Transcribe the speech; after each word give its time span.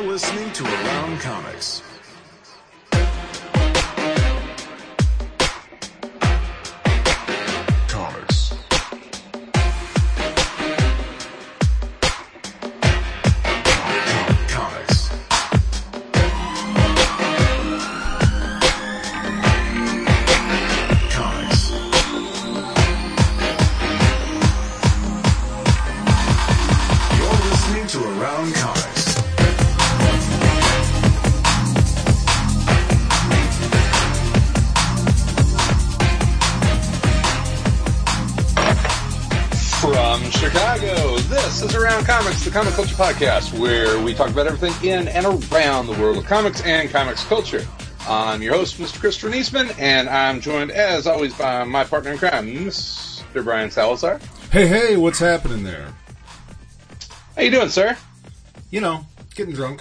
You're 0.00 0.12
listening 0.12 0.50
to 0.54 0.64
Around 0.64 1.20
Comics. 1.20 1.89
Podcast, 43.00 43.58
where 43.58 43.98
we 43.98 44.12
talk 44.12 44.28
about 44.28 44.46
everything 44.46 44.74
in 44.86 45.08
and 45.08 45.24
around 45.24 45.86
the 45.86 45.98
world 45.98 46.18
of 46.18 46.26
comics 46.26 46.60
and 46.66 46.90
comics 46.90 47.24
culture. 47.24 47.66
I'm 48.06 48.42
your 48.42 48.52
host, 48.52 48.76
Mr. 48.76 49.00
Christopher 49.00 49.30
Neseman, 49.30 49.74
and 49.78 50.06
I'm 50.06 50.42
joined, 50.42 50.70
as 50.70 51.06
always, 51.06 51.32
by 51.32 51.64
my 51.64 51.82
partner 51.82 52.12
in 52.12 52.18
crime, 52.18 52.46
Mr. 52.54 53.42
Brian 53.42 53.70
Salazar. 53.70 54.20
Hey, 54.52 54.66
hey, 54.66 54.96
what's 54.98 55.18
happening 55.18 55.62
there? 55.62 55.94
How 57.36 57.42
you 57.42 57.50
doing, 57.50 57.70
sir? 57.70 57.96
You 58.70 58.82
know, 58.82 59.06
getting 59.34 59.54
drunk. 59.54 59.80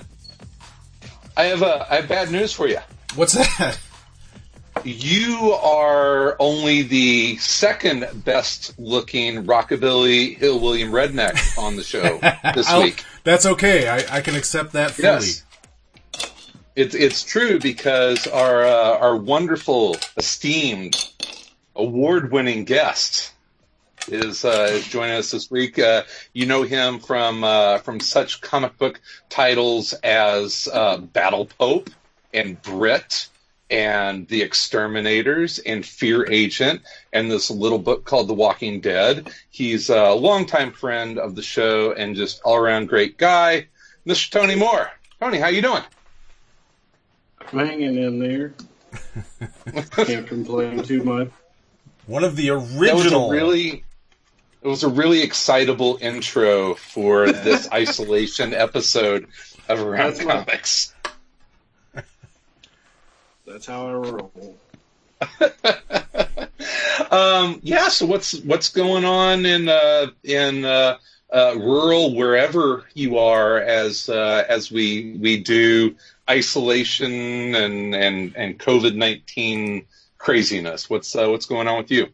I 1.36 1.44
have 1.44 1.62
uh, 1.62 1.86
I 1.90 1.98
have 1.98 2.08
bad 2.08 2.32
news 2.32 2.54
for 2.54 2.70
you. 2.70 2.80
What's 3.16 3.34
that? 3.34 3.80
You 4.86 5.52
are 5.62 6.38
only 6.40 6.84
the 6.84 7.36
second 7.36 8.24
best 8.24 8.80
looking 8.80 9.44
rockabilly 9.44 10.38
Hill 10.38 10.62
William 10.62 10.94
redneck 10.94 11.58
on 11.58 11.76
the 11.76 11.84
show 11.84 12.18
this 12.56 12.72
week. 12.74 13.04
That's 13.30 13.46
okay. 13.46 13.88
I, 13.88 14.18
I 14.18 14.22
can 14.22 14.36
accept 14.36 14.72
that 14.72 14.90
fully. 14.90 15.08
Yes. 15.08 15.46
It's 16.76 16.96
it's 16.96 17.24
true 17.24 17.60
because 17.60 18.26
our 18.26 18.64
uh, 18.64 18.98
our 18.98 19.16
wonderful, 19.18 19.98
esteemed, 20.18 20.98
award-winning 21.76 22.64
guest 22.64 23.32
is 24.08 24.44
uh, 24.44 24.70
is 24.72 24.88
joining 24.88 25.18
us 25.18 25.30
this 25.30 25.52
week. 25.52 25.78
Uh, 25.78 26.06
you 26.34 26.48
know 26.48 26.64
him 26.64 26.98
from 26.98 27.44
uh, 27.44 27.78
from 27.78 28.00
such 28.00 28.42
comic 28.42 28.80
book 28.80 29.00
titles 29.30 29.94
as 29.94 30.68
uh, 30.74 30.98
Battle 30.98 31.46
Pope 31.46 31.92
and 32.34 32.60
Brit 32.64 33.28
and 33.70 34.28
The 34.28 34.42
Exterminators 34.42 35.60
and 35.60 35.86
Fear 35.86 36.30
Agent 36.32 36.82
and 37.14 37.30
this 37.32 37.52
little 37.52 37.80
book 37.80 38.04
called 38.06 38.28
The 38.28 38.34
Walking 38.34 38.82
Dead. 38.82 39.30
He's 39.50 39.90
a 39.90 40.12
longtime 40.14 40.72
friend 40.74 41.20
of 41.20 41.36
the 41.36 41.42
show 41.44 41.94
and 41.94 42.16
just 42.16 42.42
all 42.44 42.56
around 42.56 42.88
great 42.88 43.18
guy, 43.18 43.68
Mr. 44.08 44.30
Tony 44.32 44.56
Moore. 44.56 44.90
Tony, 45.20 45.38
how 45.38 45.48
you 45.50 45.62
doing? 45.62 45.84
I'm 47.52 47.60
hanging 47.68 47.98
in 47.98 48.20
there. 48.20 48.54
Can't 50.06 50.28
complain 50.28 50.84
too 50.84 51.04
much. 51.04 51.30
One 52.08 52.24
of 52.24 52.36
the 52.36 52.50
That 52.50 52.56
was 52.60 52.76
original. 52.80 53.30
a 53.30 53.34
really 53.34 53.84
it 54.62 54.68
was 54.68 54.84
a 54.84 54.90
really 54.90 55.22
excitable 55.22 55.98
intro 56.02 56.74
for 56.76 57.32
this 57.32 57.70
isolation 57.74 58.54
episode 58.54 59.28
of 59.70 59.80
Around 59.80 60.14
That's 60.16 60.26
what- 60.26 60.46
Comics. 60.48 60.94
That's 63.50 63.66
how 63.66 63.88
I 63.88 63.94
roll. 63.94 64.58
um, 67.12 67.60
yeah, 67.64 67.90
so 67.90 68.06
what's 68.06 68.40
what's 68.42 68.70
going 68.70 69.06
on 69.06 69.44
in 69.48 69.68
uh, 69.68 70.08
in 70.24 70.64
uh, 70.66 70.98
uh, 71.34 71.56
rural 71.58 72.16
wherever 72.16 72.86
you 72.94 73.18
are 73.18 73.58
as 73.58 74.08
uh, 74.08 74.46
as 74.48 74.72
we 74.72 75.18
we 75.20 75.42
do 75.42 75.96
isolation 76.30 77.56
and 77.56 77.96
and 77.96 78.36
and 78.36 78.60
COVID 78.60 78.96
nineteen 78.96 79.88
craziness? 80.20 80.88
What's 80.88 81.16
uh, 81.16 81.28
what's 81.30 81.48
going 81.48 81.68
on 81.68 81.80
with 81.80 81.90
you? 81.90 82.08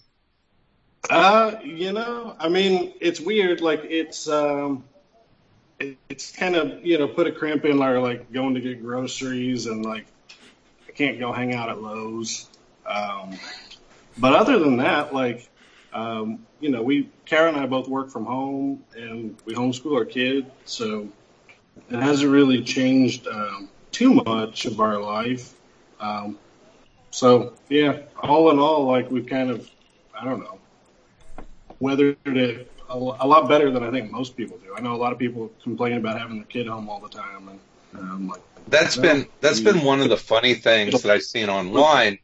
Uh, 1.09 1.57
you 1.66 1.91
know, 1.91 2.34
I 2.40 2.47
mean, 2.47 2.94
it's 3.02 3.19
weird. 3.19 3.59
Like 3.59 3.84
it's 3.84 4.29
um, 4.29 4.85
it, 5.79 5.97
it's 6.07 6.31
kind 6.31 6.56
of 6.56 6.85
you 6.85 6.97
know 6.97 7.09
put 7.09 7.28
a 7.28 7.34
cramp 7.34 7.66
in 7.66 7.81
our 7.81 8.00
like 8.00 8.31
going 8.31 8.53
to 8.53 8.62
get 8.62 8.81
groceries 8.81 9.66
and 9.66 9.85
like 9.85 10.06
can't 10.96 11.20
go 11.20 11.32
hang 11.32 11.54
out 11.54 11.70
at 11.70 11.82
Lowe's. 11.82 12.50
Um, 12.86 13.38
but 14.18 14.34
other 14.34 14.60
than 14.60 14.78
that, 14.78 15.14
like 15.14 15.50
um, 15.94 16.46
you 16.60 16.70
know, 16.70 16.82
we 16.82 17.10
Kara 17.26 17.48
and 17.48 17.58
I 17.58 17.66
both 17.66 17.88
work 17.88 18.10
from 18.10 18.26
home 18.26 18.84
and 18.96 19.36
we 19.46 19.54
homeschool 19.56 19.96
our 19.98 20.06
kid, 20.06 20.46
so 20.66 21.08
it 21.90 22.00
hasn't 22.00 22.32
really 22.32 22.64
changed 22.64 23.28
um, 23.28 23.70
too 23.92 24.14
much 24.14 24.66
of 24.66 24.80
our 24.80 25.00
life. 25.00 25.54
Um, 26.00 26.38
so 27.12 27.54
yeah, 27.70 28.02
all 28.22 28.52
in 28.52 28.60
all, 28.60 28.86
like 28.86 29.10
we've 29.10 29.26
kind 29.26 29.50
of 29.50 29.70
I 30.20 30.26
don't 30.26 30.40
know 30.42 30.60
weathered 31.80 32.18
it 32.26 32.72
a, 32.90 32.94
a 32.94 33.28
lot 33.28 33.48
better 33.48 33.72
than 33.72 33.84
I 33.84 33.92
think 33.92 34.12
most 34.12 34.36
people 34.38 34.58
do. 34.58 34.76
I 34.76 34.82
know 34.82 34.96
a 34.96 34.98
lot 34.98 35.12
of 35.12 35.20
people 35.20 35.52
complain 35.64 35.98
about 35.98 36.20
having 36.20 36.40
the 36.40 36.46
kid 36.46 36.68
home 36.68 36.90
all 36.90 37.00
the 37.00 37.10
time, 37.10 37.48
and 37.50 37.60
I'm 38.00 38.28
like, 38.28 38.42
That's 38.68 38.96
No. 38.96 39.02
been 39.04 39.28
that's 39.42 39.60
been 39.60 39.84
one 39.84 40.02
of 40.02 40.10
the 40.10 40.18
funny 40.18 40.54
things 40.54 41.02
that 41.02 41.12
I've 41.12 41.24
seen 41.24 41.50
online 41.50 42.20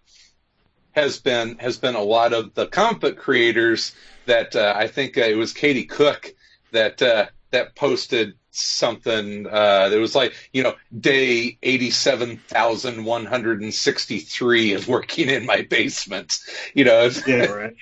has 0.93 1.19
been 1.19 1.57
has 1.59 1.77
been 1.77 1.95
a 1.95 2.01
lot 2.01 2.33
of 2.33 2.53
the 2.53 2.67
comic 2.67 2.99
book 3.01 3.17
creators 3.17 3.93
that 4.25 4.55
uh, 4.55 4.73
I 4.75 4.87
think 4.87 5.17
uh, 5.17 5.21
it 5.21 5.37
was 5.37 5.53
Katie 5.53 5.85
Cook 5.85 6.33
that 6.71 7.01
uh, 7.01 7.27
that 7.51 7.75
posted 7.75 8.33
something 8.51 9.47
uh, 9.47 9.89
that 9.89 9.99
was 9.99 10.15
like 10.15 10.33
you 10.51 10.63
know 10.63 10.75
day 10.99 11.57
eighty 11.63 11.89
seven 11.89 12.37
thousand 12.37 13.05
one 13.05 13.25
hundred 13.25 13.61
and 13.61 13.73
sixty 13.73 14.19
three 14.19 14.73
of 14.73 14.87
working 14.87 15.29
in 15.29 15.45
my 15.45 15.61
basement 15.61 16.37
you 16.73 16.83
know 16.83 17.05
it's, 17.05 17.25
yeah, 17.25 17.45
right. 17.45 17.73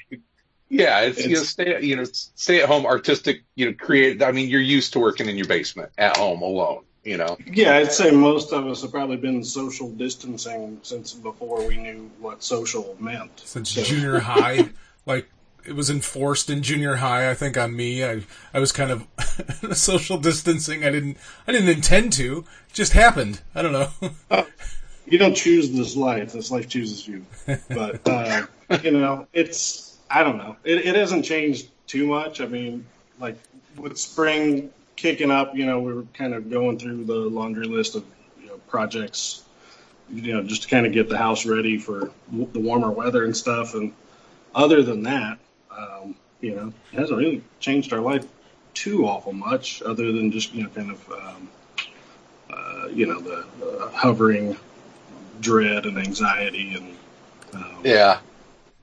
yeah 0.69 1.01
it's, 1.01 1.25
you 1.25 1.35
know 1.35 1.43
stay 1.43 1.81
you 1.81 1.95
know 1.95 2.03
stay 2.03 2.61
at 2.61 2.67
home 2.67 2.85
artistic 2.85 3.43
you 3.55 3.65
know 3.65 3.73
create 3.73 4.21
I 4.21 4.31
mean 4.31 4.49
you're 4.49 4.61
used 4.61 4.93
to 4.93 4.99
working 4.99 5.27
in 5.27 5.37
your 5.37 5.47
basement 5.47 5.91
at 5.97 6.17
home 6.17 6.41
alone 6.43 6.83
you 7.09 7.17
know 7.17 7.37
Yeah, 7.51 7.77
I'd 7.77 7.91
say 7.91 8.11
most 8.11 8.53
of 8.53 8.67
us 8.67 8.83
have 8.83 8.91
probably 8.91 9.17
been 9.17 9.43
social 9.43 9.89
distancing 9.89 10.79
since 10.83 11.13
before 11.13 11.67
we 11.67 11.77
knew 11.77 12.09
what 12.19 12.43
social 12.43 12.95
meant. 12.99 13.31
Since 13.43 13.71
So- 13.71 13.83
junior 13.83 14.19
high, 14.19 14.69
like 15.07 15.27
it 15.65 15.73
was 15.73 15.89
enforced 15.89 16.49
in 16.51 16.61
junior 16.61 16.97
high. 16.97 17.29
I 17.31 17.33
think 17.33 17.57
on 17.57 17.75
me, 17.75 18.05
I 18.05 18.21
I 18.53 18.59
was 18.59 18.71
kind 18.71 18.91
of 18.91 19.07
social 19.75 20.17
distancing. 20.19 20.85
I 20.85 20.91
didn't 20.91 21.17
I 21.47 21.51
didn't 21.51 21.69
intend 21.69 22.13
to. 22.13 22.45
It 22.69 22.73
just 22.73 22.93
happened. 22.93 23.41
I 23.55 23.63
don't 23.63 23.73
know. 23.73 23.89
you 25.07 25.17
don't 25.17 25.35
choose 25.35 25.71
this 25.71 25.95
life; 25.95 26.31
this 26.33 26.51
life 26.51 26.67
chooses 26.69 27.07
you. 27.07 27.25
But 27.69 28.07
uh, 28.07 28.45
you 28.83 28.91
know, 28.91 29.27
it's 29.33 29.97
I 30.11 30.23
don't 30.23 30.37
know. 30.37 30.55
It, 30.63 30.85
it 30.85 30.95
hasn't 30.95 31.25
changed 31.25 31.69
too 31.87 32.05
much. 32.05 32.39
I 32.39 32.45
mean, 32.45 32.85
like 33.19 33.37
with 33.77 33.97
spring 33.97 34.69
kicking 34.99 35.31
up, 35.31 35.55
you 35.55 35.65
know, 35.65 35.79
we 35.79 35.93
were 35.93 36.03
kind 36.13 36.33
of 36.33 36.49
going 36.49 36.77
through 36.77 37.05
the 37.05 37.15
laundry 37.15 37.65
list 37.65 37.95
of 37.95 38.03
you 38.41 38.47
know, 38.47 38.57
projects, 38.67 39.43
you 40.11 40.33
know, 40.33 40.43
just 40.43 40.63
to 40.63 40.67
kind 40.67 40.85
of 40.85 40.91
get 40.91 41.07
the 41.07 41.17
house 41.17 41.45
ready 41.45 41.77
for 41.77 42.11
w- 42.29 42.49
the 42.51 42.59
warmer 42.59 42.91
weather 42.91 43.23
and 43.23 43.35
stuff. 43.35 43.75
And 43.75 43.93
other 44.53 44.83
than 44.83 45.03
that, 45.03 45.39
um, 45.75 46.15
you 46.41 46.55
know, 46.55 46.73
it 46.91 46.99
hasn't 46.99 47.17
really 47.17 47.41
changed 47.59 47.93
our 47.93 48.01
life 48.01 48.25
too 48.73 49.05
awful 49.05 49.33
much, 49.33 49.81
other 49.81 50.11
than 50.11 50.31
just 50.31 50.53
you 50.53 50.63
know, 50.63 50.69
kind 50.69 50.91
of. 50.91 51.11
Um, 51.11 51.49
uh, 52.51 52.87
you 52.91 53.05
know 53.05 53.19
the 53.19 53.45
uh, 53.63 53.89
hovering 53.91 54.57
dread 55.39 55.85
and 55.85 55.99
anxiety 55.99 56.73
and 56.73 56.97
um, 57.53 57.77
yeah 57.83 58.19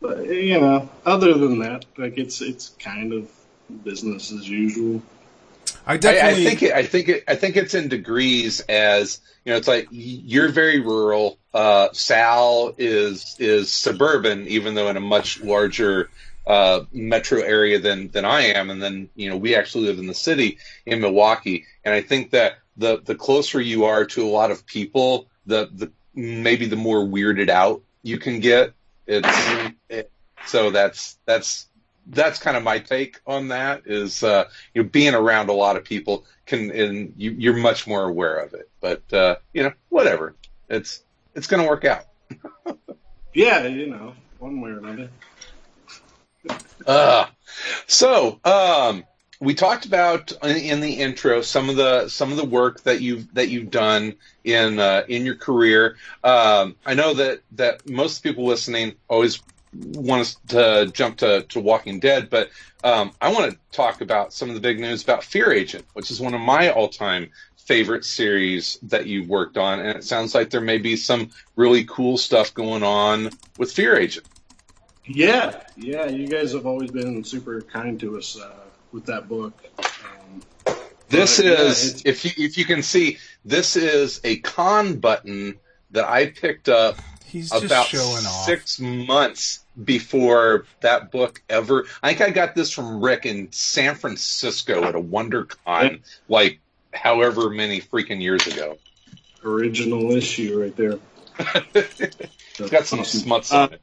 but 0.01 0.25
you 0.27 0.61
know 0.61 0.89
other 1.05 1.35
than 1.35 1.59
that 1.59 1.85
like 1.97 2.17
it's 2.17 2.41
it's 2.41 2.71
kind 2.79 3.13
of 3.13 3.29
business 3.83 4.31
as 4.31 4.49
usual 4.49 5.03
I 5.87 5.93
I, 5.93 6.31
I 6.31 6.35
think 6.35 6.63
it, 6.63 6.73
I 6.73 6.83
think 6.85 7.09
it, 7.09 7.25
I 7.29 7.37
think 7.37 7.57
it's 7.57 7.75
in 7.75 7.89
degrees 7.89 8.61
as 8.61 9.21
you 9.45 9.53
know. 9.53 9.57
It's 9.57 9.69
like 9.69 9.87
you're 9.91 10.49
very 10.49 10.81
rural. 10.81 11.39
Uh, 11.55 11.89
Sal 11.93 12.75
is 12.77 13.37
is 13.39 13.73
suburban, 13.73 14.49
even 14.49 14.75
though 14.75 14.89
in 14.89 14.97
a 14.97 15.01
much 15.01 15.41
larger 15.41 16.11
uh, 16.45 16.85
metro 16.93 17.41
area 17.41 17.79
than 17.79 18.09
than 18.09 18.25
I 18.25 18.43
am. 18.43 18.71
And 18.71 18.83
then 18.83 19.09
you 19.15 19.31
know 19.31 19.37
we 19.37 19.55
actually 19.55 19.87
live 19.87 20.01
in 20.01 20.09
the 20.09 20.15
city 20.15 20.59
in 20.85 21.01
Milwaukee, 21.01 21.67
and 21.85 21.95
I 21.95 22.01
think 22.01 22.33
that 22.33 22.59
the 22.77 23.01
the 23.05 23.15
closer 23.15 23.61
you 23.61 23.85
are 23.85 24.05
to 24.07 24.27
a 24.27 24.31
lot 24.31 24.51
of 24.51 24.67
people, 24.67 25.29
the 25.47 25.71
the 25.73 25.93
maybe 26.15 26.67
the 26.67 26.77
more 26.77 27.05
weirded 27.05 27.49
out 27.49 27.83
you 28.03 28.19
can 28.19 28.41
get. 28.41 28.73
It's 29.07 29.73
it, 29.89 30.11
so 30.47 30.71
that's 30.71 31.17
that's 31.27 31.69
that's 32.07 32.39
kind 32.39 32.57
of 32.57 32.63
my 32.63 32.79
take 32.79 33.21
on 33.27 33.49
that. 33.49 33.83
Is 33.87 34.23
uh, 34.23 34.49
you 34.75 34.83
know 34.83 34.89
being 34.89 35.15
around 35.15 35.49
a 35.49 35.55
lot 35.55 35.77
of 35.77 35.85
people 35.85 36.25
can 36.47 36.71
and 36.71 37.15
you, 37.17 37.33
you're 37.33 37.57
much 37.57 37.87
more 37.87 38.05
aware 38.05 38.37
of 38.37 38.55
it. 38.55 38.71
But 38.81 39.13
uh, 39.13 39.37
you 39.53 39.65
know 39.65 39.73
whatever, 39.89 40.35
it's 40.69 41.03
it's 41.35 41.47
going 41.47 41.63
to 41.63 41.69
work 41.69 41.85
out. 41.85 42.05
Yeah, 43.37 43.67
you 43.67 43.89
know, 43.89 44.15
one 44.39 44.63
way 44.63 44.71
or 44.71 44.79
another. 44.79 45.11
Uh, 46.87 47.27
so, 47.87 48.41
um, 48.47 49.05
we 49.41 49.53
talked 49.53 49.85
about 49.85 50.33
in, 50.43 50.57
in 50.57 50.81
the 50.81 50.95
intro 50.95 51.43
some 51.43 51.69
of 51.69 51.77
the 51.77 52.09
some 52.09 52.31
of 52.31 52.39
the 52.39 52.47
work 52.47 52.83
that 52.85 53.03
you've 53.03 53.33
that 53.35 53.51
you've 53.51 53.71
done 53.71 54.15
in 54.43 54.79
uh, 54.79 55.03
in 55.07 55.27
your 55.27 55.35
career. 55.35 55.99
Um, 56.25 56.77
I 56.87 56.95
know 56.95 57.13
that 57.13 57.41
that 57.53 57.87
most 57.87 58.23
people 58.23 58.47
listening 58.47 58.95
always 59.07 59.43
want 59.95 60.21
us 60.23 60.37
to 60.49 60.91
jump 60.93 61.19
to, 61.19 61.43
to 61.49 61.61
Walking 61.61 62.01
Dead, 62.01 62.29
but 62.31 62.51
um, 62.85 63.13
I 63.21 63.33
want 63.33 63.53
to 63.53 63.59
talk 63.73 64.01
about 64.01 64.33
some 64.33 64.49
of 64.49 64.55
the 64.55 64.61
big 64.61 64.79
news 64.81 65.03
about 65.03 65.25
Fear 65.25 65.53
Agent, 65.53 65.85
which 65.95 66.11
is 66.11 66.21
one 66.21 66.35
of 66.35 66.41
my 66.41 66.71
all 66.71 66.89
time 66.89 67.31
favorite 67.57 68.05
series 68.05 68.79
that 68.83 69.07
you've 69.07 69.29
worked 69.29 69.57
on, 69.59 69.81
and 69.81 69.97
it 69.99 70.05
sounds 70.05 70.35
like 70.35 70.51
there 70.51 70.61
may 70.61 70.79
be 70.79 70.95
some 70.97 71.31
really 71.57 71.85
cool 71.85 72.17
stuff 72.17 72.55
going 72.55 72.83
on 72.85 73.31
with 73.59 73.73
Fear 73.73 73.97
Agent. 73.99 74.27
Yeah, 75.05 75.63
yeah, 75.77 76.07
you 76.07 76.27
guys 76.27 76.53
have 76.53 76.67
always 76.67 76.91
been 76.91 77.23
super 77.25 77.61
kind 77.63 77.99
to 78.01 78.19
us 78.19 78.39
uh, 78.41 78.51
with 78.93 79.07
that 79.07 79.29
book. 79.29 79.57
Um, 79.79 80.43
This 81.09 81.37
But, 81.39 81.47
is, 81.47 81.89
it's- 81.89 82.03
if 82.05 82.25
you 82.25 82.45
if 82.45 82.59
you 82.59 82.65
can 82.65 82.83
see, 82.83 83.19
this 83.45 83.77
is 83.77 84.21
a 84.25 84.37
con 84.39 84.97
button 84.99 85.59
that 85.93 86.05
I 86.05 86.27
picked 86.31 86.69
up 86.69 86.99
He's 87.25 87.51
just 87.51 87.65
about 87.65 87.87
showing 87.87 88.27
off. 88.27 88.45
six 88.47 88.81
months 88.81 89.61
before 89.85 90.67
that 90.81 91.11
book 91.11 91.43
ever. 91.49 91.87
I 92.03 92.15
think 92.15 92.23
I 92.23 92.31
got 92.31 92.55
this 92.55 92.71
from 92.73 93.01
Rick 93.03 93.27
in 93.27 93.51
San 93.53 93.95
Francisco 93.95 94.85
at 94.85 94.95
a 94.95 95.01
WonderCon, 95.01 96.01
like 96.29 96.61
however 96.95 97.51
many 97.51 97.81
freaking 97.81 98.21
years 98.23 98.47
ago. 98.47 98.79
original 99.45 100.13
issue 100.13 100.61
right 100.63 100.77
there. 100.77 100.99
It's 101.75 102.61
got 102.71 102.87
some 102.87 103.05
smuts 103.05 103.53
Uh, 103.53 103.59
on 103.59 103.73
it. 103.75 103.83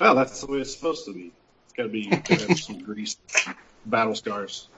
Well, 0.00 0.14
that's 0.14 0.40
the 0.40 0.46
way 0.46 0.58
it's 0.58 0.74
supposed 0.74 1.04
to 1.06 1.12
be. 1.12 1.32
It's 1.64 1.72
got 1.76 1.84
to 1.84 1.88
be 1.88 2.54
some 2.56 2.78
grease, 2.78 3.16
battle 3.86 4.14
scars. 4.14 4.68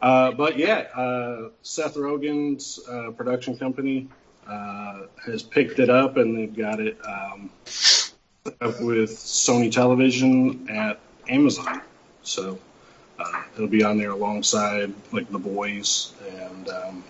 Uh, 0.00 0.32
but 0.32 0.58
yeah, 0.58 0.86
uh, 0.94 1.48
Seth 1.62 1.94
Rogen's 1.94 2.78
uh, 2.88 3.10
production 3.12 3.56
company 3.58 4.08
uh, 4.46 5.02
has 5.24 5.42
picked 5.42 5.78
it 5.78 5.88
up, 5.90 6.16
and 6.16 6.36
they've 6.38 6.54
got 6.54 6.80
it 6.80 6.98
um, 7.06 7.50
up 8.60 8.80
with 8.80 9.10
Sony 9.10 9.70
Television 9.70 10.68
at 10.70 10.98
Amazon. 11.28 11.82
So 12.22 12.58
uh, 13.18 13.42
it'll 13.54 13.68
be 13.68 13.84
on 13.84 13.98
there 13.98 14.10
alongside 14.10 14.92
like 15.12 15.30
The 15.30 15.38
Boys 15.38 16.12
and 16.28 16.68
um, 16.68 17.04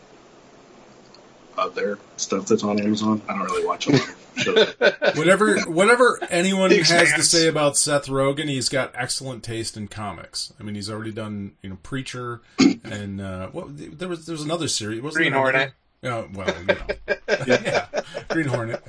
other 1.57 1.99
stuff 2.17 2.47
that's 2.47 2.63
on 2.65 2.81
Amazon. 2.81 3.23
I 3.29 3.35
don't 3.35 3.45
really 3.45 3.67
watch 3.67 3.87
them. 3.87 4.01
So, 4.39 4.53
Whatever, 5.15 5.61
whatever 5.63 6.19
anyone 6.31 6.69
The 6.69 6.83
has 6.83 7.13
to 7.15 7.23
say 7.23 7.49
about 7.49 7.77
Seth 7.79 8.07
Rogen, 8.07 8.49
he's 8.49 8.69
got 8.69 8.91
excellent 8.95 9.43
taste 9.43 9.77
in 9.77 9.89
comics. 9.89 10.53
I 10.61 10.63
mean, 10.63 10.75
he's 10.75 10.91
already 10.91 11.13
done, 11.13 11.53
you 11.63 11.71
know, 11.71 11.79
Preacher, 11.83 12.43
and 12.85 13.21
uh, 13.21 13.49
what 13.49 13.69
there 13.99 14.09
was 14.09 14.27
there 14.27 14.35
was 14.35 14.43
another 14.43 14.69
series. 14.69 15.01
Wasn't 15.01 15.17
Green 15.17 15.33
there 15.33 15.41
Hornet. 15.41 15.73
Yeah, 16.03 16.27
well, 16.33 16.55
you 16.61 16.67
know. 16.67 16.87
yeah, 17.47 17.87
Green 18.29 18.47
Hornet. 18.47 18.83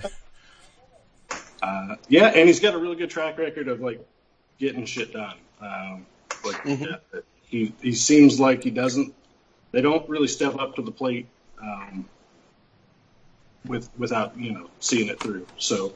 Uh, 1.62 1.96
yeah, 2.08 2.28
and 2.28 2.48
he's 2.48 2.60
got 2.60 2.74
a 2.74 2.78
really 2.78 2.96
good 2.96 3.10
track 3.10 3.38
record 3.38 3.68
of 3.68 3.82
like 3.82 4.06
getting 4.60 4.86
shit 4.86 5.14
done. 5.14 5.38
Um, 5.62 6.06
like 6.44 6.56
Mhm. 6.64 6.94
uh, 7.14 7.20
he 7.44 7.74
he 7.82 7.94
seems 7.94 8.40
like 8.40 8.64
he 8.64 8.72
doesn't. 8.72 9.14
They 9.72 9.82
don't 9.82 10.08
really 10.10 10.28
step 10.28 10.56
up 10.56 10.76
to 10.76 10.82
the 10.82 10.92
plate 10.92 11.28
um, 11.62 12.08
with 13.66 13.90
without 13.98 14.38
you 14.38 14.54
know 14.54 14.70
seeing 14.80 15.08
it 15.08 15.20
through. 15.20 15.48
So 15.58 15.94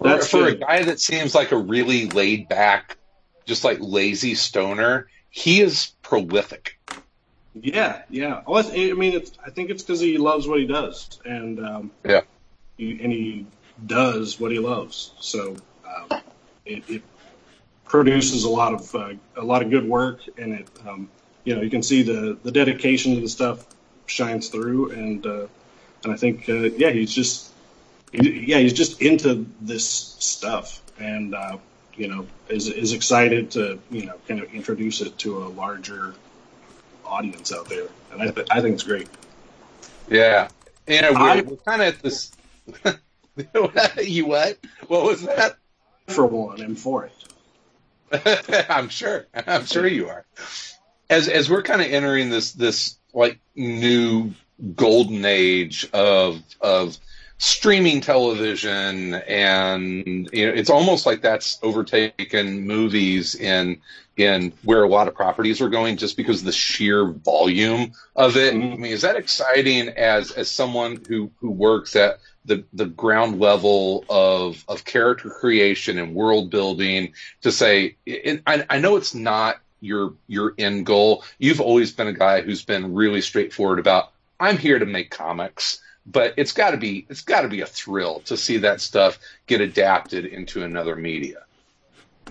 that's 0.00 0.28
for 0.28 0.46
a 0.46 0.52
good. 0.52 0.60
guy 0.60 0.82
that 0.84 1.00
seems 1.00 1.34
like 1.34 1.52
a 1.52 1.56
really 1.56 2.06
laid 2.06 2.48
back, 2.48 2.96
just 3.46 3.64
like 3.64 3.78
lazy 3.80 4.34
stoner, 4.34 5.08
he 5.30 5.60
is 5.60 5.92
prolific. 6.02 6.78
Yeah, 7.54 8.02
yeah. 8.08 8.42
I 8.46 8.62
mean, 8.94 9.12
it's, 9.12 9.32
I 9.44 9.50
think 9.50 9.70
it's 9.70 9.82
because 9.82 10.00
he 10.00 10.16
loves 10.16 10.48
what 10.48 10.58
he 10.58 10.66
does, 10.66 11.20
and 11.24 11.64
um, 11.64 11.90
Yeah. 12.04 12.22
he, 12.78 12.98
and 13.02 13.12
he 13.12 13.46
does 13.86 14.38
what 14.40 14.50
he 14.52 14.58
loves. 14.58 15.12
So 15.20 15.56
um, 15.86 16.20
it, 16.64 16.82
it 16.88 17.02
produces 17.84 18.44
a 18.44 18.48
lot 18.50 18.74
of 18.74 18.94
uh, 18.94 19.12
a 19.36 19.44
lot 19.44 19.62
of 19.62 19.70
good 19.70 19.86
work, 19.88 20.20
and 20.38 20.54
it 20.54 20.68
um, 20.86 21.08
you 21.44 21.54
know 21.54 21.62
you 21.62 21.70
can 21.70 21.82
see 21.82 22.02
the 22.02 22.38
the 22.42 22.52
dedication 22.52 23.14
to 23.14 23.20
the 23.20 23.28
stuff 23.28 23.66
shines 24.06 24.48
through, 24.48 24.90
and 24.92 25.26
uh, 25.26 25.46
and 26.04 26.12
I 26.12 26.16
think 26.16 26.48
uh, 26.48 26.54
yeah 26.54 26.90
he's 26.90 27.12
just 27.14 27.50
he, 28.12 28.44
yeah 28.46 28.58
he's 28.58 28.72
just 28.72 29.00
into 29.02 29.46
this 29.60 29.86
stuff, 29.86 30.80
and 30.98 31.34
uh, 31.34 31.58
you 31.94 32.08
know 32.08 32.26
is 32.48 32.68
is 32.68 32.92
excited 32.92 33.50
to 33.52 33.78
you 33.90 34.06
know 34.06 34.14
kind 34.28 34.40
of 34.40 34.52
introduce 34.54 35.00
it 35.00 35.18
to 35.18 35.38
a 35.44 35.48
larger 35.48 36.14
audience 37.04 37.52
out 37.52 37.68
there, 37.68 37.88
and 38.12 38.22
I, 38.22 38.30
th- 38.30 38.46
I 38.50 38.60
think 38.62 38.74
it's 38.74 38.84
great. 38.84 39.08
Yeah. 40.08 40.48
You 40.86 41.02
know, 41.02 41.12
we're, 41.12 41.18
I- 41.18 41.40
we're 41.42 41.56
kind 41.56 41.82
of 41.82 41.88
at 41.94 42.02
this. 42.02 42.32
you 44.02 44.26
what? 44.26 44.58
What 44.88 45.04
was 45.04 45.22
that? 45.22 45.56
For 46.08 46.26
one, 46.26 46.60
and 46.60 46.78
for 46.78 47.06
it. 47.06 48.66
I'm 48.70 48.88
sure. 48.88 49.26
I'm 49.46 49.64
sure 49.64 49.86
you 49.86 50.08
are. 50.08 50.24
As 51.08 51.28
as 51.28 51.48
we're 51.48 51.62
kind 51.62 51.80
of 51.80 51.88
entering 51.88 52.30
this 52.30 52.52
this 52.52 52.98
like 53.14 53.38
new 53.54 54.32
golden 54.76 55.24
age 55.24 55.88
of 55.92 56.42
of 56.60 56.96
streaming 57.38 58.00
television 58.00 59.14
and 59.14 60.28
you 60.32 60.46
know 60.46 60.52
it's 60.52 60.70
almost 60.70 61.06
like 61.06 61.20
that's 61.22 61.58
overtaken 61.62 62.60
movies 62.60 63.34
in 63.34 63.80
in 64.16 64.52
where 64.62 64.84
a 64.84 64.88
lot 64.88 65.08
of 65.08 65.14
properties 65.14 65.60
are 65.60 65.68
going 65.68 65.96
just 65.96 66.16
because 66.16 66.40
of 66.40 66.44
the 66.44 66.52
sheer 66.52 67.06
volume 67.06 67.92
of 68.14 68.36
it. 68.36 68.54
Mhm. 68.54 68.74
I 68.74 68.76
mean, 68.76 68.92
is 68.92 69.02
that 69.02 69.16
exciting 69.16 69.88
as 69.88 70.32
as 70.32 70.50
someone 70.50 71.02
who 71.08 71.30
who 71.40 71.50
works 71.50 71.96
at 71.96 72.18
the 72.44 72.64
the 72.72 72.86
ground 72.86 73.38
level 73.40 74.04
of 74.08 74.64
of 74.68 74.84
character 74.84 75.30
creation 75.30 75.98
and 75.98 76.14
world 76.14 76.50
building 76.50 77.12
to 77.42 77.52
say 77.52 77.96
and 78.06 78.42
I, 78.46 78.64
I 78.68 78.78
know 78.78 78.96
it's 78.96 79.14
not 79.14 79.60
your 79.80 80.14
your 80.28 80.54
end 80.58 80.86
goal. 80.86 81.24
You've 81.38 81.60
always 81.60 81.92
been 81.92 82.08
a 82.08 82.12
guy 82.12 82.40
who's 82.40 82.64
been 82.64 82.94
really 82.94 83.20
straightforward 83.20 83.78
about 83.78 84.12
I'm 84.40 84.58
here 84.58 84.78
to 84.78 84.86
make 84.86 85.10
comics, 85.10 85.80
but 86.06 86.34
it's 86.36 86.52
got 86.52 86.70
to 86.72 86.76
be 86.76 87.06
it's 87.10 87.22
got 87.22 87.42
to 87.42 87.48
be 87.48 87.60
a 87.60 87.66
thrill 87.66 88.20
to 88.20 88.36
see 88.36 88.58
that 88.58 88.80
stuff 88.80 89.18
get 89.46 89.60
adapted 89.60 90.24
into 90.26 90.64
another 90.64 90.96
media. 90.96 91.44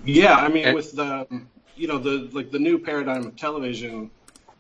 Yeah, 0.04 0.36
I 0.36 0.48
mean, 0.48 0.66
And- 0.66 0.76
with 0.76 0.94
the 0.94 1.28
you 1.76 1.88
know 1.88 2.00
the 2.00 2.30
like 2.32 2.52
the 2.52 2.60
new 2.60 2.80
paradigm 2.80 3.26
of 3.26 3.36
television 3.36 4.12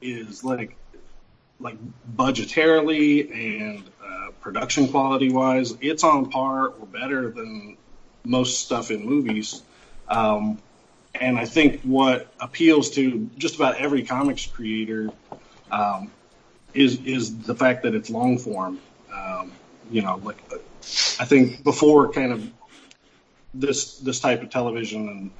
is 0.01 0.43
like 0.43 0.75
like 1.61 1.77
budgetarily 2.15 3.31
and 3.33 3.83
uh, 4.03 4.31
production 4.41 4.87
quality 4.87 5.31
wise, 5.31 5.75
it's 5.81 6.03
on 6.03 6.29
par 6.29 6.67
or 6.67 6.85
better 6.85 7.29
than 7.29 7.77
most 8.23 8.65
stuff 8.65 8.91
in 8.91 9.05
movies. 9.05 9.61
Um, 10.07 10.59
and 11.15 11.37
I 11.37 11.45
think 11.45 11.81
what 11.81 12.33
appeals 12.39 12.91
to 12.91 13.29
just 13.37 13.55
about 13.55 13.75
every 13.75 14.03
comics 14.03 14.45
creator 14.45 15.09
um, 15.71 16.11
is 16.73 17.01
is 17.05 17.43
the 17.43 17.55
fact 17.55 17.83
that 17.83 17.95
it's 17.95 18.09
long 18.09 18.37
form. 18.37 18.79
Um, 19.13 19.51
you 19.89 20.01
know, 20.01 20.21
like 20.23 20.41
I 21.19 21.25
think 21.25 21.63
before 21.63 22.11
kind 22.11 22.31
of 22.31 22.49
this 23.53 23.97
this 23.97 24.19
type 24.19 24.41
of 24.41 24.49
television 24.49 25.09
and 25.09 25.31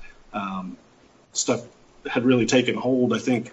stuff 1.34 1.66
had 2.10 2.26
really 2.26 2.46
taken 2.46 2.76
hold. 2.76 3.14
I 3.14 3.20
think 3.20 3.52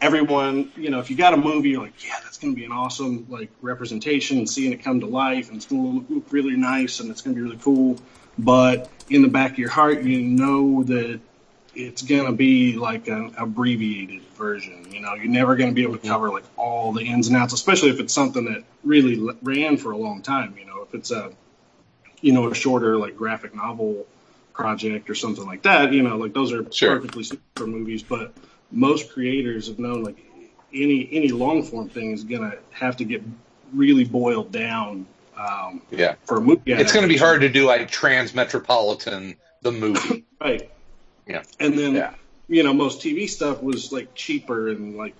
everyone, 0.00 0.70
you 0.76 0.90
know, 0.90 1.00
if 1.00 1.10
you 1.10 1.16
got 1.16 1.34
a 1.34 1.36
movie, 1.36 1.70
you're 1.70 1.82
like, 1.82 2.04
yeah, 2.04 2.16
that's 2.22 2.38
going 2.38 2.54
to 2.54 2.56
be 2.58 2.64
an 2.64 2.72
awesome 2.72 3.26
like 3.28 3.50
representation, 3.62 4.38
and 4.38 4.48
seeing 4.48 4.72
it 4.72 4.82
come 4.82 5.00
to 5.00 5.06
life, 5.06 5.48
and 5.48 5.56
it's 5.56 5.66
going 5.66 5.82
to 5.82 5.98
look, 5.98 6.10
look 6.10 6.32
really 6.32 6.56
nice, 6.56 7.00
and 7.00 7.10
it's 7.10 7.20
going 7.22 7.34
to 7.34 7.38
be 7.40 7.42
really 7.42 7.60
cool. 7.62 7.98
But 8.38 8.90
in 9.08 9.22
the 9.22 9.28
back 9.28 9.52
of 9.52 9.58
your 9.58 9.70
heart, 9.70 10.02
you 10.02 10.20
know 10.20 10.82
that 10.84 11.20
it's 11.74 12.02
going 12.02 12.26
to 12.26 12.32
be 12.32 12.76
like 12.76 13.08
an 13.08 13.34
abbreviated 13.36 14.22
version. 14.34 14.90
You 14.90 15.00
know, 15.00 15.14
you're 15.14 15.26
never 15.26 15.56
going 15.56 15.70
to 15.70 15.74
be 15.74 15.82
able 15.82 15.98
to 15.98 16.08
cover 16.08 16.30
like 16.30 16.44
all 16.56 16.92
the 16.92 17.02
ins 17.02 17.28
and 17.28 17.36
outs, 17.36 17.52
especially 17.52 17.90
if 17.90 18.00
it's 18.00 18.12
something 18.14 18.44
that 18.46 18.64
really 18.82 19.36
ran 19.42 19.76
for 19.76 19.92
a 19.92 19.96
long 19.96 20.22
time. 20.22 20.56
You 20.58 20.64
know, 20.66 20.82
if 20.82 20.94
it's 20.94 21.10
a 21.10 21.32
you 22.22 22.32
know 22.32 22.50
a 22.50 22.54
shorter 22.54 22.96
like 22.96 23.16
graphic 23.16 23.54
novel 23.54 24.06
project 24.52 25.08
or 25.08 25.14
something 25.14 25.46
like 25.46 25.62
that. 25.62 25.92
You 25.92 26.02
know, 26.02 26.16
like 26.16 26.32
those 26.34 26.52
are 26.52 26.70
Sure. 26.72 26.96
perfectly 26.96 27.24
suited 27.24 27.42
for 27.56 27.66
movies. 27.66 28.02
But 28.02 28.32
most 28.70 29.12
creators 29.12 29.68
have 29.68 29.78
known 29.78 30.02
like 30.02 30.18
any 30.72 31.08
any 31.12 31.28
long 31.28 31.62
form 31.62 31.88
thing 31.88 32.12
is 32.12 32.24
gonna 32.24 32.54
have 32.70 32.96
to 32.98 33.04
get 33.04 33.22
really 33.72 34.04
boiled 34.04 34.52
down 34.52 35.06
um, 35.36 35.82
Yeah, 35.90 36.14
for 36.24 36.38
a 36.38 36.40
movie. 36.40 36.60
it's 36.66 36.92
going 36.92 37.04
to 37.04 37.08
be 37.12 37.16
hard 37.16 37.40
to 37.42 37.48
do 37.48 37.66
like 37.66 37.90
Transmetropolitan 37.90 39.36
the 39.62 39.72
movie. 39.72 40.24
right? 40.40 40.70
Yeah. 41.26 41.42
And 41.58 41.78
then 41.78 41.94
Yeah. 41.94 42.14
you 42.48 42.62
know, 42.62 42.72
most 42.74 43.00
TV 43.00 43.28
stuff 43.28 43.62
was 43.62 43.92
like 43.92 44.14
cheaper 44.14 44.68
and 44.68 44.96
like, 44.96 45.14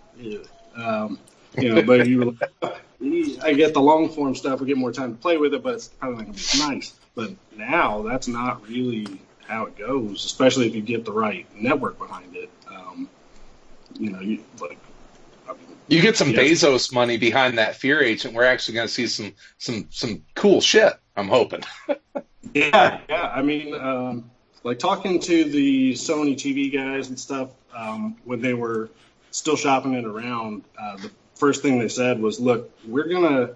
um, 0.74 1.18
you 1.58 1.74
know, 1.74 1.82
but 1.82 2.06
you 2.06 2.18
were 2.18 2.24
like, 2.26 3.44
I 3.44 3.54
get 3.54 3.72
the 3.72 3.80
long 3.80 4.08
form 4.08 4.34
stuff, 4.34 4.60
we 4.60 4.66
get 4.66 4.76
more 4.76 4.92
time 4.92 5.14
to 5.14 5.20
play 5.20 5.36
with 5.36 5.54
it, 5.54 5.62
but 5.62 5.74
it's 5.74 5.88
probably 5.88 6.18
not 6.18 6.26
gonna 6.26 6.38
be 6.52 6.74
nice. 6.74 6.94
But 7.14 7.30
now 7.56 8.02
that's 8.02 8.28
not 8.28 8.66
really 8.68 9.06
how 9.46 9.66
it 9.66 9.76
goes, 9.76 10.24
especially 10.24 10.66
if 10.66 10.74
you 10.74 10.82
get 10.82 11.04
the 11.04 11.12
right 11.12 11.46
network 11.56 11.98
behind 11.98 12.36
it. 12.36 12.50
Um, 12.68 13.08
you 13.98 14.10
know, 14.10 14.20
you 14.20 14.42
like. 14.60 14.78
You 15.88 16.00
get 16.00 16.16
some 16.16 16.30
Yes. 16.30 16.62
Bezos 16.62 16.92
money 16.92 17.16
behind 17.16 17.58
that 17.58 17.74
Fear 17.74 18.00
Agent. 18.00 18.34
We're 18.34 18.44
actually 18.44 18.74
going 18.74 18.86
to 18.86 18.92
see 18.92 19.08
some 19.08 19.34
some 19.58 19.88
some 19.90 20.22
cool 20.34 20.60
shit. 20.60 20.92
I'm 21.16 21.28
hoping. 21.28 21.62
Yeah, 22.54 23.00
yeah. 23.08 23.30
I 23.32 23.42
mean, 23.42 23.74
um, 23.74 24.30
like 24.64 24.78
talking 24.78 25.20
to 25.20 25.44
the 25.44 25.92
Sony 25.92 26.34
TV 26.34 26.72
guys 26.72 27.08
and 27.08 27.18
stuff 27.18 27.50
um, 27.74 28.16
when 28.24 28.40
they 28.40 28.54
were 28.54 28.90
still 29.30 29.56
shopping 29.56 29.94
it 29.94 30.04
around. 30.04 30.64
Uh, 30.76 30.96
the 30.96 31.10
first 31.36 31.62
thing 31.62 31.78
they 31.78 31.88
said 31.88 32.20
was, 32.20 32.40
"Look, 32.40 32.70
we're 32.86 33.08
gonna 33.08 33.50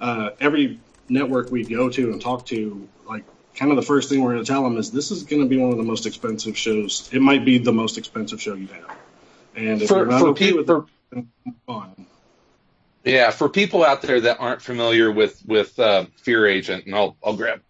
uh, 0.00 0.30
every 0.40 0.80
network 1.08 1.50
we 1.50 1.64
go 1.64 1.88
to 1.90 2.12
and 2.12 2.20
talk 2.20 2.46
to, 2.46 2.88
like, 3.06 3.24
kind 3.54 3.70
of 3.70 3.76
the 3.76 3.82
first 3.82 4.08
thing 4.08 4.22
we're 4.22 4.32
gonna 4.32 4.44
tell 4.44 4.62
them 4.62 4.76
is 4.76 4.90
this 4.90 5.10
is 5.10 5.22
gonna 5.24 5.46
be 5.46 5.56
one 5.56 5.70
of 5.70 5.76
the 5.76 5.82
most 5.82 6.06
expensive 6.06 6.56
shows. 6.56 7.08
It 7.12 7.20
might 7.20 7.44
be 7.44 7.58
the 7.58 7.72
most 7.72 7.98
expensive 7.98 8.40
show 8.40 8.54
you 8.54 8.68
have, 8.68 8.96
and 9.56 9.82
if 9.82 9.88
For 9.88 9.98
you're 9.98 10.06
not 10.06 10.20
for, 10.20 10.28
okay 10.28 10.50
pe- 10.50 10.56
with 10.56 10.66
for 10.66 10.78
it, 10.78 10.84
then 11.12 11.28
move 11.68 11.88
yeah, 13.04 13.30
for 13.30 13.48
people 13.48 13.84
out 13.84 14.02
there 14.02 14.20
that 14.20 14.38
aren't 14.40 14.60
familiar 14.62 15.10
with 15.10 15.42
with 15.46 15.78
uh, 15.78 16.06
Fear 16.16 16.46
Agent, 16.46 16.86
and 16.86 16.94
I'll 16.94 17.16
I'll 17.24 17.36
grab. 17.36 17.60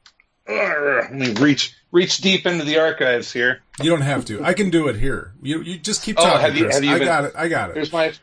Let 0.49 1.13
me 1.15 1.33
reach 1.35 1.75
reach 1.93 2.19
deep 2.19 2.47
into 2.47 2.65
the 2.65 2.79
archives 2.81 3.33
here. 3.33 3.63
You 3.81 3.91
don't 3.91 4.01
have 4.01 4.25
to. 4.27 4.43
I 4.43 4.55
can 4.55 4.71
do 4.71 4.89
it 4.89 4.97
here. 4.97 5.33
You 5.43 5.63
you 5.63 5.79
just 5.79 6.03
keep 6.03 6.19
Oh, 6.19 6.25
talking, 6.25 6.41
have 6.41 6.57
you- 6.57 6.65
Chris. 6.65 6.75
have 6.77 6.85
you 6.85 6.91
I 6.95 6.99
been- 6.99 7.07
got 7.07 7.25
it. 7.27 7.33
I 7.37 7.49
got 7.49 7.71
it. 7.71 7.77
Here's 7.77 7.93
my 7.93 8.07
Let 8.07 8.19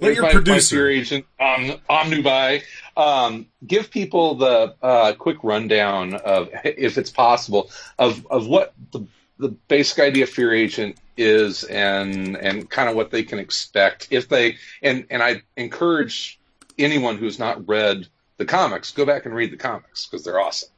Here's 0.00 0.16
your 0.16 0.24
my, 0.24 0.32
producer. 0.32 0.74
my 0.74 0.80
Fear 0.80 0.90
Agent 0.90 1.24
um, 1.38 1.72
Omnibuy. 1.88 2.62
Um, 2.96 3.46
give 3.64 3.90
people 3.90 4.34
the 4.34 4.74
uh, 4.82 5.12
quick 5.14 5.38
rundown 5.44 6.14
of, 6.14 6.48
if 6.64 6.98
it's 6.98 7.10
possible, 7.10 7.70
of, 7.98 8.26
of 8.26 8.46
what 8.48 8.74
the, 8.90 9.06
the 9.38 9.48
basic 9.48 10.00
idea 10.00 10.24
of 10.24 10.30
Fear 10.30 10.52
Agent 10.54 10.96
is 11.16 11.64
and 11.64 12.36
and 12.36 12.68
kind 12.68 12.88
of 12.88 12.96
what 12.96 13.10
they 13.10 13.22
can 13.22 13.38
expect 13.38 14.08
if 14.10 14.28
they 14.28 14.56
and 14.82 15.06
and 15.10 15.22
I 15.22 15.42
encourage 15.56 16.40
anyone 16.78 17.18
who's 17.18 17.38
not 17.38 17.68
read 17.68 18.06
the 18.38 18.44
comics 18.44 18.92
go 18.92 19.04
back 19.04 19.26
and 19.26 19.34
read 19.34 19.52
the 19.52 19.56
comics 19.56 20.06
because 20.06 20.24
they're 20.24 20.40
awesome. 20.40 20.70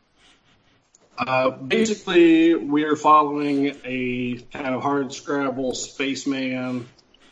Uh, 1.16 1.50
basically, 1.50 2.56
we're 2.56 2.96
following 2.96 3.76
a 3.84 4.36
kind 4.52 4.74
of 4.74 4.82
hard 4.82 5.12
scrabble 5.12 5.72
spaceman 5.74 6.88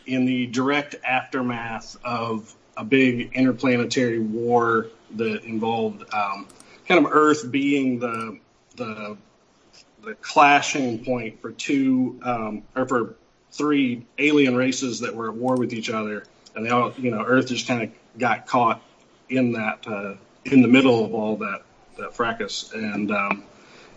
in 0.07 0.25
the 0.25 0.47
direct 0.47 0.95
aftermath 1.05 1.97
of 2.05 2.55
a 2.77 2.85
big 2.85 3.33
interplanetary 3.35 4.21
war 4.21 4.89
that 5.17 5.45
involved 5.45 6.03
um, 6.15 6.47
kind 6.87 7.05
of 7.05 7.13
Earth 7.13 7.51
being 7.51 7.99
the 7.99 8.39
the 8.77 9.17
the 10.05 10.15
clashing 10.17 11.05
point 11.05 11.41
for 11.41 11.53
two 11.53 12.21
um, 12.25 12.63
or 12.75 12.87
for 12.87 13.15
three 13.51 14.05
alien 14.19 14.57
races 14.57 15.01
that 15.01 15.15
were 15.15 15.29
at 15.29 15.37
war 15.37 15.57
with 15.57 15.73
each 15.73 15.91
other, 15.91 16.25
and 16.55 16.65
they 16.65 16.71
all 16.71 16.93
you 16.97 17.11
know 17.11 17.25
Earth 17.25 17.49
just 17.49 17.67
kind 17.67 17.83
of 17.83 18.19
got 18.19 18.47
caught 18.47 18.83
in 19.29 19.53
that 19.53 19.87
uh, 19.87 20.15
in 20.45 20.63
the 20.63 20.69
middle 20.69 21.05
of 21.05 21.15
all 21.15 21.37
that 21.37 21.63
that 21.99 22.15
fracas 22.15 22.73
and. 22.73 23.11
Um, 23.11 23.45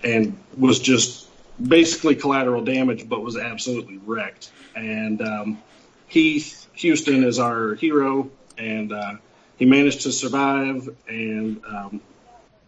and 0.03 0.37
was 0.57 0.79
just 0.79 1.27
basically 1.61 2.15
collateral 2.15 2.63
damage, 2.63 3.09
but 3.09 3.21
was 3.21 3.37
absolutely 3.37 3.97
wrecked. 3.97 4.51
And 4.75 5.21
um, 5.21 5.63
Heath 6.07 6.67
Huston 6.79 7.23
is 7.23 7.39
our 7.39 7.75
hero, 7.75 8.29
and 8.57 8.93
uh, 8.93 9.15
he 9.57 9.65
managed 9.65 10.01
to 10.01 10.11
survive, 10.11 10.89
and 11.07 11.61
um, 11.65 12.01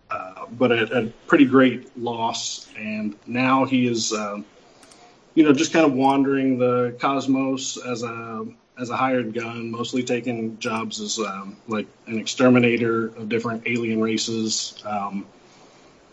uh, 0.09 0.45
but 0.51 0.71
at 0.71 0.91
a 0.91 1.11
pretty 1.27 1.45
great 1.45 1.97
loss. 1.97 2.67
And 2.77 3.15
now 3.25 3.65
he 3.65 3.87
is, 3.87 4.13
um, 4.13 4.45
you 5.35 5.43
know, 5.43 5.53
just 5.53 5.73
kind 5.73 5.85
of 5.85 5.93
wandering 5.93 6.57
the 6.57 6.95
cosmos 6.99 7.77
as 7.77 8.03
a 8.03 8.45
as 8.79 8.91
a 8.91 8.95
hired 8.95 9.33
gun, 9.33 9.71
mostly 9.71 10.03
taking 10.03 10.59
jobs 10.59 11.01
as 11.01 11.17
um, 11.17 11.57
like 11.67 11.87
an 12.05 12.19
exterminator 12.19 13.07
of 13.07 13.27
different 13.27 13.63
alien 13.65 14.01
races. 14.01 14.81
Um, 14.85 15.25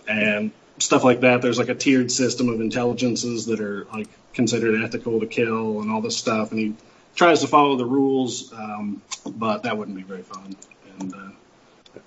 and 0.09 0.51
stuff 0.79 1.05
like 1.05 1.21
that. 1.21 1.43
There's 1.43 1.59
like 1.59 1.69
a 1.69 1.75
tiered 1.75 2.11
system 2.11 2.49
of 2.49 2.61
intelligences 2.61 3.47
that 3.47 3.61
are 3.61 3.87
like 3.93 4.09
considered 4.33 4.83
ethical 4.83 5.21
to 5.21 5.27
kill 5.27 5.81
and 5.81 5.91
all 5.91 6.01
this 6.01 6.17
stuff. 6.17 6.51
And 6.51 6.59
he 6.59 6.75
tries 7.15 7.41
to 7.41 7.47
follow 7.47 7.77
the 7.77 7.87
rules, 7.87 8.53
um, 8.53 9.03
but 9.27 9.63
that 9.63 9.77
wouldn't 9.77 9.97
be 9.97 10.03
very 10.03 10.23
fun. 10.23 10.57
And 10.99 11.15
uh, 11.15 11.31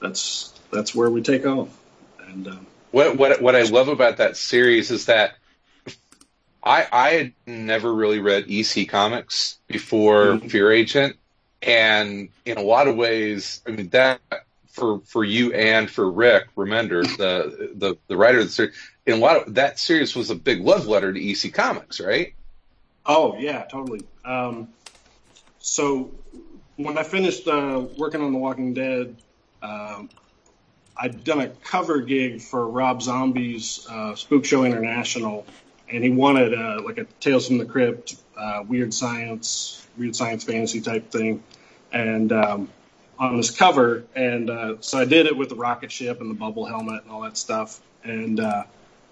that's 0.02 0.54
that's 0.72 0.94
where 0.96 1.10
we 1.10 1.22
take 1.22 1.46
off. 1.46 1.70
And 2.28 2.48
um, 2.48 2.68
What 2.92 3.18
what 3.18 3.42
what 3.42 3.56
I 3.56 3.64
love 3.64 3.88
about 3.88 4.18
that 4.18 4.38
series 4.38 4.92
is 4.92 5.06
that 5.06 5.36
I 6.64 6.88
I 6.92 7.10
had 7.12 7.34
never 7.46 7.94
really 7.94 8.20
read 8.20 8.46
EC 8.50 8.88
comics 8.88 9.60
before 9.68 10.40
Mhm. 10.42 10.50
Fear 10.52 10.72
Agent, 10.72 11.16
and 11.62 12.30
in 12.46 12.58
a 12.58 12.62
lot 12.62 12.88
of 12.88 12.96
ways, 12.96 13.62
I 13.68 13.72
mean 13.72 13.90
that 13.90 14.22
for 14.70 15.00
for 15.02 15.24
you 15.24 15.54
and 15.54 15.90
for 15.90 16.10
Rick 16.12 16.48
Remender, 16.56 17.16
the 17.18 17.72
the 17.76 17.96
the 18.08 18.18
writer 18.18 18.40
of 18.40 18.46
the 18.46 18.52
series, 18.52 18.76
in 19.06 19.14
a 19.14 19.18
lot 19.18 19.38
of 19.48 19.56
that 19.56 19.80
series 19.80 20.16
was 20.16 20.30
a 20.30 20.36
big 20.36 20.62
love 20.62 20.88
letter 20.88 21.14
to 21.14 21.20
EC 21.20 21.54
Comics, 21.54 22.00
right? 22.00 22.34
oh 23.06 23.38
yeah, 23.38 23.64
totally. 23.66 24.02
Um, 24.26 24.70
so 25.60 26.12
when 26.76 26.98
I 26.98 27.04
finished 27.04 27.48
uh, 27.48 27.86
working 27.98 28.22
on 28.22 28.32
The 28.34 28.38
Walking 28.40 28.74
Dead, 28.74 29.16
um, 29.62 30.10
I'd 31.00 31.24
done 31.24 31.42
a 31.42 31.50
cover 31.50 32.02
gig 32.02 32.42
for 32.42 32.68
Rob 32.68 33.02
Zombie's 33.02 33.86
uh, 33.90 34.16
Spook 34.16 34.46
Show 34.46 34.64
International, 34.64 35.46
and 35.90 36.04
he 36.04 36.10
wanted 36.10 36.54
uh, 36.54 36.82
like 36.84 36.98
a 36.98 37.06
Tales 37.20 37.48
from 37.48 37.58
the 37.58 37.66
Crypt, 37.66 38.16
uh, 38.36 38.64
weird 38.68 38.94
science, 38.94 39.88
weird 39.98 40.16
science 40.16 40.44
fantasy 40.44 40.82
type 40.82 41.12
thing, 41.12 41.44
and 41.92 42.32
um, 42.32 42.70
on 43.20 43.38
this 43.38 43.52
cover, 43.52 44.04
and 44.16 44.50
uh, 44.50 44.76
so 44.80 44.98
I 44.98 45.06
did 45.06 45.26
it 45.26 45.36
with 45.38 45.50
the 45.50 45.56
rocket 45.56 45.92
ship 45.92 46.22
and 46.22 46.30
the 46.30 46.36
bubble 46.36 46.66
helmet 46.66 47.04
and 47.04 47.12
all 47.12 47.22
that 47.22 47.38
stuff, 47.38 47.80
and 48.04 48.40
uh, 48.40 48.64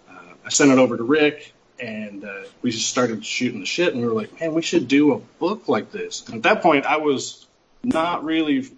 uh, 0.10 0.20
I 0.46 0.50
sent 0.50 0.72
it 0.72 0.78
over 0.78 0.98
to 0.98 1.04
Rick, 1.04 1.54
and 1.80 2.24
uh, 2.24 2.44
we 2.62 2.72
just 2.72 2.90
started 2.90 3.26
shooting 3.26 3.60
the 3.60 3.66
shit, 3.66 3.94
and 3.94 4.02
we 4.02 4.08
were 4.08 4.14
like, 4.14 4.40
man, 4.40 4.54
we 4.54 4.62
should 4.62 4.88
do 4.88 5.14
a 5.14 5.20
book 5.40 5.68
like 5.68 5.92
this. 5.92 6.26
And 6.28 6.36
at 6.36 6.44
that 6.44 6.62
point, 6.62 6.86
I 6.86 6.98
was 6.98 7.48
not 7.84 8.24
really 8.24 8.70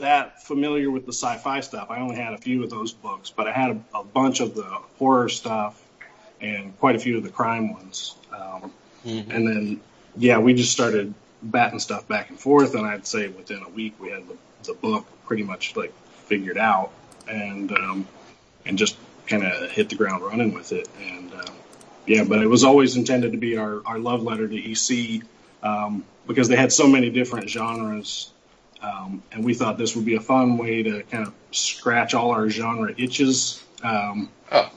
that 0.00 0.42
familiar 0.42 0.90
with 0.90 1.06
the 1.06 1.12
sci-fi 1.12 1.60
stuff. 1.60 1.90
I 1.90 2.00
only 2.00 2.16
had 2.16 2.32
a 2.32 2.38
few 2.38 2.62
of 2.62 2.70
those 2.70 2.92
books, 2.92 3.30
but 3.30 3.46
I 3.46 3.52
had 3.52 3.70
a, 3.70 3.98
a 3.98 4.04
bunch 4.04 4.40
of 4.40 4.54
the 4.54 4.64
horror 4.98 5.28
stuff 5.28 5.82
and 6.40 6.78
quite 6.78 6.96
a 6.96 6.98
few 6.98 7.16
of 7.16 7.22
the 7.22 7.30
crime 7.30 7.72
ones. 7.72 8.16
Um, 8.32 8.72
and 9.04 9.46
then, 9.46 9.80
yeah, 10.16 10.38
we 10.38 10.54
just 10.54 10.72
started 10.72 11.14
batting 11.42 11.78
stuff 11.78 12.08
back 12.08 12.30
and 12.30 12.38
forth, 12.38 12.74
and 12.74 12.86
I'd 12.86 13.06
say 13.06 13.28
within 13.28 13.62
a 13.62 13.68
week 13.68 13.94
we 14.00 14.10
had 14.10 14.26
the, 14.28 14.36
the 14.64 14.74
book 14.74 15.06
pretty 15.26 15.42
much 15.42 15.76
like 15.76 15.92
figured 16.24 16.58
out, 16.58 16.90
and 17.28 17.70
um, 17.72 18.06
and 18.64 18.76
just 18.76 18.96
kind 19.26 19.44
of 19.44 19.70
hit 19.70 19.88
the 19.88 19.94
ground 19.94 20.24
running 20.24 20.52
with 20.54 20.72
it. 20.72 20.88
And 21.00 21.32
uh, 21.32 21.52
yeah, 22.06 22.24
but 22.24 22.42
it 22.42 22.46
was 22.46 22.64
always 22.64 22.96
intended 22.96 23.32
to 23.32 23.38
be 23.38 23.56
our, 23.56 23.82
our 23.86 23.98
love 23.98 24.22
letter 24.22 24.48
to 24.48 24.56
EC 24.56 25.22
um, 25.62 26.04
because 26.26 26.48
they 26.48 26.56
had 26.56 26.72
so 26.72 26.86
many 26.86 27.10
different 27.10 27.48
genres. 27.48 28.32
Um, 28.82 29.22
and 29.32 29.44
we 29.44 29.54
thought 29.54 29.78
this 29.78 29.96
would 29.96 30.04
be 30.04 30.16
a 30.16 30.20
fun 30.20 30.58
way 30.58 30.82
to 30.82 31.02
kind 31.04 31.26
of 31.26 31.34
scratch 31.50 32.14
all 32.14 32.30
our 32.30 32.48
genre 32.48 32.94
itches. 32.96 33.62
Um, 33.82 34.30
Oh, 34.52 34.70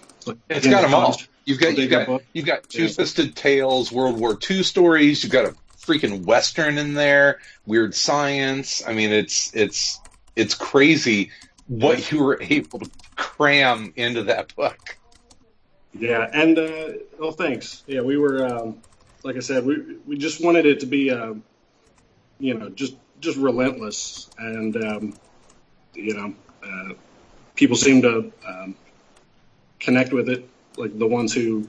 it's 0.49 0.67
got 0.67 0.81
the 0.81 0.87
them 0.87 0.95
all. 0.95 1.15
You've 1.45 1.59
got 1.59 1.77
you've 1.77 1.89
got 1.89 2.21
you've 2.33 2.45
got. 2.45 2.69
Two 2.69 2.87
Fisted 2.89 3.35
Tales, 3.35 3.91
World 3.91 4.19
War 4.19 4.37
II 4.49 4.63
stories. 4.63 5.23
You've 5.23 5.31
got 5.31 5.45
a 5.45 5.55
freaking 5.79 6.25
western 6.25 6.77
in 6.77 6.93
there, 6.93 7.39
weird 7.65 7.95
science. 7.95 8.83
I 8.85 8.93
mean, 8.93 9.11
it's 9.11 9.55
it's 9.55 9.99
it's 10.35 10.53
crazy 10.53 11.31
what 11.67 12.11
you 12.11 12.23
were 12.23 12.41
able 12.41 12.79
to 12.79 12.89
cram 13.15 13.93
into 13.95 14.23
that 14.23 14.55
book. 14.55 14.97
Yeah, 15.93 16.29
and 16.31 16.57
uh, 16.57 16.89
well, 17.19 17.31
thanks. 17.31 17.83
Yeah, 17.87 18.01
we 18.01 18.17
were, 18.17 18.45
um, 18.45 18.77
like 19.23 19.35
I 19.35 19.39
said, 19.39 19.65
we 19.65 19.97
we 20.05 20.17
just 20.17 20.43
wanted 20.43 20.65
it 20.65 20.81
to 20.81 20.85
be, 20.85 21.09
um, 21.09 21.43
you 22.39 22.53
know, 22.53 22.69
just 22.69 22.95
just 23.19 23.37
relentless, 23.37 24.29
and 24.37 24.75
um, 24.77 25.13
you 25.93 26.13
know, 26.13 26.33
uh, 26.63 26.93
people 27.55 27.75
seem 27.75 28.01
to 28.01 28.31
um, 28.47 28.75
connect 29.79 30.13
with 30.13 30.29
it. 30.29 30.47
Like 30.77 30.97
the 30.97 31.07
ones 31.07 31.33
who, 31.33 31.67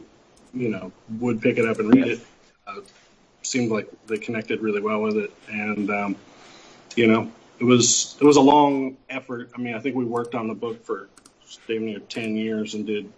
you 0.55 0.69
know, 0.69 0.93
would 1.19 1.41
pick 1.41 1.59
it 1.59 1.67
up 1.67 1.79
and 1.79 1.93
read 1.93 2.07
it, 2.07 2.21
uh, 2.67 2.81
seemed 3.43 3.71
like 3.71 3.89
they 4.07 4.19
connected 4.19 4.61
really 4.61 4.81
well 4.81 5.03
with 5.03 5.17
it, 5.17 5.33
and 5.49 5.91
um, 5.91 6.17
you 6.97 7.07
know, 7.07 7.31
it 7.59 7.65
was 7.65 8.17
it 8.21 8.25
was 8.25 8.37
a 8.37 8.43
long 8.43 8.97
effort. 9.09 9.51
I 9.55 9.59
mean, 9.59 9.75
I 9.75 9.81
think 9.81 9.97
we 9.97 10.05
worked 10.05 10.35
on 10.35 10.49
the 10.49 10.55
book 10.55 10.85
for 10.85 11.09
damn 11.67 11.87
near 11.87 11.99
ten 11.99 12.37
years 12.37 12.75
and 12.75 12.87
did 12.87 13.13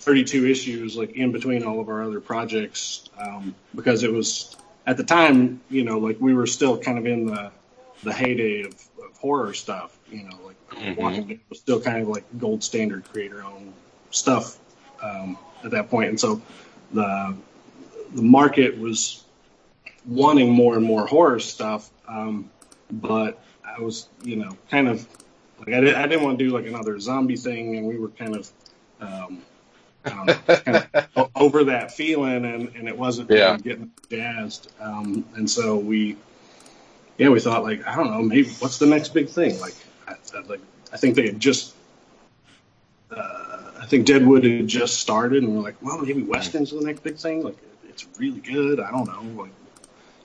32 0.00 0.48
issues 0.48 0.96
like 0.96 1.12
in 1.12 1.30
between 1.30 1.62
all 1.62 1.78
of 1.78 1.88
our 1.88 2.02
other 2.02 2.20
projects 2.20 3.08
um, 3.16 3.54
because 3.72 4.02
it 4.02 4.12
was 4.12 4.56
at 4.86 4.96
the 4.96 5.04
time 5.04 5.60
you 5.70 5.84
know 5.84 5.98
like 5.98 6.16
we 6.20 6.34
were 6.34 6.46
still 6.46 6.78
kind 6.78 6.98
of 6.98 7.06
in 7.06 7.26
the 7.26 7.50
the 8.02 8.12
heyday 8.12 8.62
of, 8.62 8.72
of 8.72 9.16
horror 9.18 9.54
stuff 9.54 9.96
you 10.10 10.22
know 10.24 10.36
like 10.44 10.56
Mhm. 10.72 10.96
Walking 10.96 11.26
Dead 11.28 11.40
was 11.50 11.58
still 11.58 11.80
kind 11.82 12.00
of 12.00 12.08
like 12.08 12.24
gold 12.38 12.64
standard 12.64 13.04
creator 13.12 13.44
owned 13.44 13.74
stuff 14.10 14.58
um, 15.02 15.36
at 15.64 15.70
that 15.72 15.90
point. 15.90 15.90
point 15.90 16.08
and 16.08 16.20
so 16.20 16.40
the 16.92 17.36
the 18.14 18.22
market 18.22 18.78
was 18.78 19.22
wanting 20.06 20.50
more 20.50 20.76
and 20.76 20.84
more 20.84 21.06
horror 21.06 21.38
stuff 21.40 21.90
um, 22.08 22.50
but 22.90 23.38
I 23.64 23.80
was 23.80 24.08
you 24.24 24.36
know 24.36 24.56
kind 24.70 24.88
of 24.88 25.06
like 25.58 25.74
I, 25.74 25.80
did, 25.80 25.94
I 25.94 26.06
didn't 26.06 26.24
want 26.24 26.38
to 26.38 26.44
do 26.44 26.50
like 26.52 26.66
another 26.66 26.98
zombie 26.98 27.36
thing 27.36 27.76
and 27.76 27.86
we 27.86 27.98
were 27.98 28.08
kind 28.08 28.34
of 28.34 28.50
um, 29.00 29.42
I 30.04 30.34
kind 30.34 30.86
of 31.04 31.30
over 31.34 31.64
that 31.64 31.92
feeling, 31.92 32.44
and, 32.44 32.74
and 32.74 32.88
it 32.88 32.96
wasn't 32.96 33.30
really 33.30 33.58
getting 33.58 33.90
jazzed. 34.10 34.72
Um, 34.80 35.24
and 35.34 35.48
so 35.48 35.76
we, 35.76 36.16
yeah, 37.18 37.28
we 37.28 37.40
thought 37.40 37.62
like, 37.62 37.86
I 37.86 37.96
don't 37.96 38.10
know, 38.10 38.22
maybe 38.22 38.48
what's 38.58 38.78
the 38.78 38.86
next 38.86 39.14
big 39.14 39.28
thing? 39.28 39.58
Like, 39.60 39.74
I, 40.08 40.14
I, 40.34 40.40
like 40.42 40.60
I 40.92 40.96
think 40.96 41.14
they 41.14 41.26
had 41.26 41.40
just, 41.40 41.74
uh, 43.10 43.70
I 43.80 43.86
think 43.86 44.06
Deadwood 44.06 44.44
had 44.44 44.68
just 44.68 45.00
started, 45.00 45.42
and 45.42 45.54
we're 45.54 45.62
like, 45.62 45.76
well, 45.82 45.98
maybe 45.98 46.22
Weston's 46.22 46.70
the 46.70 46.80
next 46.80 47.02
big 47.02 47.16
thing. 47.16 47.42
Like, 47.42 47.56
it's 47.88 48.06
really 48.18 48.40
good. 48.40 48.80
I 48.80 48.90
don't 48.90 49.06
know, 49.06 49.42
like, 49.42 49.52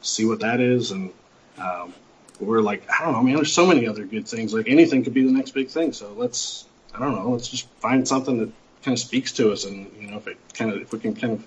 see 0.01 0.25
what 0.25 0.39
that 0.41 0.59
is, 0.59 0.91
and 0.91 1.11
um, 1.57 1.93
we're 2.39 2.61
like, 2.61 2.83
I 2.89 3.03
don't 3.03 3.13
know, 3.13 3.23
man. 3.23 3.35
There's 3.35 3.51
so 3.51 3.65
many 3.65 3.87
other 3.87 4.05
good 4.05 4.27
things. 4.27 4.53
Like 4.53 4.67
anything 4.67 5.03
could 5.03 5.13
be 5.13 5.25
the 5.25 5.31
next 5.31 5.51
big 5.51 5.69
thing. 5.69 5.91
So 5.91 6.13
let's, 6.13 6.65
I 6.93 6.99
don't 6.99 7.15
know, 7.15 7.31
let's 7.31 7.47
just 7.47 7.67
find 7.79 8.07
something 8.07 8.37
that 8.37 8.51
kind 8.87 8.95
of 8.97 8.99
speaks 8.99 9.33
to 9.33 9.51
us, 9.51 9.65
and 9.65 9.91
you 9.99 10.07
know, 10.07 10.15
if 10.15 10.27
it 10.27 10.37
kind 10.53 10.71
of, 10.71 10.81
if 10.81 10.93
we 10.93 10.99
can 10.99 11.13
kind 11.13 11.33
of 11.33 11.45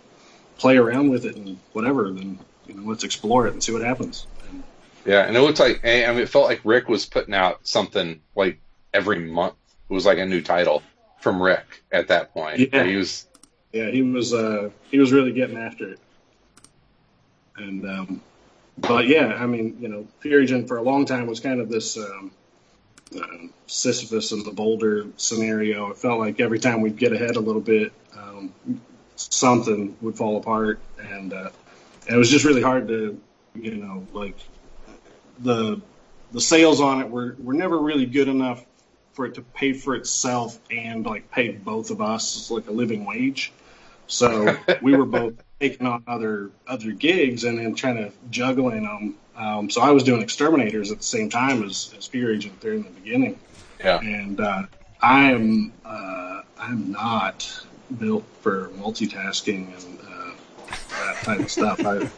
play 0.59 0.77
around 0.77 1.09
with 1.09 1.25
it 1.25 1.37
and 1.37 1.59
whatever, 1.73 2.11
then 2.11 2.39
you 2.67 2.75
know, 2.75 2.83
let's 2.87 3.03
explore 3.03 3.47
it 3.47 3.55
and 3.55 3.65
see 3.65 3.73
what 3.73 3.81
happens. 3.81 4.27
And, 4.51 4.63
Yeah, 5.07 5.23
and 5.23 5.35
it 5.35 5.41
looked 5.41 5.59
like 5.59 5.81
I 5.83 6.07
mean, 6.13 6.19
it 6.19 6.29
felt 6.29 6.45
like 6.45 6.61
Rick 6.65 6.91
was 6.91 7.07
putting 7.07 7.33
out 7.33 7.67
something 7.67 8.21
like 8.37 8.61
every 8.93 9.21
month. 9.21 9.55
It 9.89 9.95
was 9.95 10.05
like 10.05 10.19
a 10.19 10.27
new 10.27 10.43
title 10.43 10.83
from 11.23 11.41
Rick 11.41 11.83
at 11.91 12.09
that 12.09 12.35
point. 12.35 12.59
Yeah. 12.59 12.85
He 12.85 12.97
was 12.97 13.27
yeah, 13.73 13.89
he 13.89 14.03
was, 14.03 14.35
uh, 14.35 14.69
he 14.91 14.99
was 14.99 15.11
really 15.11 15.33
getting 15.33 15.57
after 15.57 15.93
it. 15.93 16.01
And, 17.57 17.87
um, 17.87 18.21
but 18.77 19.07
yeah, 19.07 19.29
I 19.29 19.47
mean, 19.47 19.79
you 19.81 19.89
know, 19.89 20.07
Agent 20.25 20.69
for 20.69 20.77
a 20.77 20.83
long 20.83 21.07
time 21.07 21.27
was 21.27 21.41
kind 21.41 21.61
of 21.61 21.71
this 21.71 21.97
um, 21.97 22.33
um, 23.17 23.53
Sisyphus 23.67 24.33
and 24.33 24.45
the 24.45 24.53
boulder 24.53 25.07
scenario. 25.17 25.91
It 25.91 25.99
felt 25.99 26.19
like 26.19 26.41
every 26.41 26.59
time 26.59 26.81
we'd 26.81 26.97
get 26.97 27.13
ahead 27.13 27.37
a 27.37 27.41
little 27.41 27.61
bit, 27.61 27.93
um, 28.17 28.53
something 29.17 29.97
would 30.01 30.17
fall 30.17 30.37
apart, 30.37 30.81
and, 30.99 31.33
uh, 31.33 31.51
and 32.07 32.17
it 32.17 32.19
was 32.19 32.31
just 32.31 32.45
really 32.45 32.63
hard 32.63 32.89
to, 32.89 33.21
you 33.55 33.77
know, 33.77 34.07
like 34.13 34.37
the 35.41 35.81
the 36.33 36.41
sales 36.41 36.81
on 36.81 37.01
it 37.01 37.11
were 37.11 37.37
were 37.43 37.55
never 37.55 37.79
really 37.79 38.07
good 38.07 38.29
enough 38.29 38.65
for 39.13 39.27
it 39.27 39.35
to 39.35 39.43
pay 39.43 39.73
for 39.73 39.95
itself 39.95 40.59
and 40.71 41.05
like 41.05 41.31
pay 41.31 41.49
both 41.51 41.91
of 41.91 42.01
us 42.01 42.51
like 42.51 42.69
a 42.69 42.71
living 42.71 43.05
wage. 43.05 43.53
So 44.07 44.57
we 44.83 44.97
were 44.97 45.05
both 45.05 45.35
taking 45.61 45.87
on 45.87 46.05
other 46.07 46.51
other 46.67 46.93
gigs 46.93 47.45
and 47.45 47.59
then 47.59 47.75
trying 47.75 47.97
to 47.97 48.13
juggling 48.31 48.85
them. 48.85 49.17
Um, 49.41 49.71
so 49.71 49.81
I 49.81 49.91
was 49.91 50.03
doing 50.03 50.21
exterminators 50.21 50.93
at 50.93 50.99
the 50.99 51.05
same 51.05 51.31
time 51.31 51.63
as, 51.63 51.95
as 51.97 52.07
Fear 52.07 52.35
Agent 52.35 52.61
there 52.61 52.75
in 52.75 52.83
the 52.83 52.91
beginning, 52.91 53.39
yeah. 53.83 53.99
and 53.99 54.39
uh, 54.39 54.65
I 55.01 55.31
am 55.31 55.73
uh, 55.83 56.43
I'm 56.59 56.93
not 56.93 57.65
built 57.99 58.25
for 58.43 58.69
multitasking 58.79 59.73
and 59.75 59.99
uh, 60.01 60.33
that 60.91 61.17
type 61.23 61.41
of 61.41 61.51
stuff. 61.51 61.81
I, 61.87 62.11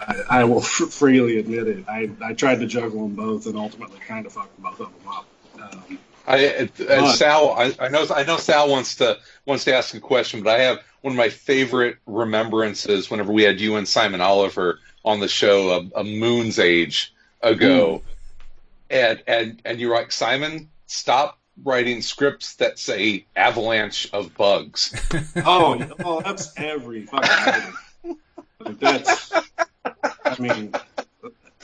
I, 0.00 0.40
I 0.40 0.44
will 0.44 0.58
f- 0.60 0.90
freely 0.90 1.38
admit 1.38 1.68
it. 1.68 1.84
I, 1.88 2.10
I 2.20 2.32
tried 2.32 2.58
to 2.58 2.66
juggle 2.66 3.02
them 3.02 3.14
both 3.14 3.46
and 3.46 3.56
ultimately 3.56 4.00
kind 4.00 4.26
of 4.26 4.32
fucked 4.32 4.60
both 4.60 4.80
of 4.80 4.92
them 4.92 5.08
up. 5.08 5.26
Um, 5.60 5.98
I, 6.26 6.68
But- 6.76 7.12
Sal, 7.12 7.52
I, 7.52 7.72
I 7.78 7.88
know 7.88 8.04
I 8.14 8.24
know 8.24 8.36
Sal 8.36 8.68
wants 8.68 8.96
to 8.96 9.18
wants 9.46 9.64
to 9.64 9.74
ask 9.74 9.94
a 9.94 10.00
question, 10.00 10.42
but 10.42 10.58
I 10.58 10.64
have 10.64 10.80
one 11.02 11.12
of 11.12 11.16
my 11.16 11.28
favorite 11.28 11.98
remembrances 12.06 13.08
whenever 13.08 13.32
we 13.32 13.44
had 13.44 13.60
you 13.60 13.76
and 13.76 13.86
Simon 13.86 14.20
Oliver 14.20 14.80
on 15.04 15.20
the 15.20 15.28
show 15.28 15.70
a, 15.70 16.00
a 16.00 16.04
moon's 16.04 16.58
age 16.58 17.14
ago, 17.40 18.02
and 18.90 19.22
and 19.26 19.62
and 19.64 19.80
you're 19.80 19.94
like 19.94 20.12
Simon, 20.12 20.70
stop 20.86 21.38
writing 21.64 22.02
scripts 22.02 22.56
that 22.56 22.78
say 22.78 23.26
avalanche 23.36 24.08
of 24.12 24.34
bugs. 24.36 24.94
oh, 25.36 25.90
oh, 26.04 26.20
that's 26.20 26.52
every 26.56 27.06
fucking. 27.06 27.74
Like 28.60 28.78
that's, 28.80 29.32
I 30.24 30.36
mean, 30.38 30.72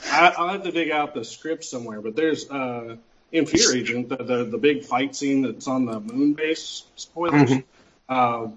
I, 0.05 0.33
I'll 0.37 0.49
have 0.49 0.63
to 0.63 0.71
dig 0.71 0.91
out 0.91 1.13
the 1.13 1.25
script 1.25 1.63
somewhere, 1.63 2.01
but 2.01 2.15
there's 2.15 2.49
uh, 2.49 2.95
in 3.31 3.45
Fear 3.45 3.75
Agent 3.75 4.09
the, 4.09 4.17
the 4.17 4.43
the 4.45 4.57
big 4.57 4.83
fight 4.85 5.15
scene 5.15 5.41
that's 5.41 5.67
on 5.67 5.85
the 5.85 5.99
moon 5.99 6.33
base. 6.33 6.83
Spoilers. 6.95 7.49
Mhm. 7.49 7.63
Uh, 8.07 8.47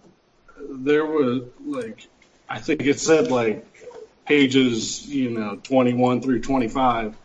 there 0.71 1.07
was 1.07 1.43
like, 1.65 2.07
I 2.49 2.61
think 2.61 2.83
it 2.83 3.01
said 3.01 3.31
like 3.31 3.78
pages, 4.29 5.09
you 5.09 5.31
know, 5.31 5.57
21 5.57 6.21
through 6.21 6.41
25, 6.41 7.17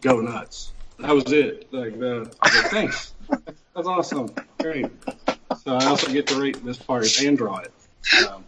go 0.00 0.20
nuts. 0.20 0.72
That 0.98 1.12
was 1.12 1.32
it. 1.32 1.72
Like 1.72 1.96
was 1.96 2.28
like, 2.40 2.70
thanks. 2.70 3.12
That's 3.74 3.88
awesome. 3.88 4.30
Great. 4.58 4.86
So 5.64 5.74
I 5.74 5.86
also 5.86 6.12
get 6.12 6.28
to 6.28 6.40
rate 6.40 6.64
this 6.64 6.78
part 6.78 7.20
and 7.20 7.36
draw 7.36 7.58
it. 7.58 7.72
Um, 8.28 8.44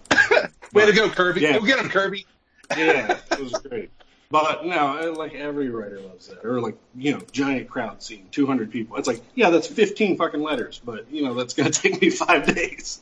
Way 0.73 0.87
to 0.87 0.93
go, 0.93 1.09
Kirby! 1.09 1.41
Yeah. 1.41 1.59
Go 1.59 1.67
get 1.67 1.79
him, 1.79 1.89
Kirby. 1.89 2.27
yeah, 2.77 3.19
it 3.31 3.41
was 3.41 3.53
great. 3.53 3.91
But 4.31 4.65
no, 4.65 5.15
like 5.17 5.35
every 5.35 5.69
writer 5.69 6.01
loves 6.01 6.29
that. 6.29 6.45
Or 6.45 6.61
like, 6.61 6.77
you 6.97 7.13
know, 7.13 7.21
giant 7.33 7.69
crowd 7.69 8.03
scene, 8.03 8.27
200 8.31 8.71
people. 8.71 8.97
It's 8.97 9.07
like, 9.07 9.23
yeah, 9.35 9.51
that's 9.51 9.67
15 9.67 10.17
fucking 10.17 10.41
letters, 10.41 10.81
but 10.85 11.11
you 11.11 11.25
know, 11.25 11.35
that's 11.35 11.55
going 11.55 11.71
to 11.73 11.81
take 11.81 12.01
me 12.01 12.11
five 12.11 12.47
days. 12.55 13.01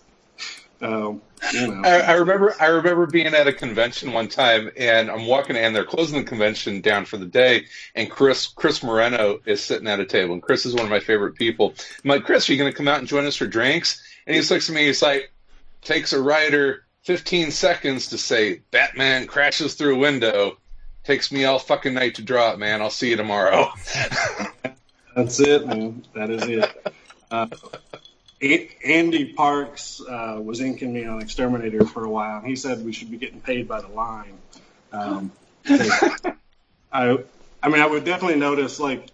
Um, 0.83 1.23
you 1.53 1.69
know. 1.69 1.89
I, 1.89 2.01
I 2.01 2.13
remember 2.15 2.57
I 2.61 2.67
remember 2.67 3.07
being 3.07 3.35
at 3.35 3.47
a 3.47 3.53
convention 3.53 4.13
one 4.13 4.29
time 4.29 4.71
and 4.77 5.11
I'm 5.11 5.27
walking 5.27 5.57
and 5.57 5.75
they're 5.75 5.85
closing 5.85 6.19
the 6.19 6.29
convention 6.29 6.81
down 6.81 7.05
for 7.05 7.19
the 7.19 7.27
day 7.27 7.67
and 7.95 8.11
Chris 8.11 8.49
Chris 8.49 8.83
Moreno 8.83 9.41
is 9.47 9.63
sitting 9.63 9.87
at 9.87 10.01
a 10.01 10.05
table 10.05 10.35
and 10.35 10.43
Chris 10.43 10.67
is 10.67 10.75
one 10.75 10.85
of 10.85 10.91
my 10.91 10.99
favorite 10.99 11.37
people. 11.37 11.75
I'm 12.03 12.11
like, 12.11 12.25
Chris, 12.25 12.49
are 12.49 12.53
you 12.53 12.59
gonna 12.59 12.73
come 12.73 12.89
out 12.89 12.99
and 12.99 13.07
join 13.07 13.27
us 13.27 13.37
for 13.37 13.47
drinks? 13.47 14.03
And 14.27 14.35
he 14.35 14.43
looks 14.43 14.69
at 14.69 14.75
me, 14.75 14.87
he's 14.87 15.03
like, 15.03 15.33
takes 15.83 16.13
a 16.13 16.21
writer 16.21 16.85
fifteen 17.03 17.53
seconds 17.53 18.09
to 18.09 18.19
say 18.19 18.63
Batman 18.73 19.27
crashes 19.29 19.75
through 19.75 19.95
a 19.97 19.99
window. 19.99 20.59
Takes 21.05 21.33
me 21.33 21.45
all 21.45 21.59
fucking 21.59 21.95
night 21.95 22.17
to 22.17 22.23
draw 22.23 22.53
it, 22.53 22.59
man. 22.59 22.81
I'll 22.81 22.91
see 22.91 23.11
you 23.11 23.17
tomorrow. 23.17 23.71
That's 25.17 25.41
it, 25.41 25.67
man. 25.67 26.05
That 26.15 26.31
is 26.31 26.43
it. 26.45 26.93
Uh, 27.31 27.47
Andy 28.43 29.33
Parks 29.33 30.01
uh, 30.01 30.41
was 30.43 30.61
inking 30.61 30.93
me 30.93 31.05
on 31.05 31.23
Exterminator 31.23 31.87
for 31.87 32.05
a 32.05 32.11
while, 32.11 32.39
and 32.39 32.47
he 32.47 32.57
said 32.57 32.85
we 32.85 32.93
should 32.93 33.11
be 33.11 33.17
getting 33.17 33.41
paid 33.41 33.69
by 33.69 33.81
the 33.81 33.89
line. 33.89 34.37
Um, 34.93 35.33
I, 36.93 37.19
I 37.63 37.69
mean, 37.69 37.81
I 37.81 37.87
would 37.87 38.05
definitely 38.05 38.41
notice, 38.41 38.81
like, 38.81 39.07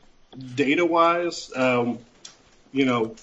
data-wise, 0.54 1.50
um, 1.54 1.98
you 2.72 2.86
know, 2.86 3.14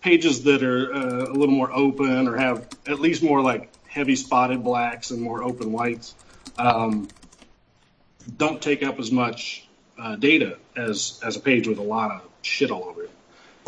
pages 0.00 0.42
that 0.44 0.62
are 0.62 0.92
uh, 0.92 1.26
a 1.26 1.34
little 1.34 1.54
more 1.54 1.72
open 1.72 2.28
or 2.28 2.36
have 2.36 2.68
at 2.86 3.00
least 3.00 3.22
more 3.22 3.42
like 3.42 3.70
heavy 3.88 4.14
spotted 4.14 4.62
blacks 4.62 5.10
and 5.10 5.20
more 5.20 5.42
open 5.42 5.72
whites 5.72 6.14
um, 6.58 7.08
don't 8.36 8.62
take 8.62 8.82
up 8.82 9.00
as 9.00 9.10
much 9.10 9.66
uh, 9.98 10.14
data 10.16 10.58
as 10.76 11.20
a 11.22 11.40
page 11.40 11.66
with 11.66 11.78
a 11.78 11.82
lot 11.82 12.10
of 12.12 12.22
shit 12.42 12.70
all 12.70 12.84
over 12.84 13.04
it. 13.04 13.10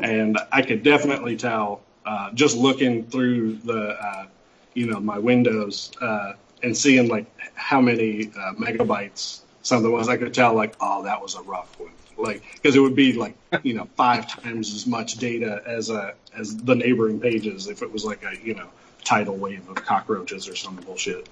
And 0.03 0.39
I 0.53 0.63
could 0.63 0.83
definitely 0.83 1.37
tell 1.37 1.83
uh, 2.07 2.31
just 2.33 2.57
looking 2.57 3.05
through 3.05 3.57
the 3.57 3.97
uh, 4.01 4.27
you 4.75 4.87
know 4.87 5.01
my 5.01 5.19
windows 5.19 5.91
uh, 6.01 6.35
and 6.63 6.77
seeing 6.77 7.09
like 7.09 7.27
how 7.55 7.81
many 7.81 8.31
uh, 8.37 8.55
megabytes 8.55 9.41
something 9.63 9.91
was. 9.91 10.09
I 10.09 10.17
could 10.17 10.33
tell 10.33 10.55
like 10.55 10.77
oh 10.81 11.03
that 11.05 11.21
was 11.21 11.35
a 11.35 11.43
rough 11.43 11.79
one. 11.79 11.91
Like 12.17 12.43
because 12.55 12.77
it 12.77 12.81
would 12.81 12.97
be 12.97 13.13
like 13.13 13.37
you 13.63 13.75
know 13.75 13.89
five 13.97 14.29
times 14.29 14.75
as 14.75 14.87
much 14.87 15.15
data 15.15 15.63
as 15.67 15.91
a 15.91 16.15
as 16.37 16.57
the 16.57 16.75
neighboring 16.75 17.21
pages 17.21 17.67
if 17.67 17.83
it 17.83 17.93
was 17.93 18.05
like 18.05 18.25
a 18.25 18.37
you 18.43 18.55
know 18.55 18.69
tidal 19.05 19.37
wave 19.37 19.69
of 19.69 19.77
cockroaches 19.77 20.49
or 20.49 20.55
some 20.55 20.77
bullshit. 20.77 21.29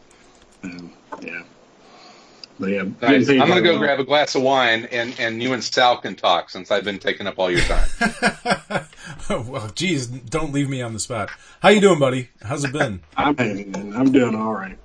And 0.63 0.91
yeah. 1.23 1.43
But 2.59 2.71
yeah, 2.71 2.85
Nice. 3.03 3.29
I'm 3.29 3.39
gonna 3.49 3.61
go 3.61 3.75
the- 3.75 3.79
grab 3.79 4.01
a 4.01 4.05
glass 4.05 4.35
of 4.35 4.43
wine 4.43 4.89
and, 4.91 5.15
and 5.21 5.43
you 5.43 5.53
and 5.53 5.63
Sal 5.63 5.99
can 5.99 6.17
talk 6.17 6.49
since 6.51 6.71
I've 6.71 6.85
been 6.85 6.99
taking 6.99 7.27
up 7.27 7.39
all 7.39 7.51
your 7.51 7.61
time. 7.61 7.87
well, 9.47 9.69
geez, 9.75 10.07
don't 10.07 10.53
leave 10.53 10.69
me 10.71 10.81
on 10.83 10.93
the 10.93 10.99
spot. 11.01 11.31
How 11.61 11.69
you 11.69 11.81
doing, 11.81 11.99
buddy? 11.99 12.31
How's 12.43 12.65
it 12.65 12.73
been? 12.73 13.03
I'm. 13.17 13.37
I'm 13.95 14.13
doing 14.13 14.35
all 14.35 14.53
right. 14.53 14.79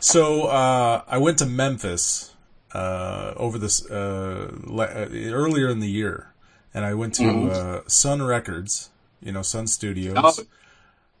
So 0.00 0.44
uh, 0.44 1.02
I 1.06 1.18
went 1.18 1.38
to 1.38 1.46
Memphis 1.46 2.32
uh, 2.72 3.34
over 3.36 3.58
this 3.58 3.88
uh, 3.90 4.52
le- 4.64 4.84
uh, 4.84 5.08
earlier 5.12 5.68
in 5.68 5.80
the 5.80 5.90
year, 5.90 6.32
and 6.72 6.84
I 6.84 6.94
went 6.94 7.14
to 7.16 7.22
Mhm. 7.24 7.50
uh, 7.50 7.80
Sun 7.86 8.22
Records, 8.22 8.90
you 9.22 9.32
know, 9.32 9.42
Sun 9.42 9.66
Studios. 9.68 10.14
Oh, 10.16 10.44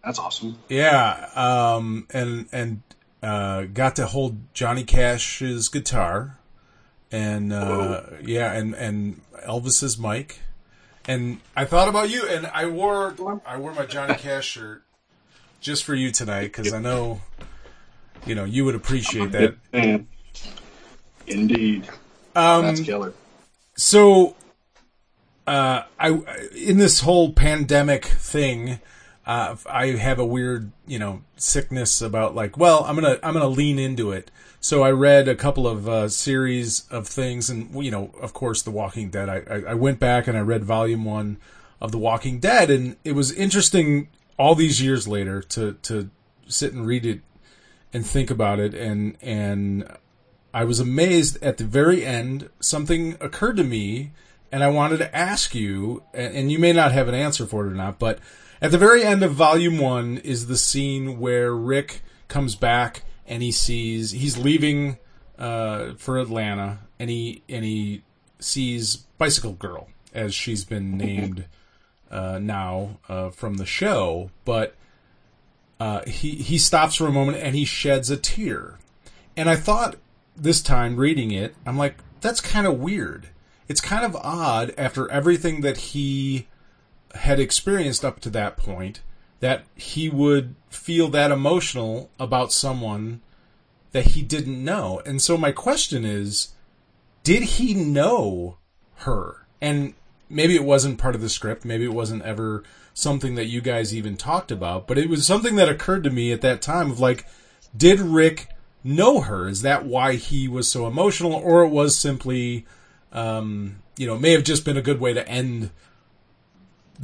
That's 0.04 0.18
awesome. 0.18 0.58
Yeah, 0.68 1.28
um, 1.34 2.06
and 2.12 2.46
and 2.52 2.82
uh, 3.24 3.64
got 3.64 3.96
to 3.96 4.06
hold 4.06 4.52
Johnny 4.52 4.84
Cash's 4.84 5.68
guitar, 5.68 6.38
and 7.10 7.52
uh, 7.52 8.02
yeah, 8.22 8.52
and 8.52 8.74
and 8.74 9.22
Elvis's 9.46 9.98
mic, 9.98 10.40
and 11.08 11.40
I 11.56 11.64
thought 11.64 11.88
about 11.88 12.10
you, 12.10 12.28
and 12.28 12.46
I 12.46 12.66
wore 12.66 13.14
I 13.46 13.56
wore 13.56 13.72
my 13.72 13.86
Johnny 13.86 14.14
Cash 14.14 14.46
shirt 14.46 14.82
just 15.60 15.84
for 15.84 15.94
you 15.94 16.10
tonight 16.10 16.52
because 16.52 16.72
I 16.74 16.78
know, 16.78 17.22
you 18.26 18.34
know, 18.34 18.44
you 18.44 18.66
would 18.66 18.74
appreciate 18.74 19.32
that. 19.32 19.56
Man. 19.72 20.06
Indeed. 21.26 21.88
Um, 22.36 22.66
That's 22.66 22.80
killer. 22.80 23.14
so 23.76 24.36
uh 25.46 25.82
i 25.98 26.08
in 26.56 26.78
this 26.78 27.00
whole 27.00 27.32
pandemic 27.32 28.04
thing 28.04 28.80
uh 29.26 29.56
i 29.70 29.86
have 29.88 30.18
a 30.18 30.24
weird 30.24 30.70
you 30.86 30.98
know 30.98 31.22
sickness 31.36 32.00
about 32.00 32.34
like 32.34 32.56
well 32.56 32.84
i'm 32.84 32.94
gonna 32.94 33.18
i'm 33.22 33.32
gonna 33.32 33.48
lean 33.48 33.78
into 33.78 34.10
it 34.12 34.30
so 34.60 34.82
i 34.82 34.90
read 34.90 35.28
a 35.28 35.34
couple 35.34 35.66
of 35.66 35.88
uh 35.88 36.08
series 36.08 36.86
of 36.90 37.06
things 37.06 37.48
and 37.48 37.84
you 37.84 37.90
know 37.90 38.10
of 38.20 38.32
course 38.32 38.62
the 38.62 38.70
walking 38.70 39.10
dead 39.10 39.28
i 39.28 39.42
i, 39.50 39.70
I 39.70 39.74
went 39.74 39.98
back 39.98 40.26
and 40.26 40.36
i 40.36 40.40
read 40.40 40.64
volume 40.64 41.04
one 41.04 41.38
of 41.80 41.92
the 41.92 41.98
walking 41.98 42.38
dead 42.38 42.70
and 42.70 42.96
it 43.04 43.12
was 43.12 43.32
interesting 43.32 44.08
all 44.38 44.54
these 44.54 44.82
years 44.82 45.08
later 45.08 45.42
to 45.42 45.74
to 45.82 46.10
sit 46.46 46.72
and 46.72 46.86
read 46.86 47.06
it 47.06 47.20
and 47.92 48.06
think 48.06 48.30
about 48.30 48.58
it 48.58 48.74
and 48.74 49.16
and 49.22 49.88
I 50.54 50.62
was 50.62 50.78
amazed 50.78 51.42
at 51.42 51.56
the 51.56 51.64
very 51.64 52.06
end. 52.06 52.48
Something 52.60 53.16
occurred 53.20 53.56
to 53.56 53.64
me, 53.64 54.12
and 54.52 54.62
I 54.62 54.68
wanted 54.68 54.98
to 54.98 55.14
ask 55.14 55.52
you, 55.52 56.04
and 56.14 56.34
and 56.34 56.52
you 56.52 56.60
may 56.60 56.72
not 56.72 56.92
have 56.92 57.08
an 57.08 57.14
answer 57.14 57.44
for 57.44 57.66
it 57.66 57.72
or 57.72 57.74
not, 57.74 57.98
but 57.98 58.20
at 58.64 58.70
the 58.70 58.78
very 58.78 59.04
end 59.04 59.22
of 59.22 59.32
volume 59.32 59.76
one 59.76 60.16
is 60.16 60.46
the 60.46 60.56
scene 60.56 61.20
where 61.20 61.54
Rick 61.54 62.00
comes 62.28 62.56
back 62.56 63.02
and 63.26 63.42
he 63.42 63.52
sees 63.52 64.12
he's 64.12 64.38
leaving 64.38 64.96
uh, 65.38 65.92
for 65.98 66.18
Atlanta, 66.18 66.78
and 66.98 67.10
he 67.10 67.42
and 67.46 67.62
he 67.62 68.04
sees 68.38 68.96
Bicycle 69.18 69.52
Girl 69.52 69.88
as 70.14 70.34
she's 70.34 70.64
been 70.64 70.96
named 70.98 71.44
uh, 72.10 72.38
now 72.40 73.00
uh, 73.06 73.28
from 73.28 73.58
the 73.58 73.66
show, 73.66 74.30
but 74.46 74.74
uh, 75.78 76.00
he 76.06 76.30
he 76.30 76.56
stops 76.56 76.94
for 76.94 77.06
a 77.06 77.12
moment 77.12 77.36
and 77.36 77.54
he 77.54 77.66
sheds 77.66 78.08
a 78.08 78.16
tear, 78.16 78.78
and 79.36 79.50
I 79.50 79.56
thought 79.56 79.96
this 80.34 80.62
time 80.62 80.96
reading 80.96 81.32
it, 81.32 81.54
I'm 81.66 81.76
like, 81.76 81.96
that's 82.22 82.40
kind 82.40 82.66
of 82.66 82.80
weird. 82.80 83.28
It's 83.68 83.82
kind 83.82 84.06
of 84.06 84.16
odd 84.16 84.72
after 84.78 85.10
everything 85.10 85.60
that 85.60 85.76
he 85.76 86.46
had 87.14 87.40
experienced 87.40 88.04
up 88.04 88.20
to 88.20 88.30
that 88.30 88.56
point 88.56 89.00
that 89.40 89.64
he 89.74 90.08
would 90.08 90.54
feel 90.70 91.08
that 91.08 91.30
emotional 91.30 92.10
about 92.18 92.52
someone 92.52 93.20
that 93.92 94.08
he 94.08 94.22
didn't 94.22 94.64
know. 94.64 95.00
And 95.06 95.20
so 95.22 95.36
my 95.36 95.52
question 95.52 96.04
is, 96.04 96.54
did 97.22 97.42
he 97.42 97.74
know 97.74 98.58
her? 98.96 99.46
And 99.60 99.94
maybe 100.28 100.54
it 100.54 100.64
wasn't 100.64 100.98
part 100.98 101.14
of 101.14 101.20
the 101.20 101.28
script, 101.28 101.64
maybe 101.64 101.84
it 101.84 101.92
wasn't 101.92 102.22
ever 102.22 102.64
something 102.92 103.34
that 103.34 103.46
you 103.46 103.60
guys 103.60 103.94
even 103.94 104.16
talked 104.16 104.50
about, 104.50 104.86
but 104.86 104.98
it 104.98 105.08
was 105.08 105.26
something 105.26 105.56
that 105.56 105.68
occurred 105.68 106.04
to 106.04 106.10
me 106.10 106.32
at 106.32 106.40
that 106.40 106.62
time 106.62 106.90
of 106.90 107.00
like, 107.00 107.26
did 107.76 108.00
Rick 108.00 108.48
know 108.82 109.20
her? 109.20 109.48
Is 109.48 109.62
that 109.62 109.84
why 109.84 110.14
he 110.14 110.46
was 110.46 110.70
so 110.70 110.86
emotional, 110.86 111.32
or 111.32 111.64
it 111.64 111.70
was 111.70 111.96
simply, 111.96 112.66
um, 113.12 113.82
you 113.96 114.06
know, 114.06 114.18
may 114.18 114.32
have 114.32 114.44
just 114.44 114.64
been 114.64 114.76
a 114.76 114.82
good 114.82 115.00
way 115.00 115.12
to 115.12 115.28
end 115.28 115.70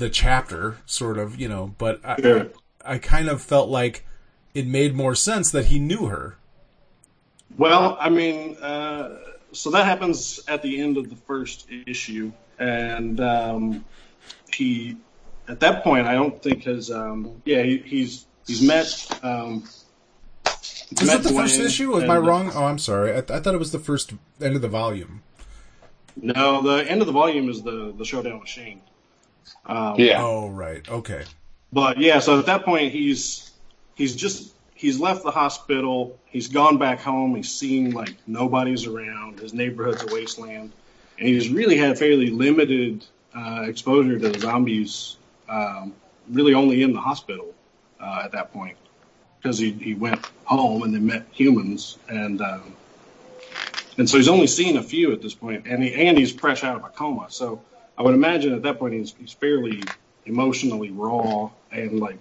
the 0.01 0.11
chapter, 0.11 0.79
sort 0.87 1.19
of, 1.19 1.39
you 1.39 1.49
know. 1.49 1.75
But 1.79 2.01
I, 2.05 2.17
Yeah. 2.19 2.45
I 2.85 2.99
kind 2.99 3.29
of 3.29 3.41
felt 3.41 3.69
like 3.69 4.05
it 4.55 4.67
made 4.67 4.95
more 4.97 5.15
sense 5.15 5.53
that 5.53 5.67
he 5.67 5.79
knew 5.79 6.07
her. 6.07 6.37
Well, 7.57 7.97
I 8.01 8.09
mean, 8.09 8.57
uh, 8.57 9.19
so 9.53 9.71
that 9.71 9.85
happens 9.85 10.41
at 10.49 10.63
the 10.63 10.81
end 10.81 10.97
of 10.97 11.11
the 11.11 11.17
first 11.17 11.69
issue, 11.87 12.33
and 12.59 13.21
um, 13.21 13.85
he, 14.53 14.97
at 15.47 15.61
that 15.61 15.85
point, 15.85 16.07
I 16.07 16.15
don't 16.15 16.43
think 16.43 16.65
has, 16.65 16.91
um, 16.91 17.43
yeah, 17.45 17.63
he, 17.63 17.79
he's 17.79 18.27
he's 18.47 18.63
met. 18.63 18.87
Um, 19.23 19.65
Was 20.45 21.07
met 21.07 21.21
it 21.21 21.23
the 21.25 21.35
first 21.35 21.59
issue? 21.61 22.01
Am 22.01 22.11
I 22.11 22.17
wrong? 22.17 22.51
Oh, 22.55 22.65
I'm 22.65 22.79
sorry. 22.79 23.13
I, 23.13 23.19
I 23.19 23.41
thought 23.41 23.55
it 23.55 23.59
was 23.59 23.73
the 23.73 23.79
first 23.79 24.15
end 24.41 24.57
of 24.57 24.63
the 24.63 24.69
volume. 24.69 25.23
No, 26.17 26.63
the 26.63 26.91
end 26.91 27.01
of 27.03 27.07
the 27.07 27.13
volume 27.13 27.49
is 27.51 27.63
the 27.63 27.93
the 27.97 28.05
showdown 28.05 28.41
with 28.41 28.49
Shane. 28.49 28.81
Um, 29.67 29.97
Yeah. 29.99 30.23
Oh, 30.23 30.49
right. 30.49 30.89
Okay. 30.89 31.25
But 31.73 31.99
yeah, 31.99 32.19
so 32.19 32.39
at 32.39 32.47
that 32.47 32.65
point 32.65 32.93
he's 32.93 33.51
he's 33.95 34.17
just 34.17 34.53
he's 34.75 34.99
left 34.99 35.23
the 35.23 35.31
hospital. 35.31 36.19
He's 36.27 36.49
gone 36.49 36.79
back 36.79 37.01
home. 37.01 37.35
He's 37.37 37.53
seen 37.53 37.93
like 37.93 38.15
nobody's 38.27 38.87
around. 38.87 39.39
His 39.39 39.55
neighborhood's 39.55 40.03
a 40.03 40.07
wasteland, 40.07 40.73
and 41.19 41.29
he's 41.29 41.51
really 41.51 41.77
had 41.77 41.99
fairly 41.99 42.31
limited 42.31 43.05
uh, 43.37 43.63
exposure 43.67 44.19
to 44.19 44.29
the 44.31 44.41
zombies. 44.41 45.17
Um, 45.49 45.95
really, 46.29 46.55
only 46.55 46.83
in 46.83 46.93
the 46.93 47.01
hospital 47.01 47.55
uh, 48.01 48.23
at 48.25 48.33
that 48.33 48.53
point 48.53 48.77
because 49.41 49.59
he 49.59 49.71
he 49.73 49.95
went 49.95 50.25
home 50.45 50.83
and 50.83 50.95
then 50.95 51.07
met 51.07 51.27
humans 51.33 51.99
and. 52.09 52.41
Um, 52.41 52.75
and 53.99 54.09
so 54.09 54.17
he's 54.17 54.29
only 54.29 54.47
seen 54.47 54.79
a 54.79 54.83
few 54.83 55.13
at 55.13 55.21
this 55.21 55.35
point, 55.35 55.67
and 55.67 55.83
he, 55.83 55.93
and 56.07 56.17
he's 56.17 56.33
fresh 56.33 56.65
out 56.65 56.75
of 56.77 56.85
a 56.85 56.89
coma. 56.89 57.27
So 57.29 57.61
I 58.01 58.03
would 58.03 58.15
imagine 58.15 58.55
at 58.55 58.63
that 58.63 58.79
point 58.79 58.95
he's, 58.95 59.15
he's 59.19 59.35
fairly 59.35 59.83
emotionally 60.25 60.91
raw 60.91 61.51
and 61.71 62.01
like 62.01 62.17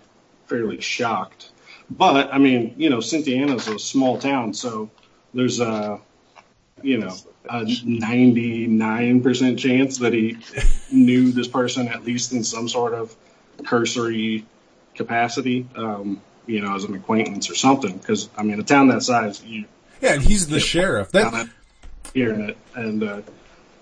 fairly 0.46 0.82
shocked. 0.82 1.52
But 1.90 2.34
I 2.34 2.38
mean, 2.38 2.76
you 2.76 2.90
know, 2.90 3.00
Cynthiana's 3.00 3.70
a 3.70 3.80
small 3.80 4.18
town, 4.18 4.54
so 4.54 4.92
there's 5.34 5.62
a 5.62 6.02
you 6.82 6.98
know 6.98 7.16
a 7.50 7.62
99% 7.62 9.58
chance 9.58 10.00
that 10.00 10.12
he 10.12 10.38
knew 10.92 11.32
this 11.32 11.48
person 11.48 11.88
at 11.88 12.04
least 12.04 12.34
in 12.34 12.44
some 12.44 12.68
sort 12.68 12.94
of 12.94 13.16
cursory 13.66 14.46
capacity, 14.96 15.66
um, 15.78 16.22
you 16.46 16.60
know, 16.60 16.76
as 16.76 16.84
an 16.84 16.94
acquaintance 16.94 17.50
or 17.50 17.56
something. 17.56 17.98
Because 17.98 18.28
I 18.38 18.44
mean, 18.44 18.60
a 18.60 18.64
town 18.64 18.90
that 18.90 19.02
size, 19.02 19.42
you 19.46 19.64
Yeah, 20.02 20.16
and 20.16 20.22
he's 20.22 20.50
the 20.50 20.60
sheriff. 20.60 21.14
That 21.14 21.48
hearing 22.14 22.42
it, 22.42 22.58
and 22.76 23.02
uh, 23.02 23.22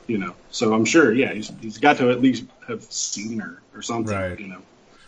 you 0.08 0.18
know, 0.18 0.34
so 0.52 0.74
I'm 0.74 0.86
sure, 0.86 1.14
yeah, 1.14 1.34
he's 1.34 1.52
he's 1.62 1.78
got 1.78 1.98
to 1.98 2.10
at 2.10 2.22
least 2.22 2.46
have 2.68 2.84
seen 2.84 3.40
her 3.40 3.62
or 3.76 3.82
something, 3.82 4.16
Right. 4.16 4.40
you 4.40 4.48
know. 4.48 4.62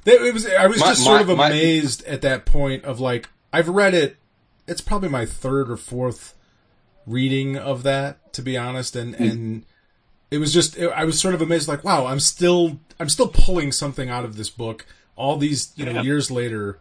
It 0.06 0.34
was. 0.34 0.48
I 0.48 0.66
was 0.68 0.80
My- 0.80 0.88
just 0.88 1.04
sort 1.04 1.26
my- 1.26 1.32
of 1.34 1.38
my- 1.38 1.48
amazed 1.48 2.04
at 2.06 2.22
that 2.22 2.46
point 2.46 2.84
of 2.84 3.00
like 3.00 3.30
I've 3.54 3.70
read 3.70 3.94
it. 3.94 4.18
It's 4.68 4.82
probably 4.82 5.10
my 5.10 5.26
third 5.26 5.70
or 5.70 5.78
fourth 5.78 6.36
reading 7.08 7.58
of 7.58 7.84
that, 7.84 8.32
to 8.34 8.42
be 8.42 8.58
honest, 8.58 8.96
and 8.96 9.16
hmm. 9.16 9.24
and 9.24 9.66
it 10.32 10.38
was 10.38 10.54
just 10.54 10.80
I 10.80 11.04
was 11.06 11.20
sort 11.20 11.34
of 11.34 11.42
amazed, 11.42 11.68
like 11.68 11.84
wow, 11.84 12.06
I'm 12.06 12.20
still 12.20 12.80
I'm 13.00 13.10
still 13.10 13.28
pulling 13.28 13.72
something 13.72 14.10
out 14.10 14.26
of 14.26 14.36
this 14.38 14.50
book 14.50 14.86
all 15.16 15.38
these 15.38 15.72
you 15.76 15.86
know 15.86 15.92
Yeah. 15.94 16.02
years 16.04 16.32
later, 16.32 16.80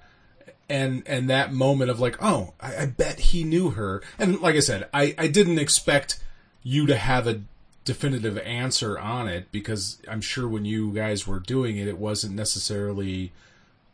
and 0.69 1.03
and 1.07 1.29
that 1.29 1.53
moment 1.53 1.91
of 1.91 1.99
like 2.01 2.17
oh, 2.23 2.55
I, 2.61 2.83
I 2.83 2.87
bet 2.87 3.19
he 3.21 3.43
knew 3.45 3.71
her, 3.71 4.03
and 4.19 4.41
like 4.41 4.55
I 4.55 4.61
said, 4.61 4.89
I 4.95 5.15
I 5.19 5.27
didn't 5.29 5.59
expect 5.59 6.21
you 6.63 6.87
to 6.87 6.97
have 6.97 7.27
a 7.27 7.41
definitive 7.88 8.37
answer 8.40 8.98
on 8.98 9.29
it 9.29 9.51
because 9.51 9.98
I'm 10.07 10.20
sure 10.20 10.46
when 10.46 10.66
you 10.66 10.92
guys 10.92 11.27
were 11.27 11.40
doing 11.40 11.79
it, 11.79 11.88
it 11.88 11.96
wasn't 11.96 12.35
necessarily, 12.35 13.33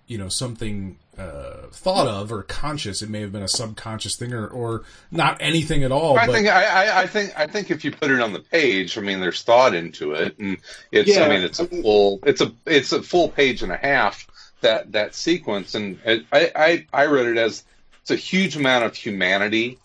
you 0.09 0.19
know, 0.19 0.29
something 0.29 0.99
uh, 1.17 1.69
thought 1.71 2.09
of 2.09 2.33
or 2.33 2.43
conscious. 2.43 3.03
It 3.03 3.09
may 3.09 3.21
have 3.21 3.31
been 3.31 3.45
a 3.45 3.49
subconscious 3.49 4.17
thing 4.17 4.33
or, 4.33 4.49
or 4.49 4.83
not 5.13 5.37
anything 5.39 5.85
at 5.85 5.93
all. 5.93 6.19
I 6.19 6.27
but 6.27 6.33
think 6.33 6.49
I, 6.49 6.65
I, 6.65 7.03
I 7.03 7.07
think 7.07 7.39
I 7.39 7.47
think 7.47 7.71
if 7.71 7.85
you 7.85 7.93
put 7.93 8.11
it 8.11 8.21
on 8.21 8.33
the 8.33 8.41
page, 8.41 8.99
I 8.99 9.01
mean, 9.01 9.21
there's 9.21 9.43
thought 9.43 9.77
into 9.77 10.15
it, 10.15 10.37
and 10.41 10.59
it's 10.91 11.09
Yeah, 11.15 11.27
I 11.27 11.29
mean, 11.29 11.43
it's 11.43 11.61
a 11.61 11.63
I 11.63 11.67
mean- 11.69 11.83
full 11.85 12.19
it's 12.25 12.41
a 12.41 12.53
it's 12.67 12.91
a 12.91 13.01
full 13.01 13.29
page 13.29 13.63
and 13.63 13.71
a 13.71 13.77
half 13.77 14.27
that 14.61 14.91
that 14.91 15.15
sequence, 15.15 15.77
and 15.77 16.01
I, 16.05 16.51
I 16.57 16.87
I 16.93 17.07
read 17.07 17.27
it 17.27 17.37
as 17.39 17.63
it's 18.03 18.11
a 18.11 18.17
huge 18.17 18.57
amount 18.57 18.87
of 18.87 18.97
humanity 18.97 19.79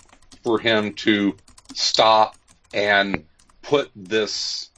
for 0.43 0.57
him 0.57 0.95
to 0.95 1.35
stop 1.75 2.35
and 2.73 3.23
put 3.61 3.91
this 3.95 4.69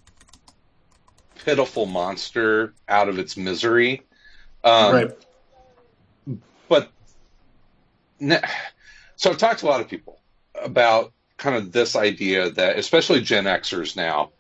pitiful 1.43 1.85
monster 1.85 2.73
out 2.87 3.09
of 3.09 3.19
its 3.19 3.37
misery. 3.37 4.03
Um, 4.63 4.93
right. 4.93 5.11
but 6.67 6.91
so 9.15 9.31
I've 9.31 9.37
talked 9.37 9.59
to 9.61 9.65
a 9.65 9.69
lot 9.69 9.81
of 9.81 9.87
people 9.87 10.19
about 10.61 11.13
kind 11.37 11.55
of 11.55 11.71
this 11.71 11.95
idea 11.95 12.51
that, 12.51 12.77
especially 12.77 13.21
Gen 13.21 13.45
Xers 13.45 13.95
now, 13.95 14.31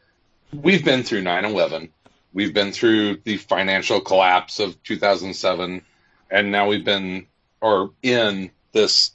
we've 0.53 0.85
been 0.85 1.03
through 1.03 1.21
9 1.21 1.45
11, 1.45 1.89
we've 2.33 2.53
been 2.53 2.71
through 2.71 3.17
the 3.23 3.37
financial 3.37 4.01
collapse 4.01 4.59
of 4.59 4.81
2007, 4.83 5.81
and 6.29 6.51
now 6.51 6.67
we've 6.67 6.85
been 6.85 7.25
or 7.59 7.91
in 8.01 8.51
this 8.71 9.11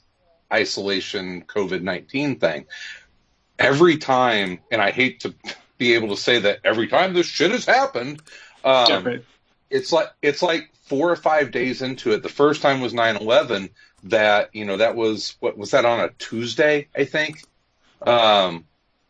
isolation 0.51 1.43
COVID 1.43 1.81
19 1.81 2.39
thing. 2.39 2.65
Every 3.59 3.97
time, 3.97 4.59
and 4.71 4.81
I 4.81 4.91
hate 4.91 5.21
to 5.21 5.33
be 5.77 5.93
able 5.93 6.09
to 6.09 6.17
say 6.17 6.39
that 6.39 6.59
every 6.63 6.87
time 6.87 7.13
this 7.13 7.25
shit 7.25 7.51
has 7.51 7.65
happened, 7.65 8.21
um, 8.63 9.05
yeah, 9.05 9.17
it's 9.69 9.91
like 9.91 10.09
it's 10.21 10.41
like 10.41 10.71
four 10.85 11.11
or 11.11 11.15
five 11.15 11.51
days 11.51 11.81
into 11.81 12.11
it. 12.11 12.23
The 12.23 12.29
first 12.29 12.61
time 12.61 12.81
was 12.81 12.93
9/11. 12.93 13.69
That 14.03 14.53
you 14.53 14.65
know 14.65 14.77
that 14.77 14.95
was 14.95 15.35
what 15.39 15.57
was 15.57 15.71
that 15.71 15.85
on 15.85 15.99
a 15.99 16.09
Tuesday, 16.09 16.87
I 16.95 17.05
think. 17.05 17.43
Um, 18.05 18.65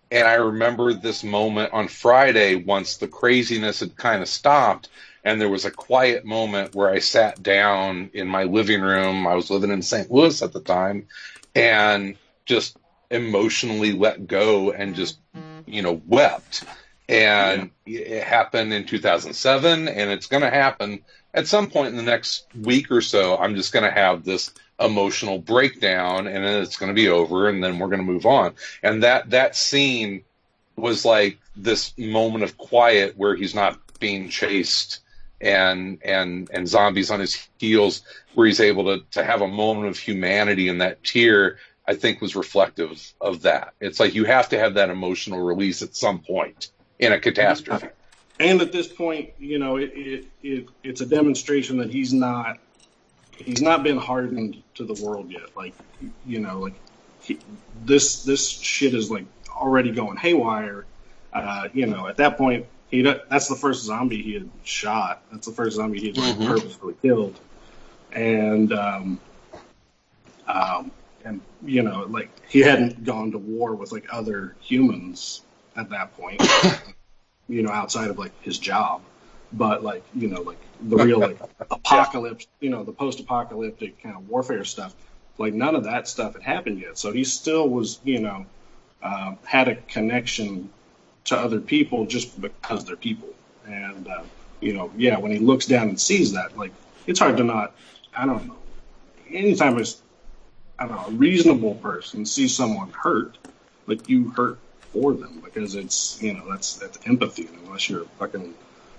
and 0.10 0.26
I 0.26 0.36
remember 0.36 0.94
this 0.94 1.24
moment 1.24 1.74
on 1.74 1.90
Friday 1.90 2.56
once 2.56 2.98
the 2.98 3.08
craziness 3.08 3.82
had 3.82 3.98
kind 3.98 4.22
of 4.22 4.30
stopped 4.30 4.90
and 5.28 5.42
there 5.42 5.50
was 5.50 5.66
a 5.66 5.72
quiet 5.72 6.24
moment 6.24 6.74
where 6.74 6.90
I 6.90 7.00
sat 7.00 7.44
down 7.44 8.12
in 8.14 8.30
my 8.30 8.44
living 8.44 8.80
room. 8.80 9.28
I 9.28 9.36
was 9.36 9.52
living 9.52 9.72
in 9.72 9.82
St. 9.82 10.10
Louis 10.10 10.42
at 10.42 10.54
the 10.54 10.62
time 10.62 11.08
and 11.54 12.16
just 12.46 12.78
emotionally 13.10 13.94
let 13.94 14.28
go 14.28 14.72
and 14.72 14.96
just, 14.96 15.20
you 15.66 15.82
know, 15.82 16.02
wept. 16.08 16.64
And 17.10 17.72
it 17.86 18.24
happened 18.24 18.74
in 18.74 18.86
2007 18.86 19.88
and 19.88 20.12
it's 20.12 20.28
going 20.28 20.44
to 20.44 20.50
happen 20.50 21.04
at 21.34 21.48
some 21.48 21.70
point 21.70 21.90
in 21.90 21.96
the 21.96 22.04
next 22.04 22.46
week 22.60 22.92
or 22.92 23.02
so. 23.02 23.38
I'm 23.38 23.56
just 23.56 23.72
going 23.72 23.86
to 23.86 23.92
have 23.92 24.26
this 24.26 24.52
emotional 24.80 25.40
breakdown 25.40 26.28
and 26.28 26.44
then 26.44 26.62
it's 26.62 26.78
going 26.78 26.90
to 26.90 26.94
be 26.94 27.08
over 27.08 27.48
and 27.48 27.64
then 27.64 27.80
we're 27.80 27.88
going 27.88 28.06
to 28.06 28.06
move 28.06 28.26
on. 28.26 28.54
And 28.84 29.04
that, 29.04 29.30
that 29.30 29.56
scene 29.56 30.24
was 30.76 31.06
like 31.06 31.40
this 31.56 31.98
moment 31.98 32.44
of 32.44 32.58
quiet 32.58 33.18
where 33.18 33.36
he's 33.36 33.56
not 33.56 33.80
being 34.00 34.30
chased 34.30 35.00
and 35.40 36.00
and 36.04 36.50
and 36.52 36.68
zombies 36.68 37.12
on 37.12 37.20
his 37.20 37.48
heels 37.60 38.02
where 38.34 38.48
he's 38.48 38.60
able 38.60 38.86
to 38.86 39.06
to 39.12 39.24
have 39.24 39.42
a 39.42 39.48
moment 39.48 39.88
of 39.88 39.98
humanity 39.98 40.68
and 40.68 40.82
that 40.82 41.04
tear 41.04 41.58
I 41.88 41.96
think 41.96 42.22
was 42.22 42.36
reflective 42.36 43.02
of 43.22 43.44
that. 43.44 43.74
It's 43.80 44.00
like 44.00 44.14
you 44.14 44.26
have 44.26 44.50
to 44.50 44.60
have 44.60 44.74
that 44.74 44.90
emotional 44.90 45.40
release 45.44 45.82
at 45.82 45.96
some 45.96 46.20
point 46.20 46.70
in 47.00 47.14
a 47.14 47.20
catastrophe. 47.20 47.88
And 48.40 48.62
at 48.62 48.72
this 48.72 48.88
point, 48.88 49.30
you 49.40 49.58
know, 49.58 49.78
it, 49.78 49.92
it, 49.96 50.26
it 50.44 50.68
it's 50.84 51.02
a 51.02 51.06
demonstration 51.06 51.78
that 51.78 51.90
he's 51.90 52.14
not 52.14 52.60
he's 53.38 53.62
not 53.62 53.84
been 53.84 53.98
hardened 53.98 54.62
to 54.76 54.84
the 54.84 54.94
world 55.04 55.32
yet. 55.32 55.56
Like, 55.56 55.74
you 56.26 56.40
know, 56.40 56.60
like 56.60 56.76
he, 57.22 57.40
this 57.86 58.24
this 58.24 58.48
shit 58.48 58.94
is 58.94 59.10
like 59.10 59.26
already 59.50 59.92
going 59.92 60.18
haywire. 60.18 60.86
Uh, 61.34 61.70
you 61.74 61.86
know, 61.86 62.08
at 62.08 62.18
that 62.18 62.38
point, 62.38 62.66
he 62.90 63.02
that's 63.02 63.48
the 63.48 63.56
first 63.56 63.84
zombie 63.86 64.22
he 64.22 64.34
had 64.34 64.50
shot. 64.64 65.24
That's 65.32 65.48
the 65.48 65.54
first 65.54 65.78
zombie 65.78 66.00
he 66.00 66.08
had 66.08 66.16
Mhm. 66.16 66.48
purposefully 66.48 66.96
killed, 67.02 67.40
and 68.12 68.72
um, 68.74 69.20
um, 70.48 70.92
and 71.28 71.42
you 71.64 71.84
know, 71.84 72.06
like 72.10 72.30
he 72.48 72.60
hadn't 72.60 73.04
gone 73.04 73.32
to 73.32 73.38
war 73.38 73.76
with 73.76 73.92
like 73.92 74.06
other 74.12 74.56
humans 74.62 75.42
at 75.76 75.90
that 75.90 76.16
point. 76.18 76.42
you 77.50 77.64
know, 77.64 77.72
outside 77.72 78.10
of 78.10 78.18
like 78.18 78.32
his 78.42 78.58
job, 78.58 79.02
but 79.54 79.84
like 79.84 80.04
you 80.16 80.28
know, 80.28 80.42
like 80.42 80.60
the 80.82 80.98
real 80.98 81.20
like 81.20 81.40
apocalypse, 81.72 82.48
you 82.60 82.70
know, 82.70 82.84
the 82.84 82.92
post-apocalyptic 82.92 84.02
kind 84.02 84.16
of 84.16 84.30
warfare 84.30 84.64
stuff. 84.64 84.94
Like 85.38 85.54
none 85.54 85.76
of 85.76 85.84
that 85.84 86.08
stuff 86.08 86.34
had 86.34 86.44
happened 86.44 86.80
yet, 86.80 86.98
so 86.98 87.12
he 87.12 87.24
still 87.24 87.70
was, 87.70 88.00
you 88.04 88.20
know, 88.20 88.46
uh, 89.04 89.36
had 89.46 89.68
a 89.68 89.76
connection 89.76 90.70
to 91.26 91.38
other 91.38 91.60
people 91.60 92.06
just 92.06 92.40
because 92.42 92.86
they're 92.86 92.96
people. 92.96 93.30
And, 93.68 94.08
uh, 94.08 94.24
you 94.62 94.74
know, 94.74 94.92
yeah, 94.98 95.20
when 95.20 95.32
he 95.32 95.40
looks 95.40 95.66
down 95.66 95.90
and 95.90 96.00
sees 96.00 96.32
that, 96.34 96.58
like, 96.58 96.72
it's 97.06 97.20
hard 97.20 97.38
to 97.38 97.44
not, 97.44 97.76
I 98.16 98.26
don't 98.26 98.48
know, 98.48 98.56
anytime 99.30 99.78
it's, 99.78 100.02
know, 100.86 101.06
a 101.08 101.12
reasonable 101.12 101.76
person 101.76 102.26
sees 102.26 102.56
someone 102.56 102.92
hurt, 102.92 103.38
like, 103.88 104.08
you 104.10 104.30
hurt 104.30 104.60
for 104.94 105.14
them 105.14 105.42
because 105.44 105.76
it's, 105.76 106.22
you 106.22 106.34
know, 106.34 106.50
that's, 106.50 106.76
that's 106.76 107.00
empathy. 107.08 107.48
Unless 107.66 107.90
you're 107.90 108.04
a 108.04 108.06
fucking 108.20 108.54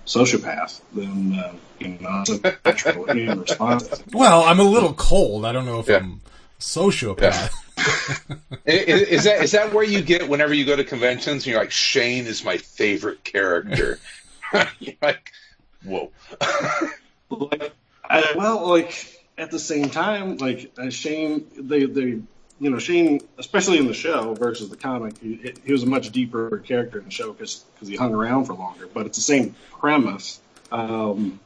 sociopath, 0.05 0.81
then, 0.93 1.39
uh, 1.39 1.53
you 1.79 1.87
know, 1.99 2.23
it's 2.27 2.29
a 2.31 2.57
natural 2.65 3.05
human 3.13 3.39
response. 3.41 3.87
Well, 4.11 4.43
I'm 4.43 4.59
a 4.59 4.63
little 4.63 4.93
cold. 4.93 5.45
I 5.45 5.51
don't 5.51 5.65
know 5.65 5.79
if 5.79 5.87
Yeah. 5.87 5.97
I'm 5.97 6.21
sociopath. 6.59 7.53
I- 7.77 8.71
i- 8.71 8.71
is 8.73 9.23
that 9.23 9.41
is 9.41 9.51
that 9.53 9.73
where 9.73 9.85
you 9.85 10.01
get 10.01 10.27
whenever 10.27 10.53
you 10.53 10.65
go 10.65 10.75
to 10.75 10.83
conventions 10.83 11.43
and 11.43 11.45
you're 11.47 11.59
like 11.61 11.71
Shane 11.71 12.27
is 12.27 12.43
my 12.43 12.57
favorite 12.57 13.23
character? 13.23 13.99
you're 14.79 14.93
like, 15.01 15.31
whoa. 15.85 16.11
like, 17.29 17.73
I, 18.03 18.33
well, 18.35 18.67
like 18.67 19.18
at 19.39 19.51
the 19.51 19.59
same 19.59 19.89
time, 19.89 20.37
like 20.37 20.71
uh, 20.77 20.89
Shane, 20.89 21.47
they, 21.57 21.85
they, 21.85 22.01
you 22.59 22.69
know, 22.69 22.77
Shane, 22.77 23.21
especially 23.37 23.77
in 23.77 23.87
the 23.87 23.93
show 23.93 24.33
versus 24.33 24.69
the 24.69 24.75
comic, 24.75 25.17
he, 25.17 25.53
he 25.65 25.71
was 25.71 25.83
a 25.83 25.85
much 25.85 26.11
deeper 26.11 26.59
character 26.59 26.99
in 26.99 27.05
the 27.05 27.11
show 27.11 27.31
because 27.31 27.65
he 27.81 27.95
hung 27.95 28.13
around 28.13 28.45
for 28.45 28.53
longer. 28.53 28.85
But 28.93 29.05
it's 29.05 29.17
the 29.17 29.23
same 29.23 29.55
premise. 29.79 30.41
Um, 30.71 31.39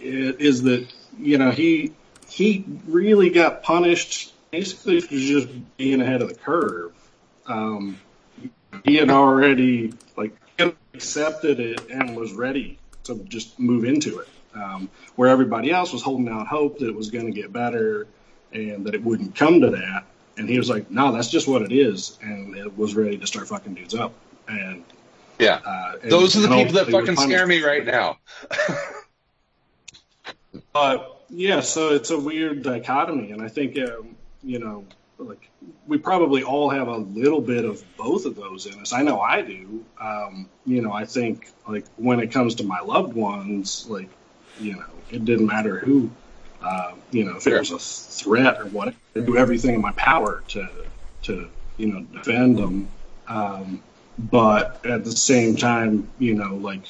is 0.00 0.62
that 0.62 0.86
you 1.18 1.38
know 1.38 1.50
he 1.50 1.92
he 2.28 2.64
really 2.86 3.30
got 3.30 3.62
punished 3.64 4.32
basically 4.52 5.00
for 5.00 5.14
just 5.14 5.48
being 5.76 6.00
ahead 6.00 6.22
of 6.22 6.28
the 6.28 6.34
curve. 6.34 6.92
Um, 7.46 7.98
he 8.84 8.96
had 8.96 9.10
already 9.10 9.94
like 10.16 10.36
accepted 10.94 11.58
it 11.58 11.90
and 11.90 12.14
was 12.14 12.32
ready 12.34 12.78
to 13.04 13.16
just 13.24 13.58
move 13.58 13.84
into 13.84 14.18
it. 14.18 14.28
Um, 14.60 14.90
where 15.16 15.28
everybody 15.28 15.70
else 15.70 15.92
was 15.92 16.02
holding 16.02 16.28
out 16.28 16.46
hope 16.46 16.78
that 16.78 16.88
it 16.88 16.94
was 16.94 17.10
going 17.10 17.26
to 17.26 17.32
get 17.32 17.52
better 17.52 18.06
and 18.52 18.84
that 18.86 18.94
it 18.94 19.02
wouldn't 19.04 19.36
come 19.36 19.60
to 19.60 19.70
that. 19.70 20.04
And 20.36 20.48
he 20.48 20.58
was 20.58 20.68
like, 20.70 20.90
no, 20.90 21.12
that's 21.12 21.28
just 21.30 21.46
what 21.46 21.62
it 21.62 21.72
is. 21.72 22.18
And 22.22 22.56
it 22.56 22.76
was 22.76 22.94
ready 22.94 23.18
to 23.18 23.26
start 23.26 23.46
fucking 23.48 23.74
dudes 23.74 23.94
up. 23.94 24.12
And, 24.48 24.84
Yeah. 25.38 25.60
uh, 25.64 25.92
and- 26.02 26.10
Those 26.10 26.36
are 26.36 26.40
the 26.40 26.48
people 26.48 26.72
that 26.74 26.88
fucking 26.90 27.16
scare 27.16 27.46
me 27.46 27.62
right 27.62 27.84
now. 27.84 28.18
But 30.72 31.22
yeah, 31.28 31.60
so 31.60 31.90
it's 31.94 32.10
a 32.10 32.18
weird 32.18 32.62
dichotomy, 32.62 33.32
and 33.32 33.42
I 33.42 33.48
think 33.48 33.76
um, 33.78 34.16
you 34.42 34.58
know, 34.58 34.84
like 35.18 35.50
we 35.86 35.98
probably 35.98 36.42
all 36.42 36.70
have 36.70 36.88
a 36.88 36.96
little 36.96 37.40
bit 37.40 37.64
of 37.64 37.82
both 37.96 38.24
of 38.26 38.36
those 38.36 38.66
in 38.66 38.78
us. 38.80 38.92
I 38.92 39.02
know 39.02 39.20
I 39.20 39.42
do. 39.42 39.84
Um, 40.00 40.48
you 40.64 40.80
know, 40.80 40.92
I 40.92 41.04
think 41.04 41.50
like 41.66 41.86
when 41.96 42.20
it 42.20 42.32
comes 42.32 42.54
to 42.56 42.64
my 42.64 42.80
loved 42.80 43.14
ones, 43.14 43.86
like 43.88 44.08
you 44.60 44.74
know, 44.76 44.84
it 45.10 45.24
didn't 45.24 45.46
matter 45.46 45.78
who. 45.78 46.10
Uh, 46.62 46.92
you 47.12 47.24
know, 47.24 47.32
if 47.36 47.46
it 47.46 47.50
Sure. 47.50 47.58
was 47.60 47.70
a 47.70 47.78
threat 47.78 48.58
or 48.60 48.66
what, 48.66 48.94
I 49.16 49.20
do 49.20 49.36
everything 49.36 49.74
in 49.74 49.80
my 49.80 49.92
power 49.92 50.42
to 50.48 50.68
to 51.22 51.48
you 51.76 51.86
know 51.86 52.00
defend 52.02 52.58
them. 52.58 52.88
Um, 53.28 53.82
but 54.18 54.84
at 54.84 55.04
the 55.04 55.12
same 55.12 55.56
time, 55.56 56.10
you 56.18 56.34
know, 56.34 56.56
like 56.56 56.82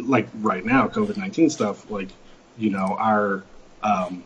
like 0.00 0.28
right 0.34 0.64
now, 0.64 0.88
COVID 0.88 1.16
nineteen 1.16 1.50
stuff, 1.50 1.90
like 1.90 2.08
you 2.56 2.70
know, 2.70 2.96
our 2.98 3.44
um, 3.82 4.24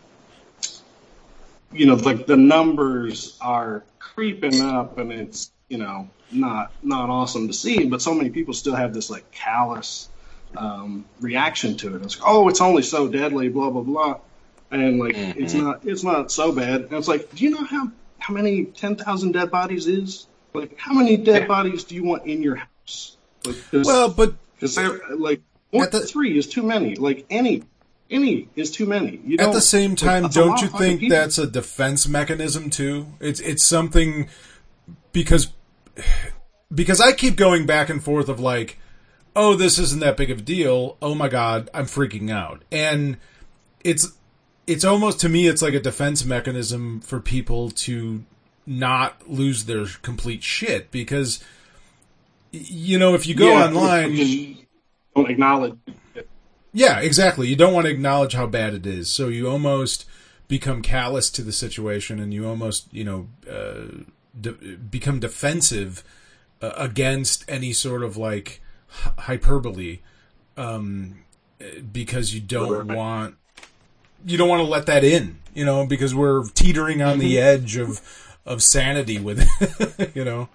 you 1.71 1.85
know, 1.85 1.95
like 1.95 2.27
the 2.27 2.37
numbers 2.37 3.37
are 3.41 3.83
creeping 3.99 4.61
up, 4.61 4.97
and 4.97 5.11
it's 5.11 5.51
you 5.69 5.77
know 5.79 6.09
not 6.31 6.73
not 6.83 7.09
awesome 7.09 7.47
to 7.47 7.53
see. 7.53 7.85
But 7.85 8.01
so 8.01 8.13
many 8.13 8.29
people 8.29 8.53
still 8.53 8.75
have 8.75 8.93
this 8.93 9.09
like 9.09 9.31
callous 9.31 10.09
Um, 10.59 11.05
reaction 11.19 11.77
to 11.77 11.95
it. 11.95 12.01
It's 12.01 12.19
like, 12.19 12.27
oh, 12.27 12.49
it's 12.49 12.61
only 12.61 12.83
so 12.83 13.07
deadly, 13.07 13.49
blah 13.49 13.69
blah 13.69 13.81
blah, 13.81 14.19
and 14.71 14.99
like 14.99 15.15
mm-hmm. 15.15 15.41
it's 15.41 15.53
not 15.53 15.85
it's 15.85 16.03
not 16.03 16.31
so 16.31 16.51
bad. 16.51 16.81
And 16.81 16.93
it's 16.93 17.07
like, 17.07 17.33
do 17.33 17.43
you 17.43 17.51
know 17.51 17.63
how 17.63 17.91
how 18.19 18.33
many 18.33 18.65
ten 18.65 18.95
thousand 18.95 19.33
dead 19.33 19.51
bodies 19.51 19.87
is? 19.87 20.27
Like, 20.53 20.77
how 20.77 20.93
many 20.93 21.17
dead 21.17 21.47
bodies 21.47 21.83
do 21.83 21.95
you 21.95 22.03
want 22.03 22.25
in 22.25 22.41
your 22.41 22.55
house? 22.55 23.17
Like, 23.45 23.57
Well, 23.71 24.09
but 24.09 24.35
like 25.17 25.41
more 25.71 25.83
At 25.83 25.91
the- 25.91 26.01
three 26.01 26.37
is 26.37 26.47
too 26.47 26.63
many. 26.63 26.95
Like 26.95 27.25
any 27.29 27.63
any 28.09 28.47
is 28.55 28.71
too 28.71 28.85
many. 28.85 29.19
You 29.25 29.37
at 29.39 29.51
the 29.51 29.61
same 29.61 29.95
time, 29.95 30.25
a 30.25 30.29
don't 30.29 30.61
you 30.61 30.67
think 30.67 31.09
that's 31.09 31.37
a 31.37 31.45
defense 31.47 32.07
mechanism 32.07 32.69
too? 32.69 33.07
It's 33.19 33.39
it's 33.39 33.63
something 33.63 34.29
because 35.11 35.49
because 36.73 37.01
I 37.01 37.11
keep 37.11 37.35
going 37.35 37.65
back 37.65 37.89
and 37.89 38.03
forth 38.03 38.29
of 38.29 38.39
like, 38.39 38.77
oh, 39.37 39.55
this 39.55 39.77
isn't 39.79 40.01
that 40.01 40.17
big 40.17 40.31
of 40.31 40.39
a 40.39 40.41
deal. 40.41 40.97
Oh 41.01 41.15
my 41.15 41.29
god, 41.29 41.69
I'm 41.73 41.85
freaking 41.85 42.29
out, 42.31 42.63
and 42.71 43.17
it's 43.83 44.11
it's 44.65 44.83
almost 44.83 45.19
to 45.21 45.29
me 45.29 45.47
it's 45.47 45.61
like 45.61 45.73
a 45.75 45.79
defense 45.79 46.25
mechanism 46.25 46.99
for 46.99 47.21
people 47.21 47.69
to 47.69 48.25
not 48.65 49.29
lose 49.29 49.63
their 49.63 49.85
complete 50.01 50.43
shit 50.43 50.91
because 50.91 51.41
you 52.51 52.99
know 52.99 53.13
if 53.13 53.25
you 53.25 53.33
go 53.35 53.47
Yeah, 53.47 53.65
online 53.67 54.11
you 54.11 54.55
don't 55.15 55.29
acknowledge. 55.29 55.77
it. 56.15 56.27
yeah, 56.73 56.99
exactly. 56.99 57.47
You 57.47 57.55
don't 57.55 57.73
want 57.73 57.85
to 57.85 57.91
acknowledge 57.91 58.33
how 58.33 58.47
bad 58.47 58.73
it 58.73 58.85
is, 58.85 59.09
so 59.09 59.29
you 59.29 59.47
almost 59.49 60.05
become 60.49 60.81
callous 60.81 61.29
to 61.31 61.41
the 61.41 61.51
situation, 61.51 62.19
and 62.19 62.33
you 62.33 62.47
almost, 62.47 62.91
you 62.93 63.03
know, 63.03 63.27
uh, 63.49 64.03
de- 64.39 64.75
become 64.77 65.19
defensive 65.19 66.03
uh, 66.61 66.71
against 66.75 67.45
any 67.47 67.71
sort 67.73 68.03
of 68.03 68.17
like 68.17 68.61
hyperbole, 69.19 69.99
um, 70.55 71.19
uh, 71.61 71.65
because 71.91 72.33
you 72.33 72.39
don't 72.41 72.87
Right. 72.87 72.95
want 72.97 73.35
you 74.25 74.37
don't 74.37 74.49
want 74.49 74.59
to 74.61 74.67
let 74.67 74.87
that 74.87 75.03
in, 75.03 75.39
you 75.53 75.63
know, 75.63 75.85
because 75.85 76.13
we're 76.15 76.43
teetering 76.49 77.01
on 77.01 77.19
the 77.19 77.37
edge 77.39 77.77
of 77.77 78.01
of 78.45 78.63
sanity 78.63 79.19
with 79.19 79.39
it, 79.41 80.11
you 80.15 80.23
know. 80.25 80.49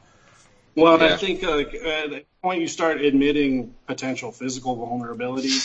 Well, 0.74 0.98
Yeah. 1.00 1.14
I 1.14 1.16
think 1.16 1.44
uh, 1.44 1.58
at 1.58 2.10
the 2.10 2.24
point 2.42 2.60
you 2.60 2.68
start 2.68 3.00
admitting 3.00 3.74
potential 3.86 4.32
physical 4.32 4.74
vulnerability, 4.76 5.58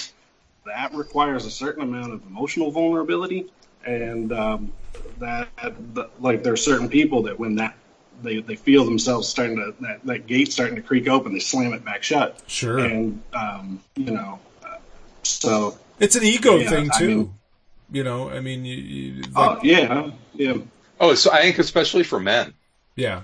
that 0.66 0.94
requires 0.94 1.46
a 1.46 1.52
certain 1.52 1.82
amount 1.84 2.14
of 2.14 2.24
emotional 2.28 2.72
vulnerability, 2.72 3.48
and 3.86 4.32
um, 4.34 4.74
that, 5.20 5.48
that 5.96 6.10
like 6.22 6.44
there 6.44 6.54
are 6.54 6.58
certain 6.58 6.90
people 6.90 7.24
that 7.24 7.40
when 7.40 7.56
that 7.56 7.76
they, 8.22 8.40
they 8.42 8.56
feel 8.56 8.86
themselves 8.86 9.28
starting 9.28 9.58
to 9.58 9.74
that, 9.82 10.04
that 10.06 10.28
gate 10.28 10.52
starting 10.52 10.76
to 10.76 10.82
creak 10.82 11.08
open, 11.08 11.34
they 11.34 11.40
slam 11.40 11.74
it 11.74 11.84
back 11.86 12.04
shut. 12.04 12.42
Sure. 12.48 12.80
And 12.80 13.22
um, 13.34 13.80
you 13.96 14.12
know, 14.12 14.40
uh, 14.64 14.78
so 15.24 15.78
It's 16.00 16.16
an 16.16 16.24
ego 16.24 16.58
Yeah, 16.58 16.70
thing 16.70 16.90
I 16.94 17.00
too. 17.00 17.08
mean- 17.08 17.34
you 17.90 18.04
know, 18.04 18.30
I 18.30 18.42
mean, 18.42 18.66
you, 18.66 18.76
you, 18.76 19.24
oh 19.36 19.42
like, 19.54 19.64
yeah, 19.64 20.12
yeah. 20.34 20.58
Oh, 21.00 21.16
so 21.16 21.32
I 21.32 21.42
think 21.44 21.58
especially 21.60 22.04
for 22.04 22.20
men. 22.20 22.54
yeah. 22.98 23.22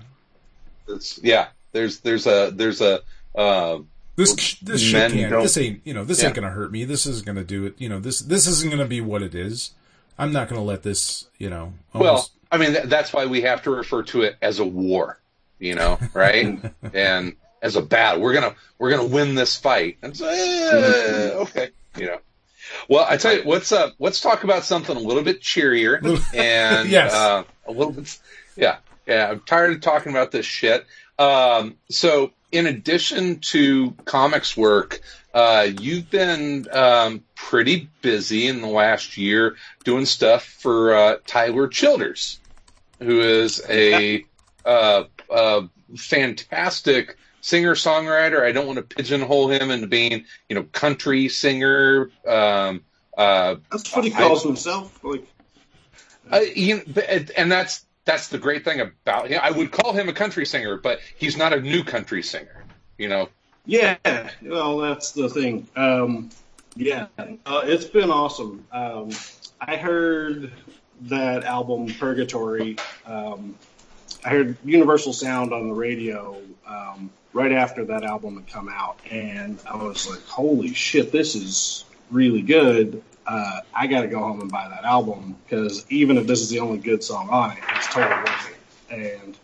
It's, 0.88 1.20
yeah, 1.22 1.48
there's 1.74 2.00
there's 2.00 2.28
a 2.28 2.50
there's 2.54 2.80
a 2.82 3.02
uh, 3.36 3.80
This 4.16 4.56
this 4.62 4.82
shit 4.82 4.94
Men 4.94 5.12
can't. 5.12 5.32
don't- 5.32 5.44
This 5.44 5.58
ain't 5.58 5.82
you 5.86 5.94
know. 5.94 6.04
This 6.06 6.24
ain't 6.24 6.34
gonna 6.36 6.50
hurt 6.50 6.72
me. 6.72 6.86
This 6.86 7.06
isn't 7.06 7.26
gonna 7.26 7.44
do 7.44 7.66
it. 7.66 7.76
You 7.78 7.90
know. 7.90 8.00
This 8.00 8.20
this 8.20 8.48
isn't 8.48 8.70
gonna 8.70 8.86
be 8.86 9.02
what 9.02 9.22
it 9.22 9.34
is. 9.36 9.72
I'm 10.18 10.32
not 10.32 10.48
gonna 10.50 10.64
let 10.64 10.84
this. 10.84 11.28
You 11.38 11.50
know. 11.50 11.74
well. 11.94 12.30
I 12.54 12.58
mean, 12.58 12.74
th- 12.74 12.86
that's 12.86 13.12
why 13.12 13.26
we 13.26 13.42
have 13.42 13.64
to 13.64 13.72
refer 13.72 14.04
to 14.04 14.22
it 14.22 14.38
as 14.42 14.60
a 14.60 14.66
war. 14.66 15.20
You 15.60 15.76
know, 15.76 15.98
right? 16.14 16.60
and 16.94 17.36
as 17.62 17.76
a 17.76 17.82
battle, 17.82 18.22
we're 18.22 18.34
gonna 18.34 18.56
we're 18.78 18.92
gonna 18.92 19.06
win 19.08 19.36
this 19.36 19.58
fight. 19.58 19.98
And 20.02 20.16
so, 20.16 20.28
eh, 20.28 21.32
okay, 21.42 21.70
you 21.98 22.06
know. 22.08 22.20
Well, 22.90 23.06
I 23.10 23.18
tell 23.18 23.36
you, 23.36 23.44
what's 23.44 23.72
up? 23.72 23.94
Let's 24.00 24.20
talk 24.20 24.44
about 24.44 24.64
something 24.66 24.96
a 24.96 25.00
little 25.00 25.24
bit 25.24 25.42
cheerier 25.42 25.96
and 26.34 26.90
Yes. 26.90 27.14
uh, 27.14 27.44
a 27.68 27.72
little 27.72 27.92
bit. 27.94 28.20
Yeah, 28.56 28.78
yeah. 29.08 29.30
I'm 29.32 29.40
tired 29.42 29.74
of 29.74 29.82
talking 29.82 30.12
about 30.12 30.32
this 30.32 30.46
shit. 30.46 30.86
Um, 31.20 31.76
so, 31.90 32.32
in 32.52 32.68
addition 32.68 33.40
to 33.52 33.92
comics 34.06 34.56
work, 34.58 35.02
uh, 35.34 35.68
you've 35.80 36.10
been 36.10 36.68
um, 36.72 37.24
pretty 37.36 37.90
busy 38.02 38.48
in 38.48 38.62
the 38.62 38.68
last 38.68 39.18
year 39.18 39.56
doing 39.84 40.06
stuff 40.06 40.44
for 40.44 40.94
uh, 40.96 41.18
Tyler 41.26 41.68
Childers, 41.68 42.40
who 43.04 43.22
is 43.22 43.62
a 43.70 44.26
uh, 44.66 45.04
uh, 45.30 45.62
fantastic 45.96 47.18
singer 47.42 47.76
songwriter. 47.76 48.44
I 48.44 48.52
don't 48.52 48.66
want 48.68 48.78
to 48.78 48.84
pigeonhole 48.96 49.50
him 49.50 49.70
into 49.72 49.88
being, 49.88 50.26
you 50.50 50.56
know, 50.56 50.64
country 50.64 51.28
singer. 51.30 52.10
Um, 52.28 52.84
uh, 53.18 53.56
That's 53.72 53.94
what 53.96 54.06
he 54.06 54.14
I- 54.14 54.18
calls 54.18 54.44
himself. 54.44 55.04
Like 55.04 55.26
uh, 56.32 56.40
you 56.56 56.78
know, 56.78 57.04
and 57.38 57.52
that's 57.52 57.86
that's 58.06 58.30
the 58.30 58.38
great 58.38 58.64
thing 58.66 58.80
about 58.82 59.28
him. 59.28 59.40
I 59.44 59.52
would 59.52 59.72
call 59.72 59.94
him 59.94 60.10
a 60.10 60.14
country 60.14 60.46
singer, 60.46 60.78
but 60.78 61.00
he's 61.18 61.38
not 61.38 61.54
a 61.54 61.60
new 61.62 61.84
country 61.84 62.24
singer. 62.24 62.64
You 62.98 63.10
know, 63.10 63.30
Yeah, 63.66 63.98
well, 64.42 64.78
that's 64.78 65.12
the 65.12 65.30
thing. 65.30 65.68
Um, 65.76 66.30
yeah, 66.76 67.08
uh, 67.18 67.62
it's 67.66 67.86
been 67.86 68.10
awesome. 68.10 68.66
Um, 68.72 69.10
I 69.62 69.76
heard 69.76 70.52
that 71.02 71.44
album 71.44 71.88
Purgatory. 71.88 72.78
Um, 73.06 73.56
I 74.26 74.30
heard 74.30 74.58
Universal 74.64 75.14
Sound 75.14 75.54
on 75.54 75.68
the 75.68 75.74
radio 75.74 76.38
um, 76.68 77.10
right 77.34 77.52
after 77.52 77.86
that 77.86 78.04
album 78.04 78.36
had 78.36 78.48
come 78.48 78.70
out, 78.70 79.00
and 79.10 79.60
I 79.70 79.76
was 79.76 80.10
like, 80.10 80.24
"Holy 80.26 80.74
shit, 80.74 81.12
this 81.12 81.36
is 81.36 81.86
really 82.10 82.42
good." 82.42 83.04
Uh, 83.26 83.62
I 83.74 83.88
got 83.88 84.02
to 84.02 84.08
go 84.08 84.20
home 84.20 84.42
and 84.42 84.52
buy 84.52 84.68
that 84.70 84.84
album 84.84 85.36
because 85.44 85.86
even 85.90 86.18
if 86.18 86.28
this 86.28 86.42
is 86.42 86.50
the 86.50 86.60
only 86.60 86.78
good 86.78 87.04
song 87.04 87.30
on 87.30 87.52
it, 87.52 87.60
it's 87.76 87.88
totally 87.88 88.16
worth 88.16 88.50
it. 88.50 88.94
And 88.94 89.38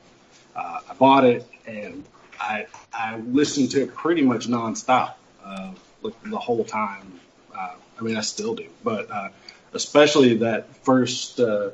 uh, 0.55 0.79
I 0.89 0.93
bought 0.93 1.25
it, 1.25 1.47
and 1.65 2.03
I 2.39 2.67
I 2.93 3.17
listened 3.17 3.71
to 3.71 3.83
it 3.83 3.93
pretty 3.95 4.21
much 4.21 4.47
nonstop, 4.47 5.13
uh, 5.43 5.71
like 6.01 6.13
the 6.23 6.37
whole 6.37 6.63
time. 6.63 7.19
Uh, 7.55 7.75
I 7.99 8.01
mean, 8.01 8.15
I 8.15 8.21
still 8.21 8.55
do, 8.55 8.67
but 8.83 9.11
uh, 9.11 9.29
especially 9.73 10.37
that 10.37 10.73
first 10.83 11.39
uh, 11.39 11.71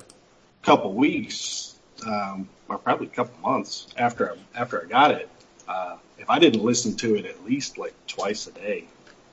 couple 0.63 0.93
weeks, 0.93 1.75
um, 2.05 2.49
or 2.67 2.77
probably 2.77 3.07
a 3.07 3.11
couple 3.11 3.37
months 3.47 3.87
after 3.97 4.31
I, 4.31 4.59
after 4.59 4.81
I 4.83 4.85
got 4.85 5.11
it. 5.11 5.29
Uh, 5.67 5.97
if 6.17 6.29
I 6.29 6.39
didn't 6.39 6.63
listen 6.63 6.95
to 6.97 7.15
it 7.15 7.25
at 7.25 7.43
least 7.45 7.77
like 7.77 7.93
twice 8.07 8.47
a 8.47 8.51
day, 8.51 8.85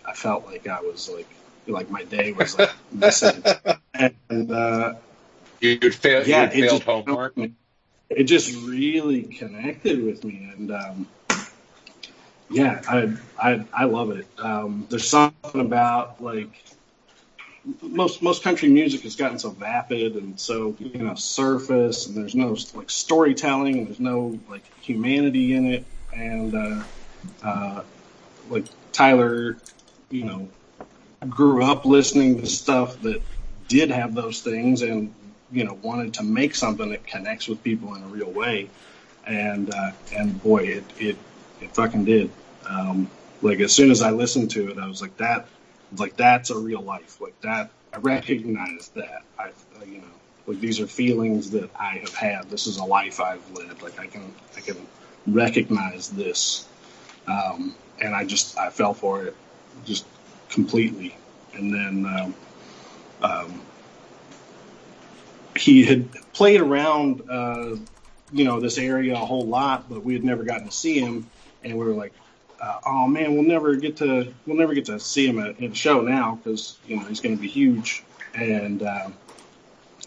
I 0.05 0.13
felt 0.15 0.47
like 0.47 0.67
I 0.67 0.81
was 0.81 1.09
like 1.09 1.29
like 1.67 1.91
my 1.91 2.05
day 2.05 2.33
was 2.33 2.59
like 2.59 2.71
missing. 2.93 3.43
And 3.95 4.51
uh, 4.51 4.95
you'd 5.61 5.95
fail, 5.95 6.27
yeah, 6.27 6.45
you'd 6.45 6.53
it 6.53 6.53
failed 6.53 6.71
just, 6.71 6.83
homework. 6.83 7.35
it 8.11 8.25
just 8.25 8.55
really 8.67 9.23
connected 9.23 10.05
with 10.05 10.25
me, 10.25 10.51
and 10.57 10.73
um, 10.73 11.09
yeah, 12.51 12.83
I, 12.89 13.15
I 13.41 13.65
I 13.73 13.85
love 13.85 14.11
it. 14.11 14.27
Um, 14.39 14.87
there's 14.91 15.09
something 15.09 15.61
about 15.61 16.23
like 16.23 16.53
most 17.81 18.23
most 18.23 18.43
country 18.43 18.69
music 18.69 19.03
has 19.03 19.17
gotten 19.17 19.39
so 19.39 19.51
vapid 19.51 20.17
and 20.17 20.39
so 20.39 20.75
you 20.79 21.03
know 21.03 21.15
surface, 21.15 22.07
and 22.07 22.17
there's 22.17 22.35
no 22.35 22.57
like 22.75 22.91
storytelling, 22.91 23.79
and 23.79 23.87
there's 23.87 24.01
no 24.01 24.39
like 24.49 24.65
humanity 24.81 25.55
in 25.55 25.67
it, 25.67 25.85
and 26.15 26.55
uh, 26.55 26.83
uh, 27.43 27.83
like 28.51 28.65
Tyler, 28.93 29.57
you 30.11 30.25
know, 30.25 30.49
grew 31.29 31.65
up 31.65 31.85
listening 31.85 32.41
to 32.41 32.47
stuff 32.47 33.01
that 33.03 33.23
did 33.69 33.91
have 33.91 34.15
those 34.15 34.41
things 34.41 34.83
and 34.83 35.15
you 35.53 35.65
know 35.65 35.79
wanted 35.83 36.15
to 36.15 36.23
make 36.23 36.55
something 36.55 36.91
that 36.91 37.07
connects 37.07 37.49
with 37.49 37.63
people 37.63 37.95
in 37.95 38.03
a 38.03 38.09
real 38.09 38.31
way. 38.31 38.69
And 39.25 39.73
uh, 39.73 39.93
and 40.17 40.43
boy 40.43 40.65
it 40.65 40.85
it 40.99 41.17
it 41.61 41.71
fucking 41.75 42.05
did. 42.05 42.31
Um, 42.69 43.09
like 43.41 43.61
as 43.61 43.73
soon 43.73 43.91
as 43.91 44.03
I 44.03 44.11
listened 44.11 44.51
to 44.53 44.71
it 44.71 44.79
I 44.79 44.87
was 44.87 45.01
like 45.01 45.17
that 45.19 45.47
like 45.97 46.17
that's 46.17 46.51
a 46.51 46.59
real 46.59 46.83
life. 46.83 47.21
Like 47.21 47.41
that 47.43 47.71
I 47.93 47.99
recognize 47.99 48.89
that. 48.95 49.23
I 49.39 49.49
uh, 49.49 49.85
you 49.85 49.99
know 49.99 50.05
like 50.47 50.61
these 50.61 50.81
are 50.81 50.87
feelings 50.87 51.51
that 51.51 51.71
I 51.79 51.99
have 51.99 52.15
had. 52.15 52.51
This 52.51 52.67
is 52.67 52.79
a 52.79 52.85
life 52.85 53.21
I've 53.21 53.49
lived. 53.53 53.83
Like 53.83 53.99
I 53.99 54.07
can 54.07 54.35
I 54.57 54.61
can 54.61 54.77
recognize 55.27 56.11
this. 56.11 56.67
Um, 57.27 57.75
and 58.01 58.15
I 58.15 58.25
just 58.25 58.59
I 58.59 58.71
fell 58.71 58.95
for 58.95 59.25
it 59.25 59.37
just 59.85 60.05
completely. 60.49 61.17
And 61.55 61.73
then 61.73 62.07
um, 62.07 62.35
um, 63.23 63.61
he 65.57 65.85
had 65.85 66.11
played 66.33 66.61
around, 66.61 67.23
uh, 67.31 67.77
you 68.33 68.45
know, 68.45 68.61
this 68.61 68.79
area 68.79 69.15
a 69.15 69.19
whole 69.19 69.47
lot, 69.47 69.89
but 69.89 70.03
we 70.03 70.15
had 70.15 70.25
never 70.25 70.45
gotten 70.45 70.67
to 70.67 70.73
see 70.73 70.99
him, 70.99 71.29
and 71.63 71.79
we 71.79 71.85
were 71.85 71.93
like, 71.93 72.13
uh, 72.63 72.79
"Oh 72.87 73.09
man, 73.09 73.35
we'll 73.35 73.43
never 73.43 73.75
get 73.75 73.97
to 73.99 74.33
we'll 74.47 74.57
never 74.57 74.73
get 74.73 74.87
to 74.87 75.01
see 75.01 75.27
him 75.27 75.41
at, 75.41 75.61
at 75.63 75.73
a 75.73 75.75
show 75.75 76.01
now 76.01 76.37
because 76.37 76.79
you 76.87 76.97
know 76.97 77.05
he's 77.05 77.21
going 77.21 77.37
to 77.37 77.43
be 77.43 77.49
huge." 77.49 78.05
And 78.35 78.83
um, 78.83 79.15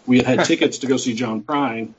we 0.06 0.22
had 0.22 0.44
tickets 0.46 0.78
to 0.78 0.86
go 0.86 0.96
see 0.96 1.14
John 1.14 1.42
Prine, 1.42 1.92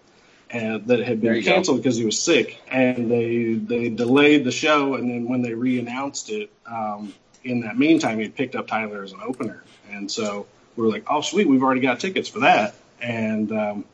and 0.49 0.87
that 0.87 0.99
had 0.99 1.21
been 1.21 1.43
canceled 1.43 1.77
because 1.77 1.95
he 1.95 2.05
was 2.05 2.19
sick, 2.19 2.59
and 2.69 3.09
they 3.09 3.53
they 3.53 3.89
delayed 3.89 4.43
the 4.43 4.51
show, 4.51 4.95
and 4.95 5.09
then 5.09 5.29
when 5.29 5.43
they 5.43 5.53
re-announced 5.53 6.31
it, 6.31 6.51
um, 6.65 7.13
in 7.43 7.61
that 7.61 7.77
meantime, 7.77 8.17
he 8.17 8.23
had 8.23 8.35
picked 8.35 8.55
up 8.55 8.67
Tyler 8.67 9.03
as 9.03 9.13
an 9.13 9.19
opener, 9.23 9.63
and 9.91 10.11
so 10.11 10.47
we 10.75 10.83
were 10.83 10.89
like, 10.89 11.05
"Oh, 11.07 11.21
sweet, 11.21 11.47
we've 11.47 11.63
already 11.63 11.81
got 11.81 11.99
tickets 11.99 12.29
for 12.29 12.39
that." 12.39 12.73
And 12.99 13.51
um, 13.51 13.85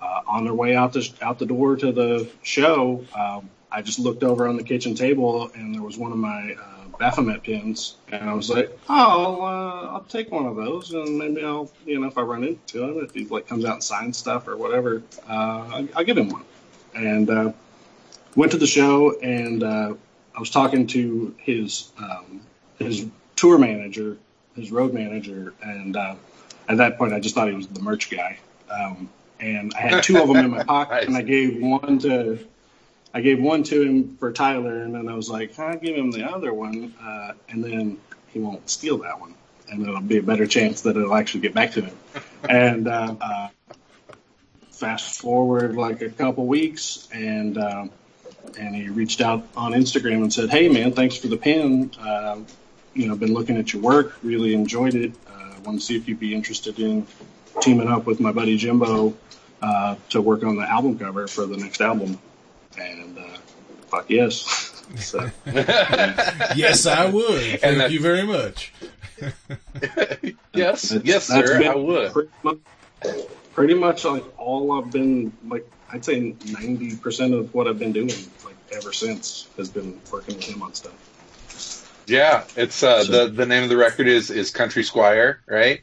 uh, 0.00 0.20
on 0.28 0.44
their 0.44 0.54
way 0.54 0.76
out 0.76 0.92
the 0.92 1.10
out 1.20 1.40
the 1.40 1.46
door 1.46 1.74
to 1.76 1.90
the 1.90 2.30
show, 2.42 3.04
um, 3.14 3.50
I 3.74 3.82
just 3.82 3.98
looked 3.98 4.22
over 4.22 4.46
on 4.46 4.56
the 4.56 4.62
kitchen 4.62 4.94
table, 4.94 5.50
and 5.56 5.74
there 5.74 5.82
was 5.82 5.98
one 5.98 6.12
of 6.12 6.18
my 6.18 6.54
uh, 6.54 6.96
Baphomet 6.96 7.42
pins, 7.42 7.96
and 8.12 8.30
I 8.30 8.32
was 8.32 8.48
like, 8.48 8.70
"Oh, 8.88 9.42
uh, 9.42 9.92
I'll 9.92 10.06
take 10.08 10.30
one 10.30 10.46
of 10.46 10.54
those, 10.54 10.92
and 10.92 11.18
maybe 11.18 11.44
I'll, 11.44 11.68
you 11.84 11.98
know, 11.98 12.06
if 12.06 12.16
I 12.16 12.20
run 12.22 12.44
into 12.44 12.84
him, 12.84 13.04
if 13.04 13.12
he 13.12 13.24
like 13.24 13.48
comes 13.48 13.64
out 13.64 13.74
and 13.74 13.82
signs 13.82 14.16
stuff 14.16 14.46
or 14.46 14.56
whatever, 14.56 15.02
uh, 15.28 15.32
I'll, 15.32 15.88
I'll 15.96 16.04
give 16.04 16.16
him 16.16 16.28
one." 16.28 16.44
And 16.94 17.28
uh, 17.28 17.52
went 18.36 18.52
to 18.52 18.58
the 18.58 18.66
show, 18.66 19.18
and 19.18 19.64
uh, 19.64 19.94
I 20.36 20.38
was 20.38 20.50
talking 20.50 20.86
to 20.88 21.34
his 21.38 21.90
um, 21.98 22.42
his 22.78 23.06
tour 23.34 23.58
manager, 23.58 24.16
his 24.54 24.70
road 24.70 24.94
manager, 24.94 25.52
and 25.62 25.96
uh, 25.96 26.14
at 26.68 26.76
that 26.76 26.96
point, 26.96 27.12
I 27.12 27.18
just 27.18 27.34
thought 27.34 27.48
he 27.48 27.54
was 27.54 27.66
the 27.66 27.80
merch 27.80 28.08
guy. 28.08 28.38
Um, 28.70 29.08
and 29.40 29.74
I 29.74 29.80
had 29.80 30.04
two 30.04 30.22
of 30.22 30.28
them 30.28 30.36
in 30.36 30.50
my 30.52 30.62
pocket, 30.64 31.08
and 31.08 31.16
I 31.16 31.22
gave 31.22 31.60
one 31.60 31.98
to 31.98 32.38
I 33.14 33.20
gave 33.20 33.40
one 33.40 33.62
to 33.64 33.80
him 33.80 34.16
for 34.16 34.32
Tyler, 34.32 34.82
and 34.82 34.92
then 34.92 35.08
I 35.08 35.14
was 35.14 35.30
like, 35.30 35.56
I'll 35.56 35.78
give 35.78 35.94
him 35.94 36.10
the 36.10 36.28
other 36.28 36.52
one, 36.52 36.92
uh, 37.00 37.34
and 37.48 37.62
then 37.62 37.98
he 38.32 38.40
won't 38.40 38.68
steal 38.68 38.98
that 38.98 39.20
one, 39.20 39.36
and 39.70 39.86
it'll 39.86 40.00
be 40.00 40.18
a 40.18 40.22
better 40.22 40.46
chance 40.46 40.80
that 40.82 40.96
it'll 40.96 41.14
actually 41.14 41.42
get 41.42 41.54
back 41.54 41.70
to 41.72 41.82
him. 41.82 41.96
and 42.48 42.88
uh, 42.88 43.14
uh, 43.20 43.48
fast 44.72 45.20
forward 45.20 45.76
like 45.76 46.02
a 46.02 46.10
couple 46.10 46.44
weeks, 46.44 47.08
and 47.12 47.56
um, 47.56 47.90
and 48.58 48.74
he 48.74 48.88
reached 48.88 49.20
out 49.20 49.46
on 49.56 49.74
Instagram 49.74 50.22
and 50.22 50.32
said, 50.32 50.50
"Hey 50.50 50.68
man, 50.68 50.90
thanks 50.90 51.16
for 51.16 51.28
the 51.28 51.36
pin. 51.36 51.92
Uh, 52.00 52.40
you 52.94 53.06
know, 53.06 53.14
been 53.14 53.32
looking 53.32 53.56
at 53.56 53.72
your 53.72 53.80
work, 53.80 54.16
really 54.24 54.54
enjoyed 54.54 54.94
it. 54.94 55.12
Uh, 55.28 55.54
want 55.64 55.78
to 55.78 55.86
see 55.86 55.96
if 55.96 56.08
you'd 56.08 56.18
be 56.18 56.34
interested 56.34 56.80
in 56.80 57.06
teaming 57.60 57.86
up 57.88 58.06
with 58.06 58.18
my 58.18 58.32
buddy 58.32 58.56
Jimbo 58.56 59.14
uh, 59.62 59.94
to 60.10 60.20
work 60.20 60.42
on 60.42 60.56
the 60.56 60.68
album 60.68 60.98
cover 60.98 61.28
for 61.28 61.46
the 61.46 61.56
next 61.56 61.80
album." 61.80 62.18
And 62.78 63.18
uh, 63.18 63.22
fuck 63.88 64.10
yes. 64.10 64.72
so 64.98 65.30
yes, 65.46 66.86
I 66.86 67.06
would. 67.10 67.60
Thank 67.60 67.78
that- 67.78 67.90
you 67.90 68.00
very 68.00 68.24
much. 68.24 68.72
yes, 70.52 70.88
That's- 70.90 71.04
yes, 71.04 71.26
that's 71.28 71.28
sir. 71.28 71.62
I 71.70 71.74
would. 71.74 72.12
Pretty 72.12 72.30
much, 72.42 72.58
pretty 73.54 73.74
much 73.74 74.04
like 74.04 74.24
all 74.38 74.72
I've 74.72 74.90
been 74.90 75.32
like 75.48 75.68
I'd 75.92 76.04
say 76.04 76.34
ninety 76.50 76.96
percent 76.96 77.32
of 77.34 77.54
what 77.54 77.68
I've 77.68 77.78
been 77.78 77.92
doing 77.92 78.08
like 78.44 78.56
ever 78.72 78.92
since 78.92 79.48
has 79.56 79.68
been 79.70 80.00
working 80.10 80.36
with 80.36 80.44
him 80.44 80.62
on 80.62 80.74
stuff. 80.74 80.92
Yeah, 82.06 82.44
it's 82.56 82.82
uh, 82.82 83.04
So- 83.04 83.26
the 83.26 83.32
the 83.32 83.46
name 83.46 83.62
of 83.62 83.68
the 83.68 83.76
record 83.76 84.08
is 84.08 84.30
is 84.30 84.50
Country 84.50 84.82
Squire, 84.82 85.40
right? 85.46 85.80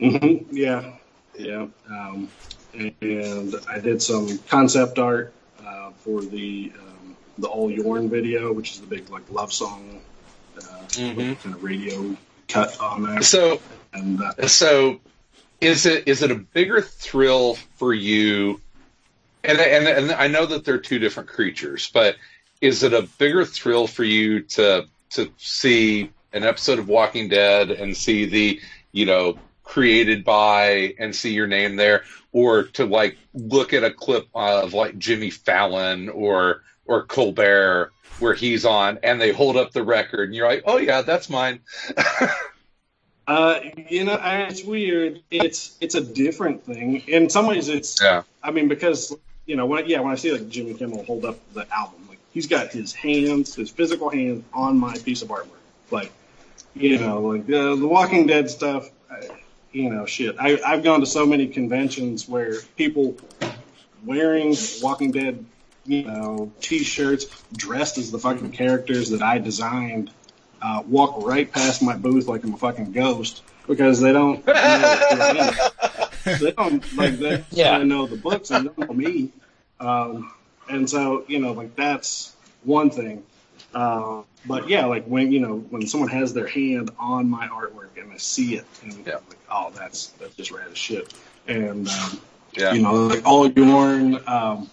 hmm 0.00 0.38
Yeah, 0.50 0.94
yeah. 1.38 1.66
Um, 1.88 2.28
and 2.74 3.54
I 3.68 3.78
did 3.78 4.02
some 4.02 4.38
concept 4.48 4.98
art 4.98 5.32
for 6.04 6.22
the 6.22 6.72
um, 6.78 7.16
the 7.38 7.48
All 7.48 7.70
Your'n 7.70 8.08
video, 8.08 8.52
which 8.52 8.72
is 8.72 8.80
the 8.80 8.86
big 8.86 9.08
like 9.10 9.30
love 9.30 9.52
song 9.52 10.00
uh, 10.58 10.60
Mhm. 10.90 11.40
kind 11.40 11.54
of 11.54 11.62
radio 11.62 12.16
cut 12.48 12.78
on 12.80 13.02
there. 13.02 13.22
So 13.22 13.60
And 13.92 14.20
uh, 14.22 14.46
so 14.48 15.00
is 15.60 15.86
it 15.86 16.08
is 16.08 16.22
it 16.22 16.30
a 16.30 16.36
bigger 16.36 16.80
thrill 16.82 17.54
for 17.76 17.92
you? 17.94 18.60
And 19.44 19.58
and 19.58 19.88
and 19.88 20.12
I 20.12 20.28
know 20.28 20.46
that 20.46 20.64
they're 20.64 20.78
two 20.78 20.98
different 20.98 21.28
creatures, 21.28 21.90
but 21.92 22.16
is 22.60 22.82
it 22.82 22.92
a 22.92 23.02
bigger 23.18 23.44
thrill 23.44 23.86
for 23.86 24.04
you 24.04 24.42
to 24.42 24.86
to 25.10 25.32
see 25.36 26.10
an 26.32 26.44
episode 26.44 26.78
of 26.78 26.88
Walking 26.88 27.28
Dead 27.28 27.70
and 27.70 27.96
see 27.96 28.26
the 28.26 28.60
you 28.92 29.06
know 29.06 29.38
created 29.72 30.22
by 30.22 30.94
and 30.98 31.16
see 31.16 31.32
your 31.32 31.46
name 31.46 31.76
there, 31.76 32.04
or 32.30 32.64
to 32.64 32.84
like 32.84 33.16
look 33.32 33.72
at 33.72 33.82
a 33.82 33.90
clip 33.90 34.28
of 34.34 34.74
like 34.74 34.98
Jimmy 34.98 35.30
Fallon 35.30 36.10
or 36.10 36.62
or 36.84 37.04
Colbert 37.04 37.90
where 38.18 38.34
he's 38.34 38.66
on 38.66 38.98
and 39.02 39.18
they 39.18 39.32
hold 39.32 39.56
up 39.56 39.72
the 39.72 39.82
record 39.82 40.28
and 40.28 40.34
you're 40.34 40.46
like, 40.46 40.62
oh 40.66 40.76
yeah, 40.76 41.00
that's 41.00 41.30
mine. 41.30 41.60
Uh, 43.24 43.60
you 43.88 44.02
know, 44.02 44.18
it's 44.20 44.64
weird. 44.64 45.22
It's 45.30 45.76
it's 45.80 45.94
a 45.94 46.00
different 46.00 46.64
thing. 46.64 46.96
In 47.06 47.30
some 47.30 47.46
ways, 47.46 47.68
it's. 47.68 48.02
Yeah. 48.02 48.24
I 48.42 48.50
mean, 48.50 48.66
because 48.66 49.16
you 49.46 49.54
know, 49.54 49.64
when 49.64 49.86
yeah, 49.86 50.00
when 50.00 50.12
I 50.12 50.16
see 50.16 50.32
like 50.32 50.48
Jimmy 50.48 50.74
Kimmel 50.74 51.04
hold 51.04 51.24
up 51.24 51.38
the 51.54 51.64
album, 51.72 52.04
like 52.08 52.18
he's 52.32 52.48
got 52.48 52.72
his 52.72 52.92
hands, 52.92 53.54
his 53.54 53.70
physical 53.70 54.10
hands 54.10 54.44
on 54.52 54.76
my 54.76 54.98
piece 54.98 55.22
of 55.22 55.28
artwork. 55.28 55.46
Like, 55.92 56.10
you 56.74 56.98
know, 56.98 57.20
like 57.20 57.42
uh, 57.42 57.76
the 57.76 57.86
Walking 57.86 58.26
Dead 58.26 58.50
stuff. 58.50 58.90
I, 59.08 59.28
you 59.72 59.90
know, 59.90 60.06
shit. 60.06 60.36
I 60.38 60.60
I've 60.64 60.82
gone 60.82 61.00
to 61.00 61.06
so 61.06 61.26
many 61.26 61.46
conventions 61.48 62.28
where 62.28 62.60
people 62.76 63.16
wearing 64.04 64.56
Walking 64.82 65.10
Dead, 65.10 65.44
you 65.86 66.04
know, 66.04 66.52
t-shirts, 66.60 67.26
dressed 67.52 67.98
as 67.98 68.10
the 68.10 68.18
fucking 68.18 68.52
characters 68.52 69.10
that 69.10 69.22
I 69.22 69.38
designed 69.38 70.10
uh, 70.60 70.82
walk 70.86 71.24
right 71.26 71.50
past 71.50 71.82
my 71.82 71.96
booth 71.96 72.28
like 72.28 72.44
I'm 72.44 72.54
a 72.54 72.56
fucking 72.56 72.92
ghost 72.92 73.42
because 73.66 74.00
they 74.00 74.12
don't 74.12 74.44
know 74.46 74.52
who 74.54 74.60
I 75.20 75.70
am. 76.24 76.38
they 76.40 76.52
don't 76.52 76.96
like 76.96 77.18
they 77.18 77.44
Yeah. 77.50 77.78
yeah. 77.78 77.82
know 77.82 78.06
the 78.06 78.16
books 78.16 78.50
and 78.50 78.66
they 78.68 78.72
don't 78.74 78.88
know 78.88 78.94
me. 78.94 79.30
Um, 79.80 80.32
and 80.68 80.88
so 80.88 81.24
you 81.26 81.40
know 81.40 81.52
like 81.52 81.74
that's 81.74 82.34
one 82.64 82.90
thing. 82.90 83.24
Uh, 83.74 84.22
but 84.44 84.68
yeah, 84.68 84.86
like 84.86 85.04
when 85.06 85.32
you 85.32 85.40
know 85.40 85.56
when 85.70 85.86
someone 85.86 86.10
has 86.10 86.34
their 86.34 86.46
hand 86.46 86.90
on 86.98 87.28
my 87.28 87.46
artwork 87.48 88.00
and 88.00 88.12
I 88.12 88.16
see 88.16 88.56
it 88.56 88.64
and 88.82 89.06
Yeah. 89.06 89.14
like 89.28 89.38
oh 89.50 89.72
that's 89.74 90.08
that's 90.18 90.34
just 90.34 90.50
rad 90.50 90.68
as 90.70 90.78
shit. 90.78 91.12
And 91.46 91.88
um, 91.88 92.20
Yeah. 92.56 92.72
you 92.74 92.82
know 92.82 93.06
like 93.06 93.26
All 93.26 93.48
Your'n. 93.48 94.26
Um, 94.28 94.70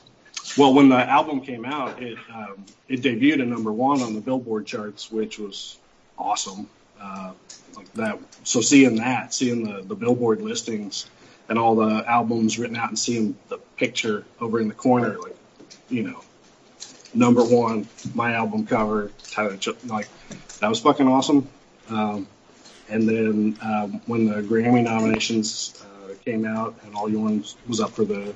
well, 0.58 0.74
when 0.74 0.90
the 0.90 0.98
album 0.98 1.42
came 1.42 1.64
out, 1.66 2.02
it 2.02 2.18
um, 2.34 2.66
it 2.88 3.02
debuted 3.02 3.42
at 3.42 3.48
number 3.48 3.72
one 3.72 4.02
on 4.02 4.14
the 4.14 4.22
Billboard 4.22 4.66
charts, 4.66 5.12
which 5.12 5.38
was 5.40 5.78
awesome. 6.18 6.68
Uh, 7.00 7.32
like 7.76 7.94
that. 7.94 8.20
So 8.44 8.60
seeing 8.62 8.96
that, 8.98 9.34
seeing 9.34 9.64
the 9.64 9.82
the 9.84 9.96
Billboard 9.96 10.42
listings 10.42 11.06
and 11.48 11.58
all 11.58 11.76
the 11.76 12.04
albums 12.10 12.60
written 12.60 12.76
out, 12.76 12.90
and 12.90 13.00
seeing 13.00 13.38
the 13.48 13.58
picture 13.78 14.26
over 14.42 14.60
in 14.60 14.68
the 14.68 14.74
corner, 14.74 15.18
like 15.20 15.36
you 15.90 16.04
know, 16.04 16.22
number 17.14 17.44
one, 17.44 17.88
my 18.14 18.34
album 18.34 18.66
cover, 18.66 19.12
Tyler, 19.32 19.58
like 19.86 20.08
that 20.60 20.70
was 20.70 20.80
fucking 20.80 21.08
awesome. 21.08 21.50
Um, 21.90 22.28
and 22.90 23.08
then 23.08 23.58
um, 23.62 24.02
when 24.08 24.26
the 24.26 24.42
Grammy 24.42 24.84
nominations 24.84 25.84
uh, 25.84 26.14
came 26.26 26.46
out, 26.46 26.76
and 26.84 26.96
All 26.96 27.10
Yours 27.10 27.56
was 27.68 27.80
up 27.80 27.92
for 27.92 28.06
the 28.06 28.36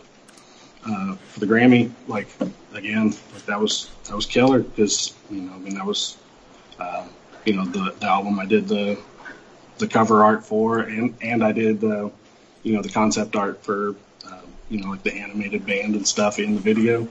uh, 0.86 1.15
for 1.15 1.39
the 1.39 1.45
Grammy, 1.45 1.91
like 2.07 2.28
again, 2.74 3.07
like 3.34 3.45
that 3.45 3.59
was 3.59 3.89
that 4.05 4.15
was 4.15 4.26
killer 4.26 4.59
because 4.59 5.13
you 5.30 5.41
know 5.41 5.53
I 5.53 5.57
mean 5.57 5.76
that 5.76 5.86
was 5.86 6.17
uh, 6.80 7.05
you 7.45 7.53
know 7.53 7.65
the, 7.65 7.93
the 7.99 8.05
album 8.05 8.39
I 8.39 8.45
did 8.45 8.67
the 8.67 8.99
the 9.80 9.88
cover 9.88 10.24
art 10.24 10.45
for, 10.45 10.80
and 10.80 11.15
and 11.21 11.43
I 11.43 11.51
did 11.51 11.82
the 11.82 12.11
you 12.63 12.76
know 12.76 12.82
the 12.82 12.89
concept 12.89 13.36
art 13.36 13.63
for 13.63 13.95
um, 14.26 14.41
you 14.69 14.82
know 14.82 14.89
like 14.89 15.03
the 15.03 15.13
animated 15.13 15.65
band 15.65 15.95
and 15.95 16.07
stuff 16.07 16.39
in 16.39 16.55
the 16.55 16.61
video. 16.61 17.07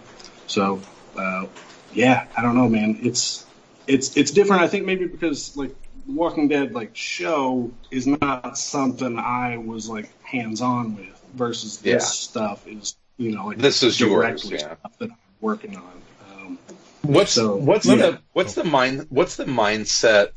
So 0.47 0.81
uh, 1.17 1.47
yeah, 1.93 2.27
I 2.37 2.43
don't 2.43 2.55
know, 2.57 2.69
man. 2.69 2.99
It's 3.03 3.45
it's 3.87 4.17
it's 4.17 4.31
different. 4.31 4.63
I 4.63 4.69
think 4.69 4.87
maybe 4.87 5.07
because 5.07 5.57
like 5.57 5.75
Walking 6.07 6.49
Dead 6.49 6.75
like 6.75 6.97
show 6.97 7.71
is 7.91 8.07
not 8.07 8.57
something 8.59 9.19
I 9.19 9.57
was 9.59 9.89
like 9.89 10.11
hands 10.25 10.61
on 10.61 10.97
with 10.97 11.09
versus 11.35 11.79
this 11.79 11.93
Yeah. 11.93 11.99
stuff 11.99 12.67
is 12.67 12.97
you 13.19 13.33
know 13.35 13.47
like 13.47 13.59
This 13.59 13.83
is 13.83 13.99
yours, 14.01 14.13
directly 14.43 14.59
yeah. 14.59 14.75
stuff 14.77 14.99
that 14.99 15.11
I'm 15.11 15.17
working 15.41 15.77
on. 15.77 16.03
Um, 16.31 16.59
What's 17.03 17.33
So- 17.33 17.57
what's 17.57 17.87
Yeah. 17.87 17.97
the 17.97 18.19
what's 18.33 18.55
the 18.55 18.65
mind 18.65 19.07
what's 19.11 19.37
the 19.37 19.45
mindset? 19.45 20.31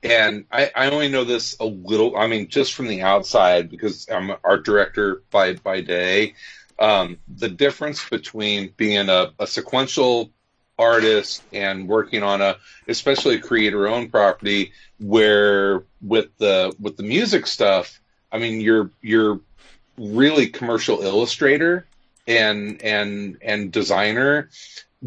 And 0.00 0.44
I, 0.52 0.70
I 0.76 0.90
only 0.90 1.08
know 1.08 1.24
this 1.24 1.56
a 1.58 1.64
little. 1.64 2.16
I 2.16 2.28
mean, 2.28 2.48
just 2.48 2.74
from 2.74 2.86
the 2.86 3.02
outside 3.02 3.68
because 3.68 4.08
I'm 4.08 4.30
an 4.30 4.36
art 4.44 4.64
director 4.64 5.22
by 5.30 5.54
by 5.54 5.80
day. 5.80 6.34
Um, 6.78 7.18
the 7.28 7.48
difference 7.48 8.08
between 8.08 8.72
being 8.76 9.08
a, 9.08 9.32
a 9.38 9.46
sequential 9.46 10.30
artist 10.78 11.42
and 11.52 11.88
working 11.88 12.22
on 12.22 12.40
a, 12.40 12.56
especially 12.86 13.36
a 13.36 13.40
creator-owned 13.40 14.12
property, 14.12 14.72
where 15.00 15.84
with 16.00 16.36
the 16.38 16.74
with 16.80 16.96
the 16.96 17.02
music 17.02 17.46
stuff, 17.46 18.00
I 18.30 18.38
mean, 18.38 18.60
you're 18.60 18.90
you're 19.00 19.40
really 19.96 20.48
commercial 20.48 21.02
illustrator 21.02 21.86
and 22.26 22.80
and 22.82 23.38
and 23.42 23.72
designer. 23.72 24.50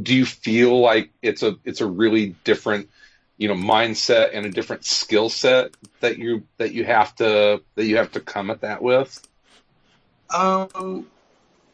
Do 0.02 0.16
you 0.16 0.26
feel 0.26 0.80
like 0.80 1.12
it's 1.22 1.44
a 1.44 1.58
it's 1.64 1.82
a 1.82 1.86
really 1.86 2.36
different 2.44 2.90
you 3.38 3.48
know 3.48 3.56
mindset 3.56 4.32
and 4.34 4.46
a 4.46 4.50
different 4.50 4.86
skill 4.86 5.30
set 5.30 5.76
that 6.02 6.18
you 6.18 6.44
that 6.58 6.74
you 6.74 6.86
have 6.86 7.16
to 7.16 7.62
that 7.76 7.86
you 7.86 7.98
have 7.98 8.12
to 8.14 8.20
come 8.20 8.50
at 8.50 8.62
that 8.62 8.82
with? 8.82 9.28
Um, 10.34 11.08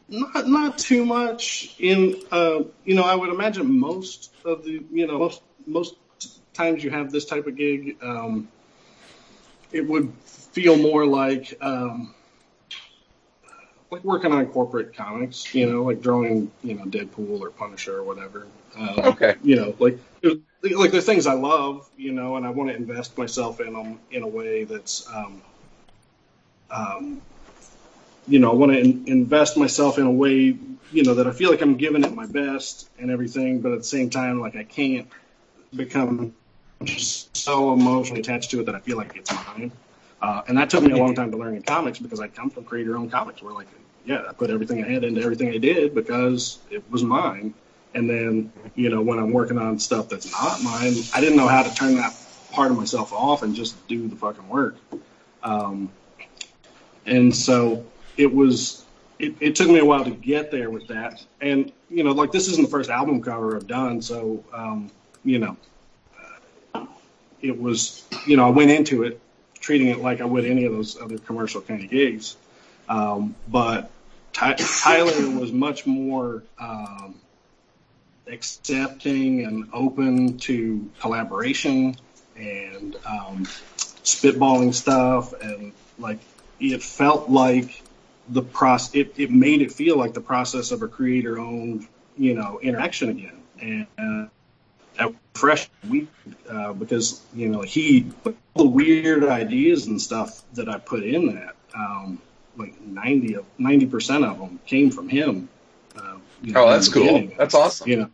not 0.08 0.46
not 0.48 0.78
too 0.78 1.04
much. 1.04 1.74
In 1.78 2.16
uh, 2.30 2.62
you 2.84 2.94
know, 2.94 3.04
I 3.04 3.14
would 3.14 3.30
imagine 3.30 3.78
most 3.78 4.32
of 4.44 4.64
the 4.64 4.82
you 4.90 5.06
know 5.06 5.18
most 5.18 5.42
most 5.66 5.94
times 6.54 6.82
you 6.82 6.90
have 6.90 7.12
this 7.12 7.24
type 7.24 7.46
of 7.46 7.56
gig, 7.56 7.96
um, 8.02 8.48
it 9.72 9.86
would 9.86 10.12
feel 10.24 10.76
more 10.76 11.06
like 11.06 11.56
um, 11.60 12.14
like 13.90 14.04
working 14.04 14.32
on 14.32 14.46
corporate 14.46 14.94
comics. 14.94 15.54
You 15.54 15.70
know, 15.70 15.82
like 15.84 16.00
drawing 16.00 16.50
you 16.62 16.74
know 16.74 16.84
Deadpool 16.84 17.40
or 17.40 17.50
Punisher 17.50 17.98
or 17.98 18.02
whatever. 18.04 18.46
Um, 18.76 18.98
okay 19.00 19.34
you 19.42 19.56
know, 19.56 19.74
like 19.78 19.98
like 20.62 20.90
there's 20.90 21.06
things 21.06 21.26
I 21.26 21.34
love, 21.34 21.88
you 21.96 22.12
know, 22.12 22.36
and 22.36 22.46
I 22.46 22.50
want 22.50 22.70
to 22.70 22.76
invest 22.76 23.16
myself 23.16 23.60
in 23.60 23.72
them 23.72 24.00
in 24.10 24.22
a 24.22 24.28
way 24.28 24.64
that's, 24.64 25.08
um, 25.12 25.42
um, 26.70 27.22
you 28.28 28.38
know, 28.38 28.50
I 28.50 28.54
want 28.54 28.72
to 28.72 28.78
in- 28.78 29.04
invest 29.06 29.56
myself 29.56 29.98
in 29.98 30.06
a 30.06 30.10
way, 30.10 30.56
you 30.92 31.02
know, 31.02 31.14
that 31.14 31.26
I 31.26 31.32
feel 31.32 31.50
like 31.50 31.62
I'm 31.62 31.76
giving 31.76 32.04
it 32.04 32.14
my 32.14 32.26
best 32.26 32.88
and 32.98 33.10
everything, 33.10 33.60
but 33.60 33.72
at 33.72 33.78
the 33.78 33.84
same 33.84 34.10
time, 34.10 34.40
like 34.40 34.56
I 34.56 34.64
can't 34.64 35.08
become 35.74 36.34
just 36.84 37.36
so 37.36 37.72
emotionally 37.72 38.20
attached 38.20 38.50
to 38.52 38.60
it 38.60 38.66
that 38.66 38.74
I 38.74 38.80
feel 38.80 38.96
like 38.96 39.16
it's 39.16 39.32
mine. 39.32 39.72
Uh, 40.20 40.42
and 40.48 40.58
that 40.58 40.68
took 40.68 40.82
me 40.82 40.92
a 40.92 40.96
long 40.96 41.14
time 41.14 41.30
to 41.30 41.36
learn 41.36 41.54
in 41.54 41.62
comics 41.62 41.98
because 41.98 42.20
I 42.20 42.28
come 42.28 42.50
from 42.50 42.64
creator-owned 42.64 43.10
comics, 43.10 43.42
where 43.42 43.52
like, 43.52 43.68
yeah, 44.04 44.24
I 44.28 44.32
put 44.32 44.50
everything 44.50 44.84
I 44.84 44.88
had 44.88 45.04
into 45.04 45.22
everything 45.22 45.50
I 45.50 45.58
did 45.58 45.94
because 45.94 46.58
it 46.70 46.88
was 46.90 47.02
mine. 47.02 47.54
And 47.94 48.08
then, 48.08 48.52
you 48.74 48.90
know, 48.90 49.00
when 49.00 49.18
I'm 49.18 49.32
working 49.32 49.58
on 49.58 49.78
stuff 49.78 50.08
that's 50.08 50.30
not 50.30 50.62
mine, 50.62 50.94
I 51.14 51.20
didn't 51.20 51.36
know 51.36 51.48
how 51.48 51.62
to 51.62 51.74
turn 51.74 51.96
that 51.96 52.14
part 52.52 52.70
of 52.70 52.76
myself 52.76 53.12
off 53.12 53.42
and 53.42 53.54
just 53.54 53.86
do 53.88 54.08
the 54.08 54.16
fucking 54.16 54.48
work. 54.48 54.76
Um, 55.42 55.90
and 57.06 57.34
so 57.34 57.84
it 58.18 58.32
was, 58.32 58.84
it, 59.18 59.34
it 59.40 59.56
took 59.56 59.68
me 59.68 59.78
a 59.78 59.84
while 59.84 60.04
to 60.04 60.10
get 60.10 60.50
there 60.50 60.68
with 60.68 60.88
that. 60.88 61.24
And, 61.40 61.72
you 61.88 62.04
know, 62.04 62.12
like 62.12 62.32
this 62.32 62.48
isn't 62.48 62.64
the 62.64 62.70
first 62.70 62.90
album 62.90 63.22
cover 63.22 63.56
I've 63.56 63.66
done. 63.66 64.02
So, 64.02 64.44
um, 64.52 64.90
you 65.24 65.38
know, 65.38 65.56
uh, 66.74 66.86
it 67.40 67.58
was, 67.58 68.04
you 68.26 68.36
know, 68.36 68.46
I 68.46 68.50
went 68.50 68.70
into 68.70 69.04
it 69.04 69.20
treating 69.60 69.88
it 69.88 70.00
like 70.00 70.20
I 70.20 70.24
would 70.24 70.44
any 70.44 70.66
of 70.66 70.72
those 70.72 71.00
other 71.00 71.18
commercial 71.18 71.62
kind 71.62 71.82
of 71.82 71.90
gigs. 71.90 72.36
Um, 72.88 73.34
but 73.48 73.90
Ty- 74.32 74.54
Tyler 74.54 75.38
was 75.38 75.52
much 75.52 75.86
more, 75.86 76.42
um, 76.58 77.14
accepting 78.30 79.44
and 79.44 79.68
open 79.72 80.38
to 80.38 80.90
collaboration 81.00 81.96
and 82.36 82.94
um, 83.06 83.44
spitballing 84.04 84.74
stuff, 84.74 85.32
and 85.40 85.72
like 85.98 86.18
it 86.60 86.82
felt 86.82 87.30
like 87.30 87.82
the 88.28 88.42
process. 88.42 88.94
It, 88.94 89.14
it 89.16 89.30
made 89.30 89.62
it 89.62 89.72
feel 89.72 89.96
like 89.96 90.14
the 90.14 90.20
process 90.20 90.70
of 90.70 90.82
a 90.82 90.88
creator-owned, 90.88 91.86
you 92.16 92.34
know, 92.34 92.60
interaction 92.62 93.10
again, 93.10 93.42
and. 93.60 93.86
Uh, 93.98 94.28
that 94.98 95.14
fresh 95.34 95.70
week 95.88 96.08
uh, 96.50 96.72
because 96.72 97.22
you 97.32 97.48
know 97.48 97.62
he 97.62 98.10
all 98.24 98.64
the 98.64 98.68
weird 98.68 99.24
ideas 99.24 99.86
and 99.86 100.00
stuff 100.00 100.42
that 100.54 100.68
I 100.68 100.78
put 100.78 101.04
in 101.04 101.34
that 101.36 101.54
um, 101.74 102.20
like 102.56 102.80
90 102.80 103.34
of, 103.34 103.44
90% 103.58 104.28
of 104.28 104.38
them 104.38 104.58
came 104.66 104.90
from 104.90 105.08
him. 105.08 105.48
Uh, 105.96 106.16
you 106.42 106.52
know, 106.52 106.64
Oh, 106.64 106.70
that's 106.70 106.88
cool. 106.88 107.28
That's 107.38 107.54
awesome. 107.54 107.88
You 107.88 107.96
know, 107.96 108.10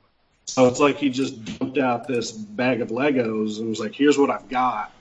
so 0.47 0.69
it's 0.69 0.81
like 0.81 0.99
he 0.99 1.09
just 1.09 1.59
dumped 1.59 1.79
out 1.79 2.07
this 2.07 2.31
bag 2.31 2.83
of 2.83 2.89
Legos 2.89 3.59
and 3.59 3.69
was 3.69 3.81
like, 3.81 3.95
"Here's 3.95 4.19
what 4.19 4.31
I've 4.31 4.49
got. 4.49 4.93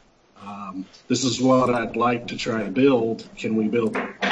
Um, 0.46 0.86
this 1.08 1.24
is 1.24 1.42
what 1.42 1.70
I'd 1.70 1.96
like 1.96 2.28
to 2.28 2.38
try 2.38 2.64
to 2.64 2.72
build. 2.72 3.28
Can 3.38 3.56
we 3.56 3.68
build 3.68 3.96
it?" 3.96 4.23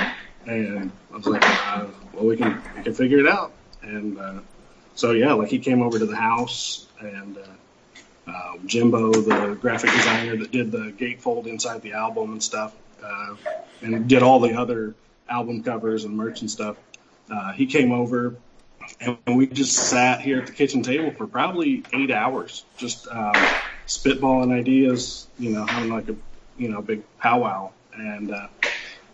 And 0.46 0.92
I 1.14 1.18
was 1.18 1.28
like, 1.28 1.44
uh, 1.44 1.88
"Well, 2.14 2.26
we 2.26 2.38
can 2.38 2.62
we 2.76 2.84
can 2.84 2.94
figure 2.94 3.20
it 3.20 3.28
out." 3.28 3.52
And 3.82 4.18
uh, 4.18 4.40
so 4.96 5.12
yeah, 5.12 5.34
like 5.34 5.50
he 5.50 5.60
came 5.60 5.82
over 5.82 6.00
to 6.00 6.06
the 6.06 6.16
house 6.16 6.88
and. 7.00 7.38
Uh, 7.38 7.42
uh, 8.28 8.54
Jimbo, 8.66 9.12
the 9.12 9.58
graphic 9.60 9.92
designer 9.92 10.38
that 10.38 10.52
did 10.52 10.72
the 10.72 10.94
gatefold 10.98 11.48
inside 11.48 11.82
the 11.82 11.94
album 11.94 12.34
and 12.34 12.44
stuff, 12.44 12.76
uh, 13.04 13.36
and 13.82 14.08
did 14.08 14.22
all 14.22 14.40
the 14.40 14.54
other 14.54 14.94
album 15.30 15.64
covers 15.64 16.06
and 16.06 16.16
merch 16.16 16.42
and 16.42 16.52
stuff. 16.52 16.78
Uh, 17.30 17.52
he 17.54 17.66
came 17.66 17.92
over, 17.92 18.36
and 19.00 19.18
we 19.26 19.48
just 19.48 19.74
sat 19.74 20.22
here 20.22 20.40
at 20.40 20.48
the 20.48 20.54
kitchen 20.54 20.84
table 20.84 21.12
for 21.12 21.26
probably 21.26 21.84
eight 21.94 22.12
hours, 22.12 22.64
just 22.78 23.08
um, 23.08 23.34
spitballing 23.88 24.54
ideas, 24.54 25.28
you 25.40 25.52
know, 25.52 25.66
having 25.66 25.90
like 25.90 26.10
a 26.10 26.16
you 26.58 26.70
know 26.70 26.82
big 26.82 27.02
powwow, 27.18 27.72
and 27.94 28.32
uh, 28.32 28.48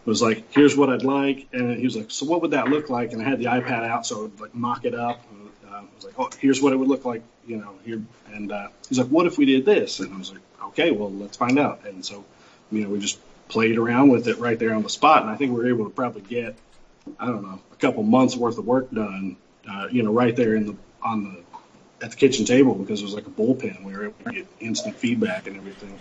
was 0.07 0.21
like, 0.21 0.43
"Here's 0.51 0.75
what 0.75 0.89
I'd 0.89 1.03
like," 1.03 1.47
and 1.51 1.77
he 1.77 1.83
was 1.83 1.95
like, 1.95 2.09
"So 2.09 2.25
what 2.25 2.41
would 2.41 2.51
that 2.51 2.69
look 2.69 2.89
like?" 2.89 3.11
And 3.11 3.21
I 3.21 3.25
had 3.25 3.39
the 3.39 3.45
iPad 3.45 3.83
out, 3.83 4.05
so 4.05 4.19
I 4.19 4.21
would 4.21 4.39
like 4.39 4.55
mock 4.55 4.85
it 4.85 4.95
up. 4.95 5.21
And, 5.29 5.49
uh, 5.69 5.75
I 5.75 5.83
was 5.95 6.05
like, 6.05 6.13
"Oh, 6.17 6.29
here's 6.39 6.61
what 6.61 6.73
it 6.73 6.77
would 6.77 6.87
look 6.87 7.05
like," 7.05 7.21
you 7.45 7.57
know, 7.57 7.73
here. 7.85 8.01
And 8.33 8.51
uh, 8.51 8.69
he's 8.87 8.97
like, 8.97 9.07
"What 9.07 9.27
if 9.27 9.37
we 9.37 9.45
did 9.45 9.65
this?" 9.65 9.99
And 9.99 10.13
I 10.13 10.17
was 10.17 10.31
like, 10.31 10.41
"Okay, 10.67 10.91
well, 10.91 11.11
let's 11.11 11.37
find 11.37 11.59
out." 11.59 11.85
And 11.85 12.05
so, 12.05 12.23
you 12.71 12.83
know, 12.83 12.89
we 12.89 12.99
just 12.99 13.19
played 13.49 13.77
around 13.77 14.09
with 14.09 14.27
it 14.27 14.39
right 14.39 14.57
there 14.57 14.73
on 14.73 14.83
the 14.83 14.89
spot, 14.89 15.21
and 15.21 15.29
I 15.29 15.35
think 15.35 15.51
we 15.51 15.59
were 15.59 15.69
able 15.69 15.85
to 15.85 15.91
probably 15.91 16.21
get, 16.21 16.55
I 17.19 17.27
don't 17.27 17.43
know, 17.43 17.59
a 17.71 17.75
couple 17.75 18.03
months 18.03 18.35
worth 18.35 18.57
of 18.57 18.65
work 18.65 18.89
done, 18.91 19.35
uh, 19.69 19.87
you 19.91 20.03
know, 20.03 20.11
right 20.11 20.35
there 20.35 20.55
in 20.55 20.67
the 20.67 20.75
on 21.03 21.23
the 21.25 22.05
at 22.05 22.11
the 22.11 22.17
kitchen 22.17 22.45
table 22.45 22.75
because 22.75 23.01
it 23.01 23.03
was 23.03 23.13
like 23.13 23.27
a 23.27 23.29
bullpen. 23.29 23.83
We 23.83 23.93
were 23.93 24.05
able 24.05 24.23
to 24.25 24.31
get 24.31 24.47
instant 24.59 24.95
feedback 24.95 25.47
and 25.47 25.57
everything. 25.57 25.99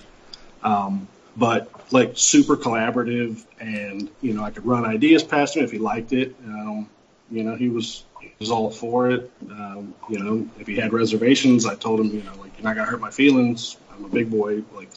Um, 0.62 1.08
but 1.36 1.70
like 1.92 2.12
super 2.14 2.56
collaborative, 2.56 3.44
and 3.60 4.10
you 4.20 4.34
know, 4.34 4.42
I 4.42 4.50
could 4.50 4.66
run 4.66 4.84
ideas 4.84 5.22
past 5.22 5.56
him 5.56 5.64
if 5.64 5.70
he 5.70 5.78
liked 5.78 6.12
it. 6.12 6.34
Um, 6.44 6.88
you 7.30 7.44
know, 7.44 7.54
he 7.54 7.68
was 7.68 8.04
he 8.20 8.32
was 8.38 8.50
all 8.50 8.70
for 8.70 9.10
it. 9.10 9.30
Um, 9.50 9.94
you 10.08 10.18
know, 10.18 10.48
if 10.58 10.66
he 10.66 10.76
had 10.76 10.92
reservations, 10.92 11.66
I 11.66 11.74
told 11.74 12.00
him, 12.00 12.06
you 12.06 12.22
know, 12.22 12.34
like 12.36 12.56
you're 12.56 12.64
not 12.64 12.76
gonna 12.76 12.90
hurt 12.90 13.00
my 13.00 13.10
feelings. 13.10 13.76
I'm 13.92 14.04
a 14.04 14.08
big 14.08 14.30
boy. 14.30 14.62
Like, 14.74 14.88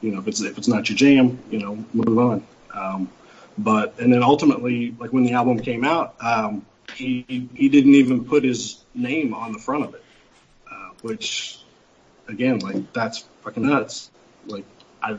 you 0.00 0.12
know, 0.12 0.20
if 0.20 0.28
it's 0.28 0.40
if 0.40 0.58
it's 0.58 0.68
not 0.68 0.88
your 0.88 0.96
jam, 0.96 1.38
you 1.50 1.58
know, 1.58 1.84
move 1.92 2.18
on. 2.18 2.46
Um, 2.72 3.10
but 3.58 3.98
and 4.00 4.12
then 4.12 4.22
ultimately, 4.22 4.94
like 4.98 5.12
when 5.12 5.24
the 5.24 5.32
album 5.32 5.60
came 5.60 5.84
out, 5.84 6.14
um, 6.20 6.64
he 6.94 7.48
he 7.54 7.68
didn't 7.68 7.94
even 7.94 8.24
put 8.24 8.42
his 8.42 8.82
name 8.94 9.34
on 9.34 9.52
the 9.52 9.58
front 9.58 9.84
of 9.84 9.94
it, 9.94 10.04
uh, 10.70 10.90
which 11.02 11.58
again, 12.28 12.58
like 12.60 12.92
that's 12.92 13.24
fucking 13.42 13.66
nuts. 13.66 14.10
Like 14.46 14.64
I, 15.02 15.16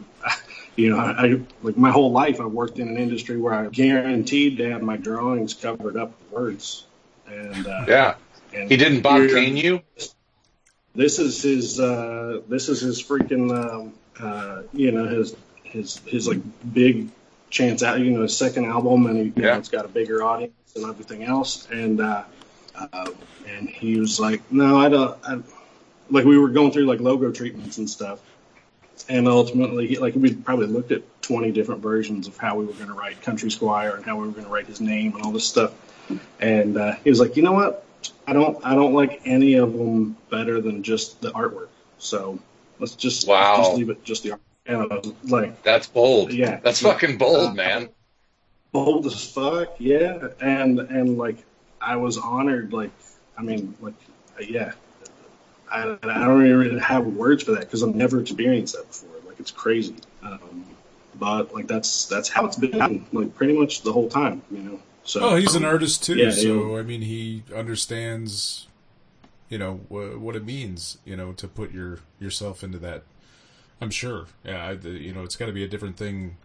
you 0.75 0.89
know, 0.89 0.97
I, 0.97 1.41
like 1.63 1.77
my 1.77 1.91
whole 1.91 2.11
life 2.11 2.39
I 2.41 2.45
worked 2.45 2.79
in 2.79 2.87
an 2.87 2.97
industry 2.97 3.37
where 3.37 3.53
I 3.53 3.67
guaranteed 3.67 4.57
to 4.57 4.71
have 4.71 4.81
my 4.81 4.97
drawings 4.97 5.53
covered 5.53 5.97
up 5.97 6.09
with 6.19 6.31
words. 6.31 6.85
And 7.27 7.65
uh, 7.65 7.85
Yeah. 7.87 8.15
and 8.53 8.69
He 8.69 8.77
didn't 8.77 9.01
Bob 9.01 9.29
Kane 9.29 9.57
you? 9.57 9.81
This 10.93 11.19
is 11.19 11.41
his. 11.41 11.79
Uh, 11.79 12.41
this 12.47 12.69
is 12.69 12.81
his 12.81 13.01
freaking. 13.03 13.51
Um, 13.51 13.93
uh, 14.19 14.63
you 14.73 14.91
know 14.93 15.05
his 15.07 15.35
his 15.63 15.97
his 16.05 16.27
like 16.27 16.39
big 16.73 17.09
chance 17.49 17.83
out. 17.83 17.99
You 17.99 18.11
know 18.11 18.21
his 18.21 18.37
second 18.37 18.65
album, 18.65 19.07
and 19.07 19.17
he, 19.17 19.23
you 19.23 19.33
Yeah. 19.35 19.51
know, 19.53 19.57
it's 19.59 19.69
got 19.69 19.83
a 19.85 19.89
bigger 19.89 20.23
audience 20.23 20.53
and 20.75 20.85
everything 20.85 21.23
else. 21.23 21.67
And 21.69 21.99
uh, 21.99 22.23
uh, 22.75 23.11
and 23.45 23.69
he 23.69 23.99
was 23.99 24.19
like, 24.19 24.41
no, 24.51 24.79
I 24.79 24.89
don't. 24.89 25.17
I, 25.27 25.39
like 26.09 26.23
we 26.23 26.37
were 26.37 26.49
going 26.49 26.71
through 26.71 26.85
like 26.85 26.99
logo 27.01 27.31
treatments 27.31 27.77
and 27.77 27.89
stuff. 27.89 28.19
And 29.09 29.27
ultimately, 29.27 29.95
like 29.97 30.15
we 30.15 30.33
probably 30.33 30.67
looked 30.67 30.91
at 30.91 31.01
20 31.21 31.51
different 31.51 31.81
versions 31.81 32.27
of 32.27 32.37
how 32.37 32.55
we 32.57 32.65
were 32.65 32.73
going 32.73 32.87
to 32.87 32.93
write 32.93 33.21
Country 33.21 33.51
Squire 33.51 33.95
and 33.95 34.05
how 34.05 34.15
we 34.17 34.25
were 34.27 34.31
going 34.33 34.45
to 34.45 34.49
write 34.51 34.67
his 34.67 34.81
name 34.81 35.13
and 35.15 35.23
all 35.23 35.31
this 35.31 35.47
stuff. 35.47 35.73
And 36.39 36.77
uh, 36.77 36.95
he 37.03 37.09
was 37.09 37.19
like, 37.19 37.35
you 37.35 37.43
know 37.43 37.51
what? 37.53 37.85
I 38.27 38.33
don't, 38.33 38.63
I 38.65 38.75
don't 38.75 38.93
like 38.93 39.21
any 39.25 39.55
of 39.55 39.73
them 39.73 40.15
better 40.29 40.61
than 40.61 40.83
just 40.83 41.21
the 41.21 41.31
artwork. 41.31 41.69
So 41.97 42.39
let's 42.79 42.95
just, 42.95 43.27
Wow. 43.27 43.55
let's 43.57 43.67
just 43.69 43.77
leave 43.77 43.89
it 43.89 44.03
just 44.03 44.23
the 44.23 44.29
artwork. 44.31 44.39
And 44.67 44.77
I 44.77 44.85
was 44.95 45.13
like, 45.31 45.61
That's 45.63 45.87
bold. 45.87 46.31
Yeah. 46.33 46.59
That's 46.63 46.81
fucking 46.81 47.17
bold, 47.17 47.51
Uh, 47.51 47.53
man. 47.53 47.89
bold 48.71 49.05
as 49.05 49.23
fuck, 49.31 49.75
yeah. 49.79 50.29
And 50.41 50.79
and 50.79 51.17
like 51.17 51.37
I 51.79 51.95
was 51.97 52.17
honored, 52.17 52.73
like 52.73 52.89
I 53.37 53.41
mean, 53.43 53.75
like 53.79 53.93
yeah. 54.39 54.73
I, 55.75 55.97
I 56.03 56.25
don't 56.25 56.45
even 56.45 56.77
have 56.79 57.05
words 57.05 57.43
for 57.43 57.51
that 57.51 57.61
because 57.61 57.83
I've 57.83 57.95
never 57.95 58.19
experienced 58.21 58.75
that 58.75 58.87
before. 58.87 59.09
Like 59.27 59.39
it's 59.39 59.51
crazy. 59.51 59.95
Um, 60.23 60.65
but 61.19 61.53
like 61.53 61.67
that's 61.67 62.05
that's 62.07 62.29
how 62.29 62.45
it's 62.45 62.57
been 62.57 63.05
like 63.11 63.35
pretty 63.35 63.57
much 63.57 63.81
the 63.81 63.91
whole 63.93 64.09
time, 64.09 64.41
you 64.51 64.59
know. 64.59 64.79
So 65.03 65.21
Oh, 65.21 65.35
he's 65.35 65.55
an 65.55 65.63
artist 65.63 66.03
too, 66.03 66.15
Yeah, 66.15 66.31
so 66.31 66.77
I 66.77 66.81
mean, 66.81 67.01
he 67.01 67.43
understands, 67.55 68.67
you 69.49 69.57
know, 69.57 69.75
wh- 69.89 70.19
what 70.19 70.35
it 70.35 70.43
means, 70.43 70.97
you 71.05 71.15
know, 71.15 71.31
to 71.33 71.47
put 71.47 71.71
your 71.71 71.99
yourself 72.19 72.63
into 72.63 72.79
that. 72.79 73.03
I'm 73.79 73.91
sure, 73.91 74.25
yeah, 74.43 74.65
I, 74.65 74.71
you 74.71 75.13
know, 75.13 75.23
it's 75.23 75.35
got 75.35 75.45
to 75.47 75.51
be 75.51 75.63
a 75.63 75.67
different 75.67 75.97
thing 75.97 76.37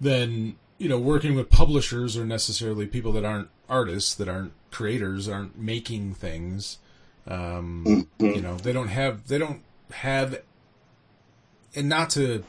than 0.00 0.56
you 0.78 0.88
know 0.88 0.98
working 0.98 1.34
with 1.34 1.48
publishers 1.48 2.16
or 2.16 2.24
necessarily 2.26 2.86
people 2.86 3.12
that 3.12 3.24
aren't 3.24 3.48
artists, 3.68 4.14
that 4.14 4.28
aren't 4.28 4.52
creators, 4.70 5.28
aren't 5.28 5.58
making 5.58 6.14
things. 6.14 6.78
Um, 7.26 8.08
You 8.18 8.40
know, 8.40 8.56
they 8.56 8.72
don't 8.72 8.88
have 8.88 9.26
they 9.28 9.38
don't 9.38 9.62
have, 9.90 10.40
and 11.74 11.88
not 11.88 12.10
to 12.10 12.44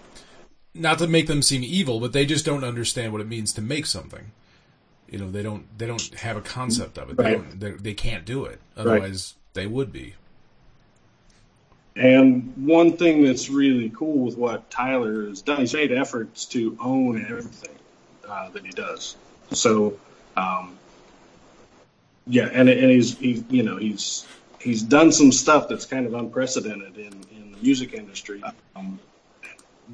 not 0.73 0.99
to 0.99 1.07
make 1.07 1.27
them 1.27 1.41
seem 1.41 1.63
evil, 1.63 1.99
but 1.99 2.13
they 2.13 2.25
just 2.25 2.45
don't 2.45 2.63
understand 2.63 3.11
what 3.11 3.21
it 3.21 3.27
means 3.27 3.53
to 3.53 3.61
make 3.61 3.85
something. 3.85 4.31
You 5.09 5.19
know 5.19 5.31
they 5.31 5.43
don't 5.43 5.65
they 5.77 5.87
don't 5.87 6.13
have 6.15 6.37
a 6.37 6.41
concept 6.41 6.97
of 6.97 7.09
it. 7.09 7.17
They 7.17 7.23
Right. 7.23 7.37
don't 7.37 7.59
they, 7.59 7.71
they 7.71 7.93
can't 7.93 8.25
do 8.25 8.45
it. 8.45 8.59
Otherwise 8.75 9.35
they 9.53 9.65
would 9.67 9.91
be. 9.91 10.15
And 11.95 12.53
one 12.57 12.95
thing 12.95 13.23
that's 13.23 13.49
really 13.49 13.89
cool 13.89 14.19
with 14.25 14.37
what 14.37 14.69
Tyler 14.69 15.27
has 15.29 15.41
done, 15.41 15.61
he's 15.61 15.73
made 15.73 15.91
efforts 15.91 16.45
to 16.45 16.77
own 16.79 17.25
everything 17.27 17.75
uh, 18.29 18.49
that 18.49 18.63
he 18.63 18.71
does. 18.71 19.15
So, 19.51 19.97
um, 20.35 20.77
yeah, 22.27 22.49
and 22.53 22.69
and 22.69 22.91
he's 22.91 23.17
he, 23.17 23.43
you 23.49 23.63
know 23.63 23.77
he's 23.77 24.27
he's 24.67 24.83
done 24.83 25.13
some 25.13 25.31
stuff 25.31 25.69
that's 25.69 25.85
kind 25.85 26.05
of 26.05 26.13
unprecedented 26.13 26.97
in 26.97 27.13
in 27.31 27.51
the 27.53 27.57
music 27.61 27.93
industry. 27.93 28.43
Um, 28.75 28.99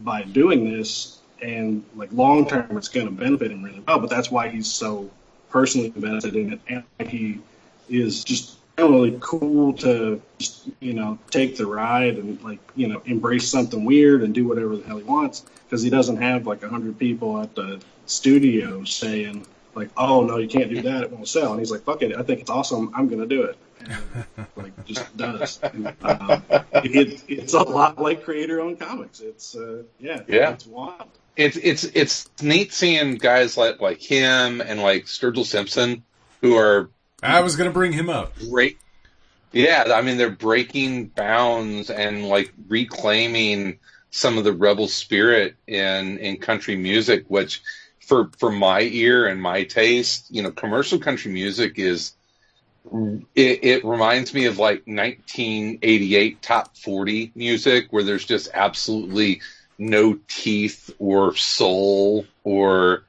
by 0.02 0.24
doing 0.24 0.72
this, 0.72 1.20
and 1.42 1.84
like 1.96 2.12
long 2.12 2.48
term, 2.48 2.76
it's 2.78 2.88
going 2.88 3.06
to 3.06 3.12
benefit 3.12 3.52
him 3.52 3.62
really 3.64 3.84
well. 3.88 4.00
But 4.00 4.10
that's 4.10 4.32
why 4.32 4.50
he's 4.50 4.68
so 4.68 5.10
personally 5.52 5.94
invested 5.96 6.36
in 6.36 6.54
it, 6.54 6.84
and 7.00 7.08
he 7.08 7.40
is 7.88 8.24
just 8.24 8.58
really 8.80 9.16
cool 9.22 9.74
to 9.74 10.20
just, 10.40 10.68
you 10.80 10.94
know 10.94 11.20
take 11.30 11.56
the 11.58 11.66
ride 11.66 12.18
and 12.18 12.42
like 12.42 12.58
you 12.76 12.88
know 12.88 13.04
embrace 13.06 13.48
something 13.48 13.86
weird 13.86 14.24
and 14.24 14.34
do 14.34 14.48
whatever 14.48 14.76
the 14.76 14.84
hell 14.84 14.98
he 14.98 15.04
wants 15.04 15.46
because 15.66 15.84
he 15.84 15.92
doesn't 15.92 16.18
have 16.18 16.48
like 16.48 16.64
a 16.64 16.70
hundred 16.70 16.98
people 16.98 17.40
at 17.40 17.54
the 17.54 17.80
studio 18.08 18.84
saying 18.84 19.46
like 19.76 19.90
oh 19.96 20.24
no 20.24 20.38
you 20.38 20.48
can't 20.48 20.72
do 20.72 20.82
that 20.82 21.04
it 21.04 21.12
won't 21.12 21.28
sell 21.28 21.52
and 21.52 21.60
he's 21.60 21.70
like 21.70 21.82
fuck 21.82 22.02
it 22.02 22.18
I 22.18 22.24
think 22.24 22.40
it's 22.42 22.50
awesome 22.50 22.92
I'm 22.96 23.08
gonna 23.08 23.28
do 23.28 23.44
it 23.44 23.60
like 24.56 24.86
just 24.86 25.16
does 25.18 25.60
and, 25.64 25.94
uh, 26.04 26.40
it, 26.76 27.24
it's 27.28 27.54
a 27.54 27.62
lot 27.62 28.00
like 28.00 28.24
creator 28.24 28.62
owned 28.62 28.80
comics 28.80 29.20
it's 29.20 29.56
uh, 29.56 29.84
yeah 30.00 30.22
Yeah. 30.28 30.52
it's 30.52 30.66
wild 30.66 31.08
It's 31.36 31.58
it's 31.58 31.84
it's 31.84 32.30
neat 32.42 32.74
seeing 32.74 33.16
guys 33.16 33.58
like 33.58 33.80
like 33.82 34.02
him 34.02 34.62
and 34.62 34.82
like 34.82 35.06
Sturgill 35.06 35.46
Simpson 35.46 36.04
who 36.42 36.58
are 36.58 36.90
i 37.22 37.40
was 37.42 37.56
going 37.56 37.70
to 37.70 37.74
bring 37.74 37.92
him 37.94 38.10
up 38.10 38.34
great. 38.50 38.78
Yeah, 39.54 39.92
I 39.96 40.02
mean 40.02 40.18
they're 40.18 40.32
breaking 40.32 41.08
bounds 41.08 41.90
and 41.92 42.28
like 42.28 42.52
reclaiming 42.68 43.78
some 44.10 44.38
of 44.40 44.44
the 44.44 44.52
rebel 44.54 44.88
spirit 44.88 45.56
in 45.68 46.18
in 46.18 46.38
country 46.38 46.76
music, 46.76 47.26
which 47.28 47.62
for 48.00 48.30
for 48.40 48.52
my 48.52 48.82
ear 48.82 49.28
and 49.28 49.40
my 49.40 49.64
taste, 49.64 50.26
you 50.32 50.42
know, 50.42 50.52
commercial 50.52 50.98
country 51.00 51.32
music 51.32 51.78
is 51.78 52.16
it, 53.36 53.64
it 53.64 53.86
reminds 53.86 54.34
me 54.34 54.46
of 54.46 54.60
like 54.60 54.84
1988 54.86 56.42
top 56.42 56.76
40 56.78 57.32
music 57.36 57.88
where 57.92 58.04
there's 58.04 58.26
just 58.26 58.50
absolutely 58.54 59.42
no 59.78 60.20
teeth 60.28 60.90
or 61.00 61.36
soul 61.36 62.26
or 62.44 63.04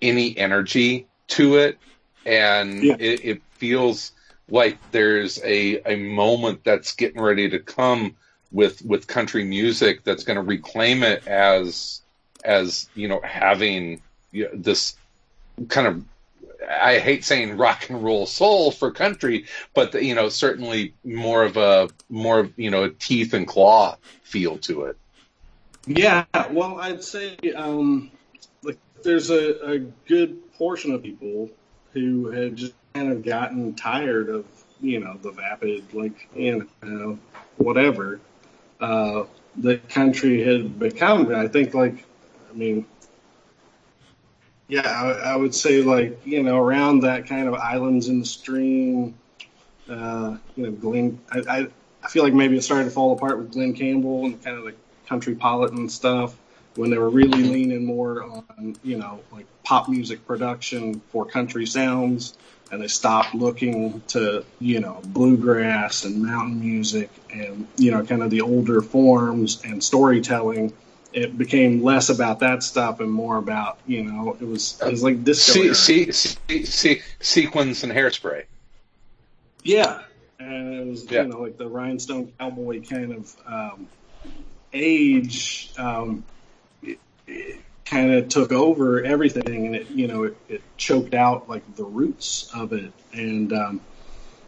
any 0.00 0.36
energy 0.36 1.06
to 1.28 1.56
it 1.56 1.78
and 2.26 2.82
Yeah. 2.82 2.96
it, 2.98 3.24
it 3.24 3.42
feels 3.52 4.12
like 4.48 4.78
there's 4.90 5.40
a, 5.44 5.80
a 5.86 5.96
moment 5.96 6.62
that's 6.64 6.94
getting 6.94 7.20
ready 7.22 7.48
to 7.48 7.58
come 7.58 8.16
with 8.50 8.82
with 8.84 9.06
country 9.06 9.44
music 9.44 10.04
that's 10.04 10.24
going 10.24 10.36
to 10.36 10.42
reclaim 10.42 11.02
it 11.02 11.26
as 11.26 12.02
as 12.44 12.88
you 12.94 13.08
know 13.08 13.20
having 13.24 14.02
this 14.52 14.96
kind 15.68 15.86
of 15.86 16.04
I 16.68 16.98
hate 16.98 17.24
saying 17.24 17.56
rock 17.56 17.88
and 17.88 18.02
roll 18.02 18.26
soul 18.26 18.70
for 18.70 18.90
country, 18.90 19.46
but 19.74 20.02
you 20.02 20.14
know 20.14 20.28
certainly 20.28 20.94
more 21.04 21.42
of 21.44 21.56
a 21.56 21.88
more 22.08 22.40
of 22.40 22.58
you 22.58 22.70
know 22.70 22.84
a 22.84 22.90
teeth 22.90 23.34
and 23.34 23.46
claw 23.46 23.96
feel 24.22 24.58
to 24.58 24.84
it. 24.84 24.96
Yeah, 25.86 26.24
well, 26.50 26.78
I'd 26.80 27.02
say 27.02 27.36
um, 27.56 28.10
like 28.62 28.78
there's 29.02 29.30
a, 29.30 29.72
a 29.72 29.78
good 29.78 30.52
portion 30.54 30.92
of 30.92 31.02
people 31.02 31.50
who 31.92 32.30
had 32.30 32.56
just 32.56 32.74
kind 32.94 33.10
of 33.10 33.24
gotten 33.24 33.74
tired 33.74 34.28
of 34.28 34.44
you 34.80 35.00
know 35.00 35.16
the 35.22 35.30
vapid 35.30 35.92
like 35.92 36.28
you 36.34 36.68
know 36.82 37.18
whatever 37.56 38.20
uh, 38.80 39.24
the 39.56 39.78
country 39.88 40.42
had 40.44 40.78
become. 40.78 41.34
I 41.34 41.48
think 41.48 41.74
like 41.74 42.04
I 42.50 42.54
mean. 42.54 42.86
Yeah, 44.68 44.88
I, 44.88 45.32
I 45.32 45.36
would 45.36 45.54
say 45.54 45.82
like 45.82 46.20
you 46.24 46.42
know 46.42 46.56
around 46.56 47.00
that 47.00 47.26
kind 47.26 47.48
of 47.48 47.54
islands 47.54 48.08
in 48.08 48.20
the 48.20 48.26
stream, 48.26 49.18
uh, 49.88 50.36
you 50.56 50.64
know 50.64 50.70
Glenn. 50.72 51.20
I, 51.30 51.40
I 51.48 51.66
I 52.04 52.08
feel 52.08 52.24
like 52.24 52.34
maybe 52.34 52.56
it 52.56 52.62
started 52.62 52.84
to 52.84 52.90
fall 52.90 53.12
apart 53.12 53.38
with 53.38 53.52
Glen 53.52 53.74
Campbell 53.74 54.24
and 54.24 54.42
kind 54.42 54.58
of 54.58 54.64
the 54.64 54.74
countrypolitan 55.08 55.90
stuff 55.90 56.36
when 56.74 56.90
they 56.90 56.98
were 56.98 57.10
really 57.10 57.42
leaning 57.42 57.84
more 57.84 58.22
on 58.22 58.76
you 58.82 58.96
know 58.98 59.20
like 59.30 59.46
pop 59.64 59.88
music 59.88 60.26
production 60.26 61.00
for 61.10 61.26
country 61.26 61.66
sounds 61.66 62.36
and 62.70 62.80
they 62.80 62.88
stopped 62.88 63.34
looking 63.34 64.00
to 64.08 64.44
you 64.58 64.80
know 64.80 65.00
bluegrass 65.04 66.04
and 66.04 66.22
mountain 66.22 66.60
music 66.60 67.10
and 67.30 67.68
you 67.76 67.90
know 67.90 68.04
kind 68.04 68.22
of 68.22 68.30
the 68.30 68.40
older 68.40 68.80
forms 68.80 69.62
and 69.64 69.84
storytelling 69.84 70.72
it 71.12 71.36
became 71.36 71.82
less 71.82 72.08
about 72.08 72.40
that 72.40 72.62
stuff 72.62 73.00
and 73.00 73.10
more 73.10 73.36
about 73.36 73.78
you 73.86 74.04
know 74.04 74.36
it 74.40 74.46
was 74.46 74.80
it 74.80 74.90
was 74.90 75.02
like 75.02 75.24
disco 75.24 75.60
era. 75.60 75.74
see, 75.74 76.12
see, 76.12 76.64
see, 76.64 77.02
sequins 77.20 77.84
and 77.84 77.92
hairspray. 77.92 78.44
Yeah, 79.62 80.02
and 80.38 80.74
it 80.74 80.86
was 80.86 81.10
Yeah. 81.10 81.22
you 81.22 81.28
know 81.28 81.40
like 81.40 81.56
the 81.56 81.68
rhinestone 81.68 82.32
cowboy 82.38 82.82
kind 82.86 83.12
of 83.12 83.36
um, 83.46 83.88
age. 84.72 85.70
Um, 85.78 86.24
kind 87.84 88.14
of 88.14 88.28
took 88.28 88.52
over 88.52 89.04
everything, 89.04 89.66
and 89.66 89.76
it 89.76 89.90
you 89.90 90.06
know 90.08 90.24
it, 90.24 90.36
it 90.48 90.62
choked 90.78 91.14
out 91.14 91.48
like 91.48 91.76
the 91.76 91.84
roots 91.84 92.50
of 92.54 92.72
it. 92.72 92.92
And 93.12 93.52
um, 93.52 93.80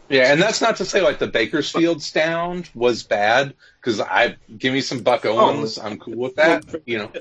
Yeah, 0.09 0.33
and 0.33 0.41
that's 0.41 0.61
not 0.61 0.77
to 0.77 0.85
say 0.85 1.01
like 1.01 1.19
the 1.19 1.27
Bakersfield 1.27 2.03
sound 2.03 2.69
was 2.75 3.03
bad 3.03 3.55
because 3.81 4.01
I 4.01 4.37
give 4.59 4.73
me 4.73 4.81
some 4.83 5.01
Buck 5.03 5.25
Owens, 5.25 5.79
I'm 5.79 5.99
cool 5.99 6.17
with 6.17 6.37
that. 6.37 6.65
You 6.87 6.99
know, 6.99 7.13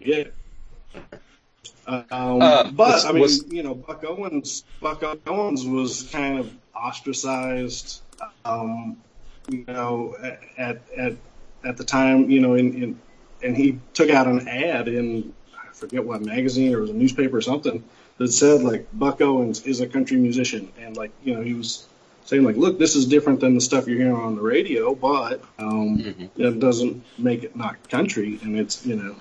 yeah. 0.00 0.24
Um, 1.86 2.04
Uh, 2.10 2.64
but 2.70 2.76
was- 2.76 3.04
I 3.04 3.12
mean, 3.12 3.22
was- 3.22 3.44
you 3.52 3.62
know, 3.62 3.74
Buck 3.74 4.04
Owens, 4.04 4.64
Buck 4.80 5.02
Owens 5.26 5.66
was 5.66 6.04
kind 6.10 6.38
of 6.38 6.50
ostracized, 6.74 8.00
um, 8.44 8.96
you 9.50 9.64
know, 9.68 10.16
at 10.58 10.80
at 10.96 11.16
at 11.64 11.76
the 11.76 11.84
time, 11.84 12.30
you 12.30 12.40
know, 12.40 12.54
in, 12.54 12.82
in 12.82 13.00
and 13.42 13.54
he 13.56 13.78
took 13.92 14.08
out 14.08 14.26
an 14.26 14.48
ad 14.48 14.88
in 14.88 15.34
I 15.54 15.72
forget 15.74 16.04
what 16.04 16.22
magazine 16.22 16.74
or 16.74 16.80
was 16.80 16.90
a 16.90 16.94
newspaper 16.94 17.36
or 17.36 17.42
something 17.42 17.84
that 18.16 18.28
said 18.32 18.62
like 18.62 18.86
Buck 18.94 19.20
Owens 19.20 19.62
is 19.66 19.80
a 19.80 19.86
country 19.86 20.16
musician, 20.16 20.72
and 20.80 20.96
like 20.96 21.10
you 21.22 21.34
know 21.34 21.42
he 21.42 21.52
was 21.52 21.86
saying 22.24 22.42
like, 22.42 22.56
look, 22.56 22.78
this 22.78 22.96
is 22.96 23.06
different 23.06 23.40
than 23.40 23.54
the 23.54 23.60
stuff 23.60 23.86
you're 23.86 23.98
hearing 23.98 24.14
on 24.14 24.34
the 24.34 24.42
radio, 24.42 24.94
but 24.94 25.42
um, 25.58 25.98
Mhm. 25.98 26.30
that 26.36 26.58
doesn't 26.58 27.04
make 27.18 27.44
it 27.44 27.54
not 27.56 27.88
country, 27.88 28.38
and 28.42 28.58
it's 28.58 28.84
you 28.86 28.96
know 28.96 29.14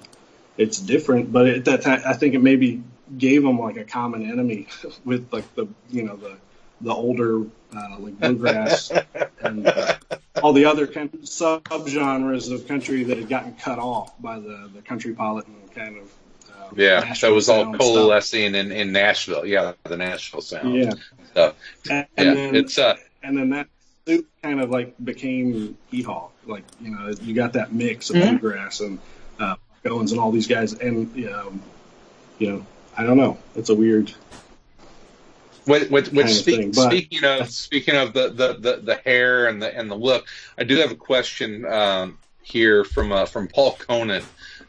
it's 0.58 0.80
different. 0.80 1.32
But 1.32 1.48
at 1.48 1.66
that 1.66 1.82
time, 1.82 2.02
I 2.06 2.14
think 2.14 2.34
it 2.34 2.42
maybe 2.42 2.84
gave 3.18 3.44
them 3.44 3.60
like 3.60 3.78
a 3.78 3.84
common 3.84 4.30
enemy 4.30 4.68
with 5.06 5.32
like 5.32 5.54
the 5.56 5.68
you 5.92 6.04
know 6.04 6.16
the 6.16 6.38
the 6.82 6.94
older 6.94 7.44
uh, 7.76 7.96
like 8.00 8.20
bluegrass 8.20 8.92
and 9.42 9.68
uh, 9.68 9.96
all 10.42 10.54
the 10.54 10.66
other 10.66 10.88
kind 10.88 11.14
of 11.14 11.22
subgenres 11.22 12.52
of 12.52 12.68
country 12.68 13.04
that 13.04 13.18
had 13.18 13.30
gotten 13.30 13.54
cut 13.56 13.80
off 13.80 14.20
by 14.22 14.40
the 14.40 14.70
the 14.74 14.82
countrypolitan 14.82 15.54
kind 15.76 15.98
of 15.98 16.12
uh, 16.72 16.74
yeah, 16.76 17.00
that 17.02 17.10
Nashville 17.10 17.34
was 17.36 17.50
all 17.50 17.74
coalescing 17.76 18.56
in, 18.56 18.72
in 18.72 18.92
Nashville. 18.92 19.46
Yeah, 19.46 19.74
the 19.84 19.98
Nashville 19.98 20.42
sound. 20.42 20.76
Yeah, 20.76 20.94
So, 21.34 21.54
and, 21.90 21.90
yeah, 21.90 22.06
and 22.18 22.38
then 22.38 22.56
it's 22.56 22.78
uh, 22.78 22.96
and 23.22 23.38
then 23.38 23.50
that 23.50 23.68
suit 24.06 24.28
kind 24.42 24.60
of 24.62 24.70
like 24.70 24.96
became 25.04 25.78
E 25.92 26.02
Hawk. 26.02 26.34
Like 26.46 26.64
you 26.82 26.92
know, 26.92 27.14
you 27.22 27.34
got 27.34 27.54
that 27.54 27.74
mix 27.74 28.10
of 28.10 28.18
Mhm. 28.18 28.40
bluegrass 28.40 28.80
and 28.82 29.00
uh, 29.40 29.56
Owens 29.86 30.12
and 30.12 30.20
all 30.20 30.32
these 30.32 30.48
guys, 30.48 30.74
and 30.74 31.08
um, 31.30 31.62
you 32.40 32.50
know, 32.52 32.66
I 32.98 33.04
don't 33.04 33.18
know. 33.18 33.38
It's 33.56 33.70
a 33.70 33.76
weird. 33.76 34.14
Which, 35.66 35.90
which, 35.90 36.10
which 36.10 36.14
kind 36.26 36.30
of 36.30 36.30
speak, 36.36 36.58
thing, 36.60 36.72
but- 36.72 36.90
speaking 36.90 37.24
of 37.24 37.50
speaking 37.50 37.96
of 37.96 38.14
the, 38.14 38.30
the, 38.30 38.54
the, 38.60 38.82
the 38.84 38.96
hair 38.96 39.48
and 39.48 39.62
the 39.62 39.74
and 39.78 39.90
the 39.90 39.96
look, 39.96 40.28
I 40.58 40.66
do 40.66 40.76
have 40.78 40.92
a 40.92 40.96
question 40.96 41.66
um, 41.66 42.18
here 42.42 42.84
from 42.84 43.14
uh, 43.14 43.26
from 43.26 43.48
Paul 43.48 43.76
Conan. 43.80 44.24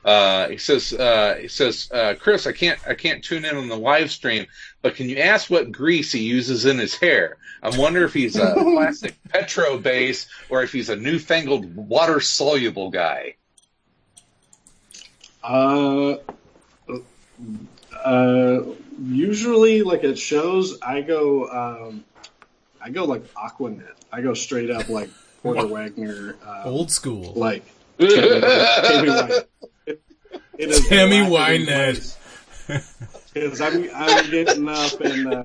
Uh, 0.05 0.49
he 0.49 0.59
says 0.59 0.93
uh, 0.93 1.39
he 1.41 1.49
says 1.49 1.91
uh, 1.91 2.15
Chris, 2.19 2.47
I 2.47 2.53
can't 2.53 2.79
I 2.87 2.95
can't 2.95 3.25
tune 3.25 3.45
in 3.45 3.57
on 3.57 3.69
the 3.69 3.77
live 3.77 4.11
stream, 4.11 4.47
but 4.83 4.95
can 4.97 5.09
you 5.09 5.17
ask 5.19 5.49
what 5.49 5.73
grease 5.73 6.13
he 6.13 6.23
uses 6.23 6.67
in 6.67 6.79
his 6.79 6.95
hair? 6.95 7.39
I 7.63 7.71
wonder 7.79 8.05
if 8.05 8.13
he's 8.13 8.37
a 8.37 8.53
plastic 8.59 9.17
petro 9.31 9.79
base 9.79 10.27
or 10.51 10.63
if 10.63 10.73
he's 10.73 10.91
a 10.91 10.97
newfangled 10.97 11.75
water 11.75 12.21
soluble 12.21 12.91
guy. 12.91 13.37
Uh, 15.43 16.17
uh, 18.05 18.63
usually, 19.03 19.83
like 19.83 20.05
at 20.05 20.19
shows, 20.19 20.79
I 20.83 21.01
go, 21.01 21.49
um, 21.49 22.05
I 22.81 22.91
go 22.91 23.05
like 23.05 23.23
Aquanet. 23.35 23.95
I 24.13 24.21
go 24.21 24.35
straight 24.35 24.71
up 24.71 24.89
like 24.91 25.09
Porter 25.43 25.67
Wagoner, 25.75 26.37
uh, 26.47 26.63
Old 26.67 26.91
school. 26.91 27.33
like 27.35 27.65
Tammy 27.99 28.13
Wynette. 28.15 29.31
It, 29.31 29.71
it 30.59 30.71
is 30.71 30.87
Tammy 30.87 31.27
black 31.29 31.51
and 31.51 31.67
Wynette. 31.67 32.17
Because 33.35 33.61
I'm, 33.61 33.89
I'm 33.95 34.31
getting 34.31 34.69
up 34.69 35.01
and, 35.01 35.35
uh, 35.35 35.45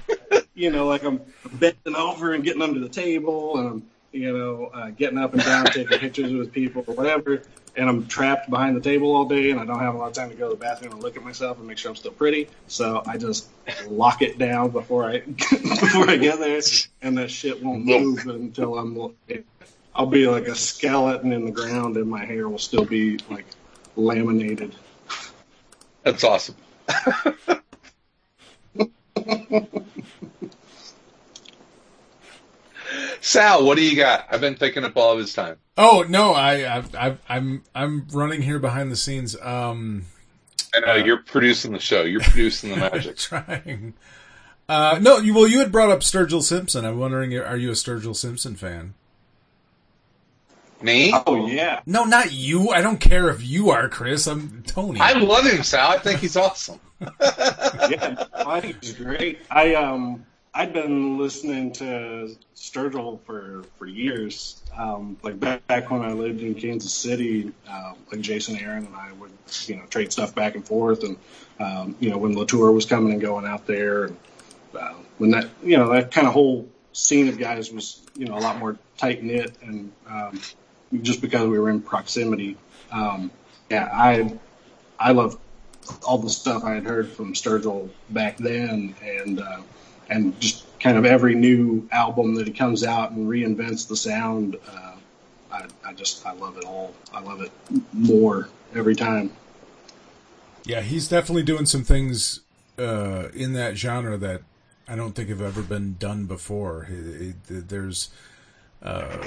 you 0.53 0.69
know, 0.69 0.87
like 0.87 1.03
I'm 1.03 1.21
bending 1.53 1.95
over 1.95 2.33
and 2.33 2.43
getting 2.43 2.61
under 2.61 2.79
the 2.79 2.89
table 2.89 3.57
and 3.57 3.67
I'm, 3.67 3.83
you 4.11 4.35
know, 4.35 4.65
uh, 4.67 4.89
getting 4.91 5.17
up 5.17 5.33
and 5.33 5.43
down, 5.43 5.65
taking 5.65 5.99
pictures 5.99 6.31
with 6.31 6.51
people 6.51 6.83
or 6.87 6.93
whatever. 6.93 7.41
And 7.75 7.89
I'm 7.89 8.07
trapped 8.07 8.49
behind 8.49 8.75
the 8.75 8.81
table 8.81 9.15
all 9.15 9.25
day 9.25 9.51
and 9.51 9.59
I 9.59 9.65
don't 9.65 9.79
have 9.79 9.95
a 9.95 9.97
lot 9.97 10.07
of 10.07 10.13
time 10.13 10.29
to 10.29 10.35
go 10.35 10.49
to 10.49 10.55
the 10.55 10.59
bathroom 10.59 10.93
and 10.93 11.01
look 11.01 11.17
at 11.17 11.23
myself 11.23 11.57
and 11.57 11.67
make 11.67 11.77
sure 11.77 11.89
I'm 11.89 11.95
still 11.95 12.11
pretty. 12.11 12.47
So 12.67 13.03
I 13.05 13.17
just 13.17 13.47
lock 13.87 14.21
it 14.21 14.37
down 14.37 14.69
before 14.69 15.09
I, 15.09 15.19
before 15.19 16.09
I 16.09 16.17
get 16.17 16.39
there 16.39 16.61
and 17.01 17.17
that 17.17 17.31
shit 17.31 17.63
won't 17.63 17.85
move 17.85 18.27
until 18.27 18.77
I'm, 18.77 19.15
I'll 19.95 20.05
be 20.05 20.27
like 20.27 20.47
a 20.47 20.55
skeleton 20.55 21.31
in 21.31 21.45
the 21.45 21.51
ground 21.51 21.97
and 21.97 22.07
my 22.07 22.23
hair 22.23 22.47
will 22.47 22.59
still 22.59 22.85
be 22.85 23.19
like 23.29 23.45
laminated. 23.95 24.75
That's 26.03 26.23
awesome. 26.23 26.55
Sal, 33.21 33.65
what 33.65 33.77
do 33.77 33.83
you 33.83 33.95
got? 33.95 34.25
I've 34.31 34.41
been 34.41 34.55
thinking 34.55 34.83
up 34.83 34.95
all 34.97 35.11
of 35.13 35.19
his 35.19 35.33
time. 35.33 35.57
Oh 35.77 36.05
no, 36.07 36.33
I, 36.33 36.77
I, 36.77 36.83
I 36.97 37.17
I'm 37.27 37.63
I'm 37.75 38.07
running 38.11 38.41
here 38.41 38.59
behind 38.59 38.91
the 38.91 38.95
scenes. 38.95 39.35
Um, 39.41 40.05
I 40.73 40.79
know 40.79 40.95
you're 40.95 41.23
producing 41.23 41.73
the 41.73 41.79
show. 41.79 42.03
You're 42.03 42.21
producing 42.21 42.71
the 42.71 42.75
magic. 42.77 43.17
trying. 43.17 43.93
Uh, 44.67 44.99
no, 45.01 45.17
you, 45.17 45.33
well, 45.33 45.47
you 45.47 45.59
had 45.59 45.71
brought 45.71 45.89
up 45.89 46.01
Sturgill 46.01 46.43
Simpson. 46.43 46.85
I'm 46.85 46.99
wondering, 46.99 47.35
are 47.35 47.57
you 47.57 47.69
a 47.69 47.73
Sturgill 47.73 48.15
Simpson 48.15 48.55
fan? 48.55 48.93
Me? 50.81 51.13
Oh 51.13 51.47
yeah. 51.47 51.81
No, 51.85 52.05
not 52.05 52.31
you. 52.31 52.69
I 52.69 52.81
don't 52.81 52.99
care 52.99 53.29
if 53.29 53.45
you 53.45 53.71
are, 53.71 53.89
Chris. 53.89 54.27
I'm 54.27 54.63
Tony. 54.65 54.99
I 54.99 55.13
love 55.13 55.45
him, 55.45 55.63
Sal. 55.63 55.91
I 55.91 55.97
think 55.97 56.21
he's 56.21 56.37
awesome. 56.37 56.79
yeah, 57.01 58.25
I 58.33 58.61
think 58.61 58.77
he's 58.81 58.93
great. 58.93 59.39
I 59.49 59.75
um 59.75 60.25
I'd 60.53 60.73
been 60.73 61.17
listening 61.17 61.71
to 61.73 62.35
Sturgill 62.55 63.21
for 63.21 63.63
for 63.77 63.85
years. 63.85 64.61
Um, 64.77 65.17
like 65.23 65.39
back, 65.39 65.65
back 65.67 65.91
when 65.91 66.01
I 66.01 66.13
lived 66.13 66.41
in 66.41 66.55
Kansas 66.55 66.93
City, 66.93 67.51
uh, 67.69 67.93
like 68.11 68.21
Jason 68.21 68.57
Aaron 68.57 68.85
and 68.85 68.95
I 68.95 69.11
would 69.13 69.31
you 69.67 69.75
know 69.75 69.85
trade 69.85 70.11
stuff 70.11 70.33
back 70.33 70.55
and 70.55 70.65
forth, 70.65 71.03
and 71.03 71.17
um, 71.59 71.95
you 71.99 72.09
know 72.09 72.17
when 72.17 72.35
Latour 72.35 72.71
was 72.71 72.85
coming 72.85 73.13
and 73.13 73.21
going 73.21 73.45
out 73.45 73.67
there, 73.67 74.05
and 74.05 74.17
uh, 74.77 74.93
when 75.17 75.31
that 75.31 75.49
you 75.63 75.77
know 75.77 75.93
that 75.93 76.11
kind 76.11 76.27
of 76.27 76.33
whole 76.33 76.67
scene 76.93 77.27
of 77.29 77.37
guys 77.37 77.71
was 77.71 78.01
you 78.15 78.25
know 78.25 78.37
a 78.37 78.41
lot 78.41 78.57
more 78.57 78.77
tight 78.97 79.23
knit, 79.23 79.55
and 79.61 79.91
um, 80.07 80.41
just 81.01 81.21
because 81.21 81.47
we 81.47 81.59
were 81.59 81.69
in 81.69 81.81
proximity, 81.81 82.57
um, 82.91 83.31
yeah, 83.69 83.89
I 83.91 84.37
I 84.99 85.11
love 85.11 85.37
all 86.05 86.17
the 86.17 86.29
stuff 86.29 86.63
I 86.63 86.75
had 86.75 86.83
heard 86.83 87.09
from 87.09 87.33
Sturgill 87.33 87.89
back 88.09 88.37
then, 88.37 88.95
and 89.03 89.39
uh, 89.39 89.61
and 90.09 90.39
just 90.39 90.65
kind 90.79 90.97
of 90.97 91.05
every 91.05 91.35
new 91.35 91.87
album 91.91 92.35
that 92.35 92.47
he 92.47 92.53
comes 92.53 92.83
out 92.83 93.11
and 93.11 93.27
reinvents 93.27 93.87
the 93.87 93.95
sound. 93.95 94.57
Uh, 94.67 94.95
I, 95.51 95.65
I 95.85 95.93
just 95.93 96.25
I 96.25 96.33
love 96.33 96.57
it 96.57 96.65
all. 96.65 96.93
I 97.13 97.21
love 97.21 97.41
it 97.41 97.51
more 97.93 98.49
every 98.75 98.95
time. 98.95 99.31
Yeah, 100.65 100.81
he's 100.81 101.07
definitely 101.07 101.43
doing 101.43 101.65
some 101.65 101.83
things 101.83 102.41
uh, 102.77 103.29
in 103.33 103.53
that 103.53 103.77
genre 103.77 104.17
that 104.17 104.41
I 104.87 104.95
don't 104.95 105.13
think 105.13 105.29
have 105.29 105.41
ever 105.41 105.61
been 105.61 105.95
done 105.99 106.25
before. 106.25 106.87
There's, 107.47 108.09
uh, 108.81 109.17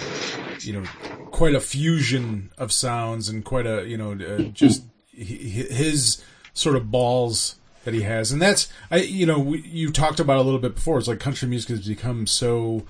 you 0.60 0.72
know, 0.72 0.84
quite 1.30 1.54
a 1.54 1.60
fusion 1.60 2.50
of 2.58 2.72
sounds 2.72 3.28
and 3.28 3.44
quite 3.44 3.66
a, 3.66 3.86
you 3.86 3.96
know, 3.96 4.12
uh, 4.12 4.42
just 4.52 4.84
his 5.14 6.22
sort 6.54 6.76
of 6.76 6.90
balls 6.90 7.56
that 7.84 7.94
he 7.94 8.02
has, 8.02 8.30
and 8.32 8.40
that's 8.40 8.68
I, 8.90 8.98
you 8.98 9.26
know, 9.26 9.38
we, 9.38 9.60
you 9.62 9.90
talked 9.90 10.20
about 10.20 10.38
a 10.38 10.42
little 10.42 10.60
bit 10.60 10.74
before. 10.74 10.98
It's 10.98 11.08
like 11.08 11.20
country 11.20 11.48
music 11.48 11.70
has 11.70 11.86
become 11.86 12.26
so 12.26 12.84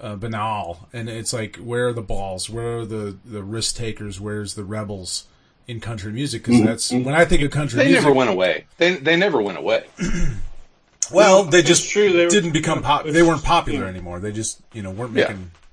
uh, 0.00 0.14
banal, 0.16 0.88
and 0.92 1.08
it's 1.08 1.32
like 1.32 1.56
where 1.56 1.88
are 1.88 1.92
the 1.92 2.02
balls? 2.02 2.48
Where 2.48 2.78
are 2.78 2.86
the 2.86 3.18
the 3.24 3.42
risk 3.42 3.76
takers? 3.76 4.20
Where's 4.20 4.54
the 4.54 4.64
rebels? 4.64 5.26
in 5.66 5.80
country 5.80 6.10
music 6.10 6.42
because 6.42 6.62
that's 6.64 6.90
when 6.90 7.14
I 7.14 7.26
think 7.26 7.42
of 7.42 7.50
country. 7.50 7.76
Music 7.76 7.84
They 7.84 7.92
music, 7.92 8.02
never 8.04 8.14
went 8.14 8.30
away. 8.30 8.64
They 8.78 8.94
they 8.94 9.16
never 9.16 9.42
went 9.42 9.58
away. 9.58 9.84
well, 11.12 11.44
they 11.44 11.62
just 11.62 11.90
true. 11.90 12.10
They 12.10 12.24
were- 12.24 12.30
didn't 12.30 12.52
become 12.52 12.82
pop. 12.82 13.04
They 13.04 13.22
weren't 13.22 13.44
popular 13.44 13.84
anymore. 13.84 14.18
They 14.18 14.32
just 14.32 14.60
you 14.72 14.82
know 14.82 14.90
weren't 14.90 15.12
making. 15.12 15.36
Yeah. 15.36 15.67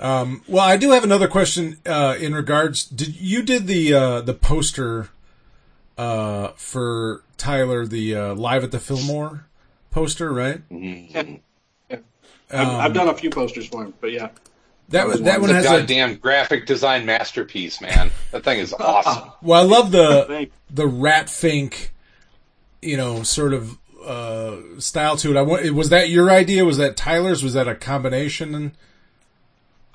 Um, 0.00 0.42
well, 0.48 0.64
I 0.64 0.76
do 0.78 0.92
have 0.92 1.04
another 1.04 1.28
question 1.28 1.76
uh, 1.84 2.16
in 2.18 2.34
regards. 2.34 2.84
Did 2.86 3.20
you 3.20 3.42
did 3.42 3.66
the 3.66 3.92
uh, 3.94 4.20
the 4.22 4.32
poster 4.34 5.10
uh, 5.98 6.48
for 6.56 7.22
Tyler 7.36 7.86
the 7.86 8.16
uh, 8.16 8.34
live 8.34 8.64
at 8.64 8.70
the 8.72 8.80
Fillmore 8.80 9.46
poster, 9.90 10.32
right? 10.32 10.62
I've, 12.52 12.68
I've 12.68 12.94
done 12.94 13.08
a 13.08 13.14
few 13.14 13.30
posters 13.30 13.66
for 13.68 13.84
him, 13.84 13.94
but 14.00 14.10
yeah. 14.10 14.30
That 14.88 15.06
was 15.06 15.22
that 15.22 15.34
It's 15.36 15.40
one 15.42 15.50
a 15.50 15.54
has 15.54 15.66
a. 15.66 15.68
goddamn 15.68 16.16
graphic 16.16 16.66
design 16.66 17.06
masterpiece, 17.06 17.80
man. 17.80 18.10
That 18.32 18.42
thing 18.42 18.58
is 18.58 18.72
awesome. 18.72 19.30
Well, 19.42 19.60
I 19.60 19.64
love 19.64 19.92
the 19.92 20.48
the 20.70 20.86
rat 20.86 21.30
fink, 21.30 21.92
you 22.82 22.96
know, 22.96 23.22
sort 23.22 23.52
of 23.52 23.78
uh, 24.04 24.56
style 24.78 25.16
to 25.18 25.30
it. 25.30 25.36
I 25.36 25.42
want. 25.42 25.70
Was 25.74 25.90
that 25.90 26.08
your 26.08 26.30
idea? 26.30 26.64
Was 26.64 26.78
that 26.78 26.96
Tyler's? 26.96 27.44
Was 27.44 27.54
that 27.54 27.68
a 27.68 27.74
combination? 27.76 28.72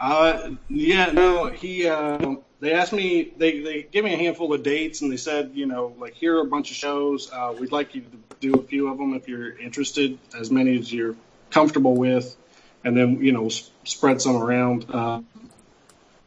Uh, 0.06 0.52
yeah, 0.70 1.12
no, 1.12 1.48
he, 1.48 1.88
uh, 1.88 2.36
they 2.60 2.74
asked 2.74 2.94
me, 2.94 3.34
they, 3.38 3.60
they 3.62 3.82
gave 3.82 4.04
me 4.04 4.14
a 4.14 4.18
handful 4.18 4.54
of 4.54 4.62
dates 4.62 5.02
and 5.02 5.12
they 5.12 5.18
said, 5.18 5.50
you 5.56 5.66
know, 5.66 5.96
like, 5.98 6.14
here 6.14 6.38
are 6.38 6.42
a 6.42 6.46
bunch 6.46 6.70
of 6.70 6.78
shows. 6.78 7.32
Uh, 7.34 7.56
we'd 7.60 7.72
like 7.72 7.96
you 7.96 8.02
to 8.02 8.08
do 8.40 8.54
a 8.60 8.62
few 8.62 8.88
of 8.92 9.00
them 9.00 9.16
if 9.16 9.28
you're 9.28 9.58
interested, 9.58 10.20
as 10.38 10.52
many 10.52 10.78
as 10.78 10.94
you're 10.94 11.16
comfortable 11.50 11.96
with, 11.96 12.36
and 12.84 12.96
then, 12.96 13.20
you 13.24 13.32
know, 13.32 13.48
s- 13.48 13.72
spread 13.84 14.22
some 14.22 14.36
around. 14.36 14.86
Uh, 14.94 15.22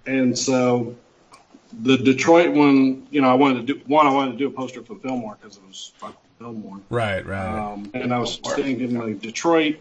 and 0.06 0.36
so 0.36 0.96
the 1.72 1.98
Detroit 1.98 2.56
one, 2.56 3.06
you 3.12 3.20
know, 3.20 3.30
I 3.30 3.34
wanted 3.34 3.64
to 3.64 3.74
do, 3.74 3.80
one, 3.86 4.08
I 4.08 4.12
wanted 4.12 4.32
to 4.32 4.38
do 4.38 4.48
a 4.48 4.50
poster 4.50 4.82
for 4.82 4.96
Fillmore 4.96 5.38
because 5.40 5.56
it 5.56 5.62
was 5.64 5.92
fucking 5.98 6.16
Fillmore. 6.40 6.80
right, 6.90 7.24
right. 7.24 7.72
Um, 7.72 7.92
and 7.94 8.12
I 8.12 8.18
was 8.18 8.38
thinking 8.38 8.98
like 8.98 9.20
Detroit, 9.20 9.76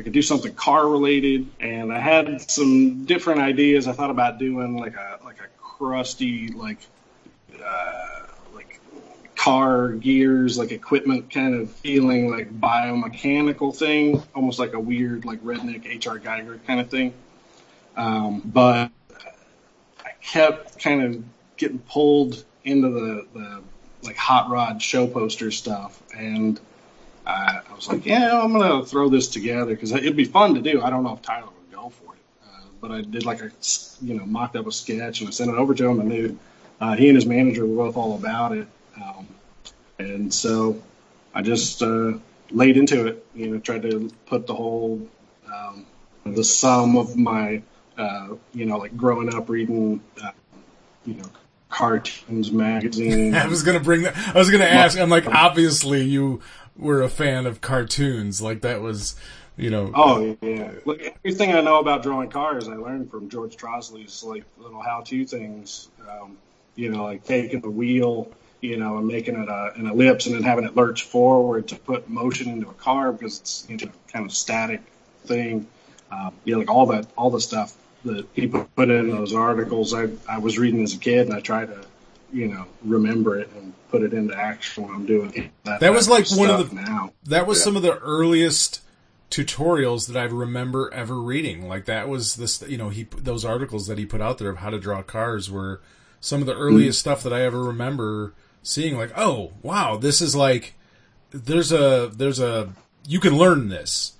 I 0.00 0.02
could 0.02 0.14
do 0.14 0.22
something 0.22 0.54
car 0.54 0.88
related, 0.88 1.46
and 1.60 1.92
I 1.92 1.98
had 1.98 2.50
some 2.50 3.04
different 3.04 3.42
ideas. 3.42 3.86
I 3.86 3.92
thought 3.92 4.08
about 4.08 4.38
doing 4.38 4.78
like 4.78 4.96
a 4.96 5.18
like 5.22 5.40
a 5.40 5.48
crusty 5.58 6.48
like 6.48 6.78
uh, 7.62 8.22
like 8.54 8.80
car 9.36 9.90
gears, 9.90 10.56
like 10.56 10.72
equipment 10.72 11.30
kind 11.30 11.54
of 11.54 11.70
feeling, 11.70 12.30
like 12.30 12.50
biomechanical 12.58 13.76
thing, 13.76 14.22
almost 14.34 14.58
like 14.58 14.72
a 14.72 14.80
weird 14.80 15.26
like 15.26 15.44
redneck 15.44 15.84
H.R. 15.84 16.18
Giger 16.18 16.58
kind 16.66 16.80
of 16.80 16.88
thing. 16.88 17.12
Um, 17.94 18.40
but 18.42 18.90
I 20.02 20.12
kept 20.22 20.82
kind 20.82 21.02
of 21.02 21.22
getting 21.58 21.78
pulled 21.78 22.42
into 22.64 22.88
the, 22.88 23.26
the 23.34 23.62
like 24.02 24.16
hot 24.16 24.48
rod 24.48 24.80
show 24.80 25.06
poster 25.06 25.50
stuff, 25.50 26.02
and 26.16 26.58
I, 27.26 27.60
I 27.68 27.74
was 27.74 27.88
like, 27.88 28.06
yeah, 28.06 28.40
I'm 28.40 28.52
gonna 28.52 28.84
throw 28.84 29.08
this 29.08 29.28
together 29.28 29.74
because 29.74 29.92
it'd 29.92 30.16
be 30.16 30.24
fun 30.24 30.54
to 30.54 30.60
do. 30.60 30.82
I 30.82 30.90
don't 30.90 31.04
know 31.04 31.14
if 31.14 31.22
Tyler 31.22 31.46
would 31.46 31.72
go 31.72 31.90
for 31.90 32.14
it, 32.14 32.20
uh, 32.44 32.62
but 32.80 32.90
I 32.90 33.02
did 33.02 33.24
like 33.24 33.40
a, 33.42 33.50
you 34.02 34.14
know 34.14 34.26
mocked 34.26 34.56
up 34.56 34.66
a 34.66 34.72
sketch 34.72 35.20
and 35.20 35.28
I 35.28 35.32
sent 35.32 35.50
it 35.50 35.56
over 35.56 35.74
to 35.74 35.88
him. 35.88 36.00
I 36.00 36.04
knew 36.04 36.38
uh, 36.80 36.96
he 36.96 37.08
and 37.08 37.16
his 37.16 37.26
manager 37.26 37.66
were 37.66 37.84
both 37.84 37.96
all 37.96 38.16
about 38.16 38.56
it, 38.56 38.66
um, 38.96 39.26
and 39.98 40.32
so 40.32 40.82
I 41.34 41.42
just 41.42 41.82
uh, 41.82 42.12
laid 42.50 42.76
into 42.76 43.06
it. 43.06 43.26
You 43.34 43.50
know, 43.50 43.58
tried 43.58 43.82
to 43.82 44.10
put 44.26 44.46
the 44.46 44.54
whole 44.54 45.06
um, 45.52 45.86
the 46.24 46.44
sum 46.44 46.96
of 46.96 47.16
my 47.16 47.62
uh, 47.96 48.34
you 48.54 48.64
know 48.66 48.78
like 48.78 48.96
growing 48.96 49.34
up 49.34 49.48
reading 49.48 50.00
uh, 50.22 50.30
you 51.04 51.14
know 51.14 51.30
cartoons, 51.70 52.50
magazines. 52.52 53.34
I 53.36 53.46
was 53.46 53.62
gonna 53.62 53.80
bring 53.80 54.02
that. 54.02 54.16
I 54.34 54.38
was 54.38 54.50
gonna 54.50 54.64
ask. 54.64 54.98
I'm 54.98 55.08
like, 55.08 55.26
obviously 55.26 56.02
you 56.02 56.42
were 56.76 57.02
a 57.02 57.08
fan 57.08 57.46
of 57.46 57.60
cartoons. 57.60 58.40
Like 58.40 58.62
that 58.62 58.80
was, 58.80 59.16
you 59.56 59.70
know. 59.70 59.90
Oh 59.94 60.36
yeah, 60.40 60.72
like 60.84 61.16
everything 61.24 61.52
I 61.52 61.60
know 61.60 61.78
about 61.78 62.02
drawing 62.02 62.30
cars, 62.30 62.68
I 62.68 62.74
learned 62.74 63.10
from 63.10 63.28
George 63.28 63.56
Trosley's 63.56 64.22
like 64.22 64.44
little 64.58 64.82
how-to 64.82 65.26
things. 65.26 65.88
Um, 66.08 66.36
you 66.76 66.90
know, 66.90 67.04
like 67.04 67.24
taking 67.24 67.60
the 67.60 67.70
wheel, 67.70 68.30
you 68.60 68.76
know, 68.76 68.98
and 68.98 69.06
making 69.06 69.40
it 69.40 69.48
a, 69.48 69.72
an 69.76 69.86
ellipse, 69.86 70.26
and 70.26 70.34
then 70.34 70.42
having 70.42 70.64
it 70.64 70.76
lurch 70.76 71.04
forward 71.04 71.68
to 71.68 71.76
put 71.76 72.08
motion 72.08 72.48
into 72.48 72.68
a 72.68 72.74
car 72.74 73.12
because 73.12 73.40
it's 73.40 73.66
you 73.68 73.76
know 73.76 73.92
kind 74.12 74.24
of 74.24 74.32
static 74.32 74.80
thing. 75.24 75.66
Um, 76.10 76.32
yeah, 76.44 76.56
like 76.56 76.70
all 76.70 76.86
that, 76.86 77.06
all 77.16 77.30
the 77.30 77.40
stuff 77.40 77.76
that 78.04 78.32
people 78.34 78.68
put 78.76 78.90
in 78.90 79.10
those 79.10 79.34
articles. 79.34 79.94
I 79.94 80.08
I 80.28 80.38
was 80.38 80.58
reading 80.58 80.82
as 80.82 80.94
a 80.94 80.98
kid, 80.98 81.26
and 81.26 81.34
I 81.34 81.40
try 81.40 81.66
to, 81.66 81.84
you 82.32 82.48
know, 82.48 82.66
remember 82.84 83.38
it 83.38 83.50
and 83.54 83.72
put 83.90 84.02
it 84.02 84.12
into 84.12 84.34
action 84.34 84.84
when 84.84 84.94
I'm 84.94 85.06
doing 85.06 85.50
that. 85.64 85.80
That 85.80 85.92
was 85.92 86.08
like 86.08 86.30
one 86.30 86.50
of 86.50 86.70
the- 86.70 86.76
now. 86.76 87.12
That 87.24 87.46
was 87.46 87.62
some 87.62 87.76
of 87.76 87.82
the 87.82 87.98
earliest 87.98 88.80
tutorials 89.30 90.08
that 90.08 90.16
I 90.16 90.24
remember 90.24 90.92
ever 90.92 91.20
reading. 91.20 91.68
Like 91.68 91.84
that 91.86 92.08
was 92.08 92.36
this, 92.36 92.62
you 92.68 92.76
know, 92.76 92.88
he 92.88 93.04
those 93.16 93.44
articles 93.44 93.86
that 93.86 93.98
he 93.98 94.06
put 94.06 94.20
out 94.20 94.38
there 94.38 94.50
of 94.50 94.58
how 94.58 94.70
to 94.70 94.78
draw 94.78 95.02
cars 95.02 95.50
were 95.50 95.80
some 96.20 96.40
of 96.40 96.46
the 96.46 96.52
mm-hmm. 96.52 96.62
earliest 96.62 96.98
stuff 96.98 97.22
that 97.22 97.32
I 97.32 97.42
ever 97.42 97.62
remember 97.62 98.34
seeing. 98.62 98.96
Like, 98.96 99.12
oh 99.16 99.52
wow, 99.62 99.96
this 99.96 100.20
is 100.20 100.34
like 100.34 100.74
there's 101.30 101.72
a 101.72 102.10
there's 102.14 102.40
a 102.40 102.72
you 103.06 103.20
can 103.20 103.36
learn 103.36 103.68
this. 103.68 104.14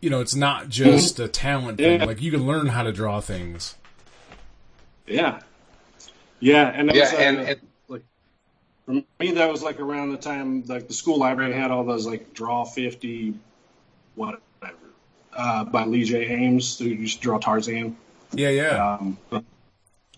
You 0.00 0.10
know, 0.10 0.20
it's 0.20 0.34
not 0.34 0.62
mm-hmm. 0.62 0.70
just 0.70 1.20
a 1.20 1.28
talent 1.28 1.78
thing. 1.78 2.00
Yeah. 2.00 2.06
Like 2.06 2.22
you 2.22 2.30
can 2.30 2.46
learn 2.46 2.68
how 2.68 2.82
to 2.82 2.92
draw 2.92 3.20
things. 3.20 3.76
Yeah. 5.06 5.40
Yeah, 6.42 6.72
and 6.74 6.90
it 6.90 6.96
Yeah, 6.96 7.02
was, 7.02 7.12
uh, 7.12 7.16
and- 7.18 7.38
and- 7.38 7.60
like 7.86 8.02
for 8.84 8.92
me 9.20 9.30
that 9.32 9.48
was 9.48 9.62
like 9.62 9.78
around 9.78 10.10
the 10.10 10.16
time 10.16 10.64
like 10.66 10.88
the 10.88 10.92
school 10.94 11.16
library 11.18 11.52
had 11.52 11.70
all 11.70 11.84
those 11.84 12.04
like 12.04 12.34
draw 12.34 12.64
fifty 12.64 13.34
whatever 14.16 14.42
uh, 15.32 15.64
by 15.64 15.84
Lee 15.84 16.04
J. 16.04 16.26
Ames 16.26 16.78
who 16.78 16.86
used 16.86 17.18
to 17.18 17.22
draw 17.22 17.38
Tarzan. 17.38 17.96
Yeah, 18.34 18.48
yeah. 18.48 18.96
Um, 18.96 19.18
but, 19.30 19.44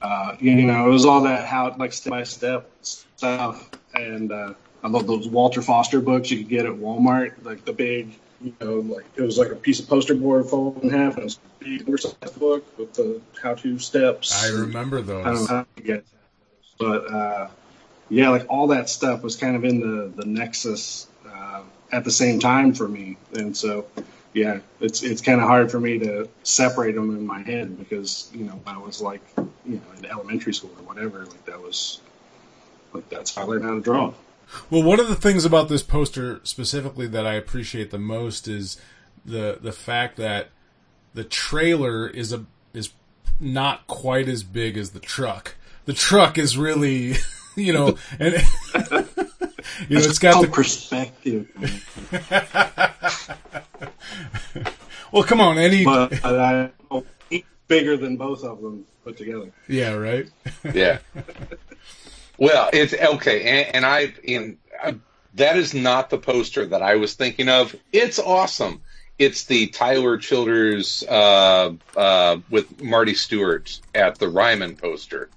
uh, 0.01 0.37
you 0.41 0.55
know, 0.55 0.87
it 0.87 0.91
was 0.91 1.05
all 1.05 1.21
that 1.23 1.45
how 1.45 1.75
like 1.77 1.93
step 1.93 2.11
by 2.11 2.25
step 2.25 2.71
stuff, 2.83 3.71
and 3.95 4.33
uh, 4.33 4.55
I 4.83 4.89
love 4.89 5.07
those 5.07 5.29
Walter 5.29 5.61
Foster 5.63 6.01
books 6.01 6.31
you 6.31 6.39
could 6.39 6.49
get 6.49 6.65
at 6.67 6.73
Walmart, 6.73 7.35
like 7.45 7.65
the 7.65 7.73
big, 7.73 8.19
you 8.45 8.55
know, 8.61 8.81
like 8.81 9.07
it 9.17 9.23
was 9.23 9.39
like 9.39 9.51
a 9.51 9.57
piece 9.57 9.81
of 9.81 9.89
poster 9.89 10.15
board 10.15 10.47
folded 10.47 10.85
in 10.85 10.91
half, 10.91 11.15
and 11.15 11.23
it 11.23 11.25
was 11.25 11.39
a 11.39 11.65
big 11.65 11.89
oversized 11.89 12.39
book 12.39 12.79
with 12.79 12.93
the 12.93 13.21
how-to 13.43 13.79
steps. 13.79 14.45
I 14.45 14.49
remember 14.49 14.99
I 14.99 15.01
don't 15.01 15.25
those. 15.25 15.49
know 15.49 15.57
how 15.57 15.67
you 15.77 15.83
get 15.83 16.05
those, 16.05 16.75
but 16.79 17.11
uh, 17.11 17.49
yeah, 18.11 18.29
like 18.29 18.47
all 18.51 18.69
that 18.69 18.91
stuff 18.91 19.23
was 19.23 19.37
kind 19.37 19.57
of 19.57 19.65
in 19.65 19.81
the 19.81 20.13
the 20.15 20.27
nexus 20.27 21.07
uh, 21.27 21.63
at 21.91 22.05
the 22.05 22.11
same 22.11 22.39
time 22.39 22.75
for 22.75 22.87
me, 22.87 23.17
and 23.33 23.57
so 23.57 23.87
yeah, 24.35 24.59
it's 24.79 25.03
it's 25.03 25.23
kind 25.23 25.41
of 25.41 25.47
hard 25.47 25.71
for 25.71 25.81
me 25.81 26.01
to 26.01 26.29
separate 26.43 26.97
them 26.97 27.17
in 27.17 27.27
my 27.27 27.41
head 27.41 27.79
because 27.79 28.31
you 28.35 28.45
know 28.45 28.61
I 28.67 28.77
was 28.77 29.01
like 29.01 29.23
you 29.37 29.77
know 29.77 29.99
in 29.99 30.05
elementary 30.05 30.53
school 30.53 30.73
or 30.79 30.85
whatever, 30.85 31.25
like 31.25 31.47
that 31.47 31.63
was 31.63 32.01
like 32.93 33.09
that's 33.09 33.35
how 33.35 33.43
I 33.43 33.45
learned 33.47 33.65
how 33.65 33.75
to 33.75 33.81
draw. 33.81 34.13
Well, 34.71 34.83
one 34.83 35.01
of 35.01 35.09
the 35.09 35.17
things 35.17 35.45
about 35.45 35.69
this 35.69 35.83
poster 35.83 36.41
specifically 36.45 37.07
that 37.09 37.27
I 37.27 37.35
appreciate 37.35 37.91
the 37.91 37.99
most 37.99 38.49
is 38.49 38.77
the 39.25 39.59
the 39.61 39.73
fact 39.73 40.17
that 40.17 40.49
the 41.15 41.25
trailer 41.25 42.09
is 42.09 42.33
a 42.33 42.45
is 42.73 42.91
not 43.41 43.87
quite 43.87 44.29
as 44.29 44.43
big 44.43 44.77
as 44.77 44.91
the 44.91 45.01
truck. 45.01 45.57
The 45.87 45.93
truck 45.93 46.39
is 46.39 46.57
really, 46.57 47.15
you 47.57 47.73
know, 47.73 47.99
and 48.19 48.35
you 49.89 49.97
know 49.97 50.03
it's 50.03 50.19
got 50.19 50.41
the 50.43 50.49
perspective. 50.51 51.49
Well, 55.13 55.23
come 55.23 55.41
on, 55.41 55.59
any 55.59 55.85
but 55.85 56.25
I 56.25 56.71
he's 57.31 57.45
bigger 57.69 57.97
than 57.97 58.17
both 58.17 58.43
of 58.43 58.61
them 58.61 58.85
put 59.05 59.17
together. 59.17 59.53
yeah, 59.69 59.93
right. 59.93 60.29
Yeah. 60.73 60.99
Well, 62.39 62.71
it's 62.73 62.95
okay, 62.95 63.43
and, 63.65 63.77
and 63.77 63.87
I 63.87 64.13
in 64.23 64.59
I, 64.83 64.97
that 65.35 65.57
is 65.57 65.75
not 65.75 66.11
the 66.11 66.19
poster 66.19 66.67
that 66.67 66.83
I 66.83 66.97
was 66.97 67.15
thinking 67.15 67.49
of. 67.49 67.75
It's 67.93 68.19
awesome. 68.19 68.83
It's 69.19 69.45
the 69.45 69.69
Tyler 69.69 70.17
Childers 70.19 71.05
uh, 71.09 71.73
uh, 71.97 72.37
with 72.51 72.83
Marty 72.83 73.15
Stuart 73.15 73.81
at 73.95 74.19
the 74.19 74.29
Ryman 74.29 74.77
poster. 74.77 75.31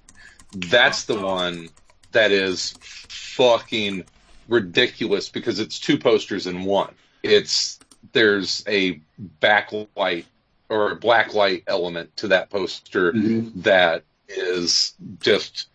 That's 0.52 1.04
the 1.04 1.20
one 1.20 1.68
that 2.12 2.32
is 2.32 2.74
fucking 2.80 4.04
ridiculous 4.48 5.28
because 5.28 5.60
it's 5.60 5.78
two 5.78 5.98
posters 5.98 6.46
in 6.46 6.64
one. 6.64 6.94
It's 7.22 7.78
there's 8.12 8.64
a 8.66 9.00
backlight 9.40 10.24
or 10.68 10.92
a 10.92 10.96
black 10.96 11.34
light 11.34 11.62
element 11.66 12.16
to 12.16 12.28
that 12.28 12.50
poster 12.50 13.12
Mhm. 13.12 13.62
that 13.62 14.04
is 14.28 14.94
just 15.20 15.68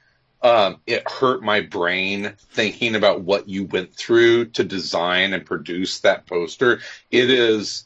um, 0.43 0.81
it 0.85 1.09
hurt 1.09 1.41
my 1.41 1.61
brain 1.61 2.33
thinking 2.51 2.95
about 2.95 3.21
what 3.21 3.47
you 3.47 3.65
went 3.65 3.93
through 3.93 4.45
to 4.47 4.63
design 4.63 5.33
and 5.33 5.45
produce 5.45 6.01
that 6.01 6.25
poster. 6.25 6.81
It 7.11 7.29
is, 7.29 7.85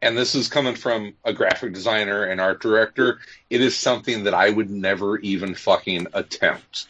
and 0.00 0.16
this 0.16 0.34
is 0.34 0.48
coming 0.48 0.74
from 0.74 1.14
a 1.24 1.32
graphic 1.34 1.74
designer 1.74 2.24
and 2.24 2.40
art 2.40 2.62
director. 2.62 3.18
It 3.50 3.60
is 3.60 3.76
something 3.76 4.24
that 4.24 4.34
I 4.34 4.48
would 4.48 4.70
never 4.70 5.18
even 5.18 5.54
fucking 5.54 6.08
attempt. 6.14 6.88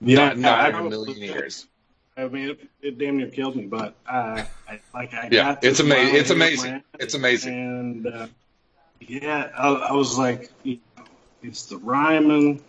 Yeah, 0.00 0.34
not 0.34 0.38
not 0.38 0.60
I 0.60 0.68
in 0.70 0.74
a 0.86 0.90
million 0.90 1.18
years. 1.18 1.66
I 2.16 2.26
mean, 2.26 2.50
it, 2.50 2.68
it 2.82 2.98
damn 2.98 3.16
near 3.18 3.28
killed 3.28 3.56
me, 3.56 3.66
but 3.66 3.94
uh, 4.06 4.42
I, 4.68 4.80
like 4.92 5.14
I 5.14 5.28
Yeah, 5.30 5.52
got 5.52 5.64
it's 5.64 5.80
ama- 5.80 5.94
it's 5.94 6.30
amazing. 6.30 6.82
It's 6.98 7.14
amazing. 7.14 7.54
And 7.54 8.06
uh, 8.06 8.26
yeah, 9.00 9.50
I, 9.56 9.68
I 9.68 9.92
was 9.92 10.18
like, 10.18 10.50
you 10.64 10.78
know, 10.96 11.04
it's 11.42 11.66
the 11.66 11.76
Ryman. 11.78 12.60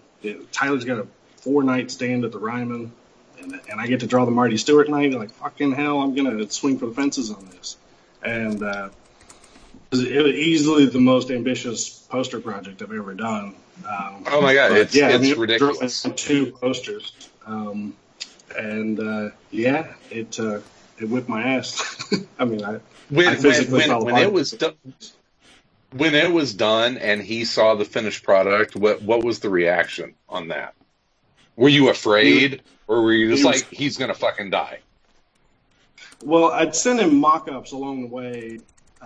Tyler's 0.52 0.86
got 0.86 1.00
a 1.00 1.08
four 1.44 1.64
night 1.64 1.92
stand 1.92 2.24
at 2.26 2.32
the 2.32 2.40
Ryman, 2.40 2.92
and, 3.40 3.60
and 3.70 3.80
I 3.82 3.88
get 3.88 4.00
to 4.02 4.08
draw 4.08 4.26
the 4.26 4.32
Marty 4.32 4.58
Stuart 4.58 4.90
night. 4.90 5.12
And 5.12 5.16
like 5.16 5.32
fucking 5.32 5.74
hell, 5.74 6.02
I'm 6.02 6.16
gonna 6.16 6.50
swing 6.50 6.78
for 6.80 6.88
the 6.88 6.94
fences 6.94 7.32
on 7.32 7.46
this. 7.48 7.78
And 8.24 8.64
uh, 8.64 8.90
it 9.92 10.24
was 10.24 10.34
easily 10.34 10.86
the 10.88 11.00
most 11.00 11.30
ambitious 11.32 11.90
poster 11.90 12.40
project 12.40 12.82
I've 12.82 12.92
ever 12.92 13.14
done. 13.14 13.56
Um, 13.88 14.24
Oh 14.28 14.42
my 14.42 14.54
god, 14.54 14.72
it's 14.74 14.96
yeah, 14.96 15.08
I 15.08 15.12
it's 15.14 15.22
mean, 15.24 15.40
ridiculous. 15.40 16.04
Two 16.16 16.52
posters, 16.52 17.12
um, 17.46 17.96
and 18.58 19.00
uh, 19.00 19.30
yeah, 19.52 19.94
it 20.12 20.40
uh, 20.40 20.60
it 21.00 21.10
whipped 21.10 21.28
my 21.30 21.44
ass. 21.56 22.14
I 22.40 22.46
mean, 22.46 22.64
I, 22.64 22.76
I 22.76 22.80
When 23.10 23.26
when 23.26 23.38
physically 23.38 23.80
when, 23.90 23.90
when 24.04 24.16
apart. 24.16 24.24
it 24.24 24.32
was 24.32 24.52
done. 24.52 24.76
When 25.92 26.16
it 26.16 26.32
was 26.32 26.56
done 26.56 26.98
and 26.98 27.22
he 27.22 27.46
saw 27.46 27.76
the 27.76 27.86
finished 27.86 28.24
product, 28.24 28.76
what 28.76 29.02
what 29.02 29.24
was 29.24 29.40
the 29.40 29.50
reaction 29.50 30.16
on 30.30 30.48
that? 30.50 30.74
Were 31.56 31.70
you 31.70 31.90
afraid, 31.90 32.62
or 32.88 33.02
were 33.04 33.14
you 33.14 33.32
just 33.32 33.44
like, 33.44 33.70
he's 33.70 33.98
gonna 33.98 34.14
fucking 34.14 34.50
die? 34.50 34.80
Well, 36.24 36.52
I'd 36.52 36.76
sent 36.76 37.00
him 37.00 37.16
mock-ups 37.16 37.72
along 37.72 38.02
the 38.02 38.08
way. 38.08 38.60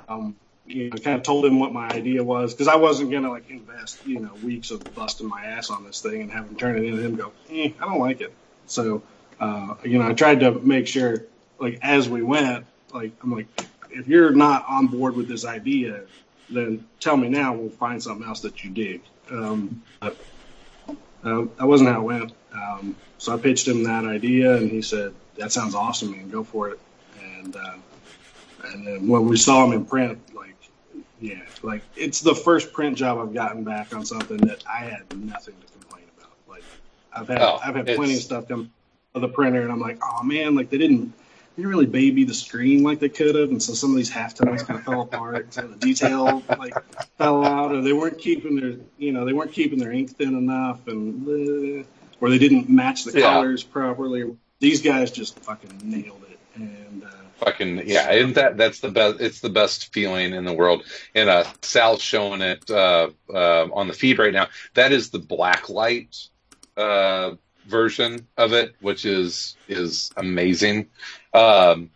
Um, 0.08 0.36
you 0.66 0.90
know, 0.90 0.98
kind 0.98 1.18
of 1.18 1.24
told 1.24 1.46
him 1.46 1.60
what 1.60 1.74
my 1.74 1.88
idea 1.90 2.24
was 2.24 2.54
because 2.54 2.68
I 2.68 2.76
wasn't 2.76 3.12
gonna 3.12 3.30
like 3.30 3.50
invest, 3.50 4.06
you 4.06 4.20
know, 4.20 4.34
weeks 4.44 4.72
of 4.72 4.84
busting 4.96 5.28
my 5.28 5.46
ass 5.46 5.70
on 5.70 5.86
this 5.86 6.02
thing 6.02 6.22
and 6.22 6.32
have 6.32 6.46
him 6.46 6.56
turn 6.56 6.78
it 6.78 6.84
in 6.84 6.94
and 6.94 7.04
him 7.04 7.16
go, 7.16 7.32
eh, 7.50 7.72
I 7.80 7.86
don't 7.86 8.00
like 8.00 8.22
it. 8.22 8.34
So, 8.66 9.02
uh, 9.40 9.76
you 9.84 9.98
know, 9.98 10.08
I 10.08 10.14
tried 10.14 10.42
to 10.42 10.52
make 10.52 10.88
sure, 10.88 11.24
like, 11.60 11.80
as 11.82 12.10
we 12.10 12.22
went, 12.22 12.66
like, 12.94 13.12
I'm 13.24 13.32
like, 13.32 13.48
if 13.92 14.08
you're 14.08 14.32
not 14.32 14.66
on 14.68 14.88
board 14.88 15.16
with 15.16 15.28
this 15.28 15.46
idea, 15.46 16.02
then 16.50 16.86
tell 17.00 17.16
me 17.16 17.30
now. 17.30 17.54
We'll 17.54 17.70
find 17.70 18.02
something 18.02 18.28
else 18.28 18.42
that 18.42 18.64
you 18.64 18.70
dig. 18.70 19.02
Um, 19.32 19.84
but 20.00 20.18
that 21.58 21.66
wasn't 21.66 21.90
how 21.90 22.02
it 22.02 22.04
went. 22.04 22.32
Um, 22.54 22.96
so 23.18 23.34
I 23.34 23.38
pitched 23.38 23.68
him 23.68 23.84
that 23.84 24.06
idea, 24.06 24.56
and 24.56 24.70
he 24.70 24.82
said, 24.82 25.14
"That 25.38 25.52
sounds 25.52 25.76
awesome, 25.76 26.12
man. 26.12 26.30
Go 26.30 26.44
for 26.44 26.70
it." 26.70 26.80
And 27.22 27.56
uh, 27.56 27.74
and 28.66 28.86
then 28.88 29.08
when 29.08 29.26
we 29.28 29.38
saw 29.38 29.66
him 29.66 29.74
in 29.74 29.86
print, 29.86 30.20
like, 30.36 30.56
yeah, 31.20 31.42
like 31.64 31.82
it's 31.96 32.22
the 32.22 32.36
first 32.36 32.74
print 32.74 32.98
job 32.98 33.18
I've 33.20 33.34
gotten 33.34 33.64
back 33.64 33.96
on 33.96 34.06
something 34.06 34.38
that 34.38 34.64
I 34.68 34.80
had 34.80 35.04
nothing 35.18 35.56
to 35.60 35.80
complain 35.80 36.06
about. 36.18 36.34
Like, 36.48 36.64
I've 37.14 37.28
had 37.28 37.42
Oh, 37.42 37.60
I've 37.64 37.76
had 37.76 37.86
plenty 37.88 38.16
of 38.16 38.22
stuff 38.22 38.48
come 38.48 38.72
to 39.14 39.20
the 39.20 39.28
printer, 39.28 39.62
and 39.62 39.72
I'm 39.72 39.80
like, 39.80 40.00
oh 40.04 40.24
man, 40.24 40.56
like 40.56 40.70
they 40.70 40.78
didn't. 40.78 41.14
They 41.58 41.64
didn't 41.64 41.72
really 41.72 41.86
baby 41.88 42.24
the 42.24 42.36
screen 42.36 42.84
like 42.84 43.00
they 43.00 43.10
could 43.10 43.34
have, 43.34 43.50
and 43.50 43.62
so 43.62 43.74
some 43.74 43.90
of 43.90 43.98
these 43.98 44.12
halftones 44.12 44.68
kind 44.68 44.78
of 44.80 44.86
fell 44.86 45.02
apart. 45.02 45.46
and 45.46 45.54
Some 45.54 45.66
of 45.66 45.80
the 45.80 45.88
detail 45.88 46.44
like 46.56 46.76
fell 47.18 47.44
out, 47.44 47.74
or 47.74 47.82
they 47.82 47.94
weren't 47.94 48.20
keeping 48.20 48.58
their, 48.58 48.76
you 49.00 49.12
know, 49.12 49.26
they 49.26 49.34
weren't 49.34 49.52
keeping 49.54 49.80
their 49.80 49.92
ink 49.92 50.16
thin 50.16 50.36
enough, 50.38 50.86
and 50.88 51.28
uh, 51.28 51.84
or 52.22 52.30
they 52.30 52.38
didn't 52.38 52.70
match 52.70 53.06
the 53.06 53.20
Yeah. 53.20 53.34
colors 53.34 53.64
properly. 53.64 54.36
These 54.60 54.84
guys 54.84 55.10
just 55.10 55.40
fucking 55.40 55.82
nailed 55.84 56.24
it, 56.30 56.40
and 56.54 57.04
uh, 57.04 57.08
Fucking 57.38 57.88
yeah, 57.88 58.12
isn't 58.12 58.34
that 58.36 58.58
that's 58.58 58.80
the 58.80 58.90
best? 58.90 59.20
It's 59.20 59.40
the 59.42 59.50
best 59.50 59.92
feeling 59.94 60.34
in 60.34 60.46
the 60.46 60.54
world. 60.54 60.84
And 61.16 61.28
uh, 61.28 61.46
Sal's 61.64 62.04
showing 62.04 62.42
it 62.42 62.70
uh, 62.70 63.10
uh, 63.34 63.68
on 63.74 63.88
the 63.88 63.94
feed 63.94 64.20
right 64.20 64.34
now. 64.34 64.48
That 64.76 64.92
is 64.92 65.10
the 65.10 65.20
black 65.20 65.70
light 65.70 66.16
uh, 66.76 67.32
version 67.68 68.28
of 68.38 68.54
it, 68.54 68.76
which 68.80 69.06
is 69.06 69.56
is 69.68 70.12
amazing. 70.18 70.88
Um, 71.38 71.90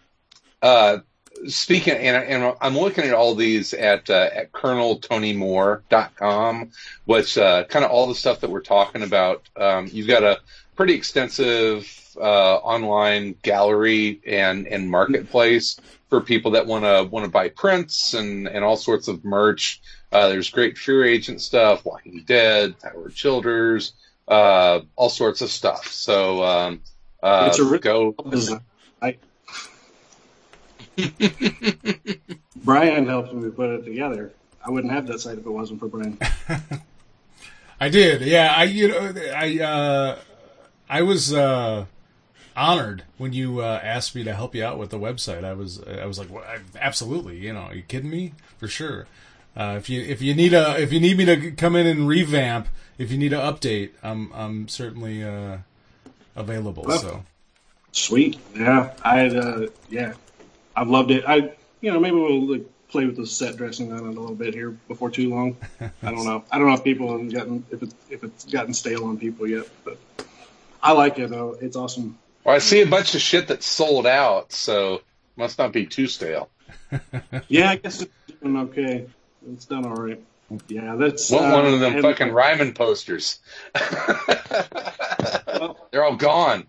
uh, 0.62 1.00
speaking, 1.48 1.94
and, 1.96 2.24
and 2.24 2.56
I'm 2.62 2.78
looking 2.78 3.06
at 3.06 3.14
all 3.14 3.36
these 3.36 3.74
at 3.74 4.10
uh, 4.10 4.30
at 4.34 4.52
ColonelTonyMoore.com, 4.52 6.72
which 7.06 7.38
uh, 7.38 7.64
kind 7.66 7.86
of 7.86 7.92
all 7.92 8.08
the 8.08 8.16
stuff 8.16 8.42
that 8.42 8.50
we're 8.50 8.62
talking 8.62 9.04
about. 9.04 9.48
Um, 9.56 9.88
you've 9.92 10.08
got 10.08 10.24
a 10.24 10.40
pretty 10.76 10.94
extensive 10.94 12.16
uh, 12.18 12.56
online 12.58 13.36
gallery 13.42 14.20
and 14.28 14.68
and 14.68 14.90
marketplace 14.90 15.80
for 16.10 16.22
people 16.22 16.52
that 16.52 16.68
want 16.68 16.84
to 16.84 17.08
want 17.10 17.26
to 17.26 17.32
buy 17.32 17.50
prints 17.50 18.14
and 18.14 18.48
and 18.48 18.64
all 18.64 18.78
sorts 18.78 19.08
of 19.08 19.24
merch. 19.24 19.82
Uh, 20.12 20.28
there's 20.28 20.50
great 20.50 20.78
Fear 20.78 21.06
Agent 21.06 21.42
stuff, 21.42 21.86
Walking 21.86 22.24
Dead, 22.26 22.76
Tyler 22.82 23.10
Childers, 23.10 23.94
uh, 24.28 24.82
all 24.98 25.10
sorts 25.10 25.42
of 25.42 25.50
stuff. 25.50 25.88
So 25.88 26.44
um, 26.44 26.82
uh, 27.24 27.46
It's 27.50 27.60
a 27.60 27.64
re- 27.64 27.80
go. 27.80 28.14
design. 28.30 28.60
Brian 32.64 33.08
helped 33.08 33.34
me 33.34 33.50
put 33.50 33.70
it 33.70 33.86
together. 33.86 34.32
I 34.66 34.70
wouldn't 34.70 34.94
have 34.94 35.08
that 35.08 35.20
site 35.20 35.38
if 35.38 35.46
it 35.46 35.50
wasn't 35.50 35.80
for 35.80 35.88
Brian. 35.88 36.18
I 37.80 37.90
did. 37.90 38.22
Yeah, 38.22 38.54
I 38.56 38.66
you 38.66 38.88
know 38.90 39.14
I 39.36 39.60
uh 39.60 40.20
I 40.90 41.02
was 41.02 41.34
uh 41.34 41.86
honored 42.56 43.04
when 43.18 43.34
you 43.34 43.60
uh, 43.62 43.80
asked 43.82 44.14
me 44.14 44.24
to 44.24 44.34
help 44.34 44.54
you 44.54 44.64
out 44.64 44.78
with 44.78 44.90
the 44.90 45.00
website. 45.00 45.44
I 45.44 45.54
was 45.54 45.82
I 45.84 46.06
was 46.06 46.20
like, 46.20 46.30
well, 46.30 46.44
I, 46.44 46.60
absolutely. 46.80 47.38
You 47.38 47.54
know, 47.54 47.62
are 47.62 47.76
you 47.76 47.82
kidding 47.82 48.10
me? 48.10 48.34
For 48.58 48.68
sure. 48.68 49.08
Uh, 49.56 49.76
if 49.78 49.90
you 49.90 50.02
if 50.02 50.22
you 50.22 50.34
need 50.34 50.54
a 50.54 50.80
if 50.80 50.94
you 50.94 51.00
need 51.00 51.18
me 51.18 51.26
to 51.26 51.52
come 51.52 51.76
in 51.76 51.88
and 51.88 52.08
revamp, 52.08 52.68
if 52.98 53.12
you 53.12 53.18
need 53.18 53.34
an 53.34 53.40
update, 53.40 53.92
I'm 54.04 54.32
I'm 54.34 54.68
certainly 54.68 55.24
uh, 55.24 55.58
available. 56.36 56.84
Well, 56.84 57.00
So 57.00 57.24
Sweet. 57.92 58.40
Yeah. 58.56 58.94
I 59.04 59.28
uh 59.28 59.68
yeah. 59.90 60.14
I've 60.76 60.90
loved 60.90 61.12
it. 61.12 61.24
I 61.28 61.54
you 61.82 61.92
know, 61.92 62.00
maybe 62.00 62.16
we'll 62.16 62.52
like, 62.52 62.66
play 62.90 63.06
with 63.06 63.16
the 63.16 63.26
set 63.26 63.58
dressing 63.58 63.92
on 63.92 64.00
it 64.00 64.18
a 64.18 64.20
little 64.20 64.36
bit 64.36 64.54
here 64.54 64.72
before 64.88 65.10
too 65.10 65.30
long. 65.30 65.58
I 65.82 66.12
don't 66.12 66.26
know. 66.26 66.44
I 66.52 66.58
don't 66.58 66.68
know 66.68 66.74
if 66.74 66.84
people 66.84 67.18
have 67.18 67.32
gotten 67.34 67.66
if 67.72 67.82
it 67.84 67.94
if 68.10 68.24
it's 68.24 68.46
gotten 68.46 68.74
stale 68.74 69.06
on 69.06 69.18
people 69.18 69.48
yet, 69.48 69.68
but 69.84 69.98
I 70.82 70.92
like 70.94 71.20
it 71.20 71.30
though. 71.30 71.58
It's 71.60 71.76
awesome. 71.76 72.18
Well, 72.44 72.56
I 72.56 72.60
see 72.60 72.82
a 72.82 72.88
bunch 72.88 73.16
of 73.16 73.22
shit 73.22 73.48
that's 73.48 73.66
sold 73.66 74.08
out, 74.08 74.52
so 74.52 75.02
must 75.36 75.58
not 75.58 75.72
be 75.74 75.86
too 75.86 76.08
stale. 76.08 76.50
Yeah, 77.48 77.70
I 77.70 77.76
guess 77.78 78.02
it's 78.02 78.12
doing 78.42 78.58
okay. 78.58 79.08
It's 79.54 79.66
done 79.66 79.86
all 79.86 79.96
right. 79.96 80.22
Yeah, 80.68 80.96
that's 80.96 81.32
Want 81.32 81.46
uh, 81.46 81.52
one 81.52 81.66
of 81.74 81.80
them 81.80 81.94
and- 81.94 82.02
fucking 82.02 82.32
Ryman 82.32 82.74
posters. 82.74 83.40
They're 85.92 86.04
all 86.04 86.18
gone. 86.18 86.68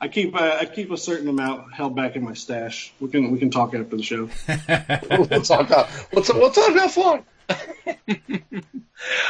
I 0.00 0.08
keep 0.08 0.34
uh, 0.34 0.56
I 0.60 0.64
keep 0.64 0.90
a 0.90 0.96
certain 0.96 1.28
amount 1.28 1.74
held 1.74 1.94
back 1.94 2.16
in 2.16 2.24
my 2.24 2.32
stash. 2.32 2.92
We 3.00 3.10
can 3.10 3.30
we 3.30 3.38
can 3.38 3.50
talk 3.50 3.74
after 3.74 3.96
the 3.96 4.02
show. 4.02 4.30
we'll 5.28 5.42
talk 5.42 5.66
about 5.66 5.88
we'll, 6.12 6.24
t- 6.24 6.32
we'll 6.32 6.50
talk 6.50 6.70
about 6.70 6.90
fun. 6.90 7.24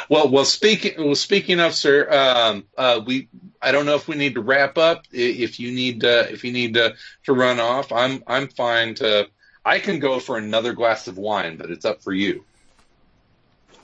well, 0.09 0.29
well, 0.29 0.45
speaking 0.45 0.93
well, 0.99 1.14
speaking 1.16 1.59
of 1.59 1.75
sir, 1.75 2.09
um, 2.11 2.64
uh, 2.79 3.01
we 3.05 3.29
I 3.61 3.73
don't 3.73 3.85
know 3.85 3.97
if 3.97 4.07
we 4.07 4.14
need 4.14 4.35
to 4.35 4.43
wrap 4.43 4.79
up. 4.79 5.07
If 5.11 5.59
you 5.59 5.73
need 5.73 6.05
uh, 6.05 6.27
if 6.31 6.45
you 6.45 6.53
need 6.53 6.75
to 6.75 6.95
to 7.25 7.33
run 7.33 7.59
off, 7.59 7.91
I'm 7.91 8.23
I'm 8.29 8.47
fine 8.49 8.95
to. 8.97 9.29
I 9.64 9.81
can 9.81 9.99
go 9.99 10.21
for 10.21 10.39
another 10.39 10.73
glass 10.73 11.09
of 11.09 11.18
wine, 11.18 11.57
but 11.57 11.71
it's 11.71 11.85
up 11.85 12.01
for 12.01 12.12
you. 12.12 12.45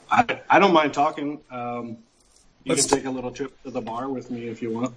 I 0.08 0.40
I 0.48 0.60
don't 0.60 0.72
mind 0.72 0.94
talking. 0.94 1.40
Um, 1.50 1.98
you 2.62 2.74
Let's- 2.74 2.86
can 2.86 2.98
take 2.98 3.06
a 3.06 3.10
little 3.10 3.32
trip 3.32 3.60
to 3.64 3.72
the 3.72 3.80
bar 3.80 4.08
with 4.08 4.30
me 4.30 4.46
if 4.46 4.62
you 4.62 4.70
want. 4.70 4.94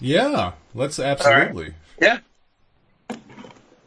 Yeah, 0.00 0.52
let's 0.74 0.98
absolutely. 0.98 1.74
Yeah. 2.00 2.18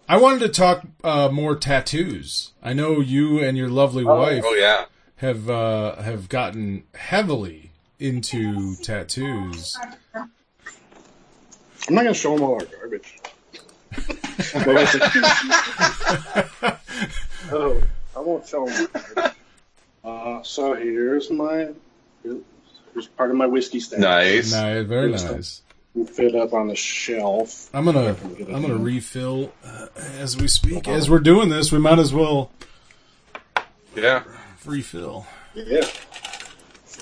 I 0.08 0.18
wanted 0.18 0.40
to 0.40 0.50
talk 0.50 0.84
uh, 1.04 1.30
more 1.32 1.56
tattoos. 1.56 2.54
I 2.64 2.74
know 2.74 3.00
you 3.00 3.40
and 3.40 3.56
your 3.58 3.70
lovely 3.70 4.04
wife 4.04 4.44
Oh 4.46 4.54
yeah. 4.56 4.86
have 5.18 5.50
uh, 5.50 5.98
have 6.02 6.30
gotten 6.30 6.84
heavily 6.96 7.72
into 8.00 8.76
tattoos. 8.78 9.78
I'm 10.16 10.30
not 11.96 12.02
gonna 12.04 12.14
show 12.14 12.34
them 12.36 12.44
all 12.44 12.56
our 12.56 12.66
garbage. 12.66 13.20
oh, 17.52 17.82
I 18.16 18.20
won't 18.20 18.48
show 18.48 18.66
them. 18.68 18.88
Uh, 20.04 20.42
so 20.44 20.74
here's 20.74 21.30
my 21.30 21.70
here's 22.24 23.08
part 23.18 23.30
of 23.32 23.36
my 23.38 23.46
whiskey 23.46 23.80
stash. 23.80 24.00
Nice. 24.00 24.52
Nice, 24.52 24.86
very 24.86 25.12
nice. 25.12 25.62
Fit 26.14 26.36
up 26.36 26.54
on 26.54 26.68
the 26.68 26.76
shelf. 26.76 27.70
I'm 27.74 27.84
gonna 27.86 28.16
I'm 28.54 28.62
gonna 28.62 28.78
refill 28.78 29.52
uh, 29.66 29.88
as 30.20 30.38
we 30.38 30.48
speak. 30.48 30.88
As 30.88 31.10
we're 31.10 31.20
doing 31.20 31.50
this, 31.50 31.72
we 31.72 31.80
might 31.80 32.00
as 32.00 32.14
well 32.14 32.52
Yeah. 33.96 34.24
refill, 34.66 35.26
Yeah, 35.56 35.82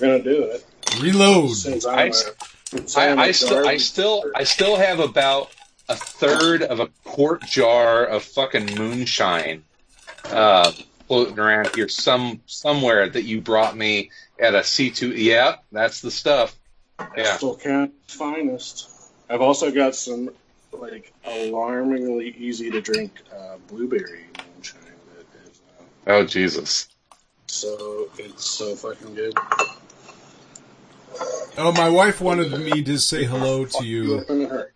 gonna 0.00 0.22
do 0.22 0.42
it. 0.44 0.64
reload. 1.00 1.50
Since 1.54 1.84
I 1.86 2.02
I'm, 2.04 2.08
s- 2.08 2.26
a- 2.28 2.76
since 2.76 2.96
I, 2.96 3.08
I'm 3.10 3.18
a 3.18 3.22
I 3.22 3.30
still, 3.32 3.68
I 3.68 3.76
still, 3.76 4.24
I 4.34 4.44
still 4.44 4.76
have 4.76 5.00
about 5.00 5.50
a 5.88 5.94
third 5.94 6.62
of 6.62 6.80
a 6.80 6.88
quart 7.04 7.42
jar 7.44 8.04
of 8.06 8.22
fucking 8.24 8.74
moonshine 8.76 9.64
uh, 10.24 10.72
floating 11.06 11.38
around 11.38 11.74
here, 11.74 11.88
some 11.88 12.40
somewhere 12.46 13.08
that 13.08 13.24
you 13.24 13.42
brought 13.42 13.76
me 13.76 14.10
at 14.40 14.54
a 14.54 14.64
C 14.64 14.90
two. 14.90 15.12
Yeah, 15.12 15.56
that's 15.70 16.00
the 16.00 16.10
stuff. 16.10 16.57
Yeah, 17.16 17.36
Still 17.36 17.56
County's 17.56 17.94
finest. 18.14 18.90
I've 19.30 19.40
also 19.40 19.70
got 19.70 19.94
some 19.94 20.30
like 20.72 21.12
alarmingly 21.24 22.34
easy 22.38 22.70
to 22.70 22.80
drink 22.80 23.12
uh, 23.34 23.56
blueberry 23.68 24.24
moonshine 24.54 24.80
that 25.16 25.50
is 25.50 25.60
uh, 25.80 25.82
Oh 26.08 26.24
Jesus. 26.24 26.88
so 27.46 28.08
it's 28.18 28.44
so 28.44 28.74
fucking 28.74 29.14
good. 29.14 29.34
Oh, 31.60 31.72
my 31.72 31.88
wife 31.88 32.20
wanted 32.20 32.52
me 32.52 32.82
to 32.84 32.98
say 32.98 33.24
hello 33.24 33.64
to 33.64 33.84
You 33.84 34.04
you, 34.14 34.18
up 34.20 34.30
in 34.30 34.42
a 34.44 34.48
hurry. 34.48 34.70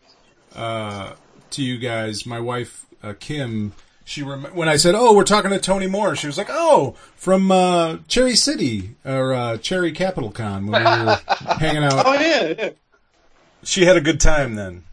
uh, 0.54 1.12
to 1.50 1.62
you 1.62 1.78
guys. 1.78 2.26
My 2.26 2.40
wife 2.40 2.86
uh, 3.02 3.14
Kim. 3.18 3.72
She 4.04 4.22
rem- 4.22 4.44
when 4.54 4.68
I 4.68 4.76
said, 4.76 4.94
"Oh, 4.94 5.14
we're 5.14 5.24
talking 5.24 5.50
to 5.50 5.58
Tony 5.58 5.86
Moore," 5.86 6.16
she 6.16 6.26
was 6.26 6.36
like, 6.36 6.48
"Oh, 6.50 6.96
from 7.14 7.50
uh, 7.50 7.98
Cherry 8.08 8.34
City 8.34 8.96
or 9.04 9.32
uh, 9.32 9.56
Cherry 9.58 9.92
Capital 9.92 10.30
Con 10.30 10.66
when 10.66 10.82
we 10.82 11.04
were 11.04 11.20
hanging 11.58 11.84
out." 11.84 12.04
Oh 12.04 12.14
yeah, 12.14 12.54
yeah. 12.58 12.70
She 13.62 13.84
had 13.84 13.96
a 13.96 14.00
good 14.00 14.20
time 14.20 14.56
then. 14.56 14.84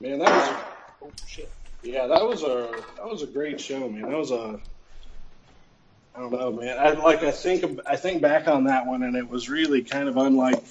Man, 0.00 0.18
that 0.18 0.30
was 0.30 0.64
oh 1.02 1.10
shit. 1.26 1.50
Yeah, 1.82 2.06
that 2.06 2.26
was 2.26 2.42
a 2.42 2.70
that 2.96 3.06
was 3.06 3.22
a 3.22 3.26
great 3.26 3.60
show, 3.60 3.88
man. 3.88 4.02
That 4.02 4.16
was 4.16 4.30
a 4.30 4.58
I 6.16 6.20
don't 6.20 6.32
know, 6.32 6.52
man. 6.52 6.78
I 6.78 6.90
like 6.90 7.22
I 7.22 7.30
think 7.30 7.80
I 7.86 7.96
think 7.96 8.22
back 8.22 8.48
on 8.48 8.64
that 8.64 8.86
one, 8.86 9.02
and 9.02 9.16
it 9.16 9.28
was 9.28 9.48
really 9.48 9.82
kind 9.82 10.08
of 10.08 10.16
unlike 10.16 10.62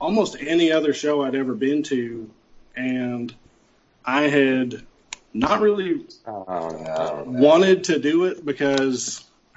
almost 0.00 0.36
any 0.40 0.72
other 0.72 0.92
show 0.92 1.22
I'd 1.22 1.34
ever 1.34 1.54
been 1.54 1.82
to, 1.84 2.30
and 2.74 3.34
I 4.04 4.22
had 4.22 4.82
not 5.38 5.60
really 5.60 6.04
Oh 6.26 6.70
no. 6.70 7.24
wanted 7.26 7.84
to 7.84 7.98
do 7.98 8.24
it 8.24 8.44
because 8.44 9.24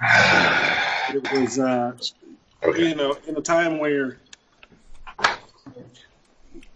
it 1.08 1.32
was 1.32 1.58
uh, 1.58 1.92
Okay. 2.62 2.88
you 2.90 2.94
know 2.94 3.16
in 3.26 3.36
a 3.36 3.40
time 3.40 3.78
where 3.78 4.18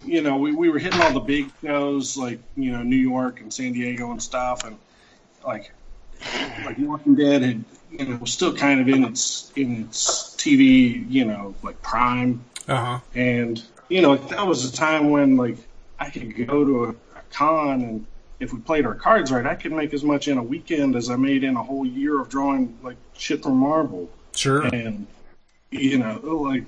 you 0.04 0.22
know 0.22 0.38
we, 0.38 0.52
we 0.52 0.68
were 0.68 0.78
hitting 0.78 1.00
all 1.00 1.12
the 1.12 1.20
big 1.20 1.50
shows 1.62 2.16
like 2.16 2.40
you 2.56 2.72
know 2.72 2.82
New 2.82 2.96
York 2.96 3.40
and 3.40 3.52
San 3.52 3.72
Diego 3.72 4.10
and 4.10 4.22
stuff 4.22 4.64
and 4.64 4.76
like 5.46 5.72
like 6.64 6.76
Walking 6.78 7.14
Dead 7.14 7.42
had 7.42 7.64
you 7.90 8.04
know 8.06 8.16
was 8.16 8.32
still 8.32 8.54
kind 8.54 8.80
of 8.80 8.88
in 8.88 9.04
its 9.04 9.52
in 9.56 9.84
its 9.84 10.34
TV 10.36 11.08
you 11.10 11.24
know 11.24 11.54
like 11.62 11.80
prime 11.82 12.44
Uh 12.68 12.76
huh. 12.76 12.98
and 13.14 13.62
you 13.88 14.02
know 14.02 14.16
that 14.16 14.46
was 14.46 14.64
a 14.64 14.72
time 14.72 15.10
when 15.10 15.36
like 15.36 15.58
I 15.98 16.10
could 16.10 16.34
go 16.46 16.64
to 16.64 16.84
a, 16.84 16.88
a 16.90 17.22
con 17.30 17.82
and 17.82 18.06
if 18.40 18.52
we 18.52 18.58
played 18.60 18.86
our 18.86 18.94
cards 18.94 19.30
right 19.32 19.46
I 19.46 19.54
could 19.54 19.72
make 19.72 19.94
as 19.94 20.04
much 20.04 20.28
in 20.28 20.38
a 20.38 20.42
weekend 20.42 20.96
as 20.96 21.10
I 21.10 21.16
made 21.16 21.44
in 21.44 21.56
a 21.56 21.62
whole 21.62 21.86
year 21.86 22.20
of 22.20 22.28
drawing 22.28 22.78
like 22.82 22.96
shit 23.16 23.42
from 23.42 23.56
Marvel 23.56 24.08
Sure. 24.34 24.62
and 24.66 25.06
you 25.70 25.98
know 25.98 26.18
like 26.22 26.64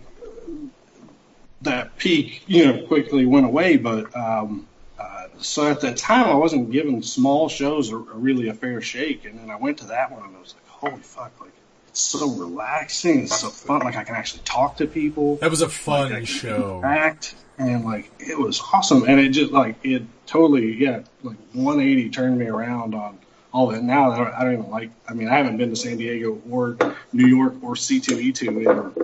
that 1.63 1.97
peak 1.97 2.43
you 2.47 2.67
know 2.67 2.87
quickly 2.87 3.27
went 3.27 3.47
away 3.47 3.77
but 3.77 4.15
um 4.17 4.67
uh, 4.99 5.27
so 5.39 5.71
at 5.71 5.81
that 5.81 5.97
time 5.97 6.27
I 6.27 6.35
wasn't 6.35 6.73
giving 6.73 7.03
small 7.03 7.49
shows 7.49 7.91
a, 7.93 7.97
a 7.97 7.99
really 8.01 8.49
a 8.49 8.55
fair 8.55 8.81
shake. 8.81 9.25
And 9.27 9.39
then 9.39 9.49
I 9.49 9.55
went 9.55 9.79
to 9.79 9.85
that 9.87 10.11
one 10.11 10.25
and 10.25 10.37
I 10.37 10.41
was 10.41 10.55
like 10.55 10.67
holy 10.67 11.03
fuck 11.03 11.41
like 11.41 11.53
it's 11.89 12.01
so 12.01 12.29
relaxing. 12.31 13.23
It's 13.23 13.39
so 13.41 13.49
fun. 13.49 13.81
Like 13.83 13.97
I 13.97 14.03
can 14.03 14.17
actually 14.17 14.43
talk 14.45 14.79
to 14.79 14.87
people. 14.89 15.37
That 15.37 15.51
was 15.51 15.63
a 15.63 15.69
fun 15.69 16.11
can 16.11 16.25
show. 16.25 16.79
interact, 16.79 17.37
and 17.59 17.85
like 17.85 18.11
it 18.19 18.39
was 18.39 18.61
awesome 18.73 19.05
and 19.09 19.19
it 19.21 19.31
just 19.31 19.53
like 19.53 19.77
it 19.85 20.03
totally 20.27 20.75
yeah 20.77 21.01
like 21.23 21.37
180 21.53 22.11
turned 22.11 22.39
me 22.39 22.47
around 22.47 22.95
on 22.95 23.19
all 23.53 23.67
that 23.69 23.83
now 23.83 24.11
I 24.11 24.19
don't, 24.19 24.35
I 24.35 24.45
don't 24.45 24.53
even 24.55 24.71
like 24.71 24.91
I 25.09 25.15
mean 25.15 25.29
I 25.29 25.37
haven't 25.37 25.57
been 25.57 25.71
to 25.71 25.77
San 25.77 25.97
Diego 25.97 26.41
or 26.51 26.77
New 27.13 27.27
York 27.27 27.55
or 27.63 27.75
C2E2 27.75 28.43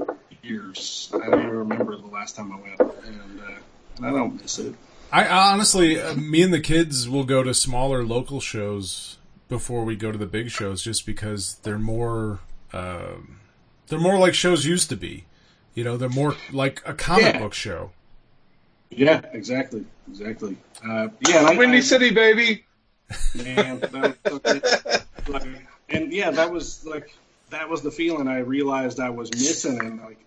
in 0.01 0.17
years 0.43 1.11
I 1.15 1.31
don't 1.31 1.41
even 1.41 1.57
remember 1.57 1.97
the 1.97 2.07
last 2.07 2.37
time 2.37 2.53
I 2.53 2.57
went 2.61 2.81
and 2.81 3.41
uh, 3.41 4.07
I 4.07 4.11
don't 4.11 4.41
miss 4.41 4.59
it 4.59 4.75
I 5.13 5.29
honestly, 5.29 6.01
uh, 6.01 6.15
me 6.15 6.43
and 6.43 6.53
the 6.53 6.61
kids 6.61 7.09
will 7.09 7.23
go 7.23 7.45
to 7.45 7.55
smaller 7.55 8.05
local 8.05 8.41
shows 8.41 9.19
before 9.49 9.85
we 9.85 9.95
go 9.95 10.11
to 10.11 10.19
the 10.19 10.27
big 10.27 10.51
shows, 10.51 10.83
just 10.83 11.07
because 11.07 11.55
they're 11.63 11.79
more, 11.79 12.41
um, 12.73 13.39
they're 13.87 14.01
more 14.01 14.19
like 14.19 14.35
shows 14.35 14.67
used 14.67 14.89
to 14.89 14.97
be. 14.97 15.27
You 15.73 15.85
know, 15.85 15.97
they're 15.97 16.09
more 16.09 16.35
like 16.53 16.83
a 16.85 16.95
comic 16.95 17.35
Yeah. 17.35 17.39
book 17.39 17.55
show. 17.55 17.93
Yeah 18.97 19.21
exactly 19.33 19.85
exactly 20.11 20.57
uh, 20.87 21.09
yeah 21.29 21.43
I, 21.45 21.57
Windy 21.57 21.79
I, 21.79 21.81
City, 21.81 22.11
baby. 22.11 22.65
man. 23.35 23.81
That 23.81 25.05
like, 25.29 25.47
and 25.89 26.13
yeah, 26.13 26.31
that 26.31 26.51
was 26.51 26.85
like 26.87 27.15
that 27.51 27.69
was 27.69 27.83
the 27.83 27.91
feeling 27.91 28.29
I 28.29 28.39
realized 28.39 28.99
I 29.01 29.11
was 29.11 29.31
missing, 29.33 29.79
and 29.81 30.01
like 30.03 30.19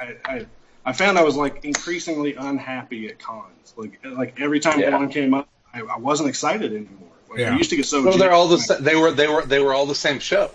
I, 0.00 0.16
I, 0.24 0.46
I 0.84 0.92
found 0.92 1.18
I 1.18 1.22
was 1.24 1.36
like 1.36 1.64
increasingly 1.64 2.34
unhappy 2.34 3.08
at 3.08 3.18
cons. 3.18 3.74
Like 3.76 4.00
like 4.04 4.40
every 4.40 4.60
time 4.60 4.80
Yeah. 4.80 4.96
one 4.96 5.08
came 5.10 5.34
up, 5.34 5.48
I, 5.74 5.80
I 5.82 5.98
wasn't 5.98 6.28
excited 6.28 6.72
anymore. 6.72 7.08
Like 7.28 7.40
Yeah. 7.40 7.54
I 7.54 7.56
used 7.56 7.70
to 7.70 7.76
get 7.76 7.86
so. 7.86 8.02
Well, 8.04 8.16
they're 8.18 8.32
all 8.32 8.48
the 8.48 8.58
sa- 8.58 8.78
they 8.78 8.96
were 8.96 9.10
they 9.12 9.28
were 9.28 9.44
they 9.44 9.60
were 9.60 9.74
all 9.74 9.86
the 9.86 9.94
same 9.94 10.18
show. 10.20 10.50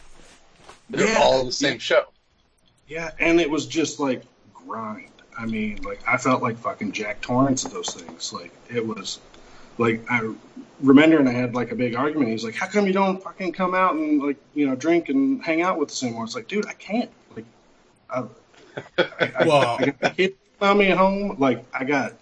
They're 0.89 1.07
Yeah. 1.07 1.19
all 1.19 1.45
the 1.45 1.51
same 1.51 1.79
show. 1.79 2.05
Yeah, 2.87 3.11
and 3.19 3.39
it 3.41 3.49
was 3.49 3.65
just 3.65 3.99
like 3.99 4.23
grind. 4.53 5.09
I 5.37 5.45
mean, 5.45 5.81
like 5.83 6.01
I 6.07 6.17
felt 6.17 6.41
like 6.41 6.57
fucking 6.57 6.91
Jack 6.93 7.21
Torrance 7.21 7.65
of 7.65 7.73
those 7.73 7.89
things. 7.93 8.31
Like 8.33 8.51
it 8.73 8.85
was, 8.85 9.19
like 9.77 10.01
I 10.09 10.31
remember, 10.81 11.17
and 11.17 11.27
I 11.27 11.33
had 11.33 11.53
like 11.55 11.71
a 11.71 11.75
big 11.75 11.95
argument. 11.95 12.29
He's 12.31 12.43
like, 12.43 12.55
"How 12.55 12.67
come 12.67 12.87
you 12.87 12.93
don't 12.93 13.21
fucking 13.21 13.51
come 13.53 13.75
out 13.75 13.95
and 13.95 14.21
like 14.21 14.37
you 14.53 14.67
know 14.67 14.75
drink 14.75 15.09
and 15.09 15.43
hang 15.43 15.61
out 15.61 15.77
with 15.79 15.91
us 15.91 16.03
anymore?" 16.03 16.23
It's 16.25 16.35
like, 16.35 16.47
dude, 16.47 16.65
I 16.67 16.73
can't. 16.73 17.09
Like, 17.35 17.45
I, 18.09 18.23
I, 18.97 19.31
I, 19.39 19.45
Well- 19.47 19.77
I 19.79 19.85
got 19.91 20.15
kids 20.17 20.35
around 20.61 20.77
me 20.77 20.87
at 20.91 20.97
home. 20.97 21.35
Like 21.39 21.65
I 21.73 21.83
got 21.83 22.13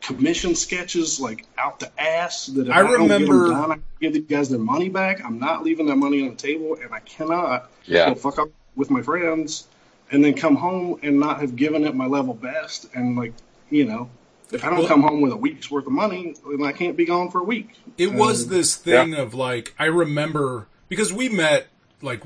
commission 0.00 0.54
sketches 0.54 1.20
like 1.20 1.44
out 1.58 1.80
the 1.80 1.90
ass 2.00 2.46
that 2.46 2.68
if 2.68 2.72
I 2.72 2.80
I, 2.80 2.82
don't 2.82 2.92
give 2.92 3.00
remember- 3.20 3.48
them 3.48 3.60
done, 3.60 3.72
I 3.72 3.78
give 4.00 4.12
these 4.14 4.24
guys 4.26 4.48
their 4.48 4.58
money 4.58 4.88
back. 4.88 5.24
I'm 5.24 5.38
not 5.38 5.62
leaving 5.64 5.86
that 5.86 5.96
money 5.96 6.22
on 6.22 6.30
the 6.30 6.36
table, 6.36 6.76
and 6.82 6.92
I 6.92 7.00
cannot 7.00 7.70
Yeah. 7.84 8.08
go 8.08 8.14
fuck 8.16 8.38
up 8.38 8.48
with 8.76 8.90
my 8.90 9.02
friends 9.02 9.66
and 10.10 10.24
then 10.24 10.34
come 10.34 10.56
home 10.56 10.98
and 11.02 11.18
not 11.20 11.40
have 11.40 11.56
given 11.56 11.84
it 11.84 11.94
my 11.94 12.06
level 12.06 12.34
best 12.34 12.86
and 12.94 13.16
like 13.16 13.32
you 13.70 13.84
know 13.84 14.08
if 14.50 14.64
I 14.64 14.70
don't 14.70 14.78
Well- 14.80 14.88
come 14.88 15.02
home 15.02 15.20
with 15.20 15.32
a 15.32 15.36
week's 15.36 15.70
worth 15.70 15.86
of 15.86 15.92
money, 15.92 16.34
then 16.50 16.64
I 16.66 16.72
can't 16.72 16.96
be 16.96 17.04
gone 17.04 17.30
for 17.30 17.40
a 17.40 17.44
week. 17.44 17.68
It 17.98 18.14
was 18.14 18.44
Um, 18.44 18.50
this 18.50 18.76
thing 18.76 19.14
of 19.14 19.34
like 19.34 19.74
I 19.78 19.84
remember 19.86 20.68
because 20.88 21.12
we 21.12 21.28
met 21.28 21.66
like 22.00 22.22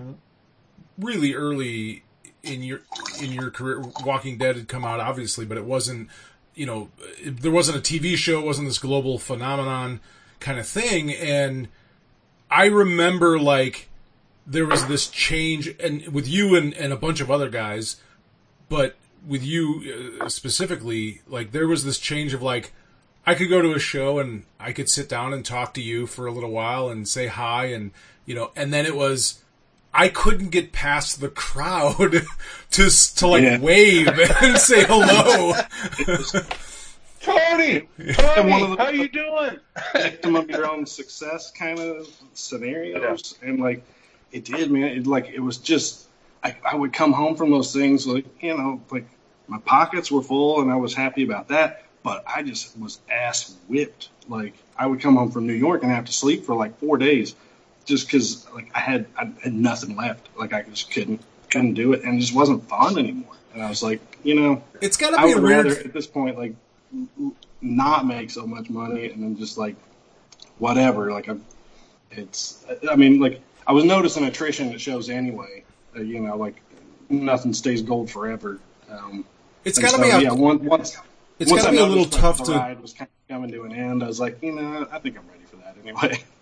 really 0.99 1.35
early 1.35 2.05
in 2.43 2.63
your 2.63 2.83
in 3.21 3.33
your 3.33 3.51
career. 3.51 3.83
Walking 4.05 4.39
Dead 4.39 4.57
had 4.57 4.69
come 4.69 4.85
out 4.85 5.01
obviously, 5.01 5.45
but 5.45 5.57
it 5.57 5.65
wasn't 5.65 6.09
you 6.55 6.67
know 6.67 6.91
it, 7.19 7.41
there 7.41 7.51
wasn't 7.51 7.77
a 7.79 7.81
TV 7.81 8.17
show, 8.17 8.39
it 8.39 8.45
wasn't 8.47 8.69
this 8.69 8.79
global 8.79 9.19
phenomenon 9.19 10.01
kind 10.39 10.59
of 10.61 10.67
thing, 10.69 11.11
and 11.13 11.69
I 12.51 12.67
remember 12.67 13.39
like 13.41 13.89
there 14.47 14.67
was 14.67 14.87
this 14.87 15.09
change 15.09 15.69
and 15.81 16.07
with 16.13 16.27
you 16.29 16.55
and, 16.57 16.75
and 16.75 16.93
a 16.93 16.97
bunch 16.97 17.21
of 17.21 17.31
other 17.31 17.49
guys, 17.49 17.97
but 18.69 18.97
with 19.27 19.43
you 19.45 20.19
uh, 20.21 20.29
specifically, 20.29 21.23
like 21.29 21.53
there 21.53 21.69
was 21.69 21.85
this 21.85 21.99
change 21.99 22.35
of 22.35 22.43
like 22.43 22.73
I 23.25 23.35
could 23.35 23.49
go 23.49 23.63
to 23.63 23.73
a 23.73 23.79
show 23.79 24.19
and 24.19 24.45
I 24.59 24.73
could 24.73 24.89
sit 24.91 25.09
down 25.09 25.33
and 25.33 25.45
talk 25.45 25.75
to 25.75 25.81
you 25.83 26.07
for 26.09 26.27
a 26.27 26.33
little 26.33 26.51
while 26.51 26.89
and 26.89 27.07
say 27.07 27.29
hi 27.29 27.67
and 27.67 27.93
you 28.27 28.35
know 28.35 28.51
and 28.57 28.73
then 28.73 28.85
it 28.85 28.97
was 28.97 29.41
I 29.95 30.09
couldn't 30.09 30.49
get 30.51 30.73
past 30.73 31.21
the 31.21 31.29
crowd 31.29 31.95
to 32.73 32.91
to 33.17 33.27
like 33.29 33.43
Yeah. 33.45 33.61
wave 33.61 34.09
and 34.43 34.59
say 34.59 34.85
hello. 34.89 35.53
Tony, 37.21 37.87
And 37.99 38.17
Tony, 38.17 38.51
one 38.51 38.63
of 38.65 38.71
the- 38.71 38.77
how 38.85 38.89
you 38.91 39.07
doing? 39.09 39.59
victim 39.95 40.35
of 40.35 40.51
your 40.51 40.69
own 40.69 40.85
success 40.87 41.53
kind 41.53 41.79
of 41.79 42.09
scenarios 42.35 43.37
and 43.43 43.61
like 43.61 43.85
it 44.33 44.45
did 44.45 44.71
man. 44.71 44.85
It 44.85 45.07
like 45.07 45.29
it 45.29 45.41
was 45.41 45.59
just 45.59 46.07
I, 46.43 46.57
I 46.65 46.75
would 46.75 46.93
come 46.93 47.13
home 47.13 47.37
from 47.37 47.51
those 47.51 47.73
things 47.73 48.07
like 48.07 48.27
you 48.43 48.57
know 48.57 48.81
like 48.91 49.07
my 49.47 49.59
pockets 49.59 50.11
were 50.11 50.23
full 50.23 50.61
and 50.61 50.71
i 50.71 50.77
was 50.77 50.95
happy 50.95 51.23
about 51.25 51.49
that 51.49 51.85
but 52.03 52.25
i 52.27 52.43
just 52.43 52.79
was 52.79 53.01
ass 53.11 53.55
whipped. 53.69 54.09
Like 54.29 54.55
i 54.77 54.87
would 54.87 55.01
come 55.01 55.17
home 55.17 55.31
from 55.31 55.47
new 55.47 55.53
york 55.53 55.83
and 55.83 55.93
have 55.93 56.07
to 56.07 56.13
sleep 56.13 56.45
for 56.45 56.55
like 56.55 56.79
four 56.79 56.97
days 56.97 57.35
just 57.85 58.07
because 58.07 58.47
like 58.55 58.71
i 58.75 58.81
had 58.81 59.07
i 59.17 59.31
had 59.43 59.53
nothing 59.53 59.97
left. 59.97 60.29
Like 60.37 60.53
i 60.53 60.63
just 60.63 60.91
couldn't 60.91 61.23
couldn't 61.51 61.75
do 61.75 61.93
it 61.93 62.03
and 62.03 62.17
it 62.17 62.21
just 62.21 62.35
wasn't 62.35 62.69
fun 62.69 62.99
anymore. 62.99 63.35
And 63.53 63.63
i 63.63 63.69
was 63.69 63.83
like 63.83 64.01
you 64.23 64.35
know 64.35 64.63
It's 64.81 64.97
got 64.97 65.11
to 65.11 65.21
I 65.21 65.27
be 65.27 65.33
a 65.33 65.35
would 65.37 65.45
rather 65.51 65.71
at 65.71 65.93
this 65.93 66.07
point 66.07 66.39
like 66.39 66.55
not 67.61 68.07
make 68.07 68.31
so 68.31 68.47
much 68.47 68.69
money 68.69 69.11
and 69.11 69.23
then 69.23 69.37
just 69.37 69.57
like 69.57 69.77
whatever. 70.59 71.11
Like 71.13 71.29
I'm, 71.29 71.45
it's 72.11 72.65
I 72.91 72.97
mean 72.97 73.21
like 73.21 73.41
I 73.67 73.73
was 73.73 73.85
noticing 73.85 74.25
attrition 74.25 74.71
that 74.73 74.81
shows 74.81 75.09
anyway. 75.11 75.65
Uh, 75.97 76.01
you 76.01 76.21
know 76.21 76.37
like 76.37 76.57
nothing 77.09 77.53
stays 77.53 77.83
gold 77.83 78.11
forever. 78.11 78.59
Um, 78.91 79.25
It's 79.65 79.79
and 79.79 79.85
got 79.87 79.91
to 79.93 79.97
so, 79.97 80.03
be. 80.03 80.11
A, 80.11 80.21
yeah. 80.21 80.33
Once 80.33 80.63
once 80.63 80.97
it's 81.39 81.51
once 81.51 81.63
got 81.63 81.71
to 81.71 81.73
be 81.73 81.79
a 81.79 81.83
little 81.83 81.97
noticed, 82.05 82.15
like, 82.15 82.23
tough 82.23 82.39
the 82.39 82.53
to. 82.53 82.59
ride 82.59 82.81
was 82.81 82.93
kind 82.93 83.09
of 83.09 83.35
coming 83.35 83.51
to 83.53 83.65
an 83.65 83.73
end. 83.73 84.03
I 84.03 84.07
was 84.07 84.21
like, 84.21 84.43
you 84.43 84.53
know, 84.53 84.87
I 84.91 84.99
think 84.99 85.19
I'm 85.19 85.27
ready 85.29 85.45
for 85.45 85.57
that 85.57 85.77
anyway. 85.83 86.23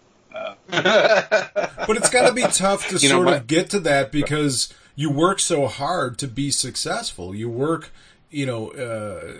But 0.70 1.96
it's 1.96 2.10
got 2.10 2.28
to 2.28 2.34
be 2.34 2.42
tough 2.42 2.88
to 2.88 2.96
You 3.00 3.08
know, 3.08 3.16
sort 3.16 3.26
my- 3.26 3.36
of 3.36 3.46
get 3.46 3.70
to 3.70 3.80
that 3.80 4.12
because 4.12 4.72
you 4.94 5.10
work 5.10 5.40
so 5.40 5.66
hard 5.66 6.18
to 6.18 6.28
be 6.28 6.50
successful. 6.50 7.34
You 7.34 7.48
work, 7.48 7.90
you 8.30 8.46
know, 8.46 8.70
uh, 8.70 9.32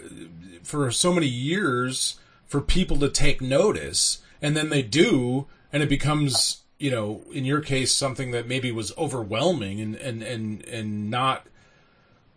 for 0.62 0.90
so 0.90 1.12
many 1.12 1.26
years 1.28 2.18
for 2.46 2.60
people 2.60 2.98
to 2.98 3.08
take 3.08 3.40
notice, 3.40 4.18
and 4.42 4.56
then 4.56 4.70
they 4.70 4.82
do, 4.82 5.46
and 5.72 5.82
it 5.82 5.88
becomes, 5.88 6.59
you 6.80 6.90
know, 6.90 7.22
in 7.30 7.44
your 7.44 7.60
case, 7.60 7.92
something 7.92 8.32
that 8.32 8.48
maybe 8.48 8.72
was 8.72 8.96
overwhelming 8.98 9.80
and 9.80 9.94
and 9.94 10.22
and 10.22 10.64
and 10.64 11.10
not 11.10 11.46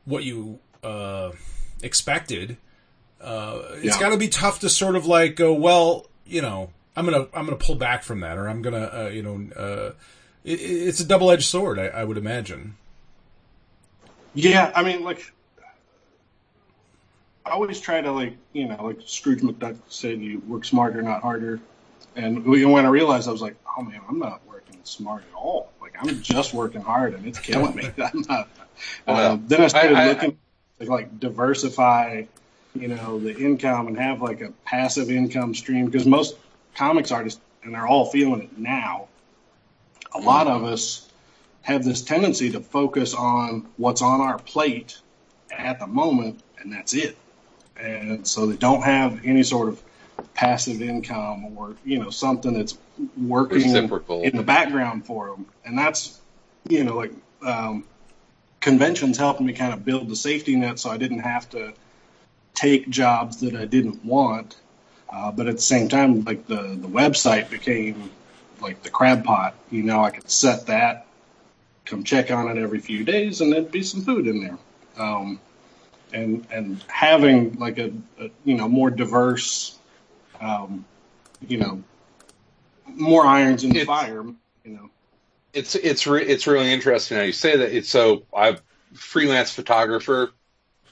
what 0.05 0.23
you 0.23 0.59
uh, 0.83 1.31
expected. 1.81 2.57
Uh, 3.21 3.61
it's 3.75 3.95
Yeah. 3.95 3.99
got 4.01 4.09
to 4.09 4.17
be 4.17 4.27
tough 4.27 4.59
to 4.59 4.69
sort 4.69 4.97
of 4.97 5.05
like 5.05 5.37
go, 5.37 5.53
well, 5.53 6.07
you 6.27 6.41
know, 6.41 6.71
I'm 6.95 7.05
gonna 7.05 7.27
I'm 7.33 7.45
gonna 7.45 7.55
pull 7.55 7.75
back 7.75 8.03
from 8.03 8.19
that, 8.19 8.37
or 8.37 8.49
I'm 8.49 8.61
gonna, 8.61 8.91
uh, 8.93 9.09
you 9.09 9.23
know, 9.23 9.49
uh, 9.55 9.91
it, 10.43 10.59
it's 10.59 10.99
a 10.99 11.05
double 11.05 11.31
edged 11.31 11.45
sword, 11.45 11.79
I, 11.79 11.87
I 11.87 12.03
would 12.03 12.17
imagine. 12.17 12.75
Yeah, 14.35 14.73
I 14.75 14.83
mean, 14.83 15.03
like, 15.03 15.31
I 17.45 17.51
always 17.51 17.79
try 17.79 18.01
to, 18.01 18.11
like, 18.11 18.35
you 18.51 18.67
know, 18.67 18.83
like 18.83 18.99
Scrooge 19.05 19.41
McDuck 19.41 19.77
said, 19.87 20.19
you 20.19 20.39
work 20.47 20.65
smarter, 20.65 21.01
not 21.01 21.21
harder. 21.21 21.59
And 22.15 22.45
when 22.45 22.85
I 22.85 22.89
realized, 22.89 23.27
I 23.27 23.31
was 23.31 23.41
like, 23.41 23.55
oh 23.77 23.81
man, 23.81 24.01
I'm 24.07 24.19
not 24.19 24.41
working 24.47 24.79
smart 24.83 25.23
at 25.29 25.35
all. 25.35 25.71
Like, 25.81 25.95
I'm 25.99 26.21
just 26.21 26.53
working 26.53 26.81
hard, 26.81 27.13
and 27.13 27.25
it's 27.25 27.39
killing 27.39 27.75
me. 27.75 27.89
I'm 28.03 28.21
not. 28.29 28.49
Well, 29.07 29.33
uh, 29.33 29.37
then 29.47 29.61
I 29.61 29.67
started 29.67 29.95
I- 29.95 30.03
I- 30.03 30.07
looking 30.07 30.37
to 30.79 30.89
like 30.89 31.19
diversify, 31.19 32.23
you 32.75 32.87
know, 32.87 33.19
the 33.19 33.35
income 33.35 33.87
and 33.87 33.97
have 33.97 34.21
like 34.21 34.41
a 34.41 34.51
passive 34.65 35.09
income 35.09 35.53
stream 35.55 35.85
because 35.85 36.05
most 36.05 36.35
comics 36.75 37.11
artists, 37.11 37.39
and 37.63 37.73
they're 37.73 37.87
all 37.87 38.05
feeling 38.05 38.41
it 38.41 38.57
now. 38.57 39.07
A 40.15 40.19
lot 40.19 40.47
of 40.47 40.63
us 40.63 41.09
have 41.63 41.83
this 41.83 42.01
tendency 42.01 42.51
to 42.51 42.59
focus 42.59 43.13
on 43.13 43.67
what's 43.77 44.01
on 44.01 44.21
our 44.21 44.37
plate 44.37 44.99
at 45.51 45.79
the 45.79 45.87
moment, 45.87 46.41
and 46.59 46.71
that's 46.71 46.93
it. 46.93 47.17
And 47.77 48.27
so 48.27 48.45
they 48.45 48.57
don't 48.57 48.83
have 48.83 49.25
any 49.25 49.43
sort 49.43 49.69
of 49.69 49.81
passive 50.33 50.81
income 50.81 51.57
or 51.57 51.75
you 51.85 51.99
know 51.99 52.09
something 52.09 52.53
that's 52.53 52.77
working 53.17 53.73
Reciprocal. 53.73 54.21
in 54.21 54.35
the 54.35 54.43
background 54.43 55.05
for 55.05 55.27
them. 55.29 55.45
And 55.65 55.77
that's 55.77 56.19
you 56.67 56.83
know 56.83 56.95
like 56.95 57.13
um, 57.45 57.85
conventions 58.59 59.17
helping 59.17 59.45
me 59.45 59.53
kind 59.53 59.73
of 59.73 59.85
build 59.85 60.09
the 60.09 60.15
safety 60.15 60.55
net, 60.55 60.79
so 60.79 60.89
I 60.89 60.97
didn't 60.97 61.19
have 61.19 61.49
to 61.51 61.73
take 62.53 62.89
jobs 62.89 63.39
that 63.41 63.55
I 63.55 63.65
didn't 63.65 64.03
want. 64.05 64.57
Uh, 65.09 65.31
but 65.31 65.47
at 65.47 65.55
the 65.55 65.61
same 65.61 65.89
time, 65.89 66.23
like 66.23 66.47
the 66.47 66.77
the 66.79 66.87
website 66.87 67.49
became 67.49 68.09
like 68.61 68.81
the 68.81 68.89
crab 68.89 69.23
pot. 69.23 69.55
You 69.69 69.83
know, 69.83 70.03
I 70.03 70.09
could 70.09 70.29
set 70.29 70.67
that, 70.67 71.05
come 71.85 72.03
check 72.03 72.31
on 72.31 72.47
it 72.49 72.61
every 72.61 72.79
few 72.79 73.03
days, 73.03 73.41
and 73.41 73.51
there'd 73.51 73.71
be 73.71 73.83
some 73.83 74.01
food 74.01 74.27
in 74.27 74.41
there. 74.43 74.57
Um, 74.97 75.39
and 76.13 76.45
and 76.51 76.83
having 76.87 77.55
like 77.55 77.77
a, 77.77 77.91
a 78.19 78.29
you 78.45 78.55
know 78.55 78.67
more 78.67 78.89
diverse, 78.89 79.77
you 81.47 81.57
know, 81.57 81.83
more 82.87 83.25
irons 83.25 83.63
in 83.63 83.71
the 83.71 83.85
fire. 83.85 84.23
You 84.63 84.71
know, 84.71 84.89
it's 85.53 85.75
it's 85.75 86.07
re- 86.07 86.25
it's 86.25 86.47
really 86.47 86.71
interesting 86.71 87.17
how 87.17 87.23
you 87.23 87.33
say 87.33 87.57
that. 87.57 87.75
It's 87.75 87.89
so 87.89 88.23
I 88.35 88.57
freelance 88.93 89.51
photographer 89.51 90.31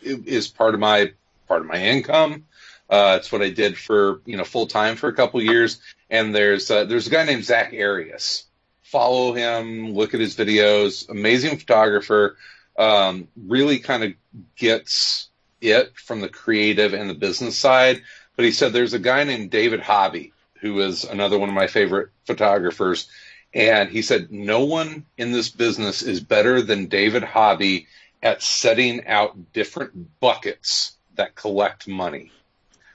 is 0.02 0.48
part 0.48 0.74
of 0.74 0.80
my 0.80 1.14
part 1.48 1.62
of 1.62 1.68
my 1.68 1.78
income. 1.78 2.46
Uh, 2.90 3.18
it's 3.20 3.32
what 3.32 3.42
I 3.42 3.50
did 3.50 3.78
for 3.78 4.22
you 4.26 4.38
know 4.38 4.44
full 4.44 4.68
time 4.68 4.96
for 4.96 5.08
a 5.08 5.14
couple 5.14 5.42
years. 5.42 5.80
And 6.10 6.36
there's 6.36 6.70
uh, 6.70 6.86
there's 6.86 7.08
a 7.08 7.10
guy 7.10 7.24
named 7.24 7.46
Zack 7.46 7.74
Arias. 7.74 8.46
Follow 8.84 9.34
him, 9.34 9.94
look 9.94 10.14
at 10.14 10.20
his 10.20 10.36
videos. 10.36 11.10
Amazing 11.10 11.58
photographer. 11.58 12.38
Um, 12.78 13.28
really 13.38 13.80
kind 13.80 14.04
of 14.04 14.14
gets 14.56 15.30
it 15.62 15.94
from 15.96 16.20
the 16.20 16.30
creative 16.30 16.94
and 16.94 17.10
the 17.10 17.14
business 17.14 17.58
side. 17.58 18.02
But 18.36 18.46
he 18.46 18.52
said 18.52 18.74
there's 18.74 18.94
a 18.94 19.00
guy 19.00 19.24
named 19.24 19.52
David 19.52 19.82
Hobby 19.82 20.34
who 20.62 20.80
is 20.82 21.04
another 21.04 21.40
one 21.40 21.50
of 21.50 21.56
my 21.56 21.68
favorite 21.68 22.10
photographers. 22.26 23.10
And 23.54 23.90
he 23.90 24.02
said, 24.02 24.32
no 24.32 24.64
one 24.66 25.06
in 25.18 25.32
this 25.32 25.50
business 25.50 26.02
is 26.04 26.22
better 26.22 26.62
than 26.62 26.86
David 26.86 27.24
Hobby 27.24 27.88
at 28.24 28.42
setting 28.42 29.08
out 29.08 29.52
different 29.52 30.20
buckets 30.20 30.94
that 31.16 31.36
collect 31.36 31.88
money. 31.88 32.32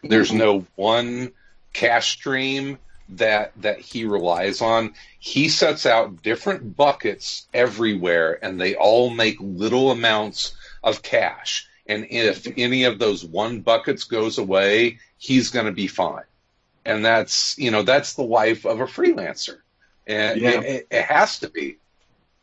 There's 0.02 0.32
no 0.32 0.64
one 0.76 1.32
cash 1.72 2.12
stream 2.12 2.78
that 3.10 3.52
that 3.56 3.80
he 3.80 4.04
relies 4.04 4.60
on. 4.60 4.94
He 5.18 5.48
sets 5.48 5.86
out 5.86 6.22
different 6.22 6.76
buckets 6.76 7.46
everywhere 7.52 8.38
and 8.42 8.60
they 8.60 8.74
all 8.74 9.10
make 9.10 9.36
little 9.40 9.90
amounts 9.90 10.54
of 10.82 11.02
cash. 11.02 11.68
And 11.88 12.06
if 12.10 12.46
any 12.56 12.84
of 12.84 12.98
those 12.98 13.24
one 13.24 13.60
buckets 13.60 14.04
goes 14.04 14.38
away, 14.38 14.98
he's 15.18 15.50
going 15.50 15.66
to 15.66 15.72
be 15.72 15.86
fine. 15.86 16.24
And 16.84 17.04
that's, 17.04 17.58
you 17.58 17.70
know, 17.70 17.82
that's 17.82 18.14
the 18.14 18.22
life 18.22 18.64
of 18.64 18.80
a 18.80 18.86
freelancer. 18.86 19.58
And 20.06 20.40
Yeah. 20.40 20.60
it, 20.60 20.86
it 20.90 21.02
has 21.02 21.40
to 21.40 21.50
be. 21.50 21.78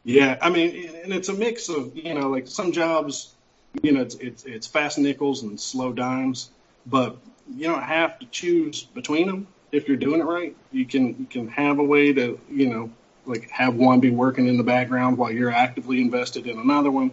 Yeah, 0.04 0.38
I 0.42 0.50
mean, 0.50 0.90
and 1.04 1.14
it's 1.14 1.30
a 1.30 1.34
mix 1.34 1.70
of 1.70 1.96
you 1.96 2.14
know, 2.14 2.30
like 2.30 2.48
some 2.48 2.74
jobs, 2.74 3.34
you 3.82 3.94
know, 3.94 4.02
it's 4.02 4.16
it's, 4.16 4.44
it's 4.44 4.68
fast 4.68 4.98
nickels 4.98 5.44
and 5.44 5.60
slow 5.60 5.94
dimes, 5.94 6.50
but 6.86 7.18
you 7.56 7.68
don't 7.68 7.84
have 7.84 8.20
to 8.20 8.26
choose 8.26 8.84
between 8.84 9.28
them 9.28 9.48
if 9.72 9.88
you're 9.88 9.98
doing 9.98 10.20
it 10.20 10.26
right. 10.26 10.56
You 10.74 10.86
can 10.86 11.08
you 11.20 11.26
can 11.30 11.48
have 11.48 11.80
a 11.80 11.84
way 11.84 12.12
to 12.14 12.38
you 12.52 12.70
know, 12.70 12.92
like 13.26 13.50
have 13.50 13.76
one 13.76 14.02
be 14.02 14.10
working 14.10 14.48
in 14.48 14.58
the 14.58 14.64
background 14.64 15.18
while 15.18 15.32
you're 15.32 15.52
actively 15.52 16.02
invested 16.02 16.48
in 16.48 16.60
another 16.60 16.92
one, 16.92 17.12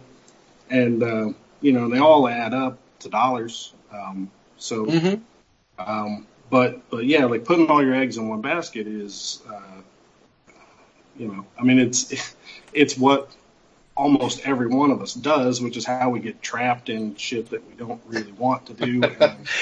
and 0.69 1.01
uh, 1.01 1.29
you 1.61 1.71
know 1.71 1.87
they 1.87 1.99
all 1.99 2.27
add 2.27 2.53
up 2.53 2.77
to 2.99 3.09
dollars. 3.09 3.73
Um, 3.91 4.29
so, 4.57 4.85
Mm-hmm. 4.85 5.21
Um, 5.87 6.27
but 6.49 6.89
but 6.89 7.05
yeah, 7.05 7.25
like 7.25 7.45
putting 7.45 7.67
all 7.69 7.83
your 7.83 7.95
eggs 7.95 8.17
in 8.17 8.27
one 8.27 8.41
basket 8.41 8.87
is. 8.87 9.41
Uh, 9.49 9.81
you 11.17 11.27
know, 11.27 11.45
I 11.59 11.63
mean, 11.63 11.79
it's 11.79 12.35
it's 12.73 12.97
what 12.97 13.29
almost 13.95 14.41
every 14.47 14.67
one 14.67 14.91
of 14.91 15.01
us 15.01 15.13
does, 15.13 15.61
which 15.61 15.77
is 15.77 15.85
how 15.85 16.09
we 16.09 16.19
get 16.19 16.41
trapped 16.41 16.89
in 16.89 17.15
shit 17.15 17.49
that 17.51 17.67
we 17.67 17.75
don't 17.75 18.01
really 18.07 18.31
want 18.31 18.65
to 18.67 18.73
do. 18.73 19.01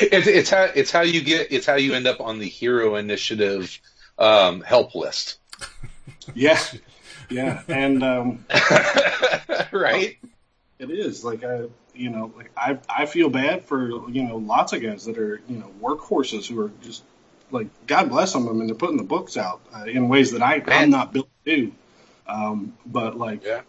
It's, 0.01 0.27
it's 0.27 0.49
how 0.49 0.63
it's 0.73 0.91
how 0.91 1.01
you 1.01 1.21
get 1.21 1.51
it's 1.51 1.65
how 1.65 1.75
you 1.75 1.93
end 1.93 2.07
up 2.07 2.21
on 2.21 2.39
the 2.39 2.47
hero 2.47 2.95
initiative 2.95 3.79
um, 4.17 4.61
help 4.61 4.95
list, 4.95 5.37
yeah, 6.33 6.59
yeah, 7.29 7.61
and 7.67 8.03
um, 8.03 8.45
right? 9.71 10.17
it 10.79 10.89
is 10.89 11.23
like 11.23 11.43
I, 11.43 11.65
you 11.93 12.09
know, 12.09 12.31
like 12.35 12.51
I 12.55 12.77
I 12.89 13.05
feel 13.05 13.29
bad 13.29 13.65
for 13.65 14.09
you 14.09 14.23
know 14.23 14.37
lots 14.37 14.73
of 14.73 14.81
guys 14.81 15.05
that 15.05 15.17
are 15.17 15.41
you 15.47 15.57
know 15.57 15.71
workhorses 15.81 16.47
who 16.47 16.59
are 16.61 16.71
just 16.81 17.03
like 17.51 17.67
God 17.87 18.09
bless 18.09 18.33
them, 18.33 18.47
I 18.47 18.51
mean 18.53 18.67
they're 18.67 18.75
putting 18.75 18.97
the 18.97 19.03
books 19.03 19.37
out 19.37 19.61
uh, 19.75 19.85
in 19.85 20.07
ways 20.09 20.31
that 20.31 20.41
I 20.41 20.63
I'm 20.67 20.89
not 20.89 21.13
built 21.13 21.29
to 21.45 21.55
do. 21.55 21.71
Um, 22.27 22.77
but 22.85 23.17
like, 23.17 23.43
Yeah. 23.43 23.61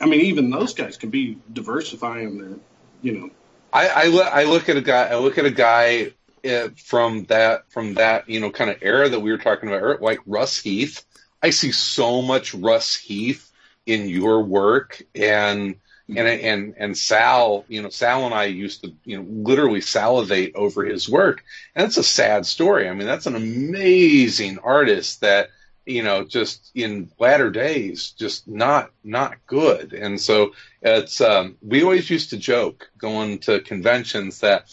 I 0.00 0.06
mean, 0.06 0.22
even 0.22 0.50
those 0.50 0.74
guys 0.74 0.96
can 0.96 1.10
be 1.10 1.38
diversifying 1.52 2.38
their, 2.38 2.58
you 3.00 3.12
know, 3.12 3.30
I 3.72 3.88
I, 3.88 4.04
lo- 4.06 4.22
I 4.22 4.44
look 4.44 4.68
at 4.68 4.76
a 4.76 4.80
guy 4.80 5.08
I 5.08 5.16
look 5.16 5.38
at 5.38 5.44
a 5.44 5.50
guy 5.50 6.12
uh, 6.48 6.68
from 6.84 7.24
that 7.26 7.70
from 7.70 7.94
that 7.94 8.28
you 8.28 8.40
know 8.40 8.50
kind 8.50 8.70
of 8.70 8.78
era 8.82 9.08
that 9.08 9.20
we 9.20 9.30
were 9.30 9.38
talking 9.38 9.68
about, 9.68 10.02
like 10.02 10.20
Russ 10.26 10.58
Heath. 10.58 11.04
I 11.42 11.50
see 11.50 11.70
so 11.70 12.22
much 12.22 12.54
Russ 12.54 12.96
Heath 12.96 13.52
in 13.86 14.08
your 14.08 14.42
work, 14.42 15.02
and 15.14 15.76
And 16.08 16.26
and 16.26 16.74
and 16.78 16.96
Sal, 16.96 17.64
you 17.68 17.82
know, 17.82 17.90
Sal 17.90 18.24
and 18.24 18.34
I 18.34 18.44
used 18.44 18.82
to, 18.82 18.94
you 19.04 19.18
know, 19.18 19.26
literally 19.28 19.82
salivate 19.82 20.54
over 20.54 20.84
his 20.84 21.08
work, 21.08 21.44
and 21.74 21.86
it's 21.86 21.98
a 21.98 22.02
sad 22.02 22.46
story. 22.46 22.88
I 22.88 22.94
mean, 22.94 23.06
that's 23.06 23.26
an 23.26 23.36
amazing 23.36 24.58
artist 24.58 25.20
that 25.20 25.50
you 25.84 26.02
know 26.02 26.24
just 26.24 26.70
in 26.74 27.10
latter 27.18 27.50
days 27.50 28.10
just 28.12 28.46
not 28.46 28.90
not 29.02 29.34
good 29.46 29.94
and 29.94 30.20
so 30.20 30.52
it's 30.82 31.20
um 31.22 31.56
we 31.62 31.82
always 31.82 32.10
used 32.10 32.30
to 32.30 32.36
joke 32.36 32.90
going 32.98 33.38
to 33.38 33.60
conventions 33.60 34.40
that 34.40 34.70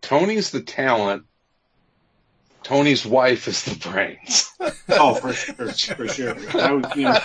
tony's 0.00 0.50
the 0.50 0.62
talent 0.62 1.24
tony's 2.62 3.04
wife 3.04 3.48
is 3.48 3.64
the 3.64 3.76
brains 3.76 4.50
Oh, 4.92 5.14
for 5.14 5.32
sure, 5.32 5.54
for 5.96 6.08
sure. 6.08 6.36
I 6.60 6.72
would, 6.72 6.86
you 6.96 7.04
know, 7.04 7.18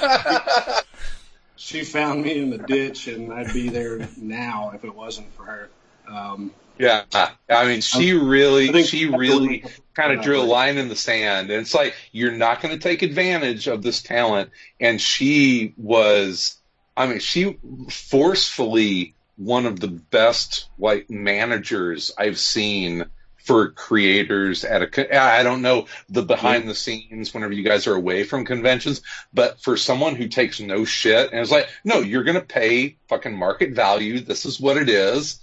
she 1.56 1.84
found 1.84 2.22
me 2.22 2.38
in 2.38 2.49
the 2.49 2.57
ditch, 2.57 3.07
and 3.07 3.34
I'd 3.34 3.53
be 3.53 3.69
there 3.69 4.07
now 4.18 4.72
if 4.73 4.84
it 4.84 4.94
wasn't 4.94 5.34
for 5.34 5.44
her. 5.44 5.69
Um, 6.07 6.52
yeah 6.77 7.03
i 7.49 7.65
mean 7.65 7.82
she 7.82 8.14
really 8.14 8.84
she 8.84 9.07
really 9.07 9.64
kind 9.94 10.11
of 10.11 10.23
drew 10.23 10.41
a 10.41 10.44
line 10.44 10.77
in 10.77 10.90
the 10.90 10.95
sand. 10.95 11.49
And 11.49 11.61
it's 11.61 11.73
like 11.73 11.95
you're 12.11 12.32
not 12.32 12.61
going 12.61 12.73
to 12.77 12.82
take 12.82 13.02
advantage 13.02 13.68
of 13.68 13.82
this 13.82 14.02
talent. 14.02 14.49
And 14.80 14.99
she 14.99 15.73
was 15.77 16.57
i 16.98 17.07
mean 17.07 17.19
she 17.19 17.57
forcefully 17.90 19.15
one 19.38 19.65
of 19.65 19.80
the 19.80 19.88
best 19.88 20.69
like 20.77 21.10
managers 21.10 22.11
i've 22.18 22.40
seen 22.40 23.06
for 23.45 23.69
creators 23.69 24.65
at 24.65 24.81
a 24.81 24.88
co- 24.88 25.07
i 25.11 25.43
don't 25.43 25.61
know 25.61 25.85
the 26.09 26.23
behind 26.23 26.67
the 26.67 26.76
scenes 26.76 27.34
whenever 27.34 27.53
you 27.53 27.63
guys 27.63 27.88
are 27.88 27.95
away 27.95 28.23
from 28.23 28.43
conventions 28.43 29.01
but 29.34 29.61
for 29.61 29.77
someone 29.77 30.15
who 30.15 30.27
takes 30.27 30.59
no 30.59 30.84
shit 30.84 31.31
and 31.31 31.39
is 31.41 31.51
like 31.51 31.69
no 31.84 31.99
you're 31.99 32.23
going 32.23 32.39
to 32.39 32.41
pay 32.41 32.97
fucking 33.07 33.38
market 33.38 33.72
value 33.72 34.19
this 34.19 34.45
is 34.45 34.59
what 34.59 34.77
it 34.77 34.89
is 34.89 35.39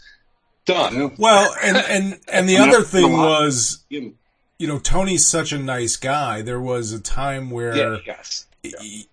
done. 0.64 1.16
Well, 1.18 1.52
and 1.62 1.76
and 1.76 2.20
and 2.28 2.48
the 2.48 2.58
other 2.58 2.82
thing 2.82 3.12
was, 3.12 3.84
You 3.90 4.68
know, 4.68 4.78
Tony's 4.78 5.26
such 5.26 5.52
a 5.52 5.58
nice 5.58 5.96
guy. 5.96 6.42
There 6.42 6.60
was 6.60 6.92
a 6.92 7.00
time 7.00 7.50
where 7.50 7.76
yeah 7.76 7.96
yes 8.06 8.46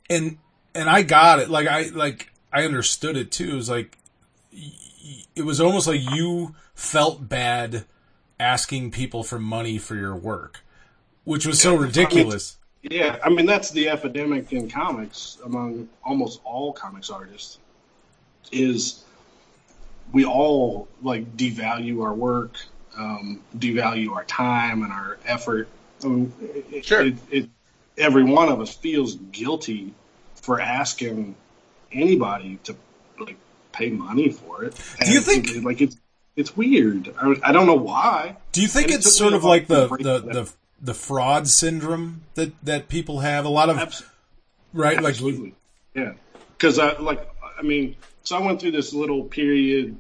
and 0.10 0.38
and 0.76 0.90
I 0.90 1.02
got 1.02 1.40
it. 1.40 1.50
Like 1.50 1.68
I 1.68 1.90
like 1.90 2.32
I 2.54 2.66
understood 2.66 3.18
it 3.18 3.32
too. 3.32 3.50
It 3.50 3.56
was 3.56 3.70
like 3.70 3.98
y- 4.54 4.60
y- 5.04 5.24
it 5.36 5.42
was 5.44 5.60
almost 5.60 5.88
like 5.88 6.02
you 6.02 6.54
felt 6.76 7.28
bad 7.28 7.86
asking 8.40 8.92
people 8.92 9.24
for 9.24 9.40
money 9.40 9.78
for 9.78 9.96
your 9.96 10.16
work, 10.16 10.62
which 11.24 11.46
was 11.46 11.62
so 11.62 11.76
ridiculous. 11.76 12.58
Yeah, 12.82 13.18
I 13.24 13.30
mean 13.30 13.46
that's 13.46 13.72
the 13.72 13.90
epidemic 13.90 14.54
in 14.54 14.70
comics 14.70 15.38
among 15.44 15.90
almost 16.04 16.40
all 16.46 16.72
comics 16.72 17.10
artists. 17.10 17.58
Is 18.52 19.04
we 20.14 20.26
all 20.26 20.88
like 21.02 21.36
devalue 21.36 22.02
our 22.04 22.14
work, 22.14 22.56
um, 22.98 23.42
devalue 23.58 24.12
our 24.12 24.24
time 24.24 24.84
and 24.84 24.94
our 24.94 25.18
effort. 25.26 25.68
I 26.04 26.08
mean, 26.08 26.34
it, 26.72 26.86
Sure. 26.86 27.06
It, 27.06 27.16
it, 27.30 27.50
every 27.98 28.24
one 28.24 28.48
of 28.50 28.62
us 28.62 28.74
feels 28.74 29.16
guilty 29.16 29.94
for 30.36 30.62
asking 30.62 31.36
anybody 31.92 32.60
to 32.64 32.76
like 33.20 33.36
pay 33.74 33.90
money 33.90 34.30
for 34.32 34.64
it. 34.64 34.82
Do 35.06 35.12
you 35.12 35.20
think- 35.20 35.50
it- 35.50 35.64
like 35.66 35.82
it's 35.82 35.98
it's 36.40 36.56
weird? 36.56 37.14
I, 37.22 37.36
I 37.44 37.52
don't 37.52 37.68
know 37.68 37.76
why. 37.76 38.38
Do 38.54 38.62
you 38.62 38.68
think 38.68 38.86
And 38.86 38.94
it 38.94 38.98
it's 39.00 39.16
sort 39.16 39.34
of 39.34 39.44
like 39.44 39.68
the 39.68 39.88
the, 39.90 40.20
the 40.20 40.52
the 40.82 40.94
fraud 40.94 41.48
syndrome 41.48 42.22
that 42.36 42.54
that 42.64 42.88
people 42.88 43.20
have? 43.20 43.46
A 43.46 43.50
lot 43.50 43.70
of 43.70 43.78
Abs- 43.78 44.04
right, 44.74 44.96
like 45.02 45.16
Absolutely. 45.16 45.54
Yeah. 45.94 46.14
Because 46.58 46.80
I 46.80 46.98
like, 46.98 47.30
I 47.58 47.62
mean, 47.62 47.96
so 48.24 48.38
I 48.38 48.42
went 48.42 48.62
through 48.62 48.72
this 48.72 48.94
little 48.94 49.24
period 49.24 49.98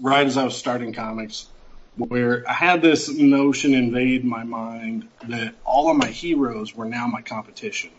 right 0.00 0.26
as 0.26 0.36
I 0.36 0.44
was 0.44 0.56
starting 0.56 0.92
comics 0.92 1.46
where 1.96 2.48
I 2.48 2.52
had 2.52 2.80
this 2.80 3.08
notion 3.08 3.74
invade 3.74 4.24
my 4.24 4.44
mind 4.44 5.08
that 5.24 5.54
all 5.64 5.90
of 5.90 5.96
my 5.96 6.06
heroes 6.06 6.74
were 6.74 6.84
now 6.84 7.08
my 7.08 7.22
competition. 7.22 7.90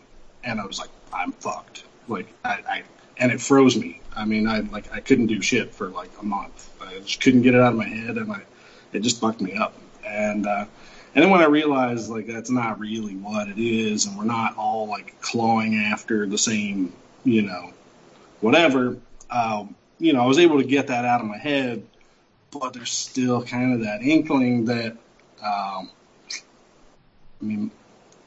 And 0.42 0.58
I 0.58 0.64
was 0.64 0.78
like, 0.78 0.88
I'm 1.12 1.32
fucked. 1.32 1.84
Like, 2.08 2.32
I, 2.42 2.62
I 2.66 2.82
and 3.18 3.30
it 3.30 3.42
froze 3.42 3.76
me. 3.76 3.99
I 4.16 4.24
mean, 4.24 4.46
I 4.46 4.60
like, 4.60 4.92
I 4.92 5.00
couldn't 5.00 5.26
do 5.26 5.40
shit 5.40 5.74
for 5.74 5.88
like 5.88 6.10
a 6.20 6.24
month. 6.24 6.70
I 6.80 6.98
just 7.00 7.20
couldn't 7.20 7.42
get 7.42 7.54
it 7.54 7.60
out 7.60 7.72
of 7.72 7.78
my 7.78 7.88
head 7.88 8.16
and 8.16 8.32
I, 8.32 8.42
it 8.92 9.00
just 9.00 9.20
fucked 9.20 9.40
me 9.40 9.54
up. 9.54 9.74
And, 10.04 10.46
uh, 10.46 10.66
and 11.14 11.24
then 11.24 11.30
when 11.30 11.40
I 11.40 11.46
realized 11.46 12.10
like 12.10 12.26
that's 12.26 12.50
not 12.50 12.78
really 12.78 13.16
what 13.16 13.48
it 13.48 13.58
is, 13.58 14.06
and 14.06 14.16
we're 14.16 14.24
not 14.24 14.56
all 14.56 14.86
like 14.86 15.20
clawing 15.20 15.76
after 15.76 16.26
the 16.26 16.38
same, 16.38 16.92
you 17.24 17.42
know, 17.42 17.72
whatever, 18.40 18.96
um, 19.30 19.74
you 19.98 20.12
know, 20.12 20.22
I 20.22 20.26
was 20.26 20.38
able 20.38 20.58
to 20.58 20.66
get 20.66 20.86
that 20.88 21.04
out 21.04 21.20
of 21.20 21.26
my 21.26 21.38
head. 21.38 21.84
But 22.52 22.72
there's 22.72 22.90
still 22.90 23.44
kind 23.44 23.74
of 23.74 23.80
that 23.80 24.02
inkling 24.02 24.64
that, 24.64 24.96
um, 25.42 25.90
I 27.40 27.44
mean, 27.44 27.70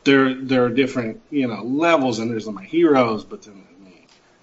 there 0.03 0.33
there 0.33 0.65
are 0.65 0.69
different 0.69 1.21
you 1.29 1.47
know 1.47 1.63
levels, 1.63 2.19
and 2.19 2.31
there's 2.31 2.47
my 2.47 2.63
heroes, 2.63 3.23
but 3.23 3.41
then 3.41 3.63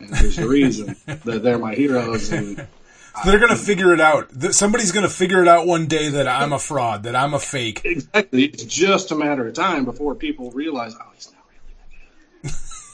there's 0.00 0.06
me, 0.06 0.06
and 0.06 0.14
there's 0.14 0.36
the 0.36 0.48
reason 0.48 0.96
that 1.06 1.42
they're 1.42 1.58
my 1.58 1.74
heroes, 1.74 2.30
and 2.30 2.56
they're 3.24 3.38
gonna 3.38 3.56
figure 3.56 3.92
it 3.92 4.00
out. 4.00 4.30
Somebody's 4.52 4.92
gonna 4.92 5.08
figure 5.08 5.42
it 5.42 5.48
out 5.48 5.66
one 5.66 5.86
day 5.86 6.08
that 6.08 6.28
I'm 6.28 6.52
a 6.52 6.58
fraud, 6.58 7.04
that 7.04 7.16
I'm 7.16 7.34
a 7.34 7.40
fake. 7.40 7.82
Exactly. 7.84 8.44
It's 8.44 8.64
just 8.64 9.10
a 9.10 9.14
matter 9.14 9.46
of 9.46 9.54
time 9.54 9.84
before 9.84 10.14
people 10.14 10.50
realize, 10.50 10.94
oh, 11.00 11.10
he's 11.14 11.32
not 11.32 11.44
really 11.52 12.52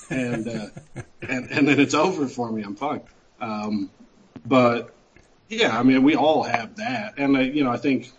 that 0.08 0.48
good. 0.48 0.48
and, 0.48 0.48
uh, 0.48 1.02
and, 1.28 1.50
and 1.50 1.68
then 1.68 1.80
it's 1.80 1.94
over 1.94 2.26
for 2.26 2.50
me. 2.50 2.62
I'm 2.62 2.76
fine. 2.76 3.02
Um, 3.40 3.90
but 4.44 4.94
yeah, 5.48 5.78
I 5.78 5.82
mean, 5.82 6.02
we 6.02 6.16
all 6.16 6.42
have 6.42 6.76
that. 6.76 7.14
And, 7.18 7.36
uh, 7.36 7.40
you 7.40 7.64
know, 7.64 7.70
I 7.70 7.76
think 7.76 8.10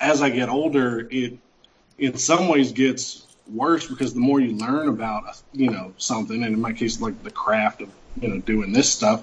as 0.00 0.22
I 0.22 0.30
get 0.30 0.48
older, 0.48 1.06
it 1.10 1.38
in 1.98 2.16
some 2.16 2.48
ways 2.48 2.72
gets 2.72 3.26
worse 3.52 3.86
because 3.86 4.14
the 4.14 4.20
more 4.20 4.40
you 4.40 4.56
learn 4.56 4.88
about, 4.88 5.40
you 5.52 5.70
know, 5.70 5.94
something, 5.98 6.42
and 6.42 6.54
in 6.54 6.60
my 6.60 6.72
case, 6.72 7.00
like 7.00 7.22
the 7.22 7.30
craft 7.30 7.82
of, 7.82 7.90
you 8.20 8.28
know, 8.28 8.38
doing 8.38 8.72
this 8.72 8.90
stuff, 8.90 9.22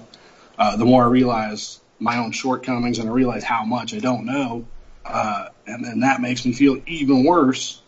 uh, 0.58 0.76
the 0.76 0.84
more 0.84 1.04
I 1.04 1.08
realize 1.08 1.80
my 1.98 2.18
own 2.18 2.32
shortcomings 2.32 2.98
and 2.98 3.08
I 3.08 3.12
realize 3.12 3.44
how 3.44 3.64
much 3.64 3.94
I 3.94 3.98
don't 3.98 4.24
know 4.24 4.66
uh, 5.08 5.48
and 5.66 5.84
then 5.84 6.00
that 6.00 6.20
makes 6.20 6.44
me 6.44 6.52
feel 6.52 6.80
even 6.86 7.24
worse. 7.24 7.80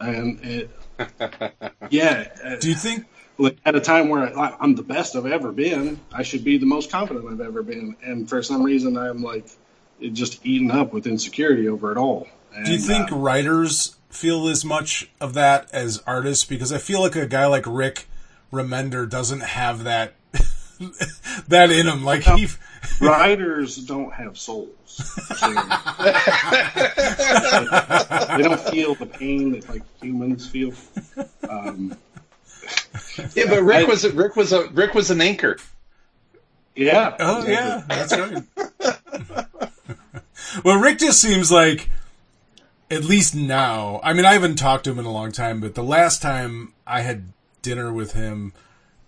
And 0.00 0.40
it, 0.42 0.70
yeah, 1.90 2.28
uh, 2.44 2.56
Do 2.56 2.68
you 2.68 2.74
think? 2.74 3.06
like 3.38 3.58
at 3.64 3.74
a 3.74 3.80
time 3.80 4.08
where 4.08 4.38
I, 4.38 4.56
I'm 4.60 4.74
the 4.74 4.82
best 4.82 5.16
I've 5.16 5.26
ever 5.26 5.52
been, 5.52 6.00
I 6.12 6.22
should 6.22 6.44
be 6.44 6.58
the 6.58 6.66
most 6.66 6.90
confident 6.90 7.26
I've 7.28 7.40
ever 7.40 7.62
been, 7.62 7.96
and 8.02 8.28
for 8.28 8.42
some 8.42 8.62
reason 8.62 8.96
I'm 8.96 9.22
like 9.22 9.46
just 10.00 10.44
eaten 10.44 10.70
up 10.70 10.92
with 10.92 11.06
insecurity 11.06 11.68
over 11.68 11.92
it 11.92 11.98
all. 11.98 12.28
And, 12.54 12.66
Do 12.66 12.72
you 12.72 12.78
think 12.78 13.10
uh, 13.12 13.16
writers 13.16 13.96
feel 14.12 14.48
as 14.48 14.64
much 14.64 15.08
of 15.20 15.34
that 15.34 15.68
as 15.72 16.02
artists? 16.06 16.44
Because 16.44 16.72
I 16.72 16.78
feel 16.78 17.00
like 17.00 17.16
a 17.16 17.26
guy 17.26 17.46
like 17.46 17.64
Rick 17.66 18.06
Remender 18.52 19.08
doesn't 19.08 19.40
have 19.40 19.84
that 19.84 20.14
that 21.48 21.70
in 21.70 21.86
him. 21.86 22.04
Like 22.04 22.22
he, 22.22 22.48
writers 23.00 23.76
don't 23.76 24.12
have 24.12 24.36
souls? 24.38 24.68
So, 24.86 25.48
they 28.36 28.42
don't 28.42 28.60
feel 28.70 28.94
the 28.94 29.06
pain 29.10 29.52
that 29.52 29.68
like 29.68 29.82
humans 30.02 30.46
feel. 30.48 30.72
Um, 31.48 31.96
Yeah, 33.34 33.44
but 33.48 33.62
Rick 33.62 33.86
I- 33.86 33.88
was 33.88 34.10
Rick 34.12 34.36
was 34.36 34.52
a 34.52 34.68
Rick 34.70 34.94
was 34.94 35.10
an 35.10 35.18
inker. 35.18 35.60
yeah. 36.76 37.16
oh 37.20 37.46
yeah, 37.46 37.82
that's 37.88 38.16
right. 38.16 38.42
well, 40.64 40.78
Rick 40.80 40.98
just 40.98 41.20
seems 41.20 41.50
like, 41.52 41.90
at 42.92 43.04
least 43.04 43.34
now. 43.34 44.00
I 44.02 44.12
mean, 44.12 44.24
I 44.26 44.34
haven't 44.34 44.56
talked 44.56 44.84
to 44.84 44.90
him 44.90 44.98
in 44.98 45.06
a 45.06 45.12
long 45.12 45.32
time, 45.32 45.60
but 45.60 45.74
the 45.74 45.82
last 45.82 46.20
time 46.20 46.74
I 46.86 47.00
had 47.00 47.32
dinner 47.62 47.92
with 47.92 48.12
him, 48.12 48.52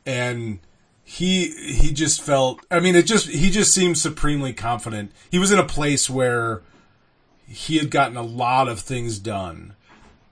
and 0.07 0.59
he 1.05 1.51
he 1.51 1.93
just 1.93 2.23
felt. 2.23 2.65
I 2.71 2.81
mean, 2.81 2.97
it 2.97 3.05
just 3.07 3.29
he 3.29 3.51
just 3.51 3.75
seemed 3.75 3.99
supremely 3.99 4.53
confident. 4.55 5.13
He 5.31 5.39
was 5.39 5.53
in 5.53 5.59
a 5.59 5.65
place 5.67 6.09
where 6.09 6.63
he 7.47 7.77
had 7.77 7.91
gotten 7.91 8.17
a 8.17 8.23
lot 8.23 8.69
of 8.69 8.81
things 8.81 9.19
done, 9.19 9.75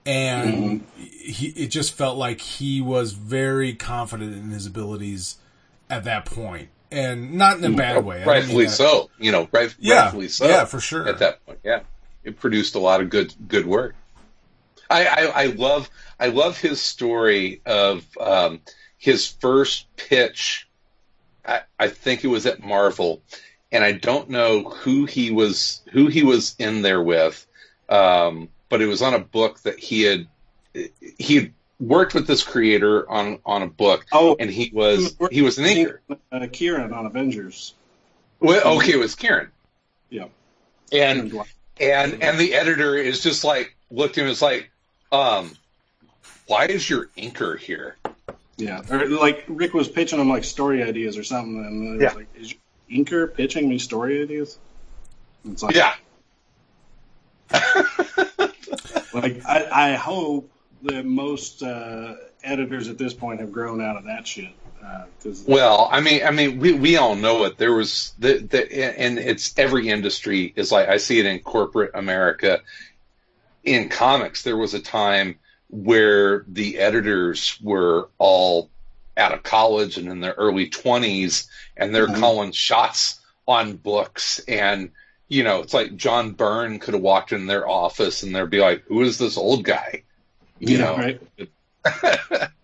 and 0.05 0.83
he 0.97 1.49
it 1.49 1.67
just 1.67 1.93
felt 1.93 2.17
like 2.17 2.41
he 2.41 2.81
was 2.81 3.13
very 3.13 3.73
confident 3.75 4.33
in 4.33 4.49
his 4.49 4.65
abilities 4.65 5.37
at 5.91 6.05
that 6.05 6.25
point, 6.25 6.69
and 6.91 7.33
not 7.35 7.57
in 7.59 7.65
a 7.71 7.77
bad 7.77 8.03
way. 8.03 8.15
I 8.15 8.19
mean 8.19 8.27
rightfully 8.27 8.67
so. 8.67 9.11
You 9.19 9.31
know, 9.31 9.47
right, 9.51 9.75
Yeah, 9.77 10.05
rightfully 10.05 10.29
so. 10.29 10.47
yeah, 10.47 10.65
for 10.65 10.79
sure. 10.79 11.07
At 11.07 11.19
that 11.19 11.45
point, 11.45 11.59
yeah, 11.63 11.81
it 12.23 12.39
produced 12.39 12.75
a 12.75 12.79
lot 12.79 13.01
of 13.01 13.09
good 13.09 13.33
good 13.47 13.65
work. 13.65 13.95
I 14.89 15.05
I, 15.05 15.25
I 15.25 15.45
love 15.47 15.89
I 16.19 16.27
love 16.27 16.57
his 16.59 16.81
story 16.81 17.61
of 17.65 18.05
um, 18.19 18.61
his 18.97 19.27
first 19.27 19.87
pitch. 19.97 20.67
I, 21.45 21.61
I 21.79 21.87
think 21.89 22.23
it 22.23 22.27
was 22.27 22.45
at 22.45 22.63
Marvel, 22.63 23.21
and 23.71 23.83
I 23.83 23.91
don't 23.91 24.29
know 24.29 24.63
who 24.63 25.05
he 25.05 25.31
was 25.31 25.81
who 25.91 26.07
he 26.07 26.23
was 26.23 26.55
in 26.59 26.81
there 26.81 27.01
with, 27.01 27.45
um, 27.89 28.49
but 28.69 28.81
it 28.81 28.85
was 28.87 29.01
on 29.01 29.13
a 29.13 29.19
book 29.19 29.59
that 29.61 29.77
he 29.79 30.03
had 30.03 30.27
he 31.17 31.35
had 31.35 31.53
worked 31.79 32.13
with 32.13 32.27
this 32.27 32.43
creator 32.43 33.09
on 33.09 33.39
on 33.45 33.61
a 33.61 33.67
book, 33.67 34.05
Oh, 34.13 34.37
and 34.39 34.49
he 34.49 34.71
was 34.73 35.17
he 35.31 35.41
was 35.41 35.57
an 35.57 35.65
inker. 35.65 35.99
Uh, 36.31 36.47
Kieran 36.51 36.93
on 36.93 37.05
Avengers. 37.05 37.73
Well, 38.39 38.77
okay, 38.77 38.93
it 38.93 38.99
was 38.99 39.15
Kieran, 39.15 39.49
Yeah. 40.09 40.25
and 40.91 41.33
and 41.91 42.21
and 42.23 42.39
the 42.39 42.53
editor 42.53 42.95
is 42.95 43.21
just 43.21 43.43
like 43.43 43.75
looked 43.89 44.17
at 44.17 44.21
him 44.21 44.25
and 44.25 44.29
was 44.29 44.41
like, 44.41 44.71
um, 45.11 45.55
why 46.47 46.65
is 46.65 46.89
your 46.89 47.07
inker 47.17 47.57
here? 47.57 47.97
Yeah, 48.57 48.81
or 48.89 49.07
like 49.07 49.45
Rick 49.47 49.73
was 49.73 49.87
pitching 49.87 50.19
him 50.19 50.29
like 50.29 50.43
story 50.43 50.83
ideas 50.83 51.17
or 51.17 51.23
something, 51.23 51.57
and 51.65 52.01
Yeah. 52.01 52.07
was 52.07 52.15
like, 52.15 52.27
"Is 52.35 52.53
your 52.87 53.05
inker 53.05 53.33
pitching 53.33 53.67
me 53.67 53.79
story 53.79 54.21
ideas?" 54.21 54.59
And 55.43 55.53
It's 55.53 55.63
like, 55.63 55.75
Yeah, 55.75 55.95
like 59.13 59.45
I, 59.45 59.91
I 59.91 59.93
hope 59.95 60.49
that 60.83 61.05
most 61.05 61.63
uh, 61.63 62.15
editors 62.43 62.89
at 62.89 62.97
this 62.97 63.13
point 63.13 63.39
have 63.39 63.51
grown 63.51 63.81
out 63.81 63.95
of 63.97 64.05
that 64.05 64.27
shit. 64.27 64.51
Because 65.17 65.43
Well, 65.47 65.87
I 65.91 66.01
mean, 66.01 66.23
I 66.25 66.31
mean, 66.31 66.59
we, 66.59 66.73
we 66.73 66.97
all 66.97 67.15
know 67.15 67.45
it. 67.45 67.57
There 67.57 67.73
was 67.73 68.13
the, 68.19 68.39
the 68.39 68.99
and 68.99 69.17
it's 69.17 69.57
every 69.57 69.89
industry 69.89 70.53
is 70.55 70.71
like 70.71 70.89
I 70.89 70.97
see 70.97 71.19
it 71.19 71.25
in 71.25 71.39
corporate 71.39 71.91
America. 71.93 72.61
In 73.63 73.89
comics, 73.89 74.43
there 74.43 74.57
was 74.57 74.73
a 74.73 74.81
time 74.81 75.39
where 75.69 76.43
the 76.47 76.77
editors 76.79 77.57
were 77.61 78.09
all 78.17 78.69
out 79.15 79.31
of 79.33 79.43
college 79.43 79.97
and 79.97 80.07
in 80.09 80.19
their 80.19 80.33
early 80.33 80.67
twenties, 80.67 81.47
and 81.77 81.95
they're 81.95 82.07
Mhm. 82.07 82.19
calling 82.19 82.51
shots 82.51 83.21
on 83.47 83.77
books. 83.77 84.39
And 84.47 84.91
you 85.29 85.43
know, 85.43 85.61
it's 85.61 85.73
like 85.73 85.95
John 85.95 86.31
Byrne 86.31 86.79
could 86.79 86.93
have 86.93 87.01
walked 87.03 87.31
in 87.31 87.47
their 87.47 87.67
office 87.67 88.23
and 88.23 88.35
they'd 88.35 88.49
be 88.49 88.59
like, 88.59 88.83
"Who 88.87 89.01
is 89.01 89.17
this 89.17 89.37
old 89.37 89.63
guy?" 89.63 90.03
You 90.59 90.77
know, 90.77 90.97
right. 90.97 91.21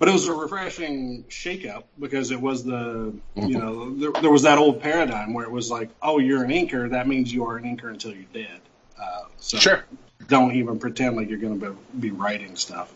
But 0.00 0.08
it 0.08 0.12
was 0.12 0.26
a 0.28 0.32
refreshing 0.32 1.24
shakeup 1.28 1.84
because 1.98 2.30
it 2.30 2.40
was 2.40 2.64
the 2.64 3.12
you 3.36 3.58
know 3.58 3.94
there, 3.94 4.12
there 4.22 4.30
was 4.30 4.42
that 4.42 4.56
old 4.56 4.80
paradigm 4.80 5.34
where 5.34 5.44
it 5.44 5.50
was 5.50 5.70
like, 5.70 5.90
oh, 6.00 6.18
you're 6.18 6.42
an 6.42 6.50
inker, 6.50 6.88
that 6.88 7.06
means 7.06 7.30
you 7.30 7.44
are 7.44 7.58
an 7.58 7.64
inker 7.64 7.90
until 7.90 8.12
you're 8.12 8.24
dead. 8.32 8.60
Uh, 8.98 9.24
so 9.38 9.58
sure. 9.58 9.84
don't 10.26 10.56
even 10.56 10.78
pretend 10.78 11.16
like 11.16 11.28
you're 11.28 11.38
going 11.38 11.60
to 11.60 11.72
be, 11.72 12.08
be 12.08 12.10
writing 12.12 12.56
stuff. 12.56 12.90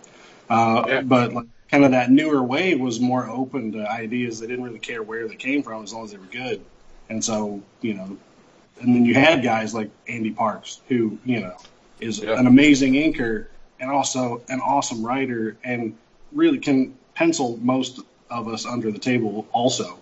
Uh, 0.48 0.85
Yeah. 0.89 1.01
But 1.02 1.35
like, 1.35 1.47
kind 1.70 1.85
of 1.85 1.90
that 1.90 2.10
newer 2.10 2.43
wave 2.43 2.81
was 2.81 2.98
more 3.01 3.28
open 3.28 3.72
to 3.72 3.90
ideas. 3.90 4.40
They 4.40 4.47
didn't 4.47 4.64
really 4.64 4.78
care 4.78 5.02
where 5.02 5.28
they 5.28 5.36
came 5.36 5.62
from 5.62 5.85
as 5.85 5.93
long 5.93 6.05
as 6.05 6.12
they 6.12 6.18
were 6.18 6.24
good. 6.24 6.64
And 7.10 7.22
so 7.22 7.62
you 7.82 7.93
know, 7.93 8.16
and 8.81 8.94
then 8.94 9.05
you 9.05 9.12
had 9.12 9.43
guys 9.43 9.74
like 9.74 9.90
Andy 10.09 10.31
Parks 10.31 10.81
who 10.89 11.18
you 11.26 11.40
know 11.40 11.56
is 12.01 12.20
Yeah. 12.20 12.40
an 12.40 12.47
amazing 12.47 12.94
inker 12.94 13.48
and 13.78 13.90
also 13.90 14.40
an 14.48 14.60
awesome 14.60 15.05
writer 15.05 15.59
and 15.62 15.98
really 16.35 16.59
can 16.59 16.97
pencil 17.15 17.59
most 17.62 18.01
of 18.31 18.48
us 18.48 18.66
under 18.66 18.90
the 18.90 18.98
table. 18.98 19.47
Also, 19.52 19.98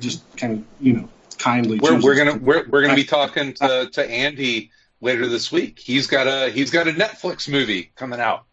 just 0.00 0.22
kind 0.36 0.52
of 0.54 0.64
you 0.84 0.94
know 0.94 1.08
kindly. 1.38 1.78
We're, 1.78 2.00
we're 2.00 2.16
gonna 2.16 2.32
to- 2.32 2.38
we're, 2.38 2.66
we're 2.68 2.82
gonna 2.82 2.94
be 2.94 3.04
talking 3.04 3.54
to, 3.54 3.88
to 3.92 4.10
Andy 4.10 4.70
later 5.00 5.26
this 5.28 5.52
week. 5.52 5.78
He's 5.78 6.06
got 6.06 6.26
a 6.26 6.50
he's 6.50 6.70
got 6.70 6.88
a 6.88 6.92
Netflix 6.92 7.48
movie 7.48 7.90
coming 7.96 8.20
out. 8.20 8.44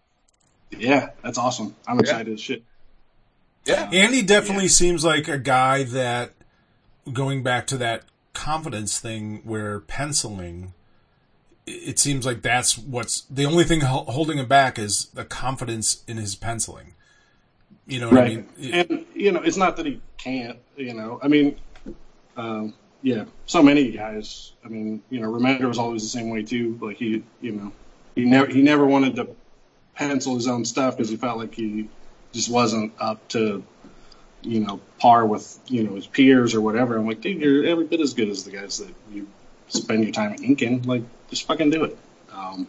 Yeah, 0.71 1.09
that's 1.23 1.37
awesome. 1.37 1.75
I'm 1.87 1.99
excited 1.99 2.33
as 2.33 2.39
shit. 2.41 2.63
Yeah, 3.65 3.89
Andy 3.91 4.21
definitely 4.23 4.69
seems 4.69 5.03
like 5.05 5.27
a 5.27 5.37
guy 5.37 5.83
that, 5.83 6.31
going 7.11 7.43
back 7.43 7.67
to 7.67 7.77
that 7.77 8.03
confidence 8.33 8.99
thing 8.99 9.41
where 9.43 9.81
penciling, 9.81 10.73
it 11.67 11.89
it 11.89 11.99
seems 11.99 12.25
like 12.25 12.41
that's 12.41 12.77
what's 12.77 13.21
the 13.29 13.45
only 13.45 13.63
thing 13.63 13.81
holding 13.81 14.39
him 14.39 14.47
back 14.47 14.79
is 14.79 15.05
the 15.13 15.25
confidence 15.25 16.03
in 16.07 16.17
his 16.17 16.35
penciling. 16.35 16.93
You 17.87 17.99
know 17.99 18.09
what 18.09 18.17
I 18.19 18.29
mean? 18.29 18.49
It- 18.59 18.89
and 18.89 19.05
you 19.15 19.31
know, 19.31 19.41
it's 19.41 19.57
not 19.57 19.77
that 19.77 19.85
he 19.85 20.01
can't. 20.17 20.57
You 20.77 20.93
know, 20.93 21.19
I 21.21 21.27
mean, 21.27 21.57
um, 22.37 22.73
yeah, 23.01 23.25
so 23.45 23.61
many 23.63 23.91
guys. 23.91 24.53
I 24.63 24.67
mean, 24.69 25.01
you 25.09 25.19
know, 25.19 25.31
Remender 25.31 25.67
was 25.67 25.77
always 25.77 26.01
the 26.03 26.09
same 26.09 26.29
way 26.29 26.43
too. 26.43 26.77
Like 26.81 26.97
he, 26.97 27.23
you 27.41 27.51
know, 27.53 27.71
he 28.15 28.25
never 28.25 28.47
he 28.51 28.61
never 28.61 28.85
wanted 28.85 29.15
to 29.17 29.29
pencil 29.95 30.35
his 30.35 30.47
own 30.47 30.65
stuff 30.65 30.95
because 30.97 31.09
he 31.09 31.17
felt 31.17 31.37
like 31.37 31.53
he 31.53 31.89
just 32.31 32.49
wasn't 32.49 32.93
up 32.99 33.27
to, 33.29 33.63
you 34.41 34.59
know, 34.61 34.79
par 34.99 35.25
with 35.25 35.59
you 35.67 35.83
know 35.83 35.95
his 35.95 36.07
peers 36.07 36.53
or 36.55 36.61
whatever. 36.61 36.97
I'm 36.97 37.07
like, 37.07 37.21
dude, 37.21 37.41
you're 37.41 37.65
every 37.65 37.85
bit 37.85 37.99
as 37.99 38.13
good 38.13 38.29
as 38.29 38.43
the 38.43 38.51
guys 38.51 38.77
that 38.77 38.93
you 39.11 39.27
spend 39.67 40.03
your 40.03 40.13
time 40.13 40.35
inking. 40.43 40.83
Like, 40.83 41.03
just 41.29 41.47
fucking 41.47 41.71
do 41.71 41.83
it. 41.85 41.97
Um, 42.31 42.67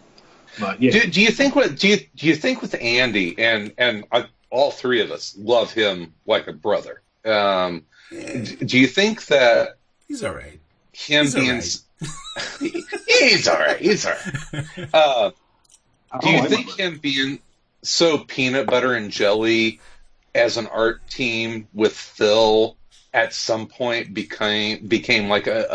but 0.58 0.82
yeah, 0.82 0.90
Do, 0.90 1.00
do 1.06 1.20
you 1.22 1.30
think 1.30 1.54
what 1.54 1.76
do 1.76 1.88
you 1.88 1.98
do 2.16 2.26
you 2.26 2.34
think 2.34 2.60
with 2.62 2.74
Andy 2.80 3.38
and 3.38 3.72
and 3.78 4.04
I, 4.10 4.26
all 4.52 4.70
three 4.70 5.00
of 5.00 5.10
us 5.10 5.34
love 5.36 5.72
him 5.72 6.14
like 6.26 6.46
a 6.46 6.52
brother? 6.52 7.02
Um, 7.24 7.86
d- 8.10 8.56
do 8.56 8.78
you 8.78 8.86
think 8.86 9.26
that 9.26 9.78
he's 10.06 10.22
all 10.22 10.34
right. 10.34 10.60
him 10.92 11.24
He's 11.24 11.34
being 11.34 11.50
all 11.50 11.56
s- 11.56 11.84
he's 12.60 13.48
all 13.48 13.58
right, 13.58 13.80
he's 13.80 14.06
all 14.06 14.12
right. 14.12 14.66
Uh, 14.94 15.30
do 16.20 16.30
you 16.30 16.38
like 16.40 16.50
think 16.50 16.66
my- 16.68 16.74
him 16.84 16.98
being 16.98 17.40
so 17.82 18.18
peanut 18.18 18.66
butter 18.66 18.94
and 18.94 19.10
jelly 19.10 19.80
as 20.34 20.56
an 20.58 20.66
art 20.66 21.00
team 21.08 21.66
with 21.72 21.94
Phil 21.94 22.76
at 23.14 23.32
some 23.34 23.66
point 23.66 24.12
became 24.14 24.86
became 24.86 25.28
like 25.28 25.46
a, 25.46 25.66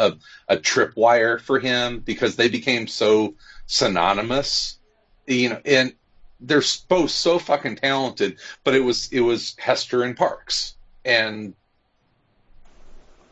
a, 0.48 0.54
a 0.56 0.58
tripwire 0.58 1.40
for 1.42 1.60
him 1.60 2.00
because 2.00 2.36
they 2.36 2.50
became 2.50 2.88
so 2.88 3.36
synonymous, 3.66 4.78
you 5.26 5.50
know, 5.50 5.62
and 5.66 5.94
they're 6.40 6.62
both 6.90 7.12
so 7.12 7.40
fucking 7.40 7.78
talented, 7.78 8.40
but 8.64 8.76
it 8.76 8.82
was 8.82 9.12
it 9.12 9.22
was 9.22 9.56
Hester 9.60 10.04
and 10.04 10.16
Parks. 10.18 10.76
And 11.06 11.56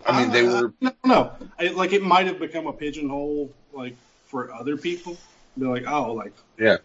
I 0.05 0.11
mean 0.11 0.31
they 0.31 0.43
Uh, 0.43 0.61
were 0.61 0.73
no, 0.81 0.91
no. 1.03 1.31
I, 1.59 1.67
like 1.69 1.93
it 1.93 2.03
might 2.03 2.27
have 2.27 2.39
become 2.39 2.67
a 2.67 2.73
pigeonhole, 2.73 3.51
like 3.73 3.95
for 4.25 4.53
other 4.53 4.77
people. 4.77 5.17
Be 5.57 5.65
like, 5.65 5.83
oh, 5.87 6.13
like 6.13 6.33
Yeah. 6.57 6.77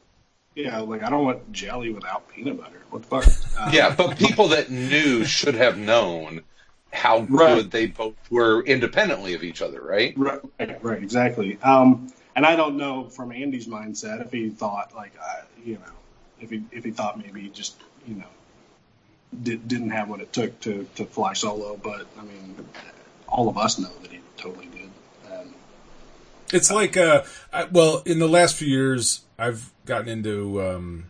yeah, 0.55 0.79
like 0.81 1.03
I 1.03 1.11
don't 1.11 1.25
want 1.25 1.53
jelly 1.53 1.93
without 1.93 2.29
peanut 2.29 2.59
butter. 2.59 2.81
What 2.91 3.03
the 3.03 3.09
fuck? 3.09 3.25
Uh, 3.59 3.71
Yeah, 3.73 3.95
but 3.95 4.17
people 4.17 4.49
that 4.49 4.71
knew 4.71 5.25
should 5.25 5.55
have 5.55 5.79
known 5.79 6.45
how 6.93 7.21
Right. 7.29 7.65
good 7.65 7.71
they 7.71 7.87
both 7.87 8.17
were 8.31 8.63
independently 8.65 9.35
of 9.35 9.43
each 9.45 9.63
other, 9.63 9.81
right? 9.81 10.15
right, 10.17 10.41
right, 10.59 10.85
right, 10.85 11.03
exactly. 11.03 11.59
Um, 11.63 12.13
and 12.37 12.45
I 12.47 12.57
don't 12.57 12.77
know 12.77 13.05
from 13.09 13.33
Andy's 13.33 13.67
mindset 13.67 14.25
if 14.25 14.33
he 14.33 14.51
thought 14.51 14.95
like, 14.95 15.13
uh, 15.21 15.43
you 15.65 15.75
know, 15.75 15.93
if 16.41 16.51
he 16.51 16.63
if 16.73 16.85
he 16.85 16.91
thought 16.91 17.19
maybe 17.19 17.41
he 17.41 17.49
just 17.49 17.81
you 18.07 18.17
know 18.17 18.25
did, 19.43 19.69
didn't 19.69 19.91
have 19.91 20.09
what 20.09 20.21
it 20.21 20.33
took 20.33 20.59
to 20.61 20.87
to 20.97 21.05
fly 21.05 21.33
solo. 21.33 21.77
But 21.77 22.07
I 22.19 22.23
mean, 22.23 22.57
all 23.29 23.49
of 23.49 23.57
us 23.57 23.79
know 23.79 23.91
that 24.03 24.11
he 24.11 24.21
totally 24.37 24.67
did. 24.67 24.91
Um, 25.33 25.55
It's 26.53 26.71
like, 26.71 26.97
uh, 26.97 27.23
I, 27.53 27.65
well, 27.65 28.03
in 28.05 28.19
the 28.19 28.29
last 28.29 28.57
few 28.57 28.69
years, 28.69 29.23
I've 29.39 29.73
gotten 29.85 30.09
into 30.09 30.61
um, 30.63 31.07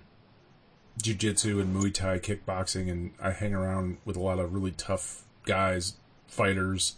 jujitsu 1.02 1.60
and 1.60 1.74
Muay 1.74 1.92
Thai 1.92 2.18
kickboxing, 2.18 2.90
and 2.90 3.12
I 3.22 3.30
hang 3.30 3.54
around 3.54 3.98
with 4.04 4.16
a 4.16 4.20
lot 4.20 4.38
of 4.38 4.52
really 4.52 4.72
tough 4.72 5.22
guys, 5.46 5.94
fighters, 6.28 6.96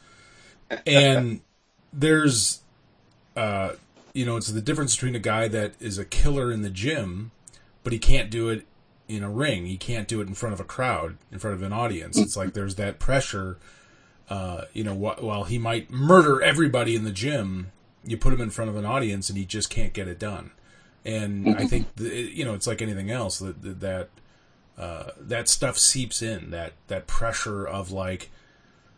and 0.86 1.40
there's, 1.92 2.62
uh, 3.36 3.72
you 4.12 4.26
know, 4.26 4.36
it's 4.36 4.48
the 4.48 4.60
difference 4.60 4.96
between 4.96 5.14
a 5.14 5.20
guy 5.20 5.46
that 5.48 5.74
is 5.80 5.98
a 5.98 6.04
killer 6.04 6.50
in 6.50 6.62
the 6.62 6.70
gym, 6.70 7.30
but 7.84 7.92
he 7.92 7.98
can't 7.98 8.30
do 8.30 8.48
it 8.48 8.66
in 9.08 9.22
a 9.22 9.30
ring. 9.30 9.66
He 9.66 9.76
can't 9.76 10.08
do 10.08 10.20
it 10.20 10.28
in 10.28 10.34
front 10.34 10.52
of 10.54 10.60
a 10.60 10.64
crowd, 10.64 11.18
in 11.30 11.38
front 11.38 11.54
of 11.56 11.62
an 11.62 11.72
audience. 11.72 12.16
It's 12.18 12.36
like 12.36 12.54
there's 12.54 12.76
that 12.76 12.98
pressure. 12.98 13.58
Uh, 14.30 14.64
you 14.72 14.82
know, 14.84 14.94
wh- 14.94 15.22
while 15.22 15.44
he 15.44 15.58
might 15.58 15.90
murder 15.90 16.40
everybody 16.40 16.94
in 16.94 17.04
the 17.04 17.10
gym, 17.10 17.72
you 18.04 18.16
put 18.16 18.32
him 18.32 18.40
in 18.40 18.50
front 18.50 18.70
of 18.70 18.76
an 18.76 18.84
audience 18.86 19.28
and 19.28 19.36
he 19.36 19.44
just 19.44 19.68
can't 19.68 19.92
get 19.92 20.08
it 20.08 20.18
done. 20.18 20.52
And 21.04 21.48
I 21.56 21.66
think 21.66 21.94
the, 21.96 22.08
you 22.08 22.44
know 22.44 22.54
it's 22.54 22.66
like 22.66 22.80
anything 22.80 23.10
else 23.10 23.40
that 23.40 23.60
that 23.62 23.80
that, 23.80 24.08
uh, 24.78 25.10
that 25.20 25.48
stuff 25.48 25.76
seeps 25.76 26.22
in 26.22 26.50
that 26.50 26.72
that 26.86 27.06
pressure 27.08 27.66
of 27.66 27.90
like 27.90 28.30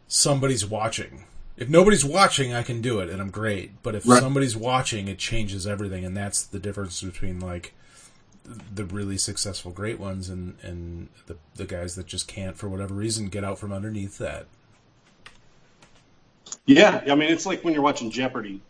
somebody's 0.06 0.64
watching. 0.66 1.24
If 1.56 1.68
nobody's 1.68 2.04
watching, 2.04 2.52
I 2.52 2.62
can 2.62 2.80
do 2.80 3.00
it 3.00 3.08
and 3.08 3.20
I'm 3.22 3.30
great. 3.30 3.82
But 3.82 3.94
if 3.94 4.06
Right. 4.06 4.20
somebody's 4.20 4.56
watching, 4.56 5.08
it 5.08 5.18
changes 5.18 5.66
everything, 5.66 6.04
and 6.04 6.16
that's 6.16 6.42
the 6.42 6.58
difference 6.58 7.00
between 7.02 7.40
like 7.40 7.72
the 8.74 8.84
really 8.84 9.16
successful 9.16 9.70
great 9.70 9.98
ones 9.98 10.28
and 10.28 10.56
and 10.62 11.08
the 11.26 11.36
the 11.56 11.64
guys 11.64 11.94
that 11.96 12.06
just 12.06 12.28
can't 12.28 12.56
for 12.56 12.68
whatever 12.68 12.94
reason 12.94 13.28
get 13.28 13.44
out 13.44 13.58
from 13.58 13.72
underneath 13.72 14.18
that. 14.18 14.46
Yeah, 16.66 17.02
I 17.08 17.14
mean, 17.14 17.30
it's 17.30 17.46
like 17.46 17.62
when 17.64 17.74
you're 17.74 17.82
watching 17.82 18.10
Jeopardy 18.10 18.60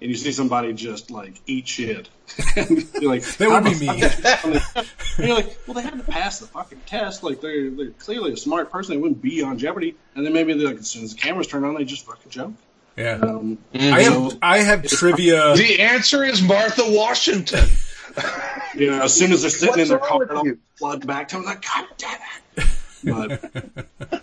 and 0.00 0.10
you 0.10 0.16
see 0.16 0.32
somebody 0.32 0.72
just 0.72 1.10
like 1.10 1.40
eat 1.46 1.68
shit. 1.68 2.08
you're 2.56 3.10
like, 3.10 3.22
That 3.38 3.48
would 3.50 3.64
be 3.64 3.78
me." 3.78 4.00
fuck 4.00 4.12
did 4.14 4.22
they 4.22 4.32
on 4.44 4.52
the-" 4.52 4.86
And 5.18 5.26
you're 5.26 5.36
like, 5.36 5.58
well, 5.66 5.74
they 5.74 5.82
had 5.82 5.96
to 5.96 6.10
pass 6.10 6.40
the 6.40 6.46
fucking 6.46 6.80
test. 6.86 7.22
Like 7.22 7.40
they're 7.40 7.70
they're 7.70 7.90
clearly 7.90 8.32
a 8.32 8.36
smart 8.36 8.70
person. 8.70 8.94
They 8.94 9.00
wouldn't 9.00 9.22
be 9.22 9.42
on 9.42 9.58
Jeopardy. 9.58 9.96
And 10.14 10.24
then 10.26 10.32
maybe 10.32 10.54
they're 10.54 10.68
like, 10.68 10.78
as 10.78 10.88
soon 10.88 11.04
as 11.04 11.14
the 11.14 11.20
cameras 11.20 11.46
turn 11.46 11.64
on, 11.64 11.74
they 11.74 11.84
just 11.84 12.06
fucking 12.06 12.30
joke. 12.30 12.52
Yeah, 12.96 13.18
Um, 13.20 13.58
I 13.74 14.02
have 14.02 14.38
I 14.40 14.58
have 14.58 14.82
trivia. 14.84 15.54
The 15.54 15.80
answer 15.80 16.24
is 16.24 16.40
Martha 16.42 16.82
Washington. 16.86 17.68
you 18.74 18.90
know, 18.90 19.02
as 19.02 19.14
soon 19.14 19.32
as 19.32 19.42
they're 19.42 19.50
sitting 19.50 19.80
in 19.80 19.88
their 19.88 19.98
car, 19.98 20.26
I'll 20.34 20.46
you? 20.46 20.58
flood 20.76 21.06
back 21.06 21.28
to 21.28 21.36
them 21.36 21.44
like, 21.44 21.62
God 21.62 21.86
damn 21.98 22.20
it! 22.56 23.40
But 24.10 24.22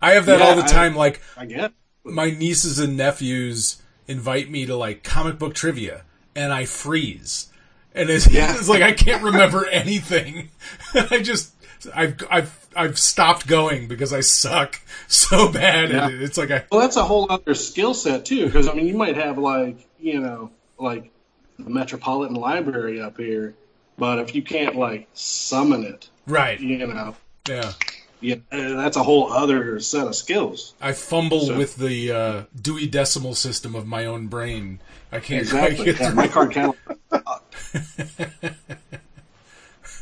I 0.00 0.12
have 0.12 0.26
that 0.26 0.38
Yeah, 0.40 0.46
all 0.46 0.56
the 0.56 0.64
I- 0.64 0.66
time. 0.68 0.94
Like 0.96 1.20
I 1.36 1.46
get. 1.46 1.72
my 2.04 2.30
nieces 2.30 2.78
and 2.78 2.96
nephews 2.96 3.82
invite 4.06 4.50
me 4.50 4.64
to 4.66 4.76
like 4.76 5.02
comic 5.02 5.38
book 5.38 5.54
trivia, 5.54 6.02
and 6.34 6.52
I 6.52 6.64
freeze, 6.64 7.48
and 7.94 8.08
it's, 8.10 8.30
Yeah. 8.30 8.54
it's 8.56 8.68
like 8.68 8.82
I 8.82 8.92
can't 8.92 9.22
remember 9.22 9.66
anything. 9.70 10.50
I 10.94 11.20
just 11.22 11.52
I've 11.94 12.16
I've 12.30 12.66
I've 12.76 12.98
stopped 12.98 13.46
going 13.46 13.88
because 13.88 14.12
I 14.12 14.20
suck 14.20 14.80
so 15.08 15.50
bad 15.52 15.90
Yeah. 15.90 16.08
it. 16.08 16.22
It's 16.22 16.38
like 16.38 16.50
I 16.50 16.64
Well, 16.70 16.80
that's 16.80 16.96
a 16.96 17.04
whole 17.04 17.26
other 17.30 17.54
skill 17.54 17.92
set 17.94 18.24
too, 18.24 18.46
because 18.46 18.68
I 18.68 18.72
mean, 18.74 18.86
you 18.86 18.96
might 18.96 19.16
have 19.16 19.36
like 19.38 19.86
you 20.00 20.20
know, 20.20 20.50
like 20.78 21.10
the 21.58 21.70
Metropolitan 21.70 22.36
Library 22.36 23.00
up 23.00 23.16
here, 23.16 23.54
but 23.96 24.18
if 24.18 24.34
you 24.34 24.42
can't 24.42 24.76
like 24.76 25.08
summon 25.14 25.84
it, 25.84 26.08
right 26.26 26.60
you 26.60 26.86
know, 26.86 27.16
yeah. 27.48 27.72
yeah, 28.20 28.36
uh, 28.52 28.74
that's 28.76 28.96
a 28.96 29.02
whole 29.02 29.32
other 29.32 29.80
set 29.80 30.06
of 30.06 30.14
skills. 30.14 30.74
I 30.80 30.92
fumble 30.92 31.40
So- 31.46 31.56
with 31.58 31.76
the 31.76 32.12
uh, 32.12 32.42
Dewey 32.60 32.86
Decimal 32.86 33.34
System 33.34 33.74
of 33.74 33.86
my 33.86 34.04
own 34.06 34.26
brain. 34.28 34.80
I 35.10 35.20
can't 35.20 35.40
Exactly. 35.42 35.76
quite 35.76 35.84
get 35.86 36.00
Yeah, 36.00 36.06
through. 36.08 36.14
my 36.16 36.28
card 36.28 36.52
catalog. 36.52 36.76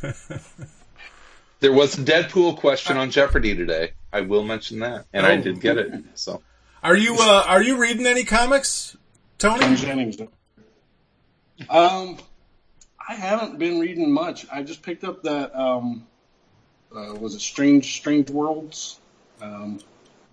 There 1.59 1.71
was 1.73 1.97
a 1.97 2.03
Deadpool 2.03 2.57
question 2.57 2.97
on 2.97 3.09
Jeopardy 3.09 3.55
today. 3.55 3.93
I 4.13 4.21
will 4.21 4.43
mention 4.43 4.77
that, 4.81 5.05
and 5.11 5.25
I 5.25 5.37
Oh. 5.37 5.41
did 5.41 5.59
get 5.59 5.79
it. 5.79 5.91
So 6.13 6.43
Are 6.83 6.95
you 6.95 7.15
uh, 7.19 7.45
are 7.47 7.63
you 7.63 7.77
reading 7.81 8.05
any 8.05 8.23
comics, 8.23 8.95
Tom 9.39 9.59
Tony? 9.59 9.75
Jennings. 9.75 10.17
Um, 11.69 12.17
I 13.07 13.13
haven't 13.15 13.57
been 13.57 13.79
reading 13.79 14.11
much. 14.11 14.45
I 14.51 14.63
just 14.63 14.81
picked 14.83 15.03
up 15.03 15.23
that 15.23 15.57
um, 15.59 16.05
uh, 16.95 17.15
was 17.15 17.35
it 17.35 17.41
Strange 17.41 17.95
Strange 17.95 18.29
Worlds, 18.29 18.99
um, 19.41 19.79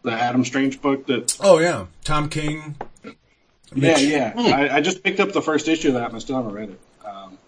the 0.03 0.13
Adam 0.13 0.45
Strange 0.45 0.81
book 0.83 1.07
that 1.07 1.37
Oh 1.41 1.59
yeah, 1.59 1.87
Tom 2.05 2.29
King. 2.29 2.77
Yeah, 3.05 3.13
Mitch. 3.75 4.03
yeah. 4.03 4.33
I, 4.37 4.77
I 4.77 4.81
just 4.81 5.03
picked 5.03 5.21
up 5.21 5.33
the 5.33 5.43
first 5.43 5.67
issue 5.69 5.89
of 5.89 5.95
that 5.95 6.09
and 6.09 6.17
I 6.17 6.19
still 6.19 6.37
haven't 6.37 6.53
read 6.53 6.71
it. 6.71 6.81
Um, 7.05 7.39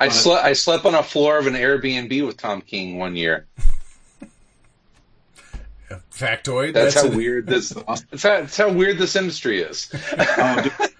I 0.00 0.08
slept. 0.08 0.44
I 0.44 0.52
slept 0.52 0.84
on 0.84 0.94
a 0.94 1.02
floor 1.02 1.38
of 1.38 1.46
an 1.46 1.54
Airbnb 1.54 2.26
with 2.26 2.36
Tom 2.36 2.60
King 2.60 2.98
one 2.98 3.16
year. 3.16 3.46
Factoid. 6.12 6.74
That's, 6.74 6.94
how 6.94 7.06
an- 7.06 7.16
weird 7.16 7.46
this. 7.46 7.70
That's 7.70 8.22
how, 8.22 8.40
that's 8.40 8.56
how 8.56 8.70
weird 8.72 8.98
this 8.98 9.16
industry 9.16 9.62
is. 9.62 9.88
oh, 10.18 10.62
dude, 10.62 10.90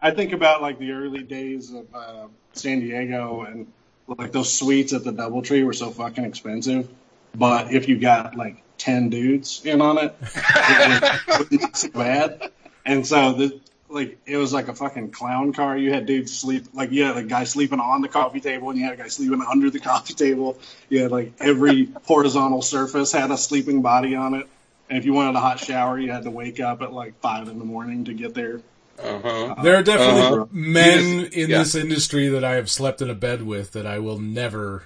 I 0.00 0.10
think 0.10 0.32
about 0.32 0.62
like 0.62 0.78
the 0.78 0.92
early 0.92 1.22
days 1.22 1.72
of 1.72 1.86
uh, 1.94 2.26
San 2.52 2.80
Diego 2.80 3.42
and 3.42 3.66
like 4.06 4.32
those 4.32 4.52
suites 4.52 4.92
at 4.92 5.04
the 5.04 5.12
DoubleTree 5.12 5.64
were 5.64 5.72
so 5.72 5.90
fucking 5.90 6.24
expensive. 6.24 6.88
But 7.34 7.72
if 7.72 7.88
you 7.88 7.98
got 7.98 8.36
like 8.36 8.62
ten 8.78 9.10
dudes 9.10 9.64
in 9.64 9.80
on 9.80 9.98
it, 9.98 10.16
it 10.22 11.20
wasn't 11.28 11.76
so 11.76 11.88
bad. 11.90 12.50
And 12.84 13.06
so 13.06 13.32
the 13.34 13.60
like 13.90 14.18
it 14.26 14.36
was 14.36 14.52
like 14.52 14.68
a 14.68 14.74
fucking 14.74 15.10
clown 15.10 15.52
car. 15.52 15.76
You 15.76 15.92
had 15.92 16.06
dudes 16.06 16.36
sleep 16.36 16.66
like 16.72 16.90
you 16.90 17.04
had 17.04 17.16
a 17.16 17.22
guy 17.22 17.44
sleeping 17.44 17.80
on 17.80 18.00
the 18.00 18.08
coffee 18.08 18.40
table 18.40 18.70
and 18.70 18.78
you 18.78 18.84
had 18.84 18.94
a 18.94 18.96
guy 18.96 19.08
sleeping 19.08 19.42
under 19.42 19.70
the 19.70 19.80
coffee 19.80 20.14
table. 20.14 20.58
You 20.88 21.02
had 21.02 21.10
like 21.10 21.32
every 21.40 21.88
horizontal 22.04 22.62
surface 22.62 23.12
had 23.12 23.30
a 23.30 23.38
sleeping 23.38 23.82
body 23.82 24.14
on 24.14 24.34
it. 24.34 24.46
And 24.88 24.98
if 24.98 25.04
you 25.04 25.12
wanted 25.12 25.36
a 25.36 25.40
hot 25.40 25.58
shower, 25.58 25.98
you 25.98 26.10
had 26.10 26.24
to 26.24 26.30
wake 26.30 26.60
up 26.60 26.80
at 26.82 26.92
like 26.92 27.20
five 27.20 27.48
in 27.48 27.58
the 27.58 27.64
morning 27.64 28.04
to 28.04 28.14
get 28.14 28.34
there. 28.34 28.60
Uh-huh. 29.02 29.54
There 29.62 29.76
are 29.76 29.82
definitely 29.82 30.22
Uh-huh. 30.22 30.46
men 30.50 31.20
Yes, 31.20 31.32
in 31.32 31.50
yeah. 31.50 31.58
this 31.58 31.74
industry 31.74 32.28
that 32.28 32.44
I 32.44 32.54
have 32.54 32.68
slept 32.70 33.00
in 33.00 33.08
a 33.10 33.14
bed 33.14 33.42
with 33.42 33.72
that 33.72 33.86
I 33.86 33.98
will 33.98 34.18
never 34.18 34.84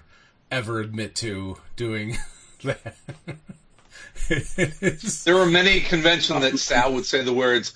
ever 0.50 0.80
admit 0.80 1.14
to 1.16 1.56
doing 1.76 2.18
that. 2.62 2.94
There 5.24 5.34
were 5.36 5.46
many 5.46 5.80
conventions 5.80 6.40
that 6.42 6.58
Sal 6.58 6.92
would 6.94 7.06
say 7.06 7.22
the 7.22 7.32
words, 7.32 7.72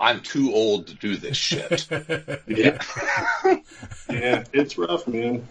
"I'm 0.00 0.20
too 0.20 0.52
old 0.52 0.88
to 0.88 0.94
do 0.94 1.16
this 1.16 1.36
shit." 1.36 1.86
Yeah. 2.48 2.78
yeah, 4.10 4.44
it's 4.52 4.76
rough, 4.78 5.06
man. 5.06 5.46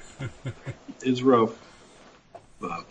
It's 1.01 1.21
rough. 1.21 1.51
But 2.59 2.85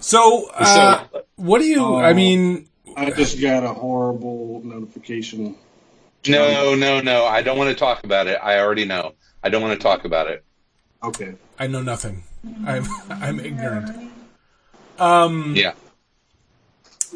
so, 0.00 0.50
uh, 0.54 1.04
what 1.36 1.58
do 1.60 1.66
you? 1.66 1.94
I 1.96 2.10
Oh. 2.10 2.14
mean, 2.14 2.66
I 2.96 3.10
just 3.10 3.40
got 3.40 3.62
a 3.64 3.72
horrible 3.72 4.60
notification. 4.64 5.56
No, 6.28 6.74
no, 6.74 7.00
no. 7.00 7.24
I 7.26 7.42
don't 7.42 7.58
want 7.58 7.70
to 7.70 7.74
talk 7.76 8.04
about 8.04 8.26
it. 8.26 8.38
I 8.42 8.58
already 8.60 8.84
know. 8.84 9.14
I 9.42 9.48
don't 9.48 9.62
want 9.62 9.78
to 9.78 9.82
talk 9.82 10.04
about 10.04 10.28
it. 10.28 10.44
Okay. 11.02 11.34
I 11.58 11.66
know 11.66 11.82
nothing. 11.82 12.22
I'm 12.66 12.84
I'm 13.10 13.40
ignorant. 13.40 14.10
Um, 14.98 15.54
Yeah. 15.56 15.72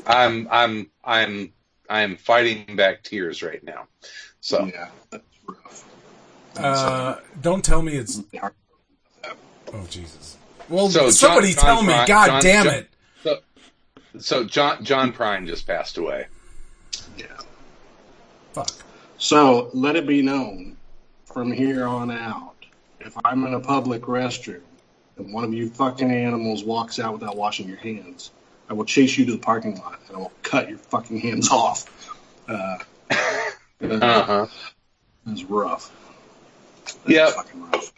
I'm 0.06 0.48
I'm 0.50 0.90
I'm 1.04 1.52
I'm 1.88 2.16
fighting 2.16 2.76
back 2.76 3.02
tears 3.02 3.42
right 3.42 3.62
now. 3.62 3.86
So 4.40 4.66
Yeah, 4.66 4.88
that's 5.10 5.24
rough. 5.46 5.84
uh, 6.58 7.20
don't 7.40 7.64
tell 7.64 7.82
me 7.82 7.96
it's. 7.96 8.20
Oh 9.72 9.86
Jesus! 9.88 10.36
Well, 10.68 10.88
So, 10.90 11.10
somebody 11.10 11.52
John 11.54 11.64
tell 11.64 11.82
me. 11.82 11.92
Fry- 11.92 12.06
God 12.06 12.26
John- 12.26 12.42
damn 12.42 12.64
John- 12.66 12.74
it! 12.74 12.88
so, 13.22 13.38
so 14.18 14.44
John 14.44 14.84
John 14.84 15.12
Prine 15.12 15.46
just 15.46 15.66
passed 15.66 15.96
away. 15.98 16.26
Yeah. 17.16 17.26
Fuck. 18.52 18.70
So 19.18 19.70
let 19.72 19.97
it 19.97 20.06
be 20.06 20.22
known 20.22 20.76
from 21.24 21.52
here 21.52 21.86
on 21.86 22.10
out, 22.10 22.55
if 23.01 23.14
I'm 23.24 23.44
in 23.47 23.55
a 23.55 23.60
public 23.60 24.02
restroom 24.02 24.60
and 25.16 25.32
one 25.32 25.44
of 25.44 25.55
you 25.55 25.68
fucking 25.70 26.10
animals 26.10 26.64
walks 26.64 26.98
out 26.98 27.14
without 27.14 27.36
washing 27.36 27.68
your 27.68 27.78
hands, 27.78 28.30
I 28.68 28.74
will 28.74 28.84
chase 28.84 29.16
you 29.16 29.24
to 29.26 29.32
the 29.32 29.38
parking 29.38 29.78
lot 29.78 30.01
and 30.09 30.16
I 30.16 30.20
will 30.20 30.32
cut 30.43 30.68
your 30.68 30.78
fucking 30.78 31.18
hands 31.18 31.51
off. 31.51 31.84
Uh, 32.48 32.78
Uh 33.80 34.22
huh. 34.24 34.47
It's 35.28 35.44
rough. 35.44 35.93
That's 37.05 37.09
Yep. 37.09 37.28
fucking 37.30 37.70
rough. 37.70 37.93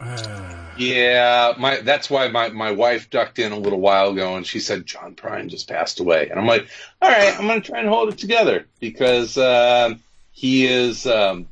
Yeah, 0.78 1.52
my 1.58 1.80
that's 1.82 2.08
why 2.08 2.28
my, 2.28 2.48
my 2.48 2.70
wife 2.70 3.10
ducked 3.10 3.38
in 3.38 3.52
a 3.52 3.58
little 3.58 3.78
while 3.78 4.08
ago 4.08 4.36
and 4.36 4.46
she 4.46 4.58
said 4.58 4.86
John 4.86 5.14
Prine 5.14 5.48
just 5.48 5.68
passed 5.68 6.00
away. 6.00 6.30
And 6.30 6.40
I'm 6.40 6.46
like, 6.46 6.66
all 7.02 7.10
right, 7.10 7.38
I'm 7.38 7.46
gonna 7.46 7.60
try 7.60 7.80
and 7.80 7.88
hold 7.90 8.08
it 8.08 8.16
together 8.16 8.66
because 8.80 9.36
um, 9.36 10.00
he 10.32 10.66
is 10.66 11.06
um, 11.06 11.46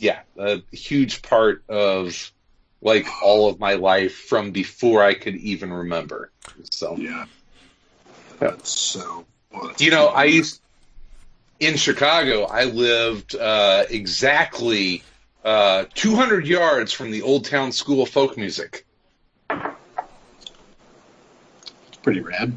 yeah, 0.00 0.20
a 0.38 0.62
huge 0.72 1.22
part 1.22 1.62
of 1.68 2.32
like 2.82 3.06
all 3.22 3.48
of 3.48 3.58
my 3.58 3.74
life 3.74 4.14
from 4.14 4.52
before 4.52 5.02
I 5.02 5.14
could 5.14 5.36
even 5.36 5.72
remember. 5.72 6.30
So 6.70 6.96
Yeah. 6.96 7.26
That's 8.38 8.70
so. 8.70 9.26
you 9.78 9.90
know, 9.90 10.06
I 10.06 10.24
used 10.24 10.60
in 11.60 11.76
Chicago. 11.76 12.44
I 12.44 12.64
lived 12.64 13.36
uh, 13.36 13.84
exactly 13.90 15.04
uh, 15.44 15.84
200 15.94 16.46
yards 16.46 16.92
from 16.92 17.10
the 17.10 17.20
Old 17.22 17.44
Town 17.44 17.70
School 17.72 18.02
of 18.02 18.08
Folk 18.08 18.38
Music. 18.38 18.86
It's 19.50 19.58
pretty 22.02 22.20
rad. 22.20 22.56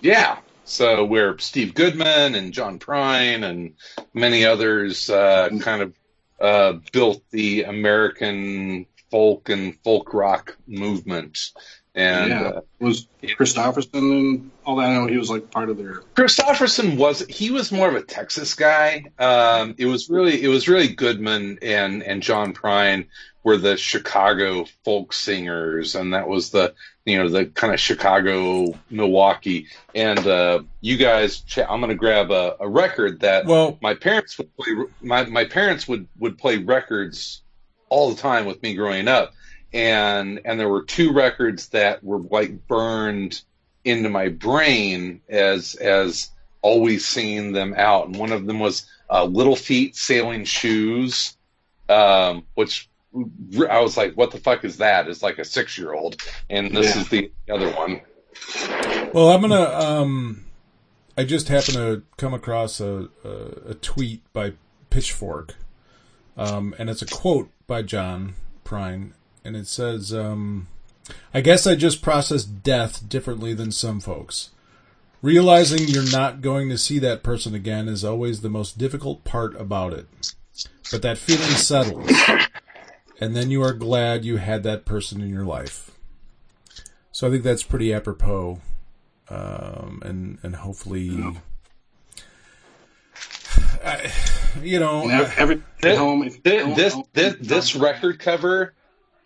Yeah. 0.00 0.38
So 0.68 1.06
where 1.06 1.38
Steve 1.38 1.74
Goodman 1.74 2.34
and 2.34 2.52
John 2.52 2.78
Prine 2.78 3.42
and 3.42 3.74
many 4.12 4.44
others 4.44 5.08
uh, 5.08 5.48
kind 5.60 5.82
of 5.82 5.94
uh, 6.38 6.78
built 6.92 7.22
the 7.30 7.62
American 7.62 8.84
folk 9.10 9.48
and 9.48 9.76
folk 9.82 10.12
rock 10.12 10.58
movement. 10.66 11.52
And 11.94 12.30
yeah. 12.30 12.42
uh, 12.42 12.60
was 12.78 13.08
Kristofferson 13.22 14.50
and 14.68 14.78
all 14.78 14.84
that? 14.84 14.90
I 14.90 14.94
know 14.94 15.06
he 15.06 15.18
was 15.18 15.30
like 15.30 15.50
part 15.50 15.70
of 15.70 15.78
their. 15.78 16.02
Kristofferson 16.14 16.96
was 16.96 17.24
he 17.28 17.50
was 17.50 17.72
more 17.72 17.88
of 17.88 17.94
a 17.94 18.02
Texas 18.02 18.54
guy. 18.54 19.04
Um, 19.18 19.74
it 19.78 19.86
was 19.86 20.08
really 20.08 20.42
it 20.42 20.48
was 20.48 20.68
really 20.68 20.88
Goodman 20.88 21.58
and 21.62 22.02
and 22.02 22.22
John 22.22 22.54
Prine 22.54 23.06
were 23.42 23.56
the 23.56 23.76
Chicago 23.76 24.66
folk 24.84 25.12
singers, 25.12 25.94
and 25.94 26.14
that 26.14 26.28
was 26.28 26.50
the 26.50 26.74
you 27.04 27.18
know 27.18 27.28
the 27.28 27.46
kind 27.46 27.72
of 27.72 27.80
Chicago 27.80 28.78
Milwaukee. 28.90 29.68
And 29.94 30.26
uh, 30.26 30.62
you 30.80 30.96
guys, 30.96 31.42
I'm 31.56 31.80
going 31.80 31.90
to 31.90 31.96
grab 31.96 32.30
a, 32.30 32.56
a 32.60 32.68
record 32.68 33.20
that 33.20 33.46
Well, 33.46 33.78
my 33.80 33.94
parents 33.94 34.38
would 34.38 34.54
play. 34.56 34.72
My 35.00 35.24
my 35.24 35.44
parents 35.44 35.88
would 35.88 36.06
would 36.18 36.38
play 36.38 36.58
records 36.58 37.42
all 37.88 38.10
the 38.10 38.20
time 38.20 38.44
with 38.44 38.62
me 38.62 38.74
growing 38.74 39.08
up, 39.08 39.32
and 39.72 40.40
and 40.44 40.60
there 40.60 40.68
were 40.68 40.84
two 40.84 41.12
records 41.12 41.68
that 41.70 42.04
were 42.04 42.18
like 42.18 42.66
burned 42.66 43.40
into 43.88 44.08
my 44.08 44.28
brain 44.28 45.20
as 45.28 45.74
as 45.76 46.30
always 46.62 47.06
seeing 47.06 47.52
them 47.52 47.74
out, 47.76 48.06
and 48.06 48.16
one 48.16 48.32
of 48.32 48.46
them 48.46 48.58
was 48.60 48.86
uh, 49.10 49.24
Little 49.24 49.56
Feat 49.56 49.96
Sailing 49.96 50.44
Shoes, 50.44 51.36
um, 51.88 52.44
which 52.54 52.88
I 53.68 53.80
was 53.80 53.96
like, 53.96 54.14
"What 54.14 54.30
the 54.32 54.38
fuck 54.38 54.64
is 54.64 54.78
that?" 54.78 55.08
It's 55.08 55.22
like 55.22 55.38
a 55.38 55.44
six 55.44 55.78
year 55.78 55.92
old, 55.94 56.20
and 56.50 56.76
this 56.76 56.94
Yeah. 56.94 57.02
is 57.02 57.08
the 57.08 57.30
other 57.50 57.70
one. 57.72 58.00
Well, 59.12 59.30
I'm 59.30 59.40
gonna. 59.40 59.62
Um, 59.62 60.44
I 61.16 61.24
just 61.24 61.48
happened 61.48 61.74
to 61.76 62.02
come 62.16 62.32
across 62.34 62.80
a, 62.80 63.08
a, 63.24 63.70
a 63.70 63.74
tweet 63.74 64.22
by 64.32 64.52
Pitchfork, 64.90 65.56
um, 66.36 66.74
and 66.78 66.88
it's 66.88 67.02
a 67.02 67.06
quote 67.06 67.50
by 67.66 67.82
John 67.82 68.34
Prine, 68.64 69.12
and 69.44 69.56
it 69.56 69.66
says, 69.66 70.12
um, 70.14 70.68
"I 71.32 71.40
guess 71.40 71.66
I 71.66 71.74
just 71.74 72.02
process 72.02 72.44
death 72.44 73.08
differently 73.08 73.54
than 73.54 73.72
some 73.72 74.00
folks. 74.00 74.50
Realizing 75.20 75.88
you're 75.88 76.10
not 76.10 76.40
going 76.40 76.68
to 76.68 76.78
see 76.78 76.98
that 77.00 77.24
person 77.24 77.54
again 77.54 77.88
is 77.88 78.04
always 78.04 78.40
the 78.40 78.48
most 78.48 78.78
difficult 78.78 79.24
part 79.24 79.58
about 79.60 79.92
it. 79.92 80.06
But 80.92 81.02
that 81.02 81.18
feeling 81.18 81.50
settles. 81.50 82.10
And 83.20 83.34
then 83.34 83.50
you 83.50 83.62
are 83.62 83.72
glad 83.72 84.24
you 84.24 84.36
had 84.36 84.62
that 84.62 84.84
person 84.84 85.20
in 85.20 85.28
your 85.28 85.44
life. 85.44 85.90
So 87.10 87.26
I 87.26 87.30
think 87.30 87.42
that's 87.42 87.64
pretty 87.64 87.92
apropos. 87.92 88.60
Um, 89.28 90.00
and, 90.04 90.38
and 90.42 90.54
hopefully, 90.56 91.18
I, 93.84 94.10
you 94.62 94.78
know, 94.78 95.08
every 95.36 95.62
This, 95.82 95.98
home, 95.98 96.22
if 96.22 96.42
this, 96.42 96.62
don't 96.62 96.76
this, 96.76 96.94
own 96.94 97.04
this, 97.12 97.34
John 97.34 97.42
this 97.42 97.72
Prine- 97.72 97.82
record 97.82 98.18
cover 98.20 98.74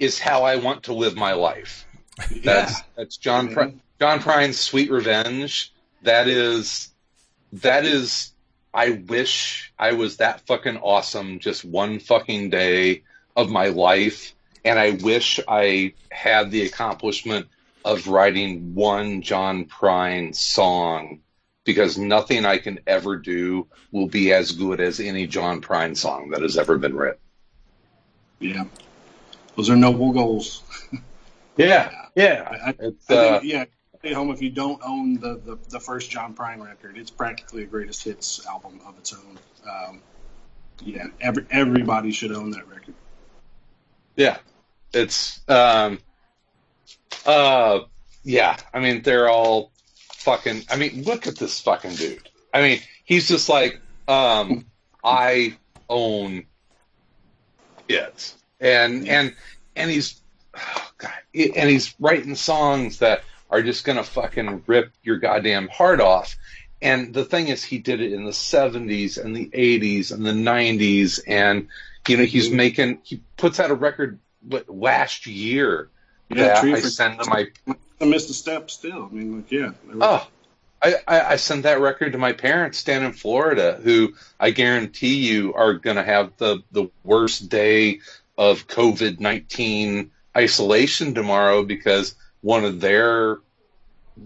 is 0.02 0.18
how 0.18 0.42
I 0.44 0.56
want 0.56 0.84
to 0.84 0.94
live 0.94 1.16
my 1.16 1.32
life. 1.32 1.86
That's 2.44 2.72
yeah. 2.78 2.82
that's 2.96 3.16
John 3.16 3.48
Yeah. 3.48 3.54
Pri- 3.54 3.74
John 4.00 4.20
Prine's 4.20 4.58
Sweet 4.60 4.90
Revenge. 4.90 5.72
That 6.02 6.28
is 6.28 6.90
that 7.54 7.84
is 7.86 8.32
I 8.74 8.90
wish 8.90 9.72
I 9.78 9.92
was 9.92 10.18
that 10.18 10.46
fucking 10.46 10.76
awesome 10.78 11.38
just 11.38 11.64
one 11.64 11.98
fucking 12.00 12.50
day 12.50 13.02
of 13.36 13.50
my 13.50 13.68
life 13.68 14.34
and 14.64 14.78
I 14.78 14.90
wish 14.90 15.40
I 15.48 15.94
had 16.10 16.50
the 16.50 16.62
accomplishment 16.66 17.46
of 17.84 18.06
writing 18.08 18.74
one 18.74 19.22
John 19.22 19.64
Prine 19.64 20.34
song 20.34 21.20
because 21.64 21.96
nothing 21.98 22.44
I 22.44 22.58
can 22.58 22.78
ever 22.86 23.16
do 23.16 23.66
will 23.90 24.08
be 24.08 24.32
as 24.32 24.52
good 24.52 24.80
as 24.80 25.00
any 25.00 25.26
John 25.26 25.60
Prine 25.62 25.96
song 25.96 26.30
that 26.30 26.42
has 26.42 26.58
ever 26.58 26.76
been 26.78 26.94
written. 26.96 27.18
yeah, 28.40 28.64
those 29.56 29.70
are 29.70 29.76
noble 29.76 30.12
goals. 30.12 30.62
Yeah, 31.56 32.06
yeah. 32.14 32.48
I, 32.50 32.70
I, 32.70 32.74
It's, 32.78 33.10
I 33.10 33.14
uh, 33.14 33.40
yeah, 33.42 33.64
stay 33.98 34.12
home 34.14 34.30
if 34.30 34.40
you 34.40 34.50
don't 34.50 34.80
own 34.82 35.14
the, 35.20 35.40
the, 35.44 35.58
the 35.68 35.80
first 35.80 36.10
John 36.10 36.34
Prine 36.34 36.64
record. 36.64 36.96
It's 36.96 37.10
practically 37.10 37.62
a 37.62 37.66
greatest 37.66 38.02
hits 38.02 38.46
album 38.46 38.80
of 38.86 38.96
its 38.98 39.12
own. 39.12 39.38
Um, 39.70 40.00
yeah, 40.80 41.06
every, 41.20 41.46
everybody 41.50 42.10
should 42.10 42.32
own 42.32 42.50
that 42.52 42.66
record. 42.68 42.94
Yeah, 44.16 44.38
it's 44.92 45.40
um, 45.48 45.98
uh, 47.24 47.80
yeah. 48.24 48.56
I 48.74 48.80
mean, 48.80 49.02
they're 49.02 49.28
all 49.28 49.72
fucking. 50.14 50.62
I 50.70 50.76
mean, 50.76 51.02
look 51.02 51.26
at 51.26 51.36
this 51.36 51.60
fucking 51.60 51.94
dude. 51.96 52.28
I 52.52 52.62
mean, 52.62 52.80
he's 53.04 53.28
just 53.28 53.48
like, 53.48 53.80
um, 54.08 54.66
I 55.04 55.56
own 55.88 56.44
it, 57.88 58.34
and 58.62 59.08
and 59.08 59.34
and 59.76 59.90
he's, 59.90 60.20
oh 60.56 60.90
God, 60.98 61.12
and 61.34 61.68
he's 61.68 61.94
writing 62.00 62.34
songs 62.34 63.00
that 63.00 63.22
are 63.50 63.62
just 63.62 63.84
gonna 63.84 64.04
fucking 64.04 64.64
rip 64.66 64.92
your 65.02 65.18
goddamn 65.18 65.68
heart 65.68 66.00
off. 66.00 66.36
And 66.80 67.14
the 67.14 67.24
thing 67.24 67.48
is, 67.48 67.62
he 67.62 67.78
did 67.78 68.00
it 68.00 68.12
in 68.12 68.24
the 68.24 68.30
'70s 68.30 69.22
and 69.22 69.36
the 69.36 69.48
'80s 69.48 70.12
and 70.12 70.24
the 70.24 70.32
'90s, 70.32 71.20
and 71.26 71.68
you 72.08 72.16
know, 72.16 72.24
he's 72.24 72.48
mm-hmm. 72.48 72.56
making 72.56 72.98
he 73.02 73.20
puts 73.36 73.60
out 73.60 73.70
a 73.70 73.74
record 73.74 74.18
last 74.68 75.26
year 75.26 75.88
Yeah, 76.30 76.60
that 76.60 76.64
I 76.64 76.80
send 76.80 77.20
to 77.20 77.30
my 77.30 77.48
I 78.00 78.04
missed 78.04 78.30
a 78.30 78.34
step 78.34 78.70
still. 78.70 79.08
I 79.10 79.14
mean, 79.14 79.36
like, 79.36 79.52
yeah. 79.52 79.72
were- 79.86 79.98
oh. 80.00 80.26
I, 80.84 80.94
I, 81.06 81.20
I 81.20 81.36
sent 81.36 81.62
that 81.62 81.80
record 81.80 82.10
to 82.12 82.18
my 82.18 82.32
parents 82.32 82.82
down 82.82 83.04
in 83.04 83.12
Florida, 83.12 83.78
who 83.80 84.14
I 84.40 84.50
guarantee 84.50 85.28
you 85.28 85.54
are 85.54 85.74
going 85.74 85.94
to 85.94 86.02
have 86.02 86.32
the, 86.38 86.64
the 86.72 86.90
worst 87.04 87.48
day 87.48 88.00
of 88.38 88.66
COVID 88.66 89.20
19 89.20 90.10
isolation 90.36 91.14
tomorrow 91.14 91.62
because 91.62 92.14
one 92.40 92.64
of 92.64 92.80
their 92.80 93.38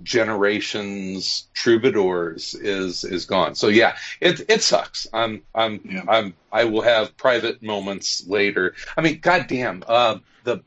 generation's 0.03 1.49
troubadours 1.55 2.55
is 2.55 3.05
is 3.05 3.24
gone. 3.24 3.55
So 3.55 3.69
yeah, 3.69 3.97
it 4.20 4.43
it 4.49 4.62
sucks. 4.62 5.07
I'm 5.12 5.43
I'm 5.55 5.81
Yeah. 5.85 6.03
I'm 6.09 6.35
I 6.53 6.65
will 6.65 6.83
have 6.83 7.16
private 7.16 7.62
moments 7.62 8.27
later. 8.27 8.74
I 8.97 9.01
mean, 9.01 9.20
goddamn, 9.20 9.85
uh, 9.87 10.19
the 10.45 10.62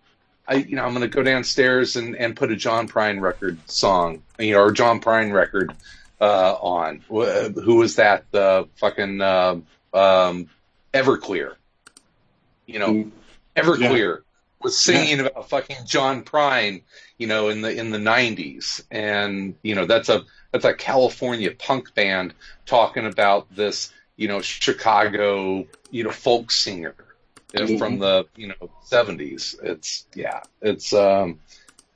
I 0.47 0.55
you 0.55 0.75
know 0.75 0.85
I'm 0.85 0.93
gonna 0.93 1.07
go 1.07 1.23
downstairs 1.23 1.95
and 1.95 2.15
and 2.15 2.35
put 2.35 2.51
a 2.51 2.55
John 2.55 2.87
Prine 2.87 3.21
record 3.21 3.57
song, 3.69 4.21
you 4.37 4.53
know, 4.53 4.61
or 4.61 4.71
John 4.71 5.01
Prine 5.01 5.33
record 5.33 5.73
uh, 6.21 6.53
on. 6.53 7.01
Who 7.07 7.75
was 7.75 7.95
that? 7.95 8.25
The 8.31 8.67
fucking 8.75 9.21
uh, 9.21 9.59
um, 9.93 10.49
Everclear. 10.93 11.55
You 12.65 12.79
know, 12.79 13.11
Everclear 13.55 14.21
was 14.61 14.77
singing 14.77 15.19
about 15.21 15.49
fucking 15.49 15.85
John 15.85 16.23
Prine, 16.23 16.83
you 17.17 17.27
know, 17.27 17.49
in 17.49 17.61
the 17.61 17.71
in 17.71 17.91
the 17.91 17.97
'90s, 17.97 18.81
and 18.91 19.55
you 19.63 19.75
know 19.75 19.85
that's 19.85 20.09
a 20.09 20.23
that's 20.51 20.65
a 20.65 20.73
California 20.73 21.51
punk 21.51 21.93
band 21.93 22.33
talking 22.65 23.05
about 23.05 23.53
this, 23.55 23.91
you 24.17 24.27
know, 24.27 24.41
Chicago, 24.41 25.65
you 25.91 26.03
know, 26.03 26.11
folk 26.11 26.51
singer 26.51 26.95
uh, 27.55 27.59
Mhm. 27.61 27.77
from 27.79 27.99
the 27.99 28.25
you 28.35 28.47
know 28.47 28.69
'70s. 28.91 29.55
It's 29.63 30.05
yeah, 30.15 30.41
it's 30.61 30.93
um, 30.93 31.39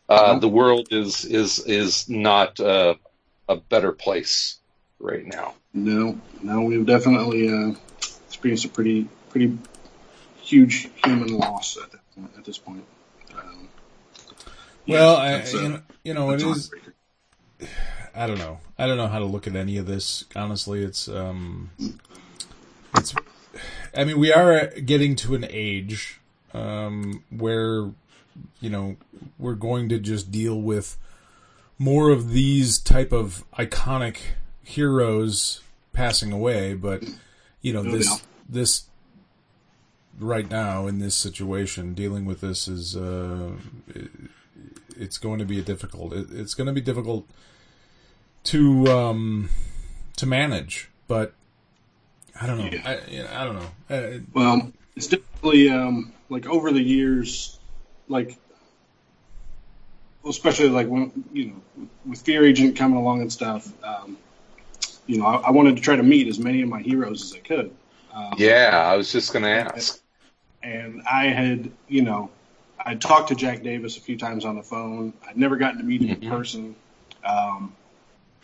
uh, 0.09 0.35
Mhm. 0.35 0.41
the 0.41 0.49
world 0.49 0.87
is 0.91 1.25
is 1.25 1.59
is 1.59 2.09
not 2.09 2.59
uh, 2.59 2.95
a 3.47 3.57
better 3.57 3.91
place 3.91 4.57
right 4.99 5.25
now. 5.25 5.53
No, 5.73 6.19
no, 6.41 6.61
we've 6.61 6.85
definitely 6.85 7.49
uh, 7.49 7.73
experienced 8.27 8.65
a 8.65 8.69
pretty 8.69 9.07
pretty 9.29 9.57
huge 10.43 10.89
human 11.03 11.37
loss 11.37 11.77
at 11.77 11.91
that 11.91 12.01
point, 12.15 12.31
at 12.37 12.45
this 12.45 12.57
point. 12.57 12.83
Um, 13.35 13.69
yeah, 14.85 14.99
well, 14.99 15.15
I, 15.17 15.31
that's, 15.31 15.53
uh, 15.53 15.57
you 15.57 15.69
know, 15.69 15.81
you 16.03 16.13
know, 16.13 16.31
it 16.31 16.39
that's 16.39 16.69
I 18.15 18.27
don't 18.27 18.37
know. 18.37 18.59
I 18.77 18.85
don't 18.85 18.97
know 18.97 19.07
how 19.07 19.19
to 19.19 19.25
look 19.25 19.47
at 19.47 19.55
any 19.55 19.77
of 19.77 19.87
this. 19.87 20.25
Honestly, 20.35 20.83
it's 20.83 21.07
um, 21.07 21.71
it's. 22.95 23.15
I 23.95 24.03
mean, 24.03 24.19
we 24.19 24.31
are 24.31 24.67
getting 24.67 25.15
to 25.17 25.35
an 25.35 25.45
age 25.49 26.19
um, 26.53 27.23
where 27.29 27.91
you 28.59 28.69
know 28.69 28.97
we're 29.39 29.55
going 29.55 29.89
to 29.89 29.99
just 29.99 30.31
deal 30.31 30.61
with 30.61 30.97
more 31.79 32.11
of 32.11 32.31
these 32.31 32.77
type 32.77 33.11
of 33.11 33.43
iconic 33.57 34.17
heroes 34.61 35.61
passing 35.91 36.31
away. 36.31 36.75
But 36.75 37.03
you 37.61 37.73
know 37.73 37.81
No 37.81 37.91
this 37.91 38.23
this 38.47 38.83
right 40.19 40.49
now 40.49 40.87
in 40.87 40.99
this 40.99 41.15
situation, 41.15 41.93
dealing 41.93 42.25
with 42.25 42.41
this 42.41 42.67
is 42.67 42.95
uh, 42.95 43.53
it, 43.87 44.09
it's 44.97 45.17
going 45.17 45.39
to 45.39 45.45
be 45.45 45.59
a 45.59 45.63
difficult. 45.63 46.13
It, 46.13 46.27
it's 46.31 46.53
going 46.53 46.67
to 46.67 46.73
be 46.73 46.81
difficult 46.81 47.27
to 48.45 48.87
um, 48.87 49.49
to 50.17 50.25
manage, 50.25 50.89
but 51.07 51.33
I 52.39 52.47
don't 52.47 52.57
know. 52.57 52.69
Yeah. 52.71 52.81
I, 52.85 53.11
you 53.11 53.23
know, 53.23 53.29
I 53.33 53.43
don't 53.45 53.55
know. 53.55 53.95
Uh, 53.95 54.19
Well, 54.33 54.71
it's 54.95 55.07
definitely 55.07 55.69
um, 55.69 56.13
like 56.29 56.45
over 56.45 56.71
the 56.71 56.81
years, 56.81 57.59
like 58.07 58.37
especially 60.27 60.69
like 60.69 60.87
when 60.87 61.11
you 61.33 61.45
know 61.47 61.87
with 62.05 62.21
Fear 62.21 62.45
Agent 62.45 62.75
coming 62.75 62.97
along 62.97 63.21
and 63.21 63.31
stuff. 63.31 63.71
Um, 63.83 64.17
you 65.05 65.17
know, 65.17 65.25
I, 65.25 65.35
I 65.35 65.51
wanted 65.51 65.75
to 65.75 65.81
try 65.81 65.95
to 65.95 66.03
meet 66.03 66.27
as 66.27 66.39
many 66.39 66.61
of 66.61 66.69
my 66.69 66.81
heroes 66.81 67.23
as 67.23 67.33
I 67.33 67.39
could. 67.39 67.75
Um, 68.13 68.33
Yeah, 68.37 68.71
I 68.73 68.95
was 68.95 69.11
just 69.11 69.33
gonna 69.33 69.49
ask. 69.49 69.99
And 70.63 71.01
I 71.09 71.25
had, 71.27 71.71
you 71.87 72.01
know, 72.01 72.31
I 72.79 72.95
talked 72.95 73.29
to 73.29 73.35
Jack 73.35 73.63
Davis 73.63 73.97
a 73.97 74.01
few 74.01 74.17
times 74.17 74.45
on 74.45 74.55
the 74.55 74.63
phone. 74.63 75.13
I'd 75.27 75.37
never 75.37 75.57
gotten 75.57 75.77
to 75.79 75.83
meet 75.83 76.01
him 76.01 76.21
in 76.21 76.29
person. 76.29 76.75
Um, 77.23 77.75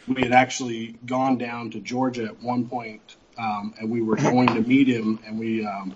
we 0.08 0.22
had 0.22 0.32
actually 0.32 0.96
gone 1.06 1.38
down 1.38 1.72
to 1.72 1.80
Georgia 1.80 2.26
at 2.26 2.42
one 2.42 2.68
point, 2.68 3.16
um, 3.38 3.74
and 3.80 3.90
we 3.90 4.02
were 4.02 4.16
going 4.18 4.48
to 4.48 4.62
meet 4.62 4.88
him, 4.88 5.20
and 5.26 5.40
we, 5.40 5.66
um, 5.66 5.96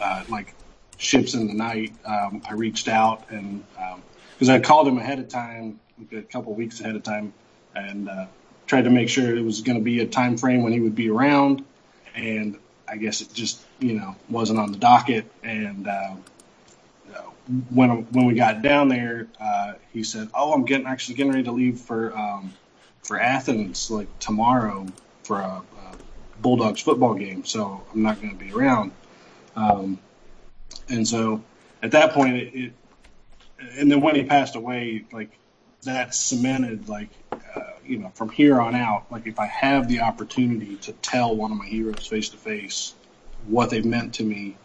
uh, 0.00 0.24
like, 0.28 0.54
ships 0.96 1.34
in 1.34 1.46
the 1.46 1.54
night. 1.54 1.92
Um, 2.04 2.42
I 2.48 2.54
reached 2.54 2.88
out 2.88 3.30
and 3.30 3.64
because 4.40 4.48
I 4.48 4.58
called 4.58 4.88
him 4.88 4.98
ahead 4.98 5.18
of 5.18 5.28
time, 5.28 5.80
like 5.98 6.12
a 6.12 6.22
couple 6.22 6.54
weeks 6.54 6.80
ahead 6.80 6.96
of 6.96 7.02
time, 7.02 7.32
and 7.74 8.08
uh, 8.08 8.26
tried 8.66 8.84
to 8.84 8.90
make 8.90 9.08
sure 9.08 9.36
it 9.36 9.44
was 9.44 9.60
going 9.60 9.76
to 9.76 9.84
be 9.84 10.00
a 10.00 10.06
time 10.06 10.38
frame 10.38 10.62
when 10.62 10.72
he 10.72 10.80
would 10.80 10.94
be 10.94 11.10
around. 11.10 11.64
And 12.14 12.56
I 12.90 12.98
guess 12.98 13.22
it 13.22 13.32
just 13.34 13.62
you 13.80 13.94
know 13.94 14.16
wasn't 14.30 14.60
on 14.60 14.72
the 14.72 14.78
docket. 14.78 15.32
And 15.44 15.88
uh, 15.88 16.16
when 17.70 17.90
when 18.12 18.26
we 18.26 18.34
got 18.34 18.62
down 18.62 18.88
there, 18.88 19.28
uh, 19.40 19.74
he 19.92 20.04
said, 20.04 20.30
"Oh, 20.34 20.52
I'm 20.54 20.64
getting 20.64 20.86
actually 20.86 21.16
getting 21.16 21.32
ready 21.32 21.44
to 21.44 21.52
leave 21.52 21.80
for 21.80 22.16
um, 22.16 22.58
for 23.02 23.20
Athens 23.20 23.90
like 23.90 24.18
tomorrow 24.20 24.92
for 25.24 25.40
a, 25.40 25.62
a 25.78 25.98
Bulldogs 26.40 26.82
football 26.82 27.14
game, 27.14 27.44
so 27.44 27.86
I'm 27.94 28.02
not 28.02 28.20
going 28.20 28.38
to 28.38 28.44
be 28.44 28.52
around." 28.52 28.92
Um, 29.56 30.00
and 30.88 31.06
so 31.08 31.44
at 31.82 31.92
that 31.92 32.12
point, 32.14 32.36
it, 32.36 32.54
it 32.54 32.74
and 33.78 33.90
then 33.90 34.00
when 34.02 34.16
he 34.16 34.24
passed 34.24 34.56
away, 34.56 35.06
like 35.12 35.38
that 35.84 36.14
cemented 36.14 36.88
like 36.88 37.10
uh, 37.54 37.60
you 37.84 37.98
know 37.98 38.10
from 38.14 38.28
here 38.30 38.60
on 38.60 38.74
out, 38.74 39.10
like 39.10 39.26
if 39.26 39.38
I 39.38 39.46
have 39.46 39.88
the 39.88 40.00
opportunity 40.00 40.76
to 40.76 40.92
tell 40.92 41.34
one 41.34 41.52
of 41.52 41.58
my 41.58 41.66
heroes 41.66 42.06
face 42.06 42.28
to 42.30 42.36
face 42.36 42.94
what 43.46 43.70
they've 43.70 43.84
meant 43.84 44.14
to 44.14 44.24
me, 44.24 44.56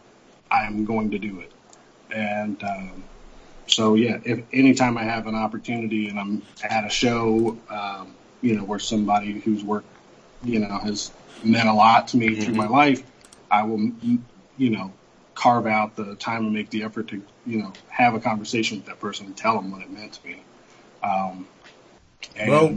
I'm 0.52 0.86
going 0.86 1.12
to 1.12 1.20
do 1.20 1.40
it. 1.40 1.52
And 2.12 2.62
um, 2.64 3.04
so 3.68 3.96
yeah, 3.96 4.20
if 4.24 4.44
anytime 4.54 4.98
I 4.98 5.04
have 5.04 5.28
an 5.28 5.36
opportunity 5.36 6.10
and 6.10 6.20
I'm 6.20 6.42
at 6.64 6.86
a 6.86 6.90
show, 6.90 7.58
um, 7.70 8.16
you 8.42 8.56
know, 8.56 8.64
where 8.64 8.80
somebody 8.80 9.40
whose 9.40 9.64
work, 9.64 9.86
you 10.44 10.60
know, 10.60 10.78
has 10.80 11.12
meant 11.44 11.68
a 11.68 11.74
lot 11.74 12.10
to 12.10 12.18
me 12.18 12.36
through 12.36 12.54
my 12.54 12.68
life, 12.68 13.04
I 13.50 13.64
will, 13.64 13.78
mm, 13.78 14.20
you 14.58 14.70
know, 14.70 14.94
carve 15.34 15.68
out 15.68 15.96
the 15.96 16.16
time 16.16 16.46
and 16.46 16.54
make 16.54 16.70
the 16.70 16.84
effort 16.84 17.08
to, 17.10 17.22
you 17.46 17.58
know, 17.58 17.74
have 17.90 18.14
a 18.14 18.20
conversation 18.20 18.78
with 18.78 18.86
that 18.86 19.00
person 19.00 19.26
and 19.28 19.36
tell 19.36 19.56
them 19.56 19.72
what 19.72 19.82
it 19.82 19.92
meant 19.92 20.14
to 20.14 20.28
me. 20.28 20.44
Um, 21.04 21.48
and 22.36 22.50
Well- 22.50 22.76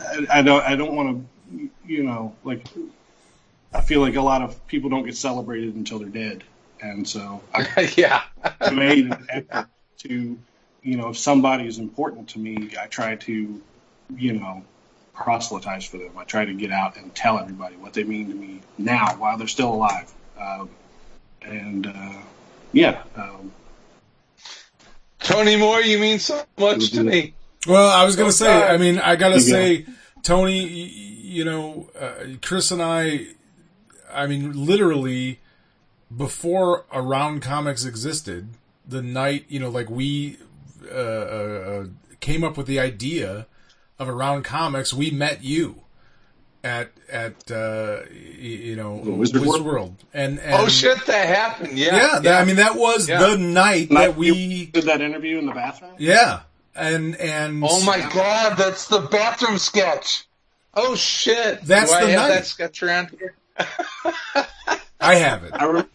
I, 0.00 0.38
I 0.38 0.42
don't, 0.42 0.64
I 0.64 0.76
don't 0.76 0.94
want 0.94 1.26
to, 1.50 1.70
you 1.86 2.04
know, 2.04 2.34
like, 2.44 2.66
I 3.72 3.80
feel 3.80 4.00
like 4.00 4.16
a 4.16 4.22
lot 4.22 4.42
of 4.42 4.66
people 4.66 4.90
don't 4.90 5.04
get 5.04 5.16
celebrated 5.16 5.74
until 5.74 5.98
they're 5.98 6.08
dead. 6.08 6.44
And 6.80 7.08
so 7.08 7.40
I 7.54 7.92
yeah. 7.96 8.22
made 8.72 9.06
an 9.06 9.26
effort 9.28 9.68
to, 9.98 10.38
you 10.82 10.96
know, 10.96 11.08
if 11.10 11.16
somebody 11.18 11.66
is 11.66 11.78
important 11.78 12.30
to 12.30 12.38
me, 12.38 12.70
I 12.80 12.86
try 12.86 13.16
to, 13.16 13.62
you 14.16 14.32
know, 14.32 14.64
proselytize 15.14 15.84
for 15.84 15.98
them. 15.98 16.10
I 16.18 16.24
try 16.24 16.44
to 16.44 16.52
get 16.54 16.72
out 16.72 16.96
and 16.96 17.14
tell 17.14 17.38
everybody 17.38 17.76
what 17.76 17.92
they 17.94 18.04
mean 18.04 18.28
to 18.28 18.34
me 18.34 18.60
now 18.78 19.14
while 19.16 19.38
they're 19.38 19.48
still 19.48 19.72
alive. 19.72 20.12
Um, 20.40 20.70
and 21.42 21.86
uh, 21.86 22.12
yeah, 22.72 23.02
um, 23.16 23.52
Tony 25.20 25.56
Moore, 25.56 25.80
you 25.82 25.98
mean 25.98 26.18
so 26.18 26.42
much 26.58 26.90
to 26.90 27.04
me. 27.04 27.34
Well, 27.66 27.88
I 27.90 28.04
was 28.04 28.16
gonna 28.16 28.28
Oh, 28.28 28.32
say. 28.32 28.50
I 28.62 28.76
mean, 28.76 28.98
I 28.98 29.16
gotta 29.16 29.36
You 29.36 29.40
say, 29.40 29.86
Tony. 30.22 30.66
You 30.66 31.44
know, 31.44 31.88
uh, 31.98 32.12
Chris 32.42 32.70
and 32.70 32.82
I. 32.82 33.26
I 34.12 34.26
mean, 34.26 34.66
literally, 34.66 35.40
before 36.14 36.84
Around 36.92 37.40
Comics 37.42 37.84
existed, 37.84 38.48
the 38.86 39.00
night 39.02 39.46
you 39.48 39.58
know, 39.60 39.70
like 39.70 39.88
we 39.88 40.36
uh, 40.90 40.94
uh, 40.94 41.86
came 42.20 42.44
up 42.44 42.56
with 42.56 42.66
the 42.66 42.78
idea 42.80 43.46
of 43.98 44.08
Around 44.08 44.42
Comics, 44.42 44.92
we 44.92 45.10
met 45.10 45.42
you 45.42 45.76
at 46.64 46.90
at 47.10 47.50
uh, 47.50 48.00
you 48.38 48.76
know 48.76 48.96
Wizard 48.96 49.40
Wizard, 49.40 49.46
World? 49.46 49.64
World, 49.64 50.04
and, 50.12 50.38
and 50.40 50.54
Oh 50.54 50.68
shit, 50.68 51.06
that 51.06 51.26
happened. 51.28 51.78
Yeah. 51.78 51.96
yeah, 52.14 52.18
that, 52.20 52.42
I 52.42 52.44
mean 52.44 52.56
that 52.56 52.76
was 52.76 53.08
Yeah. 53.08 53.20
the 53.20 53.38
night 53.38 53.88
and 53.88 53.98
I- 53.98 54.08
that 54.08 54.16
we 54.16 54.66
did 54.66 54.84
that 54.84 55.00
interview 55.00 55.38
in 55.38 55.46
the 55.46 55.52
bathroom. 55.52 55.94
yeah, 55.98 56.40
and 56.74 57.16
and 57.16 57.62
Oh 57.66 57.84
my 57.84 58.00
god, 58.12 58.56
that's 58.56 58.88
the 58.88 59.00
bathroom 59.00 59.58
sketch. 59.58 60.26
Oh 60.74 60.94
shit. 60.94 61.62
That's 61.62 61.90
Do 61.90 61.96
I 61.96 62.04
the 62.06 62.10
have 62.12 62.20
night. 62.22 62.34
that 62.34 62.46
sketch 62.46 62.82
around 62.82 63.10
here? 63.10 63.34
I 65.00 65.16
have 65.16 65.44
it. 65.44 65.52
I 65.54 65.64
remember 65.64 65.88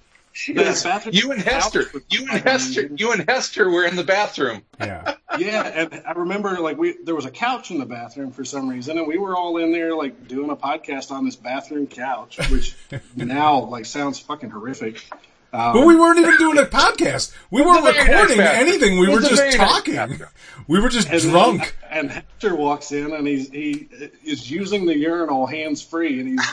that 0.45 0.83
bathroom. 0.83 1.13
You 1.15 1.31
and 1.31 1.41
Hester, 1.41 1.85
you 2.09 2.27
and 2.29 2.41
Hester, 2.43 2.89
you 2.95 3.11
and 3.11 3.27
Hester 3.27 3.69
were 3.71 3.85
in 3.85 3.95
the 3.95 4.03
bathroom. 4.03 4.61
Yeah. 4.79 5.15
Yeah, 5.37 5.61
and 5.67 6.01
I 6.07 6.13
remember 6.13 6.59
like 6.59 6.79
we 6.79 6.95
there 7.03 7.13
was 7.13 7.25
a 7.25 7.29
couch 7.29 7.69
in 7.69 7.77
the 7.77 7.85
bathroom 7.85 8.31
for 8.31 8.43
some 8.43 8.67
reason, 8.67 8.97
and 8.97 9.05
we 9.07 9.19
were 9.19 9.35
all 9.35 9.57
in 9.57 9.71
there 9.71 9.93
like 9.93 10.27
doing 10.27 10.49
a 10.49 10.55
podcast 10.55 11.11
on 11.11 11.25
this 11.25 11.35
bathroom 11.35 11.85
couch, 11.85 12.39
which 12.49 12.75
now 13.15 13.59
like 13.65 13.85
sounds 13.85 14.17
fucking 14.17 14.49
horrific. 14.49 15.07
Um, 15.53 15.73
But 15.73 15.85
we 15.85 15.95
weren't 15.95 16.19
even 16.19 16.37
doing 16.37 16.57
a 16.57 16.63
podcast. 16.65 17.33
We 17.51 17.61
weren't 17.61 17.79
a 17.79 17.91
very 17.93 17.97
nice 17.97 18.09
recording 18.09 18.39
anything. 18.41 18.99
We 18.99 19.07
were 19.09 19.21
just 19.21 19.55
talking. 19.57 20.19
We 20.67 20.79
were 20.81 20.89
just 20.89 21.07
and 21.09 21.21
then- 21.21 21.29
drunk. 21.31 21.75
and 21.89 22.11
Hector 22.11 22.55
walks 22.55 22.91
in 22.91 23.13
and 23.13 23.25
he's 23.25 23.49
he 23.49 23.87
is 24.25 24.49
using 24.51 24.85
the 24.85 24.95
urinal 24.97 25.45
hands 25.45 25.81
free, 25.81 26.19
and 26.19 26.27
he's 26.29 26.45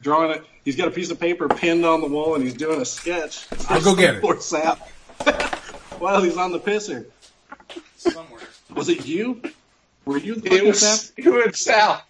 drawing 0.00 0.30
it. 0.30 0.44
He's 0.64 0.76
got 0.76 0.88
a 0.88 0.92
piece 0.92 1.10
of 1.10 1.18
paper 1.18 1.48
pinned 1.48 1.84
on 1.84 2.00
the 2.00 2.06
wall, 2.08 2.34
and 2.36 2.44
he's 2.44 2.54
doing 2.54 2.80
a 2.80 2.84
sketch. 2.84 3.46
I'll 3.68 3.80
go 3.82 3.94
get 3.96 4.16
it. 4.16 4.20
For 4.20 4.38
Sal. 4.40 4.76
While 5.98 6.22
he's 6.22 6.36
on 6.36 6.52
the 6.52 6.60
pisser, 6.60 7.06
Somewhere. 7.96 8.42
was 8.74 8.88
it 8.88 9.06
you? 9.06 9.42
Were 10.04 10.18
you 10.18 10.36
the 10.36 10.46
It 10.46 10.50
fucking 10.52 10.66
was 10.68 10.80
Sal? 10.80 11.10
it 11.16 11.46
was 11.46 11.60
Sal. 11.60 12.02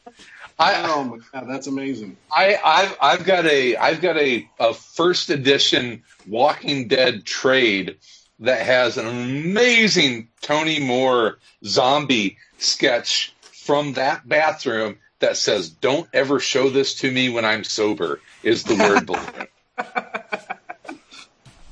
I 0.59 0.83
Oh 0.91 1.05
my 1.05 1.19
god, 1.33 1.49
that's 1.49 1.67
amazing. 1.67 2.17
I 2.35 2.59
I've 2.65 2.97
I've 3.01 3.25
got 3.25 3.47
a 3.47 3.77
I've 3.77 4.01
got 4.01 4.17
a, 4.17 4.49
a 4.59 4.75
first 4.75 5.31
edition 5.31 6.03
Walking 6.27 6.89
Dead 6.89 7.25
trade 7.25 7.99
that 8.41 8.65
has 8.65 8.97
an 8.97 9.07
amazing 9.07 10.29
Tony 10.41 10.81
Moore 10.81 11.39
zombie 11.65 12.39
sketch 12.59 13.35
from 13.41 13.95
that 13.95 14.27
bathroom 14.29 14.99
that 15.21 15.37
says 15.37 15.69
"Don't 15.69 16.09
ever 16.13 16.41
show 16.41 16.71
this 16.71 16.95
to 16.97 17.11
me 17.11 17.29
when 17.29 17.45
I'm 17.45 17.65
sober." 17.65 18.21
Is 18.43 18.65
the 18.65 18.75
word 18.75 19.07
balloon? 19.07 19.49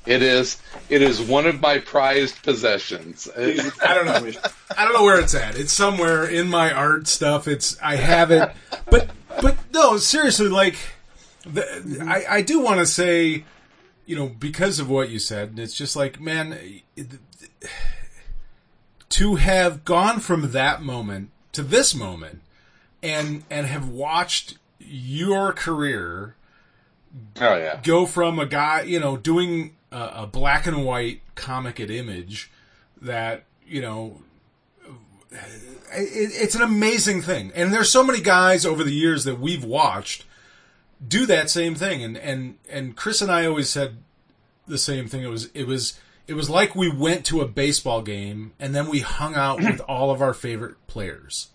It 0.06 0.22
is. 0.22 0.58
It 0.90 1.00
is 1.00 1.20
one 1.20 1.46
of 1.46 1.60
my 1.60 1.78
prized 1.78 2.42
possessions. 2.42 3.28
I 3.36 3.94
don't 3.94 4.04
know. 4.06 4.40
I 4.76 4.84
don't 4.84 4.92
know 4.92 5.04
where 5.04 5.18
it's 5.18 5.34
at. 5.34 5.58
It's 5.58 5.72
somewhere 5.72 6.26
in 6.26 6.48
my 6.48 6.72
art 6.72 7.06
stuff. 7.06 7.48
It's 7.48 7.80
I 7.82 7.96
have 7.96 8.30
it, 8.30 8.50
but 8.90 9.10
but 9.40 9.56
no, 9.72 9.96
seriously, 9.96 10.48
like 10.48 10.76
the, 11.46 12.04
I 12.06 12.36
I 12.36 12.42
do 12.42 12.60
want 12.60 12.80
to 12.80 12.86
say, 12.86 13.44
you 14.04 14.16
know, 14.16 14.28
because 14.28 14.78
of 14.78 14.90
what 14.90 15.08
you 15.08 15.18
said, 15.18 15.58
it's 15.58 15.74
just 15.74 15.96
like 15.96 16.20
man, 16.20 16.58
to 19.08 19.34
have 19.36 19.84
gone 19.84 20.20
from 20.20 20.50
that 20.52 20.82
moment 20.82 21.30
to 21.52 21.62
this 21.62 21.94
moment, 21.94 22.42
and 23.02 23.44
and 23.48 23.66
have 23.66 23.88
watched 23.88 24.58
your 24.78 25.54
career 25.54 26.36
Oh 27.40 27.56
yeah. 27.56 27.80
go 27.82 28.06
from 28.06 28.38
a 28.38 28.46
guy, 28.46 28.82
you 28.82 28.98
know, 29.00 29.16
doing 29.16 29.76
a, 29.94 30.22
a 30.22 30.26
black 30.26 30.66
and 30.66 30.84
white 30.84 31.20
comic 31.36 31.78
at 31.78 31.90
Image 31.90 32.50
that, 33.00 33.44
you 33.66 33.80
know, 33.80 34.20
it, 35.30 35.38
it's 35.92 36.54
an 36.54 36.62
amazing 36.62 37.22
thing. 37.22 37.52
And 37.54 37.72
there's 37.72 37.90
so 37.90 38.02
many 38.02 38.20
guys 38.20 38.66
over 38.66 38.82
the 38.82 38.92
years 38.92 39.24
that 39.24 39.38
we've 39.38 39.64
watched 39.64 40.24
do 41.06 41.26
that 41.26 41.48
same 41.48 41.74
thing. 41.74 42.02
And, 42.02 42.16
and, 42.16 42.58
and 42.68 42.96
Chris 42.96 43.22
and 43.22 43.30
I 43.30 43.46
always 43.46 43.70
said 43.70 43.98
the 44.66 44.78
same 44.78 45.06
thing. 45.06 45.22
It 45.22 45.28
was, 45.28 45.50
it 45.54 45.66
was, 45.66 45.98
it 46.26 46.34
was 46.34 46.50
like 46.50 46.74
we 46.74 46.90
went 46.90 47.24
to 47.26 47.40
a 47.40 47.48
baseball 47.48 48.02
game 48.02 48.52
and 48.58 48.74
then 48.74 48.88
we 48.88 49.00
hung 49.00 49.34
out 49.34 49.60
with 49.60 49.80
all 49.88 50.10
of 50.10 50.20
our 50.20 50.34
favorite 50.34 50.74
players. 50.86 51.48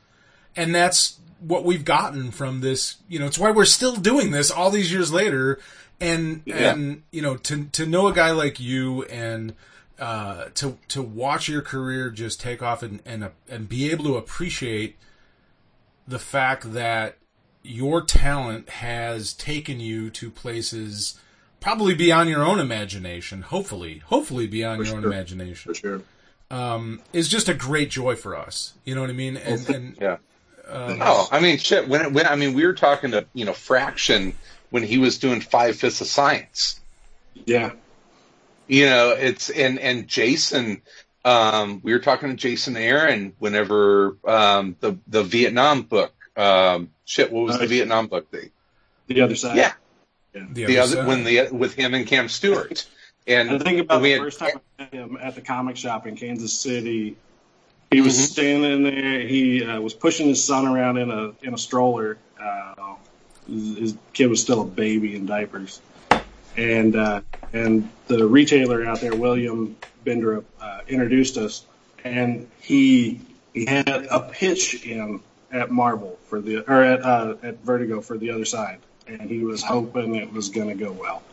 And 0.55 0.73
that's 0.73 1.19
what 1.39 1.63
we've 1.63 1.85
gotten 1.85 2.31
from 2.31 2.61
this, 2.61 2.97
you 3.07 3.19
know, 3.19 3.25
it's 3.25 3.39
why 3.39 3.51
we're 3.51 3.65
still 3.65 3.95
doing 3.95 4.31
this 4.31 4.51
all 4.51 4.69
these 4.69 4.91
years 4.91 5.11
later. 5.11 5.59
And, 6.01 6.41
Yeah. 6.45 6.71
and, 6.73 7.03
you 7.11 7.21
know, 7.21 7.35
to, 7.37 7.65
to 7.65 7.85
know 7.85 8.07
a 8.07 8.13
guy 8.13 8.31
like 8.31 8.59
you 8.59 9.03
and, 9.03 9.53
uh, 9.99 10.45
to, 10.55 10.77
to 10.89 11.01
watch 11.01 11.49
your 11.49 11.61
career 11.61 12.09
just 12.09 12.39
take 12.39 12.61
off 12.63 12.81
and, 12.83 13.01
and, 13.05 13.29
and 13.49 13.67
be 13.67 13.91
able 13.91 14.05
to 14.05 14.15
appreciate 14.15 14.95
the 16.07 16.19
fact 16.19 16.73
that 16.73 17.17
your 17.63 18.01
talent 18.01 18.69
has 18.69 19.33
taken 19.33 19.79
you 19.81 20.09
to 20.09 20.31
places 20.31 21.19
probably 21.59 21.93
beyond 21.93 22.29
your 22.29 22.45
own 22.45 22.59
imagination, 22.59 23.41
hopefully, 23.41 24.01
hopefully 24.05 24.47
beyond 24.47 24.85
your 24.85 24.95
own 24.95 25.03
imagination, 25.03 25.73
For 25.73 26.01
sure. 26.49 26.97
is 27.11 27.27
just 27.27 27.49
a 27.49 27.53
great 27.53 27.89
joy 27.89 28.15
for 28.15 28.37
us. 28.37 28.73
You 28.85 28.95
know 28.95 29.01
what 29.01 29.09
I 29.09 29.13
mean? 29.13 29.35
And, 29.35 29.69
and 29.69 29.97
Yeah. 29.99 30.17
oh, 30.69 31.27
I 31.31 31.41
mean, 31.41 31.57
shit. 31.57 31.89
When, 31.89 32.01
it- 32.01 32.13
when 32.13 32.25
I 32.25 32.37
mean, 32.37 32.53
we 32.53 32.65
were 32.65 32.73
talking 32.73 33.11
to 33.11 33.25
you 33.33 33.43
know 33.43 33.53
Fraction 33.53 34.33
when 34.69 34.83
he 34.83 34.97
was 34.97 35.17
doing 35.17 35.41
Five 35.41 35.75
Fists 35.77 36.01
of 36.01 36.07
Science. 36.07 36.79
Yeah. 37.45 37.71
You 38.67 38.85
know, 38.85 39.11
it's 39.11 39.49
and 39.49 39.79
and 39.79 40.07
Jason. 40.07 40.81
Um, 41.25 41.81
we 41.83 41.91
were 41.91 41.99
talking 41.99 42.29
to 42.29 42.35
Jason 42.35 42.77
Aaron 42.77 43.33
whenever 43.39 44.17
um, 44.25 44.75
the 44.79 44.97
the 45.07 45.23
Vietnam 45.23 45.81
book. 45.83 46.13
Um, 46.37 46.91
shit, 47.05 47.31
what 47.31 47.45
was 47.45 47.59
the 47.59 47.67
Vietnam 47.67 48.07
book? 48.07 48.29
The, 48.31 48.51
The 49.07 49.21
other 49.21 49.35
side. 49.35 49.57
yeah, 49.57 49.73
the, 50.33 50.65
the 50.65 50.77
other 50.79 50.95
side. 50.97 51.07
when 51.07 51.23
the 51.23 51.49
with 51.51 51.73
him 51.73 51.93
and 51.93 52.05
Cam 52.07 52.29
Stewart. 52.29 52.87
And 53.27 53.51
I 53.51 53.59
think 53.59 53.81
about 53.81 54.01
we 54.01 54.07
the 54.09 54.13
had- 54.15 54.21
first 54.23 54.39
time 54.39 54.51
I 54.79 54.83
met 54.83 54.93
him 54.93 55.17
at 55.21 55.35
the 55.35 55.41
comic 55.41 55.77
shop 55.77 56.07
in 56.07 56.15
Kansas 56.15 56.51
City. 56.51 57.15
He 57.91 58.01
was 58.01 58.17
Mhm. 58.17 58.25
standing 58.25 58.83
there. 58.83 59.19
He 59.19 59.63
uh, 59.63 59.79
was 59.81 59.93
pushing 59.93 60.27
his 60.29 60.43
son 60.43 60.65
around 60.65 60.97
in 60.97 61.11
a 61.11 61.33
in 61.43 61.53
a 61.53 61.57
stroller. 61.57 62.17
Uh, 62.41 62.95
his, 63.49 63.95
kid 64.13 64.27
was 64.27 64.41
still 64.41 64.61
a 64.61 64.65
baby 64.65 65.15
in 65.15 65.25
diapers, 65.25 65.81
and 66.55 66.95
uh, 66.95 67.21
and 67.53 67.89
the 68.07 68.25
retailer 68.25 68.85
out 68.85 69.01
there, 69.01 69.15
William 69.15 69.75
Bendrup, 70.05 70.45
uh, 70.61 70.81
introduced 70.87 71.37
us, 71.37 71.65
and 72.03 72.49
he 72.61 73.21
he 73.53 73.65
had 73.65 73.87
a 73.89 74.29
pitch 74.31 74.85
in 74.85 75.21
at 75.51 75.71
Marvel 75.71 76.17
for 76.25 76.39
the 76.39 76.59
or 76.69 76.83
at 76.83 77.03
uh, 77.03 77.35
at 77.43 77.59
Vertigo 77.59 78.01
for 78.01 78.17
the 78.17 78.31
other 78.31 78.45
side, 78.45 78.79
and 79.07 79.29
he 79.29 79.43
was 79.43 79.63
hoping 79.63 80.15
it 80.15 80.31
was 80.31 80.49
going 80.49 80.69
to 80.69 80.75
go 80.75 80.91
well. 80.91 81.23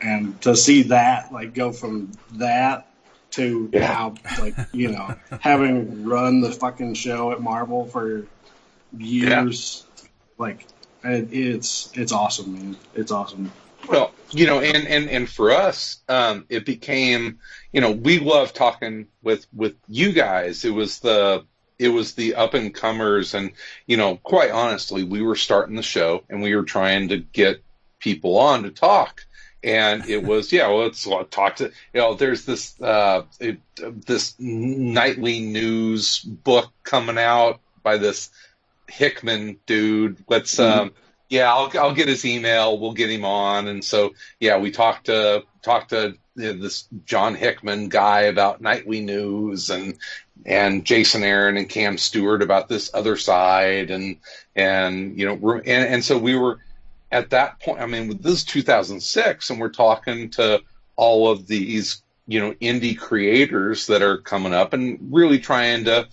And 0.00 0.40
to 0.42 0.56
see 0.56 0.84
that 0.84 1.32
like 1.32 1.54
go 1.54 1.72
from 1.72 2.12
that 2.32 2.86
to 3.32 3.68
Yeah. 3.72 3.80
now 3.80 4.14
like 4.40 4.54
you 4.72 4.90
know 4.90 5.14
having 5.40 6.04
run 6.04 6.40
the 6.40 6.50
fucking 6.52 6.94
show 6.94 7.32
at 7.32 7.40
Marvel 7.40 7.86
for 7.86 8.26
years 8.96 9.84
like 10.38 10.62
it, 10.62 10.72
it's 11.02 11.90
it's 11.94 12.12
awesome 12.12 12.52
man 12.52 12.76
it's 12.94 13.10
awesome 13.10 13.50
Well, 13.88 14.12
you 14.30 14.46
know, 14.46 14.60
and 14.60 14.86
and 14.86 15.08
and 15.08 15.28
for 15.28 15.50
us, 15.50 16.00
um, 16.08 16.44
it 16.48 16.66
became, 16.66 17.38
you 17.72 17.80
know, 17.80 17.90
we 17.92 18.18
love 18.18 18.52
talking 18.52 19.06
with 19.22 19.46
with 19.54 19.74
you 19.88 20.12
guys. 20.12 20.64
It 20.64 20.74
was 20.74 21.00
the 21.00 21.44
it 21.78 21.88
was 21.88 22.14
the 22.14 22.34
up 22.34 22.54
and 22.54 22.74
comers, 22.74 23.34
and 23.34 23.52
you 23.86 23.96
know, 23.96 24.16
quite 24.16 24.50
honestly, 24.50 25.02
we 25.02 25.22
were 25.22 25.36
starting 25.36 25.76
the 25.76 25.82
show 25.82 26.22
and 26.28 26.42
we 26.42 26.54
were 26.54 26.62
trying 26.62 27.08
to 27.08 27.16
get 27.18 27.62
people 27.98 28.38
on 28.38 28.64
to 28.64 28.70
talk. 28.70 29.24
And 29.62 30.06
it 30.08 30.22
was, 30.22 30.52
yeah, 30.52 30.68
well, 30.68 30.84
let's 30.84 31.06
talk 31.30 31.56
to, 31.56 31.64
you 31.64 32.00
know, 32.00 32.14
there's 32.14 32.46
this, 32.46 32.80
uh, 32.80 33.24
it, 33.38 33.58
this 34.06 34.34
nightly 34.38 35.40
news 35.40 36.20
book 36.20 36.72
coming 36.82 37.18
out 37.18 37.60
by 37.82 37.98
this 37.98 38.30
Hickman 38.90 39.58
dude. 39.66 40.24
Let's, 40.28 40.58
um, 40.58 40.92
yeah, 41.28 41.52
I'll, 41.52 41.70
I'll 41.78 41.94
get 41.94 42.08
his 42.08 42.24
email. 42.24 42.78
We'll 42.78 42.92
get 42.92 43.10
him 43.10 43.24
on. 43.24 43.68
And 43.68 43.84
so, 43.84 44.14
yeah, 44.38 44.58
we 44.58 44.70
talked 44.70 45.06
to, 45.06 45.44
talked 45.62 45.90
to 45.90 46.16
this 46.34 46.88
John 47.04 47.34
Hickman 47.34 47.88
guy 47.88 48.22
about 48.22 48.60
nightly 48.60 49.00
news 49.00 49.70
and, 49.70 49.96
and 50.44 50.84
Jason 50.84 51.22
Aaron 51.22 51.56
and 51.56 51.68
Cam 51.68 51.98
Stewart 51.98 52.42
about 52.42 52.68
this 52.68 52.90
other 52.92 53.16
side. 53.16 53.90
And, 53.90 54.16
and, 54.56 55.18
you 55.18 55.26
know, 55.26 55.52
and, 55.52 55.66
and 55.66 56.04
so 56.04 56.18
we 56.18 56.36
were, 56.36 56.58
at 57.12 57.30
that 57.30 57.60
point, 57.60 57.80
I 57.80 57.86
mean, 57.86 58.18
this 58.20 58.34
is 58.34 58.44
2006, 58.44 59.50
and 59.50 59.60
we're 59.60 59.68
talking 59.68 60.30
to 60.30 60.62
all 60.96 61.30
of 61.30 61.46
these, 61.46 62.02
you 62.26 62.40
know, 62.40 62.52
indie 62.54 62.96
creators 62.96 63.88
that 63.88 64.02
are 64.02 64.18
coming 64.18 64.54
up 64.54 64.72
and 64.72 64.98
really 65.10 65.38
trying 65.38 65.84
to 65.84 66.08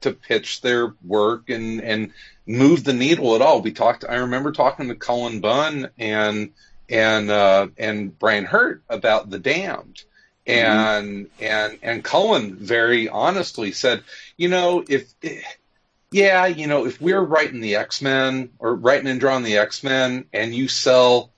to 0.00 0.12
pitch 0.12 0.60
their 0.60 0.94
work 1.04 1.50
and 1.50 1.80
and 1.80 2.12
move 2.46 2.84
the 2.84 2.92
needle 2.92 3.34
at 3.34 3.42
all. 3.42 3.60
We 3.60 3.72
talked. 3.72 4.04
I 4.08 4.16
remember 4.16 4.52
talking 4.52 4.88
to 4.88 4.94
Cullen 4.94 5.40
Bunn 5.40 5.90
and 5.98 6.52
and 6.88 7.30
uh, 7.30 7.68
and 7.76 8.18
Brian 8.18 8.44
Hurtt 8.44 8.82
about 8.88 9.30
the 9.30 9.38
Damned, 9.38 10.02
and 10.46 11.26
mm-hmm. 11.26 11.44
and 11.44 11.78
and 11.82 12.04
Cullen 12.04 12.56
very 12.56 13.08
honestly 13.08 13.72
said, 13.72 14.02
you 14.36 14.48
know, 14.48 14.84
if 14.88 15.12
yeah, 16.10 16.46
you 16.46 16.66
know, 16.66 16.86
if 16.86 17.00
we're 17.00 17.20
writing 17.20 17.60
the 17.60 17.76
X 17.76 18.00
Men 18.00 18.50
or 18.58 18.74
writing 18.74 19.08
and 19.08 19.20
drawing 19.20 19.44
the 19.44 19.58
X 19.58 19.84
Men, 19.84 20.24
and 20.32 20.54
you 20.54 20.68
sell 20.68 21.30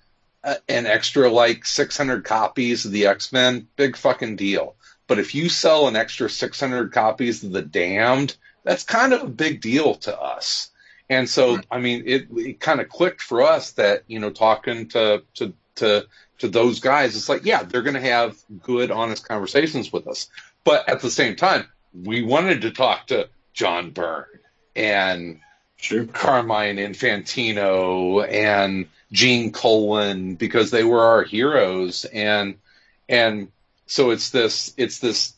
a, 0.45 0.57
an 0.69 0.87
extra 0.87 1.29
like 1.31 1.67
600 1.67 2.25
copies 2.25 2.85
of 2.85 2.93
the 2.93 3.07
X 3.07 3.33
Men, 3.33 3.67
big 3.77 3.97
fucking 3.97 4.37
deal. 4.37 4.77
But 5.09 5.19
if 5.19 5.35
you 5.35 5.49
sell 5.49 5.89
an 5.89 5.97
extra 5.97 6.31
600 6.31 6.93
copies 6.93 7.43
of 7.43 7.51
the 7.51 7.63
Damned, 7.63 8.37
that's 8.65 8.85
kind 8.85 9.13
of 9.13 9.23
a 9.23 9.29
big 9.29 9.61
deal 9.61 9.95
to 9.97 10.19
us. 10.19 10.71
And 11.09 11.29
so, 11.29 11.59
I 11.71 11.81
mean, 11.81 12.05
it, 12.07 12.29
it 12.37 12.61
kind 12.61 12.81
of 12.81 12.89
clicked 12.89 13.21
for 13.21 13.43
us 13.43 13.73
that 13.73 14.05
you 14.07 14.21
know, 14.21 14.31
talking 14.31 14.89
to 14.89 15.23
to 15.35 15.53
to 15.77 16.07
to 16.39 16.49
those 16.49 16.81
guys, 16.81 17.17
it's 17.17 17.29
like, 17.29 17.45
yeah, 17.45 17.63
they're 17.63 17.83
going 17.83 17.95
to 17.95 18.01
have 18.01 18.39
good, 18.63 18.91
honest 18.91 19.29
conversations 19.29 19.93
with 19.93 20.07
us. 20.07 20.29
But 20.65 20.89
at 20.89 21.01
the 21.01 21.11
same 21.11 21.37
time, 21.37 21.67
we 21.93 22.23
wanted 22.23 22.63
to 22.63 22.71
talk 22.71 23.09
to 23.09 23.29
John 23.53 23.91
Byrne 23.91 24.25
and 24.75 25.41
sure. 25.77 26.07
Carmine 26.07 26.77
Infantino 26.77 28.27
and 28.27 28.87
Gene 29.13 29.53
Colan 29.53 30.37
because 30.37 30.71
they 30.71 30.85
were 30.85 31.03
our 31.03 31.25
heroes 31.25 32.05
and 32.05 32.57
and 33.09 33.49
so 33.87 34.11
it's 34.11 34.31
this 34.31 34.73
it's 34.77 35.01
this 35.01 35.33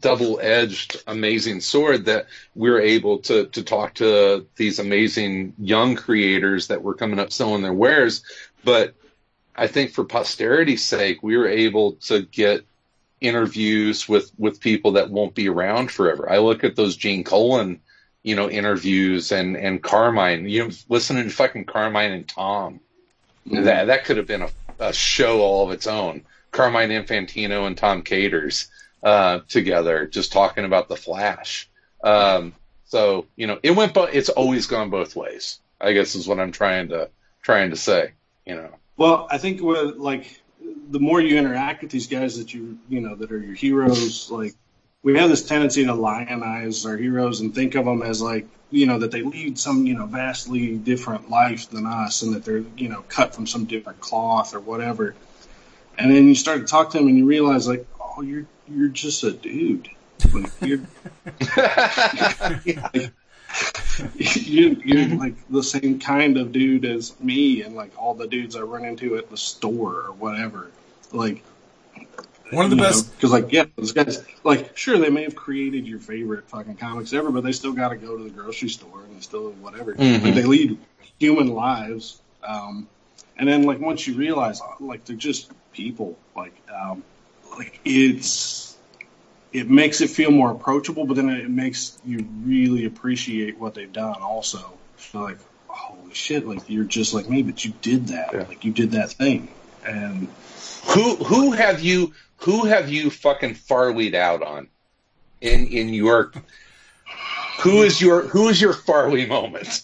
double-edged 0.00 0.96
amazing 1.06 1.60
sword 1.60 2.06
that 2.06 2.26
we're 2.54 2.80
able 2.80 3.18
to 3.18 3.46
to 3.46 3.62
talk 3.62 3.94
to 3.94 4.46
these 4.56 4.78
amazing 4.78 5.54
young 5.58 5.94
creators 5.94 6.66
that 6.68 6.82
were 6.82 6.94
coming 6.94 7.20
up 7.20 7.32
selling 7.32 7.62
their 7.62 7.72
wares 7.72 8.24
but 8.64 8.94
I 9.54 9.68
think 9.68 9.92
for 9.92 10.04
posterity's 10.04 10.84
sake 10.84 11.22
we 11.22 11.36
were 11.36 11.48
able 11.48 11.92
to 11.92 12.22
get 12.22 12.64
interviews 13.20 14.08
with 14.08 14.32
with 14.38 14.60
people 14.60 14.92
that 14.92 15.10
won't 15.10 15.36
be 15.36 15.48
around 15.48 15.90
forever. 15.92 16.28
I 16.28 16.38
look 16.38 16.64
at 16.64 16.74
those 16.74 16.96
Gene 16.96 17.22
Colan 17.22 17.80
you 18.24 18.34
know, 18.34 18.50
interviews 18.50 19.30
and, 19.30 19.56
and 19.56 19.82
Carmine, 19.82 20.48
you 20.48 20.64
know, 20.64 20.70
listening 20.88 21.24
to 21.24 21.30
fucking 21.30 21.66
Carmine 21.66 22.10
and 22.10 22.26
Tom. 22.26 22.80
Mm-hmm. 23.46 23.64
That, 23.64 23.84
that 23.84 24.04
could 24.06 24.16
have 24.16 24.26
been 24.26 24.42
a, 24.42 24.48
a 24.80 24.92
show 24.92 25.40
all 25.40 25.66
of 25.66 25.72
its 25.72 25.86
own. 25.86 26.24
Carmine 26.50 26.88
Infantino 26.88 27.66
and 27.66 27.76
Tom 27.76 28.02
Caters, 28.02 28.68
uh, 29.04 29.40
together, 29.48 30.06
just 30.06 30.32
talking 30.32 30.64
about 30.64 30.88
the 30.88 30.96
Flash. 30.96 31.68
Um, 32.02 32.54
so, 32.84 33.26
you 33.36 33.46
know, 33.46 33.58
it 33.62 33.70
went, 33.70 33.94
bo- 33.94 34.04
it's 34.04 34.30
always 34.30 34.66
gone 34.66 34.90
both 34.90 35.14
ways, 35.14 35.60
I 35.80 35.92
guess 35.92 36.14
is 36.14 36.26
what 36.26 36.40
I'm 36.40 36.52
trying 36.52 36.88
to, 36.88 37.10
trying 37.42 37.70
to 37.70 37.76
say, 37.76 38.12
you 38.46 38.56
know. 38.56 38.70
Well, 38.96 39.28
I 39.30 39.38
think 39.38 39.60
with 39.60 39.96
like, 39.96 40.40
the 40.90 40.98
more 40.98 41.20
you 41.20 41.36
interact 41.38 41.82
with 41.82 41.90
these 41.90 42.06
guys 42.06 42.38
that 42.38 42.54
you, 42.54 42.78
you 42.88 43.00
know, 43.00 43.14
that 43.14 43.30
are 43.30 43.38
your 43.38 43.54
heroes, 43.54 44.30
like, 44.30 44.54
we 45.02 45.18
have 45.18 45.28
this 45.28 45.46
tendency 45.46 45.84
to 45.84 45.92
lionize 45.92 46.86
our 46.86 46.96
heroes 46.96 47.40
and 47.40 47.54
think 47.54 47.74
of 47.74 47.84
them 47.84 48.02
as 48.02 48.22
like 48.22 48.48
you 48.70 48.86
know 48.86 48.98
that 48.98 49.10
they 49.10 49.20
lead 49.20 49.58
some 49.58 49.86
you 49.86 49.94
know 49.94 50.06
vastly 50.06 50.76
different 50.78 51.28
life 51.28 51.68
than 51.68 51.86
us 51.86 52.22
and 52.22 52.34
that 52.34 52.42
they're 52.42 52.64
you 52.78 52.88
know 52.88 53.04
cut 53.08 53.34
from 53.34 53.46
some 53.46 53.66
different 53.66 54.00
cloth 54.00 54.54
or 54.54 54.60
whatever 54.60 55.14
and 55.98 56.10
then 56.10 56.26
you 56.26 56.34
start 56.34 56.60
to 56.60 56.66
talk 56.66 56.90
to 56.90 56.98
them 56.98 57.06
and 57.06 57.18
you 57.18 57.26
realize 57.26 57.68
like 57.68 57.86
oh 58.00 58.22
you're 58.22 58.46
you're 58.68 58.88
just 58.88 59.22
a 59.24 59.32
dude 59.32 59.88
like 60.32 60.50
you're 60.62 60.80
like, 62.36 63.12
you, 64.16 64.80
you're 64.84 65.08
like 65.16 65.34
the 65.48 65.62
same 65.62 65.98
kind 65.98 66.38
of 66.38 66.52
dude 66.52 66.84
as 66.84 67.18
me 67.20 67.62
and 67.62 67.74
like 67.74 67.92
all 67.98 68.14
the 68.14 68.26
dudes 68.26 68.56
I 68.56 68.60
run 68.60 68.84
into 68.84 69.16
at 69.16 69.30
the 69.30 69.36
store 69.36 70.02
or 70.02 70.12
whatever 70.12 70.70
like 71.12 71.42
one 72.50 72.64
of 72.64 72.70
the 72.70 72.76
best 72.76 73.12
because 73.12 73.32
like 73.32 73.52
yeah, 73.52 73.64
those 73.76 73.92
guys 73.92 74.22
like 74.42 74.76
sure 74.76 74.98
they 74.98 75.10
may 75.10 75.22
have 75.22 75.34
created 75.34 75.86
your 75.86 75.98
favorite 75.98 76.48
fucking 76.48 76.76
comics 76.76 77.12
ever, 77.12 77.30
but 77.30 77.42
they 77.42 77.52
still 77.52 77.72
got 77.72 77.88
to 77.88 77.96
go 77.96 78.16
to 78.16 78.24
the 78.24 78.30
grocery 78.30 78.68
store 78.68 79.02
and 79.04 79.22
still 79.22 79.50
whatever. 79.52 79.94
Mm-hmm. 79.94 80.24
Like, 80.24 80.34
they 80.34 80.42
lead 80.42 80.78
human 81.18 81.48
lives, 81.48 82.20
um, 82.42 82.88
and 83.36 83.48
then 83.48 83.62
like 83.62 83.80
once 83.80 84.06
you 84.06 84.14
realize 84.14 84.60
like 84.80 85.04
they're 85.04 85.16
just 85.16 85.50
people, 85.72 86.18
like 86.36 86.54
um, 86.72 87.02
like 87.56 87.80
it's 87.84 88.76
it 89.52 89.70
makes 89.70 90.00
it 90.00 90.10
feel 90.10 90.30
more 90.30 90.50
approachable, 90.50 91.06
but 91.06 91.14
then 91.14 91.28
it 91.28 91.48
makes 91.48 91.98
you 92.04 92.26
really 92.42 92.86
appreciate 92.86 93.58
what 93.58 93.74
they've 93.74 93.92
done. 93.92 94.20
Also, 94.20 94.72
so 94.98 95.20
like 95.20 95.38
holy 95.68 96.14
shit, 96.14 96.46
like 96.46 96.68
you're 96.68 96.84
just 96.84 97.14
like 97.14 97.28
me, 97.28 97.42
but 97.42 97.64
you 97.64 97.72
did 97.82 98.08
that, 98.08 98.32
yeah. 98.32 98.42
like 98.42 98.64
you 98.64 98.72
did 98.72 98.92
that 98.92 99.12
thing, 99.12 99.48
and 99.86 100.28
who 100.86 101.16
who 101.16 101.52
have 101.52 101.80
you 101.80 102.12
who 102.38 102.64
have 102.64 102.90
you 102.90 103.10
fucking 103.10 103.54
Farleyed 103.54 104.14
out 104.14 104.42
on 104.42 104.68
in 105.40 105.66
in 105.68 105.94
your 105.94 106.32
who 107.60 107.82
is 107.82 108.00
your 108.00 108.22
who 108.22 108.48
is 108.48 108.60
your 108.60 108.72
Farley 108.72 109.26
moment? 109.26 109.82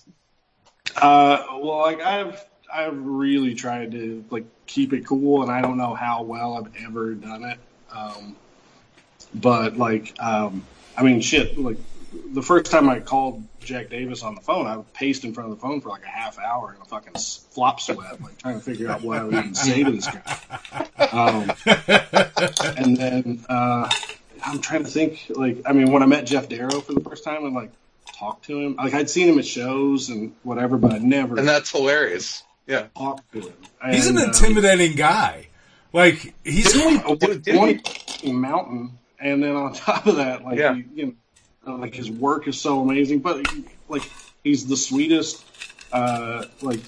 Uh, 0.96 1.44
well, 1.60 1.78
like 1.78 2.00
I've 2.00 2.44
I've 2.72 2.98
really 2.98 3.54
tried 3.54 3.92
to 3.92 4.24
like 4.30 4.44
keep 4.66 4.92
it 4.92 5.06
cool, 5.06 5.42
and 5.42 5.50
I 5.50 5.60
don't 5.60 5.76
know 5.76 5.94
how 5.94 6.22
well 6.22 6.56
I've 6.56 6.84
ever 6.84 7.14
done 7.14 7.44
it. 7.44 7.58
Um, 7.92 8.36
but 9.34 9.76
like, 9.76 10.14
um, 10.20 10.64
I 10.96 11.02
mean, 11.02 11.20
shit, 11.20 11.58
like 11.58 11.78
the 12.32 12.42
first 12.42 12.70
time 12.70 12.88
I 12.88 13.00
called 13.00 13.42
Jack 13.60 13.90
Davis 13.90 14.22
on 14.22 14.34
the 14.34 14.40
phone, 14.40 14.66
I 14.66 14.82
paced 14.94 15.24
in 15.24 15.34
front 15.34 15.50
of 15.50 15.56
the 15.56 15.62
phone 15.62 15.80
for 15.80 15.90
like 15.90 16.04
a 16.04 16.08
half 16.08 16.38
hour 16.38 16.74
in 16.74 16.82
a 16.82 16.84
fucking 16.84 17.14
flop 17.50 17.80
sweat, 17.80 18.20
like 18.20 18.38
trying 18.38 18.58
to 18.58 18.60
figure 18.60 18.90
out 18.90 19.02
what 19.02 19.18
I 19.18 19.24
would 19.24 19.34
even 19.34 19.54
say 19.54 19.84
to 19.84 19.90
this 19.90 20.06
guy. 20.06 20.88
Um, 21.12 21.52
and 22.76 22.96
then 22.96 23.44
uh, 23.48 23.88
I'm 24.44 24.60
trying 24.60 24.84
to 24.84 24.90
think, 24.90 25.26
like, 25.30 25.62
I 25.66 25.72
mean, 25.72 25.92
when 25.92 26.02
I 26.02 26.06
met 26.06 26.26
Geof 26.26 26.48
Darrow 26.48 26.80
for 26.80 26.92
the 26.94 27.00
first 27.00 27.24
time 27.24 27.44
and 27.44 27.54
like 27.54 27.70
talked 28.16 28.46
to 28.46 28.60
him, 28.60 28.76
like 28.76 28.94
I'd 28.94 29.10
seen 29.10 29.28
him 29.28 29.38
at 29.38 29.46
shows 29.46 30.08
and 30.08 30.34
whatever, 30.42 30.76
but 30.78 30.92
I 30.92 30.98
never. 30.98 31.38
And 31.38 31.46
that's 31.46 31.70
hilarious. 31.70 32.42
Yeah, 32.70 32.86
talked 32.96 33.32
to 33.32 33.40
him. 33.40 33.52
And, 33.82 33.94
he's 33.94 34.06
an 34.06 34.16
uh, 34.16 34.26
intimidating 34.26 34.92
uh, 34.92 34.96
guy. 34.96 35.48
Like 35.92 36.34
he's 36.44 36.76
one 36.78 37.00
mountain, 38.40 38.98
and 39.18 39.42
then 39.42 39.56
on 39.56 39.72
top 39.74 40.06
of 40.06 40.16
that, 40.16 40.44
like 40.44 40.56
yeah. 40.56 40.74
he, 40.74 40.84
you 40.94 41.16
know 41.66 41.74
like 41.74 41.94
his 41.94 42.08
work 42.08 42.46
is 42.46 42.60
so 42.60 42.80
amazing, 42.80 43.18
but 43.18 43.44
like 43.88 44.08
he's 44.44 44.68
the 44.68 44.76
sweetest. 44.76 45.44
Uh, 45.92 46.44
like 46.62 46.78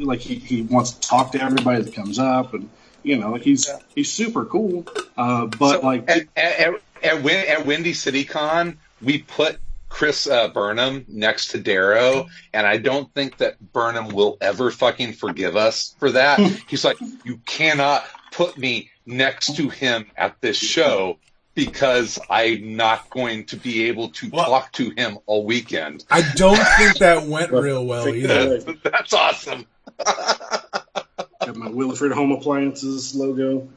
like 0.00 0.18
he, 0.18 0.34
he 0.34 0.62
wants 0.62 0.90
to 0.92 1.08
talk 1.08 1.30
to 1.32 1.40
everybody 1.40 1.82
that 1.82 1.94
comes 1.94 2.18
up, 2.18 2.52
and 2.52 2.68
you 3.04 3.18
know 3.18 3.30
like 3.30 3.42
he's 3.42 3.70
he's 3.94 4.10
super 4.10 4.44
cool. 4.44 4.84
Uh, 5.16 5.46
but 5.46 5.80
so 5.80 5.86
like 5.86 6.10
at, 6.10 6.26
at, 6.36 6.74
at, 7.04 7.24
at 7.24 7.66
Windy 7.66 7.92
City 7.92 8.24
Con, 8.24 8.78
we 9.00 9.18
put 9.18 9.60
Chris 9.92 10.26
uh, 10.26 10.48
Burnham 10.48 11.04
next 11.06 11.48
to 11.48 11.60
Darrow, 11.60 12.26
and 12.54 12.66
I 12.66 12.78
don't 12.78 13.12
think 13.14 13.36
that 13.36 13.60
Burnham 13.74 14.08
will 14.08 14.38
ever 14.40 14.70
fucking 14.70 15.12
forgive 15.12 15.54
us 15.54 15.94
for 15.98 16.12
that. 16.12 16.40
He's 16.66 16.82
like, 16.82 16.96
you 17.24 17.36
cannot 17.44 18.02
put 18.32 18.56
me 18.56 18.90
next 19.04 19.54
to 19.56 19.68
him 19.68 20.06
at 20.16 20.40
this 20.40 20.56
show 20.56 21.18
because 21.54 22.18
I'm 22.30 22.74
not 22.74 23.10
going 23.10 23.44
to 23.46 23.56
be 23.56 23.84
able 23.84 24.08
to 24.08 24.30
well, 24.30 24.46
talk 24.46 24.72
to 24.72 24.94
him 24.96 25.18
all 25.26 25.44
weekend. 25.44 26.06
I 26.10 26.22
don't 26.36 26.56
think 26.56 26.96
that 26.98 27.26
went 27.26 27.52
real 27.52 27.84
well 27.84 28.08
either. 28.08 28.60
That's 28.82 29.12
awesome. 29.12 29.66
Got 29.98 31.54
my 31.54 31.68
Wilfred 31.68 32.12
Home 32.12 32.32
Appliances 32.32 33.14
logo. 33.14 33.68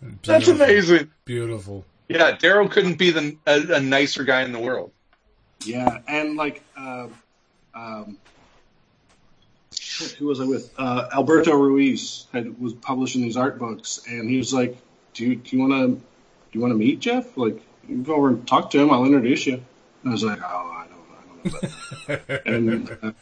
Beautiful. 0.00 0.18
That's 0.22 0.48
amazing. 0.48 1.10
Beautiful. 1.24 1.84
Yeah, 2.08 2.36
Darrow 2.36 2.68
couldn't 2.68 2.98
be 2.98 3.10
the, 3.10 3.36
a, 3.48 3.78
a, 3.78 3.80
nicer 3.80 4.22
guy 4.22 4.42
in 4.42 4.52
the 4.52 4.60
world. 4.60 4.92
Yeah, 5.64 5.98
and 6.06 6.36
like, 6.36 6.62
uh, 6.76 7.08
um, 7.74 8.18
who 10.18 10.26
was 10.26 10.40
I 10.40 10.44
with? 10.44 10.72
Uh, 10.78 11.08
Alberto 11.12 11.54
Ruiz 11.54 12.26
had 12.32 12.60
was 12.60 12.74
publishing 12.74 13.22
these 13.22 13.36
art 13.36 13.58
books, 13.58 14.00
and 14.08 14.28
he 14.28 14.36
was 14.36 14.52
like, 14.52 14.76
"Do 15.14 15.24
you 15.24 15.36
do 15.36 15.56
you 15.56 15.62
want 15.62 15.72
to 15.72 15.88
do 15.88 16.02
you 16.52 16.60
want 16.60 16.72
to 16.72 16.78
meet 16.78 17.00
Geof? 17.00 17.36
Like, 17.36 17.60
you 17.88 17.98
go 17.98 18.14
over 18.14 18.28
and 18.28 18.46
talk 18.46 18.70
to 18.70 18.80
him. 18.80 18.90
I'll 18.90 19.04
introduce 19.04 19.46
you." 19.46 19.54
And 19.54 20.10
I 20.10 20.10
was 20.10 20.24
like, 20.24 20.40
"Oh, 20.42 20.46
I 20.46 20.86
don't, 20.88 21.06
I 21.12 22.14
don't 22.14 22.28
know." 22.28 22.42
And 22.46 22.90
uh, 22.90 23.12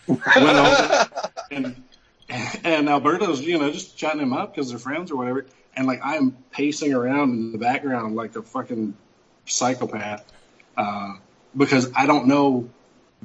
went 0.40 0.58
over, 0.58 1.08
and 1.50 1.82
and 2.28 2.88
Alberto's, 2.88 3.40
you 3.40 3.58
know, 3.58 3.70
just 3.70 3.96
chatting 3.96 4.20
him 4.20 4.32
up 4.32 4.54
because 4.54 4.70
they're 4.70 4.78
friends 4.78 5.10
or 5.10 5.16
whatever. 5.16 5.46
And 5.76 5.86
like 5.86 6.00
I'm 6.02 6.32
pacing 6.50 6.94
around 6.94 7.30
in 7.30 7.52
the 7.52 7.58
background 7.58 8.16
like 8.16 8.36
a 8.36 8.42
fucking 8.42 8.94
psychopath 9.46 10.24
uh, 10.76 11.14
because 11.56 11.90
I 11.94 12.06
don't 12.06 12.26
know 12.26 12.68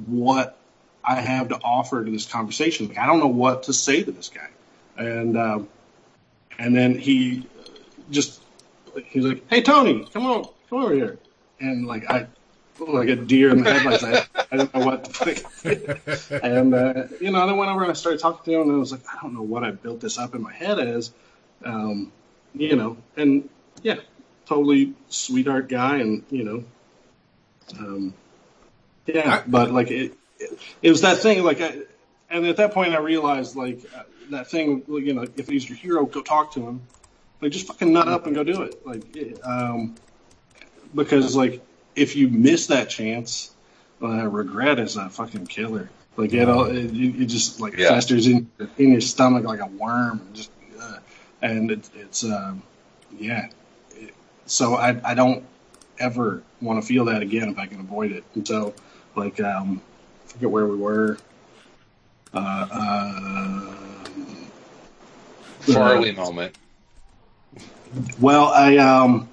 what 0.06 0.58
I 1.04 1.16
have 1.16 1.48
to 1.48 1.56
offer 1.56 2.04
to 2.04 2.10
this 2.10 2.26
conversation. 2.26 2.92
I 2.98 3.06
don't 3.06 3.20
know 3.20 3.26
what 3.26 3.64
to 3.64 3.72
say 3.72 4.02
to 4.02 4.10
this 4.10 4.28
guy. 4.28 4.48
And 4.96 5.36
um, 5.36 5.68
and 6.58 6.76
then 6.76 6.98
he 6.98 7.46
just 8.10 8.40
he's 9.06 9.24
like, 9.24 9.48
"Hey 9.48 9.62
Tony, 9.62 10.06
come 10.12 10.26
on, 10.26 10.44
come 10.68 10.82
over 10.82 10.94
here." 10.94 11.18
And 11.58 11.86
like 11.86 12.10
I 12.10 12.26
like 12.78 13.08
a 13.08 13.16
deer 13.16 13.50
in 13.50 13.62
the 13.62 13.72
headlights. 13.72 14.04
I, 14.04 14.26
I 14.50 14.56
didn't 14.56 14.74
know 14.74 14.84
what 14.84 15.04
the 15.04 15.10
fuck. 16.30 16.42
and 16.42 16.74
uh, 16.74 17.04
you 17.20 17.30
know, 17.30 17.38
I 17.38 17.52
went 17.52 17.70
over 17.70 17.82
and 17.82 17.90
I 17.90 17.94
started 17.94 18.20
talking 18.20 18.52
to 18.52 18.60
him, 18.60 18.68
and 18.68 18.76
I 18.76 18.78
was 18.78 18.92
like, 18.92 19.02
I 19.12 19.20
don't 19.22 19.34
know 19.34 19.42
what 19.42 19.64
I 19.64 19.70
built 19.70 20.00
this 20.00 20.18
up 20.18 20.34
in 20.34 20.42
my 20.42 20.52
head 20.52 20.78
as, 20.78 21.12
um, 21.64 22.12
you 22.54 22.76
know, 22.76 22.96
and 23.16 23.48
yeah, 23.82 23.96
totally 24.46 24.94
sweetheart 25.08 25.68
guy, 25.68 25.98
and 25.98 26.24
you 26.30 26.44
know, 26.44 26.64
um, 27.78 28.14
yeah, 29.06 29.42
but 29.46 29.70
like 29.70 29.90
it, 29.90 30.12
it, 30.38 30.58
it 30.82 30.90
was 30.90 31.02
that 31.02 31.18
thing, 31.18 31.42
like, 31.42 31.60
I, 31.60 31.78
and 32.30 32.46
at 32.46 32.56
that 32.58 32.72
point, 32.72 32.94
I 32.94 32.98
realized 32.98 33.56
like 33.56 33.80
uh, 33.96 34.02
that 34.30 34.50
thing, 34.50 34.82
you 34.88 35.14
know, 35.14 35.26
if 35.36 35.48
he's 35.48 35.68
your 35.68 35.76
hero, 35.78 36.06
go 36.06 36.22
talk 36.22 36.52
to 36.54 36.66
him, 36.66 36.82
like 37.40 37.52
just 37.52 37.66
fucking 37.66 37.92
nut 37.92 38.08
up 38.08 38.26
and 38.26 38.34
go 38.34 38.44
do 38.44 38.62
it, 38.62 38.86
like, 38.86 39.16
it, 39.16 39.40
um, 39.44 39.96
because 40.94 41.36
like 41.36 41.60
if 41.96 42.16
you 42.16 42.28
miss 42.28 42.68
that 42.68 42.88
chance, 42.88 43.52
uh, 44.02 44.26
regret 44.26 44.78
is 44.78 44.96
a 44.96 45.10
fucking 45.10 45.46
killer. 45.46 45.90
Like 46.16 46.32
it, 46.32 46.48
all, 46.48 46.64
it, 46.66 46.90
it 46.94 47.26
just 47.26 47.60
like 47.60 47.76
Yeah. 47.76 47.88
festers 47.88 48.26
in 48.26 48.50
in 48.78 48.92
your 48.92 49.00
stomach 49.00 49.44
like 49.44 49.60
a 49.60 49.66
worm, 49.66 50.20
and 50.20 50.34
just 50.34 50.50
uh, 50.80 50.98
and 51.40 51.70
it, 51.70 51.88
it's 51.94 52.24
um, 52.24 52.62
yeah. 53.18 53.48
So 54.46 54.74
I 54.74 55.00
I 55.04 55.14
don't 55.14 55.44
ever 55.98 56.42
want 56.60 56.80
to 56.80 56.86
feel 56.86 57.06
that 57.06 57.22
again 57.22 57.48
if 57.48 57.58
I 57.58 57.66
can 57.66 57.80
avoid 57.80 58.12
it. 58.12 58.24
And 58.34 58.46
so 58.46 58.74
like 59.16 59.40
um, 59.40 59.80
I 60.24 60.32
forget 60.32 60.50
where 60.50 60.66
we 60.66 60.76
were. 60.76 61.18
Uh, 62.32 62.68
uh, 62.70 63.74
Farley 65.60 66.12
moment. 66.12 66.56
Well, 68.20 68.46
I 68.46 68.76
um, 68.76 69.28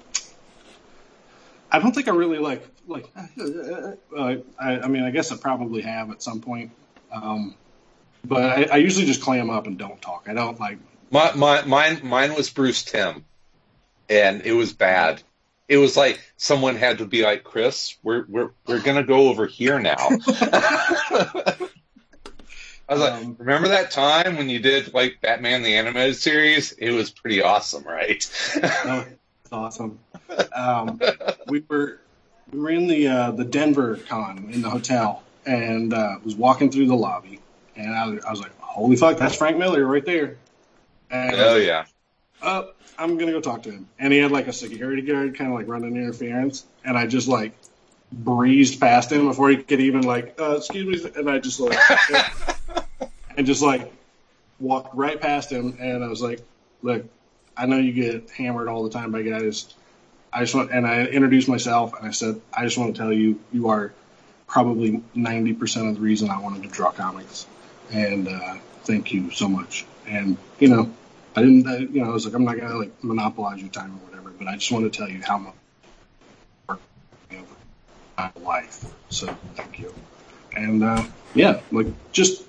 I 1.70 1.78
don't 1.78 1.94
think 1.94 2.08
I 2.08 2.12
really 2.12 2.38
like 2.38 2.66
like. 2.86 3.06
Uh, 4.16 4.36
I, 4.58 4.80
I 4.80 4.88
mean, 4.88 5.04
I 5.04 5.10
guess 5.10 5.30
I 5.30 5.36
probably 5.36 5.82
have 5.82 6.10
at 6.10 6.22
some 6.22 6.40
point, 6.40 6.72
um, 7.12 7.54
but 8.24 8.42
I, 8.42 8.74
I 8.74 8.76
usually 8.78 9.06
just 9.06 9.22
clam 9.22 9.50
up 9.50 9.66
and 9.66 9.78
don't 9.78 10.00
talk. 10.02 10.26
I 10.28 10.34
don't 10.34 10.58
like. 10.58 10.78
My, 11.10 11.32
my, 11.34 11.62
mine, 11.62 12.00
mine 12.02 12.34
was 12.34 12.50
Bruce 12.50 12.82
Timm, 12.82 13.24
and 14.08 14.42
it 14.42 14.52
was 14.52 14.72
bad. 14.72 15.22
It 15.68 15.76
was 15.76 15.96
like 15.96 16.18
someone 16.36 16.76
had 16.76 16.98
to 16.98 17.06
be 17.06 17.22
like, 17.22 17.44
Chris, 17.44 17.96
we're 18.02 18.24
we're 18.28 18.50
we're 18.66 18.80
gonna 18.80 19.04
go 19.04 19.28
over 19.28 19.46
here 19.46 19.78
now. 19.78 19.96
I 22.88 22.94
was 22.94 23.00
like, 23.02 23.12
Um, 23.12 23.36
remember 23.38 23.68
that 23.68 23.90
time 23.90 24.36
when 24.36 24.48
you 24.48 24.60
did 24.60 24.94
like 24.94 25.20
Batman 25.20 25.62
the 25.62 25.76
animated 25.76 26.16
series? 26.16 26.72
It 26.72 26.92
was 26.92 27.10
pretty 27.10 27.42
awesome, 27.42 27.84
right? 27.84 28.26
It's 29.48 29.52
awesome. 29.52 29.98
Um, 30.54 31.00
we 31.48 31.62
were 31.68 32.00
we 32.50 32.58
were 32.58 32.70
in 32.70 32.86
the 32.86 33.08
uh, 33.08 33.30
the 33.32 33.44
Denver 33.44 33.96
con 34.08 34.48
in 34.50 34.62
the 34.62 34.70
hotel 34.70 35.22
and 35.46 35.92
uh, 35.92 36.16
was 36.24 36.34
walking 36.34 36.70
through 36.70 36.86
the 36.86 36.96
lobby, 36.96 37.40
and 37.76 37.94
I 37.94 38.06
was, 38.06 38.24
I 38.24 38.30
was 38.30 38.40
like, 38.40 38.58
"Holy 38.60 38.96
fuck, 38.96 39.18
that's 39.18 39.34
Frank 39.36 39.58
Miller 39.58 39.86
right 39.86 40.04
there!" 40.04 40.36
And 41.10 41.34
oh 41.36 41.56
yeah. 41.56 41.84
Uh, 42.42 42.64
I'm 42.98 43.16
gonna 43.16 43.32
go 43.32 43.40
talk 43.40 43.62
to 43.64 43.70
him. 43.70 43.88
And 43.98 44.12
he 44.12 44.18
had 44.18 44.32
like 44.32 44.48
a 44.48 44.52
security 44.52 45.02
guard 45.02 45.36
kind 45.36 45.50
of 45.50 45.56
like 45.56 45.68
running 45.68 45.96
interference, 45.96 46.64
and 46.84 46.96
I 46.96 47.06
just 47.06 47.28
like 47.28 47.52
breezed 48.12 48.80
past 48.80 49.12
him 49.12 49.26
before 49.26 49.50
he 49.50 49.56
could 49.58 49.80
even 49.80 50.02
like, 50.02 50.34
uh, 50.40 50.56
excuse 50.56 51.04
me, 51.04 51.10
and 51.16 51.30
I 51.30 51.38
just 51.38 51.60
like, 51.60 51.78
and 53.36 53.46
just 53.46 53.62
like 53.62 53.92
walked 54.60 54.94
right 54.94 55.20
past 55.20 55.50
him, 55.50 55.76
and 55.80 56.02
I 56.04 56.08
was 56.08 56.22
like, 56.22 56.40
look, 56.82 57.04
I 57.56 57.66
know 57.66 57.78
you 57.78 57.92
get 57.92 58.30
hammered 58.30 58.68
all 58.68 58.84
the 58.84 58.90
time 58.90 59.12
by 59.12 59.22
guys. 59.22 59.74
I 60.32 60.40
just 60.40 60.54
want, 60.54 60.70
and 60.70 60.86
I 60.86 61.04
introduced 61.06 61.48
myself, 61.48 61.94
and 61.98 62.06
I 62.06 62.10
said, 62.10 62.40
I 62.52 62.64
just 62.64 62.78
want 62.78 62.94
to 62.94 63.00
tell 63.00 63.12
you, 63.12 63.40
you 63.52 63.68
are 63.68 63.92
probably 64.46 65.02
90% 65.16 65.88
of 65.88 65.94
the 65.96 66.00
reason 66.00 66.30
I 66.30 66.40
wanted 66.40 66.62
to 66.62 66.68
draw 66.68 66.90
comics, 66.90 67.46
and 67.92 68.28
uh, 68.28 68.56
thank 68.84 69.12
you 69.12 69.30
so 69.30 69.48
much. 69.48 69.86
And 70.06 70.36
you 70.58 70.68
know, 70.68 70.90
I 71.38 71.42
didn't, 71.42 71.94
you 71.94 72.02
know, 72.02 72.10
I 72.10 72.12
was 72.12 72.24
like, 72.26 72.34
I'm 72.34 72.44
not 72.44 72.58
gonna 72.58 72.76
like 72.76 73.04
monopolize 73.04 73.60
your 73.60 73.70
time 73.70 73.92
or 73.92 74.06
whatever, 74.08 74.30
but 74.30 74.48
I 74.48 74.56
just 74.56 74.72
want 74.72 74.90
to 74.90 74.96
tell 74.96 75.08
you 75.08 75.22
how 75.22 75.38
much 75.38 75.54
work 76.68 76.80
you 77.30 77.38
know, 77.38 77.44
my 78.16 78.30
life. 78.42 78.84
So 79.08 79.26
thank 79.54 79.78
you. 79.78 79.94
And 80.56 80.82
uh, 80.82 81.04
yeah, 81.34 81.60
like 81.70 81.86
just 82.12 82.42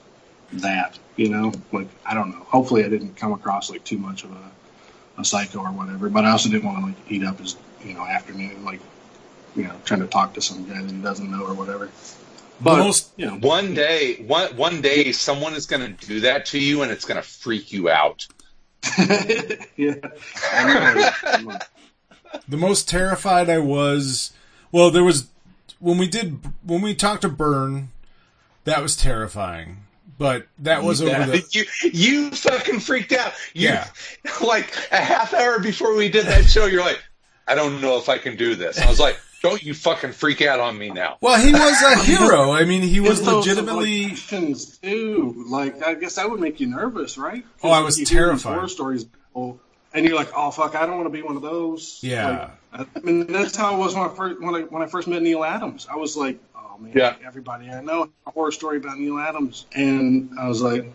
that, 0.53 0.97
you 1.15 1.29
know, 1.29 1.53
like 1.71 1.87
I 2.05 2.13
don't 2.15 2.31
know. 2.31 2.43
Hopefully, 2.45 2.83
I 2.83 2.89
didn't 2.89 3.15
come 3.15 3.33
across 3.33 3.69
like 3.69 3.83
too 3.83 3.97
much 3.97 4.23
of 4.23 4.31
a, 4.31 5.21
a 5.21 5.25
psycho 5.25 5.59
or 5.59 5.71
whatever, 5.71 6.09
but 6.09 6.25
I 6.25 6.31
also 6.31 6.49
didn't 6.49 6.65
want 6.65 6.79
to 6.79 6.85
like 6.87 7.11
eat 7.11 7.23
up 7.23 7.39
his, 7.39 7.55
you 7.83 7.93
know, 7.93 8.05
afternoon, 8.05 8.65
like 8.65 8.81
you 9.55 9.63
know, 9.63 9.75
trying 9.85 9.99
to 10.01 10.07
talk 10.07 10.33
to 10.33 10.41
some 10.41 10.65
guy 10.67 10.81
that 10.81 10.91
he 10.91 10.97
doesn't 10.97 11.29
know 11.29 11.43
or 11.43 11.53
whatever. 11.53 11.91
But 12.61 12.79
most- 12.79 13.11
you 13.17 13.25
know, 13.25 13.35
One 13.35 13.73
day, 13.73 14.23
one 14.27 14.55
one 14.57 14.81
day, 14.81 15.11
someone 15.11 15.53
is 15.53 15.65
going 15.65 15.95
to 15.95 16.07
do 16.07 16.21
that 16.21 16.47
to 16.47 16.59
you, 16.59 16.81
and 16.81 16.91
it's 16.91 17.05
going 17.05 17.21
to 17.21 17.27
freak 17.27 17.71
you 17.71 17.89
out. 17.89 18.27
yeah. 19.75 19.95
The 22.47 22.57
most 22.57 22.87
terrified 22.87 23.49
I 23.49 23.59
was, 23.59 24.33
well, 24.71 24.91
there 24.91 25.03
was 25.03 25.27
when 25.79 25.97
we 25.97 26.07
did 26.07 26.39
when 26.63 26.81
we 26.81 26.93
talked 26.93 27.21
to 27.21 27.29
Byrne, 27.29 27.89
that 28.65 28.81
was 28.81 28.95
terrifying. 28.95 29.77
But 30.17 30.47
that 30.59 30.83
was 30.83 31.01
over 31.01 31.25
the 31.25 31.45
you 31.51 31.65
you 31.91 32.31
fucking 32.31 32.81
freaked 32.81 33.13
out. 33.13 33.33
You, 33.53 33.69
Yeah. 33.69 33.87
Like 34.41 34.73
a 34.91 34.97
half 34.97 35.33
hour 35.33 35.59
before 35.59 35.95
we 35.95 36.09
did 36.09 36.25
that 36.25 36.45
show, 36.45 36.65
you're 36.65 36.83
like, 36.83 37.01
I 37.47 37.55
don't 37.55 37.81
know 37.81 37.97
if 37.97 38.09
I 38.09 38.17
can 38.17 38.35
do 38.35 38.55
this. 38.55 38.79
I 38.79 38.89
was 38.89 38.99
like, 38.99 39.17
don't 39.41 39.61
you 39.63 39.73
fucking 39.73 40.11
freak 40.13 40.41
out 40.41 40.59
on 40.59 40.77
me 40.77 40.89
now. 40.89 41.17
well, 41.21 41.39
he 41.39 41.51
was 41.51 41.81
a 41.81 41.97
hero. 42.03 42.51
I 42.51 42.65
mean, 42.65 42.81
he 42.81 42.99
was 42.99 43.19
It's 43.19 43.21
those, 43.27 43.45
legitimately. 43.47 44.01
like, 44.03 44.09
questions 44.11 44.77
too. 44.79 45.45
Like 45.47 45.83
I 45.83 45.93
guess 45.95 46.15
that 46.15 46.29
would 46.29 46.39
make 46.39 46.59
you 46.59 46.67
nervous, 46.67 47.17
right? 47.17 47.45
Oh, 47.63 47.69
I 47.71 47.81
was 47.81 47.97
you 47.99 48.05
hear 48.05 48.25
terrified. 48.27 48.53
Horror 48.55 48.67
stories, 48.67 49.05
oh, 49.35 49.59
and 49.93 50.05
you're 50.05 50.15
like, 50.15 50.29
oh 50.35 50.51
fuck, 50.51 50.75
I 50.75 50.85
don't 50.85 50.95
want 50.97 51.05
to 51.07 51.09
be 51.13 51.21
one 51.21 51.35
of 51.35 51.41
those. 51.41 51.99
Yeah. 52.01 52.51
Like, 52.77 52.87
I 52.95 52.99
mean, 52.99 53.25
that's 53.27 53.55
how 53.55 53.75
it 53.75 53.79
was 53.79 53.95
when 53.95 54.03
I 54.09 54.09
first 54.13 54.41
when 54.41 54.55
I 54.55 54.61
when 54.61 54.81
I 54.83 54.87
first 54.87 55.07
met 55.07 55.21
Neal 55.21 55.43
Adams. 55.43 55.87
I 55.91 55.95
was 55.95 56.15
like, 56.17 56.39
oh 56.55 56.77
man, 56.77 56.91
Yeah. 56.95 57.15
everybody 57.25 57.69
I 57.69 57.81
know 57.81 58.01
has 58.03 58.09
a 58.27 58.31
horror 58.31 58.51
story 58.51 58.77
about 58.77 58.97
Neal 58.99 59.17
Adams, 59.17 59.65
and 59.73 60.31
I 60.39 60.47
was 60.47 60.61
like, 60.61 60.91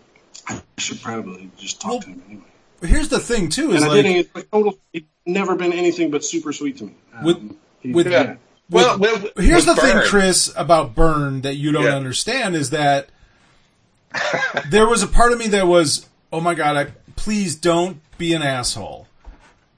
I 0.46 0.60
should 0.78 1.00
probably 1.02 1.50
just 1.56 1.80
talk 1.80 1.90
Well, 1.92 2.00
to 2.02 2.06
him 2.10 2.22
anyway. 2.28 2.44
But 2.80 2.90
Here's 2.90 3.08
the 3.08 3.18
thing, 3.20 3.48
too, 3.48 3.70
is 3.72 3.76
And 3.76 3.84
I 3.84 3.88
like 3.94 4.02
didn't. 4.04 4.16
It's 4.18 4.34
like 4.34 4.50
total. 4.50 4.78
It's 4.92 5.06
never 5.24 5.56
been 5.56 5.72
anything 5.72 6.10
but 6.10 6.24
super 6.24 6.52
sweet 6.52 6.76
to 6.78 6.84
me. 6.84 6.94
Um, 7.14 7.24
With- 7.24 7.40
he- 7.40 7.56
with- 7.84 8.06
yeah. 8.10 8.36
Well, 8.70 8.98
well, 8.98 9.22
Here's 9.36 9.66
the 9.66 9.72
with 9.74 9.82
thing, 9.82 10.00
Chris, 10.06 10.50
about 10.56 10.94
Byrne 10.94 11.42
that 11.42 11.56
you 11.56 11.70
don't 11.70 11.84
Yeah. 11.84 11.96
understand 11.96 12.56
is 12.56 12.70
that 12.70 13.08
there 14.70 14.86
was 14.88 15.02
a 15.02 15.06
part 15.06 15.32
of 15.32 15.38
me 15.38 15.48
that 15.48 15.66
was, 15.66 16.08
oh 16.32 16.40
my 16.40 16.54
god, 16.54 16.76
I, 16.76 16.86
please 17.16 17.56
don't 17.56 18.00
be 18.16 18.32
an 18.32 18.42
asshole. 18.42 19.06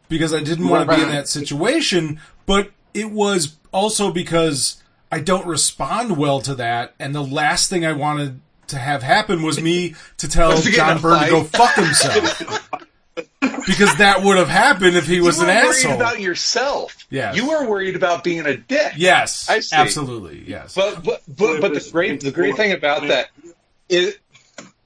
Because 0.09 0.33
I 0.33 0.41
didn't 0.41 0.69
want 0.69 0.89
to 0.89 0.97
be 0.97 1.03
in 1.03 1.09
that 1.09 1.29
situation, 1.29 2.21
but 2.47 2.71
it 2.95 3.11
was 3.11 3.57
also 3.73 4.13
because 4.13 4.81
I 5.11 5.19
don't 5.19 5.47
respond 5.47 6.17
well 6.17 6.41
to 6.43 6.55
that, 6.55 6.95
and 7.01 7.13
the 7.13 7.25
last 7.25 7.69
thing 7.69 7.85
I 7.85 7.93
wanted 7.93 8.41
to 8.69 8.79
have 8.79 9.03
happen 9.03 9.43
was 9.43 9.61
me 9.61 9.97
to 10.19 10.29
tell 10.29 10.51
Was 10.51 10.63
to 10.65 10.71
get 10.71 10.79
in 10.79 10.87
John 10.87 10.97
a 10.99 11.01
Byrne 11.01 11.25
to 11.25 11.31
go 11.31 11.45
fuck 11.45 11.75
himself. 11.75 12.71
because 13.41 13.97
that 13.99 14.23
would 14.23 14.37
have 14.37 14.49
happened 14.49 14.97
if 14.97 15.07
he 15.07 15.21
was 15.21 15.41
an 15.41 15.49
asshole. 15.49 15.95
about 15.95 16.21
yourself. 16.21 16.97
Yes. 17.11 17.37
You 17.37 17.49
were 17.49 17.69
worried 17.69 17.97
about 17.97 18.23
being 18.25 18.45
a 18.47 18.57
dick. 18.57 18.93
yes, 18.97 19.49
I 19.49 19.61
see. 19.61 19.75
absolutely, 19.77 20.45
yes. 20.47 20.75
But 20.75 21.03
but 21.05 21.23
but, 21.29 21.61
but 21.61 21.75
the 21.75 21.89
great 21.93 22.21
the 22.21 22.31
great 22.33 22.57
thing 22.57 22.73
about 22.73 23.09
that 23.09 23.31
is 23.89 24.17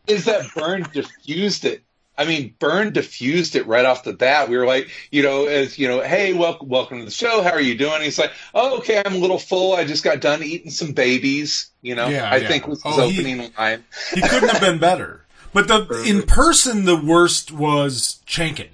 is 0.07 0.25
that 0.27 0.47
Byrne 0.55 0.83
diffused 0.93 1.65
it. 1.65 1.83
I 2.19 2.27
mean, 2.27 2.55
Byrne 2.59 2.93
diffused 2.93 3.57
it 3.57 3.67
right 3.67 3.85
off 3.87 4.05
the 4.05 4.13
bat. 4.13 4.51
We 4.51 4.59
were 4.59 4.67
like, 4.67 4.91
you 5.11 5.23
know, 5.23 5.47
as 5.47 5.79
you 5.79 5.89
know, 5.89 6.03
hey, 6.03 6.35
welcome, 6.35 6.69
welcome 6.69 6.99
to 6.99 7.05
the 7.07 7.11
show. 7.11 7.41
How 7.43 7.53
are 7.53 7.61
you 7.61 7.79
doing? 7.79 8.03
He's 8.03 8.19
like, 8.19 8.33
oh, 8.55 8.79
okay, 8.79 9.01
I'm 9.05 9.15
a 9.15 9.19
little 9.19 9.39
full. 9.39 9.73
I 9.75 9.85
just 9.87 10.05
got 10.05 10.21
done 10.21 10.43
eating 10.43 10.71
some 10.71 10.93
babies. 10.93 11.71
You 11.81 11.95
know, 11.95 12.09
Yeah, 12.09 12.29
I 12.31 12.37
yeah. 12.37 12.49
think 12.49 12.67
was 12.69 12.83
his 12.83 12.93
Oh, 12.99 13.09
he- 13.09 13.21
opening 13.21 13.51
line. 13.59 13.85
He 14.15 14.21
couldn't 14.21 14.51
have 14.51 14.61
been 14.61 14.79
better. 14.79 15.25
But 15.53 15.69
the 15.69 16.05
in 16.07 16.23
person, 16.23 16.85
the 16.85 17.01
worst 17.01 17.51
was 17.51 18.21
Chaykin, 18.27 18.71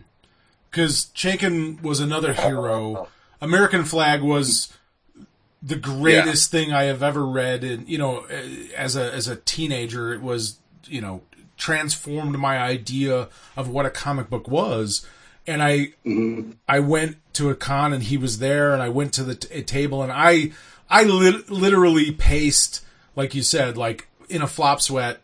because 0.70 1.06
Chaykin 1.14 1.82
was 1.82 2.00
another 2.00 2.32
hero. 2.32 3.08
American 3.40 3.84
Flagg 3.84 4.22
was 4.22 4.72
the 5.62 5.76
greatest 5.76 6.50
thing 6.50 6.72
I 6.72 6.84
have 6.84 7.02
ever 7.02 7.26
read, 7.26 7.64
and 7.64 7.88
you 7.88 7.98
know, 7.98 8.26
as 8.76 8.96
a 8.96 9.12
as 9.12 9.28
a 9.28 9.36
teenager, 9.36 10.12
it 10.12 10.20
was 10.20 10.58
you 10.84 11.00
know 11.00 11.22
transformed 11.56 12.38
my 12.38 12.58
idea 12.58 13.28
of 13.56 13.68
what 13.68 13.86
a 13.86 13.90
comic 13.90 14.28
book 14.28 14.48
was. 14.48 15.06
And 15.46 15.62
I 15.62 15.94
mm-hmm. 16.04 16.52
I 16.68 16.80
went 16.80 17.16
to 17.34 17.50
a 17.50 17.54
con 17.54 17.92
and 17.92 18.02
he 18.02 18.16
was 18.16 18.38
there, 18.38 18.74
and 18.74 18.82
I 18.82 18.88
went 18.90 19.14
to 19.14 19.24
the 19.24 19.36
t- 19.36 19.62
table 19.62 20.02
and 20.02 20.12
I 20.12 20.52
I 20.90 21.04
lit- 21.04 21.50
literally 21.50 22.12
paced 22.12 22.84
like 23.16 23.34
you 23.34 23.42
said, 23.42 23.76
like 23.76 24.06
in 24.28 24.42
a 24.42 24.46
flop 24.46 24.80
sweat. 24.80 25.20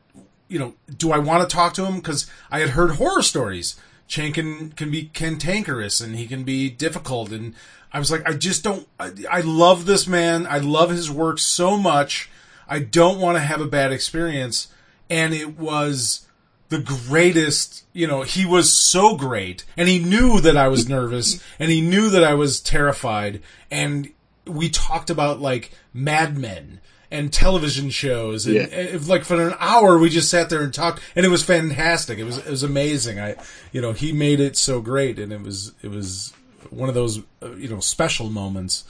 You 0.53 0.59
know, 0.59 0.75
do 0.97 1.13
I 1.13 1.19
want 1.19 1.49
to 1.49 1.55
talk 1.55 1.75
to 1.75 1.87
him? 1.87 1.97
Because 1.97 2.31
I 2.51 2.61
had 2.61 2.71
heard 2.71 2.93
horror 2.93 3.23
stories. 3.23 3.77
Chaykin 4.09 4.77
can 4.77 4.91
be 4.91 5.05
cantankerous 5.15 6.01
and 6.01 6.17
he 6.17 6.27
can 6.27 6.45
be 6.45 6.69
difficult, 6.69 7.31
and 7.31 7.55
I 7.93 7.99
was 7.99 8.11
like, 8.11 8.29
I 8.29 8.35
just 8.35 8.63
don't. 8.63 8.87
I, 9.01 9.13
I 9.31 9.41
love 9.41 9.87
this 9.87 10.07
man. 10.07 10.47
I 10.47 10.59
love 10.59 10.91
his 10.91 11.11
work 11.11 11.39
so 11.39 11.77
much. 11.77 12.31
I 12.69 12.79
don't 12.79 13.21
want 13.21 13.37
to 13.37 13.43
have 13.43 13.61
a 13.61 13.67
bad 13.67 13.93
experience. 13.93 14.69
And 15.11 15.35
it 15.35 15.59
was 15.59 16.27
the 16.71 16.79
greatest, 16.79 17.85
you 17.93 18.07
know, 18.07 18.23
he 18.23 18.47
was 18.47 18.73
so 18.73 19.15
great 19.15 19.65
and 19.77 19.91
he 19.91 19.99
knew 19.99 20.41
that 20.41 20.57
I 20.57 20.69
was 20.69 20.89
nervous 20.89 21.43
and 21.59 21.71
he 21.71 21.83
knew 21.83 22.09
that 22.09 22.25
I 22.25 22.33
was 22.33 22.61
terrified 22.61 23.43
and 23.71 24.11
we 24.47 24.71
talked 24.71 25.11
about 25.11 25.39
like 25.39 25.73
Mad 25.93 26.39
Men 26.39 26.81
and 27.13 27.33
television 27.33 27.91
shows 27.91 28.47
and 28.47 28.57
Yeah. 28.57 28.63
and, 28.63 29.07
like 29.07 29.25
for 29.25 29.41
an 29.41 29.55
hour 29.61 29.99
we 29.99 30.09
just 30.09 30.29
sat 30.31 30.51
there 30.51 30.63
and 30.63 30.73
talked 30.75 31.01
and 31.15 31.25
it 31.25 31.29
was 31.29 31.43
fantastic. 31.45 32.19
It 32.19 32.25
was 32.25 32.39
it 32.39 32.49
was 32.51 32.63
amazing. 32.65 33.21
I 33.21 33.37
you 33.71 33.81
know, 33.81 33.93
he 33.93 34.13
made 34.13 34.41
it 34.41 34.57
so 34.57 34.81
great 34.81 35.19
and 35.19 35.33
it 35.33 35.43
was 35.43 35.73
it 35.83 35.91
was 35.91 36.33
one 36.71 36.89
of 36.89 36.95
those 36.95 37.21
uh, 37.43 37.53
you 37.57 37.69
know 37.69 37.81
special 37.81 38.31
moments 38.31 38.85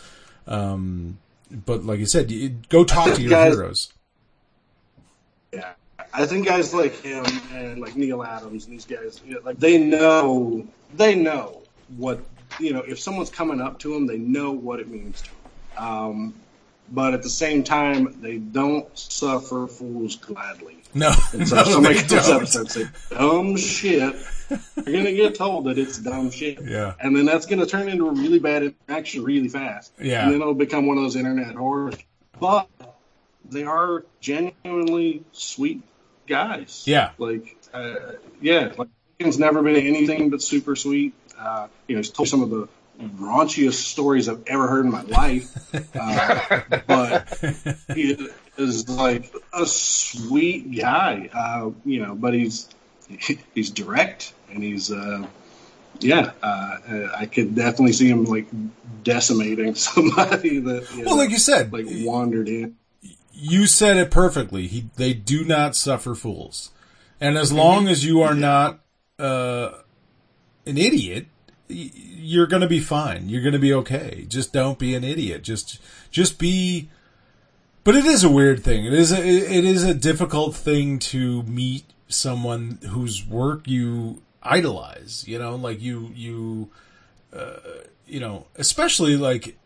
um 0.46 1.18
but 1.50 1.84
like 1.84 1.98
you 1.98 2.06
said, 2.06 2.30
you, 2.30 2.48
go 2.70 2.82
talk 2.84 3.12
to 3.14 3.20
your 3.26 3.30
Guys- 3.30 3.52
heroes. 3.54 3.92
Yeah, 5.52 5.72
I 6.14 6.24
think 6.26 6.46
guys 6.46 6.72
like 6.72 6.94
him 7.02 7.24
and 7.52 7.78
like 7.80 7.94
Neal 7.96 8.22
Adams 8.22 8.64
and 8.66 8.72
these 8.72 8.86
guys, 8.86 9.20
you 9.26 9.34
know, 9.34 9.40
like 9.44 9.58
they 9.58 9.76
know, 9.78 10.66
they 10.94 11.14
know 11.14 11.60
what 11.96 12.20
you 12.58 12.72
know. 12.72 12.80
If 12.80 12.98
someone's 13.00 13.28
coming 13.30 13.60
up 13.60 13.78
to 13.80 13.92
them, 13.92 14.06
they 14.06 14.16
know 14.18 14.50
what 14.52 14.80
it 14.80 14.88
means 14.88 15.20
to 15.22 15.28
them. 15.28 15.84
Um, 15.86 16.34
but 16.92 17.14
at 17.14 17.22
the 17.22 17.30
same 17.30 17.64
time, 17.64 18.20
they 18.20 18.36
don't 18.38 18.86
suffer 18.96 19.66
fools 19.66 20.16
gladly. 20.16 20.76
No, 20.94 21.10
And 21.32 21.48
so 21.48 21.56
no, 21.56 21.62
somebody 21.64 21.94
they 21.94 22.00
comes 22.00 22.12
up 22.12 22.26
don't. 22.26 22.38
and 22.40 22.70
says 22.70 22.88
dumb 23.10 23.56
shit, 23.56 24.14
you're 24.76 24.96
gonna 24.96 25.12
get 25.12 25.34
told 25.34 25.64
that 25.64 25.78
it's 25.78 25.96
dumb 25.98 26.30
shit. 26.30 26.58
Yeah. 26.62 26.92
And 27.00 27.16
then 27.16 27.24
that's 27.24 27.46
gonna 27.46 27.64
turn 27.66 27.88
into 27.88 28.08
a 28.08 28.12
really 28.12 28.38
bad 28.38 28.62
interaction 28.62 29.24
really 29.24 29.48
fast. 29.48 29.92
Yeah. 30.00 30.24
And 30.24 30.32
then 30.34 30.40
it'll 30.42 30.52
become 30.54 30.86
one 30.86 30.98
of 30.98 31.04
those 31.04 31.16
internet 31.16 31.54
horrors. 31.54 31.94
But 32.38 32.68
they 33.48 33.64
are 33.64 34.04
genuinely 34.20 35.24
sweet 35.32 35.82
guys. 36.26 36.84
Yeah. 36.86 37.12
Like, 37.18 37.56
uh, 37.72 37.94
yeah, 38.40 38.72
like 38.76 38.88
Lincoln's 39.18 39.38
never 39.38 39.62
been 39.62 39.76
anything 39.76 40.28
but 40.30 40.42
super 40.42 40.76
sweet. 40.76 41.14
Uh, 41.38 41.68
you 41.88 41.94
know, 41.96 42.00
he's 42.00 42.10
told 42.10 42.28
some 42.28 42.42
of 42.42 42.50
the 42.50 42.68
raunchiest 43.02 43.74
stories 43.74 44.28
I've 44.28 44.42
ever 44.46 44.68
heard 44.68 44.84
in 44.84 44.90
my 44.92 45.02
life. 45.02 45.48
Uh, 45.94 46.60
but 46.86 47.28
he 47.94 48.16
is 48.58 48.88
like 48.88 49.32
a 49.52 49.66
sweet 49.66 50.76
guy, 50.76 51.28
uh, 51.32 51.70
you 51.84 52.00
know. 52.04 52.14
But 52.14 52.34
he's 52.34 52.68
he's 53.54 53.70
direct 53.70 54.32
and 54.52 54.62
he's 54.62 54.90
uh, 54.92 55.26
yeah. 56.00 56.32
Uh, 56.42 57.08
I 57.16 57.26
could 57.26 57.54
definitely 57.54 57.92
see 57.92 58.08
him 58.08 58.24
like 58.24 58.46
decimating 59.02 59.74
somebody 59.76 60.58
that 60.60 60.90
you 60.94 61.04
Well, 61.04 61.16
know, 61.16 61.22
like 61.22 61.30
you 61.30 61.38
said, 61.38 61.72
like 61.72 61.86
wandered 61.88 62.48
in. 62.48 62.76
you 63.32 63.66
said 63.66 63.96
it 63.96 64.10
perfectly. 64.10 64.66
He, 64.66 64.88
they 64.96 65.14
do 65.14 65.44
not 65.44 65.74
suffer 65.76 66.14
fools, 66.14 66.70
and 67.20 67.36
as 67.38 67.52
long 67.52 67.88
as 67.88 68.04
you 68.04 68.20
are 68.22 68.34
not 68.34 68.80
uh, 69.18 69.70
an 70.66 70.76
idiot, 70.78 71.26
you're 71.72 72.46
going 72.46 72.62
to 72.62 72.68
be 72.68 72.80
fine. 72.80 73.28
You're 73.28 73.42
going 73.42 73.52
to 73.54 73.58
be 73.58 73.72
okay. 73.74 74.26
Just 74.28 74.52
don't 74.52 74.78
be 74.78 74.94
an 74.94 75.04
idiot. 75.04 75.42
Just, 75.42 75.78
just 76.10 76.38
be. 76.38 76.88
But 77.84 77.96
it 77.96 78.04
is 78.04 78.22
a 78.22 78.30
weird 78.30 78.62
thing. 78.62 78.84
It 78.84 78.92
is 78.92 79.10
a, 79.10 79.18
it 79.18 79.64
is 79.64 79.82
a 79.82 79.94
difficult 79.94 80.54
thing 80.54 80.98
to 81.00 81.42
meet 81.42 81.84
someone 82.08 82.78
whose 82.90 83.26
work 83.26 83.66
you 83.66 84.22
idolize. 84.42 85.24
You 85.26 85.38
know, 85.40 85.56
like 85.56 85.80
you 85.82 86.12
you, 86.14 86.70
uh, 87.34 87.56
you 88.06 88.20
know, 88.20 88.46
especially 88.56 89.16
like 89.16 89.56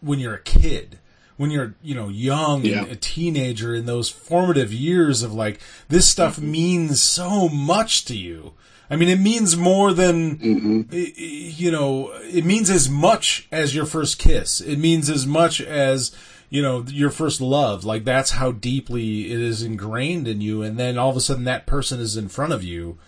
when 0.00 0.18
you're 0.18 0.34
a 0.34 0.40
kid, 0.42 0.98
when 1.36 1.50
you're, 1.50 1.74
you 1.82 1.94
know, 1.94 2.08
young 2.08 2.64
Yeah. 2.64 2.82
and 2.84 2.92
a 2.92 2.96
teenager 2.96 3.74
in 3.74 3.84
those 3.86 4.08
formative 4.08 4.72
years 4.72 5.22
of 5.22 5.34
like, 5.34 5.60
this 5.88 6.08
stuff 6.08 6.38
means 6.38 7.02
so 7.02 7.48
much 7.48 8.04
to 8.06 8.16
you. 8.16 8.54
I 8.90 8.96
mean, 8.96 9.08
it 9.08 9.20
means 9.20 9.56
more 9.56 9.92
than, 9.92 10.36
mm-hmm. 10.38 10.80
i- 10.92 11.14
you 11.16 11.70
know, 11.70 12.12
it 12.24 12.44
means 12.44 12.68
as 12.70 12.88
much 12.90 13.48
as 13.50 13.74
your 13.74 13.86
first 13.86 14.18
kiss. 14.18 14.60
It 14.60 14.76
means 14.78 15.08
as 15.08 15.26
much 15.26 15.60
as, 15.60 16.14
you 16.50 16.60
know, 16.60 16.84
your 16.88 17.10
first 17.10 17.40
love. 17.40 17.84
Like 17.84 18.04
that's 18.04 18.32
how 18.32 18.52
deeply 18.52 19.32
it 19.32 19.40
is 19.40 19.62
ingrained 19.62 20.28
in 20.28 20.40
you. 20.42 20.62
And 20.62 20.78
then 20.78 20.98
all 20.98 21.08
of 21.10 21.16
a 21.16 21.20
sudden 21.20 21.44
that 21.44 21.66
person 21.66 22.00
is 22.00 22.16
in 22.16 22.28
front 22.28 22.52
of 22.52 22.62
you. 22.62 22.98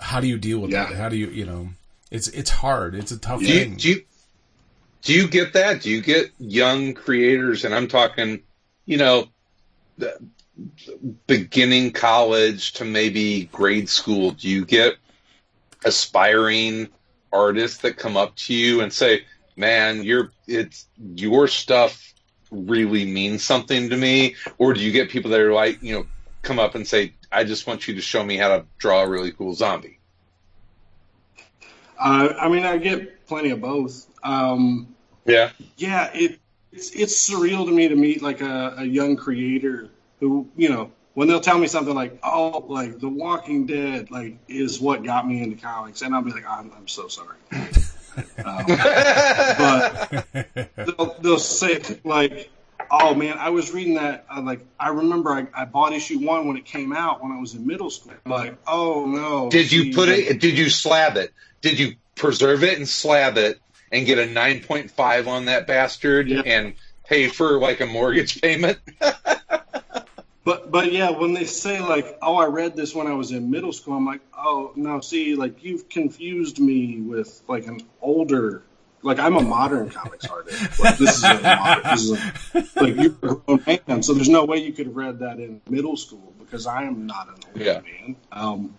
How 0.00 0.20
do 0.20 0.26
you 0.26 0.38
deal 0.38 0.58
with 0.58 0.70
Yeah. 0.72 0.86
that? 0.86 0.96
How 0.96 1.08
do 1.08 1.16
you, 1.16 1.28
you 1.28 1.46
know, 1.46 1.70
it's, 2.10 2.28
it's 2.28 2.50
hard. 2.50 2.94
It's 2.94 3.10
a 3.12 3.18
tough 3.18 3.40
Do 3.40 3.46
you, 3.46 3.52
thing. 3.60 3.76
do 3.76 3.88
you 3.90 4.02
do 5.02 5.14
you 5.14 5.28
get 5.28 5.52
that? 5.52 5.80
Do 5.82 5.90
you 5.90 6.02
get 6.02 6.32
young 6.40 6.92
creators, 6.92 7.64
and 7.64 7.72
I'm 7.72 7.86
talking, 7.86 8.40
you 8.84 8.96
know, 8.96 9.28
the- 9.96 10.18
beginning 11.26 11.92
college 11.92 12.72
to 12.72 12.84
maybe 12.84 13.44
grade 13.46 13.88
school? 13.88 14.32
Do 14.32 14.48
you 14.48 14.64
get 14.64 14.96
aspiring 15.84 16.88
artists 17.32 17.78
that 17.78 17.96
come 17.96 18.16
up 18.16 18.36
to 18.36 18.54
you 18.54 18.80
and 18.80 18.92
say, 18.92 19.24
"Man, 19.56 20.02
your 20.02 20.32
it's 20.46 20.86
your 20.96 21.48
stuff 21.48 22.14
really 22.50 23.04
means 23.04 23.44
something 23.44 23.90
to 23.90 23.96
me," 23.96 24.36
or 24.58 24.72
do 24.72 24.80
you 24.80 24.92
get 24.92 25.10
people 25.10 25.30
that 25.30 25.40
are 25.40 25.52
like, 25.52 25.82
you 25.82 25.94
know, 25.94 26.06
come 26.42 26.58
up 26.58 26.74
and 26.74 26.86
say, 26.86 27.14
"I 27.30 27.44
just 27.44 27.66
want 27.66 27.86
you 27.86 27.94
to 27.94 28.00
show 28.00 28.24
me 28.24 28.36
how 28.36 28.48
to 28.48 28.66
draw 28.78 29.02
a 29.02 29.08
really 29.08 29.32
cool 29.32 29.54
zombie"? 29.54 29.98
Uh, 31.98 32.32
I 32.40 32.48
mean, 32.48 32.64
I 32.64 32.78
get 32.78 33.26
plenty 33.26 33.50
of 33.50 33.60
both. 33.60 34.06
Um, 34.22 34.94
Yeah. 35.26 35.50
yeah, 35.76 36.10
it 36.14 36.38
it's, 36.72 36.90
it's 36.90 37.30
surreal 37.30 37.66
to 37.66 37.72
me 37.72 37.88
to 37.88 37.96
meet 37.96 38.22
like 38.22 38.40
a, 38.40 38.74
a 38.78 38.84
young 38.84 39.16
creator 39.16 39.90
who, 40.20 40.48
you 40.56 40.68
know, 40.68 40.92
when 41.14 41.26
they'll 41.28 41.40
tell 41.40 41.58
me 41.58 41.66
something 41.66 41.94
like, 41.94 42.18
"Oh, 42.22 42.64
like 42.68 43.00
The 43.00 43.08
Walking 43.08 43.66
Dead, 43.66 44.10
like 44.10 44.38
is 44.48 44.80
what 44.80 45.02
got 45.02 45.26
me 45.26 45.42
into 45.42 45.56
comics," 45.56 46.02
and 46.02 46.14
I'll 46.14 46.22
be 46.22 46.30
like, 46.30 46.48
"I'm, 46.48 46.70
I'm 46.76 46.86
so 46.88 47.08
sorry," 47.08 47.36
um, 48.44 48.64
but 49.58 50.26
they'll, 50.76 51.16
they'll 51.20 51.38
say 51.38 51.80
like, 52.04 52.50
"Oh 52.90 53.14
man, 53.14 53.36
I 53.38 53.50
was 53.50 53.72
reading 53.72 53.94
that. 53.94 54.26
Uh, 54.30 54.42
like, 54.42 54.60
I 54.78 54.90
remember 54.90 55.30
I, 55.30 55.46
I 55.54 55.64
bought 55.64 55.92
issue 55.92 56.18
one 56.24 56.46
when 56.46 56.56
it 56.56 56.64
came 56.64 56.92
out 56.92 57.22
when 57.22 57.32
I 57.32 57.40
was 57.40 57.54
in 57.54 57.66
middle 57.66 57.90
school. 57.90 58.12
I'm 58.24 58.30
like, 58.30 58.58
oh 58.66 59.06
no, 59.06 59.50
Did 59.50 59.72
you 59.72 59.94
put 59.94 60.08
it? 60.08 60.40
Did 60.40 60.56
you 60.56 60.70
slab 60.70 61.16
it? 61.16 61.32
Did 61.62 61.78
you 61.78 61.94
preserve 62.14 62.62
it 62.64 62.78
and 62.78 62.88
slab 62.88 63.38
it 63.38 63.60
and 63.90 64.06
get 64.06 64.18
a 64.18 64.26
nine 64.26 64.60
point 64.60 64.90
five 64.90 65.26
on 65.28 65.46
that 65.46 65.66
bastard 65.66 66.28
Yeah. 66.28 66.42
and 66.44 66.74
pay 67.06 67.28
for 67.28 67.58
like 67.58 67.80
a 67.80 67.86
mortgage 67.86 68.40
payment? 68.40 68.78
But 70.48 70.70
but 70.70 70.92
yeah, 70.94 71.10
when 71.10 71.34
they 71.34 71.44
say 71.44 71.78
like, 71.80 72.16
"Oh, 72.22 72.36
I 72.36 72.46
read 72.46 72.74
this 72.74 72.94
when 72.94 73.06
I 73.06 73.12
was 73.12 73.32
in 73.32 73.50
middle 73.50 73.70
school," 73.70 73.98
I'm 73.98 74.06
like, 74.06 74.22
"Oh 74.34 74.72
no, 74.76 75.02
see, 75.02 75.34
like 75.34 75.62
you've 75.62 75.90
confused 75.90 76.58
me 76.58 77.02
with 77.02 77.42
like 77.46 77.66
an 77.66 77.82
older, 78.00 78.62
like 79.02 79.18
I'm 79.18 79.36
a 79.36 79.42
modern 79.42 79.90
comics 79.90 80.26
artist. 80.26 80.80
Like 80.80 80.96
this 80.96 81.18
is 81.18 81.24
a 81.24 81.42
modern, 81.42 81.82
this 81.90 82.00
is 82.00 82.12
a, 82.12 82.32
like 82.82 82.96
you're 82.96 83.10
a 83.10 83.34
grown 83.34 83.62
man, 83.86 84.02
so 84.02 84.14
there's 84.14 84.30
no 84.30 84.46
way 84.46 84.56
you 84.56 84.72
could 84.72 84.86
have 84.86 84.96
read 84.96 85.18
that 85.18 85.38
in 85.38 85.60
middle 85.68 85.98
school 85.98 86.32
because 86.38 86.66
I 86.66 86.84
am 86.84 87.06
not 87.06 87.28
an 87.28 87.34
old 87.48 87.60
Yeah. 87.60 87.80
man. 87.82 88.16
Um, 88.32 88.78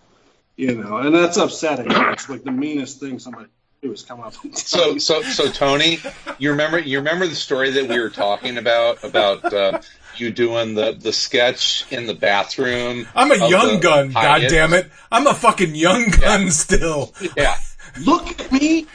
you 0.56 0.74
know, 0.74 0.96
and 0.96 1.14
that's 1.14 1.36
upsetting. 1.36 1.86
It's 1.88 2.28
like 2.28 2.42
the 2.42 2.50
meanest 2.50 2.98
thing 2.98 3.20
somebody 3.20 3.46
do 3.80 3.92
is 3.92 4.02
come 4.02 4.20
up. 4.20 4.34
So 4.54 4.98
so 4.98 5.22
so 5.22 5.48
Tony, 5.48 6.00
you 6.38 6.50
remember 6.50 6.80
you 6.80 6.98
remember 6.98 7.28
the 7.28 7.36
story 7.36 7.70
that 7.70 7.88
we 7.88 8.00
were 8.00 8.10
talking 8.10 8.58
about 8.58 9.04
about 9.04 9.52
uh, 9.52 9.80
you 10.16 10.30
doing 10.30 10.74
the 10.74 10.92
the 10.92 11.12
sketch 11.12 11.86
in 11.90 12.06
the 12.06 12.14
bathroom. 12.14 13.06
I'm 13.14 13.30
a 13.30 13.48
young 13.48 13.76
the 13.76 13.78
gun, 13.78 14.12
God 14.12 14.42
damn 14.48 14.72
it! 14.72 14.90
I'm 15.10 15.26
a 15.26 15.34
fucking 15.34 15.74
young 15.74 16.10
gun 16.10 16.50
still. 16.50 17.14
Yeah. 17.36 17.56
Look 18.00 18.40
at 18.40 18.52
me. 18.52 18.86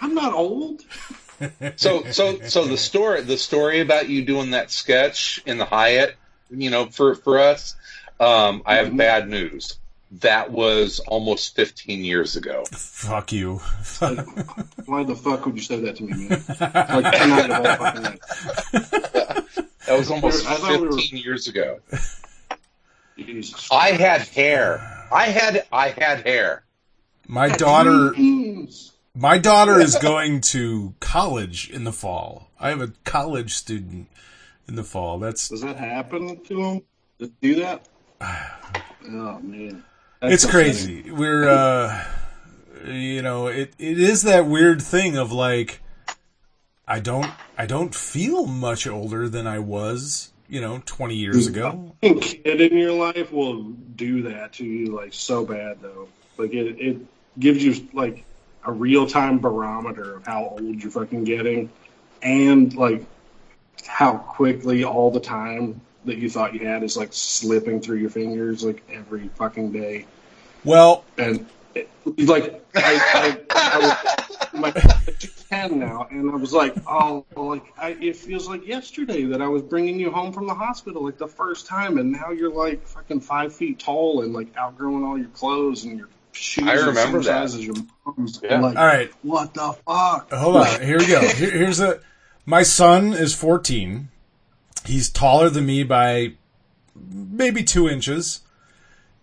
I'm 0.00 0.14
not 0.14 0.32
old. 0.34 0.82
So 1.76 2.04
so 2.10 2.40
so 2.40 2.64
the 2.64 2.76
story 2.76 3.22
the 3.22 3.38
story 3.38 3.80
about 3.80 4.08
you 4.08 4.24
doing 4.24 4.52
that 4.52 4.70
sketch 4.70 5.42
in 5.46 5.58
the 5.58 5.64
Hyatt, 5.64 6.16
you 6.50 6.70
know, 6.70 6.86
for 6.86 7.14
for 7.14 7.38
us, 7.38 7.74
um, 8.20 8.62
I 8.64 8.76
have 8.76 8.96
bad 8.96 9.28
news. 9.28 9.78
That 10.20 10.50
was 10.50 11.00
almost 11.00 11.56
15 11.56 12.04
years 12.04 12.36
ago. 12.36 12.64
Fuck 12.70 13.32
you. 13.32 13.56
Why 14.84 15.04
the 15.04 15.16
fuck 15.16 15.46
would 15.46 15.56
you 15.56 15.62
say 15.62 15.80
that 15.80 15.96
to 15.96 16.02
me, 16.02 16.28
man? 16.28 16.44
Like 17.02 17.14
tonight 17.18 17.50
of 17.50 17.66
all 17.66 17.76
fucking 17.76 18.02
nights. 18.02 19.48
That 19.86 19.98
was 19.98 20.10
almost 20.10 20.46
I 20.46 20.56
thought 20.56 20.80
we 20.80 20.86
were- 20.88 20.96
15 20.96 21.18
years 21.22 21.48
ago. 21.48 21.80
Jesus. 23.18 23.68
I 23.70 23.90
had 23.92 24.22
hair. 24.22 25.06
I 25.12 25.26
had 25.26 25.66
I 25.70 25.88
had 25.90 26.26
hair. 26.26 26.64
My 27.28 27.48
daughter, 27.48 28.10
Dreams. 28.10 28.92
my 29.14 29.38
daughter 29.38 29.78
is 29.80 29.96
going 29.96 30.40
to 30.42 30.94
college 31.00 31.68
in 31.70 31.84
the 31.84 31.92
fall. 31.92 32.48
I 32.58 32.70
have 32.70 32.80
a 32.80 32.92
college 33.04 33.54
student 33.54 34.08
in 34.66 34.76
the 34.76 34.82
fall. 34.84 35.18
That's 35.18 35.48
Does 35.48 35.60
that 35.60 35.76
happen 35.76 36.42
to 36.44 36.62
him? 36.62 36.82
To 37.20 37.30
do 37.40 37.54
that? 37.56 37.86
Oh 39.04 39.40
man. 39.40 39.82
That's 40.20 40.34
it's 40.34 40.44
upsetting. 40.44 40.62
crazy. 41.02 41.10
We're, 41.10 41.48
uh, 41.48 42.04
you 42.86 43.20
know, 43.20 43.48
it, 43.48 43.74
it 43.80 43.98
is 43.98 44.22
that 44.22 44.46
weird 44.46 44.80
thing 44.80 45.16
of 45.16 45.32
like, 45.32 45.80
I 46.92 47.00
don't, 47.00 47.30
I 47.56 47.64
don't 47.64 47.94
feel 47.94 48.44
much 48.44 48.86
older 48.86 49.26
than 49.26 49.46
I 49.46 49.60
was, 49.60 50.30
you 50.46 50.60
know, 50.60 50.82
20 50.84 51.14
years 51.14 51.46
ago. 51.46 51.96
A 52.02 52.14
kid 52.16 52.60
in 52.60 52.76
your 52.76 52.92
life 52.92 53.32
will 53.32 53.62
do 53.62 54.20
that 54.24 54.52
to 54.54 54.66
you 54.66 54.94
like 54.94 55.14
so 55.14 55.42
bad 55.42 55.80
though. 55.80 56.08
Like 56.36 56.52
it, 56.52 56.78
it 56.78 56.98
gives 57.38 57.64
you 57.64 57.88
like 57.94 58.26
a 58.66 58.72
real 58.72 59.06
time 59.06 59.38
barometer 59.38 60.16
of 60.16 60.26
how 60.26 60.48
old 60.50 60.82
you're 60.82 60.90
fucking 60.90 61.24
getting, 61.24 61.70
and 62.20 62.74
like 62.74 63.06
how 63.86 64.18
quickly 64.18 64.84
all 64.84 65.10
the 65.10 65.18
time 65.18 65.80
that 66.04 66.18
you 66.18 66.28
thought 66.28 66.52
you 66.52 66.66
had 66.66 66.82
is 66.82 66.94
like 66.94 67.14
slipping 67.14 67.80
through 67.80 67.96
your 67.96 68.10
fingers 68.10 68.62
like 68.62 68.82
every 68.92 69.28
fucking 69.28 69.72
day. 69.72 70.04
Well, 70.62 71.06
And 71.16 71.46
it, 71.74 71.88
like 72.18 72.62
I, 72.76 73.38
I, 73.50 73.94
I 74.52 74.58
my 74.58 74.72
ten 75.52 75.78
now, 75.78 76.06
and 76.10 76.30
I 76.30 76.36
was 76.36 76.52
like, 76.52 76.74
oh, 76.86 77.24
like 77.36 77.64
I, 77.78 77.90
it 78.00 78.16
feels 78.16 78.48
like 78.48 78.66
yesterday 78.66 79.24
that 79.26 79.42
I 79.42 79.48
was 79.48 79.62
bringing 79.62 80.00
you 80.00 80.10
home 80.10 80.32
from 80.32 80.46
the 80.46 80.54
hospital 80.54 81.04
like 81.04 81.18
the 81.18 81.28
first 81.28 81.66
time, 81.66 81.98
and 81.98 82.10
now 82.12 82.30
you're 82.30 82.52
like 82.52 82.86
fucking 82.86 83.20
five 83.20 83.54
feet 83.54 83.78
tall 83.78 84.22
and 84.22 84.32
like 84.32 84.48
outgrowing 84.56 85.04
all 85.04 85.18
your 85.18 85.28
clothes 85.28 85.84
and 85.84 85.98
your 85.98 86.08
shoes. 86.32 86.66
I 86.66 86.72
are 86.74 86.78
the 86.80 86.86
remember 86.86 87.22
same 87.22 87.34
that. 87.34 87.48
size 87.50 87.54
as 87.56 87.64
your 87.66 87.74
mom's. 88.06 88.40
Yeah. 88.42 88.60
Like, 88.60 88.76
all 88.76 88.86
right. 88.86 89.10
what 89.22 89.52
the 89.54 89.72
fuck? 89.86 90.32
Hold 90.32 90.56
on. 90.56 90.80
Here 90.80 90.98
we 90.98 91.06
go. 91.06 91.20
Here, 91.20 91.50
here's 91.50 91.80
a. 91.80 92.00
My 92.46 92.62
son 92.62 93.12
is 93.12 93.34
14. 93.34 94.08
He's 94.86 95.10
taller 95.10 95.48
than 95.50 95.66
me 95.66 95.84
by 95.84 96.32
maybe 96.96 97.62
two 97.62 97.88
inches. 97.88 98.40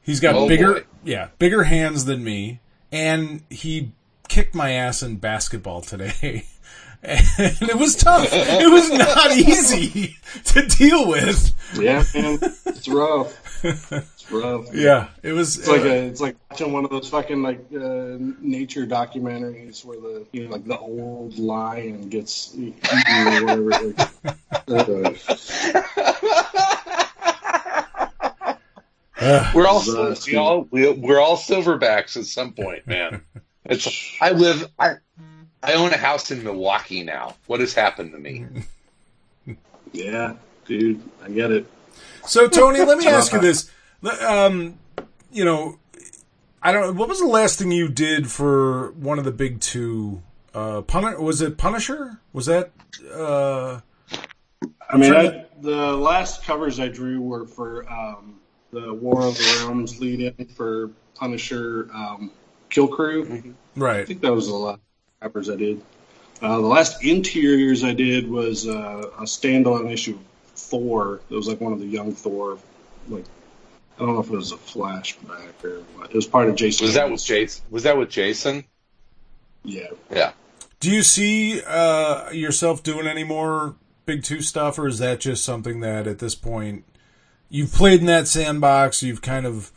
He's 0.02 0.20
got 0.22 0.36
Oh, 0.36 0.48
bigger, 0.48 0.74
boy. 0.76 0.84
yeah, 1.04 1.28
bigger 1.38 1.64
hands 1.64 2.06
than 2.06 2.24
me, 2.24 2.62
and 2.92 3.44
he 3.50 3.92
kicked 4.30 4.56
my 4.56 4.72
ass 4.72 5.04
in 5.04 5.18
basketball 5.18 5.82
today. 5.82 6.46
And 7.02 7.22
it 7.62 7.78
was 7.78 7.96
tough. 7.96 8.28
It 8.30 8.70
was 8.70 8.92
not 8.92 9.32
easy 9.32 10.18
to 10.44 10.68
deal 10.68 11.08
with. 11.08 11.54
Yeah, 11.80 12.04
man, 12.14 12.40
it's 12.66 12.90
rough. 12.90 13.64
It's 13.64 14.30
rough. 14.30 14.66
Yeah, 14.74 15.08
it 15.24 15.32
was. 15.32 15.58
It's 15.58 15.70
like 15.70 15.84
a, 15.84 15.96
it's 16.08 16.20
like 16.20 16.36
watching 16.52 16.74
one 16.74 16.84
of 16.84 16.90
those 16.92 17.08
fucking 17.08 17.42
like 17.42 17.60
uh, 17.74 18.18
nature 18.42 18.86
documentaries 18.86 19.86
where 19.86 19.98
the 19.98 20.28
you 20.34 20.44
know 20.44 20.52
like 20.52 20.66
the 20.66 20.78
old 20.78 21.40
lion 21.40 22.10
gets 22.10 22.54
eaten 22.58 23.48
or 23.50 23.64
whatever. 23.64 23.96
Like, 24.68 25.22
uh, 29.22 29.52
We're 29.56 29.68
all 29.68 29.80
Exhausting. 29.80 30.34
we 30.34 30.38
all 30.38 30.68
we, 30.70 30.92
we're 30.92 31.20
all 31.22 31.38
silverbacks 31.38 32.18
at 32.18 32.26
some 32.26 32.52
point, 32.54 32.86
man. 32.88 33.22
It's 33.70 34.18
I 34.20 34.32
live 34.32 34.70
I 34.80 34.96
I 35.62 35.74
own 35.74 35.94
a 35.94 35.98
house 35.98 36.32
in 36.32 36.44
Milwaukee 36.44 37.04
now. 37.04 37.36
What 37.46 37.60
has 37.60 37.74
happened 37.74 38.12
to 38.14 38.18
me? 38.18 38.46
yeah, 39.94 40.34
dude, 40.66 41.02
I 41.24 41.30
get 41.30 41.52
it. 41.52 41.68
So 42.26 42.48
Tony, 42.48 42.84
let 42.84 42.98
me 42.98 43.08
ask 43.08 43.32
you 43.32 43.40
this. 43.40 43.70
Um, 44.22 44.80
you 45.32 45.46
know, 45.46 45.78
I 46.64 46.72
don't. 46.72 46.96
What 46.96 47.10
was 47.10 47.20
the 47.20 47.28
last 47.28 47.60
thing 47.60 47.72
you 47.72 47.90
did 47.90 48.30
for 48.30 48.92
one 48.94 49.20
of 49.20 49.26
the 49.26 49.32
big 49.32 49.60
two? 49.60 50.24
Uh, 50.54 50.82
Pun- 50.82 51.22
was 51.22 51.42
it 51.42 51.58
Punisher? 51.58 52.20
Was 52.34 52.48
that? 52.48 52.72
Uh, 53.14 53.82
I 54.90 54.98
mean, 54.98 55.12
trying 55.12 55.32
I, 55.32 55.46
the 55.62 55.96
last 55.96 56.44
covers 56.44 56.80
I 56.80 56.88
drew 56.88 57.22
were 57.22 57.46
for 57.46 57.88
um, 57.92 58.40
the 58.72 58.94
War 58.94 59.28
of 59.28 59.38
the 59.38 59.66
Realms 59.66 60.00
lead-in 60.00 60.46
for 60.48 60.90
Punisher 61.14 61.90
um, 61.94 62.32
Kill 62.70 62.88
Krew. 62.88 63.32
I 63.32 63.54
right. 63.80 64.02
I 64.02 64.06
think 64.06 64.22
that 64.22 64.34
was 64.34 64.48
the 64.48 64.54
last 64.54 64.80
covers 65.22 65.50
I 65.50 65.56
did. 65.56 65.82
Uh, 66.42 66.56
the 66.56 66.68
last 66.68 67.04
interiors 67.04 67.84
I 67.84 67.94
did 67.94 68.30
was 68.30 68.68
uh, 68.68 69.12
a 69.18 69.24
standalone 69.24 69.92
issue 69.92 70.16
of 70.16 70.22
Thor. 70.56 71.20
It 71.30 71.36
was 71.36 71.48
like 71.48 71.60
one 71.60 71.74
of 71.74 71.80
the 71.80 71.86
young 71.86 72.14
Thor, 72.14 72.58
like 73.10 73.26
I 73.98 74.06
don't 74.06 74.14
know 74.14 74.22
if 74.22 74.28
it 74.28 74.36
was 74.36 74.54
a 74.54 74.58
flashback 74.58 75.64
or 75.64 75.82
what. 75.96 76.10
It 76.10 76.16
was 76.16 76.26
part 76.26 76.48
of 76.48 76.56
Jason. 76.56 76.86
Was 76.86 76.96
that 76.96 77.12
with 77.12 77.24
Jason? 77.24 77.66
Was 77.70 77.84
that 77.84 77.98
with 77.98 78.10
Jason? 78.10 78.64
Yeah. 79.64 79.88
Yeah. 80.10 80.32
Do 80.80 80.90
you 80.90 81.04
see 81.04 81.62
uh, 81.62 82.32
yourself 82.32 82.82
doing 82.84 83.08
any 83.08 83.26
more 83.26 83.76
big 84.06 84.24
two 84.24 84.42
stuff, 84.42 84.80
or 84.80 84.88
is 84.88 85.00
that 85.00 85.20
just 85.20 85.44
something 85.44 85.82
that 85.82 86.08
at 86.08 86.20
this 86.20 86.34
point 86.34 86.86
you've 87.50 87.74
played 87.74 88.00
in 88.00 88.06
that 88.06 88.30
sandbox? 88.30 89.04
You've 89.04 89.22
kind 89.22 89.46
of, 89.46 89.74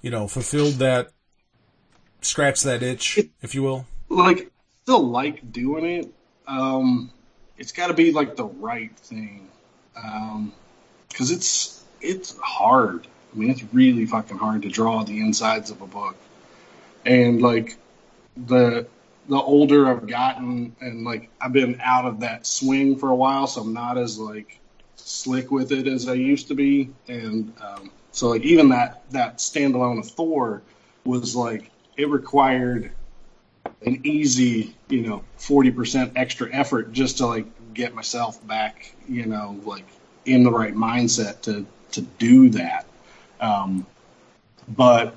you 0.00 0.10
know, 0.10 0.28
fulfilled 0.28 0.74
that, 0.74 1.10
scratched 2.26 2.64
that 2.64 2.82
itch, 2.82 3.18
if 3.42 3.54
you 3.54 3.62
will. 3.62 3.86
like 4.08 4.50
still 4.82 5.02
like 5.02 5.52
doing 5.52 5.84
it. 5.84 6.12
Um, 6.46 7.10
it's 7.58 7.72
got 7.72 7.88
to 7.88 7.94
be 7.94 8.12
like 8.12 8.36
the 8.36 8.44
right 8.44 8.94
thing, 8.96 9.48
because 11.08 11.30
it's 11.30 11.84
it's 12.00 12.38
hard. 12.38 13.06
I 13.32 13.38
mean, 13.38 13.50
it's 13.50 13.64
really 13.72 14.06
fucking 14.06 14.38
hard 14.38 14.62
to 14.62 14.68
draw 14.68 15.02
the 15.02 15.18
insides 15.18 15.70
of 15.70 15.80
a 15.82 15.86
book, 15.86 16.16
and 17.04 17.42
like 17.42 17.76
the 18.36 18.86
the 19.28 19.36
older 19.36 19.88
I've 19.88 20.06
gotten, 20.06 20.76
and 20.80 21.04
like 21.04 21.30
I've 21.40 21.52
been 21.52 21.80
out 21.82 22.04
of 22.04 22.20
that 22.20 22.46
swing 22.46 22.96
for 22.96 23.10
a 23.10 23.16
while, 23.16 23.46
so 23.46 23.62
I'm 23.62 23.72
not 23.72 23.98
as 23.98 24.18
like 24.18 24.60
slick 24.96 25.50
with 25.50 25.72
it 25.72 25.86
as 25.86 26.08
I 26.08 26.14
used 26.14 26.48
to 26.48 26.54
be, 26.54 26.90
and 27.08 27.52
um, 27.60 27.90
so 28.12 28.28
like 28.28 28.42
even 28.42 28.68
that 28.68 29.02
that 29.10 29.38
standalone 29.38 29.98
of 29.98 30.08
Thor 30.08 30.62
was 31.04 31.34
like 31.34 31.70
it 31.96 32.08
required 32.08 32.92
an 33.82 34.00
easy, 34.04 34.74
you 34.88 35.02
know, 35.02 35.24
40% 35.38 36.12
extra 36.16 36.52
effort 36.52 36.92
just 36.92 37.18
to 37.18 37.26
like 37.26 37.46
get 37.74 37.94
myself 37.94 38.44
back, 38.46 38.94
you 39.08 39.26
know, 39.26 39.58
like 39.64 39.86
in 40.24 40.44
the 40.44 40.50
right 40.50 40.74
mindset 40.74 41.40
to, 41.42 41.66
to 41.92 42.00
do 42.02 42.50
that. 42.50 42.86
Um, 43.40 43.86
but 44.68 45.16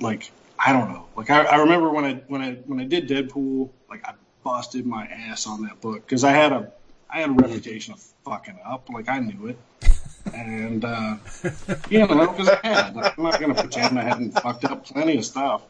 like, 0.00 0.30
I 0.58 0.72
don't 0.72 0.92
know. 0.92 1.06
Like 1.16 1.30
I, 1.30 1.44
I 1.44 1.56
remember 1.56 1.90
when 1.90 2.04
I, 2.04 2.14
when 2.28 2.40
I, 2.40 2.54
when 2.66 2.80
I 2.80 2.84
did 2.84 3.08
Deadpool, 3.08 3.70
like 3.88 4.04
I 4.06 4.14
busted 4.42 4.86
my 4.86 5.06
ass 5.06 5.46
on 5.46 5.62
that 5.62 5.80
book 5.80 6.06
cause 6.06 6.24
I 6.24 6.32
had 6.32 6.52
a, 6.52 6.72
I 7.08 7.20
had 7.20 7.30
a 7.30 7.32
reputation 7.32 7.94
of 7.94 8.00
fucking 8.24 8.58
up. 8.64 8.88
Like 8.90 9.08
I 9.08 9.18
knew 9.18 9.48
it. 9.48 9.58
And, 10.32 10.84
uh, 10.84 11.16
you 11.90 11.98
know, 11.98 12.26
cause 12.28 12.48
I 12.48 12.66
had, 12.66 12.96
like, 12.96 13.18
I'm 13.18 13.24
not 13.24 13.40
going 13.40 13.54
to 13.54 13.60
pretend 13.60 13.98
I 13.98 14.02
hadn't 14.02 14.32
fucked 14.32 14.64
up 14.64 14.86
plenty 14.86 15.18
of 15.18 15.24
stuff 15.24 15.62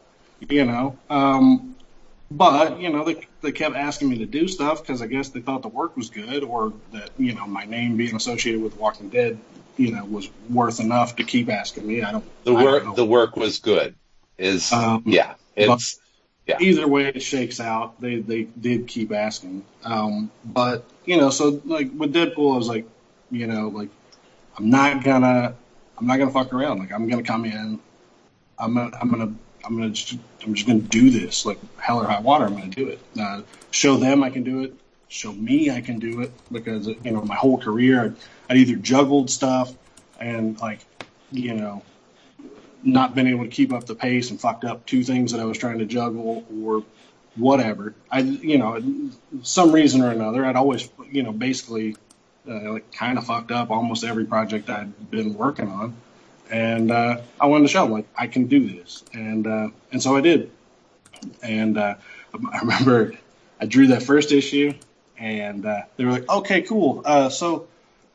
you 0.49 0.65
know. 0.65 0.97
Um, 1.09 1.75
but 2.31 2.79
you 2.79 2.89
know, 2.89 3.03
they 3.03 3.27
they 3.41 3.51
kept 3.51 3.75
asking 3.75 4.09
me 4.09 4.17
to 4.19 4.25
do 4.25 4.47
stuff 4.47 4.81
because 4.81 5.01
I 5.01 5.07
guess 5.07 5.29
they 5.29 5.41
thought 5.41 5.61
the 5.61 5.67
work 5.67 5.95
was 5.95 6.09
good, 6.09 6.43
or 6.43 6.73
that 6.91 7.11
you 7.17 7.33
know 7.33 7.45
my 7.45 7.65
name 7.65 7.97
being 7.97 8.15
associated 8.15 8.61
with 8.61 8.77
Walking 8.77 9.09
Dead, 9.09 9.37
you 9.77 9.91
know, 9.91 10.05
was 10.05 10.29
worth 10.49 10.79
enough 10.79 11.15
to 11.17 11.23
keep 11.23 11.49
asking 11.49 11.87
me. 11.87 12.01
I 12.01 12.11
don't. 12.11 12.25
The 12.43 12.51
I 12.51 12.63
don't 12.63 12.63
work 12.63 12.85
know. 12.85 12.95
the 12.95 13.05
work 13.05 13.35
was 13.35 13.59
good. 13.59 13.95
Is 14.37 14.71
Um, 14.71 15.03
yeah. 15.05 15.35
It's 15.55 15.99
yeah. 16.47 16.57
Either 16.59 16.87
way 16.87 17.07
it 17.07 17.21
shakes 17.21 17.59
out, 17.59 17.99
they 18.01 18.17
they 18.17 18.43
did 18.43 18.87
keep 18.87 19.11
asking. 19.11 19.63
Um, 19.83 20.31
but 20.43 20.83
you 21.05 21.17
know, 21.17 21.29
so 21.29 21.61
like 21.65 21.89
with 21.95 22.13
Deadpool, 22.13 22.53
I 22.53 22.57
was 22.57 22.67
like, 22.67 22.87
you 23.31 23.47
know, 23.47 23.69
like 23.69 23.89
I'm 24.57 24.69
not 24.69 25.03
gonna 25.03 25.55
I'm 25.97 26.07
not 26.07 26.17
gonna 26.17 26.31
fuck 26.31 26.53
around. 26.53 26.79
Like 26.79 26.91
I'm 26.91 27.07
gonna 27.07 27.23
come 27.23 27.45
in. 27.45 27.79
I'm 28.57 28.75
gonna 28.75 28.95
I'm 28.99 29.09
gonna 29.09 29.33
I'm 29.63 29.75
gonna 29.75 29.89
just 29.89 30.19
I'm 30.43 30.53
just 30.53 30.67
gonna 30.67 30.79
do 30.79 31.09
this 31.09 31.45
like 31.45 31.59
hell 31.77 32.01
or 32.01 32.05
high 32.05 32.21
water. 32.21 32.45
I'm 32.45 32.53
gonna 32.53 32.67
do 32.67 32.87
it. 32.87 32.99
Uh, 33.19 33.41
show 33.71 33.97
them 33.97 34.23
I 34.23 34.29
can 34.29 34.43
do 34.43 34.63
it. 34.63 34.73
show 35.07 35.33
me 35.33 35.71
I 35.71 35.81
can 35.81 35.99
do 35.99 36.21
it 36.21 36.31
because 36.51 36.87
you 36.87 37.11
know 37.11 37.21
my 37.21 37.35
whole 37.35 37.57
career 37.57 38.05
I'd, 38.05 38.15
I'd 38.49 38.57
either 38.57 38.75
juggled 38.75 39.29
stuff 39.29 39.73
and 40.19 40.59
like 40.59 40.79
you 41.31 41.53
know 41.53 41.83
not 42.83 43.15
been 43.15 43.27
able 43.27 43.43
to 43.43 43.49
keep 43.49 43.73
up 43.73 43.85
the 43.85 43.95
pace 43.95 44.29
and 44.29 44.39
fucked 44.39 44.63
up 44.63 44.85
two 44.85 45.03
things 45.03 45.31
that 45.31 45.41
I 45.41 45.45
was 45.45 45.57
trying 45.57 45.79
to 45.79 45.85
juggle 45.85 46.45
or 46.63 46.83
whatever. 47.35 47.93
I 48.09 48.19
you 48.19 48.57
know 48.57 49.11
some 49.43 49.71
reason 49.71 50.01
or 50.01 50.11
another 50.11 50.45
I'd 50.45 50.55
always 50.55 50.87
you 51.11 51.23
know 51.23 51.33
basically 51.33 51.97
uh, 52.47 52.73
like 52.73 52.91
kind 52.91 53.17
of 53.17 53.25
fucked 53.25 53.51
up 53.51 53.71
almost 53.71 54.03
every 54.03 54.25
project 54.25 54.69
I'd 54.69 55.11
been 55.11 55.35
working 55.35 55.69
on, 55.69 55.95
and 56.49 56.91
uh, 56.91 57.21
I 57.39 57.47
wanted 57.47 57.63
to 57.63 57.69
show 57.69 57.85
like 57.85 58.07
I 58.17 58.27
can 58.27 58.47
do 58.47 58.67
this, 58.67 59.03
and 59.13 59.47
uh, 59.47 59.69
and 59.91 60.01
so 60.01 60.15
I 60.15 60.21
did, 60.21 60.51
and 61.41 61.77
uh, 61.77 61.95
I 62.51 62.59
remember 62.59 63.13
I 63.59 63.65
drew 63.65 63.87
that 63.87 64.03
first 64.03 64.31
issue, 64.31 64.73
and 65.17 65.65
uh, 65.65 65.81
they 65.97 66.05
were 66.05 66.11
like, 66.11 66.29
okay, 66.29 66.61
cool, 66.61 67.01
uh, 67.05 67.29
so. 67.29 67.67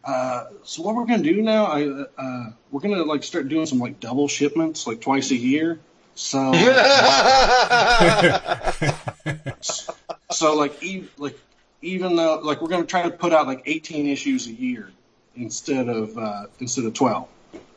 Uh, 0.02 0.47
so 0.65 0.82
what 0.82 0.94
we're 0.94 1.05
gonna 1.05 1.23
do 1.23 1.43
now? 1.43 1.66
I 1.66 2.07
uh, 2.16 2.52
we're 2.70 2.81
gonna 2.81 3.05
like 3.05 3.23
start 3.23 3.48
doing 3.48 3.66
some 3.66 3.81
like 3.81 4.01
double 4.01 4.28
shipments 4.28 4.86
like 4.86 5.02
twice 5.02 5.31
a 5.31 5.36
year. 5.36 5.78
So 6.15 6.55
so 10.31 10.57
like 10.57 10.82
e- 10.82 11.07
like 11.19 11.39
even 11.82 12.16
though 12.16 12.40
like 12.43 12.61
we're 12.61 12.69
going 12.69 12.82
to 12.82 12.86
try 12.89 13.02
to 13.02 13.11
put 13.11 13.32
out 13.32 13.47
like 13.47 13.62
18 13.66 14.07
issues 14.07 14.47
a 14.47 14.52
year 14.52 14.90
instead 15.36 15.89
of 15.89 16.16
uh, 16.19 16.47
instead 16.59 16.85
of 16.85 16.94
12. 16.94 17.28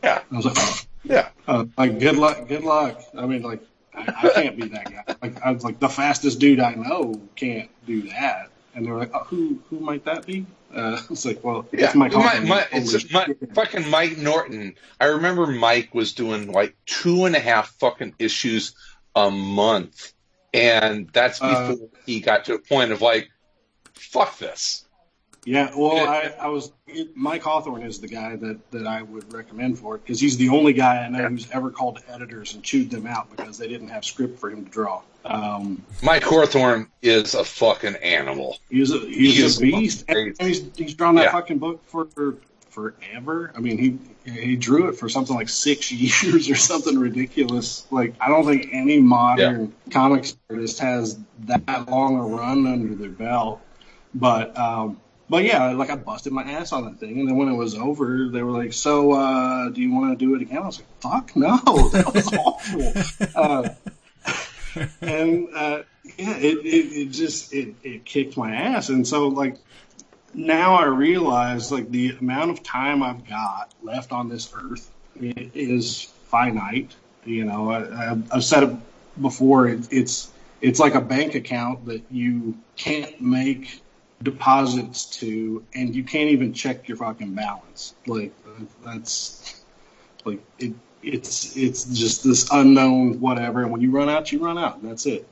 Yeah. 0.03 0.21
I 0.31 0.35
was 0.35 0.45
like, 0.45 0.87
Yeah. 1.03 1.29
uh, 1.47 1.65
like 1.77 1.99
good 1.99 2.17
luck, 2.17 2.47
good 2.47 2.63
luck. 2.63 3.01
I 3.17 3.25
mean, 3.25 3.41
like 3.41 3.61
I, 3.93 4.01
I 4.23 4.29
can't 4.29 4.57
be 4.57 4.67
that 4.69 4.85
guy. 4.91 5.15
Like 5.21 5.41
I 5.41 5.51
was 5.51 5.63
like 5.63 5.79
the 5.79 5.89
fastest 5.89 6.39
dude 6.39 6.59
I 6.59 6.73
know 6.75 7.21
can't 7.35 7.69
do 7.85 8.03
that. 8.09 8.49
And 8.75 8.85
they 8.85 8.91
were 8.91 8.97
like, 8.97 9.11
oh, 9.13 9.23
who 9.25 9.59
who 9.69 9.79
might 9.79 10.05
that 10.05 10.25
be? 10.25 10.45
Uh, 10.73 10.99
it's 11.11 11.25
like, 11.25 11.43
well, 11.43 11.67
Yeah, 11.71 11.85
it's 11.85 11.95
my, 11.95 12.09
my, 12.09 12.39
my, 12.39 12.65
it's 12.71 13.11
my 13.13 13.27
fucking 13.53 13.87
Mike 13.89 14.17
Norton. 14.17 14.73
I 14.99 15.05
remember 15.05 15.45
Mike 15.45 15.93
was 15.93 16.13
doing 16.13 16.51
like 16.51 16.75
two 16.87 17.25
and 17.25 17.35
a 17.35 17.39
half 17.39 17.69
fucking 17.79 18.15
issues 18.17 18.73
a 19.15 19.29
month, 19.29 20.13
and 20.51 21.07
that's 21.13 21.39
Uh, 21.39 21.69
before 21.73 21.89
he 22.07 22.19
got 22.19 22.45
to 22.45 22.55
a 22.55 22.59
point 22.59 22.91
of 22.91 23.01
like, 23.01 23.29
fuck 24.11 24.37
this. 24.37 24.85
Yeah, 25.45 25.71
well, 25.75 26.07
I, 26.07 26.33
I 26.39 26.47
was 26.47 26.71
Mike 27.15 27.43
Hawthorne 27.43 27.81
is 27.83 27.99
the 27.99 28.07
guy 28.07 28.37
that, 28.37 28.71
that 28.71 28.87
I 28.87 29.01
would 29.01 29.33
recommend 29.33 29.77
for 29.77 29.95
it 29.95 30.03
because 30.03 30.17
he's 30.19 30.37
the 30.37 30.47
only 30.49 30.71
guy 30.71 30.99
I 31.03 31.09
know 31.09 31.27
who's 31.27 31.51
ever 31.51 31.69
called 31.69 31.99
editors 32.07 32.53
and 32.53 32.63
chewed 32.63 32.89
them 32.89 33.05
out 33.05 33.29
because 33.35 33.57
they 33.57 33.67
didn't 33.67 33.89
have 33.89 34.05
script 34.05 34.39
for 34.39 34.49
him 34.49 34.63
to 34.63 34.71
draw. 34.71 35.01
Um, 35.25 35.83
Mike 36.01 36.23
Hawthorne 36.23 36.87
is 37.01 37.33
a 37.33 37.43
fucking 37.43 37.95
animal. 37.97 38.57
he's 38.69 38.91
a 38.93 38.99
he's 38.99 39.35
He 39.35 39.43
is 39.43 39.57
a 39.57 39.61
beast, 39.61 40.05
and 40.07 40.35
he's 40.39 40.63
he's 40.77 40.93
drawn 40.93 41.15
that 41.15 41.23
Yeah. 41.25 41.31
fucking 41.33 41.57
book 41.59 41.83
for 41.87 42.07
forever. 42.69 43.51
I 43.55 43.59
mean, 43.59 43.77
he 43.77 44.31
he 44.31 44.55
drew 44.55 44.87
it 44.87 44.93
for 44.93 45.09
something 45.09 45.35
like 45.35 45.49
six 45.49 45.91
years 46.23 46.49
or 46.49 46.55
something 46.55 46.97
ridiculous. 46.97 47.85
Like 47.91 48.15
I 48.19 48.29
don't 48.29 48.45
think 48.45 48.69
any 48.71 48.99
modern 49.01 49.73
comics 49.91 50.37
artist 50.49 50.79
has 50.79 51.17
that 51.41 51.89
long 51.89 52.17
a 52.17 52.21
run 52.23 52.65
under 52.65 52.95
their 52.95 53.09
belt. 53.09 53.61
But 54.15 54.57
um, 54.57 54.99
but 55.29 55.43
yeah, 55.43 55.71
like 55.71 55.89
I 55.89 55.95
busted 55.95 56.33
my 56.33 56.43
ass 56.43 56.71
on 56.71 56.83
that 56.85 56.99
thing, 56.99 57.19
and 57.19 57.27
then 57.27 57.35
when 57.37 57.47
it 57.49 57.55
was 57.55 57.75
over, 57.75 58.27
they 58.29 58.43
were 58.43 58.51
like, 58.51 58.73
"So, 58.73 59.11
uh, 59.13 59.69
do 59.69 59.81
you 59.81 59.91
want 59.93 60.17
to 60.17 60.25
do 60.25 60.35
it 60.35 60.41
again?" 60.41 60.57
I 60.59 60.65
was 60.65 60.79
like, 60.79 60.87
"Fuck 61.01 61.35
no, 61.35 61.57
that 61.93 62.13
was 62.13 62.33
awful." 62.33 62.93
Uh, 63.35 63.69
and 65.01 65.47
uh, 65.55 65.83
yeah, 66.17 66.37
it, 66.37 66.57
it, 66.65 66.93
it 66.93 67.05
just 67.11 67.53
it, 67.53 67.75
it 67.83 68.05
kicked 68.05 68.37
my 68.37 68.53
ass, 68.55 68.89
and 68.89 69.07
so 69.07 69.27
like 69.29 69.57
now 70.33 70.75
I 70.75 70.85
realize 70.85 71.71
like 71.71 71.89
the 71.89 72.11
amount 72.19 72.51
of 72.51 72.63
time 72.63 73.03
I've 73.03 73.27
got 73.27 73.71
left 73.81 74.11
on 74.11 74.29
this 74.29 74.51
earth 74.55 74.89
is 75.19 76.03
finite. 76.27 76.91
You 77.25 77.45
know, 77.45 77.71
I, 77.71 78.11
I've- 78.11 78.23
I've 78.31 78.43
said 78.43 78.63
it 78.63 78.75
before. 79.21 79.67
It, 79.67 79.87
it's 79.91 80.31
it's 80.61 80.79
like 80.79 80.95
a 80.95 81.01
bank 81.01 81.35
account 81.35 81.85
that 81.85 82.03
you 82.09 82.57
can't 82.77 83.19
make 83.21 83.81
deposits 84.23 85.05
to, 85.17 85.63
and 85.75 85.95
you 85.95 86.03
can't 86.03 86.29
even 86.29 86.53
check 86.53 86.87
your 86.87 86.97
fucking 86.97 87.33
balance. 87.33 87.93
Like 88.07 88.33
that's 88.83 89.63
like 90.25 90.41
it. 90.59 90.73
It's 91.01 91.57
it's 91.57 91.83
just 91.83 92.23
this 92.23 92.49
unknown 92.51 93.19
whatever, 93.19 93.61
and 93.61 93.71
when 93.71 93.81
you 93.81 93.91
run 93.91 94.09
out, 94.09 94.31
you 94.31 94.43
run 94.43 94.57
out. 94.57 94.81
That's 94.81 95.05
it. 95.05 95.27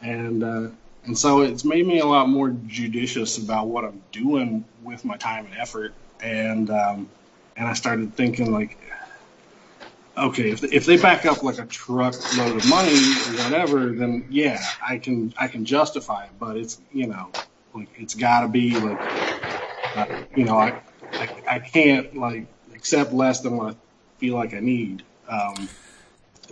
And 0.00 0.44
uh, 0.44 0.68
and 1.04 1.18
so 1.18 1.40
it's 1.40 1.64
made 1.64 1.86
me 1.86 1.98
a 1.98 2.06
lot 2.06 2.28
more 2.28 2.50
judicious 2.66 3.38
about 3.38 3.66
what 3.66 3.84
I'm 3.84 4.02
doing 4.12 4.64
with 4.84 5.04
my 5.04 5.16
time 5.16 5.46
and 5.46 5.56
effort. 5.56 5.92
And 6.22 6.70
um, 6.70 7.08
and 7.56 7.66
I 7.66 7.72
started 7.72 8.14
thinking 8.14 8.52
like, 8.52 8.78
okay, 10.16 10.50
if 10.50 10.62
if 10.62 10.86
they 10.86 10.98
back 10.98 11.26
up 11.26 11.42
like 11.42 11.58
a 11.58 11.66
truckload 11.66 12.56
of 12.56 12.68
money 12.68 12.92
or 12.92 13.42
whatever, 13.42 13.90
then 13.90 14.26
yeah, 14.30 14.62
I 14.86 14.98
can 14.98 15.34
I 15.36 15.48
can 15.48 15.64
justify 15.64 16.24
it. 16.24 16.30
But 16.38 16.56
it's 16.56 16.80
you 16.92 17.08
know 17.08 17.32
like 17.74 17.88
it's 17.96 18.14
got 18.14 18.40
to 18.40 18.48
be 18.48 18.78
like 18.78 18.98
you 20.34 20.44
know 20.44 20.56
I, 20.56 20.80
I 21.12 21.28
I 21.48 21.58
can't 21.58 22.16
like 22.16 22.46
accept 22.74 23.12
less 23.12 23.40
than 23.40 23.56
what 23.56 23.74
I 23.74 23.76
feel 24.18 24.34
like 24.34 24.54
I 24.54 24.60
need. 24.60 25.02
Um, 25.28 25.68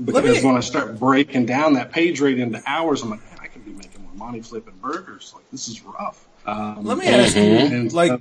because 0.04 0.42
me- 0.42 0.46
when 0.46 0.56
I 0.56 0.60
start 0.60 0.98
breaking 0.98 1.46
down 1.46 1.74
that 1.74 1.90
page 1.90 2.20
rate 2.20 2.38
into 2.38 2.62
hours, 2.66 3.02
I'm 3.02 3.10
like, 3.10 3.24
man, 3.30 3.38
I 3.40 3.46
could 3.46 3.64
be 3.64 3.72
making 3.72 4.02
more 4.02 4.12
money 4.28 4.42
flipping 4.42 4.74
burgers. 4.82 5.32
Like 5.34 5.50
this 5.50 5.68
is 5.68 5.82
rough. 5.82 6.26
Um, 6.44 6.84
Let 6.84 6.98
me 6.98 7.06
ask 7.08 7.36
you, 7.36 7.56
and 7.56 7.92
like, 7.92 8.12
uh, 8.12 8.18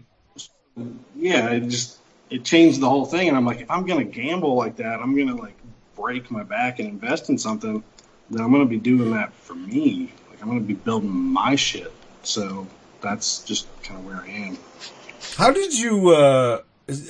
yeah, 1.15 1.49
it 1.51 1.67
just 1.67 1.99
it 2.29 2.43
changed 2.43 2.79
the 2.79 2.89
whole 2.89 3.05
thing. 3.05 3.27
And 3.27 3.37
I'm 3.37 3.45
like, 3.45 3.61
if 3.61 3.69
I'm 3.69 3.85
gonna 3.85 4.03
gamble 4.05 4.55
like 4.55 4.77
that, 4.77 5.01
I'm 5.01 5.15
gonna 5.15 5.35
like 5.39 5.57
break 5.95 6.31
my 6.31 6.43
back 6.43 6.79
and 6.79 6.87
invest 6.87 7.29
in 7.29 7.37
something. 7.37 7.83
Then 8.29 8.41
I'm 8.41 8.51
gonna 8.51 8.65
be 8.65 8.79
doing 8.79 9.11
that 9.11 9.33
for 9.33 9.55
me. 9.55 10.13
Like 10.29 10.41
I'm 10.41 10.47
gonna 10.47 10.61
be 10.61 10.73
building 10.73 11.11
my 11.11 11.55
shit. 11.55 11.91
So 12.23 12.67
that's 13.05 13.43
just 13.43 13.67
kind 13.83 13.99
of 13.99 14.05
where 14.05 14.17
I 14.17 14.27
am. 14.27 14.57
how 15.37 15.51
did 15.51 15.77
you? 15.77 16.09
uh 16.09 16.61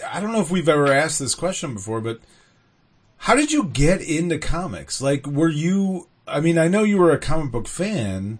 I 0.10 0.22
don't 0.22 0.32
know 0.32 0.42
if 0.42 0.52
we've 0.52 0.70
ever 0.70 0.88
asked 0.88 1.20
this 1.20 1.36
question 1.36 1.74
before, 1.74 2.00
but 2.00 2.20
how 3.18 3.36
did 3.36 3.52
you 3.52 3.66
get 3.66 4.02
into 4.02 4.38
comics? 4.38 5.02
Like, 5.02 5.26
were 5.26 5.50
you? 5.50 6.08
I 6.28 6.40
mean, 6.40 6.58
I 6.58 6.68
know 6.68 6.84
you 6.84 6.98
were 6.98 7.12
a 7.12 7.18
comic 7.20 7.52
book 7.52 7.68
fan, 7.68 8.40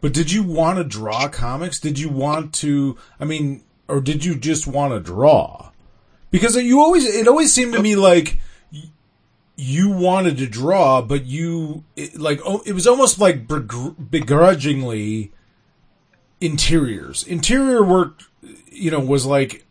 but 0.00 0.12
did 0.12 0.32
you 0.32 0.42
want 0.42 0.78
to 0.78 0.84
draw 0.84 1.28
comics? 1.28 1.80
Did 1.80 1.98
you 1.98 2.08
want 2.08 2.54
to? 2.54 2.96
I 3.20 3.24
mean, 3.24 3.62
or 3.88 4.00
did 4.00 4.24
you 4.24 4.34
just 4.34 4.66
want 4.66 4.92
to 4.92 5.00
draw? 5.00 5.70
Because 6.30 6.56
you 6.56 6.80
always, 6.80 7.06
it 7.06 7.28
always 7.28 7.52
seemed 7.52 7.72
to 7.74 7.82
me 7.82 7.96
like 7.96 8.40
you 9.56 9.90
wanted 9.90 10.36
to 10.38 10.46
draw, 10.46 11.00
but 11.00 11.24
you 11.24 11.84
it, 11.96 12.18
like 12.18 12.40
oh, 12.44 12.62
it 12.66 12.72
was 12.72 12.86
almost 12.86 13.18
like 13.18 13.46
begr- 13.46 14.10
begrudgingly 14.10 15.32
interiors. 16.40 17.22
Interior 17.24 17.82
work, 17.84 18.20
you 18.70 18.90
know, 18.90 19.00
was 19.00 19.26
like 19.26 19.64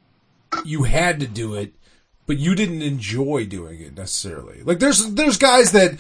you 0.64 0.84
had 0.84 1.20
to 1.20 1.28
do 1.28 1.54
it, 1.54 1.74
but 2.26 2.38
you 2.38 2.56
didn't 2.56 2.82
enjoy 2.82 3.46
doing 3.46 3.80
it 3.82 3.96
necessarily. 3.98 4.62
Like 4.64 4.80
there's 4.80 5.14
there's 5.14 5.38
guys 5.38 5.72
that 5.74 5.98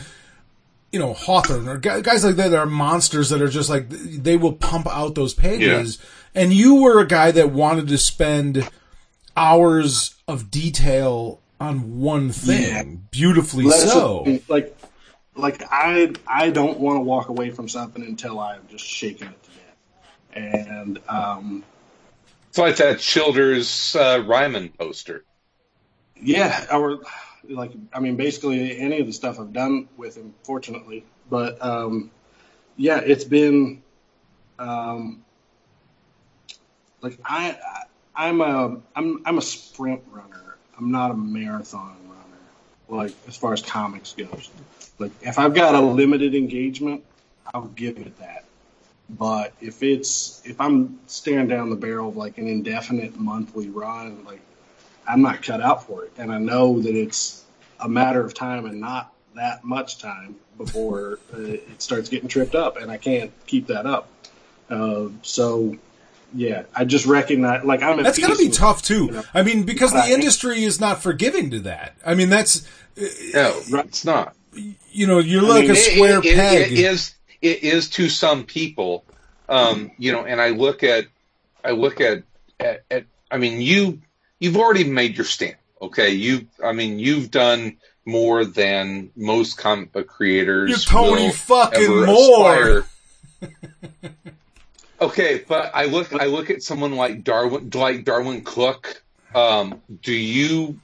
you 0.92 1.00
know 1.00 1.14
Hawthorne 1.14 1.68
or 1.68 1.78
guys 1.78 2.24
like 2.24 2.36
that 2.38 2.50
that 2.52 2.58
are 2.60 2.66
monsters 2.66 3.30
that 3.30 3.42
are 3.42 3.48
just 3.50 3.70
like 3.70 3.90
they 3.90 4.38
will 4.38 4.54
pump 4.54 4.88
out 4.88 5.16
those 5.16 5.34
pages, 5.34 6.00
and 6.34 6.54
you 6.54 6.76
were 6.76 7.00
a 7.00 7.08
guy 7.08 7.32
that 7.32 7.52
wanted 7.52 7.88
to 7.90 7.98
spend 7.98 8.68
hours 9.38 10.16
of 10.28 10.50
detail 10.50 11.42
on 11.60 12.00
one 12.00 12.32
thing, 12.32 12.62
Yeah. 12.62 12.84
beautifully 13.12 13.66
That's 13.70 13.92
so. 13.92 14.40
like, 14.50 14.78
like 15.36 15.64
I 15.72 16.14
I 16.28 16.50
don't 16.50 16.80
want 16.80 16.98
to 16.98 17.02
walk 17.02 17.30
away 17.30 17.50
from 17.52 17.68
something 17.70 18.04
until 18.04 18.40
I've 18.40 18.68
just 18.70 18.86
shaken 18.86 19.28
it. 19.30 19.44
And 20.36 20.99
um, 21.07 21.64
It's 22.49 22.57
like 22.57 22.78
that 22.78 22.99
Childers 22.99 23.95
uh, 23.95 24.24
Ryman 24.26 24.70
poster. 24.78 25.26
yeah, 26.22 26.66
or 26.72 27.02
like 27.49 27.72
I 27.94 27.99
mean, 27.99 28.16
basically 28.16 28.80
any 28.80 28.99
of 28.99 29.07
the 29.07 29.14
stuff 29.14 29.40
I've 29.40 29.53
done 29.53 29.88
with 29.98 30.16
him, 30.16 30.34
fortunately. 30.44 31.06
But 31.30 31.64
um, 31.64 32.12
yeah, 32.78 32.99
it's 32.99 33.24
been 33.24 33.84
um, 34.60 35.24
like 37.02 37.20
I, 37.24 37.57
I 38.16 38.28
I'm 38.28 38.41
a 38.41 38.78
I'm 38.95 39.22
I'm 39.26 39.38
a 39.38 39.41
sprint 39.41 40.02
runner. 40.12 40.56
I'm 40.78 40.91
not 40.91 41.12
a 41.12 41.16
marathon 41.16 41.98
runner. 42.07 43.02
Like 43.02 43.16
as 43.28 43.36
far 43.38 43.53
as 43.53 43.62
comics 43.62 44.14
goes, 44.14 44.49
like 44.99 45.12
if 45.22 45.38
I've 45.38 45.53
got 45.53 45.76
a 45.76 45.82
limited 45.82 46.36
engagement, 46.36 47.03
I'll 47.53 47.68
give 47.68 47.98
it 47.98 48.18
that. 48.20 48.44
But 49.10 49.53
if 49.61 49.84
it's 49.84 50.41
if 50.45 50.60
I'm 50.60 50.99
staring 51.06 51.48
down 51.48 51.69
the 51.69 51.76
barrel 51.76 52.10
of 52.10 52.18
like 52.18 52.38
an 52.38 52.48
indefinite 52.48 53.15
monthly 53.19 53.69
run, 53.69 54.26
like 54.26 54.41
I'm 55.07 55.22
not 55.22 55.44
cut 55.44 55.61
out 55.61 55.86
for 55.86 56.06
it, 56.06 56.11
and 56.18 56.32
I 56.32 56.40
know 56.40 56.80
that 56.82 56.95
it's 56.95 57.44
a 57.80 57.88
matter 57.88 58.22
of 58.26 58.34
time 58.34 58.65
and 58.65 58.80
not 58.82 59.14
that 59.36 59.64
much 59.64 59.99
time 59.99 60.36
before 60.57 61.19
uh, 61.34 61.40
it 61.41 61.82
starts 61.82 62.10
getting 62.10 62.27
tripped 62.30 62.56
up, 62.56 62.77
and 62.77 62.90
I 62.90 62.98
can't 62.98 63.32
keep 63.45 63.68
that 63.68 63.86
up. 63.86 64.10
Uh, 64.69 65.10
so, 65.22 65.77
yeah, 66.34 66.64
I 66.73 66.86
just 66.86 67.06
recognize 67.06 67.64
like 67.64 67.84
I'm. 67.84 68.02
That's 68.02 68.18
going 68.18 68.32
to 68.32 68.38
be 68.40 68.48
with- 68.48 68.57
tough 68.57 68.82
too. 68.82 69.06
you 69.06 69.11
know. 69.11 69.23
I 69.36 69.44
mean, 69.44 69.64
because 69.64 69.91
the 69.91 69.99
Right. 69.99 70.11
industry 70.14 70.64
is 70.64 70.80
not 70.80 71.03
forgiving 71.03 71.52
to 71.52 71.60
that. 71.60 71.95
I 72.03 72.15
mean, 72.15 72.30
that's 72.30 72.64
No, 72.98 73.61
it's 73.69 74.03
not. 74.06 74.36
you 74.91 75.06
know, 75.06 75.19
you're 75.19 75.44
I 75.45 75.48
like 75.48 75.61
mean, 75.64 75.72
a 75.72 75.76
square 75.76 76.19
it- 76.19 76.26
it- 76.26 76.36
peg. 76.36 76.72
it 76.72 76.80
is 76.80 77.14
it 77.45 77.63
is 77.63 77.89
to 77.91 78.09
some 78.09 78.43
people, 78.43 79.05
um, 79.47 79.91
you 79.97 80.11
know. 80.11 80.26
And 80.26 80.41
I 80.41 80.49
look 80.49 80.84
at 80.84 81.05
I 81.63 81.72
look 81.72 82.01
at, 82.01 82.23
at 82.59 82.84
at 82.89 83.05
I 83.30 83.38
mean 83.38 83.61
you 83.61 84.01
you've 84.39 84.57
already 84.57 84.84
made 84.84 85.15
your 85.15 85.26
stand. 85.26 85.57
Okay, 85.81 86.11
you 86.11 86.47
I 86.63 86.72
mean 86.72 86.97
you've 86.99 87.30
done 87.30 87.77
more 88.05 88.45
than 88.45 89.11
most 89.15 89.57
comic 89.57 89.91
book 89.91 90.07
creators. 90.07 90.69
You're 90.69 90.80
Tony 90.80 91.31
fucking 91.31 92.05
Moore. 92.05 92.85
okay, 95.01 95.43
but 95.47 95.72
I 95.73 95.85
look 95.85 96.13
I 96.13 96.26
look 96.26 96.49
at 96.49 96.63
someone 96.63 96.95
like 96.95 97.23
Darwyn 97.23 97.73
like 97.76 98.05
Darwyn 98.05 98.43
Cooke. 98.43 99.03
Um, 99.34 99.81
do 100.01 100.13
you? 100.13 100.80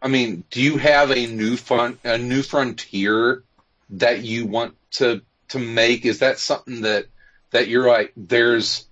I 0.00 0.08
mean, 0.08 0.42
do 0.50 0.60
you 0.60 0.78
have 0.78 1.12
a 1.12 1.26
new 1.26 1.56
fun 1.56 1.98
a 2.02 2.18
new 2.18 2.42
frontier 2.42 3.44
that 3.90 4.22
you 4.24 4.46
want 4.46 4.74
to 4.92 5.22
to 5.52 5.58
make? 5.58 6.04
Is 6.04 6.18
that 6.20 6.38
something 6.38 6.82
that 6.82 7.06
that 7.50 7.68
you're 7.68 7.88
like? 7.88 8.12
There's 8.16 8.86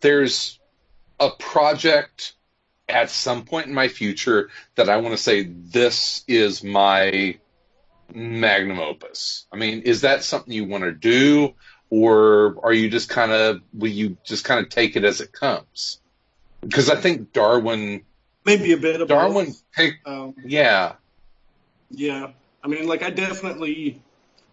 there's 0.00 0.58
a 1.18 1.30
project 1.30 2.34
at 2.88 3.10
some 3.10 3.44
point 3.44 3.66
in 3.66 3.74
my 3.74 3.88
future 3.88 4.50
that 4.76 4.88
I 4.88 4.98
want 4.98 5.16
to 5.16 5.22
say 5.22 5.44
this 5.44 6.24
is 6.28 6.62
my 6.62 7.38
magnum 8.12 8.78
opus. 8.78 9.46
I 9.52 9.56
mean, 9.56 9.82
is 9.82 10.02
that 10.02 10.22
something 10.22 10.52
you 10.52 10.66
want 10.66 10.84
to 10.84 10.92
do, 10.92 11.54
or 11.90 12.56
are 12.62 12.72
you 12.72 12.88
just 12.88 13.08
kind 13.08 13.32
of 13.32 13.60
will 13.72 13.90
you 13.90 14.16
just 14.24 14.44
kind 14.44 14.60
of 14.64 14.70
take 14.70 14.96
it 14.96 15.04
as 15.04 15.20
it 15.20 15.32
comes? 15.32 16.00
Because 16.60 16.90
I 16.90 16.96
think 16.96 17.32
Darwyn 17.32 18.02
maybe 18.44 18.72
a 18.72 18.76
bit 18.76 19.00
of 19.00 19.08
Darwyn 19.08 19.46
both. 19.46 19.62
picked 19.74 20.06
Um, 20.06 20.34
yeah 20.44 20.94
Yeah, 21.90 22.30
I 22.62 22.68
mean, 22.68 22.88
like 22.88 23.02
I 23.02 23.10
definitely, 23.10 24.02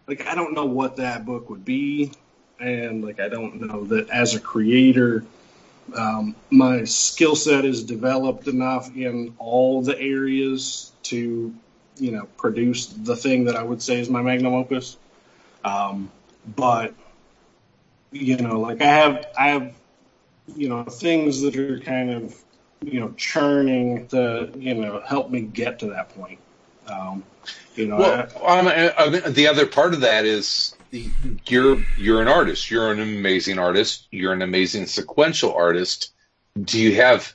like 0.06 0.26
I 0.26 0.34
don't 0.34 0.54
know 0.54 0.66
what 0.66 0.96
that 0.96 1.24
book 1.24 1.50
would 1.50 1.64
be, 1.64 2.12
and 2.60 3.04
like 3.04 3.20
I 3.20 3.28
don't 3.28 3.60
know 3.60 3.84
that 3.84 4.10
as 4.10 4.34
a 4.34 4.40
creator, 4.40 5.24
um, 5.96 6.34
my 6.50 6.84
skill 6.84 7.36
set 7.36 7.64
is 7.64 7.84
developed 7.84 8.48
enough 8.48 8.94
in 8.96 9.34
all 9.38 9.82
the 9.82 9.98
areas 9.98 10.92
to, 11.04 11.54
you 11.98 12.10
know, 12.10 12.26
produce 12.36 12.86
the 12.86 13.16
thing 13.16 13.44
that 13.44 13.56
I 13.56 13.62
would 13.62 13.82
say 13.82 14.00
is 14.00 14.08
my 14.08 14.22
magnum 14.22 14.54
opus. 14.54 14.96
Um, 15.64 16.10
but 16.56 16.94
you 18.14 18.36
know, 18.36 18.60
like 18.60 18.80
I 18.80 18.86
have, 18.86 19.26
I 19.38 19.48
have, 19.48 19.74
you 20.54 20.68
know, 20.68 20.84
things 20.84 21.40
that 21.40 21.56
are 21.56 21.80
kind 21.80 22.10
of, 22.10 22.40
you 22.82 23.00
know, 23.00 23.12
churning 23.16 24.06
to, 24.08 24.50
you 24.56 24.74
know, 24.74 25.00
help 25.00 25.30
me 25.30 25.40
get 25.40 25.80
to 25.80 25.86
that 25.86 26.10
point. 26.10 26.38
Um, 26.88 27.24
you 27.76 27.86
know, 27.86 27.96
Well, 27.96 28.28
I- 28.46 28.94
I 28.96 29.08
mean, 29.10 29.32
the 29.32 29.48
other 29.48 29.66
part 29.66 29.94
of 29.94 30.00
that 30.02 30.24
is 30.24 30.74
you're 31.46 31.82
you're 31.98 32.22
an 32.22 32.28
artist. 32.28 32.70
You're 32.70 32.92
an 32.92 33.00
amazing 33.00 33.58
artist. 33.58 34.06
You're 34.10 34.32
an 34.32 34.42
amazing 34.42 34.86
sequential 34.86 35.52
artist. 35.54 36.12
Do 36.60 36.80
you 36.80 36.94
have? 36.96 37.34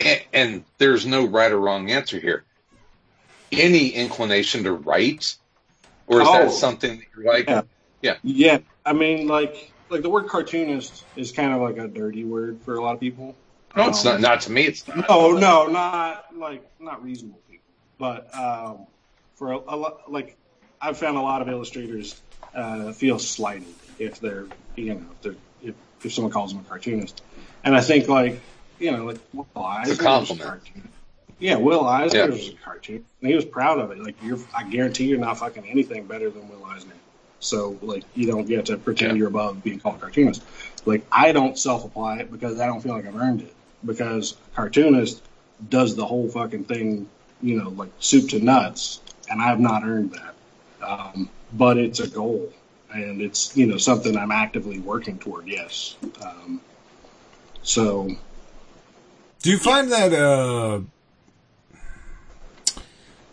And, 0.00 0.20
and 0.32 0.64
there's 0.78 1.04
no 1.06 1.24
right 1.26 1.50
or 1.50 1.58
wrong 1.58 1.90
answer 1.90 2.18
here. 2.18 2.44
Any 3.52 3.88
inclination 3.88 4.64
to 4.64 4.72
write, 4.72 5.36
or 6.06 6.22
is 6.22 6.28
Oh. 6.28 6.32
that 6.44 6.52
something 6.52 6.98
that 6.98 7.06
you're 7.16 7.32
like? 7.32 7.48
Yeah. 8.00 8.14
Yeah, 8.22 8.58
I 8.86 8.92
mean, 8.92 9.26
like, 9.26 9.72
like 9.90 10.02
the 10.02 10.08
word 10.08 10.28
cartoonist 10.28 11.04
is 11.16 11.32
kind 11.32 11.52
of 11.52 11.60
like 11.60 11.76
a 11.78 11.88
dirty 11.88 12.24
word 12.24 12.60
for 12.64 12.76
a 12.76 12.82
lot 12.82 12.94
of 12.94 13.00
people. 13.00 13.34
No, 13.76 13.88
it's 13.88 14.06
Um, 14.06 14.12
not. 14.12 14.20
Not 14.20 14.40
to 14.42 14.52
me. 14.52 14.62
It's 14.62 14.86
not. 14.88 15.08
No, 15.08 15.32
no, 15.32 15.66
not 15.66 16.26
like 16.38 16.64
not 16.80 17.02
reasonable 17.04 17.40
but 18.00 18.34
um, 18.34 18.86
for 19.36 19.52
a, 19.52 19.58
a 19.58 19.76
lot, 19.76 20.10
like 20.10 20.36
I've 20.80 20.96
found 20.98 21.16
a 21.18 21.20
lot 21.20 21.42
of 21.42 21.48
illustrators 21.48 22.20
uh, 22.54 22.90
feel 22.92 23.18
slighted 23.20 23.68
if 23.98 24.18
they're, 24.18 24.46
you 24.74 24.94
know, 24.94 25.02
if, 25.12 25.20
they're, 25.22 25.34
if 25.62 25.74
if 26.02 26.12
someone 26.14 26.32
calls 26.32 26.52
them 26.52 26.64
a 26.64 26.68
cartoonist, 26.68 27.22
and 27.62 27.76
I 27.76 27.82
think 27.82 28.08
like, 28.08 28.40
you 28.80 28.90
know, 28.90 29.04
like 29.04 29.18
Will 29.34 29.46
Eisner 29.54 29.90
was 29.90 30.00
a 30.00 30.02
compliment. 30.02 30.48
cartoon. 30.48 30.88
Yeah, 31.38 31.56
Will 31.56 31.84
Eisner 31.86 32.20
Yeah. 32.20 32.26
was 32.26 32.48
a 32.48 32.52
cartoon, 32.64 33.04
and 33.20 33.28
he 33.30 33.36
was 33.36 33.44
proud 33.44 33.78
of 33.78 33.90
it. 33.92 33.98
Like 33.98 34.16
you're, 34.22 34.38
I 34.56 34.64
guarantee 34.64 35.04
you're 35.04 35.18
not 35.18 35.38
fucking 35.38 35.66
anything 35.66 36.06
better 36.06 36.30
than 36.30 36.48
Will 36.48 36.64
Eisner. 36.64 36.94
So 37.40 37.78
like 37.82 38.04
you 38.14 38.26
don't 38.26 38.46
get 38.46 38.66
to 38.66 38.78
pretend 38.78 39.12
Yeah. 39.12 39.18
you're 39.18 39.28
above 39.28 39.62
being 39.62 39.78
called 39.78 39.96
a 39.96 39.98
cartoonist. 39.98 40.42
Like 40.86 41.04
I 41.12 41.32
don't 41.32 41.58
self 41.58 41.84
apply 41.84 42.20
it 42.20 42.32
because 42.32 42.58
I 42.60 42.66
don't 42.66 42.80
feel 42.80 42.94
like 42.94 43.06
I've 43.06 43.16
earned 43.16 43.42
it. 43.42 43.54
Because 43.84 44.32
a 44.52 44.56
cartoonist 44.56 45.22
does 45.68 45.96
the 45.96 46.04
whole 46.06 46.28
fucking 46.28 46.64
thing, 46.64 47.08
you 47.42 47.56
know, 47.62 47.70
like 47.70 47.90
soup 47.98 48.28
to 48.30 48.40
nuts, 48.40 49.00
and 49.28 49.40
I 49.40 49.46
have 49.46 49.60
not 49.60 49.84
earned 49.84 50.12
that. 50.12 50.34
Um, 50.86 51.28
but 51.52 51.78
it's 51.78 52.00
a 52.00 52.08
goal, 52.08 52.52
and 52.92 53.20
it's 53.20 53.56
you 53.56 53.66
know 53.66 53.76
something 53.76 54.16
I'm 54.16 54.32
actively 54.32 54.78
working 54.78 55.18
toward. 55.18 55.48
Yes. 55.48 55.96
Um, 56.22 56.60
so 57.62 58.08
Do 59.42 59.50
you 59.50 59.58
find 59.58 59.90
that? 59.92 60.12
uh 60.12 60.80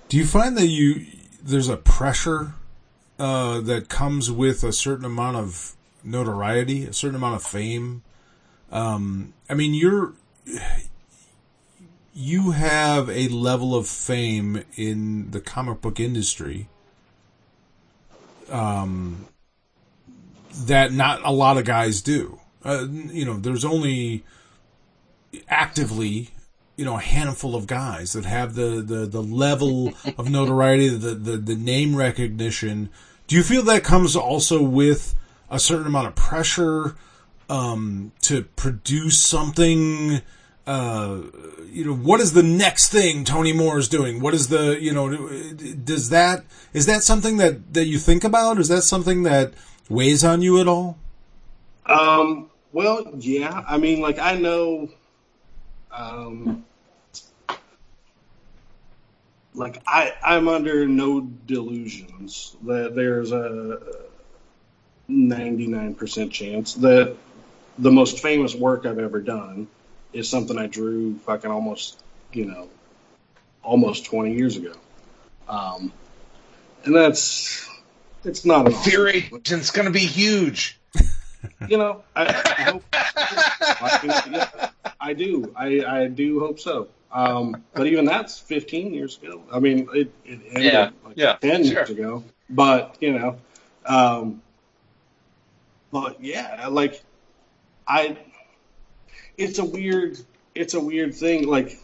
Do 0.10 0.18
you 0.18 0.26
find 0.26 0.58
that 0.58 0.68
you 0.68 1.06
there's 1.44 1.70
a 1.70 1.78
pressure 1.78 2.54
uh, 3.20 3.62
that 3.62 3.90
comes 3.90 4.30
with 4.32 4.64
a 4.64 4.72
certain 4.72 5.06
amount 5.06 5.38
of 5.38 5.76
notoriety, 6.04 6.86
a 6.86 6.94
certain 6.94 7.16
amount 7.16 7.36
of 7.36 7.44
fame? 7.44 8.04
Um, 8.72 9.34
I 9.50 9.54
mean, 9.54 9.74
you're 9.74 10.14
you 12.20 12.50
have 12.50 13.12
a 13.12 13.28
level 13.28 13.76
of 13.76 13.88
fame 13.88 14.64
in 14.76 15.30
the 15.30 15.40
comic 15.40 15.82
book 15.82 16.00
industry 16.00 16.68
um, 18.50 19.28
that 20.52 20.92
not 20.92 21.24
a 21.24 21.32
lot 21.32 21.60
of 21.60 21.66
guys 21.66 22.02
do. 22.02 22.40
Uh, 22.66 22.88
you 22.90 23.24
know, 23.24 23.38
there's 23.38 23.64
only 23.64 24.24
actively, 25.48 26.32
you 26.76 26.84
know, 26.84 26.96
a 26.96 27.02
handful 27.02 27.56
of 27.56 27.68
guys 27.68 28.14
that 28.14 28.26
have 28.26 28.56
the, 28.56 28.82
the, 28.82 29.06
the 29.06 29.22
level 29.22 29.94
of 30.18 30.28
notoriety, 30.28 30.90
the, 30.98 31.14
the, 31.14 31.38
the 31.38 31.56
name 31.56 31.96
recognition. 31.96 32.90
Do 33.28 33.36
you 33.36 33.44
feel 33.44 33.62
that 33.66 33.84
comes 33.84 34.16
also 34.16 34.60
with 34.60 35.14
a 35.52 35.60
certain 35.60 35.86
amount 35.86 36.08
of 36.08 36.16
pressure, 36.16 36.96
um, 37.48 38.12
to 38.22 38.42
produce 38.42 39.20
something, 39.20 40.22
uh, 40.68 41.22
you 41.72 41.86
know, 41.86 41.96
what 41.96 42.20
is 42.20 42.34
the 42.34 42.44
next 42.44 42.90
thing 42.90 43.24
Tony 43.24 43.54
Moore 43.54 43.78
is 43.78 43.88
doing? 43.88 44.20
What 44.20 44.34
is 44.34 44.50
the, 44.50 44.78
you 44.80 44.94
know, 44.94 45.10
does 45.16 46.10
that, 46.10 46.44
is 46.74 46.86
that 46.88 47.04
something 47.04 47.38
that, 47.38 47.74
that 47.74 47.86
you 47.86 47.98
think 47.98 48.26
about? 48.26 48.60
Is 48.60 48.68
that 48.68 48.82
something 48.82 49.24
that 49.24 49.54
weighs 49.90 50.26
on 50.26 50.42
you 50.42 50.60
at 50.60 50.68
all? 50.68 50.98
Um, 51.86 52.50
well, 52.74 53.14
yeah. 53.18 53.64
I 53.66 53.78
mean, 53.78 54.02
like 54.02 54.20
I 54.20 54.36
know, 54.36 54.90
um, 55.90 56.66
like 59.54 59.82
I 59.88 60.14
I'm 60.22 60.50
under 60.50 60.86
no 60.86 61.22
delusions 61.22 62.58
that 62.64 62.94
there's 62.94 63.32
a 63.32 63.80
99% 65.10 66.32
chance 66.32 66.74
that 66.76 67.16
the 67.80 67.92
most 67.92 68.20
famous 68.20 68.54
work 68.54 68.86
I've 68.86 69.00
ever 69.00 69.22
done 69.22 69.68
is 70.18 70.28
something 70.28 70.58
I 70.58 70.68
drew 70.68 71.16
fucking 71.20 71.52
almost, 71.52 72.04
you 72.34 72.46
know, 72.46 72.70
almost 73.64 74.06
20 74.06 74.34
years 74.34 74.58
ago. 74.58 74.74
Um, 75.48 75.94
and 76.86 76.96
that's 76.96 77.70
it's 78.24 78.44
not 78.44 78.68
a 78.68 78.72
Fear 78.72 79.10
It's 79.32 79.72
going 79.72 79.86
to 79.86 79.92
be 79.92 80.00
huge. 80.00 80.80
you 81.70 81.78
know, 81.78 82.04
I, 82.16 82.26
I 82.26 82.62
hope. 82.64 82.84
I, 82.92 84.22
yeah, 84.30 84.70
I 85.00 85.14
do. 85.14 85.54
I, 85.56 85.84
I 85.86 86.08
do 86.08 86.40
hope 86.40 86.60
so. 86.60 86.88
Um, 87.12 87.64
but 87.74 87.88
even 87.88 88.06
that's 88.06 88.40
15 88.40 88.94
years 88.94 89.18
ago. 89.22 89.42
I 89.52 89.60
mean, 89.60 89.88
it, 89.94 90.12
it 90.26 90.40
ended 90.50 90.64
Yeah, 90.64 90.90
like 91.06 91.16
yeah, 91.16 91.38
10 91.42 91.64
sure. 91.64 91.74
years 91.74 91.90
ago. 91.90 92.24
But 92.50 92.98
you 93.00 93.18
know, 93.18 93.38
um, 93.86 94.42
but 95.92 96.22
yeah, 96.22 96.68
like 96.68 97.04
I, 97.88 98.18
it's 99.38 99.60
a 99.60 99.66
weird, 99.66 100.18
it's 100.56 100.74
a 100.74 100.80
weird 100.80 101.16
thing. 101.16 101.48
Like, 101.48 101.80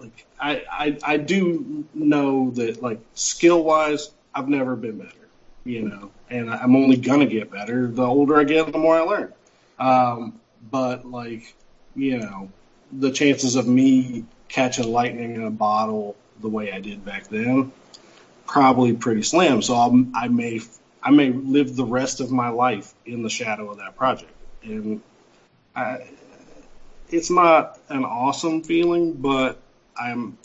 like 0.00 0.26
I, 0.38 0.62
I, 0.70 0.98
I 1.02 1.16
do 1.16 1.84
know 1.94 2.50
that 2.52 2.82
like 2.82 3.00
skill 3.14 3.62
wise, 3.62 4.10
I've 4.34 4.48
never 4.48 4.76
been 4.76 4.98
better 4.98 5.20
you 5.64 5.82
know, 5.82 6.10
and 6.28 6.50
I'm 6.50 6.76
only 6.76 6.96
gonna 6.96 7.26
get 7.26 7.50
better. 7.50 7.86
The 7.86 8.04
older 8.04 8.38
I 8.38 8.44
get, 8.44 8.72
the 8.72 8.78
more 8.78 8.96
I 8.96 9.02
learn. 9.02 9.32
Um, 9.78 10.40
but 10.70 11.06
like, 11.06 11.54
you 11.94 12.18
know, 12.18 12.50
the 12.92 13.10
chances 13.10 13.56
of 13.56 13.66
me 13.66 14.24
catching 14.48 14.90
lightning 14.90 15.34
in 15.34 15.44
a 15.44 15.50
bottle 15.50 16.16
the 16.40 16.48
way 16.48 16.72
I 16.72 16.80
did 16.80 17.04
back 17.04 17.28
then, 17.28 17.72
probably 18.46 18.94
pretty 18.94 19.22
slim. 19.22 19.62
So 19.62 19.74
I'll, 19.74 20.06
I 20.14 20.28
may, 20.28 20.60
I 21.02 21.10
may 21.10 21.30
live 21.30 21.76
the 21.76 21.84
rest 21.84 22.20
of 22.20 22.30
my 22.30 22.48
life 22.48 22.92
in 23.06 23.22
the 23.22 23.30
shadow 23.30 23.70
of 23.70 23.78
that 23.78 23.96
project. 23.96 24.32
and 24.62 25.00
I, 25.80 26.06
it's 27.08 27.30
not 27.30 27.78
an 27.88 28.04
awesome 28.04 28.62
feeling, 28.62 29.14
but 29.14 29.60
I'm 29.98 30.38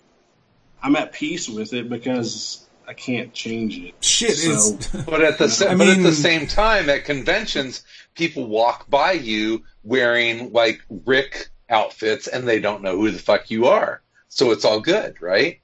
I'm 0.81 0.95
at 0.95 1.13
peace 1.13 1.49
with 1.49 1.73
it 1.73 1.89
because 1.89 2.65
I 2.87 2.93
can't 2.93 3.33
change 3.33 3.77
it. 3.77 3.95
Shit 4.03 4.35
So- 4.37 4.51
is. 4.51 4.87
But 5.05 5.21
at 5.21 5.37
the 5.37 5.49
sa- 5.49 5.69
I 5.71 5.75
but 5.75 5.87
at 5.89 6.01
the 6.01 6.11
same 6.11 6.47
time, 6.47 6.89
at 6.89 7.05
conventions, 7.05 7.83
people 8.15 8.47
walk 8.47 8.89
by 8.89 9.13
you 9.13 9.63
wearing 9.83 10.51
like 10.53 10.81
Rick 10.89 11.49
outfits, 11.69 12.27
and 12.27 12.47
they 12.47 12.59
don't 12.59 12.83
know 12.83 12.97
who 12.97 13.11
the 13.11 13.19
fuck 13.19 13.49
you 13.51 13.65
are. 13.67 14.01
So 14.29 14.51
it's 14.51 14.65
all 14.65 14.79
good, 14.79 15.21
right? 15.21 15.59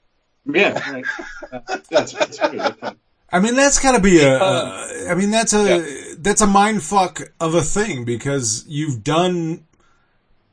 Yeah, 0.46 0.92
right. 0.92 1.06
Uh, 1.52 1.60
that's, 1.90 2.14
that's 2.14 2.40
good. 2.40 2.96
I 3.32 3.40
mean, 3.40 3.56
that's 3.56 3.80
got 3.80 3.94
to 3.94 4.02
be 4.02 4.22
a. 4.22 4.40
I 4.40 5.16
mean, 5.16 5.32
that's 5.32 5.54
a 5.54 6.16
that's 6.16 6.42
a 6.42 6.48
mind 6.48 6.84
fuck 6.84 7.22
of 7.40 7.56
a 7.56 7.62
thing 7.62 8.04
because 8.04 8.66
you've 8.68 9.04
done, 9.04 9.66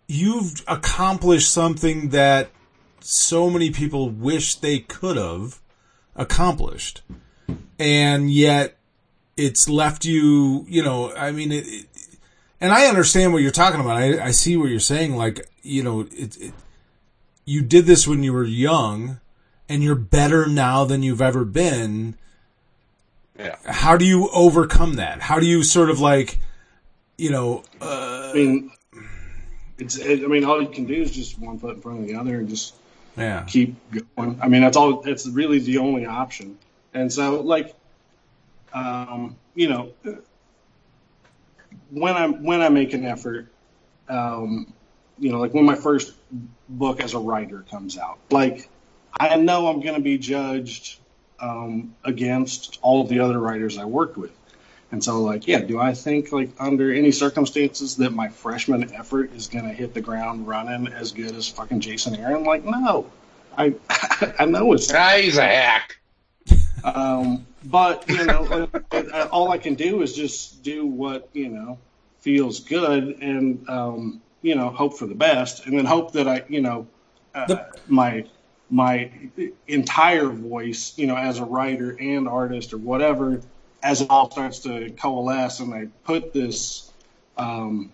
you've 0.06 0.62
accomplished 0.68 1.52
something 1.52 2.10
that 2.10 2.50
so 3.00 3.50
many 3.50 3.70
people 3.70 4.10
wish 4.10 4.54
they 4.54 4.78
could 4.78 5.16
have 5.16 5.60
accomplished, 6.14 7.02
and 7.78 8.30
yet 8.30 8.78
it's 9.36 9.68
left 9.68 10.04
you. 10.04 10.64
You 10.68 10.84
know, 10.84 11.12
I 11.14 11.32
mean, 11.32 11.50
it, 11.50 11.66
it 11.66 11.86
and 12.60 12.72
I 12.72 12.86
understand 12.86 13.32
what 13.32 13.42
you're 13.42 13.50
talking 13.50 13.80
about. 13.80 13.96
I, 13.96 14.26
I 14.26 14.30
see 14.30 14.56
what 14.56 14.70
you're 14.70 14.78
saying. 14.78 15.16
Like, 15.16 15.48
you 15.62 15.82
know, 15.82 16.02
it, 16.12 16.36
it 16.40 16.54
you 17.44 17.62
did 17.62 17.86
this 17.86 18.06
when 18.06 18.22
you 18.22 18.32
were 18.32 18.44
young, 18.44 19.18
and 19.68 19.82
you're 19.82 19.96
better 19.96 20.46
now 20.46 20.84
than 20.84 21.02
you've 21.02 21.22
ever 21.22 21.44
been 21.44 22.16
Yeah. 23.38 23.56
how 23.64 23.96
do 23.96 24.04
you 24.04 24.28
overcome 24.30 24.94
that? 24.94 25.20
How 25.20 25.38
do 25.38 25.46
you 25.46 25.62
sort 25.62 25.90
of 25.90 26.00
like, 26.00 26.38
you 27.16 27.30
know, 27.30 27.62
uh, 27.80 28.30
I 28.30 28.34
mean, 28.34 28.72
it's. 29.78 29.96
It, 29.96 30.24
I 30.24 30.26
mean, 30.26 30.44
all 30.44 30.60
you 30.60 30.68
can 30.68 30.86
do 30.86 30.94
is 30.94 31.12
just 31.12 31.38
one 31.38 31.58
foot 31.58 31.76
in 31.76 31.80
front 31.80 32.00
of 32.00 32.06
the 32.08 32.16
other 32.16 32.38
and 32.38 32.48
just 32.48 32.74
yeah, 33.16 33.44
keep 33.46 33.76
going. 34.16 34.40
I 34.42 34.48
mean, 34.48 34.62
that's 34.62 34.76
all. 34.76 35.02
It's 35.06 35.26
really 35.28 35.60
the 35.60 35.78
only 35.78 36.04
option. 36.04 36.58
And 36.94 37.12
so, 37.12 37.40
like, 37.40 37.74
um, 38.72 39.36
you 39.54 39.68
know, 39.68 39.92
when 41.90 42.14
I 42.14 42.26
when 42.26 42.60
I 42.60 42.68
make 42.68 42.92
an 42.92 43.04
effort, 43.04 43.48
um, 44.08 44.72
you 45.18 45.30
know, 45.30 45.38
like 45.38 45.54
when 45.54 45.64
my 45.64 45.76
first 45.76 46.14
book 46.68 47.00
as 47.00 47.14
a 47.14 47.18
writer 47.18 47.64
comes 47.70 47.98
out, 47.98 48.18
like 48.30 48.68
I 49.18 49.36
know 49.36 49.68
I'm 49.68 49.80
going 49.80 49.94
to 49.94 50.00
be 50.00 50.18
judged 50.18 50.98
um, 51.40 51.94
against 52.04 52.78
all 52.82 53.00
of 53.02 53.08
the 53.08 53.20
other 53.20 53.38
writers 53.38 53.78
I 53.78 53.84
worked 53.84 54.16
with. 54.16 54.32
And 54.90 55.04
so, 55.04 55.20
like, 55.22 55.46
yeah, 55.46 55.58
do 55.60 55.78
I 55.78 55.92
think, 55.92 56.32
like, 56.32 56.50
under 56.58 56.90
any 56.92 57.12
circumstances 57.12 57.96
that 57.96 58.10
my 58.14 58.28
freshman 58.28 58.90
effort 58.94 59.32
is 59.34 59.46
going 59.46 59.64
to 59.66 59.72
hit 59.72 59.92
the 59.92 60.00
ground 60.00 60.48
running 60.48 60.88
as 60.88 61.12
good 61.12 61.34
as 61.34 61.46
fucking 61.46 61.80
Jason 61.80 62.16
Aaron? 62.16 62.44
Like, 62.44 62.64
no. 62.64 63.10
I 63.56 63.74
I 64.38 64.46
know 64.46 64.72
it's 64.72 64.90
Ah, 64.92 65.16
he's 65.16 65.36
a 65.36 65.42
hack. 65.42 65.98
um, 66.84 67.46
but 67.64 68.08
you 68.08 68.24
know, 68.24 68.68
all 69.30 69.50
I 69.50 69.58
can 69.58 69.74
do 69.74 70.00
is 70.02 70.14
just 70.14 70.62
do 70.62 70.86
what 70.86 71.28
you 71.32 71.48
know 71.48 71.78
feels 72.20 72.60
good, 72.60 73.18
and 73.20 73.68
um, 73.68 74.22
you 74.42 74.54
know, 74.54 74.70
hope 74.70 74.96
for 74.96 75.06
the 75.06 75.14
best, 75.14 75.66
and 75.66 75.76
then 75.76 75.84
hope 75.84 76.12
that 76.12 76.28
I, 76.28 76.44
you 76.48 76.60
know, 76.60 76.86
uh, 77.34 77.46
The- 77.46 77.66
my 77.88 78.24
my 78.70 79.10
entire 79.66 80.26
voice, 80.26 80.92
you 80.96 81.06
know, 81.06 81.16
as 81.16 81.38
a 81.38 81.44
writer 81.44 81.96
and 81.98 82.28
artist 82.28 82.72
or 82.72 82.78
whatever, 82.78 83.40
as 83.82 84.00
it 84.02 84.10
all 84.10 84.30
starts 84.30 84.58
to 84.60 84.90
coalesce, 84.90 85.60
and 85.60 85.72
I 85.72 85.88
put 86.04 86.32
this, 86.32 86.92
um, 87.36 87.92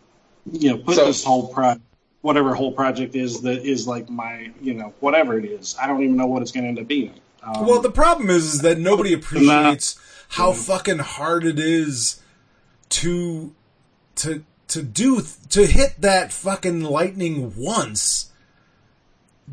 you 0.51 0.70
know, 0.70 0.78
put 0.78 0.96
So- 0.96 1.06
this 1.06 1.24
whole 1.24 1.48
project, 1.48 1.82
whatever 2.22 2.55
whole 2.55 2.72
project 2.72 3.14
is 3.14 3.42
that 3.42 3.64
is 3.64 3.86
like 3.86 4.09
my, 4.10 4.51
you 4.62 4.74
know, 4.74 4.92
whatever 5.01 5.38
it 5.38 5.44
is. 5.44 5.76
I 5.80 5.86
don't 5.86 6.02
even 6.02 6.16
know 6.16 6.26
what 6.26 6.42
it's 6.42 6.52
going 6.52 6.64
to 6.64 6.68
end 6.68 6.78
up 6.78 6.88
being. 6.88 7.12
Um, 7.42 7.66
Well, 7.66 7.80
the 7.82 7.90
problem 7.90 8.30
is, 8.30 8.55
is 8.55 8.60
that 8.62 8.78
nobody 8.78 9.12
appreciates 9.12 9.96
how 10.28 10.52
fucking 10.52 10.98
hard 11.01 11.44
it 11.44 11.59
is 11.59 12.20
to 12.88 13.55
to 14.16 14.44
to 14.68 14.82
do 14.82 15.22
to 15.51 15.66
hit 15.66 16.01
that 16.01 16.32
fucking 16.32 16.80
lightning 16.82 17.52
once, 17.56 18.30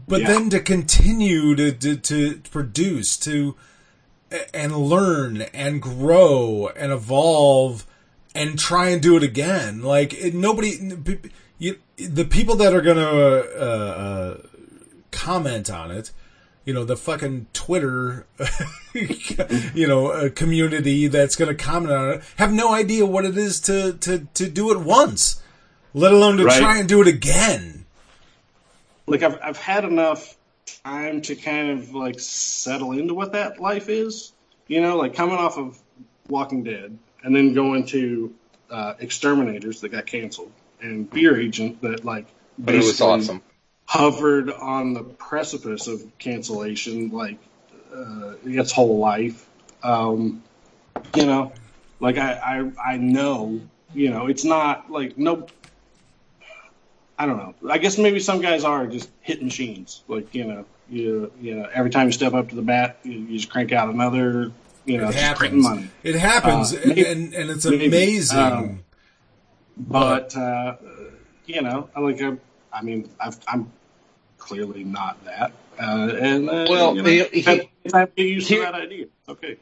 but 0.08 0.22
Yeah. 0.22 0.28
then 0.28 0.50
to 0.52 0.60
continue 0.60 1.56
to, 1.56 1.72
to 1.72 1.96
to 1.98 2.42
produce 2.52 3.18
to 3.18 3.56
and 4.54 4.76
learn 4.78 5.42
and 5.54 5.82
grow 5.82 6.70
and 6.76 6.92
evolve 6.92 7.86
and 8.34 8.58
try 8.58 8.88
and 8.90 9.02
do 9.02 9.18
it 9.18 9.24
again. 9.24 9.82
Like 9.82 10.14
it, 10.14 10.34
nobody, 10.34 10.80
you, 11.60 11.78
the 11.98 12.24
people 12.26 12.56
that 12.56 12.74
are 12.74 12.82
gonna 12.82 13.02
uh, 13.02 14.38
uh, 14.38 14.38
comment 15.12 15.70
on 15.70 15.92
it, 15.92 16.12
you 16.64 16.74
know, 16.74 16.86
the 16.86 16.96
fucking 16.96 17.48
Twitter, 17.52 18.26
you 19.74 19.88
know, 19.88 20.08
uh, 20.08 20.30
community 20.30 21.08
that's 21.08 21.36
gonna 21.36 21.56
comment 21.56 21.92
on 21.92 22.10
it, 22.12 22.24
have 22.38 22.54
no 22.54 22.74
idea 22.74 23.06
what 23.06 23.26
it 23.26 23.38
is 23.38 23.60
to 23.62 23.94
to 23.94 24.28
to 24.34 24.48
do 24.50 24.72
it 24.72 24.80
once, 24.80 25.42
let 25.94 26.14
alone 26.14 26.38
to 26.38 26.46
Right. 26.46 26.60
try 26.60 26.78
and 26.78 26.88
do 26.88 27.02
it 27.02 27.08
again. 27.10 27.81
Like 29.07 29.23
I've 29.23 29.40
I've 29.41 29.57
had 29.57 29.86
enough 29.86 30.36
time 30.84 31.22
to 31.22 31.36
kind 31.36 31.72
of 31.72 31.94
like 31.94 32.19
settle 32.19 32.91
into 32.94 33.14
what 33.14 33.34
that 33.34 33.60
life 33.60 33.90
is. 33.90 34.34
You 34.68 34.82
know, 34.82 34.98
like 34.98 35.15
coming 35.15 35.36
off 35.36 35.57
of 35.57 35.78
Walking 36.30 36.64
Dead 36.64 36.98
and 37.23 37.36
then 37.36 37.53
going 37.53 37.86
to 37.88 38.34
uh, 38.69 38.94
Exterminators 38.99 39.82
that 39.82 39.90
got 39.90 40.06
canceled 40.06 40.52
and 40.82 41.11
Fear 41.11 41.40
Agent 41.40 41.82
that 41.82 42.06
like 42.06 42.28
But 42.57 42.76
it 42.76 42.84
was 42.84 43.02
awesome. 43.02 43.41
hovered 43.86 44.49
on 44.52 44.94
the 44.94 45.03
precipice 45.03 45.88
of 45.88 46.03
cancellation 46.18 47.10
like 47.10 47.38
uh, 47.94 48.36
its 48.45 48.72
whole 48.72 48.99
life. 48.99 49.48
Um, 49.84 50.44
you 51.15 51.26
know, 51.26 51.52
like 51.99 52.18
I, 52.18 52.72
I 52.86 52.94
I 52.94 52.98
know, 52.98 53.60
you 53.94 54.10
know, 54.10 54.28
it's 54.28 54.45
not 54.45 54.90
like 54.91 55.18
no 55.18 55.48
I 57.22 57.27
don't 57.27 57.38
know. 57.38 57.53
I 57.69 57.77
guess 57.77 57.99
maybe 57.99 58.19
some 58.19 58.41
guys 58.41 58.64
are 58.64 58.88
just 58.88 59.07
hit 59.22 59.43
machines. 59.43 60.03
Like 60.07 60.34
you 60.34 60.43
know, 60.45 60.65
you 60.89 61.31
you 61.39 61.53
know, 61.56 61.69
every 61.72 61.91
time 61.91 62.07
you 62.07 62.11
step 62.14 62.34
up 62.34 62.49
to 62.49 62.56
the 62.56 62.64
bat, 62.64 62.98
you, 63.03 63.11
you 63.11 63.38
just 63.38 63.52
crank 63.52 63.72
out 63.72 63.89
another. 63.89 64.52
You 64.85 64.98
know, 64.98 65.10
It 65.10 65.11
just 65.14 65.19
happens. 65.19 65.64
money. 65.64 65.88
It 66.02 66.15
happens, 66.15 66.73
Uh, 66.73 66.77
and, 66.77 66.88
maybe- 66.88 67.06
and 67.06 67.34
and 67.35 67.49
it's 67.52 67.65
maybe, 67.65 67.85
amazing. 67.85 68.39
um, 68.39 68.84
But 69.77 70.35
uh, 70.35 70.77
you 71.45 71.61
know, 71.61 71.89
I 71.95 71.99
like 71.99 72.19
I, 72.23 72.38
I 72.73 72.81
mean, 72.81 73.07
I've, 73.19 73.38
I'm 73.48 73.72
clearly 74.39 74.84
not 74.84 75.23
that. 75.26 75.52
Uh, 75.80 76.11
and 76.19 76.49
uh, 76.49 76.65
Well, 76.69 76.95
you 76.95 77.03
know, 77.03 77.10
he- 77.10 77.41
he- 77.41 77.48
I 77.93 77.98
have 77.99 78.10
to 78.10 78.15
get 78.15 78.27
used 78.27 78.48
to 78.49 78.61
that 78.61 78.73
idea. 78.73 79.06
Okay. 79.30 79.57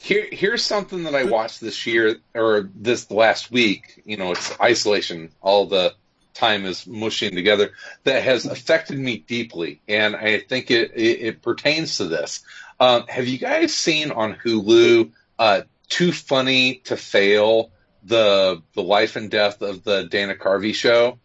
Here, 0.00 0.26
here's 0.30 0.64
something 0.64 1.04
that 1.04 1.14
I 1.14 1.24
watched 1.24 1.60
this 1.60 1.86
year 1.86 2.16
or 2.34 2.70
this 2.74 3.10
last 3.10 3.50
week. 3.52 4.02
You 4.04 4.16
know, 4.16 4.32
it's 4.32 4.58
isolation. 4.60 5.30
All 5.40 5.66
the 5.66 5.94
time 6.34 6.64
is 6.64 6.86
mushing 6.86 7.34
together. 7.34 7.70
That 8.04 8.22
has 8.22 8.46
affected 8.46 8.98
me 8.98 9.18
deeply, 9.18 9.80
and 9.88 10.14
I 10.16 10.40
think 10.40 10.70
it 10.70 10.92
it, 10.94 11.20
it 11.20 11.42
pertains 11.42 11.96
to 11.98 12.04
this. 12.04 12.40
Um, 12.80 13.06
have 13.08 13.26
you 13.26 13.38
guys 13.38 13.74
seen 13.74 14.10
on 14.12 14.34
Hulu 14.34 15.10
uh, 15.38 15.62
"Too 15.88 16.12
Funny 16.12 16.76
to 16.84 16.96
Fail"? 16.96 17.70
The 18.04 18.62
the 18.74 18.82
life 18.82 19.16
and 19.16 19.30
death 19.30 19.60
of 19.60 19.82
the 19.84 20.04
Dana 20.04 20.34
Carvey 20.34 20.74
show. 20.74 21.18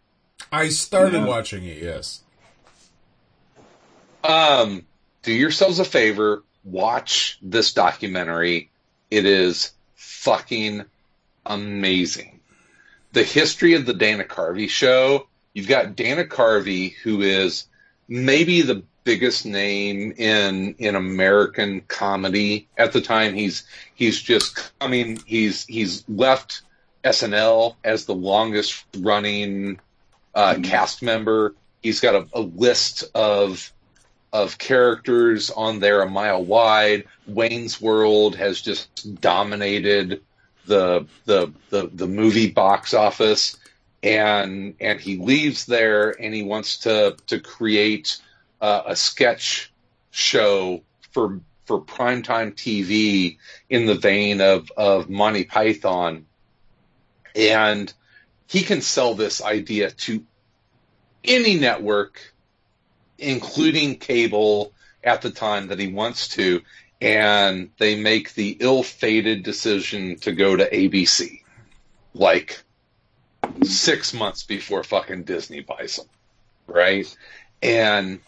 I 0.52 0.70
started 0.70 1.14
Yeah. 1.20 1.26
watching 1.26 1.64
it. 1.66 1.82
Yes. 1.82 2.22
Um, 4.24 4.86
do 5.22 5.32
yourselves 5.32 5.80
a 5.80 5.86
favor, 5.86 6.44
watch 6.64 7.38
this 7.42 7.74
documentary. 7.74 8.70
It 9.12 9.26
is 9.26 9.72
fucking 9.96 10.86
amazing. 11.46 12.33
The 13.14 13.24
history 13.24 13.76
of 13.76 13.86
the 13.86 13.94
Dana 13.94 14.24
Carvey 14.24 14.70
show. 14.70 15.28
You've 15.54 15.68
got 15.68 15.96
Dana 15.96 16.26
Carvey, 16.26 16.94
who 17.04 17.22
is 17.22 17.68
maybe 18.08 18.62
the 18.62 18.84
biggest 19.04 19.46
name 19.46 20.14
in 20.18 20.76
in 20.80 20.96
American 20.96 21.82
comedy 21.82 22.68
at 22.78 22.94
the 22.94 23.02
time. 23.02 23.36
He's 23.36 23.64
he's 23.96 24.22
just 24.22 24.72
coming. 24.80 25.20
He's 25.26 25.66
he's 25.66 26.04
left 26.10 26.62
SNL 27.04 27.76
as 27.84 28.06
the 28.06 28.16
longest 28.16 28.86
running 28.98 29.80
uh, 30.34 30.56
cast 30.64 31.04
member. 31.04 31.56
He's 31.82 32.00
got 32.00 32.16
a, 32.16 32.28
a 32.34 32.42
list 32.42 33.04
of 33.14 33.72
of 34.32 34.58
characters 34.58 35.52
on 35.52 35.80
there 35.80 36.02
a 36.02 36.10
mile 36.10 36.44
wide. 36.44 37.06
Wayne's 37.28 37.80
World 37.80 38.36
has 38.36 38.60
just 38.62 39.22
dominated 39.22 40.22
the 40.66 41.06
the 41.26 41.52
the, 41.70 41.90
the 41.94 42.08
movie 42.08 42.50
box 42.50 42.94
office, 42.94 43.58
and 44.02 44.76
and 44.80 45.00
he 45.00 45.18
leaves 45.18 45.66
there 45.66 46.12
and 46.12 46.34
he 46.34 46.44
wants 46.44 46.80
to 46.80 47.18
to 47.28 47.40
create 47.40 48.22
uh, 48.62 48.84
a 48.88 48.96
sketch 48.96 49.72
show 50.12 50.82
for 51.12 51.40
for 51.66 51.82
primetime 51.82 52.54
TV 52.54 53.38
in 53.70 53.86
the 53.86 53.96
vein 53.96 54.42
of 54.42 54.72
of 54.78 55.10
Monty 55.10 55.44
Python, 55.44 56.26
and 57.36 57.94
he 58.48 58.62
can 58.62 58.82
sell 58.82 59.16
this 59.16 59.42
idea 59.42 59.92
to 59.92 60.24
any 61.24 61.58
network, 61.58 62.34
including 63.18 63.98
cable 63.98 64.74
at 65.04 65.22
the 65.22 65.32
time 65.32 65.68
that 65.68 65.80
he 65.80 65.88
wants 65.88 66.30
to, 66.30 66.62
and 67.04 67.70
they 67.78 67.96
make 68.00 68.34
the 68.34 68.58
ill-fated 68.60 69.44
decision 69.44 70.18
to 70.20 70.32
go 70.32 70.56
to 70.56 70.70
ABC, 70.70 71.42
like 72.14 72.64
six 73.64 74.14
months 74.14 74.44
before 74.44 74.84
fucking 74.84 75.24
Disney 75.24 75.60
buys 75.62 75.98
them, 75.98 76.08
right? 76.68 77.14
And 77.62 78.20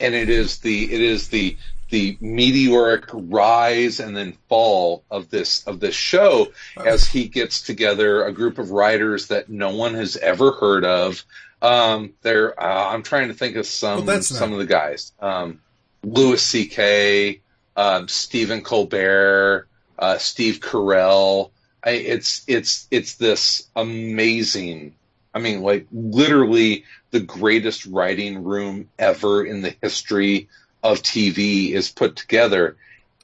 and 0.00 0.14
it 0.14 0.28
is 0.28 0.58
the 0.58 0.92
it 0.92 1.00
is 1.00 1.28
the 1.28 1.56
the 1.90 2.16
meteoric 2.20 3.04
rise 3.12 4.00
and 4.00 4.16
then 4.16 4.32
fall 4.48 5.04
of 5.10 5.28
this 5.28 5.62
of 5.66 5.78
this 5.78 5.94
show 5.94 6.52
as 6.84 7.06
he 7.06 7.28
gets 7.28 7.60
together 7.62 8.24
a 8.24 8.32
group 8.32 8.58
of 8.58 8.70
writers 8.70 9.28
that 9.28 9.50
no 9.50 9.76
one 9.76 9.94
has 9.94 10.16
ever 10.16 10.52
heard 10.52 10.84
of. 10.84 11.22
Um, 11.60 12.14
they're 12.22 12.60
uh, 12.60 12.88
I'm 12.92 13.02
trying 13.02 13.28
to 13.28 13.34
think 13.34 13.56
of 13.56 13.66
some 13.66 13.98
Well, 13.98 14.06
that's 14.06 14.30
not- 14.32 14.38
some 14.38 14.52
of 14.52 14.58
the 14.58 14.66
guys. 14.66 15.12
Um, 15.20 15.60
Louis 16.04 16.42
C.K., 16.42 17.40
um, 17.76 18.08
Stephen 18.08 18.62
Colbert, 18.62 19.68
uh, 19.98 20.18
Steve 20.18 20.60
Carell. 20.60 21.50
I, 21.84 21.90
it's 21.90 22.42
it's 22.46 22.86
it's 22.90 23.14
this 23.14 23.68
amazing. 23.74 24.94
I 25.34 25.38
mean, 25.38 25.62
like 25.62 25.86
literally 25.92 26.84
the 27.10 27.20
greatest 27.20 27.86
writing 27.86 28.44
room 28.44 28.88
ever 28.98 29.44
in 29.44 29.62
the 29.62 29.74
history 29.82 30.48
of 30.82 31.02
TV 31.02 31.70
is 31.72 31.90
put 31.90 32.16
together, 32.16 32.76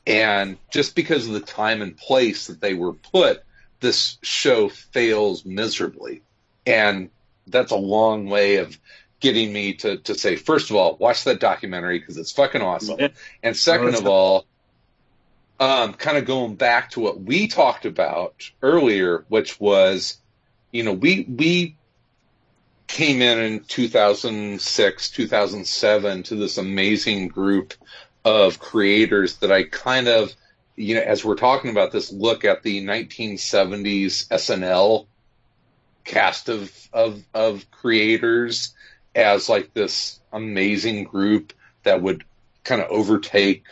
and 0.06 0.56
just 0.72 0.94
because 0.94 1.26
of 1.26 1.34
the 1.34 1.40
time 1.40 1.82
and 1.82 1.96
place 1.96 2.46
that 2.46 2.60
they 2.60 2.74
were 2.74 2.94
put, 2.94 3.42
this 3.80 4.18
show 4.22 4.68
fails 4.68 5.44
miserably, 5.44 6.22
and 6.66 7.10
that's 7.46 7.72
a 7.72 7.76
long 7.76 8.26
way 8.26 8.56
of 8.56 8.78
getting 9.20 9.52
me 9.52 9.74
to 9.74 9.98
to 9.98 10.14
say 10.14 10.36
first 10.36 10.70
of 10.70 10.76
all 10.76 10.96
watch 10.96 11.24
that 11.24 11.40
documentary 11.40 11.98
because 11.98 12.16
it's 12.16 12.32
fucking 12.32 12.62
awesome 12.62 12.96
Yeah. 12.98 13.08
and 13.42 13.56
second 13.56 13.94
of 13.94 14.06
all 14.06 14.46
um, 15.60 15.94
kind 15.94 16.16
of 16.16 16.24
going 16.24 16.54
back 16.54 16.90
to 16.90 17.00
what 17.00 17.20
we 17.20 17.48
talked 17.48 17.84
about 17.84 18.48
earlier 18.62 19.24
which 19.28 19.58
was 19.58 20.18
you 20.70 20.84
know 20.84 20.92
we 20.92 21.26
we 21.28 21.76
came 22.86 23.20
in 23.20 23.38
in 23.38 23.60
2006 23.64 25.10
2007 25.10 26.22
to 26.22 26.34
this 26.36 26.58
amazing 26.58 27.28
group 27.28 27.74
of 28.24 28.58
creators 28.60 29.36
that 29.38 29.50
I 29.50 29.64
kind 29.64 30.06
of 30.08 30.32
you 30.76 30.94
know 30.94 31.02
as 31.02 31.24
we're 31.24 31.34
talking 31.34 31.70
about 31.70 31.90
this 31.90 32.12
look 32.12 32.44
at 32.44 32.62
the 32.62 32.84
1970s 32.86 34.28
SNL 34.28 35.06
cast 36.04 36.48
of 36.48 36.72
of 36.92 37.22
of 37.34 37.68
creators 37.70 38.74
as 39.18 39.48
like 39.48 39.74
this 39.74 40.20
amazing 40.32 41.04
group 41.04 41.52
that 41.82 42.00
would 42.02 42.24
kind 42.64 42.80
of 42.80 42.88
overtake 42.90 43.64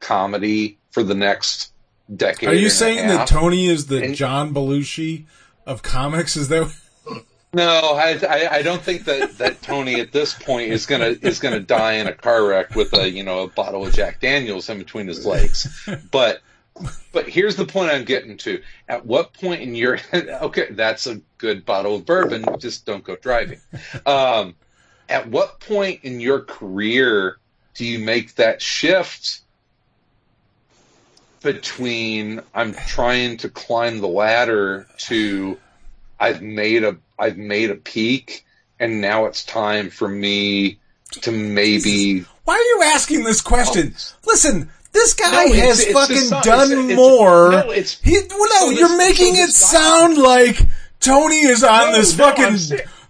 comedy 0.00 0.78
for 0.90 1.02
the 1.02 1.14
next 1.14 1.72
decade. 2.14 2.48
Are 2.48 2.54
you 2.54 2.68
saying 2.70 3.06
that. 3.08 3.28
Tony 3.28 3.66
is 3.66 3.86
the 3.86 4.02
And- 4.02 4.14
John 4.14 4.52
Belushi 4.52 5.24
of 5.66 5.82
comics? 5.82 6.36
Is 6.36 6.48
that? 6.48 6.74
No, 7.52 7.94
I, 7.94 8.18
I 8.28 8.48
I 8.58 8.62
don't 8.62 8.82
think 8.82 9.04
that 9.04 9.38
that 9.38 9.62
Tony 9.62 10.00
at 10.00 10.12
this 10.12 10.34
point 10.34 10.70
is 10.70 10.84
gonna 10.84 11.16
is 11.22 11.38
gonna 11.40 11.60
die 11.60 11.94
in 11.94 12.06
a 12.06 12.12
car 12.12 12.46
wreck 12.46 12.74
with 12.74 12.92
a 12.92 13.08
you 13.08 13.22
know 13.24 13.44
a 13.44 13.48
bottle 13.48 13.86
of 13.86 13.94
Jack 13.94 14.20
Daniels 14.20 14.68
in 14.68 14.76
between 14.78 15.06
his 15.06 15.24
legs. 15.24 15.66
But 16.10 16.42
but 17.10 17.26
here's 17.26 17.56
the 17.56 17.64
point 17.64 17.90
I'm 17.90 18.04
getting 18.04 18.36
to. 18.38 18.60
At 18.86 19.06
what 19.06 19.32
point 19.32 19.62
in 19.62 19.74
your 19.74 19.98
okay, 20.14 20.66
that's 20.72 21.06
a 21.06 21.22
good 21.38 21.64
bottle 21.64 21.94
of 21.96 22.04
bourbon. 22.04 22.44
Just 22.58 22.84
don't 22.84 23.02
go 23.02 23.16
driving. 23.16 23.60
Um, 24.04 24.54
at 25.08 25.28
what 25.28 25.60
point 25.60 26.00
in 26.04 26.20
your 26.20 26.40
career 26.40 27.38
do 27.74 27.84
you 27.84 27.98
make 27.98 28.34
that 28.36 28.60
shift 28.60 29.40
between 31.42 32.40
I'm 32.54 32.74
trying 32.74 33.36
to 33.38 33.48
climb 33.48 34.00
the 34.00 34.08
ladder 34.08 34.86
to 34.98 35.56
I've 36.18 36.42
made 36.42 36.82
a 36.84 36.96
I've 37.18 37.38
made 37.38 37.70
a 37.70 37.76
peak 37.76 38.44
and 38.80 39.00
now 39.00 39.26
it's 39.26 39.44
time 39.44 39.90
for 39.90 40.08
me 40.08 40.78
to 41.22 41.30
maybe 41.30 42.24
Why 42.44 42.54
are 42.54 42.58
you 42.58 42.90
asking 42.92 43.24
this 43.24 43.40
question? 43.40 43.94
Oh. 43.96 44.16
Listen, 44.26 44.70
this 44.92 45.14
guy 45.14 45.44
No, 45.46 45.52
has 45.54 45.80
it's 45.80 45.92
fucking 45.92 46.30
not- 46.30 46.44
done 46.44 46.72
it's- 46.72 46.84
it's- 46.84 46.96
more. 46.96 47.50
no, 47.52 47.70
it's- 47.70 47.98
he, 48.02 48.12
well, 48.12 48.20
no, 48.20 48.36
oh, 48.36 48.70
so 48.72 48.78
you're 48.78 48.96
making 48.98 49.36
it 49.36 49.50
sound 49.50 50.18
like 50.18 50.58
Tony 51.00 51.36
is 51.46 51.62
on 51.62 51.92
No, 51.92 51.98
this 51.98 52.14
fucking 52.16 52.58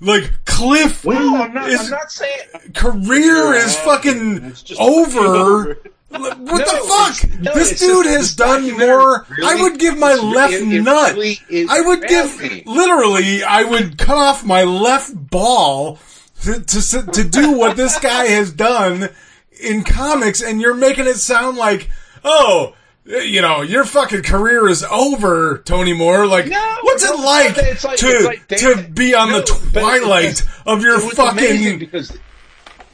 like 0.00 0.30
cliff. 0.44 1.06
I'm 1.06 1.52
not 1.54 1.68
is- 1.70 1.80
I'm 1.80 1.90
not 1.90 2.10
saying 2.12 2.40
career 2.74 3.54
is 3.54 3.74
fucking 3.76 4.52
just 4.52 4.80
over. 4.80 5.78
What 6.10 6.38
No, 6.38 6.56
the 6.56 6.64
fuck? 6.88 7.30
no, 7.40 7.52
this 7.54 7.78
dude 7.78 8.04
just- 8.06 8.16
has 8.16 8.34
done 8.34 8.78
more. 8.78 9.26
really- 9.28 9.46
I 9.58 9.60
would 9.62 9.78
give 9.78 9.98
my 9.98 10.14
left 10.14 10.54
it- 10.54 10.62
it 10.72 10.82
nut. 10.82 11.12
really 11.14 11.38
I 11.68 11.80
would 11.82 12.06
give 12.08 12.64
literally. 12.66 13.44
I 13.44 13.64
would 13.64 13.98
cut 13.98 14.16
off 14.16 14.42
my 14.44 14.62
left 14.64 15.12
ball 15.14 15.98
to, 16.44 16.60
to 16.60 17.02
to 17.12 17.24
do 17.24 17.52
what 17.52 17.76
this 17.76 17.98
guy 17.98 18.26
has 18.28 18.50
done 18.52 19.10
in 19.60 19.84
comics, 19.84 20.40
and 20.40 20.60
you're 20.62 20.72
making 20.74 21.06
it 21.06 21.16
sound 21.16 21.56
like, 21.58 21.90
oh. 22.24 22.72
You 23.08 23.40
know, 23.40 23.62
your 23.62 23.86
fucking 23.86 24.22
career 24.22 24.68
is 24.68 24.84
over, 24.84 25.62
Tony 25.64 25.94
Moore. 25.94 26.26
Like, 26.26 26.46
No, 26.46 26.76
what's 26.82 27.02
it 27.02 27.18
like, 27.18 27.56
it's 27.56 27.82
like- 27.82 27.96
to 28.00 28.06
it's 28.06 28.24
like 28.26 28.48
to 28.48 28.86
be 28.92 29.14
on 29.14 29.30
no, 29.30 29.40
the 29.40 29.46
twilight 29.72 30.42
of 30.66 30.82
your 30.82 31.00
fucking? 31.00 31.78
because 31.78 32.14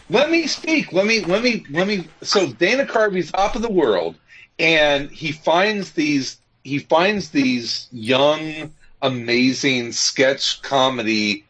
let 0.08 0.30
me 0.30 0.46
speak. 0.46 0.92
Let 0.92 1.06
me 1.06 1.24
let 1.24 1.42
me 1.42 1.64
let 1.70 1.88
me. 1.88 2.06
So 2.22 2.46
Dana 2.46 2.86
Carvey's 2.86 3.32
top 3.32 3.56
of 3.56 3.62
the 3.62 3.70
world, 3.70 4.14
and 4.60 5.10
he 5.10 5.32
finds 5.32 5.90
these 5.92 6.38
he 6.62 6.78
finds 6.78 7.30
these 7.30 7.88
young, 7.90 8.72
amazing 9.02 9.90
sketch 9.90 10.62
comedy 10.62 11.44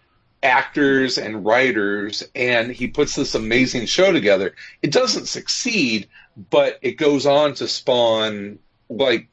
actors 0.44 1.16
and 1.18 1.44
writers, 1.44 2.22
and 2.34 2.70
he 2.70 2.86
puts 2.86 3.16
this 3.16 3.34
amazing 3.34 3.86
show 3.86 4.12
together. 4.12 4.54
It 4.82 4.92
doesn't 4.92 5.26
succeed, 5.26 6.08
but 6.50 6.78
it 6.82 6.92
goes 6.92 7.26
on 7.26 7.54
to 7.54 7.66
spawn 7.66 8.58
like 8.90 9.28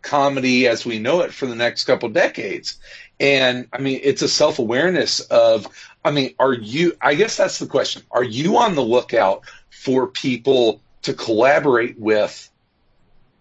comedy 0.00 0.68
as 0.68 0.86
we 0.86 0.98
know 0.98 1.22
it 1.22 1.32
for 1.32 1.46
the 1.46 1.56
next 1.56 1.84
couple 1.84 2.08
decades. 2.08 2.78
And 3.18 3.66
I 3.72 3.78
mean, 3.78 4.00
it's 4.02 4.22
a 4.22 4.28
self 4.28 4.58
awareness 4.58 5.20
of, 5.20 5.66
I 6.04 6.12
mean, 6.12 6.34
are 6.38 6.52
you, 6.52 6.96
I 7.00 7.14
guess 7.14 7.36
that's 7.36 7.58
the 7.58 7.66
question. 7.66 8.02
Are 8.10 8.24
you 8.24 8.58
on 8.58 8.76
the 8.76 8.82
lookout 8.82 9.42
for 9.70 10.06
people 10.06 10.80
to 11.02 11.14
collaborate 11.14 11.98
with 11.98 12.48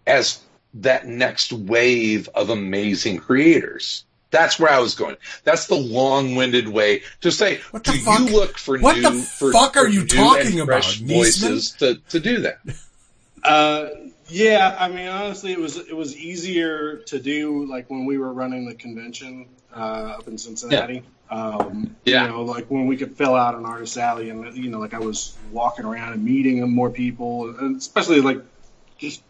as 0.08 0.42
that 0.76 1.08
next 1.08 1.54
wave 1.54 2.28
of 2.34 2.50
amazing 2.50 3.20
creators? 3.20 4.06
That's 4.34 4.58
where 4.60 4.72
I 4.72 4.80
was 4.80 4.96
going. 4.96 5.16
That's 5.44 5.68
the 5.68 5.76
long-winded 5.76 6.68
way 6.68 7.04
to 7.22 7.32
say. 7.32 7.62
What 7.70 7.84
the 7.84 7.92
do 7.92 7.98
fuck? 8.00 8.20
you 8.20 8.26
look 8.36 8.58
for 8.58 8.80
What 8.80 8.96
new? 8.98 9.04
the 9.04 9.12
for, 9.12 9.52
fuck 9.54 9.78
are 9.78 9.84
for 9.86 9.90
you 9.90 10.08
talking 10.08 10.66
fresh 10.66 11.00
about, 11.00 11.08
Voices 11.16 11.72
to, 11.74 11.96
to 12.10 12.20
do 12.20 12.40
that. 12.42 12.58
Uh, 13.44 13.90
yeah, 14.30 14.74
I 14.80 14.88
mean, 14.88 15.08
honestly, 15.10 15.52
it 15.52 15.60
was 15.60 15.76
it 15.76 15.94
was 15.96 16.16
easier 16.16 17.00
to 17.08 17.20
do 17.20 17.66
like 17.66 17.90
when 17.90 18.06
we 18.06 18.18
were 18.18 18.32
running 18.32 18.66
the 18.66 18.74
convention 18.74 19.50
uh, 19.76 20.16
up 20.18 20.30
in 20.30 20.38
Cincinnati. 20.38 21.04
Um, 21.30 21.96
Yeah. 22.06 22.24
You 22.24 22.30
know, 22.30 22.42
like 22.44 22.68
when 22.72 22.88
we 22.88 22.96
could 22.96 23.18
fill 23.18 23.36
out 23.36 23.56
an 23.56 23.66
artist 23.66 23.98
alley, 23.98 24.30
and 24.30 24.56
you 24.56 24.70
know, 24.70 24.80
like 24.80 24.94
I 24.94 25.00
was 25.00 25.36
walking 25.52 25.84
around 25.84 26.14
and 26.14 26.24
meeting 26.24 26.62
more 26.72 26.90
people, 26.90 27.50
and 27.58 27.76
especially 27.76 28.22
like 28.22 28.42
just 28.98 29.22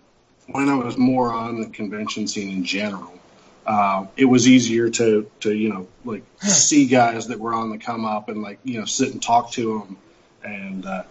when 0.46 0.70
I 0.70 0.76
was 0.76 0.96
more 0.96 1.34
on 1.34 1.60
the 1.60 1.70
convention 1.70 2.28
scene 2.28 2.52
in 2.52 2.64
general. 2.64 3.20
Uh, 3.66 4.08
it 4.18 4.26
was 4.26 4.48
easier 4.48 4.90
to, 4.90 5.30
to 5.40 5.54
you 5.54 5.70
know 5.70 5.88
like 6.04 6.24
see 6.42 6.86
guys 6.86 7.28
that 7.28 7.40
were 7.40 7.54
on 7.54 7.70
the 7.70 7.78
come 7.78 8.04
up 8.06 8.28
and 8.30 8.42
like 8.42 8.60
you 8.64 8.80
know 8.80 8.86
sit 8.86 9.12
and 9.12 9.22
talk 9.22 9.52
to 9.52 9.80
them 9.80 9.98
and 10.44 10.86
uh, 10.86 11.04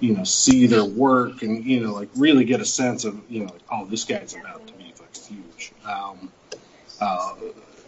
you 0.00 0.14
know, 0.14 0.24
see 0.24 0.66
their 0.66 0.84
work 0.84 1.42
and, 1.42 1.64
you 1.64 1.80
know, 1.80 1.92
like 1.92 2.08
really 2.16 2.44
get 2.44 2.60
a 2.60 2.64
sense 2.64 3.04
of, 3.04 3.20
you 3.28 3.40
know, 3.40 3.52
like, 3.52 3.62
oh, 3.70 3.86
this 3.86 4.04
guy's 4.04 4.34
about 4.34 4.66
to 4.66 4.72
be 4.74 4.94
like 5.00 5.16
huge. 5.16 5.72
Um, 5.84 6.32
uh, 7.00 7.34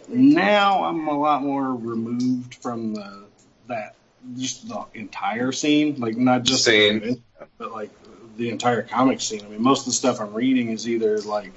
now 0.09 0.83
I'm 0.85 1.07
a 1.07 1.17
lot 1.17 1.41
more 1.41 1.73
removed 1.73 2.55
from 2.55 2.95
the, 2.95 3.23
that, 3.67 3.95
just 4.37 4.67
the 4.67 4.85
entire 4.93 5.51
scene, 5.51 5.99
like 5.99 6.17
not 6.17 6.43
just 6.43 6.65
the 6.65 6.71
Scene. 6.71 7.23
but 7.57 7.71
like 7.71 7.89
the 8.37 8.49
entire 8.49 8.83
comic 8.83 9.21
scene. 9.21 9.43
I 9.45 9.47
mean, 9.47 9.63
most 9.63 9.81
of 9.81 9.85
the 9.85 9.93
stuff 9.93 10.19
I'm 10.19 10.33
reading 10.33 10.69
is 10.69 10.87
either 10.87 11.19
like, 11.21 11.53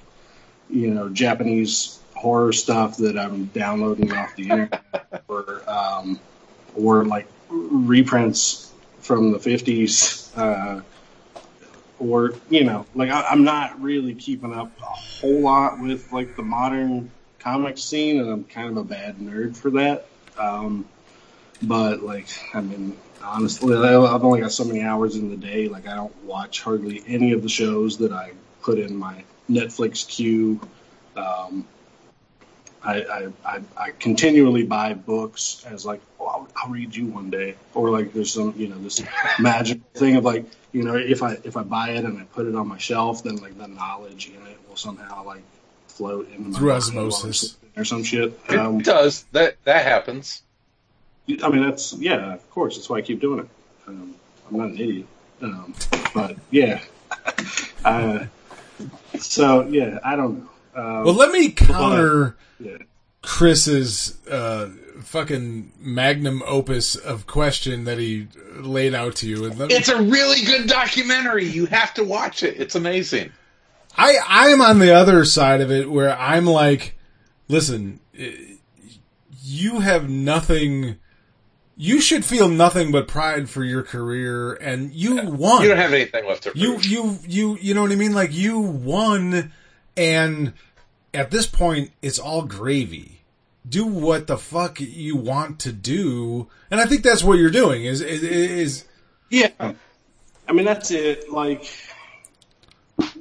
you 0.70 0.90
know, 0.90 1.08
Japanese 1.08 1.98
horror 2.14 2.52
stuff 2.52 2.96
that 2.98 3.18
I'm 3.18 3.46
downloading 3.46 4.12
off 4.12 4.34
the 4.36 4.44
internet 4.44 5.24
or, 5.28 5.62
um, 5.68 6.20
or 6.76 7.04
like 7.04 7.28
reprints 7.48 8.72
from 9.00 9.32
the 9.32 9.38
50s 9.38 10.36
uh, 10.36 10.82
or 12.00 12.34
you 12.48 12.64
know 12.64 12.84
like 12.94 13.10
I, 13.10 13.22
i'm 13.30 13.44
not 13.44 13.80
really 13.80 14.14
keeping 14.14 14.52
up 14.52 14.72
a 14.80 14.84
whole 14.84 15.42
lot 15.42 15.78
with 15.78 16.10
like 16.10 16.34
the 16.36 16.42
modern 16.42 17.10
comic 17.38 17.78
scene 17.78 18.18
and 18.18 18.28
i'm 18.30 18.44
kind 18.44 18.70
of 18.70 18.76
a 18.78 18.84
bad 18.84 19.18
nerd 19.18 19.56
for 19.56 19.70
that 19.72 20.06
um, 20.38 20.88
but 21.62 22.02
like, 22.02 22.26
I 22.54 22.60
mean, 22.60 22.96
honestly, 23.22 23.76
I- 23.76 24.00
I've 24.00 24.24
only 24.24 24.40
got 24.40 24.52
so 24.52 24.64
many 24.64 24.82
hours 24.82 25.16
in 25.16 25.30
the 25.30 25.36
day. 25.36 25.68
Like, 25.68 25.86
I 25.86 25.94
don't 25.94 26.24
watch 26.24 26.62
hardly 26.62 27.02
any 27.06 27.32
of 27.32 27.42
the 27.42 27.48
shows 27.48 27.98
that 27.98 28.12
I 28.12 28.32
put 28.62 28.78
in 28.78 28.96
my 28.96 29.22
Netflix 29.48 30.06
queue. 30.08 30.60
Um, 31.16 31.66
I, 32.84 33.02
I, 33.02 33.28
I, 33.46 33.60
I 33.76 33.90
continually 33.92 34.62
buy 34.64 34.94
books 34.94 35.64
as 35.66 35.86
like, 35.86 36.00
oh, 36.20 36.26
I'll, 36.26 36.48
I'll 36.56 36.70
read 36.70 36.94
you 36.94 37.06
one 37.06 37.30
day, 37.30 37.54
or 37.74 37.90
like 37.90 38.12
there's 38.12 38.32
some, 38.32 38.54
you 38.56 38.68
know, 38.68 38.78
this 38.78 39.02
magical 39.38 39.84
thing 39.94 40.16
of 40.16 40.24
like, 40.24 40.44
you 40.72 40.82
know, 40.82 40.94
if 40.96 41.22
I 41.22 41.38
if 41.44 41.56
I 41.56 41.62
buy 41.62 41.90
it 41.90 42.04
and 42.04 42.18
I 42.18 42.24
put 42.24 42.46
it 42.46 42.54
on 42.54 42.68
my 42.68 42.78
shelf, 42.78 43.22
then 43.22 43.36
like 43.36 43.56
the 43.56 43.68
knowledge 43.68 44.28
in 44.28 44.46
it 44.46 44.58
will 44.68 44.76
somehow 44.76 45.24
like 45.24 45.42
float 45.88 46.28
into 46.30 46.50
my 46.50 46.58
Through 46.58 46.68
mind 46.70 46.84
while 46.84 47.00
I'm 47.00 47.06
osmosis. 47.08 47.56
or 47.76 47.84
some 47.84 48.02
shit. 48.02 48.38
It 48.48 48.58
Um, 48.58 48.80
does 48.80 49.24
that 49.32 49.56
that 49.64 49.84
happens. 49.84 50.42
I 51.42 51.48
mean, 51.48 51.62
that's 51.62 51.94
yeah, 51.94 52.34
of 52.34 52.50
course. 52.50 52.76
That's 52.76 52.90
why 52.90 52.98
I 52.98 53.02
keep 53.02 53.20
doing 53.20 53.40
it. 53.40 53.48
Um, 53.86 54.14
I'm 54.50 54.56
not 54.58 54.68
an 54.70 54.74
idiot, 54.78 55.06
um, 55.40 55.74
but 56.12 56.36
yeah. 56.50 56.80
uh, 57.84 58.26
so 59.18 59.62
yeah, 59.68 60.00
I 60.04 60.16
don't 60.16 60.40
know. 60.40 60.50
Um, 60.74 61.04
Well, 61.04 61.14
let 61.14 61.30
me 61.32 61.50
counter 61.50 62.36
yeah. 62.58 62.78
Chris's 63.22 64.18
uh, 64.28 64.68
fucking 65.02 65.72
magnum 65.78 66.42
opus 66.46 66.96
of 66.96 67.26
question 67.26 67.84
that 67.84 67.98
he 67.98 68.28
laid 68.56 68.94
out 68.94 69.16
to 69.16 69.26
you. 69.28 69.44
And 69.46 69.58
me- 69.58 69.66
It's 69.70 69.88
a 69.88 70.02
really 70.02 70.44
good 70.44 70.68
documentary. 70.68 71.46
You 71.46 71.66
have 71.66 71.94
to 71.94 72.04
watch 72.04 72.42
it. 72.42 72.60
It's 72.60 72.74
amazing. 72.74 73.32
I 73.96 74.18
I'm 74.26 74.60
on 74.60 74.78
the 74.80 74.92
other 74.92 75.24
side 75.24 75.60
of 75.60 75.70
it 75.70 75.90
where 75.90 76.18
I'm 76.18 76.46
like, 76.46 76.96
listen, 77.48 78.00
you 79.42 79.80
have 79.80 80.08
nothing. 80.10 80.96
You 81.76 82.00
should 82.00 82.24
feel 82.24 82.48
nothing 82.48 82.92
but 82.92 83.08
pride 83.08 83.48
for 83.48 83.64
your 83.64 83.82
career, 83.82 84.54
and 84.54 84.92
you 84.92 85.16
won. 85.30 85.62
You 85.62 85.68
don't 85.68 85.76
have 85.76 85.92
anything 85.92 86.26
left 86.26 86.44
to 86.44 86.50
prove. 86.52 86.62
you 86.62 86.78
you 86.80 87.18
you 87.26 87.58
you 87.60 87.74
know 87.74 87.82
what 87.82 87.92
I 87.92 87.96
mean? 87.96 88.12
Like 88.14 88.32
you 88.32 88.58
won, 88.60 89.52
and 89.96 90.52
at 91.12 91.30
this 91.30 91.46
point, 91.46 91.92
it's 92.02 92.18
all 92.18 92.42
gravy. 92.42 93.22
Do 93.66 93.86
what 93.86 94.26
the 94.26 94.36
fuck 94.36 94.80
you 94.80 95.16
want 95.16 95.60
to 95.60 95.72
do, 95.72 96.48
and 96.70 96.80
I 96.80 96.86
think 96.86 97.02
that's 97.02 97.24
what 97.24 97.38
you're 97.38 97.50
doing. 97.50 97.84
Is 97.84 98.00
is, 98.00 98.22
is 98.22 98.84
Yeah. 99.30 99.74
I 100.46 100.52
mean, 100.52 100.66
that's 100.66 100.90
it. 100.90 101.30
Like, 101.30 101.66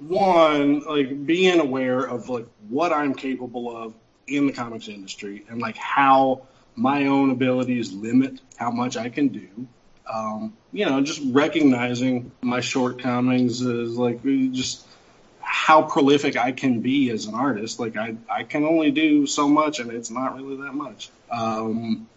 one, 0.02 0.82
like 0.82 1.26
being 1.26 1.60
aware 1.60 2.00
of 2.00 2.28
like 2.30 2.48
what 2.68 2.92
I'm 2.92 3.14
capable 3.14 3.76
of 3.76 3.94
in 4.28 4.48
the 4.48 4.54
comics 4.54 4.88
industry 4.88 5.46
and 5.50 5.62
like 5.62 5.78
how 5.78 6.44
my 6.76 7.08
own 7.08 7.32
abilities 7.32 7.94
limit 7.94 8.40
how 8.58 8.72
much 8.72 8.98
I 8.98 9.10
can 9.10 9.30
do. 9.30 9.68
Um, 10.12 10.54
you 10.72 10.86
know, 10.86 11.02
just 11.02 11.22
recognizing 11.26 12.32
my 12.42 12.60
shortcomings 12.60 13.62
is 13.62 13.98
like 13.98 14.24
just 14.52 14.86
how 15.56 15.84
prolific 15.84 16.36
I 16.36 16.52
can 16.52 16.80
be 16.82 17.12
as 17.12 17.28
an 17.28 17.36
artist. 17.36 17.80
Like 17.80 17.96
I, 17.96 18.16
I 18.28 18.44
can 18.44 18.64
only 18.66 18.90
do 18.90 19.28
so 19.28 19.48
much 19.48 19.80
and 19.80 19.92
it's 19.92 20.10
not 20.10 20.36
really 20.36 20.56
that 20.64 20.74
much. 20.74 21.12
Um, 21.30 22.08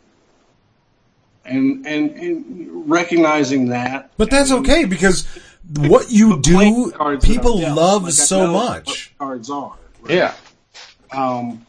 and, 1.44 1.86
and, 1.86 2.10
and 2.16 2.90
recognizing 2.90 3.68
that. 3.68 4.10
but 4.16 4.30
that's 4.30 4.50
and- 4.50 4.60
okay 4.66 4.86
because 4.86 5.26
what 5.74 6.10
you 6.10 6.40
do, 6.40 6.92
people 7.22 7.62
I'm 7.62 7.76
love 7.76 8.04
Like, 8.04 8.12
so 8.14 8.50
much. 8.50 9.14
cards 9.18 9.50
are. 9.50 9.76
right? 10.00 10.14
yeah. 10.14 10.34
Um, 11.12 11.66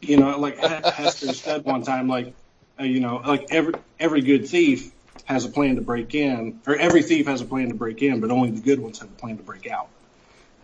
you 0.00 0.16
know, 0.16 0.38
like 0.38 0.58
Hester 0.58 1.32
said 1.32 1.64
one 1.64 1.82
time, 1.82 2.06
like, 2.08 2.32
uh, 2.78 2.84
you 2.84 3.00
know, 3.00 3.16
like 3.26 3.48
every 3.50 3.74
every 3.98 4.20
good 4.20 4.46
thief 4.48 4.92
has 5.24 5.44
a 5.44 5.48
plan 5.48 5.74
to 5.74 5.82
break 5.82 6.14
in, 6.14 6.60
or 6.68 6.76
every 6.76 7.02
thief 7.02 7.26
has 7.26 7.40
a 7.40 7.44
plan 7.44 7.68
to 7.68 7.74
break 7.74 8.00
in, 8.00 8.20
but 8.20 8.30
only 8.30 8.52
the 8.52 8.60
good 8.60 8.78
ones 8.78 9.00
have 9.00 9.08
a 9.08 9.14
plan 9.14 9.36
to 9.38 9.42
break 9.42 9.66
out. 9.68 9.88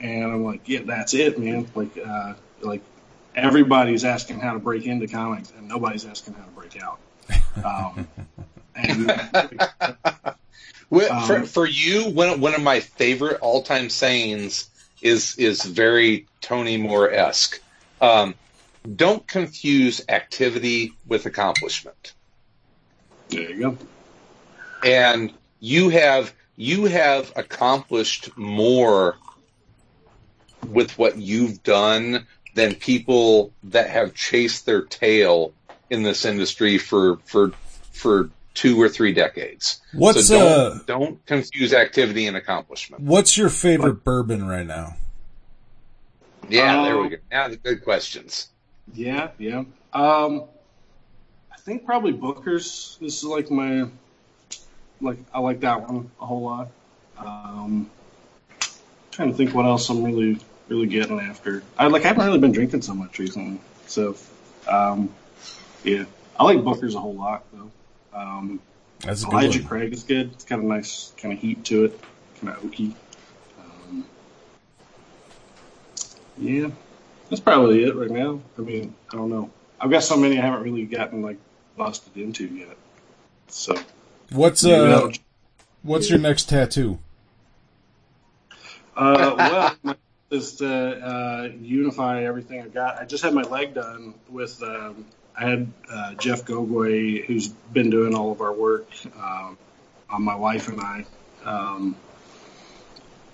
And 0.04 0.24
I'm 0.24 0.44
like, 0.44 0.68
yeah, 0.68 0.80
that's 0.84 1.14
it, 1.14 1.38
man. 1.38 1.66
Like, 1.74 1.96
uh, 1.96 2.34
like 2.60 2.82
everybody's 3.34 4.04
asking 4.04 4.38
how 4.38 4.52
to 4.52 4.58
break 4.58 4.84
into 4.84 5.06
comics, 5.06 5.50
and 5.56 5.66
nobody's 5.66 6.04
asking 6.04 6.34
how 6.34 6.44
to 6.44 6.50
break 6.50 6.78
out. 6.82 6.98
Um, 7.64 8.08
and 8.74 9.10
Well, 10.90 11.26
for, 11.26 11.36
Um, 11.38 11.46
for 11.46 11.66
you, 11.66 12.10
one 12.10 12.40
one 12.40 12.54
of 12.54 12.62
my 12.62 12.80
favorite 12.80 13.38
all 13.40 13.62
time 13.62 13.88
sayings 13.88 14.68
is 15.00 15.36
is 15.38 15.64
very 15.64 16.26
Tony 16.42 16.76
Moore 16.76 17.10
esque. 17.10 17.58
Um, 18.02 18.34
don't 18.96 19.26
confuse 19.26 20.04
activity 20.10 20.92
with 21.06 21.24
accomplishment. 21.24 22.12
there 23.30 23.50
you 23.50 23.58
go. 23.58 23.78
and 24.84 25.32
you 25.60 25.88
have 25.88 26.34
you 26.56 26.84
have 26.84 27.32
accomplished 27.36 28.36
more 28.36 29.16
with 30.70 30.98
what 30.98 31.16
you've 31.16 31.62
done 31.62 32.26
than 32.54 32.74
people 32.74 33.52
that 33.64 33.90
have 33.90 34.14
chased 34.14 34.66
their 34.66 34.82
tail 34.82 35.52
in 35.90 36.02
this 36.02 36.24
industry 36.24 36.78
for 36.78 37.18
for 37.24 37.52
for 37.92 38.30
two 38.54 38.80
or 38.80 38.88
three 38.88 39.12
decades. 39.12 39.80
What's, 39.92 40.28
so 40.28 40.38
uh, 40.38 40.68
don't, 40.70 40.86
don't 40.86 41.26
confuse 41.26 41.72
activity 41.72 42.26
and 42.26 42.36
accomplishment. 42.36 43.02
What's 43.02 43.36
your 43.36 43.48
favorite 43.48 44.04
bourbon 44.04 44.46
right 44.46 44.66
now? 44.66 44.96
Yeah, 46.48 46.78
Um, 46.78 46.84
there 46.84 46.98
we 46.98 47.08
go. 47.08 47.16
Now 47.30 47.48
the 47.48 47.56
good 47.56 47.82
questions. 47.82 48.48
Yeah, 48.92 49.30
yeah. 49.38 49.64
Um, 49.92 50.44
I 51.52 51.56
think 51.58 51.84
probably 51.84 52.12
Booker's. 52.12 52.98
This 53.00 53.18
is 53.18 53.24
like 53.24 53.50
my, 53.50 53.86
like 55.00 55.18
I 55.32 55.40
like 55.40 55.60
that 55.60 55.88
one 55.88 56.10
a 56.20 56.26
whole 56.26 56.42
lot. 56.42 56.68
Um, 57.18 57.90
trying 59.10 59.30
to 59.30 59.36
think 59.36 59.54
what 59.54 59.64
else 59.64 59.88
I'm 59.88 60.04
really, 60.04 60.38
really 60.68 60.86
getting 60.86 61.20
after. 61.20 61.62
I 61.78 61.86
like 61.88 62.04
I 62.04 62.08
haven't 62.08 62.26
really 62.26 62.38
been 62.38 62.52
drinking 62.52 62.82
so 62.82 62.94
much 62.94 63.18
recently, 63.18 63.60
so 63.86 64.16
um, 64.68 65.14
yeah, 65.82 66.04
I 66.38 66.44
like 66.44 66.62
Booker's 66.64 66.94
a 66.94 67.00
whole 67.00 67.14
lot 67.14 67.44
though. 67.52 67.70
Um, 68.12 68.60
That's 69.00 69.24
Elijah. 69.24 69.62
Craig 69.62 69.92
is 69.92 70.04
good. 70.04 70.32
It's 70.32 70.44
got 70.44 70.60
a 70.60 70.66
nice 70.66 71.12
kind 71.16 71.34
of 71.34 71.40
heat 71.40 71.64
to 71.66 71.84
it, 71.86 72.00
kind 72.40 72.56
of 72.56 72.62
oaky. 72.62 72.94
Um, 73.60 74.04
yeah, 76.38 76.68
that's 77.28 77.40
probably 77.40 77.84
it 77.84 77.94
right 77.94 78.10
now. 78.10 78.40
I 78.58 78.60
mean, 78.62 78.94
I 79.12 79.16
don't 79.16 79.30
know. 79.30 79.50
I've 79.80 79.90
got 79.90 80.02
so 80.02 80.16
many 80.16 80.38
I 80.38 80.42
haven't 80.42 80.62
really 80.62 80.84
gotten 80.84 81.22
like 81.22 81.38
busted 81.76 82.16
into 82.16 82.46
yet. 82.46 82.76
So 83.48 83.76
What's 84.30 84.64
uh, 84.64 85.10
what's 85.82 86.10
your 86.10 86.18
next 86.18 86.48
tattoo? 86.48 86.98
Uh, 88.96 89.34
well, 89.36 89.76
my, 89.82 89.96
is 90.34 90.56
to 90.56 90.68
uh, 90.68 91.48
unify 91.60 92.24
everything 92.24 92.60
I 92.60 92.68
got. 92.68 93.00
I 93.00 93.04
just 93.04 93.24
had 93.24 93.32
my 93.32 93.42
leg 93.42 93.74
done 93.74 94.14
with. 94.28 94.62
Um, 94.62 95.06
I 95.36 95.48
had 95.48 95.72
uh, 95.90 96.14
Jeff 96.14 96.44
Gogue, 96.44 96.70
who's 97.26 97.48
been 97.48 97.90
doing 97.90 98.14
all 98.14 98.30
of 98.30 98.40
our 98.40 98.52
work 98.52 98.88
um, 99.16 99.58
on 100.08 100.22
my 100.22 100.36
wife 100.36 100.68
and 100.68 100.80
I. 100.80 101.06
Um, 101.44 101.96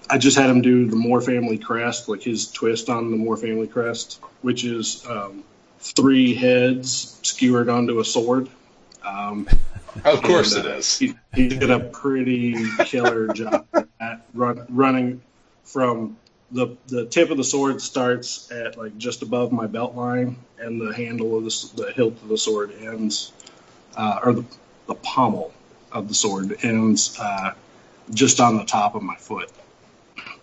I 0.08 0.18
just 0.18 0.36
had 0.36 0.48
him 0.48 0.62
do 0.62 0.86
the 0.86 0.96
Moore 0.96 1.20
family 1.20 1.58
crest, 1.58 2.08
like 2.08 2.22
his 2.22 2.50
twist 2.50 2.88
on 2.88 3.10
the 3.10 3.16
Moore 3.16 3.36
family 3.36 3.66
crest, 3.66 4.20
which 4.42 4.64
is 4.64 5.06
um, 5.06 5.44
three 5.78 6.34
heads 6.34 7.18
skewered 7.22 7.68
onto 7.68 8.00
a 8.00 8.04
sword. 8.04 8.48
Um, 9.04 9.48
Of 10.04 10.22
course 10.22 10.54
and, 10.54 10.66
it 10.66 10.70
uh, 10.70 10.76
is. 10.76 10.98
He, 10.98 11.14
he 11.34 11.48
did 11.48 11.68
a 11.68 11.80
pretty 11.80 12.54
killer 12.84 13.26
job 13.32 13.66
at 14.00 14.24
run, 14.34 14.64
running 14.68 15.20
from 15.64 16.16
the 16.52 16.76
the 16.88 17.06
tip 17.06 17.30
of 17.30 17.36
the 17.36 17.44
sword 17.44 17.80
starts 17.80 18.50
at 18.50 18.76
like 18.76 18.96
just 18.98 19.22
above 19.22 19.52
my 19.52 19.66
belt 19.66 19.94
line, 19.94 20.36
and 20.58 20.80
the 20.80 20.94
handle 20.94 21.36
of 21.38 21.44
the, 21.44 21.82
the 21.82 21.92
hilt 21.92 22.14
of 22.22 22.28
the 22.28 22.38
sword 22.38 22.72
ends, 22.80 23.32
uh, 23.96 24.20
or 24.24 24.32
the, 24.32 24.44
the 24.86 24.94
pommel 24.94 25.52
of 25.92 26.08
the 26.08 26.14
sword 26.14 26.56
ends 26.62 27.16
uh, 27.20 27.52
just 28.12 28.40
on 28.40 28.56
the 28.56 28.64
top 28.64 28.94
of 28.94 29.02
my 29.02 29.16
foot, 29.16 29.50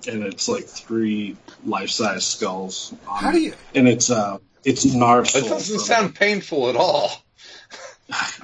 and 0.08 0.24
it's 0.24 0.48
like 0.48 0.66
three 0.66 1.36
life 1.66 1.90
size 1.90 2.26
skulls. 2.26 2.94
On 3.08 3.18
How 3.24 3.32
do 3.32 3.38
it. 3.38 3.42
you? 3.44 3.54
And 3.76 3.88
it's 3.88 4.10
uh, 4.10 4.38
it's 4.64 4.86
Narsil. 4.86 5.34
That 5.34 5.50
doesn't 5.50 5.78
from- 5.78 5.86
sound 5.86 6.16
painful 6.16 6.70
at 6.70 6.76
all. 6.76 7.12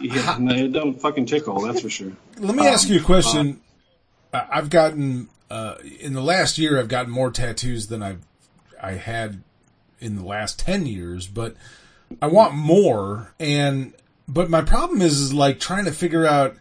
Yeah, 0.01 0.35
no, 0.41 0.53
it 0.53 0.73
don't 0.73 0.99
fucking 0.99 1.25
tickle. 1.25 1.61
That's 1.61 1.79
for 1.79 1.89
sure. 1.89 2.11
Let 2.37 2.53
me 2.53 2.67
ask 2.67 2.89
you 2.89 2.99
a 2.99 3.03
question. 3.03 3.61
I 4.33 4.45
I've 4.51 4.69
gotten 4.69 5.29
uh, 5.53 5.77
in 5.99 6.13
the 6.13 6.21
last 6.21 6.57
year. 6.57 6.79
I've 6.79 6.87
gotten 6.87 7.11
more 7.11 7.29
tattoos 7.29 7.87
than 7.87 8.01
I've 8.01 8.25
I 8.81 8.93
had 8.93 9.43
in 9.99 10.15
the 10.15 10.25
last 10.25 10.57
ten 10.59 10.87
years, 10.87 11.27
but 11.27 11.55
I 12.21 12.27
want 12.27 12.55
more. 12.55 13.33
And 13.39 13.93
but 14.27 14.49
my 14.49 14.61
problem 14.61 15.01
is, 15.01 15.19
is 15.19 15.31
like 15.31 15.59
trying 15.59 15.85
to 15.85 15.91
figure 15.91 16.25
out 16.25 16.57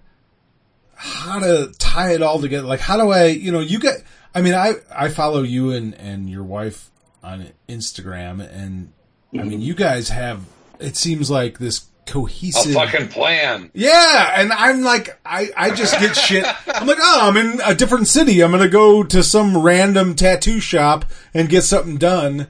how 0.94 1.38
to 1.38 1.72
tie 1.78 2.12
it 2.12 2.22
all 2.22 2.38
together. 2.38 2.66
Like 2.66 2.80
how 2.80 2.98
do 2.98 3.10
I? 3.10 3.26
You 3.28 3.50
know, 3.50 3.60
you 3.60 3.78
get. 3.78 4.04
I 4.34 4.42
mean, 4.42 4.54
I 4.54 4.74
I 4.94 5.08
follow 5.08 5.42
you 5.42 5.72
and 5.72 5.94
and 5.94 6.28
your 6.28 6.44
wife 6.44 6.90
on 7.22 7.48
Instagram, 7.70 8.46
and 8.46 8.92
I 9.32 9.42
mean, 9.42 9.62
you 9.62 9.74
guys 9.74 10.10
have. 10.10 10.44
It 10.78 10.96
seems 10.96 11.30
like 11.30 11.58
this 11.58 11.86
A 12.06 12.10
cohesive. 12.10 12.74
fucking 12.74 13.08
plan. 13.08 13.70
Yeah, 13.74 14.34
and 14.40 14.52
I'm 14.52 14.82
like, 14.82 15.18
I, 15.24 15.50
I 15.56 15.70
just 15.70 15.98
get 15.98 16.16
shit. 16.16 16.44
I'm 16.66 16.86
like, 16.86 16.98
oh, 17.00 17.20
I'm 17.22 17.36
in 17.36 17.60
a 17.64 17.74
different 17.74 18.08
city. 18.08 18.42
I'm 18.42 18.50
gonna 18.50 18.68
go 18.68 19.02
to 19.02 19.22
some 19.22 19.56
random 19.62 20.14
tattoo 20.14 20.60
shop 20.60 21.04
and 21.32 21.48
get 21.48 21.62
something 21.62 21.96
done. 21.96 22.48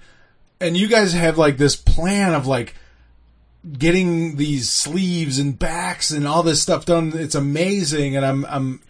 And 0.61 0.77
you 0.77 0.89
guys 0.89 1.13
have 1.13 1.39
like 1.39 1.57
this 1.59 1.77
plan 1.77 2.35
of 2.35 2.47
like 2.47 2.75
getting 3.79 4.37
these 4.37 4.71
sleeves 4.71 5.39
and 5.39 5.59
backs 5.59 6.11
and 6.11 6.27
all 6.27 6.43
this 6.43 6.63
stuff 6.63 6.85
done. 6.85 7.13
It's 7.15 7.35
amazing, 7.35 8.17
and 8.17 8.25
I'm 8.25 8.45
I'm 8.47 8.81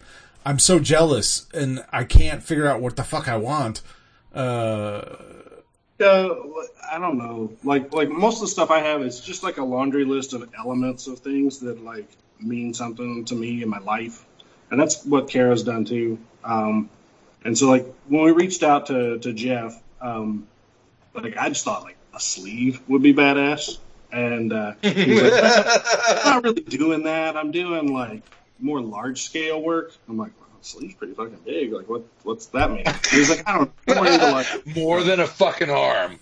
I'm 0.45 0.59
so 0.59 0.79
jealous, 0.79 1.47
and 1.53 1.83
I 1.91 2.03
can't 2.03 2.41
figure 2.43 2.67
out 2.67 2.81
what 2.81 2.95
the 2.95 3.03
fuck 3.03 3.27
I 3.27 3.37
want. 3.37 3.81
Uh, 4.33 5.01
Uh, 5.99 6.35
I 6.91 6.97
don't 6.99 7.17
know. 7.17 7.53
Like 7.63 7.93
like 7.93 8.09
most 8.09 8.35
of 8.35 8.41
the 8.41 8.47
stuff 8.47 8.71
I 8.71 8.79
have 8.79 9.01
is 9.03 9.19
just 9.19 9.43
like 9.43 9.57
a 9.57 9.63
laundry 9.63 10.05
list 10.05 10.33
of 10.33 10.49
elements 10.57 11.07
of 11.07 11.19
things 11.19 11.59
that 11.59 11.83
like 11.83 12.09
mean 12.39 12.73
something 12.73 13.25
to 13.25 13.35
me 13.35 13.61
in 13.61 13.69
my 13.69 13.79
life, 13.79 14.25
and 14.71 14.79
that's 14.79 15.05
what 15.05 15.29
Kara's 15.29 15.63
done 15.63 15.85
too. 15.85 16.17
Um, 16.43 16.89
and 17.45 17.57
so 17.57 17.69
like 17.69 17.85
when 18.07 18.23
we 18.23 18.31
reached 18.31 18.63
out 18.63 18.87
to 18.87 19.19
to 19.19 19.33
Jeff, 19.33 19.81
um, 20.01 20.47
like 21.13 21.37
I 21.37 21.49
just 21.49 21.63
thought 21.63 21.83
like 21.83 21.97
a 22.13 22.19
sleeve 22.19 22.81
would 22.89 23.03
be 23.03 23.13
badass, 23.13 23.77
and 24.11 24.51
uh, 24.51 24.73
he 24.81 25.13
was 25.13 25.31
like, 25.31 25.83
I'm 26.25 26.33
not 26.33 26.43
really 26.43 26.63
doing 26.63 27.03
that. 27.03 27.37
I'm 27.37 27.51
doing 27.51 27.93
like 27.93 28.23
more 28.59 28.81
large 28.81 29.21
scale 29.23 29.61
work. 29.61 29.93
I'm 30.09 30.17
like. 30.17 30.31
Sleeve's 30.63 30.95
pretty 30.95 31.13
fucking 31.13 31.39
big. 31.45 31.71
Like, 31.73 31.89
what? 31.89 32.03
What's 32.23 32.47
that 32.47 32.71
mean? 32.71 32.85
He's 33.11 33.29
like, 33.29 33.47
I 33.47 33.57
don't. 33.57 33.71
know. 33.87 33.93
I'm 33.95 34.03
more 34.03 34.07
into 34.07 34.31
like 34.31 34.67
More 34.75 35.03
than 35.03 35.19
a 35.19 35.27
fucking 35.27 35.69
arm. 35.69 36.19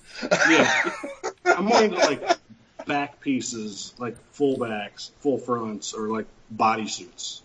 yeah. 0.49 0.91
I'm 1.45 1.65
more 1.65 1.83
into 1.83 1.97
like 1.97 2.37
back 2.85 3.19
pieces, 3.21 3.93
like 3.97 4.17
full 4.33 4.57
backs, 4.57 5.11
full 5.19 5.37
fronts, 5.37 5.93
or 5.93 6.07
like 6.09 6.25
body 6.49 6.87
suits." 6.87 7.43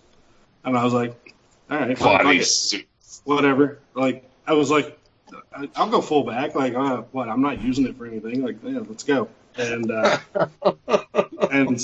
And 0.65 0.77
I 0.77 0.83
was 0.85 0.93
like, 0.93 1.35
all 1.71 1.79
right, 1.79 1.97
fine, 1.97 2.25
Body 2.25 2.39
it, 2.39 2.45
suit. 2.47 2.87
whatever. 3.25 3.79
Like 3.95 4.29
I 4.47 4.55
was 4.55 4.71
like, 4.71 4.99
I'll 5.75 5.89
go 5.91 6.01
full 6.01 6.25
back. 6.25 6.55
Like, 6.55 6.75
uh, 6.75 7.03
what? 7.13 7.29
I'm 7.29 7.43
not 7.43 7.63
using 7.63 7.87
it 7.87 7.97
for 7.97 8.07
anything. 8.07 8.43
Like, 8.43 8.57
yeah, 8.63 8.81
let's 8.89 9.05
go. 9.05 9.29
And 9.57 9.91
uh, 9.91 10.19
and 11.51 11.81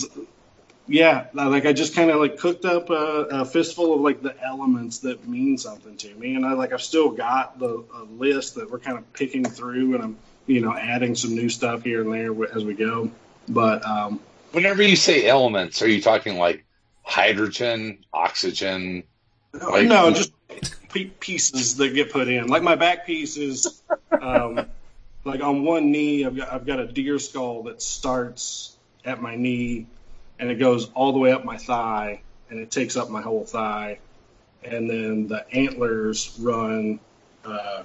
yeah, 0.86 1.27
like 1.33 1.67
I 1.67 1.73
just 1.73 1.94
kind 1.94 2.11
of 2.11 2.20
like 2.20 2.39
cooked 2.39 2.65
up 2.65 2.91
a, 2.91 2.94
a 3.31 3.44
fistful 3.44 3.94
of 3.94 4.01
like 4.01 4.23
the 4.23 4.41
elements 4.43 4.99
that 5.01 5.27
mean 5.28 5.59
something 5.59 5.97
to 5.99 6.15
me, 6.15 6.35
and 6.35 6.44
I 6.44 6.52
like 6.52 6.73
I've 6.73 6.83
still 6.83 7.11
got 7.11 7.59
the 7.59 7.85
a 7.94 8.02
list 8.05 8.57
that 8.57 8.70
we're 8.70 8.78
kind 8.78 8.99
of 8.99 9.12
picking 9.12 9.44
through, 9.44 9.94
and 9.94 10.05
I'm 10.05 10.17
you 10.47 10.61
know 10.61 10.77
adding 10.77 11.15
some 11.15 11.35
new 11.35 11.49
stuff 11.49 11.83
here 11.83 12.02
and 12.02 12.12
there 12.12 12.57
as 12.57 12.65
we 12.65 12.75
go. 12.75 13.11
But 13.49 13.85
um, 13.86 14.20
Whenever 14.52 14.83
you 14.83 14.97
say 14.97 15.27
elements, 15.27 15.83
are 15.83 15.89
you 15.89 16.02
talking 16.02 16.36
like 16.36 16.65
hydrogen, 17.02 18.05
oxygen? 18.12 19.05
Like- 19.52 19.86
no, 19.86 20.11
just 20.12 20.33
pieces 21.20 21.77
that 21.77 21.94
get 21.94 22.12
put 22.12 22.28
in. 22.28 22.49
Like 22.49 22.62
my 22.62 22.75
back 22.75 23.07
piece 23.07 23.36
is, 23.36 23.83
um, 24.11 24.67
like 25.25 25.41
on 25.41 25.65
one 25.65 25.91
knee, 25.91 26.25
I've 26.25 26.36
got 26.36 26.52
I've 26.52 26.67
got 26.67 26.81
a 26.81 26.86
deer 26.86 27.19
skull 27.19 27.65
that 27.65 27.81
starts 27.81 28.77
at 29.05 29.20
my 29.23 29.36
knee, 29.36 29.86
and 30.39 30.51
it 30.51 30.57
goes 30.57 30.91
all 30.94 31.12
the 31.12 31.19
way 31.19 31.33
up 31.33 31.44
my 31.44 31.57
thigh, 31.57 32.20
and 32.51 32.59
it 32.59 32.70
takes 32.70 32.97
up 32.97 33.09
my 33.11 33.23
whole 33.23 33.44
thigh, 33.44 33.99
and 34.65 34.89
then 34.89 35.28
the 35.28 35.44
antlers 35.55 36.36
run 36.41 36.99
uh, 37.44 37.83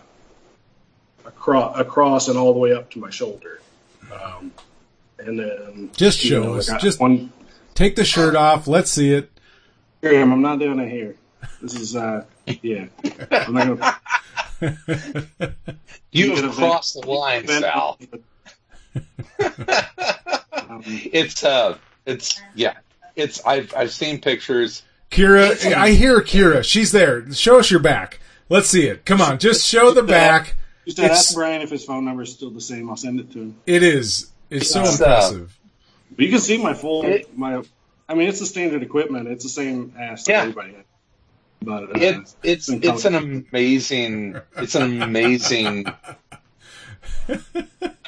across 1.25 1.79
across 1.79 2.27
and 2.27 2.37
all 2.37 2.53
the 2.53 2.59
way 2.59 2.73
up 2.73 2.89
to 2.91 2.99
my 2.99 3.09
shoulder. 3.09 3.59
Um, 4.11 4.51
and 5.19 5.39
then 5.39 5.89
Just 5.95 6.19
show 6.19 6.43
know, 6.43 6.55
us. 6.55 6.69
Just- 6.79 6.99
one. 6.99 7.31
take 7.75 7.95
the 7.95 8.05
shirt 8.05 8.35
off. 8.35 8.67
Let's 8.67 8.89
see 8.91 9.13
it. 9.13 9.29
Here 10.01 10.11
I 10.11 10.15
am. 10.17 10.31
I'm 10.31 10.41
not 10.41 10.59
doing 10.59 10.79
it 10.79 10.89
here. 10.89 11.15
This 11.61 11.73
is 11.73 11.95
uh, 11.95 12.23
yeah. 12.61 12.85
I'm 13.31 13.53
not 13.53 13.67
gonna 13.67 13.99
you 16.11 16.35
have 16.35 16.51
crossed 16.55 16.99
the 17.01 17.07
line, 17.07 17.43
event- 17.43 17.63
Sal. 17.63 17.97
Um, 20.69 20.83
It's 20.85 21.43
uh, 21.43 21.77
it's 22.07 22.41
yeah, 22.55 22.73
it's 23.15 23.45
I've 23.45 23.73
I've 23.75 23.91
seen 23.91 24.19
pictures. 24.19 24.81
Kira, 25.11 25.73
I 25.73 25.89
hear 25.91 26.19
Kira. 26.21 26.63
She's 26.63 26.91
there. 26.91 27.31
Show 27.31 27.59
us 27.59 27.69
your 27.69 27.79
back. 27.79 28.19
Let's 28.49 28.67
see 28.69 28.87
it. 28.87 29.05
Come 29.05 29.21
on, 29.21 29.37
just 29.39 29.65
show 29.65 29.91
the 29.91 30.03
back. 30.03 30.55
just 30.85 30.99
ask 30.99 31.35
Brian 31.35 31.61
if 31.61 31.69
his 31.69 31.85
phone 31.85 32.05
number 32.05 32.23
is 32.23 32.31
still 32.33 32.49
the 32.49 32.61
same. 32.61 32.89
I'll 32.89 32.95
send 32.97 33.19
it 33.19 33.31
to 33.33 33.39
him. 33.39 33.55
It 33.65 33.83
is. 33.83 34.31
It's 34.49 34.69
so 34.71 34.81
It's, 34.81 34.99
uh, 35.01 35.03
impressive. 35.05 35.57
But 36.11 36.25
you 36.25 36.31
can 36.31 36.39
see 36.39 36.57
my 36.57 36.73
full 36.73 37.05
It- 37.05 37.37
my. 37.37 37.61
I 38.09 38.13
mean, 38.13 38.29
it's 38.29 38.39
the 38.39 38.45
standard 38.45 38.83
equipment. 38.83 39.27
It's 39.27 39.43
the 39.43 39.49
same 39.49 39.93
ass 39.99 40.27
Yeah. 40.27 40.41
everybody 40.43 40.73
has. 40.73 40.83
But 41.61 41.83
uh, 41.83 41.87
It's 41.95 42.35
it's 42.43 42.69
been 42.69 42.83
it's 42.83 43.03
an 43.05 43.15
amazing 43.15 44.39
it's 44.57 44.75
an 44.75 45.01
amazing 45.01 45.87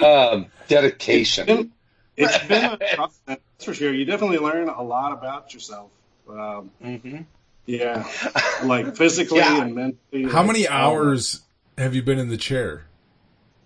um, 0.02 0.46
dedication. 0.68 1.72
It's 2.20 2.38
been 2.48 2.66
a 2.66 2.78
process, 2.78 3.18
that's 3.26 3.66
for 3.66 3.74
sure. 3.74 3.94
You 3.94 4.06
definitely 4.06 4.38
learn 4.38 4.70
a 4.70 4.82
lot 4.84 5.12
about 5.14 5.54
yourself. 5.54 5.90
Um, 6.30 6.70
hmm 6.82 7.22
yeah, 7.66 8.08
like 8.64 8.96
physically 8.96 9.38
Yeah. 9.40 9.62
and 9.62 9.76
mentally. 9.76 10.24
How 10.32 10.40
like, 10.40 10.48
many 10.48 10.68
all- 10.68 10.92
hours 10.96 11.42
have 11.78 11.94
you 11.96 12.02
been 12.04 12.20
in 12.20 12.30
the 12.30 12.38
chair? 12.38 12.86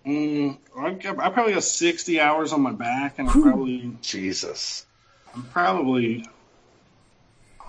Mm, 0.05 0.57
I've 0.77 0.99
got, 1.01 1.19
I 1.19 1.29
probably 1.29 1.53
got 1.53 1.63
sixty 1.63 2.19
hours 2.19 2.51
on 2.51 2.61
my 2.61 2.73
back, 2.73 3.19
and 3.19 3.29
I'm 3.29 3.41
probably 3.41 3.95
Jesus. 4.01 4.85
I'm 5.33 5.43
probably 5.43 6.25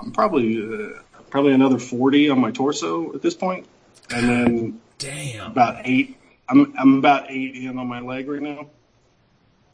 I'm 0.01 0.11
probably 0.11 0.61
uh, 0.61 1.01
probably 1.31 1.53
another 1.53 1.79
forty 1.79 2.29
on 2.31 2.41
my 2.41 2.51
torso 2.51 3.15
at 3.15 3.23
this 3.23 3.35
point, 3.35 3.67
and 4.11 4.29
then 4.29 4.81
Damn. 4.99 5.53
about 5.53 5.83
eight. 5.85 6.17
I'm 6.49 6.75
I'm 6.77 6.99
about 6.99 7.31
eight 7.31 7.55
in 7.55 7.79
on 7.79 7.87
my 7.87 8.01
leg 8.01 8.29
right 8.29 8.43
now. 8.43 8.67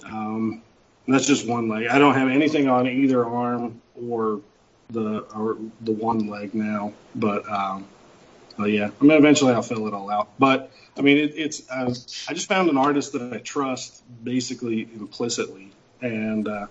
Um, 0.04 0.62
and 1.10 1.16
that's 1.16 1.26
just 1.26 1.44
one 1.44 1.66
leg. 1.66 1.88
I 1.88 1.98
don't 1.98 2.14
have 2.14 2.28
anything 2.28 2.68
on 2.68 2.86
either 2.86 3.26
arm 3.26 3.82
or 3.96 4.42
the 4.90 5.22
or 5.34 5.58
the 5.80 5.90
one 5.90 6.28
leg 6.28 6.54
now. 6.54 6.92
But 7.16 7.50
um, 7.50 7.88
but 8.56 8.70
yeah, 8.70 8.90
I 9.00 9.04
mean, 9.04 9.18
eventually 9.18 9.52
I'll 9.52 9.60
fill 9.60 9.88
it 9.88 9.92
all 9.92 10.08
out. 10.08 10.28
But 10.38 10.70
I 10.96 11.00
mean, 11.00 11.18
it, 11.18 11.32
it's 11.34 11.68
uh, 11.68 11.92
I 12.28 12.32
just 12.32 12.46
found 12.46 12.70
an 12.70 12.78
artist 12.78 13.12
that 13.14 13.32
I 13.32 13.38
trust 13.38 14.04
basically 14.22 14.82
implicitly, 14.82 15.72
and 16.00 16.46
uh, 16.46 16.68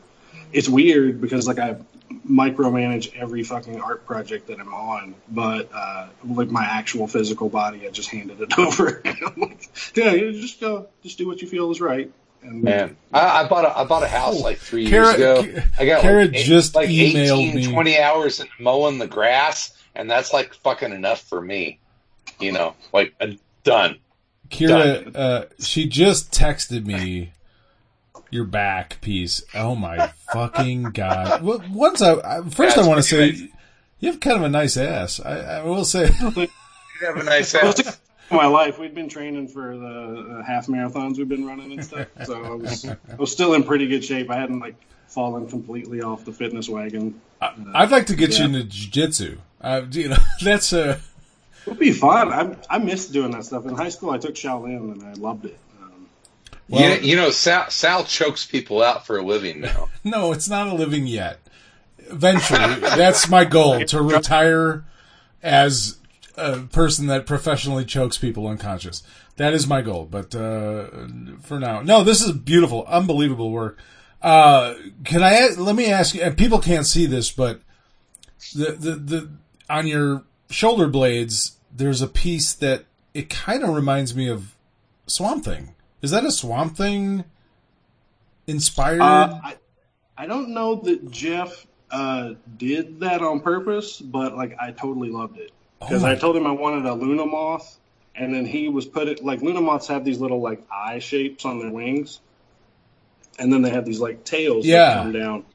it's 0.54 0.70
weird 0.70 1.20
because 1.20 1.46
like 1.46 1.60
I 1.60 1.76
micromanage 2.26 3.14
every 3.18 3.44
fucking 3.44 3.82
art 3.82 4.06
project 4.06 4.48
that 4.48 4.62
I'm 4.62 4.74
on, 4.74 5.16
but 5.28 5.70
uh, 5.74 6.08
like 6.24 6.50
my 6.50 6.64
actual 6.64 7.08
physical 7.08 7.50
body, 7.50 7.86
I 7.86 7.90
just 7.90 8.10
handed 8.10 8.40
it 8.40 8.54
over. 8.58 9.02
Like, 9.36 9.70
yeah, 9.96 10.16
just 10.32 10.62
go, 10.62 10.88
just 11.04 11.18
do 11.18 11.28
what 11.28 11.42
you 11.42 11.50
feel 11.50 11.70
is 11.72 11.82
right. 11.82 12.10
And 12.42 12.64
Man, 12.64 12.98
I, 13.14 13.42
I 13.44 13.48
bought 13.48 13.66
a 13.66 13.78
I 13.78 13.84
bought 13.84 14.04
a 14.04 14.08
house 14.08 14.40
like 14.42 14.58
three 14.60 14.88
Kara- 14.90 15.18
years 15.18 15.42
ago. 15.44 15.62
I 15.78 15.86
got 15.86 16.02
Kara 16.02 16.26
like, 16.26 16.36
eight- 16.36 16.46
just 16.46 16.74
like 16.76 16.90
emailed 16.90 17.50
18, 17.50 17.56
me. 17.56 17.72
20 17.72 18.00
hours 18.00 18.40
in 18.40 18.48
mowing 18.60 18.98
the 18.98 19.08
grass, 19.08 19.78
and 19.96 20.10
that's 20.10 20.32
like 20.34 20.54
fucking 20.54 20.94
enough 20.94 21.22
for 21.22 21.42
me. 21.42 21.80
You 22.40 22.54
know, 22.54 22.76
like 22.94 23.14
uh, 23.20 23.28
done. 23.64 23.98
Kira, 24.50 25.16
uh, 25.16 25.46
she 25.60 25.88
just 25.88 26.32
texted 26.32 26.86
me 26.86 27.34
your 28.32 28.46
back 28.46 29.00
piece. 29.02 29.44
Oh 29.54 29.76
my 29.76 30.08
fucking 30.32 30.84
god! 30.92 31.44
Well, 31.44 31.62
once 31.72 32.02
I, 32.02 32.14
I 32.14 32.42
first 32.50 32.78
I 32.78 32.88
want 32.88 33.04
to 33.04 33.16
pretty 33.16 33.36
say 33.38 33.50
you 34.00 34.12
have 34.12 34.20
kind 34.22 34.38
of 34.38 34.44
a 34.44 34.50
nice 34.50 34.78
ass. 34.78 35.20
I, 35.20 35.40
I 35.40 35.64
will 35.64 35.86
say. 35.86 36.10
You 37.02 37.08
have 37.08 37.16
a 37.16 37.24
nice 37.24 37.56
I 37.56 37.62
was 38.30 38.42
house. 38.42 38.42
thinking 38.42 38.48
of 38.48 38.52
my 38.54 38.60
life, 38.66 38.80
we'd 38.80 38.96
been 38.96 39.10
training 39.10 39.48
for 39.48 39.78
the 39.78 40.38
uh, 40.40 40.44
half 40.44 40.68
marathons 40.68 41.18
we've 41.18 41.30
been 41.30 41.46
running 41.46 41.72
and 41.74 41.84
stuff, 41.84 42.08
so 42.26 42.44
I 42.44 42.50
was 42.56 42.86
I 42.86 42.98
was 43.18 43.32
still 43.32 43.54
in 43.54 43.64
pretty 43.64 43.88
good 43.88 44.04
shape. 44.04 44.30
I 44.30 44.36
hadn't 44.38 44.60
like 44.60 44.76
fallen 45.08 45.48
completely 45.50 46.02
off 46.02 46.24
the 46.26 46.32
fitness 46.32 46.70
wagon. 46.70 47.20
I'd 47.42 47.90
like 47.92 48.06
to 48.08 48.16
get 48.16 48.32
you 48.38 48.46
Yeah. 48.48 48.58
into 48.60 48.64
jujitsu. 48.66 49.38
Uh, 49.62 49.82
you 49.92 50.10
know, 50.10 50.18
that's 50.44 50.72
a. 50.74 50.92
It 50.92 51.00
would 51.68 51.80
be 51.80 51.92
fun. 51.92 52.32
I 52.32 52.56
I 52.70 52.78
missed 52.80 53.12
doing 53.14 53.32
that 53.32 53.46
stuff 53.46 53.66
in 53.66 53.76
high 53.76 53.90
school. 53.90 54.12
I 54.12 54.18
took 54.18 54.36
Shaolin 54.36 54.92
and 54.94 55.04
I 55.04 55.14
loved 55.14 55.46
it. 55.46 55.58
Um, 55.82 56.08
well, 56.70 56.98
you, 56.98 57.10
you 57.12 57.16
know, 57.16 57.30
Sal, 57.32 57.70
Sal 57.70 58.04
chokes 58.06 58.46
people 58.46 58.82
out 58.82 59.06
for 59.06 59.18
a 59.18 59.22
living 59.24 59.62
now. 59.62 59.90
no, 60.04 60.32
it's 60.32 60.48
not 60.50 60.68
a 60.68 60.74
living 60.74 61.06
yet. 61.08 61.40
Eventually, 62.10 62.80
that's 62.80 63.30
my 63.30 63.46
goal 63.46 63.84
to 63.86 64.02
retire 64.02 64.84
as 65.44 65.98
a 66.40 66.62
person 66.72 67.08
that 67.08 67.26
professionally 67.26 67.86
chokes 67.86 68.18
people 68.18 68.48
unconscious. 68.48 69.04
That 69.38 69.54
is 69.54 69.68
my 69.68 69.82
goal. 69.82 70.08
But 70.10 70.34
uh, 70.36 70.88
for 71.42 71.60
now, 71.60 71.82
no, 71.82 72.04
this 72.04 72.22
is 72.22 72.32
beautiful, 72.32 72.86
unbelievable 72.88 73.52
work. 73.52 73.78
Uh, 74.22 74.76
can 75.06 75.24
I 75.24 75.50
let 75.58 75.76
me 75.76 75.88
ask 75.88 76.16
you? 76.16 76.22
And 76.22 76.38
people 76.38 76.60
can't 76.60 76.86
see 76.86 77.06
this, 77.06 77.32
but 77.32 77.62
the 78.54 78.72
the 78.72 78.92
the 78.96 79.30
on 79.70 79.88
your 79.88 80.24
shoulder 80.50 80.88
blades, 80.88 81.58
there's 81.74 82.02
a 82.02 82.08
piece 82.08 82.54
that 82.54 82.86
it 83.14 83.30
kind 83.30 83.64
of 83.64 83.70
reminds 83.70 84.16
me 84.16 84.28
of 84.28 84.56
Swamp 85.08 85.46
Thing. 85.46 85.74
Is 86.02 86.12
that 86.12 86.26
a 86.26 86.32
Swamp 86.32 86.76
Thing 86.76 87.24
inspired? 88.48 89.02
uh, 89.02 89.40
I, 89.44 89.56
I 90.18 90.26
don't 90.26 90.50
know 90.50 90.76
that 90.76 91.12
Jeff 91.12 91.66
uh, 91.92 92.34
did 92.58 93.00
that 93.00 93.22
on 93.22 93.40
purpose, 93.40 94.02
but 94.02 94.36
like 94.36 94.58
I 94.60 94.72
totally 94.72 95.10
loved 95.10 95.38
it 95.38 95.52
because 95.80 96.04
Oh 96.04 96.08
I 96.08 96.16
told 96.16 96.36
him 96.36 96.46
I 96.48 96.52
wanted 96.52 96.86
a 96.86 96.94
Luna 96.94 97.26
moth, 97.26 97.78
and 98.16 98.34
then 98.34 98.46
he 98.46 98.70
was 98.70 98.86
put 98.86 99.08
it 99.08 99.24
like 99.24 99.42
Luna 99.42 99.62
moths 99.62 99.88
have 99.88 100.04
these 100.06 100.20
little 100.20 100.42
like 100.42 100.62
eye 100.72 101.00
shapes 101.00 101.46
on 101.46 101.60
their 101.60 101.70
wings, 101.72 102.20
and 103.38 103.52
then 103.52 103.62
they 103.62 103.70
have 103.70 103.86
these 103.86 104.00
like 104.00 104.24
tails 104.24 104.66
Yeah. 104.66 104.86
that 104.90 104.96
come 105.04 105.12
down. 105.14 105.46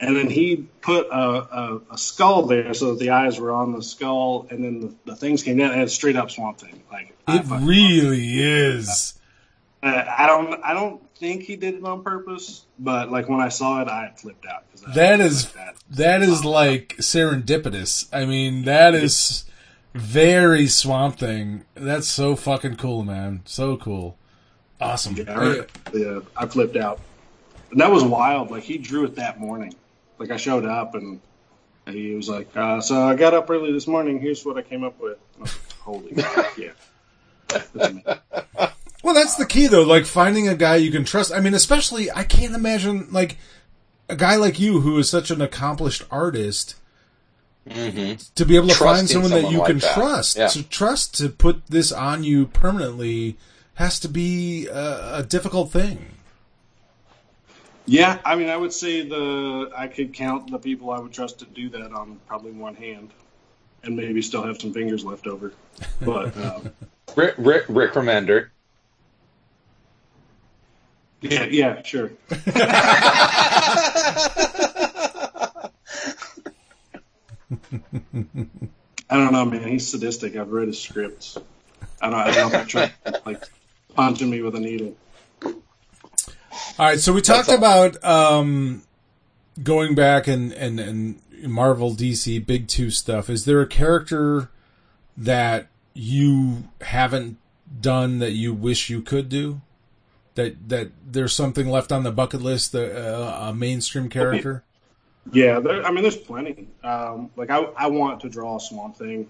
And 0.00 0.14
then 0.14 0.30
he 0.30 0.68
put 0.80 1.08
a, 1.08 1.12
a, 1.18 1.80
a 1.92 1.98
skull 1.98 2.46
there 2.46 2.72
so 2.72 2.90
that 2.90 3.00
the 3.00 3.10
eyes 3.10 3.40
were 3.40 3.50
on 3.50 3.72
the 3.72 3.82
skull, 3.82 4.46
and 4.48 4.62
then 4.62 4.80
the, 4.80 4.94
the 5.12 5.16
things 5.16 5.42
came 5.42 5.56
down 5.56 5.72
and 5.72 5.82
it's 5.82 5.92
straight 5.92 6.14
up 6.14 6.30
swamp 6.30 6.58
thing. 6.58 6.80
Like 6.92 7.16
It 7.26 7.42
really 7.62 8.38
is. 8.38 9.14
uh, 9.82 10.04
I 10.18 10.26
don't. 10.28 10.60
I 10.64 10.72
don't 10.74 11.02
think 11.16 11.42
he 11.42 11.56
did 11.56 11.74
it 11.74 11.84
on 11.84 12.04
purpose, 12.04 12.64
but 12.78 13.10
like 13.10 13.28
when 13.28 13.40
I 13.40 13.48
saw 13.48 13.82
it, 13.82 13.88
I 13.88 14.12
flipped 14.16 14.46
out. 14.46 14.62
That 14.94 15.18
is 15.18 15.46
like 15.46 15.54
that. 15.54 15.74
that 15.96 16.22
is 16.22 16.44
like 16.44 16.94
serendipitous. 16.98 18.06
I 18.12 18.24
mean, 18.24 18.66
that 18.66 18.94
is 18.94 19.44
very 19.98 20.66
Swamp 20.66 21.18
Thing. 21.18 21.64
That's 21.74 22.08
so 22.08 22.36
fucking 22.36 22.76
cool, 22.76 23.04
man. 23.04 23.42
So 23.44 23.76
cool. 23.76 24.16
Awesome. 24.80 25.16
Yeah, 25.16 25.38
I, 25.38 25.64
yeah, 25.92 26.20
I 26.36 26.46
flipped 26.46 26.76
out. 26.76 27.00
And 27.70 27.80
that 27.80 27.90
was 27.90 28.04
wild. 28.04 28.50
Like 28.50 28.62
he 28.62 28.78
drew 28.78 29.04
it 29.04 29.16
that 29.16 29.40
morning. 29.40 29.74
Like 30.18 30.30
I 30.30 30.36
showed 30.36 30.64
up 30.64 30.94
and 30.94 31.20
he 31.86 32.14
was 32.14 32.28
like, 32.28 32.54
uh, 32.56 32.80
"So 32.80 33.02
I 33.02 33.14
got 33.14 33.34
up 33.34 33.50
early 33.50 33.72
this 33.72 33.86
morning. 33.86 34.20
Here's 34.20 34.44
what 34.44 34.56
I 34.56 34.62
came 34.62 34.84
up 34.84 34.98
with." 35.00 35.18
Like, 35.38 35.50
Holy 35.80 36.14
fuck, 36.22 36.58
yeah. 36.58 36.70
That's. 37.74 38.32
Well, 39.00 39.14
that's 39.14 39.36
the 39.36 39.46
key 39.46 39.68
though, 39.68 39.84
like 39.84 40.04
finding 40.06 40.48
a 40.48 40.56
guy 40.56 40.76
you 40.76 40.90
can 40.90 41.04
trust. 41.04 41.32
I 41.32 41.38
mean, 41.38 41.54
especially 41.54 42.10
I 42.10 42.24
can't 42.24 42.54
imagine 42.54 43.06
like 43.12 43.38
a 44.08 44.16
guy 44.16 44.34
like 44.36 44.58
you 44.58 44.80
who 44.80 44.98
is 44.98 45.08
such 45.08 45.30
an 45.30 45.40
accomplished 45.40 46.02
artist 46.10 46.74
to 47.70 48.44
be 48.44 48.56
able 48.56 48.68
to 48.68 48.74
find 48.74 49.08
Trusting 49.08 49.08
someone 49.08 49.30
that 49.30 49.36
someone 49.38 49.52
you 49.52 49.58
like 49.58 49.66
can 49.68 49.78
that. 49.78 49.94
trust. 49.94 50.36
Yeah. 50.36 50.48
To 50.48 50.62
trust 50.62 51.16
to 51.18 51.28
put 51.28 51.66
this 51.68 51.92
on 51.92 52.24
you 52.24 52.46
permanently 52.46 53.36
has 53.74 54.00
to 54.00 54.08
be 54.08 54.66
a, 54.66 55.18
a 55.18 55.22
difficult 55.22 55.70
thing. 55.70 56.06
Yeah, 57.86 58.18
I 58.24 58.36
mean, 58.36 58.50
I 58.50 58.56
would 58.56 58.72
say 58.72 59.08
the 59.08 59.70
I 59.74 59.86
could 59.86 60.12
count 60.12 60.50
the 60.50 60.58
people 60.58 60.90
I 60.90 60.98
would 60.98 61.12
trust 61.12 61.38
to 61.38 61.46
do 61.46 61.70
that 61.70 61.92
on 61.92 62.20
probably 62.26 62.52
one 62.52 62.74
hand, 62.74 63.12
and 63.82 63.96
maybe 63.96 64.20
still 64.20 64.42
have 64.42 64.60
some 64.60 64.74
fingers 64.74 65.06
left 65.06 65.26
over. 65.26 65.52
But 66.02 66.36
um, 66.44 66.70
Rick, 67.16 67.34
Rick, 67.38 67.64
Rick 67.68 67.92
Remender. 67.92 68.48
yeah, 71.22 71.44
yeah, 71.44 71.82
sure. 71.82 72.10
I 79.10 79.16
don't 79.16 79.32
know, 79.32 79.44
man. 79.44 79.66
He's 79.66 79.88
sadistic. 79.88 80.36
I've 80.36 80.50
read 80.50 80.68
his 80.68 80.80
scripts. 80.80 81.38
I 82.00 82.10
don't. 82.10 82.18
I 82.20 82.30
don't 82.30 82.52
know 82.52 82.58
if 82.58 82.64
I 82.64 82.68
try 82.68 82.92
like 83.26 83.42
punching 83.94 84.28
me 84.28 84.42
with 84.42 84.54
a 84.54 84.60
needle. 84.60 84.96
All 86.78 86.86
right, 86.86 87.00
so 87.00 87.12
we 87.12 87.20
talked 87.20 87.48
about 87.48 88.02
um, 88.04 88.82
going 89.62 89.94
back 89.94 90.28
and, 90.28 90.52
and, 90.52 90.78
and 90.78 91.20
Marvel, 91.42 91.92
DC, 91.92 92.44
big 92.46 92.68
two 92.68 92.90
stuff. 92.90 93.28
Is 93.28 93.44
there 93.44 93.60
a 93.60 93.66
character 93.66 94.50
that 95.16 95.68
you 95.94 96.64
haven't 96.80 97.38
done 97.80 98.18
that 98.20 98.32
you 98.32 98.54
wish 98.54 98.90
you 98.90 99.02
could 99.02 99.28
do? 99.28 99.60
That 100.36 100.68
that 100.68 100.92
there's 101.04 101.32
something 101.32 101.68
left 101.68 101.90
on 101.90 102.04
the 102.04 102.12
bucket 102.12 102.42
list, 102.42 102.74
uh, 102.74 102.78
a 103.40 103.52
mainstream 103.52 104.08
character. 104.08 104.62
Yeah, 105.32 105.60
there, 105.60 105.84
I 105.84 105.90
mean, 105.90 106.02
there's 106.02 106.16
plenty. 106.16 106.68
Um, 106.82 107.30
like 107.36 107.50
I, 107.50 107.58
I 107.76 107.86
want 107.88 108.20
to 108.20 108.28
draw 108.28 108.56
a 108.56 108.60
Swamp 108.60 108.96
Thing. 108.96 109.28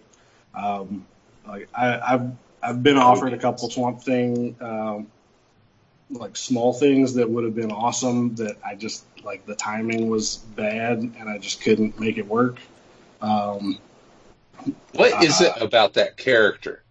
Um, 0.55 1.07
like 1.47 1.69
I, 1.75 2.15
I've, 2.15 2.31
I've 2.63 2.83
been 2.83 2.99
offered 2.99 3.33
a 3.33 3.39
couple 3.39 3.71
Swamp 3.71 4.03
Thing, 4.03 4.57
um, 4.61 5.09
like 6.11 6.37
small 6.37 6.73
things 6.73 7.15
that 7.15 7.29
would 7.29 7.45
have 7.45 7.55
been 7.55 7.73
awesome. 7.73 8.35
That 8.37 8.57
I 8.65 8.75
just 8.75 9.05
like 9.25 9.47
the 9.47 9.55
timing 9.55 10.09
was 10.09 10.37
bad, 10.37 10.99
and 10.99 11.29
I 11.29 11.39
just 11.39 11.61
couldn't 11.61 11.99
make 11.99 12.19
it 12.19 12.27
work. 12.27 12.59
Um, 13.21 13.79
What 14.93 15.23
is 15.23 15.41
it 15.41 15.53
about 15.61 15.95
that 15.95 16.17
character? 16.17 16.83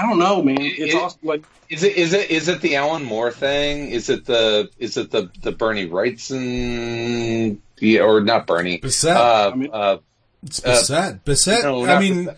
I 0.00 0.06
don't 0.08 0.18
know, 0.18 0.42
man. 0.42 0.56
It's 0.60 0.94
It- 0.94 1.00
also 1.02 1.18
like 1.22 1.44
Is 1.68 1.82
it 1.82 1.96
is 1.96 2.12
it 2.14 2.30
is 2.30 2.48
it 2.48 2.62
the 2.62 2.76
Alan 2.76 3.04
Moore 3.04 3.30
thing? 3.30 3.88
Is 3.90 4.08
it 4.08 4.24
the 4.24 4.70
is 4.78 4.96
it 4.96 5.10
the 5.10 5.30
the 5.42 5.52
Bernie 5.52 5.86
Wrightson 5.88 7.58
yeah, 7.80 8.00
or 8.00 8.20
not 8.22 8.46
Bernie? 8.46 8.78
Bissette. 8.80 9.14
Uh, 9.16 9.50
I 9.52 9.54
mean- 9.56 9.70
uh, 9.72 9.98
It's 10.42 10.60
Bissette. 10.60 11.20
Bissette. 11.24 11.62
no, 11.64 11.84
I 11.84 11.98
mean, 12.00 12.24
Bissette. 12.26 12.36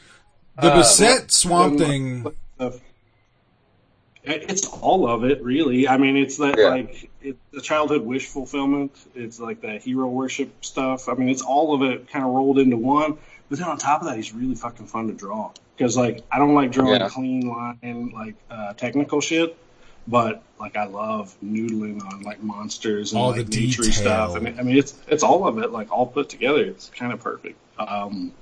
the 0.61 0.73
Uh, 0.73 0.77
Bissette 0.83 1.31
Swamp 1.31 1.79
the- 1.79 1.85
Thing. 1.87 2.23
the- 2.59 2.81
it's 4.25 4.67
all 4.67 5.09
of 5.09 5.25
it, 5.25 5.43
really. 5.43 5.89
I 5.89 5.97
mean, 5.99 6.17
it's 6.17 6.37
that 6.39 6.57
Yeah. 6.59 6.69
like 6.69 7.11
it's 7.23 7.39
the 7.53 7.61
childhood 7.61 8.03
wish 8.03 8.27
fulfillment. 8.27 8.93
It's 9.15 9.39
like 9.41 9.63
that 9.63 9.83
hero 9.83 10.07
worship 10.09 10.65
stuff. 10.65 11.09
I 11.09 11.15
mean, 11.15 11.29
it's 11.29 11.43
all 11.43 11.75
of 11.75 11.83
it 11.83 12.09
kind 12.11 12.25
of 12.25 12.33
rolled 12.33 12.59
into 12.59 12.77
one. 12.77 13.19
But 13.53 13.59
then 13.59 13.69
on 13.69 13.77
top 13.77 14.01
of 14.01 14.07
that, 14.09 14.17
he's 14.17 14.33
really 14.33 14.55
fucking 14.55 14.87
fun 14.87 15.09
to 15.09 15.13
draw 15.13 15.51
because 15.77 15.95
like 15.95 16.25
I 16.33 16.39
don't 16.39 16.55
like 16.55 16.73
drawing 16.73 16.99
Yeah. 16.99 17.11
clean 17.11 17.47
line 17.47 18.11
like 18.15 18.35
uh, 18.51 18.73
technical 18.73 19.21
shit, 19.21 19.59
but 20.09 20.43
like 20.59 20.75
I 20.75 20.87
love 20.87 21.37
noodling 21.45 22.03
on 22.03 22.23
like 22.23 22.43
monsters 22.43 23.13
and 23.13 23.21
All 23.21 23.33
like 23.33 23.45
the 23.51 23.61
nature 23.61 23.83
detail. 23.83 23.93
stuff. 24.31 24.37
And 24.37 24.59
I 24.59 24.63
mean, 24.63 24.79
it's 24.79 24.99
it's 25.07 25.23
all 25.23 25.47
of 25.47 25.59
it 25.59 25.71
like 25.71 25.93
all 25.93 26.07
put 26.07 26.31
together. 26.31 26.63
It's 26.65 26.89
kind 26.89 27.13
of 27.13 27.21
perfect. 27.21 27.59
Um, 27.79 28.33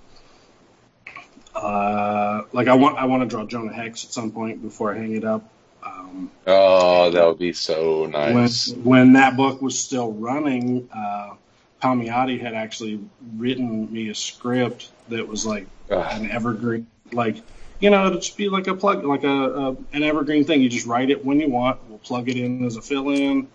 uh, 1.57 2.43
like 2.53 2.69
I 2.69 2.75
want 2.75 2.97
I 2.97 3.07
want 3.07 3.25
to 3.25 3.29
draw 3.29 3.45
Jonah 3.45 3.73
Hex 3.73 4.05
at 4.05 4.13
some 4.13 4.31
point 4.31 4.63
before 4.63 4.95
I 4.95 4.99
hang 4.99 5.17
it 5.17 5.25
up. 5.25 5.43
Um, 5.83 6.31
oh, 6.47 7.11
that 7.11 7.27
would 7.27 7.41
be 7.41 7.53
so 7.53 8.07
nice. 8.07 8.69
when 8.69 8.85
when 8.85 9.13
that 9.15 9.37
book 9.37 9.61
was 9.61 9.77
still 9.77 10.13
running, 10.13 10.89
uh, 10.95 11.35
Palmiotti 11.83 12.41
had 12.41 12.55
actually 12.55 13.01
written 13.37 13.93
me 13.93 14.09
a 14.11 14.15
script 14.15 14.91
that 15.11 15.27
was 15.29 15.45
like 15.47 15.67
Ugh. 15.91 16.07
an 16.11 16.31
evergreen, 16.31 16.87
like 17.13 17.37
you 17.81 17.89
know, 17.91 18.09
it'd 18.09 18.21
just 18.23 18.37
be 18.37 18.49
like 18.51 18.67
a 18.67 18.75
plug, 18.75 19.05
like 19.05 19.25
a, 19.25 19.29
a 19.29 19.71
an 19.93 20.03
evergreen 20.03 20.45
thing. 20.45 20.61
You 20.63 20.69
just 20.69 20.87
write 20.87 21.11
it 21.11 21.25
when 21.25 21.41
you 21.41 21.49
want. 21.49 21.79
We'll 21.89 21.99
plug 21.99 22.29
it 22.29 22.37
in 22.37 22.65
as 22.65 22.77
a 22.77 22.83
fill-in, 22.83 23.49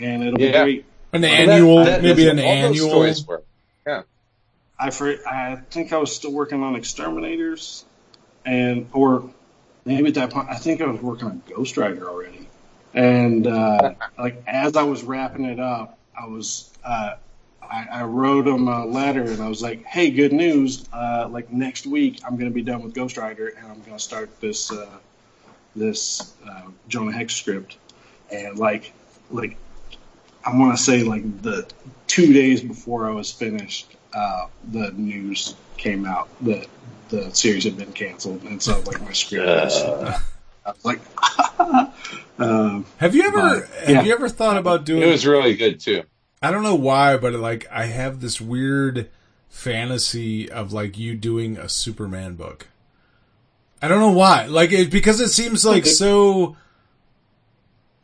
and 0.00 0.22
it'll 0.24 0.40
Yeah. 0.40 0.64
be 0.64 0.72
great. 0.72 0.84
An 1.12 1.22
Well, 1.22 1.30
annual, 1.50 1.84
that- 1.84 2.02
maybe 2.02 2.28
an 2.28 2.36
what 2.36 2.44
all 2.44 2.54
those 2.54 2.64
annual. 2.64 2.88
stories 2.90 3.26
were. 3.26 3.42
Yeah. 3.86 4.02
I 4.78 4.90
for, 4.90 5.14
I 5.26 5.56
think 5.70 5.92
I 5.92 5.96
was 5.98 6.14
still 6.14 6.32
working 6.32 6.62
on 6.62 6.74
Exterminators, 6.76 7.84
and 8.44 8.88
or 8.92 9.30
maybe 9.84 10.08
at 10.08 10.14
that 10.14 10.30
point 10.30 10.48
I 10.50 10.56
think 10.56 10.80
I 10.82 10.86
was 10.86 11.00
working 11.00 11.26
on 11.28 11.42
Ghost 11.48 11.76
Rider 11.76 12.08
already. 12.10 12.48
And 12.94 13.46
uh, 13.46 13.94
like 14.18 14.42
as 14.46 14.76
I 14.76 14.82
was 14.82 15.02
wrapping 15.04 15.44
it 15.44 15.60
up, 15.60 15.98
I 16.20 16.26
was 16.26 16.68
uh, 16.84 17.14
I, 17.62 17.86
I 17.90 18.02
wrote 18.04 18.46
him 18.46 18.68
a 18.68 18.84
letter 18.86 19.22
and 19.22 19.42
I 19.42 19.48
was 19.48 19.62
like, 19.62 19.84
"Hey, 19.84 20.10
good 20.10 20.32
news! 20.32 20.88
Uh, 20.92 21.28
like 21.30 21.50
next 21.52 21.86
week 21.86 22.20
I'm 22.24 22.36
going 22.36 22.50
to 22.50 22.54
be 22.54 22.62
done 22.62 22.82
with 22.82 22.94
Ghost 22.94 23.16
Rider 23.16 23.48
and 23.48 23.66
I'm 23.66 23.80
going 23.80 23.96
to 23.96 24.02
start 24.02 24.40
this 24.40 24.72
uh, 24.72 24.88
this 25.76 26.34
uh, 26.48 26.62
Jonah 26.88 27.12
Hex 27.12 27.34
script." 27.34 27.76
And 28.32 28.58
like 28.58 28.92
like 29.30 29.56
I 30.44 30.56
want 30.56 30.76
to 30.76 30.82
say 30.82 31.02
like 31.02 31.42
the 31.42 31.66
two 32.06 32.32
days 32.32 32.60
before 32.62 33.06
I 33.08 33.12
was 33.12 33.30
finished, 33.30 33.94
uh, 34.14 34.46
the 34.70 34.90
news 34.92 35.54
came 35.76 36.06
out 36.06 36.28
that 36.42 36.66
the 37.10 37.30
series 37.34 37.64
had 37.64 37.76
been 37.76 37.92
canceled, 37.92 38.42
and 38.44 38.62
so 38.62 38.80
like 38.80 39.00
my 39.02 39.12
script 39.12 39.46
was, 39.46 39.82
Uh. 39.82 40.18
I 40.66 40.70
was 40.72 40.84
like, 40.84 41.00
um, 42.38 42.84
Have 42.98 43.14
you 43.14 43.22
ever 43.24 43.60
But, 43.60 43.68
have 43.80 43.88
yeah. 43.88 44.02
you 44.02 44.12
ever 44.12 44.28
thought 44.28 44.58
about 44.58 44.84
doing? 44.84 45.02
It 45.02 45.06
was 45.06 45.26
really 45.26 45.54
good 45.56 45.80
too. 45.80 46.02
I 46.42 46.50
don't 46.50 46.62
know 46.62 46.74
why, 46.74 47.16
but 47.16 47.32
like 47.34 47.66
I 47.70 47.86
have 47.86 48.20
this 48.20 48.40
weird 48.40 49.08
fantasy 49.48 50.50
of 50.50 50.72
like 50.72 50.98
you 50.98 51.14
doing 51.16 51.56
a 51.56 51.68
Superman 51.68 52.34
book. 52.34 52.68
I 53.82 53.88
don't 53.88 54.00
know 54.00 54.10
why. 54.12 54.46
Like 54.46 54.72
it 54.72 54.90
because 54.90 55.20
it 55.20 55.28
seems 55.30 55.64
like 55.64 55.86
so. 55.86 56.56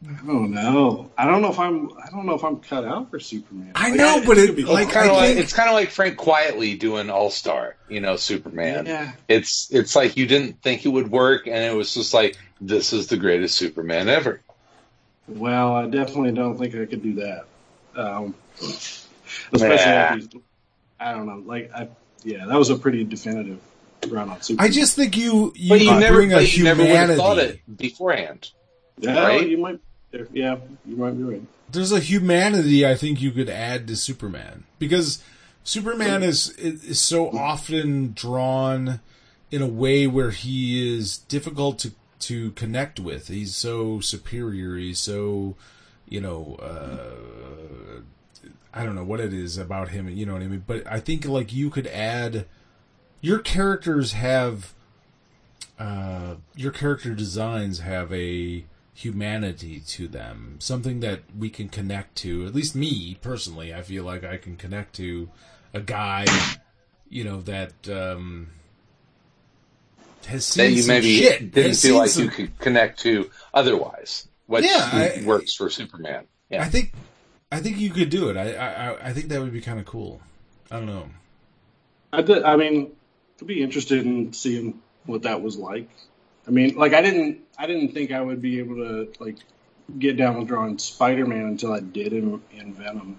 I 0.07 0.13
don't 0.27 0.51
know. 0.51 1.11
I 1.17 1.25
don't 1.25 1.41
know 1.41 1.51
if 1.51 1.59
I'm. 1.59 1.91
I 1.97 2.11
don't 2.11 2.27
know 2.27 2.35
if 2.35 2.45
I'm 2.45 2.59
cut 2.61 2.85
out 2.85 3.11
for 3.11 3.19
Superman. 3.19 3.73
I 3.75 3.89
Like, 3.89 3.97
know, 3.99 4.19
but 4.27 4.37
could 4.37 4.51
it- 4.51 4.57
be- 4.57 4.65
like, 4.65 4.91
Kind 4.91 5.09
I 5.11 5.13
of 5.13 5.17
like 5.17 5.37
it's 5.37 5.53
kind 5.55 5.69
of 5.69 5.75
like 5.75 5.91
Frank 5.91 6.19
Quitely 6.19 6.79
doing 6.79 7.09
All 7.09 7.31
Star, 7.31 7.77
you 7.89 8.01
know, 8.01 8.17
Superman. 8.17 8.85
Yeah. 8.85 9.13
It's 9.29 9.69
it's 9.73 9.97
like 9.97 10.17
you 10.19 10.27
didn't 10.27 10.61
think 10.61 10.85
it 10.85 10.91
would 10.91 11.11
work, 11.11 11.47
and 11.47 11.57
it 11.57 11.75
was 11.75 11.95
just 11.95 12.13
like 12.13 12.37
this 12.61 12.93
is 12.93 13.07
the 13.07 13.17
greatest 13.17 13.57
Superman 13.57 14.09
ever. 14.11 14.43
Well, 15.27 15.75
I 15.75 15.87
definitely 15.87 16.33
don't 16.33 16.59
think 16.59 16.75
I 16.75 16.85
could 16.85 17.03
do 17.03 17.15
that. 17.15 17.47
Um, 17.97 18.35
especially 19.53 19.69
Nah. 19.69 19.75
after 19.75 20.17
he's- 20.21 20.43
I 21.01 21.13
don't 21.13 21.27
know. 21.27 21.43
Like, 21.45 21.71
I 21.75 21.89
yeah, 22.25 22.47
that 22.47 22.57
was 22.59 22.71
a 22.71 22.77
pretty 22.77 23.05
definitive 23.05 23.59
run 24.09 24.29
on 24.31 24.41
Superman. 24.43 24.71
I 24.71 24.73
just 24.73 24.95
think 24.97 25.17
you 25.17 25.53
you, 25.57 25.69
But 25.69 25.81
you 25.81 25.91
never, 25.99 26.17
bring 26.17 26.33
a 26.33 26.37
but 26.37 26.57
you 26.57 26.65
never 26.65 26.81
would 26.83 26.89
have 26.91 27.11
humanity. 27.11 27.19
thought 27.21 27.39
it 27.39 27.77
beforehand. 27.77 28.51
yeah, 28.99 29.19
right? 29.27 29.49
you 29.49 29.59
might. 29.59 29.81
Yeah, 30.33 30.59
you 30.87 30.97
might 30.97 31.13
be 31.13 31.23
right. 31.25 31.43
there's 31.73 31.91
a 31.91 31.99
humanity 31.99 32.87
I 32.87 32.95
think 32.95 33.21
you 33.21 33.33
could 33.33 33.49
add 33.51 33.89
to 33.89 33.97
Superman 33.97 34.63
because 34.79 35.19
Superman 35.65 36.23
is 36.23 36.51
is 36.51 37.01
so 37.01 37.31
often 37.31 38.13
drawn 38.15 39.01
in 39.51 39.61
a 39.61 39.67
way 39.67 40.07
where 40.07 40.31
he 40.31 40.97
is 40.97 41.19
difficult 41.19 41.79
to 41.81 41.93
to 42.21 42.53
connect 42.53 43.01
with. 43.01 43.27
He's 43.29 43.57
so 43.57 43.99
superior. 44.01 44.77
He's 44.77 45.01
so 45.01 45.57
you 46.09 46.21
know 46.21 46.57
uh, 46.61 48.01
I 48.73 48.85
don't 48.85 48.95
know 48.95 49.05
what 49.05 49.21
it 49.21 49.33
is 49.33 49.57
about 49.57 49.89
him. 49.89 50.09
You 50.09 50.27
know 50.27 50.33
what 50.33 50.43
I 50.43 50.47
mean? 50.49 50.65
But 50.67 50.87
I 50.87 51.01
think 51.01 51.27
like 51.27 51.53
you 51.53 51.71
could 51.71 51.87
add 51.87 52.47
your 53.21 53.39
characters 53.39 54.13
have 54.13 54.75
uh, 55.79 56.37
your 56.55 56.73
character 56.73 57.15
designs 57.15 57.81
have 57.81 58.13
a 58.13 58.65
humanity 58.95 59.81
to 59.81 60.07
them, 60.07 60.57
something 60.61 61.01
that 61.01 61.21
we 61.37 61.51
can 61.51 61.69
connect 61.69 62.17
to. 62.17 62.47
At 62.47 62.55
least 62.55 62.75
me 62.77 63.17
personally, 63.21 63.75
I 63.75 63.83
feel 63.83 64.05
like 64.05 64.25
I 64.25 64.37
can 64.37 64.57
connect 64.57 64.95
to 64.97 65.29
a 65.73 65.81
guy, 65.81 66.27
you 67.09 67.25
know, 67.25 67.41
that 67.43 67.73
um, 67.89 68.49
has 70.27 70.45
seen 70.45 70.65
that 70.65 70.71
you 70.77 70.83
some 70.83 70.95
maybe 70.95 71.19
shit. 71.19 71.53
didn't 71.53 71.77
feel 71.77 71.97
like 71.97 72.11
some- 72.11 72.25
you 72.25 72.31
could 72.31 72.59
connect 72.59 73.01
to 73.01 73.31
otherwise. 73.53 74.29
Which 74.47 74.65
Yeah, 74.65 74.89
I- 74.93 75.23
works 75.25 75.55
for 75.55 75.71
Superman. 75.71 76.27
Yeah. 76.51 76.63
I 76.63 76.67
think, 76.69 76.93
I 77.51 77.61
think 77.61 77.79
you 77.79 77.91
could 77.91 78.11
do 78.11 78.29
it. 78.31 78.37
I, 78.37 78.53
I, 78.55 79.09
I 79.09 79.13
think 79.13 79.29
that 79.29 79.41
would 79.41 79.53
be 79.53 79.61
kind 79.61 79.79
of 79.79 79.87
cool. 79.87 80.21
I 80.71 80.77
don't 80.77 80.87
know. 80.87 81.09
I 82.13 82.23
did, 82.23 82.43
I 82.45 82.57
mean, 82.57 82.93
I'd 83.41 83.47
be 83.47 83.63
interested 83.63 84.05
in 84.05 84.33
seeing 84.33 84.81
what 85.07 85.23
that 85.23 85.43
was 85.43 85.57
like. 85.57 85.89
I 86.47 86.51
mean, 86.51 86.77
like 86.77 86.93
I 86.93 87.01
didn't, 87.03 87.41
I 87.59 87.67
didn't 87.67 87.93
think 87.93 88.13
I 88.13 88.21
would 88.21 88.43
be 88.43 88.59
able 88.59 88.77
to 88.77 89.13
like 89.19 89.39
get 89.99 90.17
down 90.17 90.39
with 90.39 90.49
drawing 90.49 90.79
Spider-Man 90.79 91.45
until 91.47 91.73
I 91.73 91.81
did 91.81 92.13
in, 92.13 92.41
in 92.53 92.75
Venom. 92.75 93.19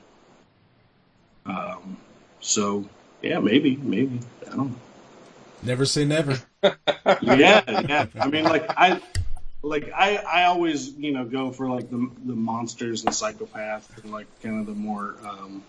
Um, 1.45 1.97
so 2.39 2.87
yeah, 3.21 3.39
maybe, 3.39 3.75
maybe 3.77 4.19
I 4.45 4.55
don't 4.55 4.57
know. 4.57 4.75
Never 5.63 5.85
say 5.85 6.05
never. 6.05 6.37
yeah, 6.63 6.73
yeah. 7.21 8.05
I 8.19 8.27
mean, 8.27 8.43
like 8.43 8.65
I, 8.77 9.01
like 9.65 9.91
I, 9.93 10.17
I 10.17 10.43
always, 10.43 10.91
you 10.93 11.11
know, 11.11 11.25
go 11.25 11.51
for 11.51 11.67
like 11.69 11.89
the 11.89 12.09
the 12.25 12.35
monsters 12.35 13.03
and 13.03 13.13
psychopath 13.13 14.03
and 14.03 14.11
like 14.11 14.27
kind 14.41 14.59
of 14.59 14.67
the 14.67 14.73
more, 14.73 15.15
um, 15.25 15.63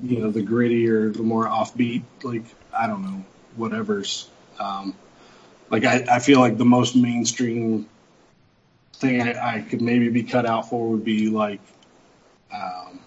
you 0.00 0.18
know, 0.20 0.30
the 0.30 0.42
grittier, 0.42 1.12
the 1.12 1.22
more 1.22 1.46
offbeat, 1.46 2.04
like 2.22 2.44
I 2.72 2.86
don't 2.86 3.02
know, 3.02 3.24
whatever's. 3.56 4.28
Um, 4.58 4.94
like 5.68 5.84
I, 5.84 6.04
I 6.08 6.18
feel 6.20 6.38
like 6.38 6.58
the 6.58 6.64
most 6.64 6.94
mainstream 6.94 7.88
thing 8.94 9.20
I, 9.20 9.56
I 9.56 9.60
could 9.62 9.82
maybe 9.82 10.08
be 10.10 10.22
cut 10.22 10.46
out 10.46 10.70
for 10.70 10.88
would 10.90 11.04
be 11.04 11.28
like, 11.28 11.60
um, 12.52 13.00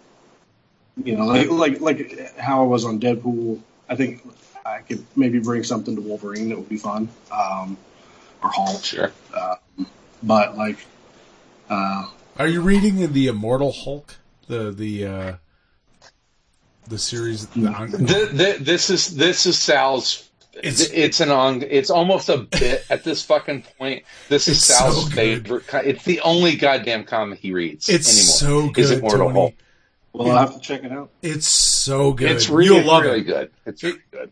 you 1.04 1.16
know, 1.16 1.26
like 1.26 1.50
like 1.50 1.80
like 1.80 2.38
how 2.38 2.64
I 2.64 2.68
was 2.68 2.84
on 2.84 3.00
Deadpool. 3.00 3.62
I 3.88 3.96
think 3.96 4.22
I 4.66 4.80
could 4.80 5.06
maybe 5.16 5.40
bring 5.40 5.64
something 5.64 5.96
to 5.96 6.02
Wolverine 6.02 6.50
that 6.50 6.58
would 6.58 6.68
be 6.68 6.78
fun, 6.78 7.08
um, 7.32 7.78
or 8.44 8.50
Hulk. 8.50 8.84
Sure. 8.84 9.14
But 10.28 10.58
like, 10.58 10.78
uh, 11.70 12.08
Are 12.38 12.48
you 12.48 12.62
reading 12.62 13.12
the 13.14 13.28
Immortal 13.28 13.72
Hulk? 13.72 14.16
The 14.48 14.72
the 14.72 15.06
uh, 15.06 15.36
the 16.88 16.98
series. 16.98 17.48
The, 17.48 18.06
Th- 18.08 18.30
th- 18.38 18.58
this 18.60 18.90
is 18.90 19.16
this 19.16 19.46
is 19.46 19.58
Sal's. 19.60 20.24
It's- 20.54 20.82
It's, 20.82 20.92
it's 20.92 21.20
an 21.20 21.30
on. 21.30 21.62
It's 21.64 21.90
almost 21.92 22.30
a 22.30 22.38
bit 22.38 22.84
at 22.90 23.04
this 23.04 23.22
fucking 23.24 23.64
point. 23.78 24.04
This 24.28 24.48
is 24.48 24.64
Sal's 24.66 25.04
so 25.06 25.10
favorite. 25.16 25.68
co- 25.68 25.78
It's 25.80 26.04
the 26.04 26.22
only 26.22 26.56
goddamn 26.56 27.04
comic 27.04 27.40
he 27.40 27.54
reads 27.54 27.88
it's 27.90 28.10
anymore. 28.42 28.66
so 28.66 28.74
good, 28.74 28.84
Is 28.86 28.92
Immortal 28.92 29.20
Tony. 29.28 29.34
Hulk. 29.40 29.54
well, 30.14 30.32
I'll 30.32 30.38
have 30.48 30.56
to 30.56 30.60
check 30.60 30.84
it 30.84 30.92
out. 30.92 31.12
It's 31.22 31.48
so 31.48 32.12
good. 32.14 32.32
It's 32.32 32.50
really, 32.50 32.78
You'll 32.78 32.88
love 32.88 33.04
really 33.04 33.20
it. 33.20 33.24
good. 33.26 33.52
It's 33.68 33.84
really 33.84 34.00
good. 34.10 34.32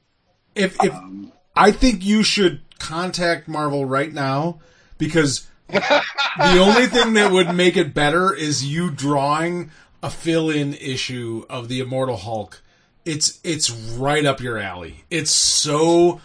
If 0.56 0.83
if 0.83 0.93
Um, 0.93 1.32
I 1.56 1.72
think 1.72 2.03
you 2.03 2.24
should 2.24 2.61
contact 2.80 3.48
Marvel 3.48 3.85
right 3.85 4.11
now 4.11 4.59
because 4.98 5.45
the 5.69 6.60
only 6.60 6.88
thing 6.88 7.14
that 7.14 7.32
would 7.32 7.53
make 7.56 7.76
it 7.77 7.94
better 7.94 8.34
is 8.34 8.66
you 8.66 8.92
drawing 8.92 9.72
a 10.03 10.10
fill-in 10.10 10.74
issue 10.76 11.45
of 11.50 11.68
the 11.68 11.80
Immortal 11.80 12.18
Hulk. 12.18 12.61
It's 13.06 13.40
it's 13.44 13.69
right 13.69 14.26
up 14.26 14.42
your 14.42 14.58
alley. 14.58 15.03
It's 15.11 15.32
so 15.32 16.22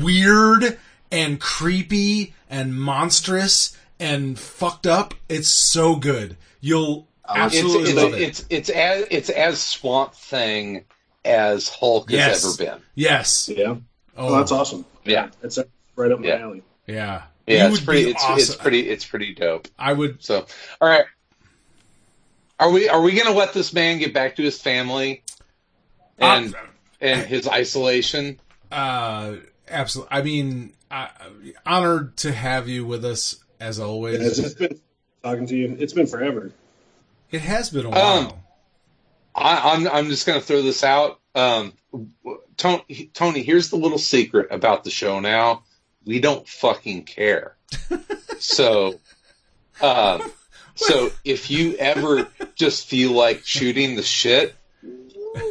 weird 0.00 0.78
and 1.10 1.40
creepy 1.40 2.34
and 2.48 2.74
monstrous 2.74 3.76
and 3.98 4.38
fucked 4.38 4.86
up. 4.86 5.14
It's 5.28 5.48
so 5.48 5.96
good. 5.96 6.36
You'll 6.60 7.08
It's, 7.28 7.36
absolutely 7.38 7.90
it's, 7.90 7.94
love 7.94 8.14
it. 8.14 8.20
it's, 8.22 8.44
it's 8.50 8.70
as 8.70 9.06
it's 9.10 9.30
as 9.30 9.60
Swamp 9.60 10.14
Thing 10.14 10.84
as 11.24 11.68
Hulk 11.68 12.10
Yes. 12.10 12.42
has 12.42 12.60
ever 12.60 12.70
been. 12.72 12.82
yes. 12.94 13.48
yeah. 13.48 13.74
Oh, 14.16 14.28
Oh, 14.28 14.36
that's 14.38 14.52
awesome. 14.52 14.84
Yeah. 15.04 15.30
It's 15.42 15.58
right 15.96 16.12
up 16.12 16.20
my 16.20 16.26
Yeah. 16.28 16.36
alley. 16.38 16.62
yeah. 16.86 17.22
Yeah, 17.50 17.66
You 17.68 17.74
it's 17.74 17.84
pretty. 17.84 18.10
It's, 18.10 18.22
awesome. 18.22 18.38
it's 18.38 18.56
pretty. 18.56 18.88
It's 18.88 19.04
pretty 19.04 19.34
dope. 19.34 19.68
I 19.78 19.92
would 19.92 20.22
So, 20.22 20.46
all 20.80 20.88
right. 20.88 21.04
Are 22.58 22.70
we 22.70 22.88
are 22.88 23.00
we 23.00 23.12
going 23.12 23.26
to 23.26 23.32
let 23.32 23.54
this 23.54 23.72
man 23.72 23.98
get 23.98 24.12
back 24.12 24.36
to 24.36 24.42
his 24.42 24.60
family 24.60 25.22
and 26.18 26.54
and 27.00 27.26
his 27.26 27.48
isolation? 27.48 28.38
Uh, 28.70 29.36
absolutely. 29.68 30.16
I 30.16 30.22
mean, 30.22 30.72
uh, 30.90 31.08
honored 31.64 32.16
to 32.18 32.32
have 32.32 32.68
you 32.68 32.84
with 32.84 33.04
us 33.04 33.42
as 33.58 33.80
always. 33.80 34.20
It's, 34.20 34.38
it's 34.38 34.54
been 34.54 34.78
talking 35.22 35.46
to 35.46 35.56
you. 35.56 35.76
It's 35.78 35.94
been 35.94 36.06
forever. 36.06 36.52
it 37.30 37.40
has 37.40 37.70
been 37.70 37.86
a 37.86 37.90
while. 37.90 38.18
Um, 38.18 38.32
I, 39.34 39.72
I'm 39.72 39.88
I'm 39.88 40.06
just 40.08 40.26
going 40.26 40.38
to 40.38 40.44
throw 40.44 40.60
this 40.60 40.84
out. 40.84 41.18
Um, 41.34 41.72
Tony, 42.58 43.10
Tony, 43.14 43.42
here's 43.42 43.70
the 43.70 43.76
little 43.76 43.98
secret 43.98 44.48
about 44.50 44.84
the 44.84 44.90
show. 44.90 45.20
Now 45.20 45.62
we 46.04 46.20
don't 46.20 46.46
fucking 46.48 47.04
care. 47.04 47.56
so, 48.38 48.98
um, 49.80 50.22
so 50.74 51.10
if 51.24 51.50
you 51.50 51.76
ever 51.76 52.28
just 52.54 52.86
feel 52.88 53.12
like 53.12 53.42
shooting 53.44 53.96
the 53.96 54.02
shit, 54.02 54.54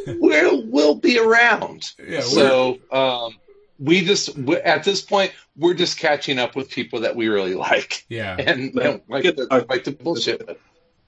we'll 0.06 0.66
we'll 0.66 0.94
be 0.96 1.18
around. 1.18 1.92
Yeah, 2.04 2.20
So 2.20 2.78
um, 2.90 3.36
we 3.78 4.04
just 4.04 4.36
we, 4.36 4.56
at 4.56 4.84
this 4.84 5.00
point 5.00 5.32
we're 5.56 5.74
just 5.74 5.98
catching 5.98 6.38
up 6.38 6.56
with 6.56 6.70
people 6.70 7.00
that 7.00 7.16
we 7.16 7.28
really 7.28 7.54
like 7.54 8.04
yeah. 8.08 8.36
and 8.38 8.72
Yeah. 8.74 8.82
don't 8.82 9.10
like 9.10 9.24
to, 9.24 9.64
like 9.68 9.84
to 9.84 9.92
bullshit 9.92 10.46
with. 10.46 10.58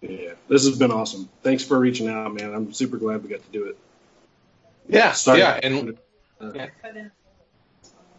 Yeah, 0.01 0.33
this 0.49 0.65
has 0.67 0.79
been 0.79 0.91
awesome. 0.91 1.29
Thanks 1.43 1.65
for 1.65 1.79
reaching 1.79 2.09
out, 2.09 2.35
man. 2.35 2.53
I'm 2.55 2.73
super 2.73 2.97
glad 2.97 3.23
we 3.23 3.29
got 3.29 3.45
to 3.45 3.51
do 3.53 3.67
it. 3.67 3.77
Yeah, 4.89 5.12
Sorry, 5.12 5.39
yeah, 5.39 5.61
and 5.62 5.97
uh, 6.41 6.67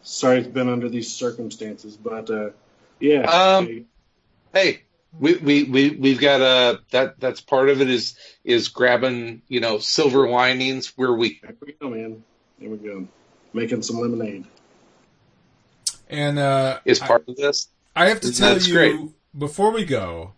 sorry 0.04 0.40
it's 0.40 0.48
been 0.48 0.70
under 0.70 0.90
these 0.90 1.12
circumstances, 1.12 1.98
but 1.98 2.30
uh, 2.30 2.50
yeah. 3.00 3.22
Um, 3.24 3.86
hey, 4.54 4.84
we 5.20 5.36
we 5.38 5.64
we 5.64 5.90
we've 5.92 6.20
got 6.20 6.42
uh 6.42 6.78
that 6.92 7.20
that's 7.20 7.42
part 7.42 7.70
of 7.70 7.82
it 7.82 7.90
is 7.90 8.16
is 8.44 8.70
grabbing 8.70 9.42
you 9.48 9.60
know 9.60 9.80
silver 9.80 10.30
linings 10.30 10.94
where 10.96 11.14
we 11.14 11.40
There 11.42 11.56
we 11.66 11.74
go, 11.74 11.90
man. 11.90 12.24
There 12.60 12.70
we 12.70 12.78
go. 12.78 13.08
Making 13.54 13.82
some 13.82 14.00
lemonade. 14.00 14.46
And 16.10 16.38
uh, 16.40 16.80
is 16.86 17.02
I, 17.02 17.08
part 17.08 17.28
of 17.28 17.36
this. 17.36 17.70
I 17.96 18.10
have 18.10 18.22
to 18.22 18.32
tell 18.32 18.58
you 18.58 18.74
great. 18.74 18.96
before 19.38 19.72
we 19.72 19.86
go. 19.86 20.34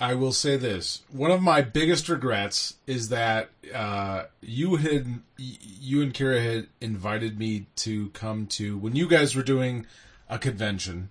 I 0.00 0.14
will 0.14 0.32
say 0.32 0.56
this: 0.56 1.02
one 1.10 1.30
of 1.30 1.42
my 1.42 1.60
biggest 1.62 2.08
regrets 2.08 2.74
is 2.86 3.10
that 3.10 3.50
uh, 3.74 4.24
you 4.40 4.76
had 4.76 5.20
you 5.36 6.00
and 6.02 6.14
Kira 6.14 6.42
had 6.42 6.66
invited 6.80 7.38
me 7.38 7.66
to 7.76 8.08
come 8.10 8.46
to 8.48 8.78
when 8.78 8.96
you 8.96 9.06
guys 9.06 9.36
were 9.36 9.42
doing 9.42 9.86
a 10.28 10.38
convention 10.38 11.10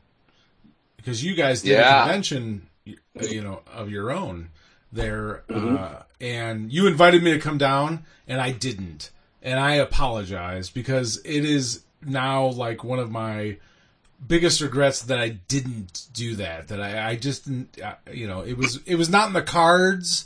because 0.97 1.23
you 1.23 1.35
guys 1.35 1.61
did 1.61 1.71
Yeah. 1.71 1.99
a 1.99 2.03
convention, 2.05 2.67
uh, 2.87 3.25
you 3.25 3.41
know, 3.41 3.61
of 3.71 3.89
your 3.91 4.11
own 4.11 4.49
there, 4.91 5.43
uh, 5.53 6.01
and 6.19 6.73
you 6.73 6.87
invited 6.87 7.21
me 7.21 7.31
to 7.31 7.39
come 7.39 7.57
down, 7.59 8.05
and 8.27 8.41
I 8.41 8.51
didn't, 8.51 9.11
and 9.43 9.59
I 9.59 9.75
apologize 9.75 10.69
because 10.71 11.17
it 11.23 11.45
is 11.45 11.83
now 12.03 12.47
like 12.47 12.83
one 12.83 12.97
of 12.99 13.11
my 13.11 13.57
biggest 14.27 14.61
regrets 14.61 15.03
that 15.03 15.19
I 15.19 15.29
didn't 15.29 16.07
do 16.13 16.35
that. 16.35 16.67
That 16.69 16.81
I, 16.81 17.09
I 17.09 17.15
just, 17.15 17.45
didn't, 17.45 17.81
uh, 17.81 17.95
you 18.11 18.27
know, 18.27 18.41
it 18.41 18.57
was 18.57 18.79
it 18.85 18.95
was 18.95 19.09
not 19.09 19.27
in 19.27 19.33
the 19.33 19.41
cards, 19.41 20.25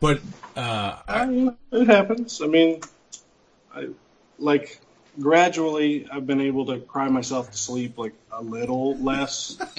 but 0.00 0.20
uh, 0.56 0.98
I, 1.08 1.24
you 1.24 1.44
know, 1.44 1.56
it 1.72 1.86
happens. 1.88 2.40
I 2.42 2.46
mean, 2.46 2.80
I 3.74 3.88
like 4.38 4.80
gradually 5.20 6.08
I've 6.10 6.26
been 6.26 6.40
able 6.40 6.66
to 6.66 6.80
cry 6.80 7.08
myself 7.08 7.50
to 7.50 7.56
sleep 7.56 7.98
like 7.98 8.14
a 8.32 8.42
little 8.42 8.96
less. 8.98 9.56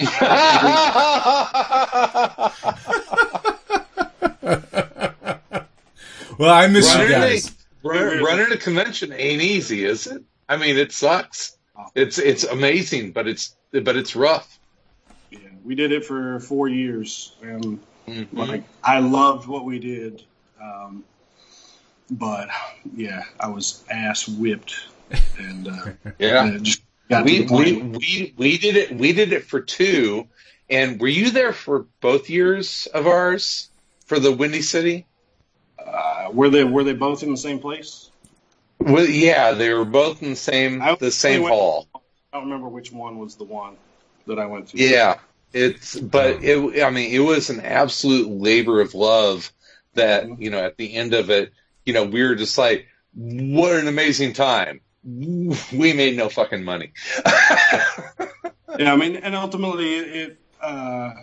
well, 6.38 6.54
I 6.54 6.68
miss 6.68 6.94
you 6.94 7.08
guys. 7.08 7.54
a, 7.84 7.88
running 7.88 8.52
a 8.52 8.56
convention 8.56 9.12
ain't 9.12 9.42
easy, 9.42 9.84
is 9.84 10.06
it? 10.06 10.22
I 10.48 10.56
mean, 10.56 10.76
it 10.76 10.92
sucks. 10.92 11.55
It's 11.94 12.18
it's 12.18 12.44
amazing, 12.44 13.12
but 13.12 13.26
it's 13.26 13.56
but 13.72 13.96
it's 13.96 14.16
rough. 14.16 14.58
Yeah, 15.30 15.38
we 15.64 15.74
did 15.74 15.92
it 15.92 16.04
for 16.04 16.40
four 16.40 16.68
years, 16.68 17.34
and 17.42 17.80
Mhm. 18.08 18.48
Like 18.48 18.64
I 18.84 19.00
loved 19.00 19.48
what 19.48 19.64
we 19.64 19.78
did, 19.78 20.22
um, 20.62 21.04
but 22.10 22.48
yeah, 22.94 23.24
I 23.40 23.48
was 23.48 23.84
ass 23.90 24.28
whipped, 24.28 24.74
and 25.38 25.68
uh, 25.68 25.86
Yeah. 26.18 26.44
and 26.44 26.78
we, 27.24 27.40
we 27.40 27.72
we 27.72 28.34
we 28.36 28.58
did 28.58 28.76
it 28.76 28.96
we 28.96 29.12
did 29.12 29.32
it 29.32 29.44
for 29.44 29.60
two 29.60 30.26
and 30.68 31.00
were 31.00 31.06
you 31.06 31.30
there 31.30 31.52
for 31.52 31.86
both 32.00 32.28
years 32.28 32.88
of 32.92 33.06
ours 33.06 33.70
for 34.06 34.18
the 34.18 34.32
windy 34.32 34.62
city 34.62 35.06
uh, 35.78 36.30
were 36.32 36.50
they 36.50 36.64
were 36.64 36.82
they 36.82 36.92
both 36.94 37.22
in 37.22 37.30
the 37.30 37.36
same 37.36 37.60
place? 37.60 38.05
Well 38.86 39.06
yeah 39.06 39.52
they 39.52 39.72
were 39.72 39.84
both 39.84 40.22
in 40.22 40.30
the 40.30 40.36
same 40.36 40.80
I 40.82 40.94
the 40.94 41.10
same 41.10 41.42
went- 41.42 41.54
hall 41.54 41.88
I 41.94 42.38
don't 42.38 42.44
remember 42.44 42.68
which 42.68 42.92
one 42.92 43.18
was 43.18 43.36
the 43.36 43.44
one 43.44 43.76
that 44.26 44.38
I 44.38 44.46
went 44.46 44.68
to. 44.68 44.78
yeah 44.78 45.18
it's 45.52 45.98
but 45.98 46.42
it 46.42 46.82
i 46.82 46.90
mean 46.90 47.12
it 47.12 47.20
was 47.20 47.50
an 47.50 47.60
absolute 47.60 48.28
labor 48.28 48.80
of 48.80 48.94
love 48.94 49.52
that 49.94 50.40
you 50.40 50.50
know 50.50 50.58
at 50.58 50.76
the 50.76 50.94
end 50.94 51.14
of 51.14 51.30
it 51.30 51.52
you 51.84 51.92
know 51.92 52.04
we 52.04 52.22
were 52.22 52.34
just 52.34 52.58
like 52.58 52.86
what 53.14 53.74
an 53.76 53.86
amazing 53.88 54.32
time 54.34 54.80
we 55.04 55.92
made 55.92 56.16
no 56.16 56.28
fucking 56.28 56.64
money 56.64 56.92
Yeah, 58.78 58.92
I 58.92 58.96
mean, 58.96 59.16
and 59.16 59.34
ultimately, 59.34 59.94
it, 59.96 60.08
it 60.16 60.38
uh, 60.60 61.14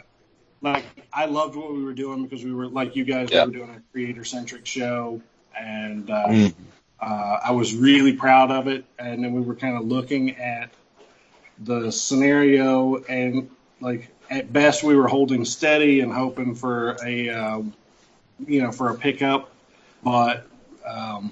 like 0.61 0.83
I 1.14 1.25
loved 1.25 1.56
what 1.56 1.72
we 1.72 1.83
were 1.83 1.93
doing 1.93 2.24
because 2.24 2.43
we 2.43 2.51
were 2.51 2.66
like 2.67 2.95
you 2.95 3.06
guys. 3.06 3.30
Yeah. 3.32 3.45
We 3.45 3.51
were 3.59 3.66
doing 3.66 3.77
a 3.77 3.82
creator 3.92 4.24
centric 4.24 4.66
show, 4.66 5.22
and 5.56 6.09
uh, 6.09 6.27
Mm. 6.30 6.53
Uh, 7.06 7.40
I 7.49 7.51
was 7.51 7.75
really 7.75 8.14
proud 8.14 8.49
of 8.51 8.67
it. 8.67 8.85
And 8.98 9.23
then 9.23 9.33
we 9.33 9.41
were 9.41 9.56
kind 9.56 9.75
of 9.77 9.83
looking 9.85 10.38
at 10.38 10.69
the 11.59 11.91
scenario, 11.91 12.98
and 13.03 13.49
like 13.82 14.09
at 14.30 14.51
best, 14.51 14.83
we 14.83 14.95
were 14.95 15.07
holding 15.07 15.45
steady 15.45 15.99
and 15.99 16.11
hoping 16.11 16.56
for 16.56 16.98
a 17.06 17.30
uh, 17.30 17.61
you 18.48 18.61
know 18.61 18.72
for 18.72 18.90
a 18.90 18.95
pickup, 18.95 19.51
but. 20.03 20.48
Um, 20.85 21.32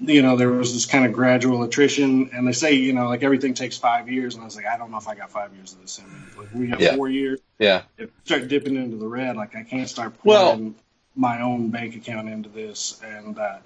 you 0.00 0.20
know, 0.20 0.36
there 0.36 0.50
was 0.50 0.74
this 0.74 0.84
kind 0.84 1.06
of 1.06 1.14
gradual 1.14 1.62
attrition, 1.62 2.28
and 2.34 2.46
they 2.46 2.52
say, 2.52 2.74
you 2.74 2.92
know, 2.92 3.08
like 3.08 3.22
everything 3.22 3.54
takes 3.54 3.78
five 3.78 4.10
years, 4.10 4.34
and 4.34 4.42
I 4.42 4.44
was 4.44 4.54
like, 4.54 4.66
I 4.66 4.76
don't 4.76 4.90
know 4.90 4.98
if 4.98 5.08
I 5.08 5.14
got 5.14 5.30
five 5.30 5.54
years 5.54 5.72
of 5.72 5.80
this 5.80 5.98
in. 5.98 6.04
Like 6.36 6.48
we 6.52 6.66
got 6.66 6.80
Yeah. 6.80 6.94
four 6.96 7.08
years, 7.08 7.40
yeah 7.58 7.82
if 7.96 8.10
I 8.10 8.12
start 8.24 8.48
dipping 8.48 8.76
into 8.76 8.96
the 8.98 9.06
red, 9.06 9.36
like 9.36 9.56
I 9.56 9.62
can't 9.62 9.88
start 9.88 10.12
Well- 10.24 10.74
my 11.14 11.40
own 11.42 11.70
bank 11.70 11.94
account 11.96 12.28
into 12.28 12.48
this, 12.50 13.00
and 13.02 13.38
uh, 13.38 13.58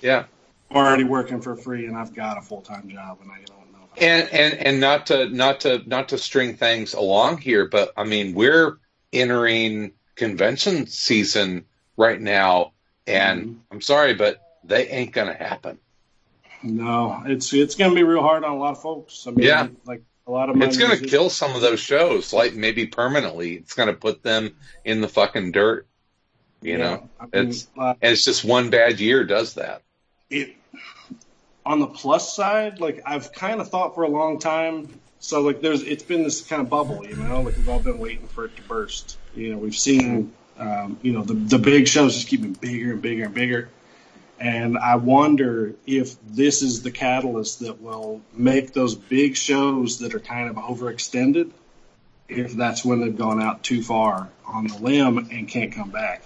yeah 0.00 0.24
already 0.70 1.04
working 1.04 1.40
for 1.40 1.56
free, 1.56 1.86
and 1.86 1.96
I've 1.96 2.14
got 2.14 2.38
a 2.38 2.42
full 2.42 2.62
time 2.62 2.88
job, 2.88 3.18
and 3.22 3.30
I 3.30 3.36
don't 3.36 3.72
know. 3.72 3.88
And 4.00 4.28
and 4.30 4.54
and 4.54 4.80
not 4.80 5.06
to 5.06 5.28
not 5.28 5.60
to 5.60 5.82
not 5.86 6.08
to 6.10 6.18
string 6.18 6.56
things 6.56 6.94
along 6.94 7.38
here, 7.38 7.66
but 7.68 7.92
I 7.96 8.04
mean 8.04 8.34
we're 8.34 8.78
entering 9.12 9.92
convention 10.16 10.86
season 10.86 11.66
right 11.96 12.20
now, 12.20 12.72
and 13.06 13.44
Mhm. 13.46 13.56
I'm 13.70 13.80
sorry, 13.80 14.14
but 14.14 14.40
they 14.64 14.88
ain't 14.88 15.12
gonna 15.12 15.34
happen. 15.34 15.78
no, 16.62 17.22
it's 17.26 17.52
it's 17.52 17.74
going 17.74 17.90
to 17.90 17.94
be 17.94 18.02
real 18.02 18.22
hard 18.22 18.42
on 18.44 18.52
a 18.52 18.56
lot 18.56 18.72
of 18.72 18.82
folks. 18.82 19.26
I 19.26 19.30
mean, 19.30 19.44
Yeah. 19.44 19.68
like 19.84 20.02
a 20.26 20.30
lot 20.30 20.48
of 20.50 20.60
It's 20.62 20.78
gonna 20.78 20.98
kill 20.98 21.28
some 21.30 21.54
of 21.54 21.60
those 21.60 21.80
shows, 21.80 22.32
like 22.32 22.54
maybe 22.54 22.86
permanently. 22.86 23.54
It's 23.56 23.74
gonna 23.74 23.92
put 23.92 24.22
them 24.22 24.56
in 24.84 25.00
the 25.02 25.08
fucking 25.08 25.52
dirt. 25.52 25.86
You 26.62 26.72
Yeah, 26.72 26.78
know, 26.78 27.10
I 27.20 27.24
mean, 27.24 27.48
it's 27.50 27.68
uh, 27.78 27.94
and 28.00 28.12
it's 28.12 28.24
just 28.24 28.44
one 28.44 28.70
bad 28.70 28.98
year 28.98 29.24
does 29.24 29.54
that. 29.54 29.83
It 30.34 30.56
on 31.66 31.80
the 31.80 31.86
plus 31.86 32.34
side, 32.34 32.80
like 32.80 33.02
I've 33.06 33.32
kind 33.32 33.60
of 33.60 33.68
thought 33.68 33.94
for 33.94 34.04
a 34.04 34.08
long 34.08 34.38
time. 34.38 34.88
So 35.20 35.40
like 35.40 35.60
there's 35.60 35.82
it's 35.82 36.02
been 36.02 36.22
this 36.22 36.42
kind 36.42 36.60
of 36.60 36.68
bubble, 36.68 37.06
you 37.06 37.16
know, 37.16 37.40
like 37.40 37.56
we've 37.56 37.68
all 37.68 37.80
been 37.80 37.98
waiting 37.98 38.28
for 38.28 38.44
it 38.44 38.56
to 38.56 38.62
burst. 38.62 39.16
You 39.34 39.52
know, 39.52 39.58
we've 39.58 39.76
seen 39.76 40.32
um, 40.58 40.98
you 41.02 41.12
know 41.12 41.22
the 41.22 41.34
the 41.34 41.58
big 41.58 41.88
shows 41.88 42.14
just 42.14 42.28
keep 42.28 42.40
getting 42.40 42.54
bigger 42.54 42.92
and 42.92 43.02
bigger 43.02 43.24
and 43.24 43.34
bigger. 43.34 43.68
And 44.38 44.76
I 44.76 44.96
wonder 44.96 45.74
if 45.86 46.16
this 46.26 46.60
is 46.60 46.82
the 46.82 46.90
catalyst 46.90 47.60
that 47.60 47.80
will 47.80 48.20
make 48.34 48.72
those 48.72 48.94
big 48.94 49.36
shows 49.36 50.00
that 50.00 50.14
are 50.14 50.20
kind 50.20 50.50
of 50.50 50.56
overextended, 50.56 51.52
if 52.28 52.52
that's 52.52 52.84
when 52.84 53.00
they've 53.00 53.16
gone 53.16 53.40
out 53.40 53.62
too 53.62 53.82
far 53.82 54.28
on 54.44 54.66
the 54.66 54.76
limb 54.78 55.28
and 55.30 55.48
can't 55.48 55.72
come 55.72 55.90
back. 55.90 56.22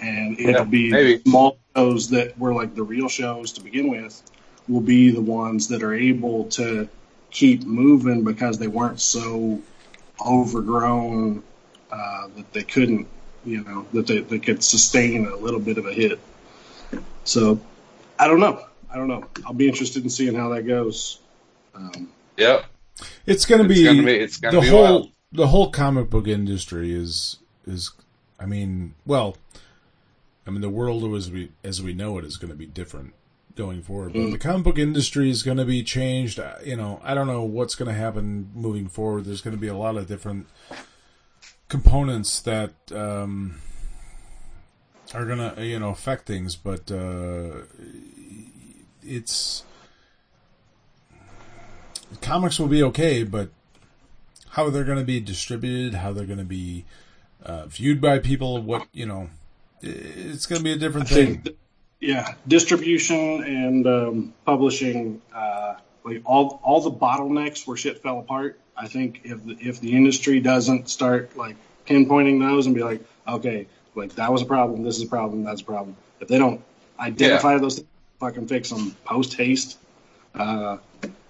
And 0.00 0.38
it'll 0.38 0.52
Yeah, 0.52 0.64
be 0.64 0.90
maybe. 0.90 1.18
small 1.26 1.58
shows 1.76 2.10
that 2.10 2.38
were 2.38 2.54
like 2.54 2.74
the 2.74 2.82
real 2.82 3.08
shows 3.08 3.52
to 3.52 3.60
begin 3.62 3.88
with 3.90 4.22
will 4.68 4.80
be 4.80 5.10
the 5.10 5.20
ones 5.20 5.68
that 5.68 5.82
are 5.82 5.94
able 5.94 6.44
to 6.50 6.88
keep 7.30 7.64
moving 7.64 8.22
because 8.24 8.58
they 8.58 8.68
weren't 8.68 9.00
so 9.00 9.60
overgrown 10.24 11.42
uh, 11.90 12.28
that 12.36 12.52
they 12.52 12.62
couldn't, 12.62 13.06
you 13.44 13.62
know, 13.64 13.86
that 13.92 14.06
they, 14.06 14.20
they 14.20 14.38
could 14.38 14.62
sustain 14.62 15.26
a 15.26 15.36
little 15.36 15.60
bit 15.60 15.78
of 15.78 15.86
a 15.86 15.92
hit. 15.92 16.18
So 17.24 17.60
I 18.18 18.26
don't 18.28 18.40
know. 18.40 18.62
I 18.90 18.96
don't 18.96 19.08
know. 19.08 19.24
I'll 19.46 19.52
be 19.54 19.68
interested 19.68 20.02
in 20.02 20.10
seeing 20.10 20.34
how 20.34 20.50
that 20.50 20.62
goes. 20.62 21.18
Um, 21.74 22.10
Yep. 22.36 22.66
It's 23.26 23.44
gonna 23.46 23.64
It's 23.64 23.74
be 23.74 23.84
gonna 23.84 24.02
be- 24.04 24.12
it's 24.12 24.36
gonna 24.36 24.56
the 24.56 24.60
be 24.62 24.68
whole 24.68 24.82
wild. 24.82 25.10
the 25.32 25.46
whole 25.48 25.70
comic 25.70 26.08
book 26.08 26.28
industry 26.28 26.92
is 26.92 27.38
is 27.66 27.90
I 28.40 28.46
mean 28.46 28.94
well 29.06 29.36
I 30.48 30.50
mean 30.50 30.62
the 30.62 30.68
world 30.68 31.04
as 31.14 31.30
we 31.30 31.52
as 31.62 31.82
we 31.82 31.92
know 31.92 32.18
it 32.18 32.24
is 32.24 32.36
going 32.36 32.50
to 32.50 32.56
be 32.56 32.66
different 32.66 33.14
going 33.54 33.82
forward 33.82 34.12
but 34.12 34.30
the 34.30 34.38
comic 34.38 34.62
book 34.62 34.78
industry 34.78 35.28
is 35.28 35.42
going 35.42 35.56
to 35.56 35.64
be 35.64 35.82
changed. 35.82 36.40
You 36.64 36.76
know 36.76 37.00
I 37.04 37.14
don't 37.14 37.26
know 37.26 37.42
what's 37.42 37.74
going 37.74 37.88
to 37.88 37.94
happen 37.94 38.50
moving 38.54 38.88
forward. 38.88 39.24
There's 39.24 39.42
going 39.42 39.56
to 39.56 39.60
be 39.60 39.68
a 39.68 39.76
lot 39.76 39.96
of 39.96 40.08
different 40.08 40.46
components 41.68 42.40
that 42.40 42.72
um 42.92 43.60
are 45.14 45.24
going 45.24 45.54
to 45.54 45.64
you 45.64 45.78
know 45.78 45.90
affect 45.90 46.26
things 46.26 46.56
but 46.56 46.90
uh 46.90 47.62
it's 49.02 49.64
comics 52.20 52.58
will 52.58 52.68
be 52.68 52.82
okay, 52.82 53.22
but 53.22 53.50
how 54.50 54.70
they're 54.70 54.84
going 54.84 54.98
to 54.98 55.04
be 55.04 55.20
distributed, 55.20 55.94
how 55.94 56.12
they're 56.12 56.26
going 56.26 56.38
to 56.38 56.44
be 56.44 56.84
uh, 57.42 57.66
viewed 57.66 58.00
by 58.00 58.18
people, 58.18 58.60
what 58.62 58.86
you 58.92 59.06
know, 59.06 59.30
it's 59.82 60.46
going 60.46 60.58
to 60.60 60.64
be 60.64 60.72
a 60.72 60.76
different 60.76 61.08
thing. 61.08 61.44
yeah, 62.00 62.34
distribution 62.46 63.42
and 63.42 63.86
um, 63.86 64.34
publishing, 64.44 65.20
uh, 65.34 65.74
like 66.04 66.22
all 66.24 66.60
all 66.62 66.80
the 66.80 66.90
bottlenecks 66.90 67.66
where 67.66 67.76
shit 67.76 68.02
fell 68.02 68.18
apart. 68.18 68.58
I 68.76 68.86
think 68.86 69.22
if 69.24 69.44
the, 69.44 69.56
if 69.60 69.80
the 69.80 69.96
industry 69.96 70.40
doesn't 70.40 70.88
start 70.88 71.36
like 71.36 71.56
pinpointing 71.86 72.40
those 72.40 72.66
and 72.66 72.74
be 72.74 72.82
like, 72.82 73.02
okay, 73.26 73.66
like 73.94 74.14
that 74.14 74.32
was 74.32 74.42
a 74.42 74.46
problem, 74.46 74.82
this 74.82 74.96
is 74.96 75.02
a 75.02 75.08
problem, 75.08 75.42
that's 75.42 75.60
a 75.60 75.64
problem. 75.64 75.96
If 76.20 76.28
they 76.28 76.38
don't 76.38 76.62
identify 76.98 77.58
those, 77.58 77.82
fucking 78.20 78.46
fix 78.48 78.70
them 78.70 78.96
post 79.04 79.34
haste, 79.34 79.78
uh, 80.34 80.78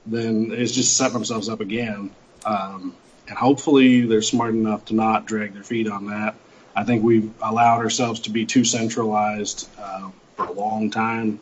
then 0.07 0.51
it's 0.53 0.73
just 0.73 0.97
setting 0.97 1.15
themselves 1.15 1.49
up 1.49 1.61
again. 1.61 2.11
Um, 2.45 2.95
and 3.29 3.37
hopefully 3.37 4.03
they're 4.03 4.23
smart 4.23 4.55
enough 4.55 4.87
to 4.87 4.95
not 4.95 5.27
drag 5.27 5.55
their 5.55 5.63
feet 5.63 5.89
on 5.89 6.07
that. 6.07 6.35
I 6.79 6.85
think 6.85 7.03
we've 7.03 7.33
allowed 7.43 7.81
ourselves 7.81 8.21
to 8.21 8.31
be 8.31 8.47
too 8.47 8.65
centralized 8.65 9.69
uh, 9.79 10.11
for 10.37 10.47
a 10.47 10.53
long 10.53 10.91
time. 10.91 11.41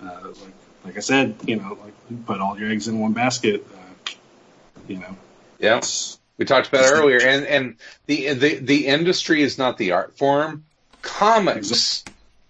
Uh, 0.00 0.28
like, 0.28 0.54
like 0.84 0.96
I 0.96 1.00
said, 1.00 1.34
you 1.44 1.56
know, 1.56 1.76
like 1.82 1.94
you 2.08 2.16
put 2.24 2.40
all 2.40 2.58
your 2.58 2.70
eggs 2.70 2.86
in 2.86 3.00
one 3.00 3.12
basket. 3.12 3.66
Uh, 3.74 4.10
you 4.86 4.98
know, 4.98 5.16
Yeah. 5.58 5.78
it's, 5.78 6.18
We 6.38 6.44
talked 6.44 6.68
about 6.68 6.84
it 6.84 6.88
earlier, 6.94 7.20
and 7.20 7.46
and 7.46 7.76
the 8.06 8.34
the 8.34 8.54
the 8.56 8.86
industry 8.86 9.42
is 9.42 9.58
not 9.58 9.76
the 9.78 9.92
art 9.92 10.16
form. 10.18 10.66
Comics 11.02 12.04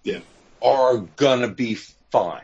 yeah, 0.05 0.21
are 0.63 0.99
gonna 0.99 1.49
be 1.49 1.75
fine. 2.11 2.43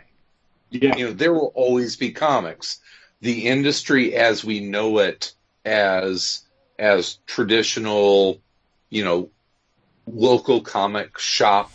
yeah, 0.70 0.96
You 0.96 1.06
know, 1.06 1.12
there 1.12 1.32
will 1.32 1.52
always 1.54 1.96
be 1.96 2.12
comics. 2.12 2.80
The 3.20 3.46
industry 3.48 4.14
as 4.14 4.44
we 4.44 4.60
know 4.60 4.98
it 4.98 5.34
as 5.64 6.42
as 6.78 7.18
traditional, 7.26 8.40
you 8.90 9.04
know, 9.04 9.30
local 10.06 10.60
comic 10.60 11.18
shop 11.18 11.70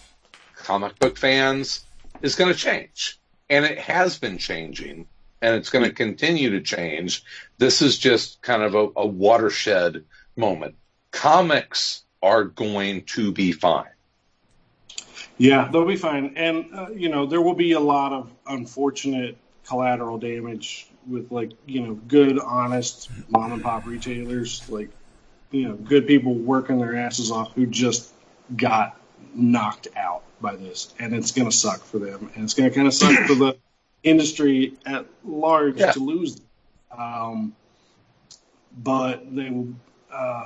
comic 0.56 1.00
book 1.00 1.18
fans 1.18 1.86
is 2.22 2.36
going 2.36 2.52
to 2.52 2.58
change. 2.58 3.20
And 3.50 3.66
it 3.66 3.80
has 3.80 4.18
been 4.18 4.38
changing 4.38 5.08
and 5.42 5.56
it's 5.56 5.70
going 5.70 5.86
to 5.86 5.94
continue 5.94 6.52
to 6.52 6.62
change. 6.62 7.24
This 7.58 7.82
is 7.82 7.98
just 7.98 8.42
kind 8.42 8.64
of 8.64 8.76
a, 8.76 8.90
a 8.96 9.06
watershed 9.06 10.06
moment. 10.36 10.76
Comics 11.12 12.04
are 12.22 12.44
going 12.44 13.04
to 13.04 13.32
be 13.32 13.52
fine. 13.52 13.86
yeah. 15.38 15.70
They'll 15.72 15.86
be 15.86 15.96
fine, 15.96 16.34
and 16.36 16.74
uh, 16.74 16.90
you 16.90 17.10
know, 17.10 17.26
there 17.26 17.42
will 17.42 17.54
be 17.54 17.74
a 17.74 17.80
lot 17.80 18.14
of 18.14 18.32
unfortunate 18.48 19.38
collateral 19.68 20.18
damage 20.18 20.88
with 21.08 21.32
like 21.32 21.52
you 21.66 21.82
know 21.82 21.94
good, 21.94 22.40
honest 22.40 23.10
mom 23.30 23.54
and 23.54 23.64
pop 23.64 23.86
retailers, 23.86 24.68
like 24.70 24.90
you 25.52 25.68
know, 25.68 25.76
good 25.76 26.08
people 26.08 26.34
working 26.34 26.80
their 26.80 26.96
asses 26.96 27.32
off 27.32 27.54
who 27.54 27.66
just 27.66 28.12
got 28.56 29.00
knocked 29.34 29.88
out 29.96 30.24
by 30.42 30.56
this, 30.56 30.94
and 31.00 31.14
it's 31.14 31.32
going 31.32 31.50
to 31.50 31.56
suck 31.56 31.84
for 31.84 32.00
them, 32.00 32.32
and 32.36 32.44
it's 32.44 32.54
going 32.54 32.70
to 32.70 32.76
kind 32.76 32.88
of 32.88 32.94
suck 32.94 33.26
for 33.28 33.36
the 33.36 33.58
industry 34.04 34.74
at 34.86 35.06
large 35.26 35.78
Yeah. 35.80 35.92
to 35.92 36.00
lose. 36.00 36.40
Um, 36.96 37.56
but 38.78 39.36
they 39.36 39.50
will. 39.50 39.74
Uh, 40.12 40.46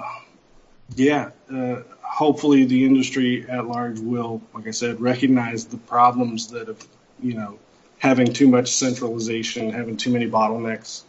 yeah, 0.96 1.30
uh, 1.54 1.82
hopefully 2.02 2.66
the 2.66 2.86
industry 2.86 3.46
at 3.48 3.68
large 3.68 4.00
will, 4.00 4.42
like 4.54 4.68
I 4.68 4.72
said, 4.72 5.00
recognize 5.00 5.66
the 5.66 5.78
problems 5.78 6.48
that 6.48 6.68
have, 6.68 6.86
you 7.22 7.34
know, 7.36 7.60
having 8.00 8.34
too 8.34 8.48
much 8.48 8.72
centralization, 8.72 9.72
having 9.72 9.96
too 9.96 10.12
many 10.12 10.30
bottlenecks. 10.30 11.04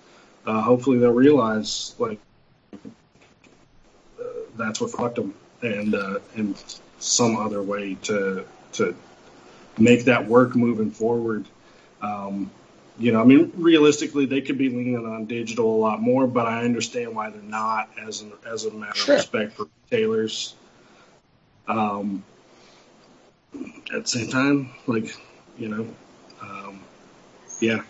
Uh, 0.46 0.60
hopefully 0.60 0.98
they'll 0.98 1.10
realize 1.10 1.94
like 1.98 2.20
uh, 2.74 4.24
that's 4.56 4.80
what 4.80 4.90
fucked 4.90 5.16
them, 5.16 5.34
and 5.62 5.94
uh, 5.94 6.18
and 6.36 6.62
some 6.98 7.36
other 7.36 7.62
way 7.62 7.94
to 8.02 8.44
to 8.72 8.94
make 9.78 10.04
that 10.04 10.26
work 10.26 10.54
moving 10.54 10.90
forward. 10.90 11.46
Um, 12.00 12.50
you 12.98 13.12
know, 13.12 13.20
I 13.20 13.24
mean, 13.24 13.52
realistically, 13.56 14.26
they 14.26 14.42
could 14.42 14.58
be 14.58 14.68
leaning 14.68 14.96
on 14.96 15.24
digital 15.24 15.74
a 15.74 15.78
lot 15.78 16.00
more, 16.02 16.26
but 16.26 16.46
I 16.46 16.64
understand 16.64 17.14
why 17.14 17.30
they're 17.30 17.40
not 17.42 17.90
as 17.98 18.20
an, 18.20 18.32
as 18.46 18.64
a 18.64 18.70
matter 18.70 18.94
Sure. 18.94 19.14
of 19.14 19.20
respect 19.20 19.52
for 19.54 19.68
retailers. 19.90 20.54
Um, 21.66 22.22
at 23.92 24.02
the 24.02 24.08
same 24.08 24.28
time, 24.28 24.70
like 24.86 25.16
you 25.58 25.68
know, 25.68 25.86
um, 26.40 26.80
yeah. 27.60 27.82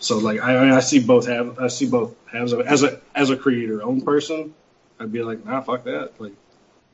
So 0.00 0.18
like 0.18 0.40
I, 0.40 0.56
I 0.56 0.64
mean, 0.64 0.72
I 0.72 0.80
see 0.80 1.00
both 1.00 1.26
have 1.26 1.58
I 1.58 1.68
see 1.68 1.86
both 1.86 2.14
halves 2.26 2.52
of 2.52 2.60
it. 2.60 2.66
As 2.66 2.82
a 2.82 3.00
as 3.14 3.30
a 3.30 3.36
creator 3.36 3.82
owned 3.82 4.04
person, 4.04 4.54
I'd 4.98 5.12
be 5.12 5.22
like, 5.22 5.44
nah, 5.44 5.60
fuck 5.60 5.84
that. 5.84 6.12
Like, 6.20 6.32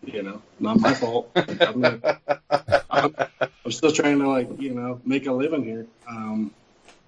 you 0.07 0.23
know, 0.23 0.43
not 0.61 0.81
my 0.81 0.95
fault. 0.95 1.31
I'm, 1.37 1.81
not, 1.81 2.21
I'm, 2.91 3.15
I'm 3.65 3.73
still 3.73 3.93
trying 3.93 4.19
to 4.21 4.29
like 4.29 4.61
you 4.61 4.75
know 4.75 5.01
make 5.05 5.27
a 5.27 5.33
living 5.33 5.65
here. 5.65 5.87
Um, 6.09 6.53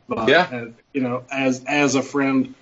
but 0.09 0.29
Yeah. 0.29 0.49
uh, 0.53 0.67
you 0.93 1.01
know, 1.01 1.25
as 1.31 1.65
as 1.67 1.95
a 1.95 2.03
friend 2.03 2.55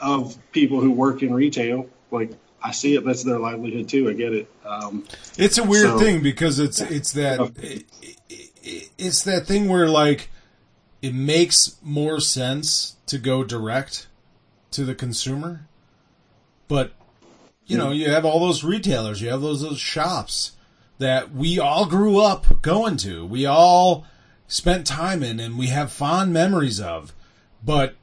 of 0.00 0.36
people 0.52 0.80
who 0.80 0.90
work 0.92 1.22
in 1.22 1.32
retail, 1.34 1.88
like 2.10 2.30
I 2.62 2.72
see 2.72 2.94
it. 2.96 3.04
That's 3.04 3.22
their 3.24 3.38
livelihood 3.38 3.88
too. 3.88 4.08
I 4.08 4.12
get 4.14 4.32
it. 4.32 4.50
Um, 4.64 5.04
It's 5.36 5.58
a 5.58 5.64
weird 5.64 5.90
So- 5.90 5.98
thing 5.98 6.22
because 6.22 6.58
it's 6.58 6.80
it's 6.80 7.12
that 7.12 7.40
it, 7.62 7.84
it, 8.28 8.90
it's 8.98 9.22
that 9.24 9.46
thing 9.46 9.68
where 9.68 9.88
like 9.88 10.30
it 11.00 11.14
makes 11.14 11.76
more 11.82 12.18
sense 12.20 12.96
to 13.06 13.18
go 13.18 13.44
direct 13.44 14.08
to 14.72 14.84
the 14.84 14.94
consumer, 14.94 15.66
but 16.66 16.92
you 17.68 17.78
know 17.78 17.90
you 17.90 18.10
have 18.10 18.24
all 18.24 18.40
those 18.40 18.64
retailers, 18.64 19.22
you 19.22 19.28
have 19.28 19.40
those 19.40 19.62
those 19.62 19.78
shops 19.78 20.52
that 20.98 21.32
we 21.32 21.58
all 21.58 21.86
grew 21.86 22.18
up 22.18 22.60
going 22.60 22.96
to, 22.96 23.24
we 23.24 23.46
all 23.46 24.04
spent 24.48 24.86
time 24.86 25.22
in, 25.22 25.38
and 25.38 25.56
we 25.56 25.68
have 25.68 25.92
fond 25.92 26.32
memories 26.32 26.80
of, 26.80 27.14
but 27.64 27.94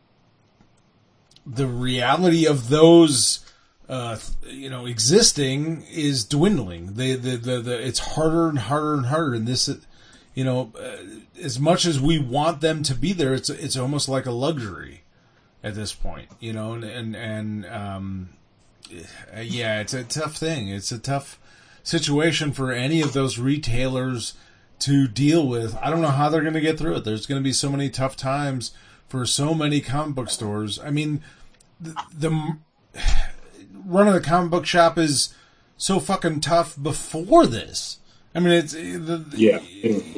the 1.46 1.68
reality 1.68 2.48
of 2.48 2.70
those 2.70 3.46
uh, 3.88 4.18
you 4.48 4.70
know, 4.70 4.86
existing 4.86 5.84
is 5.92 6.26
dwindling. 6.26 6.96
The, 6.96 7.16
the, 7.16 7.38
the, 7.38 7.62
the, 7.62 7.88
it's 7.88 8.00
harder 8.00 8.50
and 8.50 8.58
harder 8.58 8.96
and 8.96 9.06
harder. 9.08 9.36
And 9.36 9.48
this, 9.48 9.70
you 10.34 10.44
know, 10.44 10.72
uh, 10.80 10.98
as 11.42 11.60
much 11.60 11.86
as 11.86 12.00
we 12.00 12.18
want 12.18 12.62
them 12.62 12.82
to 12.84 12.96
be 12.96 13.14
there, 13.14 13.34
it's, 13.34 13.50
it's 13.50 13.78
almost 13.78 14.10
like 14.10 14.26
a 14.26 14.32
luxury 14.32 15.04
at 15.64 15.76
this 15.76 15.94
point, 15.94 16.30
you 16.40 16.54
know, 16.54 16.74
and, 16.74 16.84
and, 16.84 17.16
and, 17.16 17.66
um, 17.68 18.30
Uh, 19.36 19.42
yeah, 19.42 19.80
it's 19.82 19.94
a 19.94 20.04
tough 20.04 20.36
thing. 20.38 20.68
It's 20.70 20.92
a 20.92 21.00
tough 21.00 21.40
situation 21.84 22.52
for 22.52 22.72
any 22.72 23.02
of 23.02 23.14
those 23.14 23.38
retailers 23.38 24.34
to 24.80 25.08
deal 25.08 25.48
with. 25.48 25.76
I 25.82 25.90
don't 25.90 26.02
know 26.02 26.10
how 26.10 26.30
they're 26.30 26.42
going 26.42 26.54
to 26.54 26.62
get 26.62 26.78
through 26.78 26.96
it. 26.96 27.06
There's 27.06 27.26
going 27.26 27.40
to 27.42 27.44
be 27.44 27.54
so 27.54 27.70
many 27.70 27.90
tough 27.90 28.16
times 28.16 28.72
for 29.08 29.26
so 29.26 29.54
many 29.54 29.82
comic 29.82 30.16
book 30.16 30.30
stores. 30.30 30.80
I 30.80 30.90
mean, 30.92 31.22
the, 31.80 31.96
the 32.18 32.58
running 33.86 34.14
the 34.14 34.22
comic 34.22 34.52
book 34.52 34.66
shop 34.66 34.98
is 34.98 35.34
so 35.78 36.00
fucking 36.00 36.42
tough 36.42 36.82
before 36.82 37.46
this. 37.46 38.00
I 38.34 38.40
mean, 38.40 38.54
it's 38.54 38.74
eh, 38.74 38.94
the, 38.94 39.18
the- 39.18 39.38
yeah, 39.38 39.60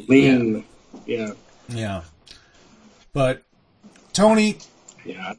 lean. 0.08 0.64
Yeah, 1.06 1.32
yeah. 1.70 2.02
But 3.14 3.44
Tony, 4.14 4.58
yeah. 5.06 5.34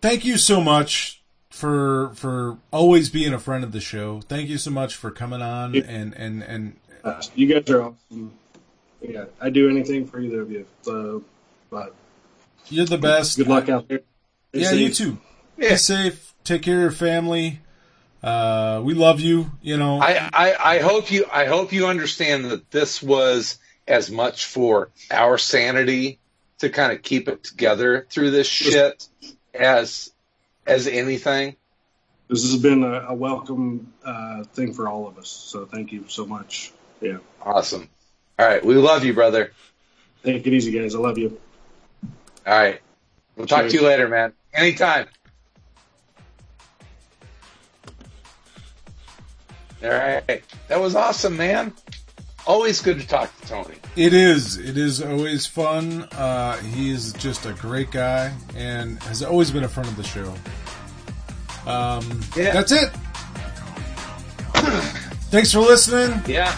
Thank 0.00 0.24
you 0.24 0.36
so 0.36 0.60
much 0.60 1.21
for 1.52 2.10
for 2.14 2.56
always 2.72 3.10
being 3.10 3.32
a 3.32 3.38
friend 3.38 3.62
of 3.62 3.72
the 3.72 3.80
show. 3.80 4.20
Thank 4.22 4.48
you 4.48 4.58
so 4.58 4.70
much 4.70 4.96
for 4.96 5.10
coming 5.10 5.42
on 5.42 5.76
and 5.76 6.14
and 6.14 6.42
and 6.42 6.76
Uh, 7.04 7.22
you 7.34 7.46
guys 7.46 7.68
are 7.70 7.82
awesome. 7.82 8.32
Yeah, 9.00 9.24
I 9.40 9.50
do 9.50 9.68
anything 9.68 10.06
for 10.06 10.20
either 10.20 10.40
of 10.40 10.50
you. 10.50 10.66
So, 10.82 11.24
but 11.70 11.94
you're 12.68 12.86
the 12.86 12.98
best. 12.98 13.36
good 13.36 13.48
luck 13.48 13.68
out 13.68 13.88
there. 13.88 14.00
Stay 14.50 14.60
Yeah, 14.60 14.70
safe. 14.70 14.80
you 14.80 14.94
too. 14.94 15.18
Yeah. 15.58 15.70
Be 15.70 15.76
safe. 15.76 16.34
Take 16.44 16.62
care 16.62 16.76
of 16.76 16.82
your 16.82 16.90
family. 16.90 17.60
Uh, 18.22 18.80
we 18.84 18.94
love 18.94 19.20
you. 19.20 19.50
You 19.60 19.76
know. 19.76 19.98
I, 20.00 20.30
I, 20.32 20.74
I 20.76 20.78
hope 20.78 21.10
you 21.10 21.26
I 21.30 21.44
hope 21.46 21.72
you 21.72 21.86
understand 21.86 22.46
that 22.46 22.70
this 22.70 23.02
was 23.02 23.58
as 23.86 24.10
much 24.10 24.46
for 24.46 24.90
our 25.10 25.36
sanity 25.36 26.18
to 26.60 26.70
kind 26.70 26.92
of 26.92 27.02
keep 27.02 27.28
it 27.28 27.42
together 27.42 28.06
through 28.08 28.30
this 28.30 28.46
shit 28.46 29.08
as 29.52 30.11
as 30.66 30.86
anything. 30.86 31.56
This 32.28 32.50
has 32.50 32.60
been 32.62 32.82
a, 32.82 33.08
a 33.08 33.14
welcome 33.14 33.92
uh, 34.04 34.44
thing 34.44 34.72
for 34.72 34.88
all 34.88 35.06
of 35.06 35.18
us. 35.18 35.28
So 35.28 35.66
thank 35.66 35.92
you 35.92 36.04
so 36.08 36.24
much. 36.26 36.72
Yeah, 37.00 37.18
Awesome. 37.42 37.88
All 38.38 38.46
right, 38.46 38.64
we 38.64 38.74
love 38.76 39.04
you, 39.04 39.12
brother. 39.12 39.52
take 40.24 40.46
it 40.46 40.52
easy, 40.52 40.72
guys. 40.72 40.94
I 40.94 40.98
love 40.98 41.18
you. 41.18 41.38
All 42.46 42.58
right, 42.58 42.80
we'll 43.36 43.46
talk 43.46 43.68
to 43.68 43.72
you 43.76 43.82
later, 43.82 44.08
man. 44.08 44.32
Anytime. 44.54 45.06
All 49.82 49.90
right, 49.90 50.42
that 50.68 50.80
was 50.80 50.94
awesome, 50.94 51.36
man. 51.36 51.74
Always 52.46 52.80
good 52.80 53.00
to 53.00 53.06
talk 53.06 53.36
to 53.40 53.46
Tony. 53.46 53.81
It 53.94 54.14
is. 54.14 54.56
It 54.56 54.78
is 54.78 55.02
always 55.02 55.46
fun. 55.46 56.04
Uh, 56.12 56.56
he 56.58 56.90
is 56.90 57.12
just 57.14 57.44
a 57.44 57.52
great 57.52 57.90
guy 57.90 58.32
and 58.56 59.02
has 59.04 59.22
always 59.22 59.50
been 59.50 59.64
a 59.64 59.68
friend 59.68 59.88
of 59.88 59.96
the 59.96 60.02
show. 60.02 60.34
Um, 61.70 62.20
Yeah. 62.34 62.52
That's 62.52 62.72
it. 62.72 62.90
Thanks 65.30 65.52
for 65.52 65.60
listening. 65.60 66.20
Yeah. 66.26 66.52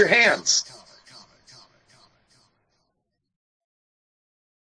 Your 0.00 0.08
hands. 0.08 0.69